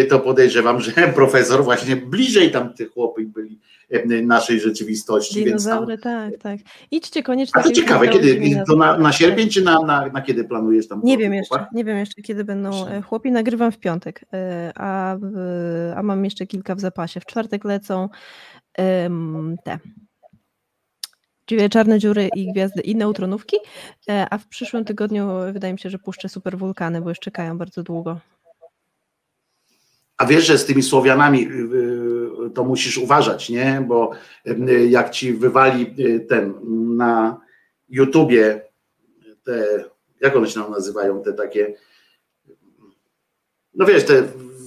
to 0.08 0.20
podejrzewam, 0.20 0.80
że 0.80 0.92
profesor 1.14 1.64
właśnie 1.64 1.96
bliżej 1.96 2.50
tam 2.50 2.74
tych 2.74 2.90
chłopy 2.90 3.24
byli 3.26 3.58
naszej 4.22 4.60
rzeczywistości, 4.60 5.44
więc 5.44 5.64
tam... 5.64 5.72
Dinozaury, 5.72 5.98
tak, 5.98 6.38
tak. 6.38 6.60
Idźcie 6.90 7.22
koniecznie. 7.22 7.60
A 7.60 7.64
to 7.64 7.72
ciekawe, 7.72 8.06
dinozaury 8.06 8.28
kiedy, 8.28 8.40
dinozaury. 8.40 8.66
to 8.66 8.76
na, 8.76 8.98
na 8.98 9.12
sierpień 9.12 9.48
czy 9.48 9.62
na, 9.62 9.78
na, 9.80 10.06
na 10.06 10.22
kiedy 10.22 10.44
planujesz 10.44 10.88
tam? 10.88 11.00
Nie 11.04 11.18
wiem 11.18 11.34
jeszcze, 11.34 11.66
nie 11.72 11.84
wiem 11.84 11.98
jeszcze, 11.98 12.22
kiedy 12.22 12.44
będą 12.44 12.86
e, 12.86 13.02
chłopi. 13.02 13.30
Nagrywam 13.30 13.72
w 13.72 13.78
piątek, 13.78 14.24
e, 14.32 14.72
a, 14.74 15.16
a 15.96 16.02
mam 16.02 16.24
jeszcze 16.24 16.46
kilka 16.46 16.74
w 16.74 16.80
zapasie. 16.80 17.20
W 17.20 17.26
czwartek 17.26 17.64
lecą 17.64 18.08
em, 18.74 19.56
te 19.64 19.78
czarne 21.70 21.98
dziury 21.98 22.28
i 22.36 22.52
gwiazdy 22.52 22.80
i 22.80 22.96
neutronówki, 22.96 23.56
e, 24.08 24.26
a 24.30 24.38
w 24.38 24.48
przyszłym 24.48 24.84
tygodniu 24.84 25.28
wydaje 25.52 25.72
mi 25.72 25.78
się, 25.78 25.90
że 25.90 25.98
puszczę 25.98 26.28
super 26.28 26.58
wulkany, 26.58 27.00
bo 27.00 27.08
już 27.08 27.18
czekają 27.18 27.58
bardzo 27.58 27.82
długo. 27.82 28.20
A 30.22 30.26
wiesz, 30.26 30.46
że 30.46 30.58
z 30.58 30.64
tymi 30.64 30.82
Słowianami 30.82 31.48
y, 31.48 32.46
y, 32.46 32.50
to 32.50 32.64
musisz 32.64 32.98
uważać, 32.98 33.48
nie? 33.48 33.84
Bo 33.88 34.10
y, 34.46 34.86
jak 34.88 35.10
ci 35.10 35.32
wywali 35.32 35.94
ten 36.28 36.54
na 36.96 37.40
YouTubie 37.88 38.62
te, 39.44 39.84
jak 40.20 40.36
one 40.36 40.48
się 40.48 40.60
nam 40.60 40.70
nazywają, 40.70 41.22
te 41.22 41.32
takie, 41.32 41.74
no 43.74 43.86
wiesz, 43.86 44.04
te 44.04 44.22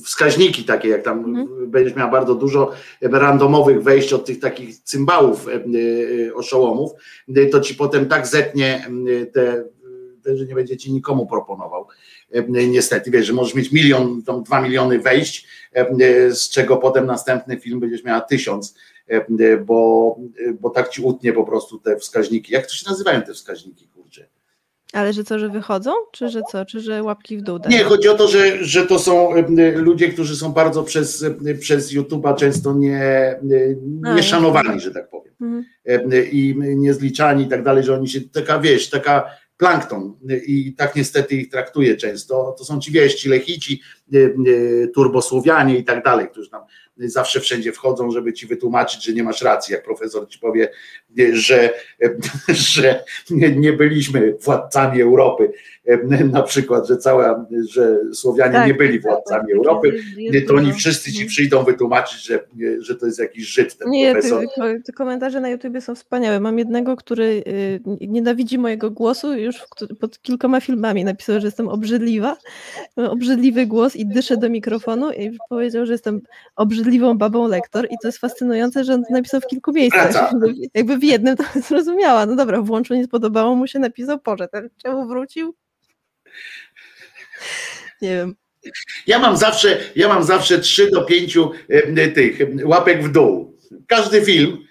wskaźniki 0.06 0.64
takie, 0.64 0.90
jak 0.90 1.02
tam 1.04 1.20
Mhm. 1.20 1.72
będziesz 1.72 1.96
miała 1.96 2.12
bardzo 2.12 2.36
dużo 2.36 2.72
randomowych 3.02 3.84
wejść 3.84 4.14
od 4.14 4.26
tych 4.26 4.40
takich 4.40 4.78
cymbałów, 4.78 5.48
y, 5.48 5.52
y, 5.76 6.36
oszołomów, 6.36 6.92
to 7.52 7.60
ci 7.60 7.76
potem 7.76 8.06
tak 8.06 8.28
zetnie 8.28 8.88
te, 9.34 9.64
te, 10.24 10.38
że 10.38 10.46
nie 10.46 10.56
będzie 10.56 10.78
ci 10.78 10.94
nikomu 10.94 11.28
proponował. 11.28 11.88
Niestety, 12.48 13.12
wiesz, 13.12 13.26
że 13.26 13.34
możesz 13.34 13.56
mieć 13.56 13.72
milion, 13.72 14.24
tam 14.24 14.44
dwa 14.44 14.62
miliony 14.62 15.00
wejść, 15.00 15.48
z 16.30 16.50
czego 16.50 16.78
potem 16.78 17.06
następny 17.06 17.60
film 17.60 17.80
będziesz 17.80 18.04
miała 18.04 18.22
tysiąc, 18.22 18.76
bo, 19.66 20.20
bo 20.60 20.70
tak 20.70 20.90
ci 20.90 21.02
utnie 21.02 21.34
po 21.34 21.44
prostu 21.44 21.80
te 21.80 21.98
wskaźniki. 21.98 22.54
Jak 22.54 22.68
to 22.68 22.74
się 22.74 22.90
nazywają 22.90 23.22
te 23.22 23.34
wskaźniki, 23.34 23.88
kurczę? 23.88 24.28
Ale 24.94 25.14
że 25.14 25.24
co, 25.24 25.40
że 25.40 25.50
wychodzą? 25.50 25.92
Czy 26.12 26.30
że 26.30 26.42
co? 26.52 26.66
Czy 26.66 26.80
że 26.80 27.04
łapki 27.04 27.38
w 27.38 27.42
dół 27.42 27.60
dają? 27.60 27.78
Nie, 27.78 27.84
chodzi 27.84 28.10
o 28.10 28.14
to, 28.16 28.28
że, 28.28 28.64
że 28.64 28.86
to 28.86 29.00
są 29.00 29.30
ludzie, 29.76 30.10
którzy 30.10 30.36
są 30.36 30.52
bardzo 30.52 30.84
przez, 30.84 31.26
przez 31.60 31.94
YouTube'a 31.94 32.36
często 32.36 32.74
nie, 32.74 33.36
nie 34.16 34.24
szanowani, 34.24 34.80
że 34.80 34.92
tak 34.92 35.10
powiem. 35.10 35.34
Mhm. 35.42 35.66
I 36.32 36.56
niezliczani 36.58 37.44
i 37.44 37.48
tak 37.48 37.64
dalej, 37.64 37.84
że 37.84 37.94
oni 37.96 38.08
się, 38.08 38.22
taka 38.22 38.60
wieś, 38.60 38.90
taka 38.90 39.30
plankton 39.58 40.18
i 40.48 40.74
tak 40.78 40.96
niestety 40.96 41.36
ich 41.36 41.50
traktuje 41.50 41.98
często. 41.98 42.56
To 42.58 42.66
są 42.66 42.80
ci 42.80 42.92
wieś, 42.92 43.16
ci 43.16 43.30
lechici, 43.30 43.82
e, 44.14 44.18
e, 44.18 44.88
turbosłowianie 44.88 45.78
i 45.78 45.84
tak 45.84 46.04
dalej, 46.04 46.28
którzy 46.30 46.50
tam 46.50 46.62
zawsze 46.98 47.40
wszędzie 47.40 47.72
wchodzą, 47.72 48.12
żeby 48.12 48.34
ci 48.34 48.48
wytłumaczyć, 48.48 49.06
że 49.06 49.14
nie 49.14 49.24
masz 49.24 49.42
racji, 49.42 49.74
jak 49.74 49.84
profesor 49.84 50.28
ci 50.28 50.40
powie, 50.40 50.72
e, 51.20 51.36
że, 51.36 51.74
że 52.48 53.04
nie 53.32 53.74
byliśmy 53.74 54.38
władcami 54.42 55.02
Europy, 55.02 55.52
na 56.32 56.42
przykład, 56.44 56.88
że 56.88 56.98
cała, 56.98 57.46
że 57.70 58.00
Słowianie 58.14 58.54
Tak, 58.54 58.68
nie 58.68 58.74
byli 58.74 58.94
tak, 58.94 59.02
władcami 59.12 59.48
tak, 59.48 59.56
Europy, 59.58 60.00
to 60.48 60.56
oni 60.56 60.74
wszyscy 60.74 61.12
ci 61.12 61.18
Mhm. 61.18 61.28
przyjdą 61.28 61.64
wytłumaczyć, 61.64 62.26
że, 62.26 62.40
że 62.80 62.96
to 62.96 63.06
jest 63.06 63.20
jakiś 63.20 63.46
Żyd 63.48 63.78
ten 63.78 63.90
Nie, 63.90 64.08
te, 64.08 64.14
profesor. 64.14 64.46
ko- 64.56 64.62
te 64.86 64.94
komentarze 64.94 65.42
na 65.42 65.50
YouTubie 65.50 65.82
są 65.82 65.96
wspaniałe. 65.96 66.40
Mam 66.40 66.60
jednego, 66.60 66.96
który 66.96 67.44
y, 67.48 68.08
nienawidzi 68.08 68.58
mojego 68.58 68.92
głosu 68.92 69.34
już 69.34 69.56
pod 70.00 70.22
kilkoma 70.22 70.60
filmami. 70.62 71.04
Napisał, 71.04 71.40
że 71.40 71.48
jestem 71.48 71.68
obrzydliwa, 71.68 72.38
mam 72.98 73.06
obrzydliwy 73.06 73.66
głos 73.66 73.96
i 73.96 74.06
dyszę 74.08 74.38
do 74.38 74.50
mikrofonu 74.50 75.12
i 75.12 75.38
powiedział, 75.50 75.86
że 75.86 75.92
jestem 75.94 76.22
obrzydliwą 76.56 77.18
babą 77.18 77.48
lektor 77.48 77.86
i 77.92 77.96
to 78.02 78.08
jest 78.08 78.18
fascynujące, 78.18 78.84
że 78.84 78.94
on 78.94 79.04
to 79.06 79.14
napisał 79.14 79.42
w 79.42 79.48
kilku 79.48 79.72
miejscach. 79.74 80.12
Wraca. 80.12 80.32
Jakby 80.74 80.98
w 80.98 81.04
jednym 81.04 81.36
to 81.38 81.44
zrozumiała. 81.70 82.26
No 82.26 82.36
dobra, 82.36 82.62
włączył, 82.62 82.96
nie 82.96 83.04
spodobało 83.06 83.56
mu 83.56 83.68
się, 83.68 83.80
napisał, 83.80 84.20
poszedł. 84.20 84.52
Czemu 84.84 85.08
wrócił? 85.08 85.56
Nie 88.02 88.10
wiem. 88.10 88.36
Ja 89.08 89.20
mam 89.20 89.38
zawsze, 89.38 89.78
ja 89.96 90.08
mam 90.08 90.24
zawsze 90.24 90.60
3 90.60 90.92
do 90.92 91.04
5 91.06 91.38
tych 92.16 92.42
em, 92.42 92.60
łapek 92.64 93.04
w 93.04 93.12
dół. 93.12 93.60
Każdy 93.88 94.26
film, 94.26 94.58
e, 94.58 94.68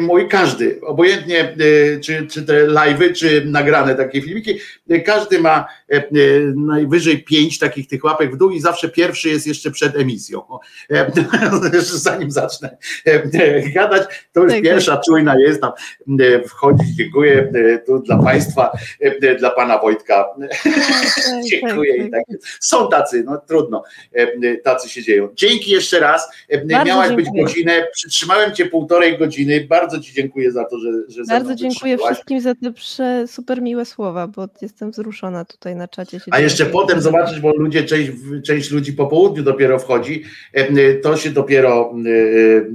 mój 0.00 0.28
każdy, 0.28 0.80
obojętnie 0.80 1.40
e, 1.40 2.00
czy, 2.00 2.26
czy 2.26 2.42
te 2.42 2.66
live'y, 2.66 3.12
czy 3.12 3.44
nagrane 3.44 3.94
takie 3.94 4.22
filmiki, 4.22 4.58
e, 4.90 5.00
każdy 5.00 5.38
ma 5.38 5.66
najwyżej 6.56 7.24
5 7.24 7.58
takich 7.58 7.86
tych 7.86 8.04
łapek 8.04 8.34
w 8.34 8.36
dół 8.36 8.50
i 8.50 8.60
zawsze 8.60 8.88
pierwszy 8.88 9.28
jest 9.28 9.46
jeszcze 9.46 9.70
przed 9.70 9.96
emisją. 9.96 10.42
E, 10.90 11.12
Zanim 11.82 12.30
zacznę 12.30 12.76
e, 13.06 13.10
e, 13.10 13.68
gadać, 13.68 14.28
to 14.32 14.42
już 14.42 14.52
Tak, 14.52 14.62
pierwsza 14.62 15.00
czujna 15.06 15.34
jest 15.38 15.60
tam 15.60 15.72
wchodzi, 16.48 16.84
dziękuję 16.96 17.52
tu 17.86 17.98
dla 17.98 18.22
Państwa, 18.22 18.72
dla 19.38 19.50
Pana 19.50 19.78
Wojtka. 19.78 20.26
Tak, 20.40 21.44
Dziękuję 21.50 21.98
tak, 21.98 22.06
i 22.06 22.10
tak. 22.10 22.22
Są 22.60 22.88
tacy, 22.88 23.22
no 23.26 23.38
trudno, 23.48 23.82
tacy 24.64 24.88
się 24.88 25.02
dzieją. 25.02 25.28
Dzięki 25.34 25.70
jeszcze 25.70 26.00
raz. 26.00 26.28
Bardzo 26.64 26.84
Miałaś 26.84 27.12
być 27.12 27.24
dziękuję. 27.24 27.44
godzinę, 27.44 27.86
przytrzymałem 27.92 28.54
cię 28.54 28.66
półtorej 28.66 29.18
godziny, 29.18 29.49
Bardzo 29.68 30.00
Ci 30.00 30.14
dziękuję 30.14 30.52
za 30.52 30.64
to, 30.64 30.78
że, 30.78 30.90
że 31.08 31.24
Bardzo 31.24 31.54
dziękuję 31.54 31.98
wszystkim 31.98 32.40
za 32.40 32.54
te 32.54 32.72
prze, 32.72 33.24
super 33.26 33.62
miłe 33.62 33.84
słowa, 33.84 34.26
bo 34.26 34.48
jestem 34.62 34.90
wzruszona 34.90 35.44
tutaj 35.44 35.76
na 35.76 35.88
czacie. 35.88 36.20
A 36.30 36.38
jeszcze 36.40 36.64
dzieje. 36.64 36.72
potem 36.72 37.00
zobaczysz, 37.00 37.40
bo 37.40 37.52
ludzie, 37.56 37.84
część, 37.84 38.12
część 38.46 38.70
ludzi 38.70 38.92
po 38.92 39.06
południu 39.06 39.42
dopiero 39.42 39.78
wchodzi, 39.78 40.24
e, 40.52 40.94
to 40.94 41.16
się 41.16 41.30
dopiero 41.30 41.94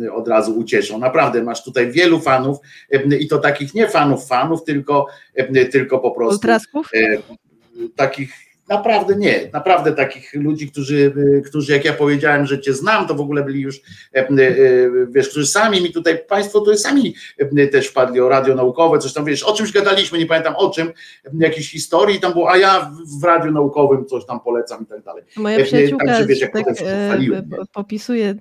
e, 0.03 0.13
od 0.13 0.27
razu 0.27 0.59
ucieszą. 0.59 0.99
Naprawdę, 0.99 1.43
masz 1.43 1.63
tutaj 1.63 1.91
wielu 1.91 2.19
fanów 2.19 2.57
e, 2.91 3.17
i 3.17 3.27
to 3.27 3.37
takich 3.37 3.73
nie 3.73 3.87
fanów 3.87 4.27
fanów, 4.27 4.63
tylko, 4.63 5.07
e, 5.35 5.65
tylko 5.65 5.99
po 5.99 6.11
prostu 6.11 6.35
Ultrasków? 6.35 6.89
e, 6.93 7.17
takich 7.95 8.44
naprawdę 8.69 9.15
nie, 9.15 9.49
naprawdę 9.53 9.91
takich 9.91 10.33
ludzi, 10.33 10.71
którzy, 10.71 11.13
którzy 11.45 11.73
jak 11.73 11.85
ja 11.85 11.93
powiedziałem, 11.93 12.45
że 12.45 12.59
cię 12.59 12.73
znam, 12.73 13.07
to 13.07 13.15
w 13.15 13.21
ogóle 13.21 13.43
byli 13.43 13.61
już, 13.61 13.81
e, 14.15 14.19
e, 14.19 14.27
wiesz, 15.09 15.29
którzy 15.29 15.47
sami 15.47 15.81
mi 15.81 15.91
tutaj, 15.91 16.19
państwo 16.27 16.59
tutaj 16.59 16.77
sami 16.77 17.15
e, 17.37 17.67
też 17.67 17.87
wpadli 17.87 18.21
o 18.21 18.29
radio 18.29 18.55
naukowe, 18.55 18.99
coś 18.99 19.13
tam, 19.13 19.25
wiesz, 19.25 19.43
o 19.43 19.53
czymś 19.53 19.71
gadaliśmy, 19.71 20.17
nie 20.17 20.25
pamiętam 20.25 20.55
o 20.57 20.69
czym, 20.69 20.91
jakiejś 21.39 21.71
historii 21.71 22.19
tam 22.19 22.33
było, 22.33 22.51
a 22.51 22.57
ja 22.57 22.91
w 23.21 23.23
radiu 23.23 23.51
naukowym 23.51 24.05
coś 24.05 24.25
tam 24.25 24.39
polecam 24.39 24.83
i 24.83 24.85
tak 24.85 25.03
dalej. 25.03 25.23
Moja 25.37 25.63
przyjaciółka 25.63 26.05
Także 26.05 26.25
wiesz, 26.25 26.41
jak 26.41 26.53
tak, 26.53 26.65
p- 26.65 27.43
popisuje, 27.73 28.35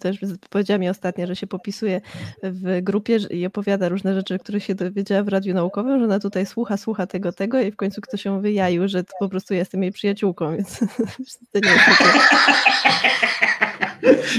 też 0.00 0.16
powiedziała 0.50 0.78
mi 0.78 0.88
ostatnio, 0.88 1.26
że 1.26 1.36
się 1.36 1.46
popisuje 1.46 2.00
w 2.42 2.80
grupie 2.82 3.18
i 3.30 3.46
opowiada 3.46 3.88
różne 3.88 4.14
rzeczy, 4.14 4.38
które 4.38 4.60
się 4.60 4.74
dowiedziała 4.74 5.22
w 5.22 5.28
radiu 5.28 5.54
naukowym, 5.54 5.98
że 5.98 6.04
ona 6.04 6.20
tutaj 6.20 6.46
słucha, 6.46 6.76
słucha 6.76 7.06
tego, 7.06 7.32
tego 7.32 7.60
i 7.60 7.70
w 7.70 7.76
końcu 7.76 8.00
ktoś 8.00 8.24
ją 8.24 8.40
wyjaił, 8.40 8.88
że 8.88 9.04
to 9.04 9.12
po 9.20 9.28
prostu 9.28 9.54
jestem 9.68 9.82
jej 9.82 9.92
przyjaciółką, 9.92 10.56
więc 10.56 10.78
to 11.52 11.58
nie 11.64 11.70
jest 11.70 11.84
takie... 11.98 12.18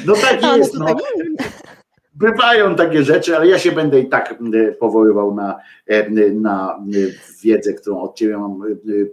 No 0.06 0.14
tak 0.14 0.38
A, 0.43 0.48
no 0.48 0.58
jest, 0.58 0.74
no. 0.74 0.85
tak. 0.85 0.98
Bywają 2.14 2.75
takie 2.75 3.03
rzeczy, 3.03 3.38
ale 3.38 3.48
ja 3.48 3.59
się 3.59 3.72
będę 3.72 3.99
i 3.99 4.09
tak 4.09 4.35
powoływał 4.80 5.35
na, 5.35 5.59
e, 5.88 6.09
na 6.32 6.80
wiedzę, 7.43 7.74
którą 7.74 8.01
od 8.01 8.16
ciebie 8.16 8.38
mam, 8.38 8.61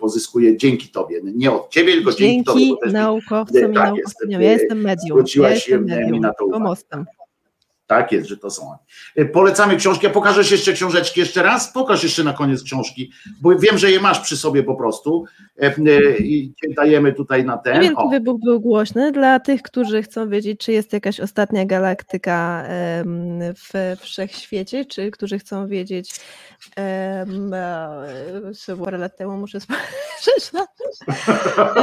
pozyskuję 0.01 0.57
dzięki 0.57 0.89
tobie. 0.89 1.20
Nie 1.25 1.53
od 1.53 1.70
ciebie, 1.70 1.93
tylko 1.93 2.12
dzięki, 2.12 2.45
tobie. 2.45 2.61
Dzięki 2.61 2.81
też 2.81 2.89
mi- 2.89 2.93
naukowcom 2.99 3.59
i 3.59 3.75
tak 3.75 3.75
jest. 3.75 3.77
naukowczyniom. 3.77 4.43
Ja 4.43 4.53
jestem 4.53 4.78
medium. 4.81 5.07
Ja 5.09 5.15
Zwróciłaś 5.15 5.53
jestem 5.69 5.85
mi 5.85 5.91
medium. 5.91 6.20
na 6.20 6.33
to 6.35 6.45
uwagę. 6.47 6.62
Pomostem. 6.65 7.05
Tak 7.86 8.12
jest, 8.12 8.28
że 8.28 8.36
to 8.36 8.50
są. 8.50 8.68
oni. 8.68 8.78
E, 9.16 9.24
Polecamy 9.24 9.76
książki. 9.76 10.06
A 10.06 10.10
Pokażesz 10.10 10.50
jeszcze 10.50 10.73
książeczki 10.73 11.20
jeszcze 11.20 11.42
raz? 11.42 11.73
Pokaż 11.73 12.02
jeszcze 12.02 12.24
na 12.24 12.32
koniec 12.32 12.62
książki, 12.62 13.10
bo 13.40 13.58
wiem, 13.58 13.78
że 13.78 13.90
je 13.90 14.00
masz 14.00 14.20
przy 14.20 14.36
sobie 14.36 14.62
po 14.62 14.74
prostu 14.74 15.24
e, 15.62 15.66
e, 15.66 16.16
i 16.18 16.52
dajemy 16.76 17.12
tutaj 17.12 17.44
na 17.44 17.58
ten. 17.58 17.81
Wielki 17.81 17.97
O, 17.97 18.08
wybuch 18.08 18.40
był 18.40 18.60
głośny 18.60 19.12
dla 19.12 19.40
tych, 19.40 19.62
którzy 19.62 20.02
chcą 20.02 20.28
wiedzieć, 20.28 20.60
czy 20.60 20.73
jest 20.73 20.92
jakaś 20.92 21.20
ostatnia 21.20 21.66
galaktyka 21.66 22.65
w 23.56 23.97
wszechświecie, 24.00 24.84
czy 24.84 25.10
którzy 25.10 25.39
chcą 25.39 25.68
wiedzieć, 25.68 26.20
e, 26.78 27.26
parę 28.85 28.99
lat 28.99 29.17
temu, 29.17 29.36
muszę 29.36 29.60
spojrzeć 29.65 30.52
na 30.52 30.67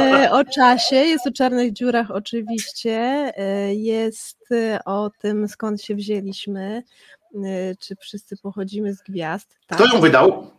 e, 0.00 0.30
o 0.30 0.44
czasie, 0.44 0.96
jest 0.96 1.26
o 1.26 1.32
czarnych 1.32 1.72
dziurach 1.72 2.10
oczywiście, 2.10 2.92
e, 3.36 3.74
jest 3.74 4.48
o 4.84 5.10
tym, 5.20 5.48
skąd 5.48 5.82
się 5.82 5.94
wzięliśmy, 5.94 6.82
czy 7.78 7.96
wszyscy 7.96 8.36
pochodzimy 8.36 8.94
z 8.94 9.02
gwiazd. 9.02 9.56
Kto 9.66 9.86
ją 9.94 10.00
wydał? 10.00 10.50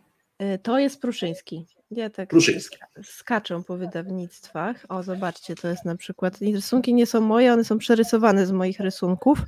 To 0.62 0.78
jest 0.78 1.00
Pruszyński. 1.00 1.66
Ja 1.90 2.10
tak 2.10 2.28
Pruszyński. 2.28 2.76
ska- 2.76 3.02
skaczę 3.02 3.62
po 3.66 3.76
wydawnictwach. 3.76 4.86
O, 4.88 5.02
zobaczcie, 5.02 5.54
to 5.54 5.68
jest 5.68 5.84
na 5.84 5.96
przykład. 5.96 6.38
Rysunki 6.38 6.94
nie 6.94 7.06
są 7.06 7.20
moje, 7.20 7.52
one 7.52 7.64
są 7.64 7.78
przerysowane 7.78 8.46
z 8.46 8.52
moich 8.52 8.80
rysunków. 8.80 9.38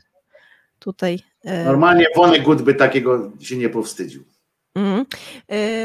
Tutaj. 0.78 1.20
Normalnie 1.64 2.06
Vonnegut 2.16 2.62
by 2.62 2.74
takiego 2.74 3.32
się 3.40 3.56
nie 3.56 3.68
powstydził. 3.68 4.24
Mhm. 4.78 5.06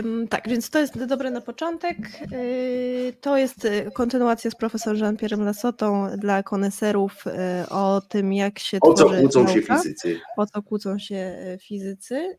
Ym, 0.05 0.27
tak, 0.27 0.49
więc 0.49 0.69
to 0.69 0.79
jest 0.79 1.05
dobre 1.05 1.31
na 1.31 1.41
początek. 1.41 1.97
Yy, 2.31 3.13
To 3.21 3.37
jest 3.37 3.65
y, 3.65 3.91
kontynuacja 3.93 4.51
z 4.51 4.55
profesorem 4.55 5.01
Jean-Pierre'em 5.01 5.45
Lasotą 5.45 6.07
dla 6.17 6.43
koneserów 6.43 7.23
y, 7.27 7.69
o 7.69 8.01
tym, 8.09 8.33
jak 8.33 8.59
się 8.59 8.77
O 8.81 8.93
co 8.93 9.09
kłócą 9.09 9.47
się 9.47 9.59
nauka, 9.59 9.77
fizycy? 9.77 10.19
O 10.37 10.45
co 10.45 10.61
kłócą 10.61 10.99
się 10.99 11.15
y, 11.55 11.57
fizycy. 11.61 12.37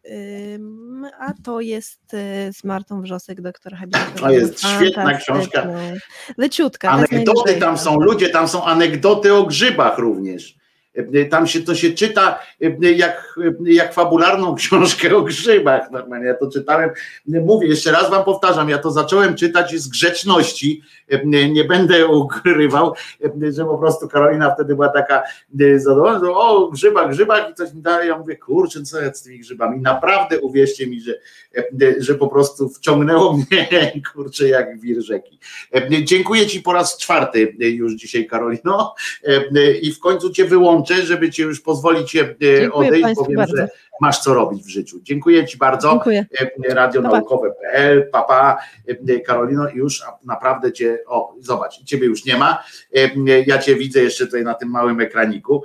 Ym, 0.55 1.07
A 1.18 1.33
to 1.44 1.60
jest 1.60 2.15
y, 2.15 2.52
z 2.52 2.65
Martą 2.65 3.02
Wrzosek, 3.02 3.41
doktor 3.41 3.74
habilitowaną. 3.74 4.16
To 4.20 4.31
jest 4.31 4.60
świetna 4.60 5.15
książka. 5.15 5.68
Leciutka. 6.36 6.91
Anegdoty 6.91 7.55
tam 7.55 7.78
są, 7.78 8.00
ludzie, 8.00 8.28
tam 8.28 8.49
są 8.49 8.65
anegdoty 8.65 9.34
o 9.34 9.47
grzybach 9.47 9.99
również. 9.99 10.64
E, 10.94 11.24
Tam 11.24 11.47
się 11.47 11.60
to 11.60 11.74
się 11.74 11.90
czyta 11.90 12.39
e, 12.82 12.92
jak, 12.92 13.34
jak 13.64 13.94
fabularną 13.94 14.55
książkę 14.60 15.16
o 15.16 15.23
grzybach. 15.23 15.90
Normalnie 15.90 16.26
ja 16.26 16.34
to 16.34 16.50
czytałem. 16.50 16.90
Mówię, 17.26 17.66
jeszcze 17.68 17.92
raz 17.92 18.10
wam 18.10 18.24
powtarzam, 18.24 18.68
ja 18.68 18.78
to 18.78 18.90
zacząłem 18.90 19.34
czytać 19.34 19.76
z 19.76 19.89
grzeczności. 19.89 20.82
E, 21.10 21.26
Nie 21.48 21.64
będę 21.64 22.06
ukrywał, 22.06 22.94
e, 23.24 23.52
że 23.52 23.64
po 23.64 23.78
prostu 23.78 24.08
Karolina 24.08 24.55
wtedy 24.55 24.74
była 24.74 24.89
taka 24.89 25.23
e, 25.60 25.78
zadowolona, 25.78 26.20
że 26.24 26.31
o 26.32 26.68
grzybach, 26.68 27.10
grzybach 27.10 27.50
i 27.50 27.55
coś 27.55 27.74
mi 27.74 27.82
dalej. 27.82 28.08
Ja 28.08 28.18
mówię, 28.18 28.36
kurczę, 28.36 28.82
co 28.82 29.00
ja 29.00 29.14
z 29.14 29.23
tymi 29.23 29.39
grzybami. 29.39 29.81
Naprawdę 29.81 30.40
uwierzcie 30.40 30.86
mi, 30.86 31.00
że, 31.00 31.12
e, 31.56 31.62
że 31.98 32.14
po 32.14 32.28
prostu 32.28 32.68
wciągnęło 32.68 33.32
mnie, 33.36 33.92
kurczę, 34.12 34.48
jak 34.48 34.81
wir 34.81 35.02
rzeki. 35.02 35.39
E, 35.74 36.05
Dziękuję 36.05 36.47
Ci 36.47 36.60
po 36.62 36.73
raz 36.73 36.97
czwarty 36.98 37.56
e, 37.60 37.68
już 37.68 37.94
dzisiaj, 37.94 38.26
Karolino, 38.26 38.94
E, 39.28 39.44
e, 39.56 39.70
i 39.73 39.92
w 39.92 39.98
końcu 39.98 40.31
Cię 40.31 40.44
wyłączę, 40.44 40.83
żeby 41.06 41.30
Cię 41.30 41.42
już 41.42 41.60
pozwolić 41.60 42.16
e, 42.16 42.72
odejść, 42.72 43.02
Państwu 43.02 43.24
bo 43.24 43.28
wiem, 43.28 43.36
bardzo. 43.36 43.56
że 43.56 43.68
masz 44.00 44.18
co 44.18 44.34
robić 44.34 44.62
w 44.62 44.68
życiu. 44.68 44.98
Dziękuję 45.02 45.47
Ci 45.47 45.58
bardzo. 45.58 45.90
Dziękuję. 45.90 46.26
E, 46.68 46.74
Radio 46.74 47.02
Pa. 47.02 47.08
Naukowe.pl, 47.08 48.10
papa, 48.10 48.58
e, 49.08 49.20
Karolino, 49.20 49.68
już 49.74 50.02
naprawdę 50.24 50.73
Cię, 50.73 50.98
o 51.06 51.34
zobacz, 51.40 51.84
Ciebie 51.84 52.06
już 52.06 52.24
nie 52.24 52.36
ma, 52.36 52.64
E, 52.94 53.10
ja 53.47 53.58
Cię 53.58 53.76
widzę 53.76 54.02
jeszcze 54.02 54.26
tutaj 54.26 54.44
na 54.44 54.55
tym 54.55 54.70
małym 54.70 55.00
ekraniku, 55.00 55.62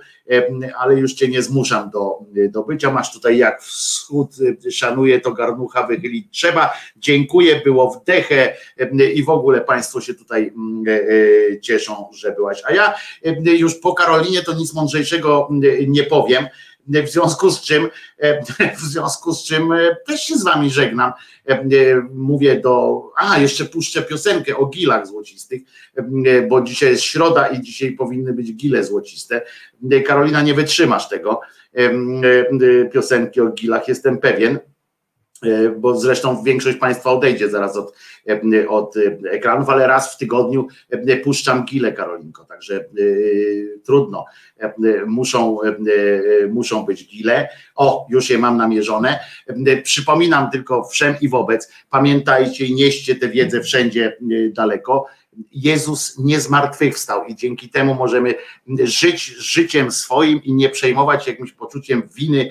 ale 0.77 0.95
już 0.95 1.13
Cię 1.13 1.27
nie 1.27 1.41
zmuszam 1.41 1.89
do, 1.89 2.19
do 2.49 2.63
bycia, 2.63 2.91
masz 2.91 3.13
tutaj 3.13 3.37
jak 3.37 3.61
wschód 3.61 4.35
szanuje, 4.71 5.19
to 5.19 5.31
garnucha 5.31 5.87
wychylić 5.87 6.27
trzeba, 6.31 6.73
dziękuję, 6.97 7.61
było 7.63 7.91
wdechę 7.91 8.53
i 9.13 9.23
w 9.23 9.29
ogóle 9.29 9.61
Państwo 9.61 10.01
się 10.01 10.13
tutaj 10.13 10.53
mm, 10.55 10.85
cieszą, 11.61 12.09
że 12.13 12.31
byłaś, 12.31 12.61
a 12.65 12.73
ja 12.73 12.93
już 13.45 13.75
po 13.75 13.93
Karolinie 13.93 14.41
to 14.41 14.53
nic 14.53 14.73
mądrzejszego 14.73 15.47
mm, 15.51 15.91
nie 15.91 16.03
powiem, 16.03 16.47
w 16.87 17.09
związku 17.09 17.49
z 17.49 17.61
czym, 17.61 17.89
e, 18.17 18.43
w 18.75 18.79
związku 18.79 19.33
z 19.33 19.43
czym 19.43 19.71
e, 19.71 19.95
też 20.07 20.21
się 20.21 20.37
z 20.37 20.43
wami 20.43 20.69
żegnam. 20.69 21.11
E, 21.47 21.63
Mówię 22.13 22.59
do. 22.59 23.03
A, 23.15 23.39
jeszcze 23.39 23.65
puszczę 23.65 24.01
piosenkę 24.01 24.57
o 24.57 24.65
gilach 24.65 25.07
złocistych, 25.07 25.61
bo 26.49 26.61
dzisiaj 26.61 26.89
jest 26.89 27.03
środa 27.03 27.47
i 27.47 27.61
dzisiaj 27.61 27.91
powinny 27.91 28.33
być 28.33 28.53
gile 28.53 28.83
złociste. 28.83 29.41
Karolina, 30.07 30.41
nie 30.41 30.53
wytrzymasz 30.53 31.09
tego 31.09 31.41
piosenki 32.93 33.41
o 33.41 33.47
gilach, 33.47 33.87
jestem 33.87 34.17
pewien. 34.17 34.59
E, 35.43 35.69
Bo 35.69 35.99
zresztą 35.99 36.43
większość 36.43 36.77
Państwa 36.77 37.11
odejdzie 37.11 37.49
zaraz 37.49 37.77
od, 37.77 37.93
e, 38.27 38.69
od 38.69 38.97
e, 38.97 39.31
ekranów, 39.31 39.69
ale 39.69 39.87
raz 39.87 40.15
w 40.15 40.17
tygodniu 40.17 40.67
puszczam 41.23 41.65
gile, 41.65 41.93
Karolinko, 41.93 42.45
także 42.45 42.75
e, 42.75 42.83
trudno 43.85 44.25
muszą, 45.05 45.61
e, 45.61 46.47
muszą 46.47 46.85
być 46.85 47.07
gile. 47.07 47.49
O, 47.75 48.07
już 48.09 48.29
je 48.29 48.37
mam 48.37 48.57
namierzone. 48.57 49.19
Przypominam 49.83 50.51
tylko 50.51 50.83
wszem 50.83 51.15
i 51.21 51.29
wobec, 51.29 51.71
pamiętajcie 51.89 52.73
nieście 52.73 53.15
tę 53.15 53.29
wiedzę 53.29 53.61
wszędzie 53.61 54.17
daleko. 54.51 55.05
Jezus 55.51 56.19
nie 56.19 56.39
zmartwychwstał 56.39 57.25
i 57.25 57.35
dzięki 57.35 57.69
temu 57.69 57.93
możemy 57.93 58.35
żyć 58.83 59.25
życiem 59.25 59.91
swoim 59.91 60.43
i 60.43 60.53
nie 60.53 60.69
przejmować 60.69 61.25
się 61.25 61.31
jakimś 61.31 61.51
poczuciem 61.51 62.03
winy 62.15 62.49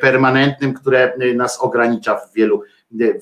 permanentnym, 0.00 0.74
które 0.74 1.12
nas 1.34 1.60
ogranicza 1.60 2.14
w 2.14 2.34
wielu 2.34 2.62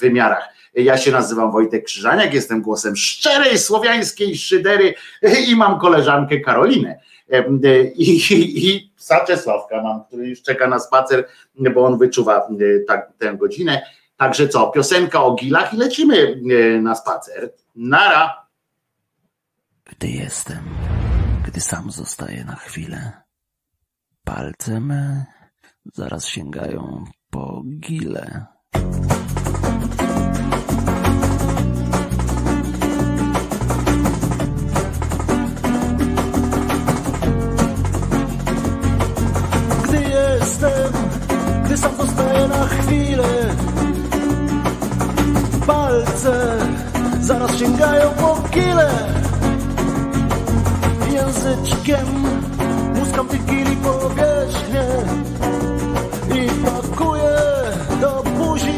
wymiarach. 0.01 0.49
Ja 0.75 0.99
się 0.99 1.13
nazywam 1.13 1.53
Wojtek 1.53 1.85
Krzyżaniak, 1.85 2.35
jestem 2.35 2.63
głosem 2.63 2.97
szczerej 2.97 3.59
słowiańskiej 3.59 4.37
szydery 4.37 4.95
i 5.49 5.57
mam 5.57 5.81
koleżankę 5.81 6.41
Karolinę. 6.41 7.01
I, 7.95 8.11
i, 8.11 8.71
i 8.71 8.91
psa 8.97 9.25
Czesławka 9.25 9.83
mam, 9.83 10.05
który 10.05 10.29
już 10.29 10.43
czeka 10.43 10.67
na 10.67 10.79
spacer, 10.79 11.29
bo 11.75 11.85
on 11.85 11.99
wyczuwa 11.99 12.49
tak, 12.89 13.13
tę 13.19 13.37
godzinę. 13.37 13.83
Także 14.17 14.49
co, 14.49 14.67
piosenka 14.67 15.23
o 15.23 15.35
gilach 15.35 15.75
i 15.75 15.77
lecimy 15.77 16.41
na 16.83 16.95
spacer. 16.95 17.53
Nara! 17.77 18.46
gdy 19.91 20.09
jestem, 20.09 20.65
gdy 21.47 21.61
sam 21.61 21.91
zostaję 21.91 22.45
na 22.45 22.57
chwilę. 22.57 23.13
Palce 24.25 24.77
e, 24.77 25.25
zaraz 25.95 26.27
sięgają 26.27 27.05
po 27.31 27.63
gile. 27.81 28.47
Gdy 39.85 40.03
jestem, 40.03 40.93
gdy 41.65 41.77
sam 41.77 41.97
zostaję 41.97 42.49
na 42.49 42.67
chwilę, 42.67 43.57
palce 45.67 46.59
zaraz 47.21 47.57
sięgają 47.57 48.11
po 48.11 48.43
gile. 48.49 49.26
Języczkiem 51.17 52.07
muskam 52.95 53.29
tych 53.29 53.45
gili 53.45 53.77
powierzchnię 53.77 54.85
I 56.35 56.49
pakuję 56.65 57.39
do 58.01 58.23
buzi 58.23 58.77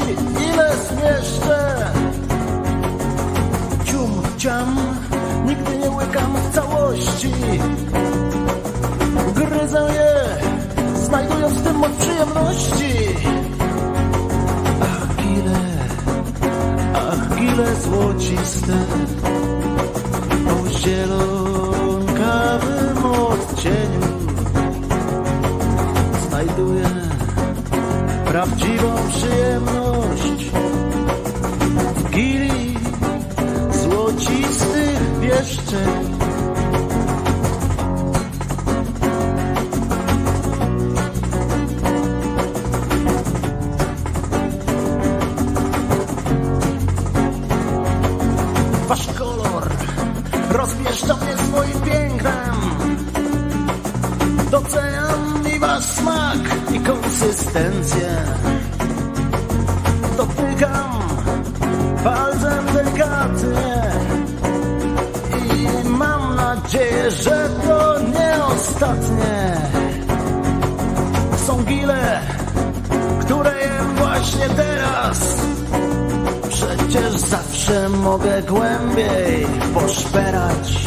ile 0.53 0.71
zmieszczę. 0.77 1.91
Cium, 3.85 4.23
ciam, 4.37 4.77
nigdy 5.47 5.79
nie 5.79 5.91
łykam 5.91 6.33
w 6.37 6.55
całości. 6.55 7.33
Gryzę 9.35 9.89
je, 9.95 10.15
znajdując 11.05 11.55
w 11.55 11.65
tym 11.65 11.77
moc 11.77 11.93
przyjemności. 11.93 12.93
Ach, 14.83 15.17
gile, 15.17 15.61
ach, 16.95 17.39
gile 17.39 17.75
złociste 17.75 18.75
odcieniu 23.69 24.01
Znajduję 26.29 26.85
prawdziwą 28.27 28.95
przyjemność 29.09 30.45
W 31.97 32.11
gili 32.11 32.75
złocistych 33.73 35.01
pieszczeń 35.21 36.18
konsystencję 57.59 58.09
Dotykam 60.17 60.91
palcem 62.05 62.67
delikatnie 62.75 63.83
I 65.37 65.89
mam 65.89 66.37
nadzieję, 66.37 67.11
że 67.11 67.49
to 67.67 67.99
nie 68.01 68.45
ostatnie. 68.45 69.57
Są 71.47 71.65
gile, 71.65 72.21
które 73.21 73.61
jem 73.61 73.97
właśnie 73.97 74.49
teraz. 74.49 75.37
Przecież 76.49 77.13
zawsze 77.13 77.89
mogę 77.89 78.43
głębiej 78.43 79.47
poszperać. 79.75 80.78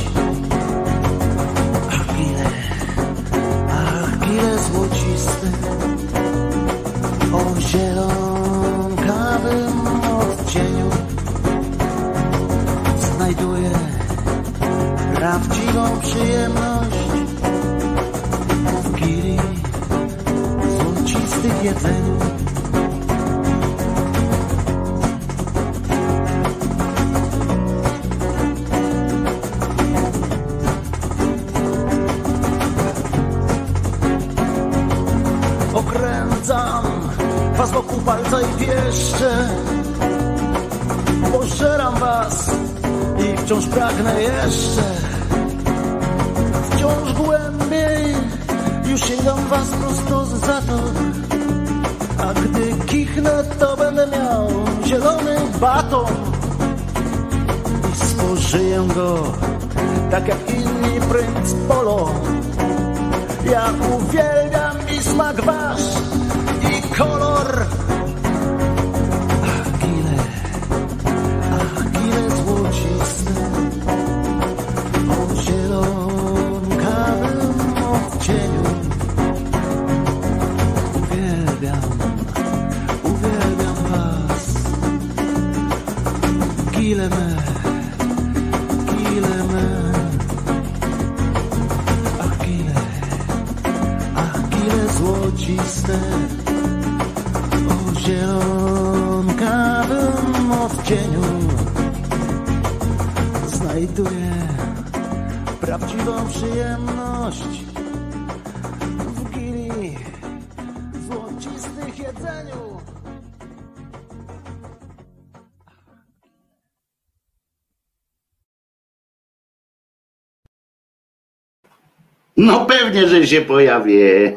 No 122.51 122.65
pewnie, 122.65 123.07
że 123.07 123.27
się 123.27 123.41
pojawię. 123.41 124.33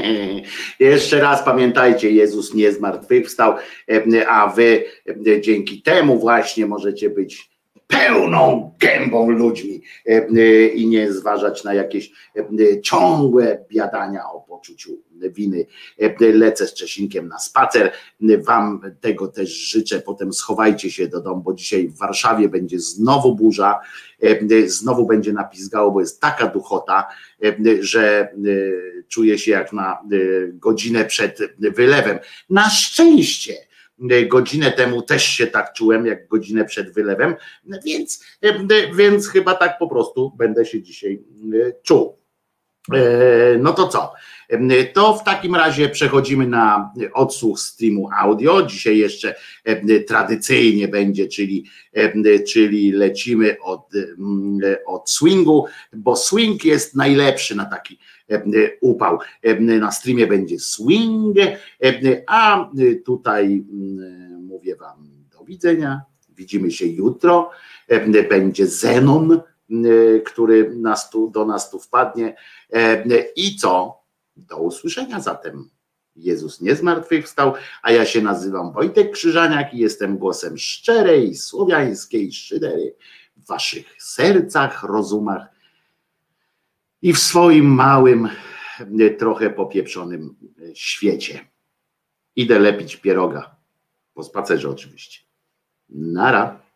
Jeszcze 0.80 1.20
raz 1.20 1.42
pamiętajcie, 1.42 2.10
Jezus 2.10 2.54
nie 2.54 2.72
zmartwychwstał, 2.72 3.54
e, 3.90 4.28
a 4.28 4.46
wy 4.46 4.84
e, 5.26 5.40
dzięki 5.40 5.82
temu 5.82 6.18
właśnie 6.18 6.66
możecie 6.66 7.10
być 7.10 7.50
pełną 7.86 8.74
gębą 8.78 9.30
ludźmi 9.30 9.82
e, 10.06 10.66
i 10.66 10.86
nie 10.86 11.12
zważać 11.12 11.64
na 11.64 11.74
jakieś 11.74 12.10
ciągłe 12.82 13.64
biadania 13.70 14.22
o 14.32 14.40
poczuciu 14.40 14.98
winy. 15.20 15.66
Lecę 16.20 16.66
z 16.66 16.74
Czesinkiem 16.74 17.28
na 17.28 17.38
spacer. 17.38 17.92
Wam 18.46 18.80
tego 19.00 19.28
też 19.28 19.50
życzę. 19.50 20.00
Potem 20.00 20.32
schowajcie 20.32 20.90
się 20.90 21.08
do 21.08 21.20
domu, 21.20 21.42
bo 21.42 21.54
dzisiaj 21.54 21.88
w 21.88 21.98
Warszawie 21.98 22.48
będzie 22.48 22.80
znowu 22.80 23.34
burza, 23.34 23.80
znowu 24.66 25.06
będzie 25.06 25.32
napizgało, 25.32 25.90
bo 25.90 26.00
jest 26.00 26.20
taka 26.20 26.46
duchota, 26.46 27.06
że 27.80 28.28
czuję 29.08 29.38
się 29.38 29.50
jak 29.50 29.72
na 29.72 29.98
godzinę 30.52 31.04
przed 31.04 31.38
wylewem. 31.58 32.18
Na 32.50 32.70
szczęście 32.70 33.54
godzinę 34.28 34.72
temu 34.72 35.02
też 35.02 35.24
się 35.24 35.46
tak 35.46 35.72
czułem, 35.72 36.06
jak 36.06 36.28
godzinę 36.28 36.64
przed 36.64 36.92
wylewem, 36.92 37.34
więc, 37.84 38.24
więc 38.96 39.28
chyba 39.28 39.54
tak 39.54 39.78
po 39.78 39.88
prostu 39.88 40.32
będę 40.36 40.66
się 40.66 40.82
dzisiaj 40.82 41.22
czuł. 41.82 42.17
No 43.58 43.72
to 43.72 43.88
co? 43.88 44.12
To 44.92 45.14
w 45.14 45.24
takim 45.24 45.54
razie 45.54 45.88
przechodzimy 45.88 46.46
na 46.46 46.92
odsłuch 47.14 47.60
streamu 47.60 48.08
audio. 48.18 48.62
Dzisiaj 48.62 48.98
jeszcze 48.98 49.34
tradycyjnie 50.06 50.88
będzie, 50.88 51.28
czyli, 51.28 51.64
czyli 52.52 52.92
lecimy 52.92 53.56
od, 53.62 53.92
od 54.86 55.10
swingu, 55.10 55.66
bo 55.92 56.16
swing 56.16 56.64
jest 56.64 56.96
najlepszy 56.96 57.56
na 57.56 57.64
taki 57.64 57.98
upał. 58.80 59.18
Na 59.58 59.90
streamie 59.90 60.26
będzie 60.26 60.58
swing, 60.58 61.36
a 62.26 62.70
tutaj 63.04 63.64
mówię 64.40 64.76
Wam 64.76 65.08
do 65.38 65.44
widzenia. 65.44 66.00
Widzimy 66.36 66.70
się 66.70 66.86
jutro. 66.86 67.50
Będzie 68.30 68.66
Zenon, 68.66 69.40
który 70.24 70.70
nas 70.76 71.10
tu, 71.10 71.30
do 71.30 71.44
nas 71.44 71.70
tu 71.70 71.78
wpadnie. 71.78 72.34
E, 72.72 73.04
I 73.36 73.56
co? 73.56 74.02
Do 74.36 74.56
usłyszenia 74.56 75.20
zatem. 75.20 75.70
Jezus 76.16 76.60
nie 76.60 76.76
zmartwychwstał, 76.76 77.54
a 77.82 77.92
ja 77.92 78.06
się 78.06 78.22
nazywam 78.22 78.72
Wojtek 78.72 79.12
Krzyżaniak 79.12 79.74
i 79.74 79.78
jestem 79.78 80.18
głosem 80.18 80.58
szczerej, 80.58 81.34
słowiańskiej 81.34 82.32
szydery 82.32 82.96
w 83.36 83.46
waszych 83.46 83.86
sercach, 83.98 84.82
rozumach 84.82 85.46
i 87.02 87.12
w 87.12 87.18
swoim 87.18 87.66
małym, 87.66 88.28
trochę 89.18 89.50
popieprzonym 89.50 90.36
e, 90.62 90.76
świecie. 90.76 91.48
Idę 92.36 92.58
lepić 92.58 92.96
pieroga. 92.96 93.56
Po 94.14 94.22
spacerze 94.22 94.68
oczywiście. 94.68 95.20
Nara. 95.88 96.67